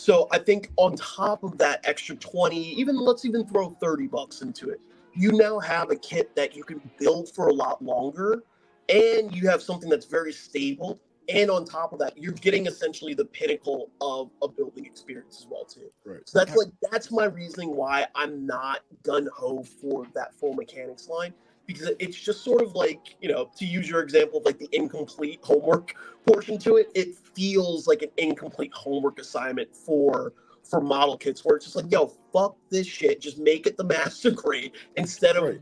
So 0.01 0.27
I 0.31 0.39
think 0.39 0.71
on 0.77 0.95
top 0.95 1.43
of 1.43 1.59
that 1.59 1.81
extra 1.83 2.15
20, 2.15 2.57
even 2.57 2.97
let's 2.97 3.23
even 3.23 3.45
throw 3.45 3.69
30 3.69 4.07
bucks 4.07 4.41
into 4.41 4.71
it. 4.71 4.81
You 5.13 5.31
now 5.31 5.59
have 5.59 5.91
a 5.91 5.95
kit 5.95 6.35
that 6.35 6.55
you 6.55 6.63
can 6.63 6.81
build 6.97 7.29
for 7.29 7.49
a 7.49 7.53
lot 7.53 7.83
longer 7.83 8.41
and 8.89 9.31
you 9.35 9.47
have 9.47 9.61
something 9.61 9.91
that's 9.91 10.07
very 10.07 10.33
stable. 10.33 10.99
And 11.29 11.51
on 11.51 11.65
top 11.65 11.93
of 11.93 11.99
that, 11.99 12.17
you're 12.17 12.33
getting 12.33 12.65
essentially 12.65 13.13
the 13.13 13.25
pinnacle 13.25 13.91
of 14.01 14.31
a 14.41 14.47
building 14.47 14.87
experience 14.87 15.37
as 15.39 15.47
well 15.47 15.65
too. 15.65 15.91
Right. 16.03 16.27
So 16.27 16.39
that's 16.39 16.55
like 16.55 16.69
that's 16.91 17.11
my 17.11 17.25
reasoning 17.25 17.75
why 17.75 18.07
I'm 18.15 18.47
not 18.47 18.79
gun 19.03 19.29
ho 19.37 19.61
for 19.61 20.07
that 20.15 20.33
full 20.33 20.55
mechanics 20.55 21.09
line 21.09 21.31
because 21.73 21.91
it's 21.99 22.19
just 22.19 22.43
sort 22.43 22.61
of 22.61 22.73
like 22.75 23.15
you 23.21 23.29
know 23.31 23.49
to 23.57 23.65
use 23.65 23.89
your 23.89 24.01
example 24.01 24.39
of 24.39 24.45
like 24.45 24.57
the 24.59 24.69
incomplete 24.71 25.39
homework 25.43 25.93
portion 26.25 26.57
to 26.59 26.77
it. 26.77 26.91
It 26.95 27.15
feels 27.35 27.87
like 27.87 28.01
an 28.01 28.09
incomplete 28.17 28.71
homework 28.73 29.19
assignment 29.19 29.75
for 29.75 30.33
for 30.69 30.79
model 30.81 31.17
kits 31.17 31.43
where 31.43 31.55
it's 31.57 31.65
just 31.65 31.75
like 31.75 31.91
yo 31.91 32.11
fuck 32.33 32.55
this 32.69 32.87
shit, 32.87 33.19
just 33.21 33.37
make 33.37 33.67
it 33.67 33.77
the 33.77 33.83
master 33.83 34.31
grade 34.31 34.71
instead 34.97 35.35
of. 35.35 35.57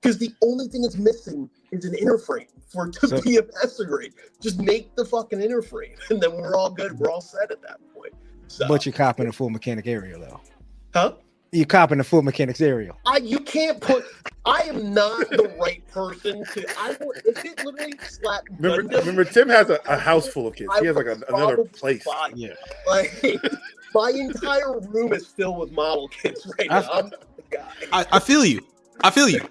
Because 0.00 0.16
the 0.16 0.30
only 0.42 0.66
thing 0.66 0.80
that's 0.80 0.96
missing 0.96 1.48
is 1.72 1.84
an 1.84 1.94
inner 1.94 2.16
frame 2.16 2.46
for 2.72 2.86
it 2.86 2.94
to 2.94 3.08
So- 3.08 3.20
be 3.20 3.36
a 3.36 3.42
master 3.62 3.84
grade. 3.84 4.14
Just 4.40 4.58
make 4.58 4.94
the 4.96 5.04
fucking 5.04 5.40
inner 5.42 5.60
frame, 5.62 5.94
and 6.10 6.20
then 6.20 6.32
we're 6.32 6.56
all 6.56 6.70
good. 6.70 6.98
We're 6.98 7.10
all 7.10 7.20
set 7.20 7.50
at 7.50 7.60
that 7.62 7.78
point. 7.94 8.14
So, 8.48 8.66
But 8.66 8.86
you're 8.86 8.92
copping 8.94 9.28
a 9.28 9.32
full 9.32 9.50
mechanic 9.50 9.86
aerial 9.86 10.20
though. 10.20 10.40
huh? 10.94 11.12
You're 11.52 11.66
copping 11.66 11.98
a 11.98 12.04
full 12.04 12.22
mechanics 12.22 12.60
aerial. 12.60 12.96
I 13.06 13.16
you 13.18 13.40
can't 13.40 13.80
put. 13.80 14.04
I 14.46 14.60
am 14.62 14.94
not 14.94 15.28
the 15.30 15.52
right 15.60 15.84
person 15.88 16.44
to. 16.52 16.64
I 16.78 16.96
would 17.00 17.16
if 17.26 17.44
it 17.44 17.64
literally 17.64 17.94
slapped 18.08 18.48
Remember, 18.58 18.82
Gundam, 18.84 18.98
remember, 19.00 19.24
Tim 19.24 19.48
has 19.48 19.68
a, 19.68 19.80
a 19.86 19.96
house 19.98 20.28
full 20.28 20.46
of 20.46 20.54
kids. 20.54 20.70
I 20.72 20.80
He 20.80 20.86
has 20.86 20.94
like 20.94 21.06
a, 21.06 21.20
another 21.28 21.64
place. 21.64 22.04
buy. 22.04 22.30
Yeah. 22.36 22.50
Like 22.86 23.12
my 23.94 24.10
entire 24.10 24.78
room 24.80 25.12
is 25.12 25.26
filled 25.26 25.58
with 25.58 25.72
model 25.72 26.06
kids 26.08 26.46
right 26.58 26.70
I- 26.70 26.80
now. 26.80 26.88
I'm 26.92 27.10
the 27.10 27.18
guy. 27.50 27.66
I, 27.92 28.06
I 28.12 28.18
feel 28.20 28.44
you. 28.44 28.60
I 29.02 29.10
feel 29.10 29.28
you. 29.28 29.40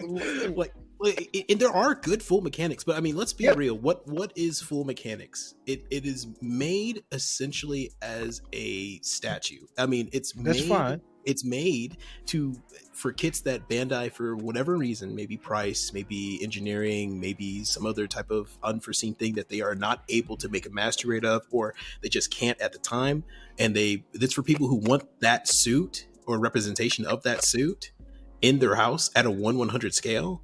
like, 0.00 0.56
like, 0.56 0.74
and 1.02 1.58
there 1.60 1.70
are 1.70 1.94
good 1.94 2.22
full 2.22 2.40
mechanics, 2.40 2.84
but 2.84 2.96
I 2.96 3.00
mean, 3.00 3.16
let's 3.16 3.32
be 3.32 3.48
real. 3.48 3.76
What 3.76 4.06
what 4.06 4.32
is 4.36 4.60
full 4.60 4.84
mechanics? 4.84 5.54
It 5.66 5.84
it 5.90 6.06
is 6.06 6.26
made 6.40 7.02
essentially 7.12 7.92
as 8.00 8.42
a 8.52 9.00
statue. 9.00 9.66
I 9.76 9.86
mean, 9.86 10.08
it's 10.12 10.32
That's 10.32 10.60
made, 10.60 10.68
fine. 10.68 11.00
It's 11.24 11.44
made 11.44 11.98
to 12.26 12.54
for 12.92 13.12
kits 13.12 13.40
that 13.42 13.68
Bandai, 13.68 14.12
for 14.12 14.36
whatever 14.36 14.76
reason, 14.76 15.14
maybe 15.14 15.36
price, 15.36 15.92
maybe 15.92 16.40
engineering, 16.42 17.20
maybe 17.20 17.64
some 17.64 17.86
other 17.86 18.06
type 18.06 18.30
of 18.30 18.56
unforeseen 18.62 19.14
thing 19.14 19.34
that 19.34 19.48
they 19.48 19.60
are 19.60 19.74
not 19.74 20.02
able 20.08 20.36
to 20.38 20.48
make 20.48 20.66
a 20.66 20.70
master 20.70 21.08
grade 21.08 21.24
of, 21.24 21.42
or 21.50 21.74
they 22.02 22.08
just 22.08 22.30
can't 22.30 22.60
at 22.60 22.72
the 22.72 22.78
time. 22.78 23.24
And 23.58 23.74
they 23.74 24.04
it's 24.12 24.34
for 24.34 24.42
people 24.42 24.68
who 24.68 24.76
want 24.76 25.04
that 25.20 25.48
suit 25.48 26.06
or 26.26 26.38
representation 26.38 27.04
of 27.04 27.24
that 27.24 27.44
suit 27.44 27.92
in 28.40 28.58
their 28.58 28.74
house 28.74 29.10
at 29.14 29.26
a 29.26 29.30
1 29.30 29.58
100 29.58 29.94
scale 29.94 30.42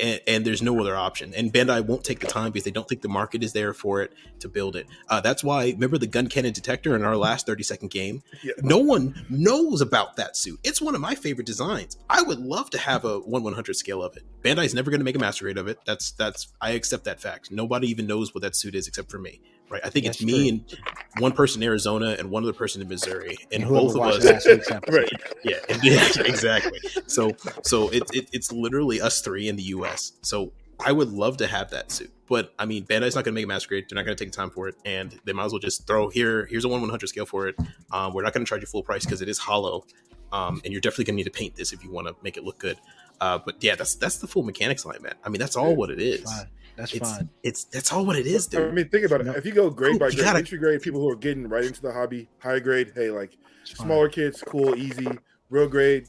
and, 0.00 0.20
and 0.26 0.44
there's 0.44 0.62
no 0.62 0.78
other 0.80 0.96
option. 0.96 1.32
And 1.34 1.52
bandai 1.52 1.84
won't 1.84 2.04
take 2.04 2.20
the 2.20 2.26
time 2.26 2.52
because 2.52 2.64
they 2.64 2.70
don't 2.70 2.88
think 2.88 3.02
the 3.02 3.08
market 3.08 3.42
is 3.42 3.52
there 3.52 3.72
for 3.72 4.02
it 4.02 4.12
to 4.40 4.48
build 4.48 4.76
it. 4.76 4.86
Uh, 5.08 5.20
that's 5.20 5.44
why 5.44 5.70
remember 5.70 5.98
the 5.98 6.06
Guncannon 6.06 6.52
Detector 6.52 6.94
in 6.96 7.04
our 7.04 7.16
last 7.16 7.46
30 7.46 7.62
second 7.62 7.90
game? 7.90 8.22
Yeah. 8.42 8.52
no 8.62 8.78
one 8.78 9.24
knows 9.28 9.80
about 9.80 10.16
that 10.16 10.36
suit. 10.36 10.60
It's 10.64 10.80
one 10.80 10.94
of 10.94 11.00
my 11.00 11.14
favorite 11.14 11.46
designs. 11.46 11.98
I 12.08 12.22
would 12.22 12.40
love 12.40 12.70
to 12.70 12.78
have 12.78 13.04
a 13.04 13.20
1 13.20 13.42
100 13.42 13.76
scale 13.76 14.02
of 14.02 14.16
it. 14.16 14.24
Bandai's 14.42 14.74
never 14.74 14.90
going 14.90 15.00
to 15.00 15.04
make 15.04 15.16
a 15.16 15.20
master 15.20 15.44
grade 15.44 15.58
of 15.58 15.68
it. 15.68 15.78
That's 15.84 16.12
that's 16.12 16.48
i 16.60 16.70
accept 16.70 17.04
that 17.04 17.20
fact. 17.20 17.50
Nobody 17.50 17.88
even 17.88 18.06
knows 18.06 18.34
what 18.34 18.42
that 18.42 18.56
suit 18.56 18.74
is 18.74 18.86
except 18.88 19.10
for 19.10 19.18
me 19.18 19.40
right 19.68 19.80
i 19.84 19.88
think 19.88 20.06
it's 20.06 20.22
me 20.22 20.50
true. 20.50 20.78
and 20.78 21.22
one 21.22 21.32
person 21.32 21.62
in 21.62 21.66
arizona 21.68 22.16
and 22.18 22.30
one 22.30 22.42
other 22.42 22.52
person 22.52 22.80
in 22.82 22.88
missouri 22.88 23.36
and, 23.52 23.62
whoever 23.62 23.86
both 23.86 23.96
of 23.96 24.24
us. 24.24 24.46
Right. 24.88 25.10
yeah, 25.44 25.56
yeah, 25.82 26.08
exactly. 26.24 26.78
So, 27.06 27.32
so 27.62 27.88
it, 27.90 28.04
it 28.12 28.28
it's 28.32 28.52
literally 28.52 29.00
us 29.00 29.20
three 29.20 29.48
in 29.48 29.56
the 29.56 29.62
U.S. 29.64 30.12
So 30.22 30.52
I 30.84 30.92
would 30.92 31.10
love 31.10 31.38
to 31.38 31.46
have 31.46 31.70
that 31.70 31.90
suit, 31.90 32.12
but 32.28 32.52
I 32.58 32.66
mean, 32.66 32.84
Bandai's 32.84 33.14
not 33.14 33.24
going 33.24 33.32
to 33.32 33.38
make 33.38 33.44
a 33.44 33.48
master 33.48 33.68
grade. 33.68 33.86
They're 33.88 33.96
not 33.96 34.04
going 34.04 34.16
to 34.16 34.24
take 34.24 34.32
the 34.32 34.36
time 34.36 34.50
for 34.50 34.68
it, 34.68 34.76
and 34.84 35.18
they 35.24 35.32
might 35.32 35.46
as 35.46 35.52
well 35.52 35.58
just 35.58 35.86
throw 35.86 36.08
here. 36.08 36.46
Here's 36.46 36.64
a 36.64 36.68
one 36.68 36.80
one 36.80 36.90
hundred 36.90 37.08
scale 37.08 37.26
for 37.26 37.48
it. 37.48 37.56
Um, 37.92 38.12
we're 38.12 38.22
not 38.22 38.32
going 38.32 38.44
to 38.44 38.48
charge 38.48 38.60
you 38.60 38.66
full 38.66 38.82
price 38.82 39.04
because 39.04 39.22
it 39.22 39.28
is 39.28 39.38
hollow, 39.38 39.84
um, 40.32 40.60
and 40.64 40.72
you're 40.72 40.80
definitely 40.80 41.04
going 41.04 41.14
to 41.14 41.24
need 41.24 41.24
to 41.24 41.38
paint 41.38 41.56
this 41.56 41.72
if 41.72 41.82
you 41.82 41.90
want 41.90 42.08
to 42.08 42.16
make 42.22 42.36
it 42.36 42.44
look 42.44 42.58
good. 42.58 42.78
Uh, 43.20 43.38
but 43.38 43.56
yeah, 43.60 43.74
that's 43.74 43.94
that's 43.94 44.18
the 44.18 44.26
full 44.26 44.42
mechanics 44.42 44.84
line, 44.84 45.02
man. 45.02 45.14
I 45.24 45.30
mean, 45.30 45.40
that's 45.40 45.56
all 45.56 45.74
what 45.74 45.90
it 45.90 46.00
is. 46.00 46.30
Fine. 46.76 46.82
That's 46.82 46.94
It's 46.94 47.10
fine. 47.16 47.28
it's 47.42 47.64
that's 47.64 47.92
all 47.92 48.04
what 48.04 48.16
it 48.16 48.26
is, 48.26 48.46
dude. 48.46 48.68
I 48.68 48.70
mean, 48.70 48.88
think 48.88 49.06
about 49.06 49.20
it. 49.22 49.24
No. 49.26 49.32
If 49.32 49.46
you 49.46 49.52
go 49.52 49.70
grade 49.70 49.98
by 49.98 50.06
You 50.08 50.12
grade, 50.16 50.24
gotta- 50.24 50.38
entry 50.40 50.58
grade, 50.58 50.82
people 50.82 51.00
who 51.00 51.08
are 51.10 51.16
getting 51.16 51.48
right 51.48 51.64
into 51.64 51.80
the 51.82 51.92
hobby, 51.92 52.28
high 52.38 52.58
grade, 52.60 52.92
hey, 52.94 53.10
like 53.10 53.36
It's 53.62 53.72
fine. 53.72 53.86
smaller 53.86 54.08
kids, 54.08 54.42
cool, 54.46 54.76
easy. 54.76 55.06
Real 55.48 55.68
grade, 55.68 56.08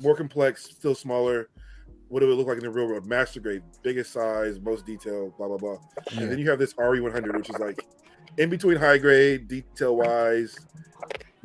more 0.00 0.14
complex, 0.16 0.64
still 0.64 0.94
smaller. 0.94 1.48
What 2.08 2.20
do 2.20 2.30
it 2.30 2.34
look 2.34 2.46
like 2.46 2.58
in 2.58 2.62
the 2.64 2.70
real 2.70 2.86
world? 2.86 3.06
Master 3.06 3.40
grade, 3.40 3.62
biggest 3.82 4.12
size, 4.12 4.60
most 4.60 4.86
detail, 4.86 5.34
blah 5.38 5.48
blah 5.48 5.56
blah. 5.56 5.78
Yeah. 6.12 6.20
And 6.22 6.30
then 6.32 6.38
you 6.38 6.48
have 6.50 6.58
this 6.58 6.74
RE100, 6.74 7.34
which 7.36 7.50
is 7.50 7.58
like 7.58 7.84
in 8.38 8.50
between 8.50 8.76
high 8.76 8.98
grade, 8.98 9.48
detail 9.48 9.96
wise, 9.96 10.56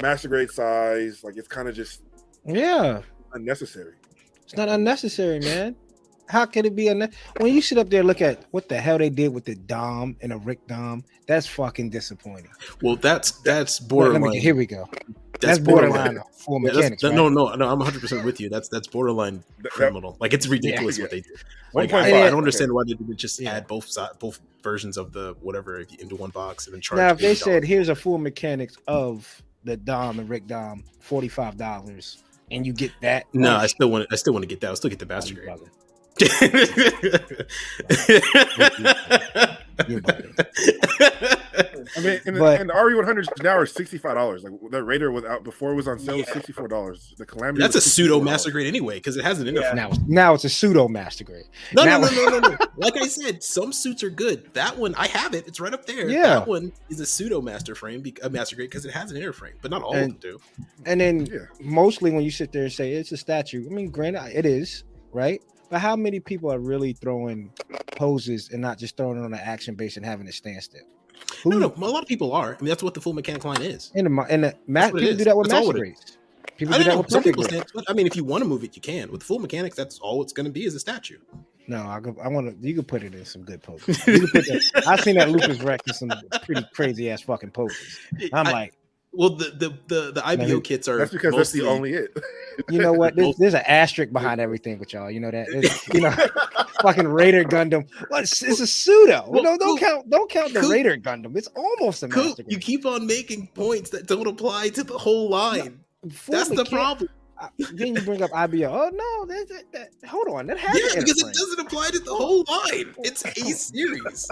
master 0.02 0.28
grade 0.28 0.52
size. 0.52 1.24
Like 1.24 1.38
it's 1.38 1.48
kind 1.48 1.68
of 1.70 1.76
just 1.76 2.02
Yeah. 2.46 3.02
unnecessary. 3.34 3.94
It's 4.44 4.56
not 4.58 4.68
unnecessary, 4.70 5.40
man. 5.40 5.76
How 6.32 6.46
could 6.46 6.66
it 6.66 6.76
be 6.78 6.88
unnecessary? 6.88 7.22
When 7.40 7.54
you 7.54 7.62
sit 7.62 7.78
up 7.78 7.90
there 7.90 8.00
and 8.00 8.08
look 8.08 8.22
at 8.22 8.46
what 8.52 8.70
the 8.70 8.80
hell 8.80 8.98
they 8.98 9.10
did 9.10 9.34
with 9.34 9.44
the 9.44 9.56
Dom 9.56 10.16
and 10.22 10.32
a 10.32 10.38
Rick 10.38 10.66
Dom, 10.66 11.04
that's 11.28 11.46
fucking 11.46 11.90
disappointing. 11.90 12.50
Well, 12.82 12.96
that's 12.96 13.32
that's 13.42 13.82
Wait, 13.82 13.86
let 13.86 13.90
borderline. 13.90 14.22
me 14.22 14.32
get, 14.38 14.44
here 14.44 14.56
we 14.56 14.66
go. 14.66 14.88
that's 15.42 15.58
That's, 15.58 15.60
borderline 15.60 16.20
full 16.32 16.62
Yeah, 16.62 16.72
mechanics. 16.72 17.02
that- 17.02 17.10
right? 17.10 17.16
No, 17.18 17.28
no, 17.28 17.54
no. 17.56 17.68
I'm 17.68 17.80
100 17.80 18.00
percent 18.00 18.24
with 18.24 18.40
you. 18.40 18.48
That's 18.48 18.70
that's 18.70 18.88
borderline 18.88 19.40
That- 19.58 19.64
that- 19.64 19.72
criminal. 19.74 20.16
Like 20.22 20.32
it's 20.34 20.48
ridiculous 20.48 20.98
Yeah. 20.98 21.04
what 21.04 21.12
they 21.12 21.20
did. 21.20 21.34
Like, 21.74 21.92
I, 21.92 22.28
I 22.28 22.30
don't 22.30 22.38
understand 22.40 22.72
why 22.72 22.84
they 22.88 22.94
didn't 22.94 23.18
just 23.18 23.38
Yeah. 23.40 23.52
add 23.54 23.68
both 23.68 23.90
si- 23.90 24.02
both 24.20 24.40
versions 24.64 24.96
of 24.96 25.12
the 25.12 25.36
whatever 25.42 25.86
into 26.00 26.16
one 26.16 26.30
box 26.30 26.66
and 26.68 26.74
then 26.74 26.82
charge. 26.82 26.98
Now, 26.98 27.10
if 27.12 27.18
they 27.18 27.34
$80. 27.34 27.44
said 27.44 27.64
here's 27.66 27.90
a 27.90 27.96
full 27.96 28.18
mechanics 28.18 28.78
of 28.88 29.42
the 29.66 29.76
Dom 29.76 30.20
and 30.20 30.30
Rick 30.30 30.48
Dom, 30.48 30.86
forty 31.02 31.28
five 31.28 31.58
dollars, 31.58 32.24
and 32.52 32.66
you 32.66 32.72
get 32.72 32.92
that. 33.02 33.26
no, 33.34 33.52
oh, 33.54 33.58
I 33.58 33.68
still 33.68 33.92
want 33.92 34.08
I 34.12 34.16
still 34.16 34.32
want 34.32 34.44
to 34.44 34.48
get 34.48 34.62
that. 34.62 34.68
I'll 34.68 34.76
still 34.78 34.90
get 34.90 35.00
the 35.00 35.06
bastard 35.06 35.40
oh, 35.50 35.56
grade. 35.58 35.70
Bugging. 36.20 37.48
You're 39.88 40.02
bugging. 40.02 41.38
I 41.98 42.00
mean, 42.02 42.22
and, 42.26 42.38
But- 42.38 42.62
and 42.62 42.70
the 42.70 42.74
RE100s 42.74 43.44
now 43.44 43.58
are 43.58 43.66
sixty 43.66 43.98
five 43.98 44.16
dollars. 44.16 44.44
Like 44.44 44.54
the 44.70 44.84
Raider 44.84 45.12
without 45.12 45.44
before 45.44 45.72
it 45.72 45.76
was 45.76 45.88
on 45.88 46.00
sale, 46.00 46.18
Yeah. 46.18 46.26
sixty 46.26 46.54
four 46.54 46.68
dollars. 46.68 47.14
The 47.18 47.26
Calamity. 47.26 47.62
That's 47.62 47.76
a 47.76 47.82
pseudo 47.82 48.22
master 48.22 48.52
grade 48.52 48.68
anyway 48.68 48.96
because 48.98 49.18
it 49.18 49.24
has 49.24 49.40
an 49.42 49.48
interface. 49.48 49.62
Yeah. 49.64 49.74
Now, 49.74 49.92
now 50.08 50.34
it's 50.34 50.44
a 50.46 50.50
pseudo 50.50 50.88
master 50.88 51.24
grade. 51.24 51.46
No, 51.74 51.84
Now- 51.84 52.00
no, 52.00 52.08
no, 52.10 52.26
no, 52.26 52.40
no, 52.40 52.50
no. 52.50 52.58
Like 52.78 52.96
I 52.98 53.08
said, 53.08 53.44
some 53.44 53.74
suits 53.74 54.04
are 54.04 54.10
good. 54.10 54.54
That 54.54 54.78
one, 54.78 54.94
I 54.96 55.08
have 55.08 55.34
it. 55.34 55.48
It's 55.48 55.60
right 55.60 55.74
up 55.74 55.86
there. 55.86 56.08
Yeah. 56.10 56.22
That 56.40 56.48
one 56.48 56.72
is 56.90 57.00
a 57.00 57.06
pseudo 57.06 57.42
master 57.42 57.76
frame, 57.76 58.04
a 58.24 58.30
master 58.30 58.56
grade, 58.56 58.70
because 58.70 58.86
it 58.86 58.92
has 58.92 59.12
an 59.12 59.18
inner 59.18 59.34
frame, 59.34 59.56
but 59.62 59.72
not 59.72 59.82
all 59.82 59.94
And- 59.94 60.14
of 60.14 60.22
them 60.22 60.32
do. 60.32 60.66
And 60.86 61.02
then 61.02 61.26
Yeah. 61.26 61.40
mostly 61.60 62.12
when 62.12 62.24
you 62.24 62.32
sit 62.32 62.52
there 62.52 62.64
and 62.64 62.72
say 62.72 62.94
it's 62.94 63.12
a 63.12 63.18
statue, 63.18 63.66
I 63.70 63.74
mean, 63.74 63.90
granted, 63.90 64.32
it 64.38 64.46
is 64.46 64.84
right, 65.12 65.42
But 65.72 65.80
how 65.80 65.96
many 65.96 66.20
people 66.20 66.52
are 66.52 66.60
really 66.60 66.92
throwing 66.92 67.50
poses 67.96 68.50
and 68.52 68.62
not 68.62 68.78
just 68.78 68.98
throwing 68.98 69.18
it 69.18 69.24
on 69.24 69.34
an 69.34 69.40
action 69.42 69.74
base 69.74 69.96
and 69.96 70.06
having 70.06 70.28
it 70.28 70.34
stand 70.34 70.62
still? 70.62 70.82
No, 71.46 71.58
no, 71.60 71.68
a 71.68 71.80
lot 71.90 72.04
of 72.04 72.10
people 72.10 72.34
are. 72.34 72.58
I 72.60 72.62
mean, 72.62 72.68
that's 72.68 72.84
what 72.84 72.94
the 72.94 73.00
full 73.00 73.14
mechanic 73.14 73.46
line 73.46 73.62
is. 73.62 73.90
And 73.96 74.06
the 74.06 74.26
in 74.30 74.42
the 74.42 74.56
ma- 74.68 74.82
That's 74.82 74.94
what 74.94 75.02
it 75.02 75.06
people 75.06 75.18
do 75.18 75.24
that 75.24 75.38
with 75.38 75.48
That's 75.50 75.66
all 75.66 75.72
master 75.72 75.86
it. 75.86 76.18
People 76.58 76.76
I 76.76 76.78
do 76.80 76.84
that 76.84 76.98
with 76.98 77.10
Some 77.10 77.24
people 77.24 77.44
stand. 77.46 77.66
I 77.88 77.94
mean, 77.94 78.06
if 78.06 78.18
you 78.18 78.26
want 78.26 78.44
to 78.44 78.50
move 78.50 78.66
it, 78.66 78.76
you 78.76 78.82
can. 78.82 79.10
With 79.12 79.24
full 79.24 79.40
mechanics, 79.40 79.78
that's 79.78 79.98
all 80.00 80.22
it's 80.22 80.34
going 80.34 80.46
to 80.46 80.52
be 80.52 80.66
is 80.66 80.76
a 80.76 80.80
statue. 80.80 81.20
No, 81.68 81.78
I, 81.78 82.02
I 82.22 82.28
want 82.28 82.50
to. 82.62 82.68
You 82.68 82.76
can 82.76 82.84
put 82.84 83.02
it 83.04 83.16
in 83.16 83.24
some 83.24 83.44
good 83.44 83.64
poses. 83.64 84.06
You 84.06 84.20
can 84.20 84.28
put 84.28 84.46
that, 84.48 84.84
I've 84.88 85.00
seen 85.00 85.16
that 85.16 85.30
Lupus 85.30 85.62
Rex 85.62 85.88
in 85.88 85.94
some 85.94 86.22
pretty 86.44 86.66
crazy 86.74 87.10
ass 87.10 87.22
fucking 87.22 87.52
poses. 87.52 87.98
I'm 88.34 88.48
I- 88.48 88.52
like, 88.52 88.74
well, 89.14 89.32
the 89.32 89.50
the 89.52 89.78
the, 89.88 90.12
the 90.14 90.28
IBO 90.28 90.62
kits 90.62 90.88
are 90.88 90.98
That's 90.98 91.12
because 91.12 91.36
that's 91.36 91.52
the 91.52 91.68
only 91.68 91.94
it. 91.94 92.18
you 92.70 92.80
know 92.80 92.94
what? 92.94 93.16
There's, 93.16 93.36
there's 93.36 93.54
an 93.54 93.64
asterisk 93.68 94.14
behind 94.14 94.40
everything 94.40 94.80
with 94.80 94.94
y'all. 94.94 95.12
You 95.12 95.20
know 95.20 95.32
that? 95.32 95.48
You 95.94 96.02
know, 96.02 96.12
fucking 96.82 97.08
Raider 97.08 97.44
Gundam. 97.44 97.88
What? 98.08 98.24
It's, 98.24 98.42
it's 98.42 98.62
a 98.62 98.68
pseudo. 98.68 99.26
Well, 99.28 99.44
no, 99.44 99.58
don't 99.58 99.78
Coop- 99.78 99.80
count. 99.80 100.10
Don't 100.10 100.30
count 100.30 100.54
the 100.54 100.62
Coop- 100.62 100.72
Raider 100.72 100.98
Gundam. 100.98 101.36
It's 101.36 101.50
almost 101.56 102.04
a 102.04 102.08
Coop, 102.08 102.40
you 102.48 102.58
keep 102.58 102.86
on 102.86 103.06
making 103.06 103.48
points 103.48 103.90
that 103.90 104.08
don't 104.08 104.28
apply 104.28 104.70
to 104.70 104.84
the 104.84 104.98
whole 104.98 105.30
line. 105.30 105.82
Full 106.10 106.34
That's 106.34 106.50
the 106.50 106.66
problem. 106.66 107.10
I- 107.42 107.50
Then 107.74 107.96
you 107.96 108.02
bring 108.02 108.22
up 108.22 108.32
IBO. 108.34 108.66
Oh 108.70 108.90
no, 108.94 109.26
that, 109.26 109.48
that, 109.50 109.72
that, 110.02 110.10
hold 110.10 110.28
on. 110.30 110.48
That 110.48 110.58
has 110.60 110.76
Yeah, 110.78 111.02
because 111.02 111.22
it 111.22 111.34
doesn't 111.34 111.60
apply 111.60 111.90
to 111.90 112.00
the 112.00 112.14
whole 112.14 112.44
line. 112.48 112.94
It's 113.04 113.26
a 113.26 113.32
series. 113.52 114.30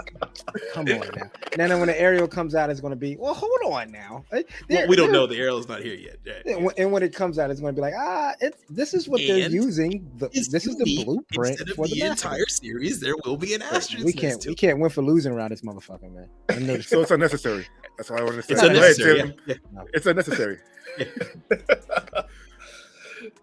Come 0.72 0.86
on 0.88 1.00
now. 1.16 1.30
Now, 1.56 1.68
then 1.68 1.78
when 1.80 1.88
the 1.88 2.00
aerial 2.00 2.28
comes 2.28 2.54
out, 2.54 2.70
it's 2.70 2.80
going 2.80 2.92
to 2.92 2.96
be 2.96 3.16
well. 3.16 3.34
Hold 3.34 3.72
on 3.72 3.90
now. 3.90 4.24
Uh, 4.32 4.42
Well, 4.68 4.86
we 4.88 4.96
don't 4.96 5.12
know. 5.12 5.26
The 5.26 5.38
arrow's 5.38 5.68
not 5.68 5.82
here 5.82 5.94
yet. 5.94 6.16
Right. 6.46 6.74
And 6.78 6.92
when- 6.92 7.02
it 7.02 7.14
comes 7.14 7.38
out, 7.38 7.50
it's 7.50 7.60
going 7.60 7.74
to 7.74 7.78
be 7.78 7.82
like, 7.82 7.94
ah, 7.96 8.34
it's 8.40 8.62
this 8.68 8.92
is 8.94 9.08
what 9.08 9.20
they're 9.26 9.48
using. 9.48 10.06
The, 10.18 10.26
It's 10.32 10.48
this 10.48 10.66
is 10.66 10.76
the 10.76 10.84
blueprint 11.04 11.52
Instead 11.52 11.70
of 11.70 11.76
for 11.76 11.88
the, 11.88 11.94
the 11.94 12.00
master 12.08 12.28
entire 12.28 12.46
series, 12.48 13.00
there 13.00 13.14
will 13.24 13.36
be 13.38 13.54
an 13.54 13.60
grade. 13.60 13.72
asterisk. 13.72 14.04
We 14.04 14.12
can't 14.12 14.44
we 14.46 14.54
can't 14.54 14.78
win 14.78 14.90
for 14.90 15.02
losing 15.02 15.32
around 15.32 15.50
this 15.52 15.62
motherfucker, 15.62 16.12
man. 16.12 16.28
I 16.50 16.58
know 16.58 16.76
this- 16.76 16.88
So 16.88 17.00
it's 17.00 17.10
unnecessary. 17.10 17.66
That's 17.96 18.10
all 18.10 18.18
I 18.18 18.22
want 18.22 18.36
to 18.36 18.42
say. 18.42 18.52
It's 18.52 18.60
Go 18.60 18.66
ahead, 18.68 18.76
unnecessary. 18.76 19.18
Yeah. 19.46 19.54
yeah. 19.74 19.82
It's 19.94 20.06
unnecessary. 20.06 20.58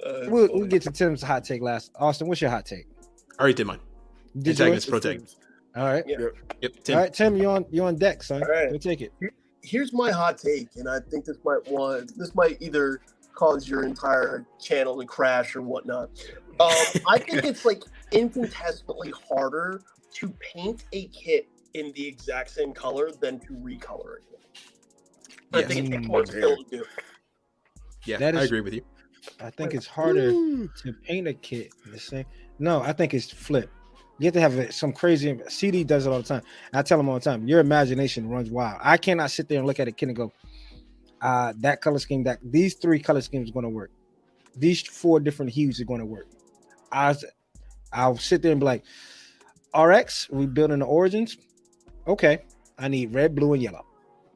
Uh, 0.06 0.26
we'll, 0.28 0.48
we'll 0.53 0.68
get 0.68 0.82
to 0.84 0.91
Tim's 0.91 1.22
hot 1.22 1.44
take 1.44 1.61
last. 1.61 1.91
Austin, 1.95 2.28
what's 2.28 2.41
your 2.41 2.49
hot 2.52 2.65
take? 2.65 2.88
I 3.38 3.41
already 3.41 3.56
did 3.56 3.68
mine. 3.68 3.80
Did 4.38 4.45
you? 4.45 4.52
Antagonist, 4.65 4.90
protagonist. 4.90 5.38
All 5.76 5.84
right, 5.86 6.03
Yep. 6.07 6.72
Tim. 6.84 6.95
all 6.95 7.02
right, 7.03 7.14
Tim, 7.14 7.36
you 7.38 7.49
on 7.49 7.65
you 7.69 7.84
on 7.84 7.95
deck, 7.98 8.24
son. 8.24 8.41
All 8.44 8.49
right. 8.49 8.69
We'll 8.72 8.80
take 8.80 9.02
it. 9.02 9.14
here's 9.64 9.94
my 9.94 10.11
hot 10.11 10.38
take, 10.40 10.69
and 10.76 10.90
I 10.90 10.99
think 10.99 11.26
this 11.26 11.38
might 11.45 11.68
want 11.72 12.18
this 12.18 12.34
might 12.34 12.57
either 12.61 13.02
cause 13.36 13.68
your 13.69 13.84
entire 13.84 14.45
channel 14.60 14.99
to 14.99 15.06
crash 15.06 15.56
or 15.56 15.61
whatnot. 15.61 16.10
Um, 16.60 16.72
I 17.07 17.19
think 17.19 17.44
it's 17.44 17.64
like 17.65 17.84
infinitesimally 18.11 19.14
harder 19.30 19.82
to 20.14 20.34
paint 20.40 20.86
a 20.94 21.06
kit 21.10 21.48
in 21.76 21.91
the 21.91 22.07
exact 22.07 22.49
same 22.49 22.74
color 22.74 23.11
than 23.11 23.40
to 23.41 23.53
recolor 23.53 24.18
it. 24.18 24.24
I 25.53 25.61
think 25.61 25.88
it 25.88 25.91
takes 25.91 26.07
more 26.07 26.26
skill 26.26 26.57
to 26.57 26.64
do. 26.78 26.84
Yeah, 28.06 28.18
That 28.18 28.36
I 28.36 28.44
agree 28.44 28.61
with 28.61 28.74
you. 28.74 28.82
I 29.40 29.49
think 29.49 29.74
it's 29.74 29.86
harder 29.86 30.32
to 30.32 30.94
paint 31.04 31.28
a 31.28 31.34
kit 31.34 31.74
the 31.86 31.99
same. 31.99 32.26
No, 32.60 32.82
I 32.82 32.94
think 32.94 33.14
it's 33.14 33.32
flip. 33.32 33.70
You 34.20 34.26
have 34.26 34.34
to 34.34 34.41
have 34.41 34.74
some 34.74 34.91
crazy. 34.94 35.40
CD 35.48 35.84
does 35.84 36.08
it 36.08 36.10
all 36.10 36.18
the 36.18 36.28
time. 36.28 36.41
I 36.74 36.82
tell 36.82 36.98
them 36.98 37.08
all 37.08 37.16
the 37.16 37.22
time. 37.22 37.48
Your 37.48 37.60
imagination 37.60 38.28
runs 38.30 38.49
wild. 38.49 38.80
I 38.84 38.98
cannot 38.98 39.30
sit 39.30 39.48
there 39.48 39.60
and 39.60 39.68
look 39.68 39.80
at 39.80 39.88
a 39.88 39.91
kid 39.91 40.10
and 40.10 40.16
go, 40.16 40.34
uh, 41.22 41.54
"That 41.58 41.82
color 41.82 41.99
scheme, 41.99 42.24
that 42.24 42.40
these 42.44 42.76
three 42.76 42.99
color 42.99 43.22
schemes 43.22 43.49
are 43.49 43.54
going 43.54 43.64
to 43.64 43.70
work. 43.70 43.91
These 44.56 44.82
four 44.82 45.20
different 45.20 45.52
hues 45.52 45.80
are 45.80 45.86
going 45.86 45.99
to 45.99 46.06
work." 46.06 46.28
I 46.91 47.16
I'll 47.94 48.18
sit 48.18 48.41
there 48.41 48.52
and 48.52 48.60
be 48.60 48.66
like, 48.66 48.84
"RX, 49.76 50.30
we 50.32 50.48
building 50.48 50.80
the 50.80 50.86
origins. 50.86 51.38
Okay, 52.08 52.40
I 52.80 52.88
need 52.88 53.14
red, 53.14 53.36
blue, 53.36 53.54
and 53.54 53.62
yellow, 53.62 53.86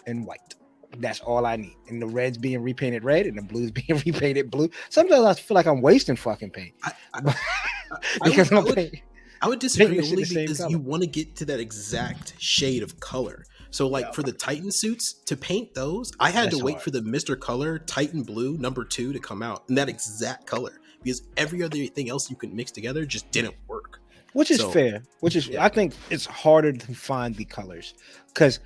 and 0.05 0.26
white. 0.26 0.55
That's 0.97 1.19
all 1.22 1.45
I 1.45 1.55
need. 1.55 1.76
And 1.88 2.01
the 2.01 2.07
red's 2.07 2.38
being 2.38 2.61
repainted 2.61 3.03
red, 3.03 3.26
and 3.26 3.38
the 3.38 3.41
blue's 3.41 3.72
being 3.80 4.01
repainted 4.05 4.51
blue. 4.51 4.69
Sometimes 4.89 5.23
I 5.26 5.34
feel 5.34 5.55
like 5.55 5.65
I'm 5.68 5.81
wasting 5.81 6.15
fucking 6.15 6.51
paint 6.51 6.73
I, 6.84 6.91
I, 7.13 7.19
I 8.22 8.30
because 8.30 8.49
would- 8.51 8.57
I 8.57 8.59
I'm 8.59 8.65
would- 8.65 8.76
paint- 8.76 8.95
I 9.43 9.47
would 9.47 9.57
disagree 9.59 9.97
only 9.99 10.23
because 10.23 10.59
color. 10.59 10.69
you 10.69 10.77
want 10.77 11.01
to 11.01 11.07
get 11.07 11.35
to 11.38 11.45
that 11.45 11.59
exact 11.59 12.35
shade 12.39 12.84
of 12.84 12.99
color. 12.99 13.43
So, 13.72 13.88
like 13.88 14.05
Yeah. 14.05 14.11
for 14.11 14.22
the 14.22 14.34
Titan 14.34 14.69
suits, 14.69 15.13
to 15.26 15.35
paint 15.35 15.73
those, 15.73 16.11
I 16.19 16.30
had 16.30 16.47
That's 16.47 16.59
to 16.59 16.63
wait 16.63 16.73
hard. 16.73 16.84
for 16.84 16.91
the 16.91 16.99
Mr. 16.99 17.39
Color 17.39 17.80
Titan 17.80 18.22
Blue 18.22 18.55
number 18.59 18.84
two 18.84 19.13
to 19.13 19.19
come 19.19 19.41
out 19.41 19.63
in 19.68 19.73
that 19.76 19.89
exact 19.89 20.45
color 20.45 20.73
because 21.01 21.23
every 21.38 21.63
other 21.63 21.84
thing 21.88 22.07
else 22.09 22.30
you 22.30 22.35
could 22.35 22.53
mix 22.53 22.69
together 22.72 23.03
just 23.03 23.31
didn't 23.31 23.55
work. 23.68 23.99
which 24.34 24.51
is 24.51 24.59
So- 24.59 24.69
fair. 24.69 25.01
Which 25.22 25.35
is, 25.35 25.47
Yeah. 25.47 25.65
I 25.65 25.69
think 25.69 25.93
it's 26.11 26.26
harder 26.27 26.72
to 26.73 26.93
find 26.93 27.34
the 27.35 27.45
colors 27.45 27.95
because 28.27 28.59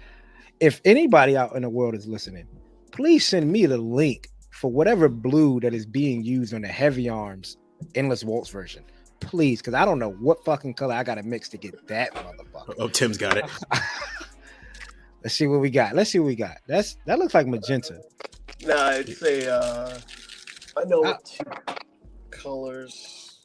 if 0.60 0.82
anybody 0.86 1.36
out 1.38 1.56
in 1.56 1.62
the 1.64 1.70
world 1.70 1.96
is 1.96 2.08
listening, 2.08 2.48
please 2.92 3.28
send 3.28 3.52
me 3.52 3.66
the 3.66 3.78
link 3.78 4.30
for 4.52 4.72
whatever 4.72 5.10
blue 5.10 5.60
that 5.60 5.74
is 5.74 5.86
being 5.86 6.24
used 6.24 6.54
on 6.54 6.62
the 6.62 6.68
heavy 6.68 7.10
arms 7.10 7.58
endless 7.94 8.24
waltz 8.24 8.50
version. 8.50 8.84
Please, 9.20 9.60
because 9.62 9.74
I 9.74 9.86
don't 9.86 10.00
know 10.00 10.12
what 10.12 10.44
fucking 10.46 10.76
color 10.76 10.94
I 10.94 11.04
got 11.04 11.16
to 11.16 11.24
mix 11.24 11.50
to 11.50 11.58
get 11.58 11.88
that 11.88 12.14
motherfucker. 12.14 12.76
Oh, 12.80 12.88
Tim's 12.88 13.18
got 13.18 13.38
it. 13.38 13.46
Let's 15.24 15.36
see 15.36 15.48
what 15.48 15.60
we 15.60 15.70
got. 15.70 15.96
Let's 15.96 16.12
see 16.12 16.20
what 16.20 16.28
we 16.28 16.36
got. 16.36 16.58
That's 16.68 16.98
that 17.06 17.18
looks 17.18 17.34
like 17.34 17.48
magenta. 17.48 18.00
Nah, 18.64 18.92
it's 18.92 19.22
a. 19.24 19.52
Uh, 19.52 20.00
I 20.78 20.84
know 20.86 21.04
Ah. 21.04 21.12
what 21.14 21.26
two 21.26 21.44
colors. 22.30 23.40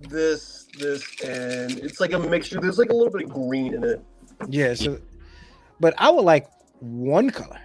This, 0.00 0.68
this, 0.78 1.02
and 1.24 1.78
it's 1.78 2.00
like 2.00 2.12
a 2.12 2.18
mixture. 2.18 2.60
There's 2.60 2.78
like 2.78 2.90
a 2.90 2.94
little 2.94 3.12
bit 3.12 3.22
of 3.24 3.30
green 3.30 3.74
in 3.74 3.82
it. 3.84 4.04
Yeah. 4.48 4.74
So, 4.74 4.98
but 5.80 5.94
I 5.98 6.10
would 6.10 6.24
like 6.24 6.46
one 6.80 7.30
color. 7.30 7.60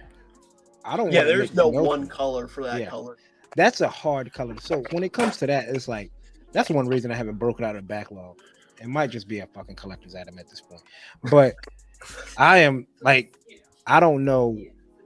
I 0.84 0.96
don't. 0.96 1.12
Yeah, 1.12 1.24
there's 1.24 1.54
no 1.54 1.70
no 1.70 1.82
one 1.82 2.06
color 2.06 2.46
for 2.48 2.62
that 2.64 2.80
Yeah. 2.80 2.90
color. 2.90 3.16
that's 3.56 3.80
a 3.80 3.88
hard 3.88 4.32
color. 4.32 4.56
So 4.60 4.82
when 4.90 5.02
it 5.04 5.12
comes 5.12 5.36
to 5.38 5.46
that, 5.46 5.68
it's 5.68 5.88
like 5.88 6.10
that's 6.52 6.70
one 6.70 6.86
reason 6.88 7.10
I 7.10 7.14
haven't 7.14 7.38
broken 7.38 7.64
out 7.64 7.76
a 7.76 7.82
backlog. 7.82 8.38
It 8.80 8.88
might 8.88 9.10
just 9.10 9.28
be 9.28 9.38
a 9.38 9.46
fucking 9.46 9.76
collector's 9.76 10.14
item 10.14 10.38
at 10.38 10.48
this 10.48 10.60
point. 10.60 10.82
But 11.30 11.54
I 12.36 12.58
am 12.58 12.86
like, 13.02 13.36
I 13.86 14.00
don't 14.00 14.24
know 14.24 14.58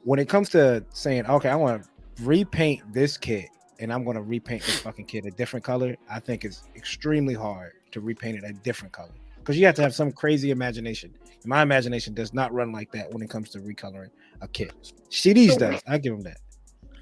when 0.05 0.19
it 0.19 0.29
comes 0.29 0.49
to 0.51 0.85
saying, 0.93 1.27
okay, 1.27 1.49
I 1.51 1.57
want 1.57 1.83
to 1.83 1.89
repaint 2.25 2.93
this 2.93 3.17
kit 3.17 3.47
and 3.79 3.93
I'm 3.93 4.05
going 4.05 4.17
to 4.17 4.23
repaint 4.23 4.63
this 4.65 4.81
fucking 4.81 5.05
kit 5.05 5.25
a 5.27 5.31
different 5.31 5.65
color. 5.65 5.97
I 6.11 6.19
think 6.19 6.45
it's 6.45 6.63
extremely 6.75 7.35
hard 7.35 7.73
to 7.93 8.01
repaint 8.01 8.39
it 8.39 8.45
a 8.45 8.53
different 8.53 8.93
color 8.93 9.13
because 9.39 9.59
you 9.59 9.67
have 9.67 9.75
to 9.77 9.83
have 9.83 9.95
some 9.95 10.11
crazy 10.11 10.51
imagination. 10.51 11.15
My 11.45 11.63
imagination 11.63 12.15
does 12.15 12.35
not 12.35 12.53
run 12.53 12.73
like 12.73 12.91
that 12.93 13.13
when 13.13 13.23
it 13.23 13.31
comes 13.31 13.51
to 13.51 13.59
recoloring 13.61 14.11
a 14.41 14.49
kit. 14.49 14.73
CDs 15.11 15.53
So- 15.53 15.59
does. 15.59 15.83
I 15.87 15.99
give 15.99 16.13
them 16.15 16.23
that. 16.23 16.39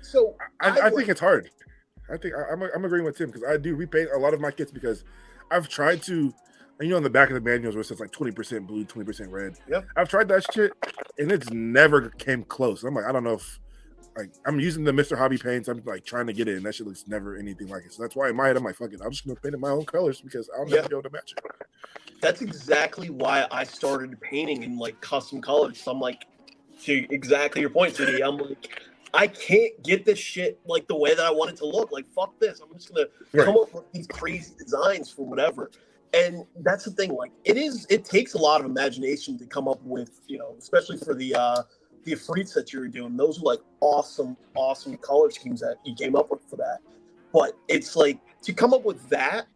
So 0.02 0.36
I, 0.60 0.68
I 0.70 0.86
I 0.86 0.90
think 0.90 1.08
it's 1.08 1.20
hard. 1.20 1.50
I 2.12 2.16
think 2.16 2.34
I, 2.36 2.52
I'm, 2.52 2.62
I'm 2.62 2.84
agreeing 2.84 3.04
with 3.04 3.16
Tim 3.18 3.30
because 3.30 3.42
I 3.48 3.56
do 3.56 3.74
repaint 3.74 4.10
a 4.14 4.18
lot 4.18 4.34
of 4.34 4.40
my 4.40 4.52
kits 4.52 4.70
because 4.70 5.02
I've 5.50 5.68
tried 5.68 6.00
to, 6.04 6.32
and 6.78 6.86
you 6.86 6.90
know, 6.90 6.96
on 6.98 7.02
the 7.02 7.10
back 7.10 7.28
of 7.28 7.34
the 7.34 7.40
manuals 7.40 7.74
where 7.74 7.80
it 7.80 7.86
says 7.86 7.98
like 7.98 8.12
20% 8.12 8.66
blue, 8.68 8.84
20% 8.84 9.30
red. 9.32 9.54
Yeah, 9.68 9.80
I've 9.96 10.08
tried 10.08 10.28
that 10.28 10.46
shit 10.52 10.72
and 11.18 11.32
it's 11.32 11.50
never 11.50 12.10
came 12.10 12.44
close. 12.44 12.84
I'm 12.84 12.94
like, 12.94 13.06
I 13.06 13.10
don't 13.12 13.24
know 13.24 13.32
if 13.34 13.58
like 14.16 14.30
I'm 14.46 14.60
using 14.60 14.84
the 14.84 14.92
Mr. 14.92 15.18
Hobby 15.18 15.38
paints. 15.38 15.68
I'm 15.68 15.82
like 15.84 16.04
trying 16.04 16.26
to 16.28 16.32
get 16.34 16.48
it, 16.48 16.56
and 16.56 16.66
that 16.66 16.74
shit 16.74 16.86
looks 16.86 17.06
never 17.08 17.36
anything 17.36 17.68
like 17.68 17.84
it. 17.86 17.92
So 17.94 18.02
that's 18.02 18.16
why 18.16 18.30
in 18.30 18.36
my 18.36 18.48
head 18.48 18.56
I'm 18.56 18.64
like, 18.64 18.76
fuck 18.76 18.92
it, 18.92 19.00
I'm 19.04 19.12
just 19.12 19.26
gonna 19.26 19.36
paint 19.40 19.54
it 19.54 19.60
my 19.60 19.70
own 19.70 19.86
colors 19.86 20.20
because 20.20 20.50
I'll 20.56 20.66
never 20.66 20.82
Yeah. 20.82 20.88
be 20.88 20.94
able 20.94 21.02
to 21.04 21.10
match 21.10 21.32
it. 21.32 21.38
that's 22.20 22.42
exactly 22.42 23.10
why 23.10 23.46
I 23.50 23.64
started 23.64 24.20
painting 24.20 24.62
in 24.64 24.78
like 24.78 25.00
custom 25.00 25.40
colors. 25.42 25.80
So 25.82 25.92
I'm 25.92 26.00
like, 26.00 26.26
to 26.84 27.06
exactly 27.14 27.60
your 27.62 27.70
point, 27.70 27.96
CD. 27.96 28.22
I'm 28.22 28.38
like, 28.38 28.82
I 29.14 29.26
can't 29.28 29.82
get 29.84 30.04
this 30.04 30.18
shit 30.18 30.60
like 30.66 30.86
the 30.88 30.96
way 30.96 31.14
that 31.14 31.24
I 31.24 31.30
want 31.30 31.50
it 31.50 31.56
to 31.58 31.66
look. 31.66 31.92
Like, 31.92 32.06
fuck 32.14 32.38
this. 32.40 32.60
I'm 32.60 32.72
just 32.74 32.92
gonna 32.94 33.08
Right. 33.34 33.44
come 33.46 33.56
up 33.58 33.74
with 33.74 33.84
these 33.92 34.06
crazy 34.08 34.54
designs 34.58 35.10
for 35.10 35.26
whatever. 35.26 35.70
And 36.14 36.44
that's 36.62 36.84
the 36.84 36.92
thing. 36.92 37.14
Like, 37.14 37.32
it 37.44 37.56
is. 37.58 37.86
It 37.90 38.04
takes 38.04 38.34
a 38.34 38.38
lot 38.38 38.60
of 38.60 38.66
imagination 38.66 39.38
to 39.38 39.46
come 39.46 39.68
up 39.68 39.80
with, 39.84 40.20
you 40.28 40.38
know, 40.38 40.54
especially 40.58 40.98
for 40.98 41.14
the 41.14 41.34
uh 41.34 41.62
the 42.06 42.12
Ifrits 42.12 42.54
that 42.54 42.72
you 42.72 42.80
were 42.80 42.88
doing. 42.88 43.16
Those 43.16 43.40
were 43.40 43.52
like 43.52 43.60
awesome, 43.80 44.36
awesome 44.54 44.96
color 44.98 45.30
schemes 45.30 45.60
that 45.60 45.76
you 45.84 45.94
came 45.94 46.16
up 46.16 46.30
with 46.30 46.40
for 46.48 46.56
that. 46.56 46.78
But 47.32 47.58
it's 47.68 47.96
like 47.96 48.18
to 48.42 48.52
come 48.54 48.72
up 48.72 48.84
with 48.84 49.06
that 49.10 49.46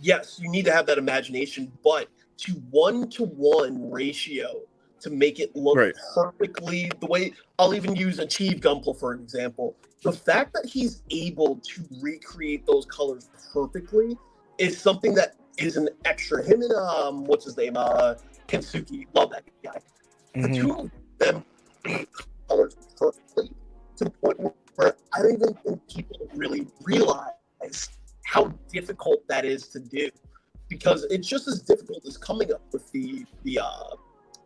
yes, 0.00 0.38
you 0.42 0.48
need 0.48 0.64
to 0.64 0.72
have 0.72 0.86
that 0.86 0.98
imagination, 0.98 1.70
but 1.84 2.08
to 2.38 2.52
one 2.70 3.08
to 3.10 3.24
one 3.24 3.90
ratio 3.90 4.62
to 5.00 5.10
make 5.10 5.38
it 5.40 5.54
look 5.54 5.76
Right. 5.76 5.94
perfectly 6.14 6.90
the 7.00 7.06
way 7.06 7.32
I'll 7.58 7.74
even 7.74 7.94
use 7.96 8.18
Achieve 8.18 8.60
Gunpla 8.60 8.98
for 8.98 9.12
an 9.12 9.20
example. 9.20 9.76
The 10.02 10.12
fact 10.12 10.52
that 10.54 10.64
he's 10.66 11.02
able 11.10 11.56
to 11.56 11.82
recreate 12.00 12.66
those 12.66 12.86
colors 12.86 13.28
perfectly 13.52 14.16
is 14.58 14.80
something 14.80 15.14
that 15.14 15.36
is 15.58 15.76
an 15.76 15.88
extra. 16.04 16.42
Him 16.42 16.62
and 16.62 16.72
um, 16.72 17.24
what's 17.24 17.44
his 17.44 17.56
name? 17.56 17.76
Uh, 17.76 18.14
Kensuke. 18.48 19.06
Love 19.14 19.30
that 19.30 19.44
guy. 19.62 19.78
The 20.34 20.48
Mhm. 20.48 20.56
two 20.56 20.90
them 21.22 21.44
made 21.84 22.06
colors 22.48 22.76
perfectly 22.96 23.50
to 23.96 24.04
the 24.04 24.10
point 24.10 24.38
where 24.76 24.96
I 25.14 25.22
don't 25.22 25.34
even 25.34 25.54
think 25.54 25.80
people 25.88 26.16
really 26.34 26.66
realize 26.82 27.88
how 28.26 28.52
difficult 28.72 29.26
that 29.28 29.44
is 29.44 29.68
to 29.68 29.80
do 29.80 30.10
because 30.68 31.04
it's 31.10 31.28
just 31.28 31.48
as 31.48 31.60
difficult 31.62 32.04
as 32.06 32.16
coming 32.16 32.52
up 32.52 32.62
with 32.72 32.90
the 32.92 33.24
the 33.44 33.58
uh, 33.60 33.96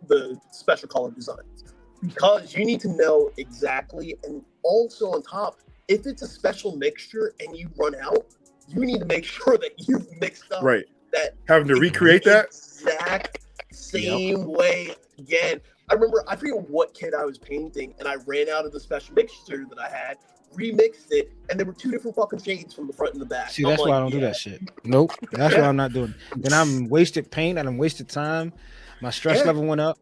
the 0.08 0.38
special 0.50 0.88
color 0.88 1.10
designs 1.10 1.64
because 2.02 2.54
you 2.54 2.64
need 2.64 2.80
to 2.80 2.88
know 2.88 3.30
exactly 3.38 4.16
and 4.24 4.42
also 4.62 5.06
on 5.12 5.22
top 5.22 5.58
if 5.88 6.06
it's 6.06 6.22
a 6.22 6.26
special 6.28 6.76
mixture 6.76 7.32
and 7.40 7.56
you 7.56 7.68
run 7.78 7.94
out 8.02 8.26
you 8.68 8.84
need 8.84 8.98
to 8.98 9.06
make 9.06 9.24
sure 9.38 9.56
that 9.56 9.72
you've 9.88 10.06
mixed 10.20 10.50
up 10.52 10.62
Right. 10.62 10.84
that 11.12 11.34
Having 11.48 11.68
to 11.68 11.76
recreate 11.80 12.24
that. 12.24 12.46
exact 12.46 13.38
same 13.72 14.44
way 14.46 14.94
again. 15.18 15.60
I 15.90 15.94
remember 15.94 16.24
I 16.28 16.36
forget 16.36 16.68
what 16.68 16.94
kid 16.94 17.14
I 17.14 17.24
was 17.24 17.38
painting, 17.38 17.94
and 17.98 18.08
I 18.08 18.16
ran 18.26 18.48
out 18.48 18.64
of 18.66 18.72
the 18.72 18.80
special 18.80 19.14
mixture 19.14 19.64
that 19.68 19.78
I 19.78 19.88
had, 19.88 20.18
remixed 20.54 21.10
it, 21.10 21.32
and 21.48 21.58
there 21.58 21.66
were 21.66 21.72
two 21.72 21.90
different 21.90 22.16
fucking 22.16 22.42
shades 22.42 22.74
from 22.74 22.86
the 22.86 22.92
front 22.92 23.12
and 23.14 23.22
the 23.22 23.26
back. 23.26 23.50
See, 23.50 23.62
I'm 23.62 23.70
that's 23.70 23.80
like, 23.82 23.90
why 23.90 23.96
I 23.96 24.00
don't 24.00 24.10
do 24.10 24.20
that 24.20 24.36
shit. 24.36 24.60
Nope. 24.84 25.12
That's 25.32 25.54
why 25.54 25.62
I'm 25.62 25.76
not 25.76 25.92
doing. 25.92 26.14
it. 26.34 26.42
Then 26.42 26.52
I'm 26.52 26.88
wasted 26.90 27.30
paint 27.30 27.58
and 27.58 27.68
I'm 27.68 27.78
wasted 27.78 28.08
time. 28.08 28.52
My 29.00 29.10
stress 29.10 29.38
Yeah. 29.40 29.44
level 29.46 29.64
went 29.64 29.80
up. 29.80 29.98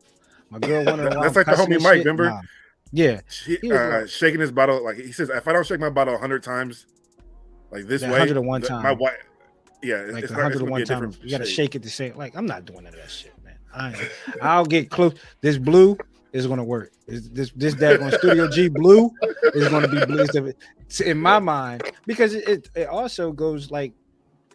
My 0.50 0.58
girl 0.58 0.84
wondering 0.84 1.16
why 1.16 1.28
That's 1.28 1.36
I'm 1.36 1.44
like 1.46 1.68
the 1.68 1.74
homie 1.74 1.82
Mike, 1.82 1.94
shit. 1.96 2.04
remember? 2.06 2.30
Nah. 2.30 2.40
Yeah, 2.92 3.20
He, 3.44 3.56
He 3.60 3.72
uh, 3.72 4.00
like- 4.00 4.08
shaking 4.08 4.40
his 4.40 4.52
bottle 4.52 4.84
like 4.84 4.96
he 4.96 5.10
says, 5.10 5.28
if 5.28 5.48
I 5.48 5.52
don't 5.52 5.66
shake 5.66 5.80
my 5.80 5.90
bottle 5.90 6.16
hundred 6.16 6.44
times, 6.44 6.86
like 7.72 7.86
this 7.88 8.02
Yeah, 8.02 8.08
way, 8.12 8.20
101 8.20 8.60
th- 8.60 8.68
time. 8.68 8.82
my 8.84 8.92
wife, 8.92 9.14
yeah, 9.82 9.96
it's, 9.96 10.12
like 10.14 10.22
it's, 10.24 10.32
not, 10.32 10.52
it's 10.52 10.60
gonna 10.60 10.66
be 10.66 10.70
101 10.70 10.86
times. 10.86 11.18
You 11.24 11.30
got 11.30 11.38
to 11.38 11.44
shake 11.44 11.74
it 11.74 11.82
the 11.82 11.90
same. 11.90 12.16
Like 12.16 12.36
I'm 12.36 12.46
not 12.46 12.64
doing 12.64 12.84
none 12.84 12.94
of 12.94 13.00
that 13.00 13.10
shit, 13.10 13.32
man. 13.32 13.33
I 13.74 14.08
I'll 14.40 14.64
get 14.64 14.90
close. 14.90 15.14
This 15.40 15.58
blue 15.58 15.96
is 16.32 16.46
gonna 16.46 16.64
work. 16.64 16.92
This 17.06 17.28
this 17.28 17.52
this 17.52 17.74
daggone 17.74 18.16
Studio 18.18 18.48
G 18.48 18.68
blue 18.68 19.10
is 19.54 19.68
gonna 19.68 19.88
be 19.88 20.04
blue. 20.06 20.52
In 21.04 21.18
my 21.18 21.38
mind 21.38 21.82
because 22.06 22.34
it, 22.34 22.70
it 22.74 22.88
also 22.88 23.32
goes 23.32 23.70
like 23.70 23.92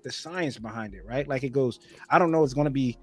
the 0.03 0.11
science 0.11 0.57
behind 0.57 0.93
it, 0.93 1.05
right? 1.05 1.27
Like 1.27 1.43
it 1.43 1.51
goes. 1.51 1.79
I 2.09 2.19
don't 2.19 2.31
know. 2.31 2.43
It's 2.43 2.53
gonna 2.53 2.69
be. 2.69 2.97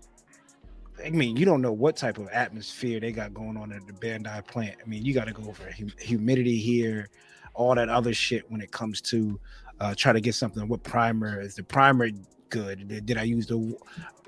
I 1.04 1.10
mean, 1.10 1.36
you 1.36 1.44
don't 1.44 1.60
know 1.60 1.72
what 1.72 1.96
type 1.96 2.16
of 2.16 2.28
atmosphere 2.28 3.00
they 3.00 3.12
got 3.12 3.34
going 3.34 3.58
on 3.58 3.70
at 3.70 3.86
the 3.86 3.92
Bandai 3.92 4.46
plant. 4.46 4.76
I 4.82 4.88
mean, 4.88 5.04
you 5.04 5.12
got 5.12 5.26
to 5.26 5.32
go 5.32 5.46
over 5.46 5.70
hum- 5.70 5.92
humidity 5.98 6.56
here, 6.56 7.10
all 7.52 7.74
that 7.74 7.90
other 7.90 8.14
shit 8.14 8.50
when 8.50 8.62
it 8.62 8.72
comes 8.72 9.02
to 9.02 9.38
uh, 9.80 9.94
try 9.94 10.14
to 10.14 10.22
get 10.22 10.34
something. 10.34 10.66
What 10.68 10.82
primer 10.82 11.40
is 11.40 11.54
the 11.54 11.62
primer 11.62 12.08
good? 12.50 12.88
Did, 12.88 13.06
did 13.06 13.18
I 13.18 13.22
use 13.22 13.46
the 13.46 13.76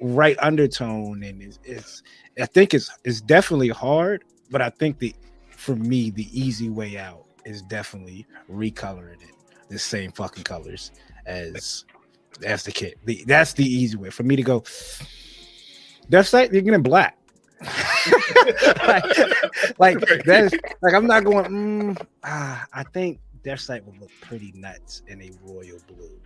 right 0.00 0.36
undertone? 0.40 1.22
And 1.22 1.42
it's, 1.42 1.58
it's 1.64 2.02
I 2.40 2.46
think 2.46 2.74
it's 2.74 2.90
it's 3.04 3.20
definitely 3.20 3.68
hard, 3.68 4.24
but 4.50 4.62
I 4.62 4.70
think 4.70 4.98
the 4.98 5.14
for 5.50 5.76
me 5.76 6.10
the 6.10 6.26
easy 6.32 6.70
way 6.70 6.98
out 6.98 7.24
is 7.44 7.62
definitely 7.62 8.26
recoloring 8.50 9.22
it 9.22 9.34
the 9.68 9.78
same 9.78 10.12
fucking 10.12 10.44
colors 10.44 10.92
as 11.26 11.84
as 12.44 12.62
the 12.62 12.72
kit. 12.72 12.98
The, 13.04 13.24
that's 13.26 13.52
the 13.52 13.64
easy 13.64 13.96
way 13.96 14.10
for 14.10 14.22
me 14.22 14.36
to 14.36 14.42
go. 14.42 14.64
Death 16.08 16.26
Scythe, 16.26 16.52
you're 16.52 16.62
getting 16.62 16.82
black. 16.82 17.18
like, 18.86 19.04
like 19.78 19.98
that's 20.24 20.54
like 20.80 20.94
I'm 20.94 21.06
not 21.06 21.24
going. 21.24 21.44
Mm, 21.46 22.06
ah, 22.22 22.64
I 22.72 22.84
think 22.84 23.18
Death 23.42 23.60
Scythe 23.60 23.84
would 23.84 24.00
look 24.00 24.10
pretty 24.20 24.52
nuts 24.54 25.02
in 25.08 25.20
a 25.22 25.30
royal 25.42 25.78
blue. 25.88 26.20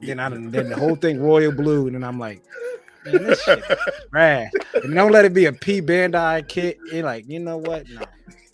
Then 0.00 0.20
I 0.20 0.28
then 0.28 0.68
the 0.68 0.76
whole 0.76 0.96
thing 0.96 1.20
royal 1.20 1.52
blue, 1.52 1.86
and 1.86 1.96
then 1.96 2.04
I'm 2.04 2.18
like, 2.18 2.42
man, 3.04 3.24
this 3.24 3.42
shit 3.42 3.62
trash. 4.10 4.50
And 4.74 4.94
don't 4.94 5.12
let 5.12 5.24
it 5.24 5.34
be 5.34 5.46
a 5.46 5.52
P 5.52 5.80
Bandai 5.82 6.46
kit. 6.48 6.78
You're 6.92 7.04
like, 7.04 7.28
you 7.28 7.40
know 7.40 7.58
what? 7.58 7.88
No. 7.88 8.02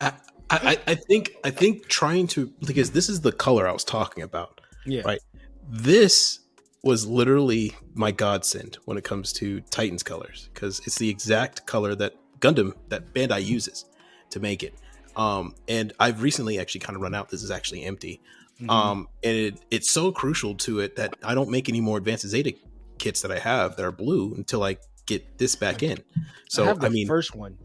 I, 0.00 0.12
I, 0.50 0.78
I 0.86 0.94
think 0.94 1.34
I 1.42 1.50
think 1.50 1.88
trying 1.88 2.26
to 2.28 2.52
because 2.66 2.90
this 2.90 3.08
is 3.08 3.20
the 3.20 3.32
color 3.32 3.68
I 3.68 3.72
was 3.72 3.84
talking 3.84 4.22
about. 4.22 4.60
Yeah. 4.86 5.02
Right. 5.04 5.20
This 5.68 6.40
was 6.82 7.06
literally 7.06 7.72
my 7.94 8.10
godsend 8.10 8.76
when 8.84 8.98
it 8.98 9.04
comes 9.04 9.32
to 9.32 9.60
Titans 9.70 10.02
colors 10.02 10.50
because 10.52 10.80
it's 10.86 10.96
the 10.96 11.08
exact 11.08 11.66
color 11.66 11.94
that 11.94 12.14
Gundam 12.40 12.74
that 12.88 13.14
Bandai 13.14 13.44
uses 13.44 13.86
to 14.30 14.40
make 14.40 14.62
it. 14.62 14.74
Um, 15.16 15.54
and 15.68 15.92
I've 15.98 16.22
recently 16.22 16.58
actually 16.58 16.80
kind 16.80 16.96
of 16.96 17.02
run 17.02 17.14
out. 17.14 17.30
This 17.30 17.42
is 17.42 17.50
actually 17.50 17.84
empty. 17.84 18.20
Mhm. 18.60 18.70
Um, 18.70 19.08
and 19.22 19.36
it, 19.36 19.60
it's 19.70 19.90
so 19.90 20.12
crucial 20.12 20.54
to 20.56 20.80
it 20.80 20.96
that 20.96 21.14
I 21.24 21.34
don't 21.34 21.50
make 21.50 21.68
any 21.68 21.80
more 21.80 21.98
Advanced 21.98 22.26
Zeta 22.28 22.54
kits 22.98 23.22
that 23.22 23.32
I 23.32 23.38
have 23.38 23.76
that 23.76 23.84
are 23.84 23.92
blue 23.92 24.32
until 24.34 24.62
I 24.62 24.76
get 25.06 25.38
this 25.38 25.56
back 25.56 25.82
in. 25.82 25.98
I 26.16 26.20
So 26.48 26.64
have 26.64 26.80
the 26.80 26.86
I, 26.86 26.90
mean, 26.90 27.06
first 27.06 27.34
one, 27.34 27.58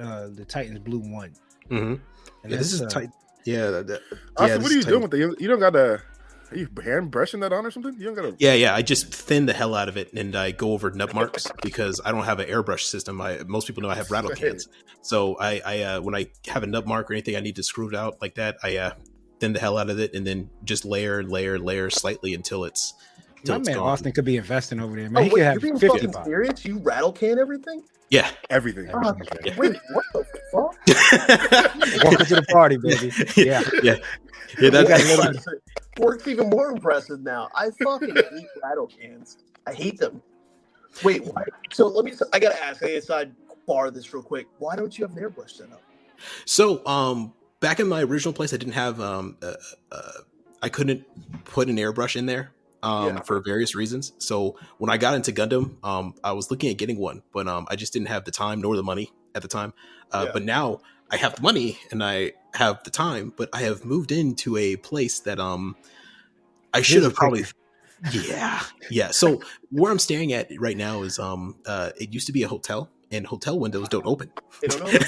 uh, 0.00 0.28
the 0.28 0.44
Titans 0.46 0.80
Blue 0.80 0.98
one. 0.98 1.32
Mm-hmm. 1.70 1.94
And 2.42 2.52
yeah, 2.52 2.56
this 2.56 2.72
is 2.72 2.82
uh, 2.82 2.88
tight. 2.88 3.08
Yeah, 3.44 3.70
that, 3.70 3.86
that- 3.86 4.02
Austen, 4.36 4.48
yeah, 4.48 4.54
what 4.56 4.62
this 4.62 4.70
are 4.70 4.72
you 4.74 4.78
is 4.80 4.84
doing 4.86 5.02
with 5.02 5.14
it? 5.14 5.18
You, 5.18 5.36
you 5.38 5.48
don't 5.48 5.60
got 5.60 5.70
to. 5.70 6.02
Are 6.50 6.56
you 6.56 6.68
hand 6.84 7.10
brushing 7.10 7.40
that 7.40 7.50
on 7.54 7.64
or 7.64 7.70
something? 7.70 7.94
You 7.98 8.04
don't 8.04 8.14
got 8.14 8.22
to. 8.22 8.36
Yeah, 8.38 8.52
yeah. 8.52 8.74
I 8.74 8.82
just 8.82 9.06
thin 9.12 9.46
the 9.46 9.54
hell 9.54 9.74
out 9.74 9.88
of 9.88 9.96
it 9.96 10.12
and 10.12 10.36
I 10.36 10.50
go 10.50 10.72
over 10.72 10.90
nub 10.90 11.14
marks 11.14 11.50
because 11.62 11.98
I 12.04 12.12
don't 12.12 12.24
have 12.24 12.40
an 12.40 12.48
airbrush 12.48 12.80
system. 12.82 13.22
I 13.22 13.38
most 13.46 13.66
people 13.66 13.82
know 13.82 13.88
I 13.88 13.94
have 13.94 14.10
rattle 14.10 14.30
cans. 14.36 14.68
So 15.00 15.36
I, 15.40 15.62
I 15.64 15.80
uh, 15.80 16.00
when 16.02 16.14
I 16.14 16.26
have 16.48 16.62
a 16.62 16.66
nub 16.66 16.86
mark 16.86 17.10
or 17.10 17.14
anything 17.14 17.36
I 17.36 17.40
need 17.40 17.56
to 17.56 17.62
screw 17.62 17.88
it 17.88 17.94
out 17.94 18.20
like 18.20 18.34
that, 18.34 18.58
I 18.62 18.76
uh, 18.76 18.90
thin 19.42 19.52
the 19.52 19.58
hell 19.58 19.76
out 19.76 19.90
of 19.90 19.98
it 19.98 20.14
and 20.14 20.24
then 20.24 20.48
just 20.62 20.84
layer 20.84 21.18
and 21.18 21.28
layer 21.28 21.56
and 21.56 21.64
layer 21.64 21.90
slightly 21.90 22.32
until 22.32 22.62
it's 22.64 22.94
until 23.38 23.56
my 23.56 23.58
it's 23.58 23.66
man 23.68 23.76
gone. 23.76 23.88
Austen 23.88 24.12
could 24.12 24.24
be 24.24 24.36
investing 24.36 24.78
over 24.78 24.94
there, 24.94 25.10
man. 25.10 25.20
Oh, 25.20 25.24
he 25.24 25.30
wait, 25.30 25.40
could 25.42 25.52
you're 25.54 25.60
being 25.60 25.78
fifty 25.78 25.98
fucking 25.98 26.10
bucks. 26.12 26.26
serious? 26.26 26.64
You 26.64 26.78
rattle 26.78 27.12
can 27.12 27.40
everything? 27.40 27.82
Yeah. 28.08 28.30
Everything. 28.50 28.88
Ah, 28.94 29.14
Yeah. 29.44 29.56
Wait, 29.56 29.76
what 29.90 30.04
the 30.12 30.24
fuck? 30.52 30.76
Welcome 32.04 32.26
to 32.26 32.34
the 32.36 32.46
party, 32.52 32.76
baby. 32.76 33.10
Yeah. 33.36 33.62
yeah. 33.82 33.96
Yeah, 34.60 34.68
We 34.68 34.70
got 34.70 35.00
a 35.00 35.32
that's 35.32 35.46
Work's 35.98 36.28
even 36.28 36.50
more 36.50 36.70
impressive 36.70 37.20
now. 37.22 37.48
I 37.56 37.70
fucking 37.82 38.14
hate 38.14 38.46
rattle 38.62 38.86
cans. 38.86 39.38
I 39.66 39.72
hate 39.72 39.98
them. 39.98 40.22
Wait, 41.02 41.24
why? 41.24 41.42
So 41.72 41.88
let 41.88 42.04
me. 42.04 42.12
I 42.32 42.38
gotta 42.38 42.62
ask. 42.62 42.84
I 42.84 43.00
gotta 43.00 43.30
bar 43.66 43.90
this 43.90 44.12
real 44.14 44.22
quick. 44.22 44.46
Why 44.58 44.76
don't 44.76 44.96
you 44.96 45.04
have 45.06 45.16
an 45.16 45.22
airbrush 45.24 45.52
set 45.52 45.72
up? 45.72 45.82
So, 46.44 46.86
um, 46.86 47.32
back 47.62 47.80
in 47.80 47.88
my 47.88 48.02
original 48.02 48.34
place, 48.34 48.52
I 48.52 48.58
didn't 48.58 48.74
have 48.74 49.00
um, 49.00 49.36
uh, 49.42 49.54
uh, 49.90 50.12
I 50.60 50.68
couldn't 50.68 51.04
put 51.44 51.68
an 51.68 51.76
airbrush 51.76 52.16
in 52.16 52.26
there 52.26 52.52
um 52.82 53.06
Yeah. 53.16 53.22
for 53.22 53.40
various 53.40 53.74
reasons. 53.74 54.12
So 54.18 54.58
when 54.78 54.90
I 54.90 54.98
got 54.98 55.14
into 55.14 55.32
Gundam, 55.32 55.76
um, 55.82 56.14
I 56.22 56.32
was 56.32 56.50
looking 56.50 56.68
at 56.70 56.76
getting 56.76 56.98
one, 56.98 57.22
but 57.32 57.48
um, 57.48 57.66
I 57.70 57.76
just 57.76 57.92
didn't 57.94 58.08
have 58.08 58.24
the 58.24 58.30
time 58.32 58.60
nor 58.60 58.76
the 58.76 58.82
money 58.82 59.10
at 59.34 59.42
the 59.42 59.48
time. 59.48 59.72
Uh, 60.12 60.24
Yeah. 60.26 60.32
But 60.34 60.42
now 60.44 60.80
I 61.10 61.16
have 61.16 61.36
the 61.36 61.42
money 61.42 61.78
and 61.90 62.02
I 62.02 62.32
have 62.54 62.82
the 62.84 62.90
time, 62.90 63.32
but 63.36 63.48
I 63.52 63.60
have 63.62 63.84
moved 63.84 64.12
into 64.12 64.56
a 64.56 64.76
place 64.76 65.20
that 65.20 65.38
um, 65.38 65.76
I 66.74 66.82
should 66.82 67.02
have 67.04 67.14
probably. 67.14 67.44
Yeah, 68.12 68.60
yeah. 68.90 69.12
So 69.12 69.40
where 69.70 69.92
I'm 69.92 70.00
staring 70.00 70.32
at 70.32 70.50
right 70.58 70.76
now 70.76 71.02
is 71.04 71.20
um, 71.20 71.54
uh, 71.66 71.90
it 72.00 72.12
used 72.12 72.26
to 72.26 72.32
be 72.32 72.42
a 72.42 72.48
hotel, 72.48 72.90
and 73.12 73.26
hotel 73.26 73.58
windows 73.58 73.88
don't 73.88 74.06
open. 74.06 74.32
They 74.60 74.68
don't 74.68 74.80
know. 74.80 74.88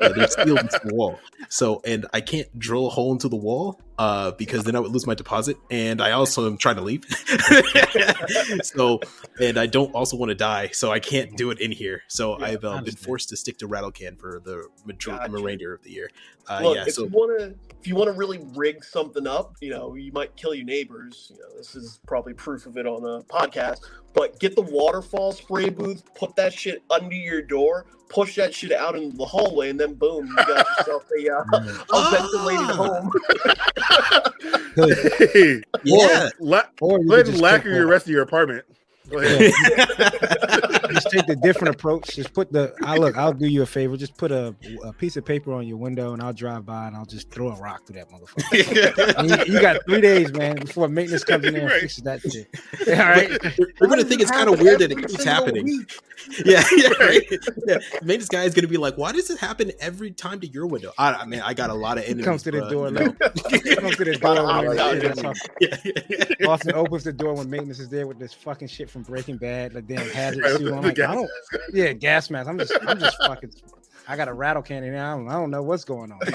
yeah, 0.00 0.08
they're 0.08 0.28
sealed 0.28 0.60
into 0.60 0.80
the 0.84 0.94
wall. 0.94 1.20
So, 1.48 1.80
and 1.84 2.06
I 2.12 2.20
can't 2.20 2.58
drill 2.58 2.86
a 2.86 2.90
hole 2.90 3.12
into 3.12 3.28
the 3.28 3.36
wall 3.36 3.80
uh, 3.98 4.30
because 4.32 4.64
then 4.64 4.76
I 4.76 4.80
would 4.80 4.92
lose 4.92 5.06
my 5.06 5.14
deposit. 5.14 5.56
And 5.70 6.00
I 6.00 6.12
also 6.12 6.46
am 6.46 6.56
trying 6.56 6.76
to 6.76 6.82
leave. 6.82 7.04
so, 8.62 9.00
and 9.40 9.58
I 9.58 9.66
don't 9.66 9.92
also 9.94 10.16
want 10.16 10.30
to 10.30 10.34
die. 10.34 10.68
So 10.72 10.90
I 10.90 11.00
can't 11.00 11.36
do 11.36 11.50
it 11.50 11.60
in 11.60 11.72
here. 11.72 12.02
So 12.08 12.38
Yeah, 12.38 12.46
I've 12.46 12.64
uh, 12.64 12.80
been 12.80 12.96
forced 12.96 13.28
to 13.30 13.36
stick 13.36 13.58
to 13.58 13.66
rattle 13.66 13.90
can 13.90 14.16
for 14.16 14.40
the 14.44 14.68
major- 14.86 15.10
Gotcha. 15.10 15.32
remainder 15.32 15.74
of 15.74 15.82
the 15.82 15.90
year. 15.90 16.10
Uh, 16.48 16.60
Look, 16.62 16.76
yeah. 16.76 16.84
if 16.86 16.94
So 16.94 17.02
you 17.04 17.08
want 17.08 17.40
to, 17.40 17.54
if 17.78 17.86
you 17.86 17.94
want 17.94 18.08
to 18.08 18.12
really 18.16 18.38
rig 18.54 18.82
something 18.84 19.26
up, 19.26 19.54
you 19.60 19.70
know, 19.70 19.94
you 19.94 20.12
might 20.12 20.34
kill 20.36 20.54
your 20.54 20.64
neighbors. 20.64 21.30
You 21.34 21.40
know, 21.40 21.56
this 21.56 21.74
is 21.74 22.00
probably 22.06 22.32
proof 22.34 22.66
of 22.66 22.76
it 22.78 22.86
on 22.86 23.02
a 23.04 23.22
podcast. 23.24 23.80
But 24.14 24.40
get 24.40 24.54
the 24.56 24.62
waterfall 24.62 25.32
spray 25.32 25.68
booth, 25.68 26.02
put 26.14 26.34
that 26.36 26.52
shit 26.52 26.82
under 26.90 27.14
your 27.14 27.42
door, 27.42 27.84
push 28.08 28.36
that 28.36 28.54
shit 28.54 28.72
out 28.72 28.96
into 28.96 29.16
the 29.16 29.24
hallway, 29.26 29.68
and 29.68 29.78
then 29.78 29.94
boom, 29.94 30.26
you 30.26 30.34
got 30.36 30.66
yourself 30.78 31.04
a, 31.20 31.28
uh, 31.30 31.42
a 31.52 32.10
ventilated 32.10 32.70
Ah. 32.70 32.74
home. 32.74 33.10
hey, 35.32 35.62
yeah. 35.84 36.28
la- 36.40 36.62
Or 36.80 37.00
you 37.00 37.12
ahead 37.12 37.26
could 37.26 37.40
lacquer 37.40 37.70
your 37.70 37.80
the- 37.80 37.86
rest 37.86 38.06
of 38.06 38.12
your 38.12 38.22
apartment. 38.22 38.64
Go 39.10 39.18
ahead. 39.18 39.52
just 40.92 41.10
take 41.10 41.26
the 41.26 41.38
different 41.42 41.74
approach. 41.74 42.14
Just 42.14 42.32
put 42.32 42.52
the. 42.52 42.74
I 42.84 42.96
look. 42.96 43.16
I'll 43.16 43.32
do 43.32 43.46
you 43.46 43.62
a 43.62 43.66
favor. 43.66 43.96
Just 43.96 44.16
put 44.16 44.30
a, 44.32 44.54
a 44.84 44.92
piece 44.92 45.16
of 45.16 45.24
paper 45.24 45.52
on 45.52 45.66
your 45.66 45.76
window, 45.76 46.12
and 46.12 46.22
I'll 46.22 46.32
drive 46.32 46.66
by 46.66 46.86
and 46.88 46.96
I'll 46.96 47.06
just 47.06 47.30
throw 47.30 47.48
a 47.50 47.56
rock 47.60 47.86
through 47.86 47.96
that 47.96 48.08
motherfucker. 48.10 49.38
You, 49.48 49.54
you 49.54 49.60
got 49.60 49.80
three 49.86 50.00
days, 50.00 50.32
man, 50.32 50.56
before 50.56 50.88
maintenance 50.88 51.24
comes 51.24 51.44
in 51.44 51.54
there 51.54 51.62
and 51.62 51.70
Right. 51.70 51.80
fixes 51.82 52.04
that 52.04 52.20
shit. 52.22 52.48
All 52.88 53.04
right. 53.08 53.28
They're, 53.42 53.52
they're 53.78 53.88
gonna 53.88 54.04
think 54.04 54.20
it's 54.22 54.30
kind 54.30 54.48
of 54.48 54.60
weird 54.60 54.78
that 54.80 54.90
it 54.92 54.98
keeps 54.98 55.24
happening. 55.24 55.64
week. 55.64 55.92
Yeah, 56.44 56.64
yeah, 56.76 56.88
right. 57.00 57.22
yeah. 57.66 57.78
Maybe 58.02 58.18
this 58.18 58.28
guy 58.28 58.44
is 58.44 58.54
gonna 58.54 58.68
be 58.68 58.76
like, 58.76 58.96
"Why 58.98 59.12
does 59.12 59.30
it 59.30 59.38
happen 59.38 59.72
every 59.80 60.10
time 60.10 60.40
to 60.40 60.46
your 60.46 60.66
window?" 60.66 60.92
I, 60.98 61.12
I 61.14 61.24
mean, 61.26 61.40
I 61.40 61.54
got 61.54 61.70
a 61.70 61.74
lot 61.74 61.96
of 61.98 62.04
He 62.04 62.10
enemies. 62.10 62.24
comes 62.26 62.42
to 62.44 62.50
the 62.50 62.58
bruh, 62.60 62.70
door. 62.70 62.86
you 62.88 62.92
know? 62.94 63.12
Comes 63.12 63.96
to 63.96 64.04
the 64.04 64.18
door. 64.20 64.52
Maintenance- 64.90 66.66
opens 66.74 67.04
the 67.04 67.12
door 67.12 67.34
when 67.34 67.50
maintenance 67.50 67.78
is 67.80 67.88
there 67.88 68.06
with 68.06 68.18
this 68.18 68.32
fucking 68.32 68.68
shit 68.68 68.88
from 68.90 68.97
Breaking 69.02 69.36
Bad, 69.36 69.74
like 69.74 69.86
damn 69.86 70.08
hazard 70.10 70.42
Right, 70.42 70.52
suit. 70.56 70.64
the 70.64 70.74
I'm 70.76 70.82
like, 70.82 70.98
I 70.98 71.14
don't, 71.14 71.30
yeah, 71.72 71.92
gas 71.92 72.30
mask. 72.30 72.48
I'm 72.48 72.58
just, 72.58 72.72
I'm 72.86 72.98
just 72.98 73.16
fucking. 73.18 73.52
I 74.10 74.16
got 74.16 74.28
a 74.28 74.32
rattle 74.32 74.62
can 74.62 74.84
in 74.84 74.92
there. 74.92 75.04
I 75.04 75.14
don't, 75.14 75.28
I 75.28 75.32
don't 75.32 75.50
know 75.50 75.62
what's 75.62 75.84
going 75.84 76.10
on. 76.12 76.18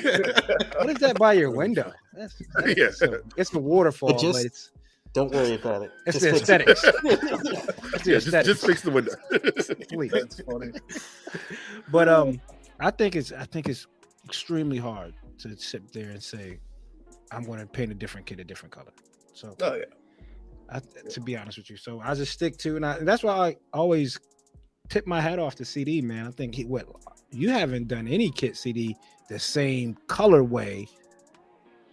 What 0.77 0.89
is 0.89 0.97
that 0.99 1.17
by 1.17 1.33
your 1.33 1.49
window? 1.51 1.91
That's, 2.13 2.35
that's 2.55 2.77
Yeah. 2.77 2.89
so- 2.91 3.21
it's 3.37 3.49
the 3.49 3.59
waterfall, 3.59 4.09
It 4.11 4.19
just- 4.19 4.37
but 4.39 4.45
it's 4.45 4.71
Don't 5.13 5.31
worry 5.31 5.55
about 5.55 5.81
it. 5.83 5.91
It's 6.05 6.19
Just 6.19 6.25
the 6.25 6.31
fix 6.31 6.49
it. 6.49 6.69
aesthetics. 6.69 6.83
It's 7.93 8.03
the 8.03 8.11
Yeah, 8.11 8.15
just, 8.15 8.27
aesthetics. 8.27 8.47
just 8.47 8.65
fix 8.65 8.81
the 8.81 8.91
window. 8.91 9.11
Sweet. 9.91 10.11
That's 10.11 10.41
funny. 10.41 10.71
But 11.91 12.09
um, 12.09 12.41
I 12.79 12.91
think 12.91 13.15
it's 13.15 13.31
I 13.31 13.45
think 13.45 13.69
it's 13.69 13.87
extremely 14.25 14.77
hard 14.77 15.13
to 15.39 15.55
sit 15.57 15.91
there 15.93 16.09
and 16.11 16.21
say, 16.21 16.59
I'm 17.31 17.43
going 17.43 17.59
to 17.59 17.65
paint 17.67 17.91
a 17.91 17.95
different 17.95 18.25
kid 18.25 18.39
a 18.39 18.43
different 18.43 18.71
color. 18.73 18.91
So 19.33 19.55
Oh 19.61 19.75
yeah. 19.75 19.85
I, 20.73 20.81
to 21.09 21.21
be 21.21 21.37
honest 21.37 21.57
with 21.57 21.69
you, 21.69 21.77
so 21.77 22.01
I 22.03 22.13
just 22.15 22.31
stick 22.31 22.57
to, 22.57 22.75
and, 22.75 22.85
I, 22.85 22.95
and 22.95 23.07
that's 23.07 23.23
why 23.23 23.33
I 23.33 23.57
always 23.73 24.19
tip 24.89 25.05
my 25.07 25.21
hat 25.21 25.39
off 25.39 25.55
to 25.55 25.65
CD, 25.65 26.01
man. 26.01 26.27
I 26.27 26.31
think 26.31 26.55
he 26.55 26.65
what 26.65 26.87
you 27.31 27.49
haven't 27.49 27.87
done 27.87 28.07
any 28.07 28.29
kit 28.29 28.55
CD 28.57 28.95
the 29.29 29.39
same 29.39 29.97
colorway 30.07 30.87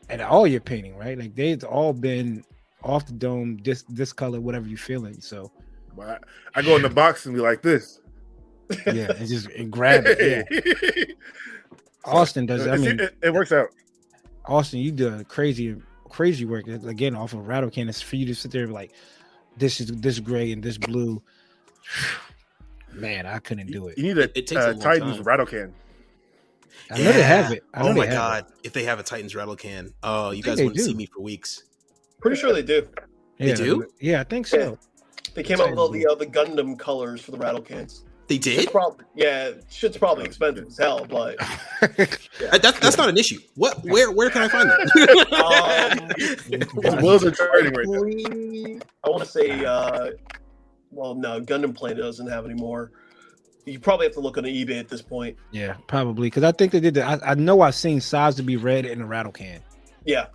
and 0.08 0.20
all 0.20 0.46
your 0.46 0.60
painting, 0.60 0.96
right? 0.96 1.18
Like 1.18 1.34
they've 1.34 1.62
all 1.64 1.92
been 1.92 2.44
off 2.82 3.06
the 3.06 3.12
dome, 3.12 3.58
this 3.62 3.82
this 3.88 4.12
color, 4.12 4.40
whatever 4.40 4.68
you're 4.68 4.78
feeling. 4.78 5.20
So 5.20 5.50
But 5.96 6.08
I, 6.54 6.60
I 6.60 6.62
go 6.62 6.76
in 6.76 6.82
the 6.82 6.90
box 6.90 7.26
and 7.26 7.34
be 7.34 7.40
like 7.40 7.62
this. 7.62 8.00
yeah, 8.86 9.12
and 9.12 9.28
just 9.28 9.48
and 9.50 9.70
grab 9.70 10.04
it. 10.06 10.46
Yeah. 10.50 11.14
Austen 12.04 12.46
does. 12.46 12.66
I 12.66 12.76
mean, 12.76 13.00
it, 13.00 13.16
it 13.22 13.32
works 13.32 13.52
out. 13.52 13.68
Austen, 14.46 14.80
you 14.80 14.90
do 14.90 15.22
crazy, 15.24 15.76
crazy 16.10 16.44
work 16.44 16.66
again 16.68 17.14
off 17.16 17.32
of 17.32 17.46
rattle 17.46 17.70
can. 17.70 17.88
It's 17.88 18.02
for 18.02 18.16
you 18.16 18.26
to 18.26 18.34
sit 18.34 18.50
there 18.50 18.62
and 18.62 18.70
be 18.70 18.74
like, 18.74 18.92
this 19.56 19.80
is 19.80 19.88
this 19.88 20.18
gray 20.18 20.52
and 20.52 20.62
this 20.62 20.76
blue. 20.78 21.22
Man, 22.92 23.24
I 23.24 23.38
couldn't 23.38 23.68
do 23.70 23.86
it. 23.88 23.96
You 23.96 24.04
need 24.04 24.18
a, 24.18 24.24
It 24.36 24.46
takes 24.46 24.52
a 24.52 24.70
uh, 24.70 24.72
long 24.72 24.80
Titans 24.80 25.16
time. 25.16 25.22
rattle 25.24 25.46
can. 25.46 25.72
I 26.90 26.98
know 26.98 27.12
they 27.12 27.22
have 27.22 27.52
it. 27.52 27.62
I 27.72 27.82
know 27.84 27.90
Oh 27.90 27.92
my 27.94 28.00
they 28.06 28.12
have 28.12 28.16
god! 28.16 28.46
If 28.64 28.72
they 28.72 28.82
have 28.84 28.98
a 28.98 29.02
Titans 29.04 29.34
rattle 29.36 29.54
can, 29.54 29.92
oh, 30.02 30.32
you 30.32 30.42
guys 30.42 30.58
wouldn't 30.58 30.80
see 30.80 30.94
me 30.94 31.06
for 31.06 31.20
weeks. 31.20 31.62
Pretty 32.20 32.36
sure 32.36 32.52
they 32.52 32.62
do. 32.62 32.78
It. 32.78 32.94
They 33.38 33.54
do? 33.54 33.86
Yeah, 34.00 34.20
I 34.20 34.24
think 34.24 34.46
so. 34.46 34.76
They 35.34 35.44
came 35.44 35.60
out 35.60 35.70
with 35.70 35.78
all 35.78 35.88
the 35.88 36.06
uh, 36.06 36.16
the 36.16 36.26
Gundam 36.26 36.76
colors 36.78 37.20
for 37.20 37.30
the 37.30 37.38
rattle 37.38 37.62
cans. 37.62 38.04
They 38.30 38.36
It's 38.36 38.44
did. 38.46 38.70
probably 38.70 39.04
yeah, 39.16 39.50
shit's 39.68 39.96
probably 39.98 40.24
expensive 40.24 40.68
as 40.68 40.78
hell, 40.78 41.04
but 41.04 41.36
Uh, 41.82 41.88
That, 42.58 42.78
that's 42.80 42.96
not 42.96 43.08
an 43.08 43.18
issue. 43.18 43.40
What? 43.56 43.82
Where? 43.84 44.12
Where 44.12 44.30
can 44.30 44.42
I 44.42 44.48
find 44.48 44.70
that? 44.70 46.08
um, 46.92 47.02
Wheels 47.02 47.24
are 47.24 47.32
turning 47.32 47.74
right 47.74 47.86
now. 47.88 48.80
I 49.04 49.08
want 49.10 49.24
to 49.24 49.28
say, 49.28 49.64
uh, 49.64 50.10
well, 50.92 51.14
no, 51.16 51.40
Gundam 51.40 51.74
Planet 51.74 51.98
doesn't 51.98 52.28
have 52.28 52.44
any 52.44 52.54
more. 52.54 52.92
You 53.66 53.80
probably 53.80 54.06
have 54.06 54.14
to 54.14 54.20
look 54.20 54.38
on 54.38 54.44
eBay 54.44 54.78
at 54.78 54.88
this 54.88 55.02
point. 55.02 55.36
yeah, 55.50 55.74
probably 55.88 56.28
because 56.28 56.44
I 56.44 56.52
think 56.52 56.70
they 56.72 56.80
did. 56.80 56.94
that. 56.94 57.22
I, 57.24 57.32
I 57.32 57.34
know 57.34 57.60
I've 57.62 57.74
seen 57.74 57.98
Sazabi 57.98 58.62
red 58.62 58.86
in 58.86 59.00
a 59.00 59.06
rattle 59.06 59.32
can. 59.32 59.60
Yeah, 60.04 60.26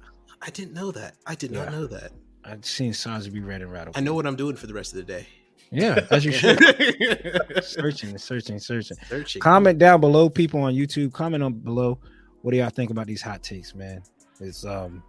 I 0.42 0.50
didn't 0.50 0.74
know 0.74 0.92
that. 0.92 1.16
I 1.26 1.36
did 1.36 1.52
not 1.52 1.72
know 1.72 1.88
that. 1.88 2.12
I've 2.44 2.66
seen 2.66 2.92
Sazabi 2.92 3.46
red 3.46 3.62
in 3.62 3.70
rattle. 3.72 3.94
I 3.96 4.02
know 4.02 4.14
what 4.14 4.28
I'm 4.28 4.36
doing 4.36 4.56
for 4.58 4.68
the 4.68 4.74
rest 4.74 4.92
of 4.94 4.98
the 4.98 5.04
day. 5.04 5.28
Yeah, 5.76 6.06
as 6.12 6.24
you 6.24 6.32
should. 6.32 6.58
searching, 7.64 8.18
searching, 8.18 8.60
searching. 8.60 8.98
Searching. 9.08 9.42
Comment 9.42 9.78
down 9.78 10.00
below, 10.00 10.30
people 10.30 10.62
on 10.62 10.74
YouTube. 10.74 11.12
Comment 11.14 11.44
on 11.44 11.54
below. 11.54 12.00
What 12.42 12.52
do 12.52 12.58
y'all 12.58 12.70
think 12.70 12.92
about 12.92 13.08
these 13.08 13.22
hot 13.22 13.44
takes, 13.44 13.76
man? 13.76 14.02
It's 14.40 14.66
um, 14.66 15.04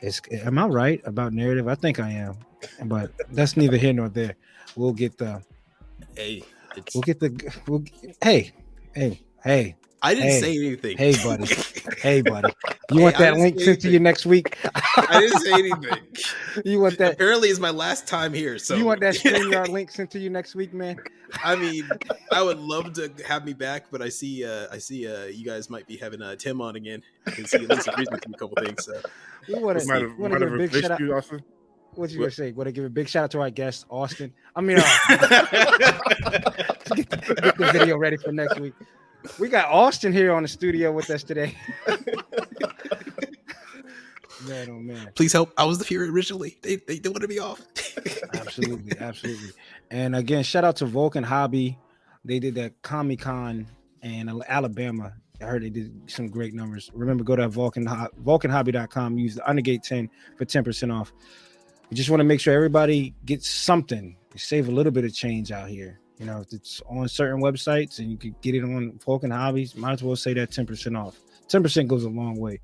it's 0.00 0.20
am 0.32 0.58
I 0.58 0.66
right 0.66 1.00
about 1.04 1.32
narrative? 1.32 1.68
I 1.68 1.74
think 1.74 2.00
I 2.00 2.10
am, 2.10 2.36
but 2.84 3.12
that's 3.30 3.56
neither 3.56 3.76
here 3.76 3.92
nor 3.92 4.08
there. 4.08 4.34
We'll 4.76 4.92
get 4.92 5.16
the 5.18 5.42
Hey, 6.16 6.42
we'll 6.94 7.02
get 7.02 7.20
the 7.20 7.52
we'll 7.66 7.84
hey 8.22 8.52
hey 8.94 9.20
hey 9.44 9.76
I 10.02 10.14
didn't 10.14 10.30
hey, 10.30 10.40
say 10.40 10.56
anything. 10.56 10.98
hey, 10.98 11.14
buddy. 11.24 11.44
hey 12.04 12.22
buddy. 12.22 12.52
You 12.90 12.98
Hey, 12.98 13.02
want 13.02 13.18
that 13.18 13.36
link 13.38 13.58
sent 13.60 13.80
to 13.80 13.90
you 13.90 13.98
next 13.98 14.26
week? 14.26 14.58
I 14.96 15.18
didn't 15.20 15.40
say 15.40 15.52
anything. 15.54 15.98
you 16.64 16.78
want 16.80 16.98
that? 16.98 17.14
Apparently, 17.14 17.48
it's 17.48 17.58
my 17.58 17.70
last 17.70 18.06
time 18.06 18.32
here. 18.34 18.58
So 18.58 18.76
you 18.76 18.84
want 18.84 19.00
that 19.00 19.14
StreamYard 19.20 19.68
link 19.68 19.90
sent 19.90 20.10
to 20.12 20.18
you 20.18 20.28
next 20.30 20.54
week, 20.54 20.74
man? 20.74 20.98
I 21.42 21.56
mean, 21.56 21.88
I 22.30 22.42
would 22.42 22.58
love 22.58 22.92
to 22.94 23.10
have 23.26 23.44
me 23.44 23.54
back, 23.54 23.86
but 23.90 24.02
I 24.02 24.08
see, 24.10 24.44
uh, 24.44 24.66
I 24.70 24.78
see, 24.78 25.08
uh, 25.08 25.24
you 25.24 25.44
guys 25.44 25.68
might 25.70 25.86
be 25.86 25.96
having 25.96 26.20
uh, 26.22 26.36
Tim 26.36 26.60
on 26.60 26.76
again. 26.76 27.02
I 27.26 27.30
can 27.30 27.46
see 27.46 27.64
at 27.64 27.70
least 27.70 27.88
agrees 27.88 28.08
with 28.12 28.28
me 28.28 28.34
a 28.34 28.38
couple 28.38 28.62
things. 28.62 28.84
So 28.84 29.00
We 29.48 29.54
want 29.54 29.84
Might 29.86 29.98
to 30.00 30.08
have, 30.08 30.18
want 30.18 30.32
might 30.34 30.38
to 30.40 30.44
have 30.44 30.52
give 30.52 30.60
a 30.60 30.68
big 30.68 30.82
shout 30.82 30.90
out. 30.92 31.00
you, 31.00 31.14
Austen. 31.14 31.42
What 31.94 32.10
you 32.10 32.18
What? 32.18 32.24
gonna 32.26 32.30
say? 32.32 32.52
Want 32.52 32.66
to 32.66 32.72
give 32.72 32.84
a 32.84 32.90
big 32.90 33.08
shout 33.08 33.24
out 33.24 33.30
to 33.32 33.40
our 33.40 33.50
guest 33.50 33.86
Austen? 33.88 34.32
I 34.54 34.60
mean, 34.60 34.78
uh, 34.78 34.84
get, 36.94 37.08
the, 37.10 37.38
get 37.42 37.56
the 37.56 37.70
video 37.72 37.96
ready 37.98 38.16
for 38.18 38.30
next 38.32 38.60
week. 38.60 38.74
We 39.38 39.48
got 39.48 39.68
Austen 39.70 40.12
here 40.12 40.32
on 40.32 40.42
the 40.42 40.48
studio 40.48 40.92
with 40.92 41.10
us 41.10 41.22
today. 41.22 41.56
man, 44.46 44.68
oh 44.70 44.78
man, 44.78 45.10
please 45.14 45.32
help. 45.32 45.52
I 45.56 45.64
was 45.64 45.78
the 45.78 45.84
Fury 45.84 46.08
originally. 46.08 46.58
They 46.62 46.76
they, 46.76 46.98
they 46.98 47.08
wanted 47.08 47.30
me 47.30 47.38
off. 47.38 47.60
absolutely, 48.34 48.98
absolutely. 48.98 49.50
And 49.90 50.14
again, 50.14 50.42
shout 50.44 50.64
out 50.64 50.76
to 50.76 50.86
Vulcan 50.86 51.24
Hobby. 51.24 51.78
They 52.24 52.38
did 52.38 52.54
that 52.56 52.80
Comic 52.82 53.20
Con 53.20 53.66
in 54.02 54.42
Alabama. 54.48 55.14
I 55.40 55.46
heard 55.46 55.62
they 55.62 55.70
did 55.70 56.10
some 56.10 56.28
great 56.28 56.54
numbers. 56.54 56.90
Remember, 56.94 57.24
go 57.24 57.36
to 57.36 57.48
Vulcan 57.48 57.86
vulcanhobby.com. 57.86 59.18
Use 59.18 59.34
the 59.34 59.42
Undergate 59.42 59.82
10 59.82 60.08
for 60.36 60.44
10% 60.44 60.94
off. 60.94 61.12
We 61.90 61.96
just 61.96 62.08
want 62.08 62.20
to 62.20 62.24
make 62.24 62.40
sure 62.40 62.54
everybody 62.54 63.14
gets 63.24 63.48
something. 63.48 64.16
You 64.32 64.38
save 64.38 64.68
a 64.68 64.70
little 64.70 64.92
bit 64.92 65.04
of 65.04 65.12
change 65.14 65.52
out 65.52 65.68
here. 65.68 66.00
You 66.24 66.30
know, 66.30 66.40
if 66.40 66.54
it's 66.54 66.80
on 66.88 67.06
certain 67.06 67.42
websites 67.42 67.98
and 67.98 68.10
you 68.10 68.16
could 68.16 68.40
get 68.40 68.54
it 68.54 68.64
on 68.64 68.98
Vulcan 69.04 69.30
Hobbies, 69.30 69.76
might 69.76 69.92
as 69.92 70.02
well 70.02 70.16
say 70.16 70.32
that 70.32 70.48
10% 70.48 70.98
off. 70.98 71.18
10% 71.48 71.86
goes 71.86 72.04
a 72.04 72.08
long 72.08 72.36
way. 72.36 72.60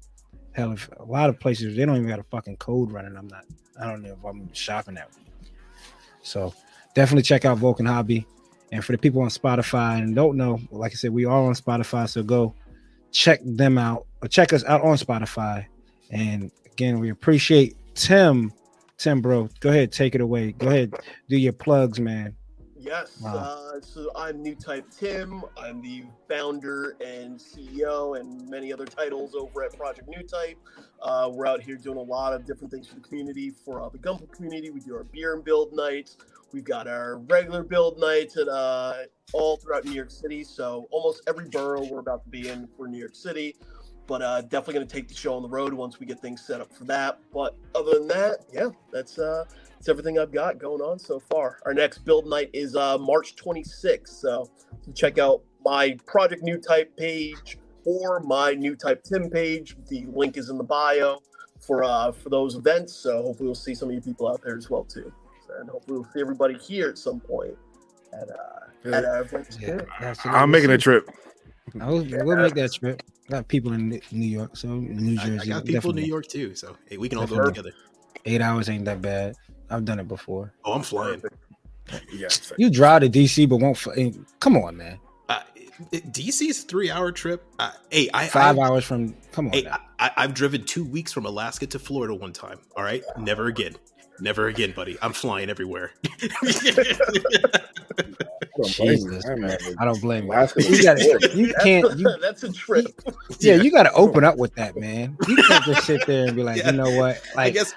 Hell, 0.53 0.73
if 0.73 0.89
a 0.99 1.05
lot 1.05 1.29
of 1.29 1.39
places 1.39 1.77
they 1.77 1.85
don't 1.85 1.97
even 1.97 2.09
got 2.09 2.19
a 2.19 2.23
fucking 2.23 2.57
code 2.57 2.91
running. 2.91 3.15
I'm 3.19 3.29
not, 3.29 3.45
I 3.79 3.87
don't 3.87 4.03
know 4.03 4.17
if 4.19 4.25
I'm 4.25 4.51
shopping 4.55 4.95
that. 4.95 5.11
So 6.23 6.55
definitely 6.95 7.21
check 7.21 7.45
out 7.45 7.59
Vulcan 7.59 7.85
Hobby. 7.85 8.27
And 8.73 8.83
for 8.83 8.93
the 8.93 8.99
people 8.99 9.21
on 9.21 9.29
Spotify 9.29 9.99
and 9.99 10.17
don't 10.17 10.39
know, 10.39 10.59
like 10.71 10.93
I 10.93 10.95
said, 10.95 11.11
we 11.11 11.27
are 11.27 11.43
on 11.43 11.53
Spotify. 11.53 12.09
So 12.09 12.23
go 12.23 12.55
check 13.13 13.41
them 13.45 13.77
out 13.77 14.07
or 14.23 14.29
check 14.29 14.55
us 14.55 14.65
out 14.65 14.81
on 14.81 14.97
Spotify. 14.97 15.67
And 16.11 16.51
again, 16.65 16.99
we 16.99 17.11
appreciate 17.11 17.77
Tim. 17.95 18.55
Tim, 18.97 19.21
bro, 19.21 19.51
go 19.61 19.69
ahead, 19.69 19.93
take 19.93 20.15
it 20.15 20.23
away. 20.23 20.53
Go 20.53 20.69
ahead, 20.69 20.95
do 21.29 21.37
your 21.37 21.53
plugs, 21.53 22.01
man. 22.01 22.37
Yes. 22.91 23.21
Wow. 23.21 23.37
Uh, 23.37 23.81
so 23.81 24.11
I'm 24.17 24.43
New 24.43 24.57
Type 24.57 24.85
Tim. 24.91 25.45
I'm 25.57 25.81
the 25.81 26.03
founder 26.29 26.97
and 27.01 27.39
CEO 27.39 28.19
and 28.19 28.51
many 28.51 28.73
other 28.73 28.85
titles 28.85 29.37
over 29.37 29.63
at 29.63 29.79
Project 29.79 30.09
New 30.09 30.25
Type. 30.25 30.59
Uh, 31.01 31.31
we're 31.33 31.47
out 31.47 31.63
here 31.63 31.77
doing 31.77 31.99
a 31.99 32.03
lot 32.03 32.33
of 32.33 32.45
different 32.45 32.73
things 32.73 32.89
for 32.89 32.97
the 32.97 33.01
community. 33.03 33.53
For 33.65 33.81
uh, 33.81 33.91
the 33.91 33.99
Gunpla 33.99 34.33
community, 34.33 34.71
we 34.71 34.81
do 34.81 34.97
our 34.97 35.05
beer 35.05 35.35
and 35.35 35.45
build 35.45 35.73
nights. 35.73 36.17
We've 36.53 36.65
got 36.65 36.89
our 36.89 37.19
regular 37.19 37.63
build 37.63 38.01
nights 38.01 38.37
at 38.37 38.49
uh, 38.49 38.95
all 39.33 39.57
throughout 39.59 39.85
New 39.85 39.93
York 39.93 40.11
City. 40.11 40.43
So 40.43 40.89
almost 40.91 41.23
every 41.29 41.49
borough 41.49 41.85
we're 41.85 42.01
about 42.01 42.25
to 42.25 42.29
be 42.29 42.49
in 42.49 42.67
for 42.77 42.89
New 42.89 42.99
York 42.99 43.15
City. 43.15 43.55
But 44.09 44.21
uh, 44.21 44.41
definitely 44.41 44.75
going 44.75 44.89
to 44.89 44.93
take 44.93 45.07
the 45.07 45.15
show 45.15 45.35
on 45.35 45.43
the 45.43 45.49
road 45.49 45.73
once 45.73 46.01
we 46.01 46.07
get 46.07 46.19
things 46.19 46.45
set 46.45 46.61
up 46.61 46.73
for 46.73 46.83
that. 46.87 47.21
But 47.33 47.55
other 47.77 48.01
than 48.01 48.09
that, 48.09 48.39
yeah, 48.53 48.71
that's 48.93 49.21
uh, 49.81 49.85
that's 49.85 49.89
everything 49.89 50.19
I've 50.19 50.33
got 50.33 50.59
going 50.59 50.81
on 50.81 50.99
so 50.99 51.19
far. 51.19 51.59
Our 51.65 51.75
next 51.75 51.99
build 51.99 52.27
night 52.27 52.51
is 52.53 52.77
uh, 52.77 52.99
March 52.99 53.35
26th. 53.37 54.09
So 54.09 54.51
check 54.95 55.19
out 55.19 55.43
my 55.65 55.97
Project 56.07 56.43
New 56.43 56.59
Type 56.59 56.95
page 56.97 57.59
or 57.85 58.21
my 58.21 58.53
New 58.53 58.77
Type 58.77 59.03
Tim 59.03 59.31
page. 59.31 59.77
The 59.89 60.07
link 60.13 60.37
is 60.37 60.51
in 60.51 60.59
the 60.59 60.65
bio 60.65 61.21
for 61.61 61.83
uh, 61.85 62.13
for 62.13 62.29
those 62.29 62.57
events. 62.57 62.95
So 62.95 63.23
hopefully 63.23 63.47
we'll 63.47 63.55
see 63.55 63.75
some 63.75 63.89
of 63.89 63.95
you 63.95 64.01
people 64.01 64.29
out 64.29 64.43
there 64.43 64.57
as 64.57 64.69
well 64.69 64.85
too. 64.85 65.13
And 65.59 65.69
hopefully 65.69 65.99
we'll 65.99 66.09
see 66.13 66.21
everybody 66.21 66.57
here 66.59 66.89
at 66.89 66.99
some 66.99 67.21
point 67.21 67.57
at 68.13 68.29
uh, 68.31 68.97
at 68.97 69.05
our 69.05 69.23
events. 69.23 69.59
Yeah, 69.61 69.81
I'm 70.25 70.51
making 70.51 70.71
a 70.71 70.79
trip. 70.79 71.11
I'll- 71.81 72.05
we'll 72.05 72.37
make 72.37 72.55
that 72.55 72.73
trip. 72.73 73.03
Got 73.29 73.47
people 73.47 73.73
in 73.75 74.01
New 74.11 74.27
York, 74.27 74.57
so 74.57 74.69
New 74.69 75.19
I, 75.21 75.25
Jersey. 75.25 75.53
I 75.53 75.55
got 75.55 75.65
people 75.65 75.91
in 75.91 75.97
New. 75.97 76.03
York 76.03 76.27
too, 76.27 76.55
so 76.57 76.77
hey, 76.89 76.97
we 76.97 77.09
can 77.09 77.19
all 77.19 77.29
go 77.29 77.45
together. 77.45 77.71
Eight 78.25 78.41
hours 78.41 78.69
ain't 78.69 78.85
that 78.87 79.01
bad. 79.01 79.37
I've 79.71 79.85
done 79.85 80.01
it 80.01 80.09
before. 80.09 80.53
Oh, 80.65 80.73
I'm 80.75 80.83
flying. 80.83 81.23
Yeah. 82.13 82.29
You 82.59 82.71
drive 82.71 83.03
to 83.03 83.09
DC, 83.09 83.49
but 83.49 83.57
won't. 83.59 83.77
fl- 83.77 83.93
eh, 83.97 84.11
Come 84.39 84.57
on, 84.57 84.77
man. 84.77 84.99
Uh, 85.29 85.41
DC's 85.93 86.63
three 86.65 86.91
hour 86.91 87.11
trip. 87.13 87.45
Uh, 87.59 87.71
hey, 87.91 88.09
I 88.15 88.27
Five 88.27 88.59
I, 88.59 88.63
hours 88.67 88.85
from. 88.85 89.15
Come 89.33 89.47
on. 89.47 89.53
Hey. 89.53 89.67
I, 89.67 89.79
I- 89.99 90.11
I've 90.19 90.35
driven 90.35 90.65
two 90.65 90.85
weeks 90.85 91.13
from 91.13 91.27
Alaska 91.27 91.67
to 91.69 91.79
Florida 91.79 92.15
one 92.15 92.33
time. 92.33 92.59
All 92.77 92.85
right, 92.85 93.03
never 93.19 93.47
again. 93.47 93.77
Never 94.21 94.49
again, 94.49 94.73
buddy. 94.77 94.99
I'm 95.01 95.15
flying 95.15 95.49
everywhere. 95.49 95.93
I 96.05 96.29
don't 98.57 98.77
blame 98.77 98.89
you. 98.91 98.97
Jesus, 98.99 99.25
I'm 99.27 99.41
man. 99.41 99.51
not- 99.51 99.61
I 99.79 99.85
don't 99.87 100.01
blame 100.01 100.25
you. 100.27 100.33
Alaska 100.33 100.63
You 100.63 100.83
got 100.83 100.99
You 101.35 101.47
That's 101.53 101.65
can't. 101.65 101.85
a- 101.93 101.97
You, 101.97 102.17
that's 102.21 102.43
a 102.43 102.53
trip. 102.53 102.87
yeah, 103.41 103.55
you 103.55 103.71
got 103.71 103.85
to 103.85 103.93
open 103.95 104.23
up 104.25 104.37
with 104.37 104.55
that, 104.57 104.77
man. 104.77 105.17
You 105.27 105.37
can't 105.37 105.65
just 105.65 105.87
sit 105.87 106.07
there 106.07 106.27
and 106.27 106.37
be 106.37 106.43
like, 106.43 106.59
Yeah. 106.59 106.71
you 106.73 106.77
know 106.77 106.91
what? 106.97 107.23
I 107.35 107.45
Like, 107.45 107.55
guess 107.55 107.73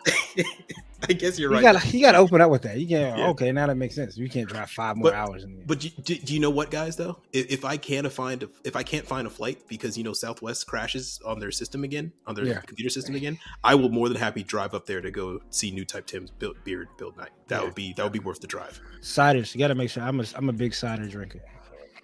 I 1.10 1.14
guess 1.14 1.38
you're 1.38 1.50
You 1.52 1.58
right. 1.62 1.74
gotta 1.74 1.88
you 1.98 2.02
gotta 2.02 2.18
open 2.18 2.40
up 2.42 2.50
with 2.50 2.62
that. 2.64 2.78
You 2.80 2.88
can't. 2.88 3.18
Yeah. 3.18 3.28
Okay, 3.30 3.52
now 3.52 3.68
that 3.68 3.76
makes 3.76 3.96
sense. 3.96 4.18
You 4.18 4.30
can't 4.30 4.48
drive 4.48 4.70
five 4.70 4.96
more 4.98 5.12
But- 5.12 5.14
hours. 5.16 5.44
In 5.44 5.64
But 5.66 5.80
do, 5.80 5.90
do, 5.90 6.16
do 6.16 6.34
you 6.34 6.40
know 6.40 6.50
what, 6.50 6.72
guys? 6.72 6.96
Though, 6.96 7.20
if, 7.32 7.52
if 7.52 7.66
I 7.66 7.78
can't 7.78 8.12
find 8.12 8.44
a, 8.44 8.50
if 8.64 8.76
I 8.76 8.84
can't 8.84 9.06
find 9.06 9.28
a 9.28 9.30
flight 9.30 9.68
because 9.68 9.98
you 9.98 10.04
know 10.04 10.14
Southwest 10.14 10.68
crashes 10.68 11.20
on 11.26 11.40
their 11.40 11.52
system 11.52 11.84
again, 11.84 12.12
on 12.28 12.36
their 12.36 12.46
Yeah. 12.46 12.62
computer 12.62 12.90
system 12.90 13.16
again, 13.16 13.38
I 13.64 13.76
will 13.76 13.90
more 13.90 14.08
than 14.10 14.18
happy 14.18 14.44
drive 14.44 14.74
up 14.74 14.86
there 14.86 15.02
to 15.02 15.12
go 15.12 15.40
see 15.50 15.72
New 15.72 15.86
Type 15.86 16.06
Tim's 16.08 16.32
build, 16.32 16.56
beard 16.64 16.88
build 16.98 17.18
night. 17.18 17.32
That 17.48 17.60
Yeah. 17.60 17.66
would 17.66 17.76
be 17.76 17.94
that 17.98 18.04
would 18.04 18.14
be 18.14 18.20
worth 18.20 18.40
the 18.42 18.48
drive. 18.48 18.80
ciders, 19.02 19.54
you 19.54 19.60
gotta 19.60 19.76
make 19.76 19.90
sure. 19.90 20.04
I'm 20.04 20.20
a 20.20 20.26
I'm 20.36 20.50
a 20.50 20.54
big 20.54 20.74
cider 20.74 21.06
drinker. 21.08 21.40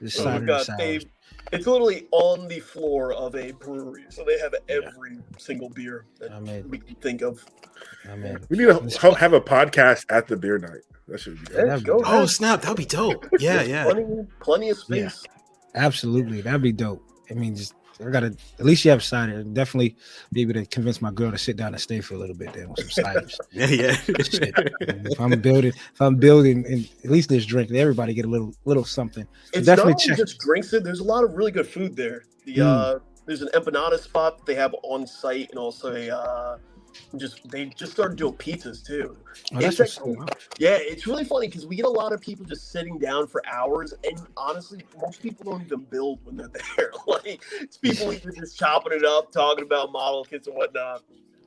Just 0.01 0.17
So 0.17 0.23
cider 0.23 0.31
we've 0.31 0.39
and 0.39 0.47
got 0.47 0.65
sours. 0.65 0.79
a, 0.79 1.01
it's 1.51 1.65
literally 1.67 2.07
on 2.11 2.47
the 2.47 2.59
floor 2.59 3.13
of 3.13 3.35
a 3.35 3.51
brewery, 3.53 4.05
so 4.09 4.23
they 4.23 4.37
have 4.39 4.53
every 4.67 5.17
single 5.37 5.69
beer 5.69 6.05
that 6.19 6.31
I 6.31 6.39
mean, 6.39 6.69
we 6.69 6.77
can 6.79 6.95
think 6.95 7.21
of. 7.21 7.43
I 8.09 8.15
mean, 8.15 8.37
We 8.49 8.57
need 8.57 8.65
to 8.65 8.99
ho- 8.99 9.11
have 9.13 9.33
a 9.33 9.41
podcast 9.41 10.05
at 10.09 10.27
the 10.27 10.35
beer 10.37 10.57
night. 10.59 10.81
That 11.07 11.19
should 11.19 11.43
be 11.43 11.53
Yeah, 11.55 11.75
good. 11.77 11.85
go 11.85 12.01
Oh 12.05 12.25
snap! 12.25 12.61
That'd 12.61 12.77
be 12.77 12.85
dope. 12.85 13.27
Yeah, 13.39 13.61
yeah. 13.63 13.85
Plenty, 13.85 14.05
plenty 14.41 14.69
of 14.69 14.77
Yeah. 14.89 15.07
space. 15.09 15.23
absolutely, 15.75 16.41
that'd 16.41 16.61
be 16.61 16.71
dope. 16.71 17.03
I 17.31 17.33
mean, 17.35 17.55
just 17.55 17.73
I 18.05 18.09
gotta 18.11 18.35
at 18.59 18.65
least 18.65 18.85
you 18.85 18.91
have 18.91 19.03
cider. 19.03 19.43
Definitely 19.43 19.95
be 20.31 20.41
able 20.41 20.53
to 20.53 20.65
convince 20.65 21.01
my 21.01 21.11
girl 21.11 21.31
to 21.31 21.37
sit 21.37 21.57
down 21.57 21.73
and 21.73 21.81
stay 21.81 21.99
for 22.01 22.13
a 22.13 22.17
little 22.17 22.35
bit 22.35 22.53
then 22.53 22.69
with 22.69 22.91
some 22.91 23.03
ciders. 23.03 23.35
Yeah, 23.51 23.65
yeah. 23.67 23.95
If 24.81 25.19
I'm 25.19 25.39
building, 25.41 25.73
if 25.73 26.01
I'm 26.01 26.15
building, 26.15 26.65
and 26.65 26.89
at 27.03 27.11
least 27.11 27.29
there's 27.29 27.45
drink. 27.45 27.71
Everybody 27.71 28.13
get 28.13 28.25
a 28.25 28.29
little 28.29 28.53
little 28.65 28.85
something. 28.85 29.27
It's 29.53 29.65
definitely 29.65 29.93
not 29.93 29.99
check- 30.01 30.17
just 30.17 30.39
drinks. 30.39 30.71
It 30.73 30.83
there's 30.83 30.99
a 31.01 31.03
lot 31.03 31.23
of 31.23 31.33
really 31.33 31.51
good 31.51 31.67
food 31.67 31.95
there. 31.95 32.23
The 32.45 32.55
Mm. 32.55 32.61
uh, 32.65 32.99
there's 33.25 33.41
an 33.41 33.49
empanada 33.53 33.99
spot 33.99 34.37
that 34.37 34.45
they 34.45 34.55
have 34.55 34.73
on 34.83 35.05
site, 35.05 35.49
and 35.51 35.59
also 35.59 35.93
a 35.95 36.09
uh, 36.09 36.57
just 37.17 37.49
they 37.49 37.65
just 37.65 37.91
started 37.91 38.17
doing 38.17 38.33
pizzas 38.33 38.85
too. 38.85 39.17
Oh, 39.53 39.59
that's 39.59 39.79
Yeah, 40.57 40.77
it's 40.79 41.07
really 41.07 41.23
funny 41.23 41.47
because 41.47 41.65
we 41.65 41.75
get 41.75 41.85
a 41.85 41.89
lot 41.89 42.13
of 42.13 42.21
people 42.21 42.45
just 42.45 42.71
sitting 42.71 42.99
down 42.99 43.27
for 43.27 43.41
hours, 43.47 43.93
and 44.03 44.19
honestly, 44.37 44.83
most 45.01 45.21
people 45.21 45.51
don't 45.51 45.65
even 45.65 45.81
build 45.81 46.19
when 46.23 46.37
they're 46.37 46.49
there. 46.77 46.91
like 47.07 47.41
it's 47.59 47.77
people 47.77 48.13
even 48.13 48.33
just 48.35 48.57
chopping 48.57 48.93
it 48.93 49.05
up, 49.05 49.31
talking 49.31 49.65
about 49.65 49.91
model 49.91 50.23
kits 50.23 50.47
and 50.47 50.55
whatnot. 50.55 51.03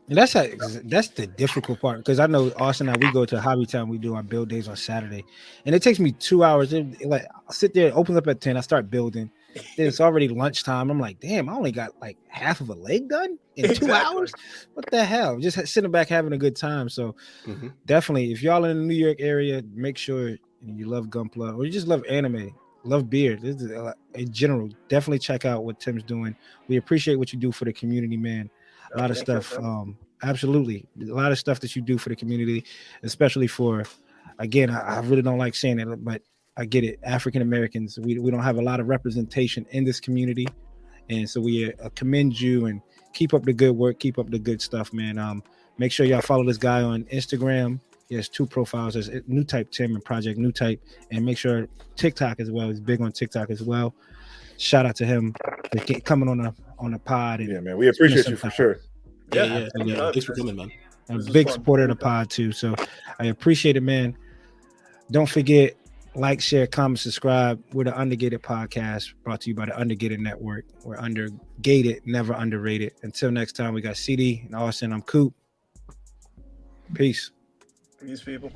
And 0.09 0.19
that's 0.19 0.33
how, 0.33 0.45
that's 0.85 1.09
the 1.09 1.27
difficult 1.27 1.81
part 1.81 1.99
because 1.99 2.19
I 2.19 2.27
know 2.27 2.53
Austen 2.59 2.89
and 2.89 3.03
I 3.03 3.07
we 3.07 3.13
go 3.13 3.25
to 3.25 3.41
Hobby 3.41 3.67
Town. 3.67 3.89
We 3.89 3.99
do 3.99 4.15
our 4.15 4.23
build 4.23 4.49
days 4.49 4.69
on 4.69 4.77
Saturday, 4.77 5.25
and 5.65 5.75
it 5.75 5.83
takes 5.83 6.01
me 6.01 6.13
two 6.13 6.43
hours. 6.43 6.73
It, 6.73 7.07
like 7.07 7.25
I 7.49 7.53
sit 7.53 7.73
there, 7.73 7.89
it 7.89 7.95
opens 7.95 8.19
up 8.19 8.27
at 8.27 8.41
ten. 8.41 8.57
I 8.57 8.61
start 8.61 8.91
building. 8.91 9.31
Then 9.77 9.87
it's 9.87 10.01
already 10.01 10.29
lunchtime. 10.29 10.91
I'm 10.91 11.01
like, 11.01 11.21
damn, 11.21 11.49
I 11.49 11.55
only 11.55 11.73
got 11.73 11.91
like 12.01 12.17
half 12.29 12.61
of 12.61 12.69
a 12.69 12.75
leg 12.75 13.09
done 13.09 13.39
in 13.57 13.65
two 13.65 13.71
Exactly. 13.71 13.93
hours. 14.17 14.33
What 14.75 14.91
the 14.91 15.05
hell? 15.05 15.39
Just 15.39 15.67
sitting 15.69 15.91
back 15.91 16.09
having 16.09 16.33
a 16.33 16.39
good 16.39 16.57
time. 16.57 16.89
So 16.89 17.15
Mhm. 17.47 17.73
definitely, 17.87 18.33
if 18.33 18.43
y'all 18.43 18.65
in 18.65 18.79
the 18.79 18.85
New 18.85 18.95
York 18.95 19.21
area, 19.21 19.63
make 19.75 19.99
sure 19.99 20.37
you 20.65 20.87
love 20.87 21.07
Gunpla 21.09 21.57
or 21.57 21.65
you 21.65 21.73
just 21.73 21.87
love 21.87 22.05
anime, 22.09 22.55
love 22.85 23.11
beer. 23.11 23.37
This 23.37 23.57
is 23.61 23.71
in 24.15 24.33
general. 24.33 24.69
Definitely 24.89 25.19
check 25.19 25.45
out 25.45 25.65
what 25.65 25.81
Tim's 25.81 26.05
doing. 26.05 26.37
We 26.69 26.77
appreciate 26.77 27.17
what 27.17 27.33
you 27.33 27.39
do 27.39 27.53
for 27.53 27.65
the 27.65 27.73
community, 27.73 28.17
man 28.17 28.51
a 28.95 28.99
lot 28.99 29.11
of 29.11 29.17
stuff. 29.19 29.57
Um, 29.59 29.97
absolutely, 30.23 30.87
a 31.01 31.05
lot 31.05 31.33
of 31.33 31.39
stuff 31.39 31.61
that 31.61 31.75
you 31.75 31.83
do 31.83 31.99
for 31.99 32.09
the 32.09 32.17
community, 32.17 32.65
especially 33.03 33.47
for. 33.47 33.85
Again, 34.39 34.71
I, 34.71 34.97
I 34.97 35.01
really 35.01 35.23
don't 35.23 35.39
like 35.39 35.55
saying 35.55 35.79
it, 35.79 36.05
but 36.05 36.23
I 36.57 36.65
get 36.67 36.85
it. 36.85 36.99
African 37.03 37.43
Americans, 37.43 37.99
we 37.99 38.19
we 38.19 38.31
don't 38.31 38.43
have 38.43 38.59
a 38.59 38.63
lot 38.63 38.81
of 38.81 38.89
representation 38.89 39.67
in 39.71 39.85
this 39.85 40.01
community, 40.01 40.47
and 41.09 41.29
so 41.29 41.41
we 41.41 41.73
uh, 41.73 41.89
commend 41.95 42.39
you 42.41 42.67
and 42.67 42.81
keep 43.15 43.33
up 43.35 43.43
the 43.45 43.53
good 43.53 43.73
work, 43.73 43.99
keep 43.99 44.19
up 44.19 44.31
the 44.31 44.39
good 44.39 44.61
stuff, 44.61 44.93
man. 44.93 45.19
Um, 45.19 45.43
make 45.79 45.93
sure 45.93 46.05
y'all 46.05 46.21
follow 46.21 46.45
this 46.45 46.59
guy 46.59 46.83
on 46.83 47.05
Instagram. 47.05 47.81
He 48.09 48.17
has 48.17 48.29
two 48.29 48.45
profiles. 48.45 48.93
There's 48.95 49.09
New 49.27 49.45
Type 49.45 49.71
Tim 49.71 49.95
and 49.95 50.05
Project 50.05 50.39
New 50.39 50.53
Type, 50.53 50.83
and 51.11 51.25
make 51.25 51.39
sure 51.39 51.67
TikTok 51.97 52.39
as 52.41 52.51
well. 52.51 52.69
He's 52.69 52.81
big 52.81 53.01
on 53.01 53.13
TikTok 53.13 53.49
as 53.49 53.63
well. 53.63 53.95
Shout 54.59 54.85
out 54.85 54.97
to 54.97 55.07
him 55.07 55.35
for 55.73 55.85
get- 55.87 56.05
coming 56.05 56.29
on 56.29 56.41
a 56.41 56.55
on 56.79 56.93
a 56.95 56.99
pod 56.99 57.41
and 57.41 57.49
Yeah, 57.51 57.61
man. 57.61 57.79
We 57.79 57.89
appreciate 57.89 58.27
you 58.29 58.37
for 58.37 58.51
sometime. 58.51 58.57
sure. 58.57 58.81
Yeah, 59.33 59.45
Yeah, 59.45 59.51
yeah, 59.53 59.59
yeah. 59.59 59.69
absolutely. 60.09 60.13
Thanks 60.13 60.25
for 60.27 60.35
coming, 60.35 60.57
man. 60.57 60.73
I'm 61.09 61.21
a 61.21 61.33
big 61.33 61.49
supporter 61.49 61.85
of 61.85 61.89
the 61.89 61.97
pod 61.97 62.29
too. 62.29 62.53
So 62.53 62.75
I 63.19 63.27
appreciate 63.27 63.77
it, 63.79 63.83
man. 63.83 64.17
Don't 65.11 65.29
forget, 65.29 65.75
like, 66.15 66.41
share, 66.41 66.67
comment, 66.67 66.99
subscribe. 66.99 67.63
We're 67.73 67.85
the 67.85 67.99
Undergated 67.99 68.43
Podcast 68.43 69.15
brought 69.25 69.41
to 69.43 69.51
you 69.51 69.55
by 69.55 69.67
the 69.67 69.79
Undergated 69.79 70.21
Network. 70.21 70.65
We're 70.85 70.99
undergated, 70.99 72.03
never 72.07 72.35
underrated. 72.35 72.93
Until 73.03 73.31
next 73.31 73.53
time, 73.53 73.73
we 73.73 73.81
got 73.81 73.97
CD 73.97 74.43
and 74.45 74.55
Austen. 74.55 74.93
I'm 74.93 75.03
Coop. 75.03 75.35
Peace. 76.95 77.31
Peace, 78.01 78.23
people. 78.23 78.51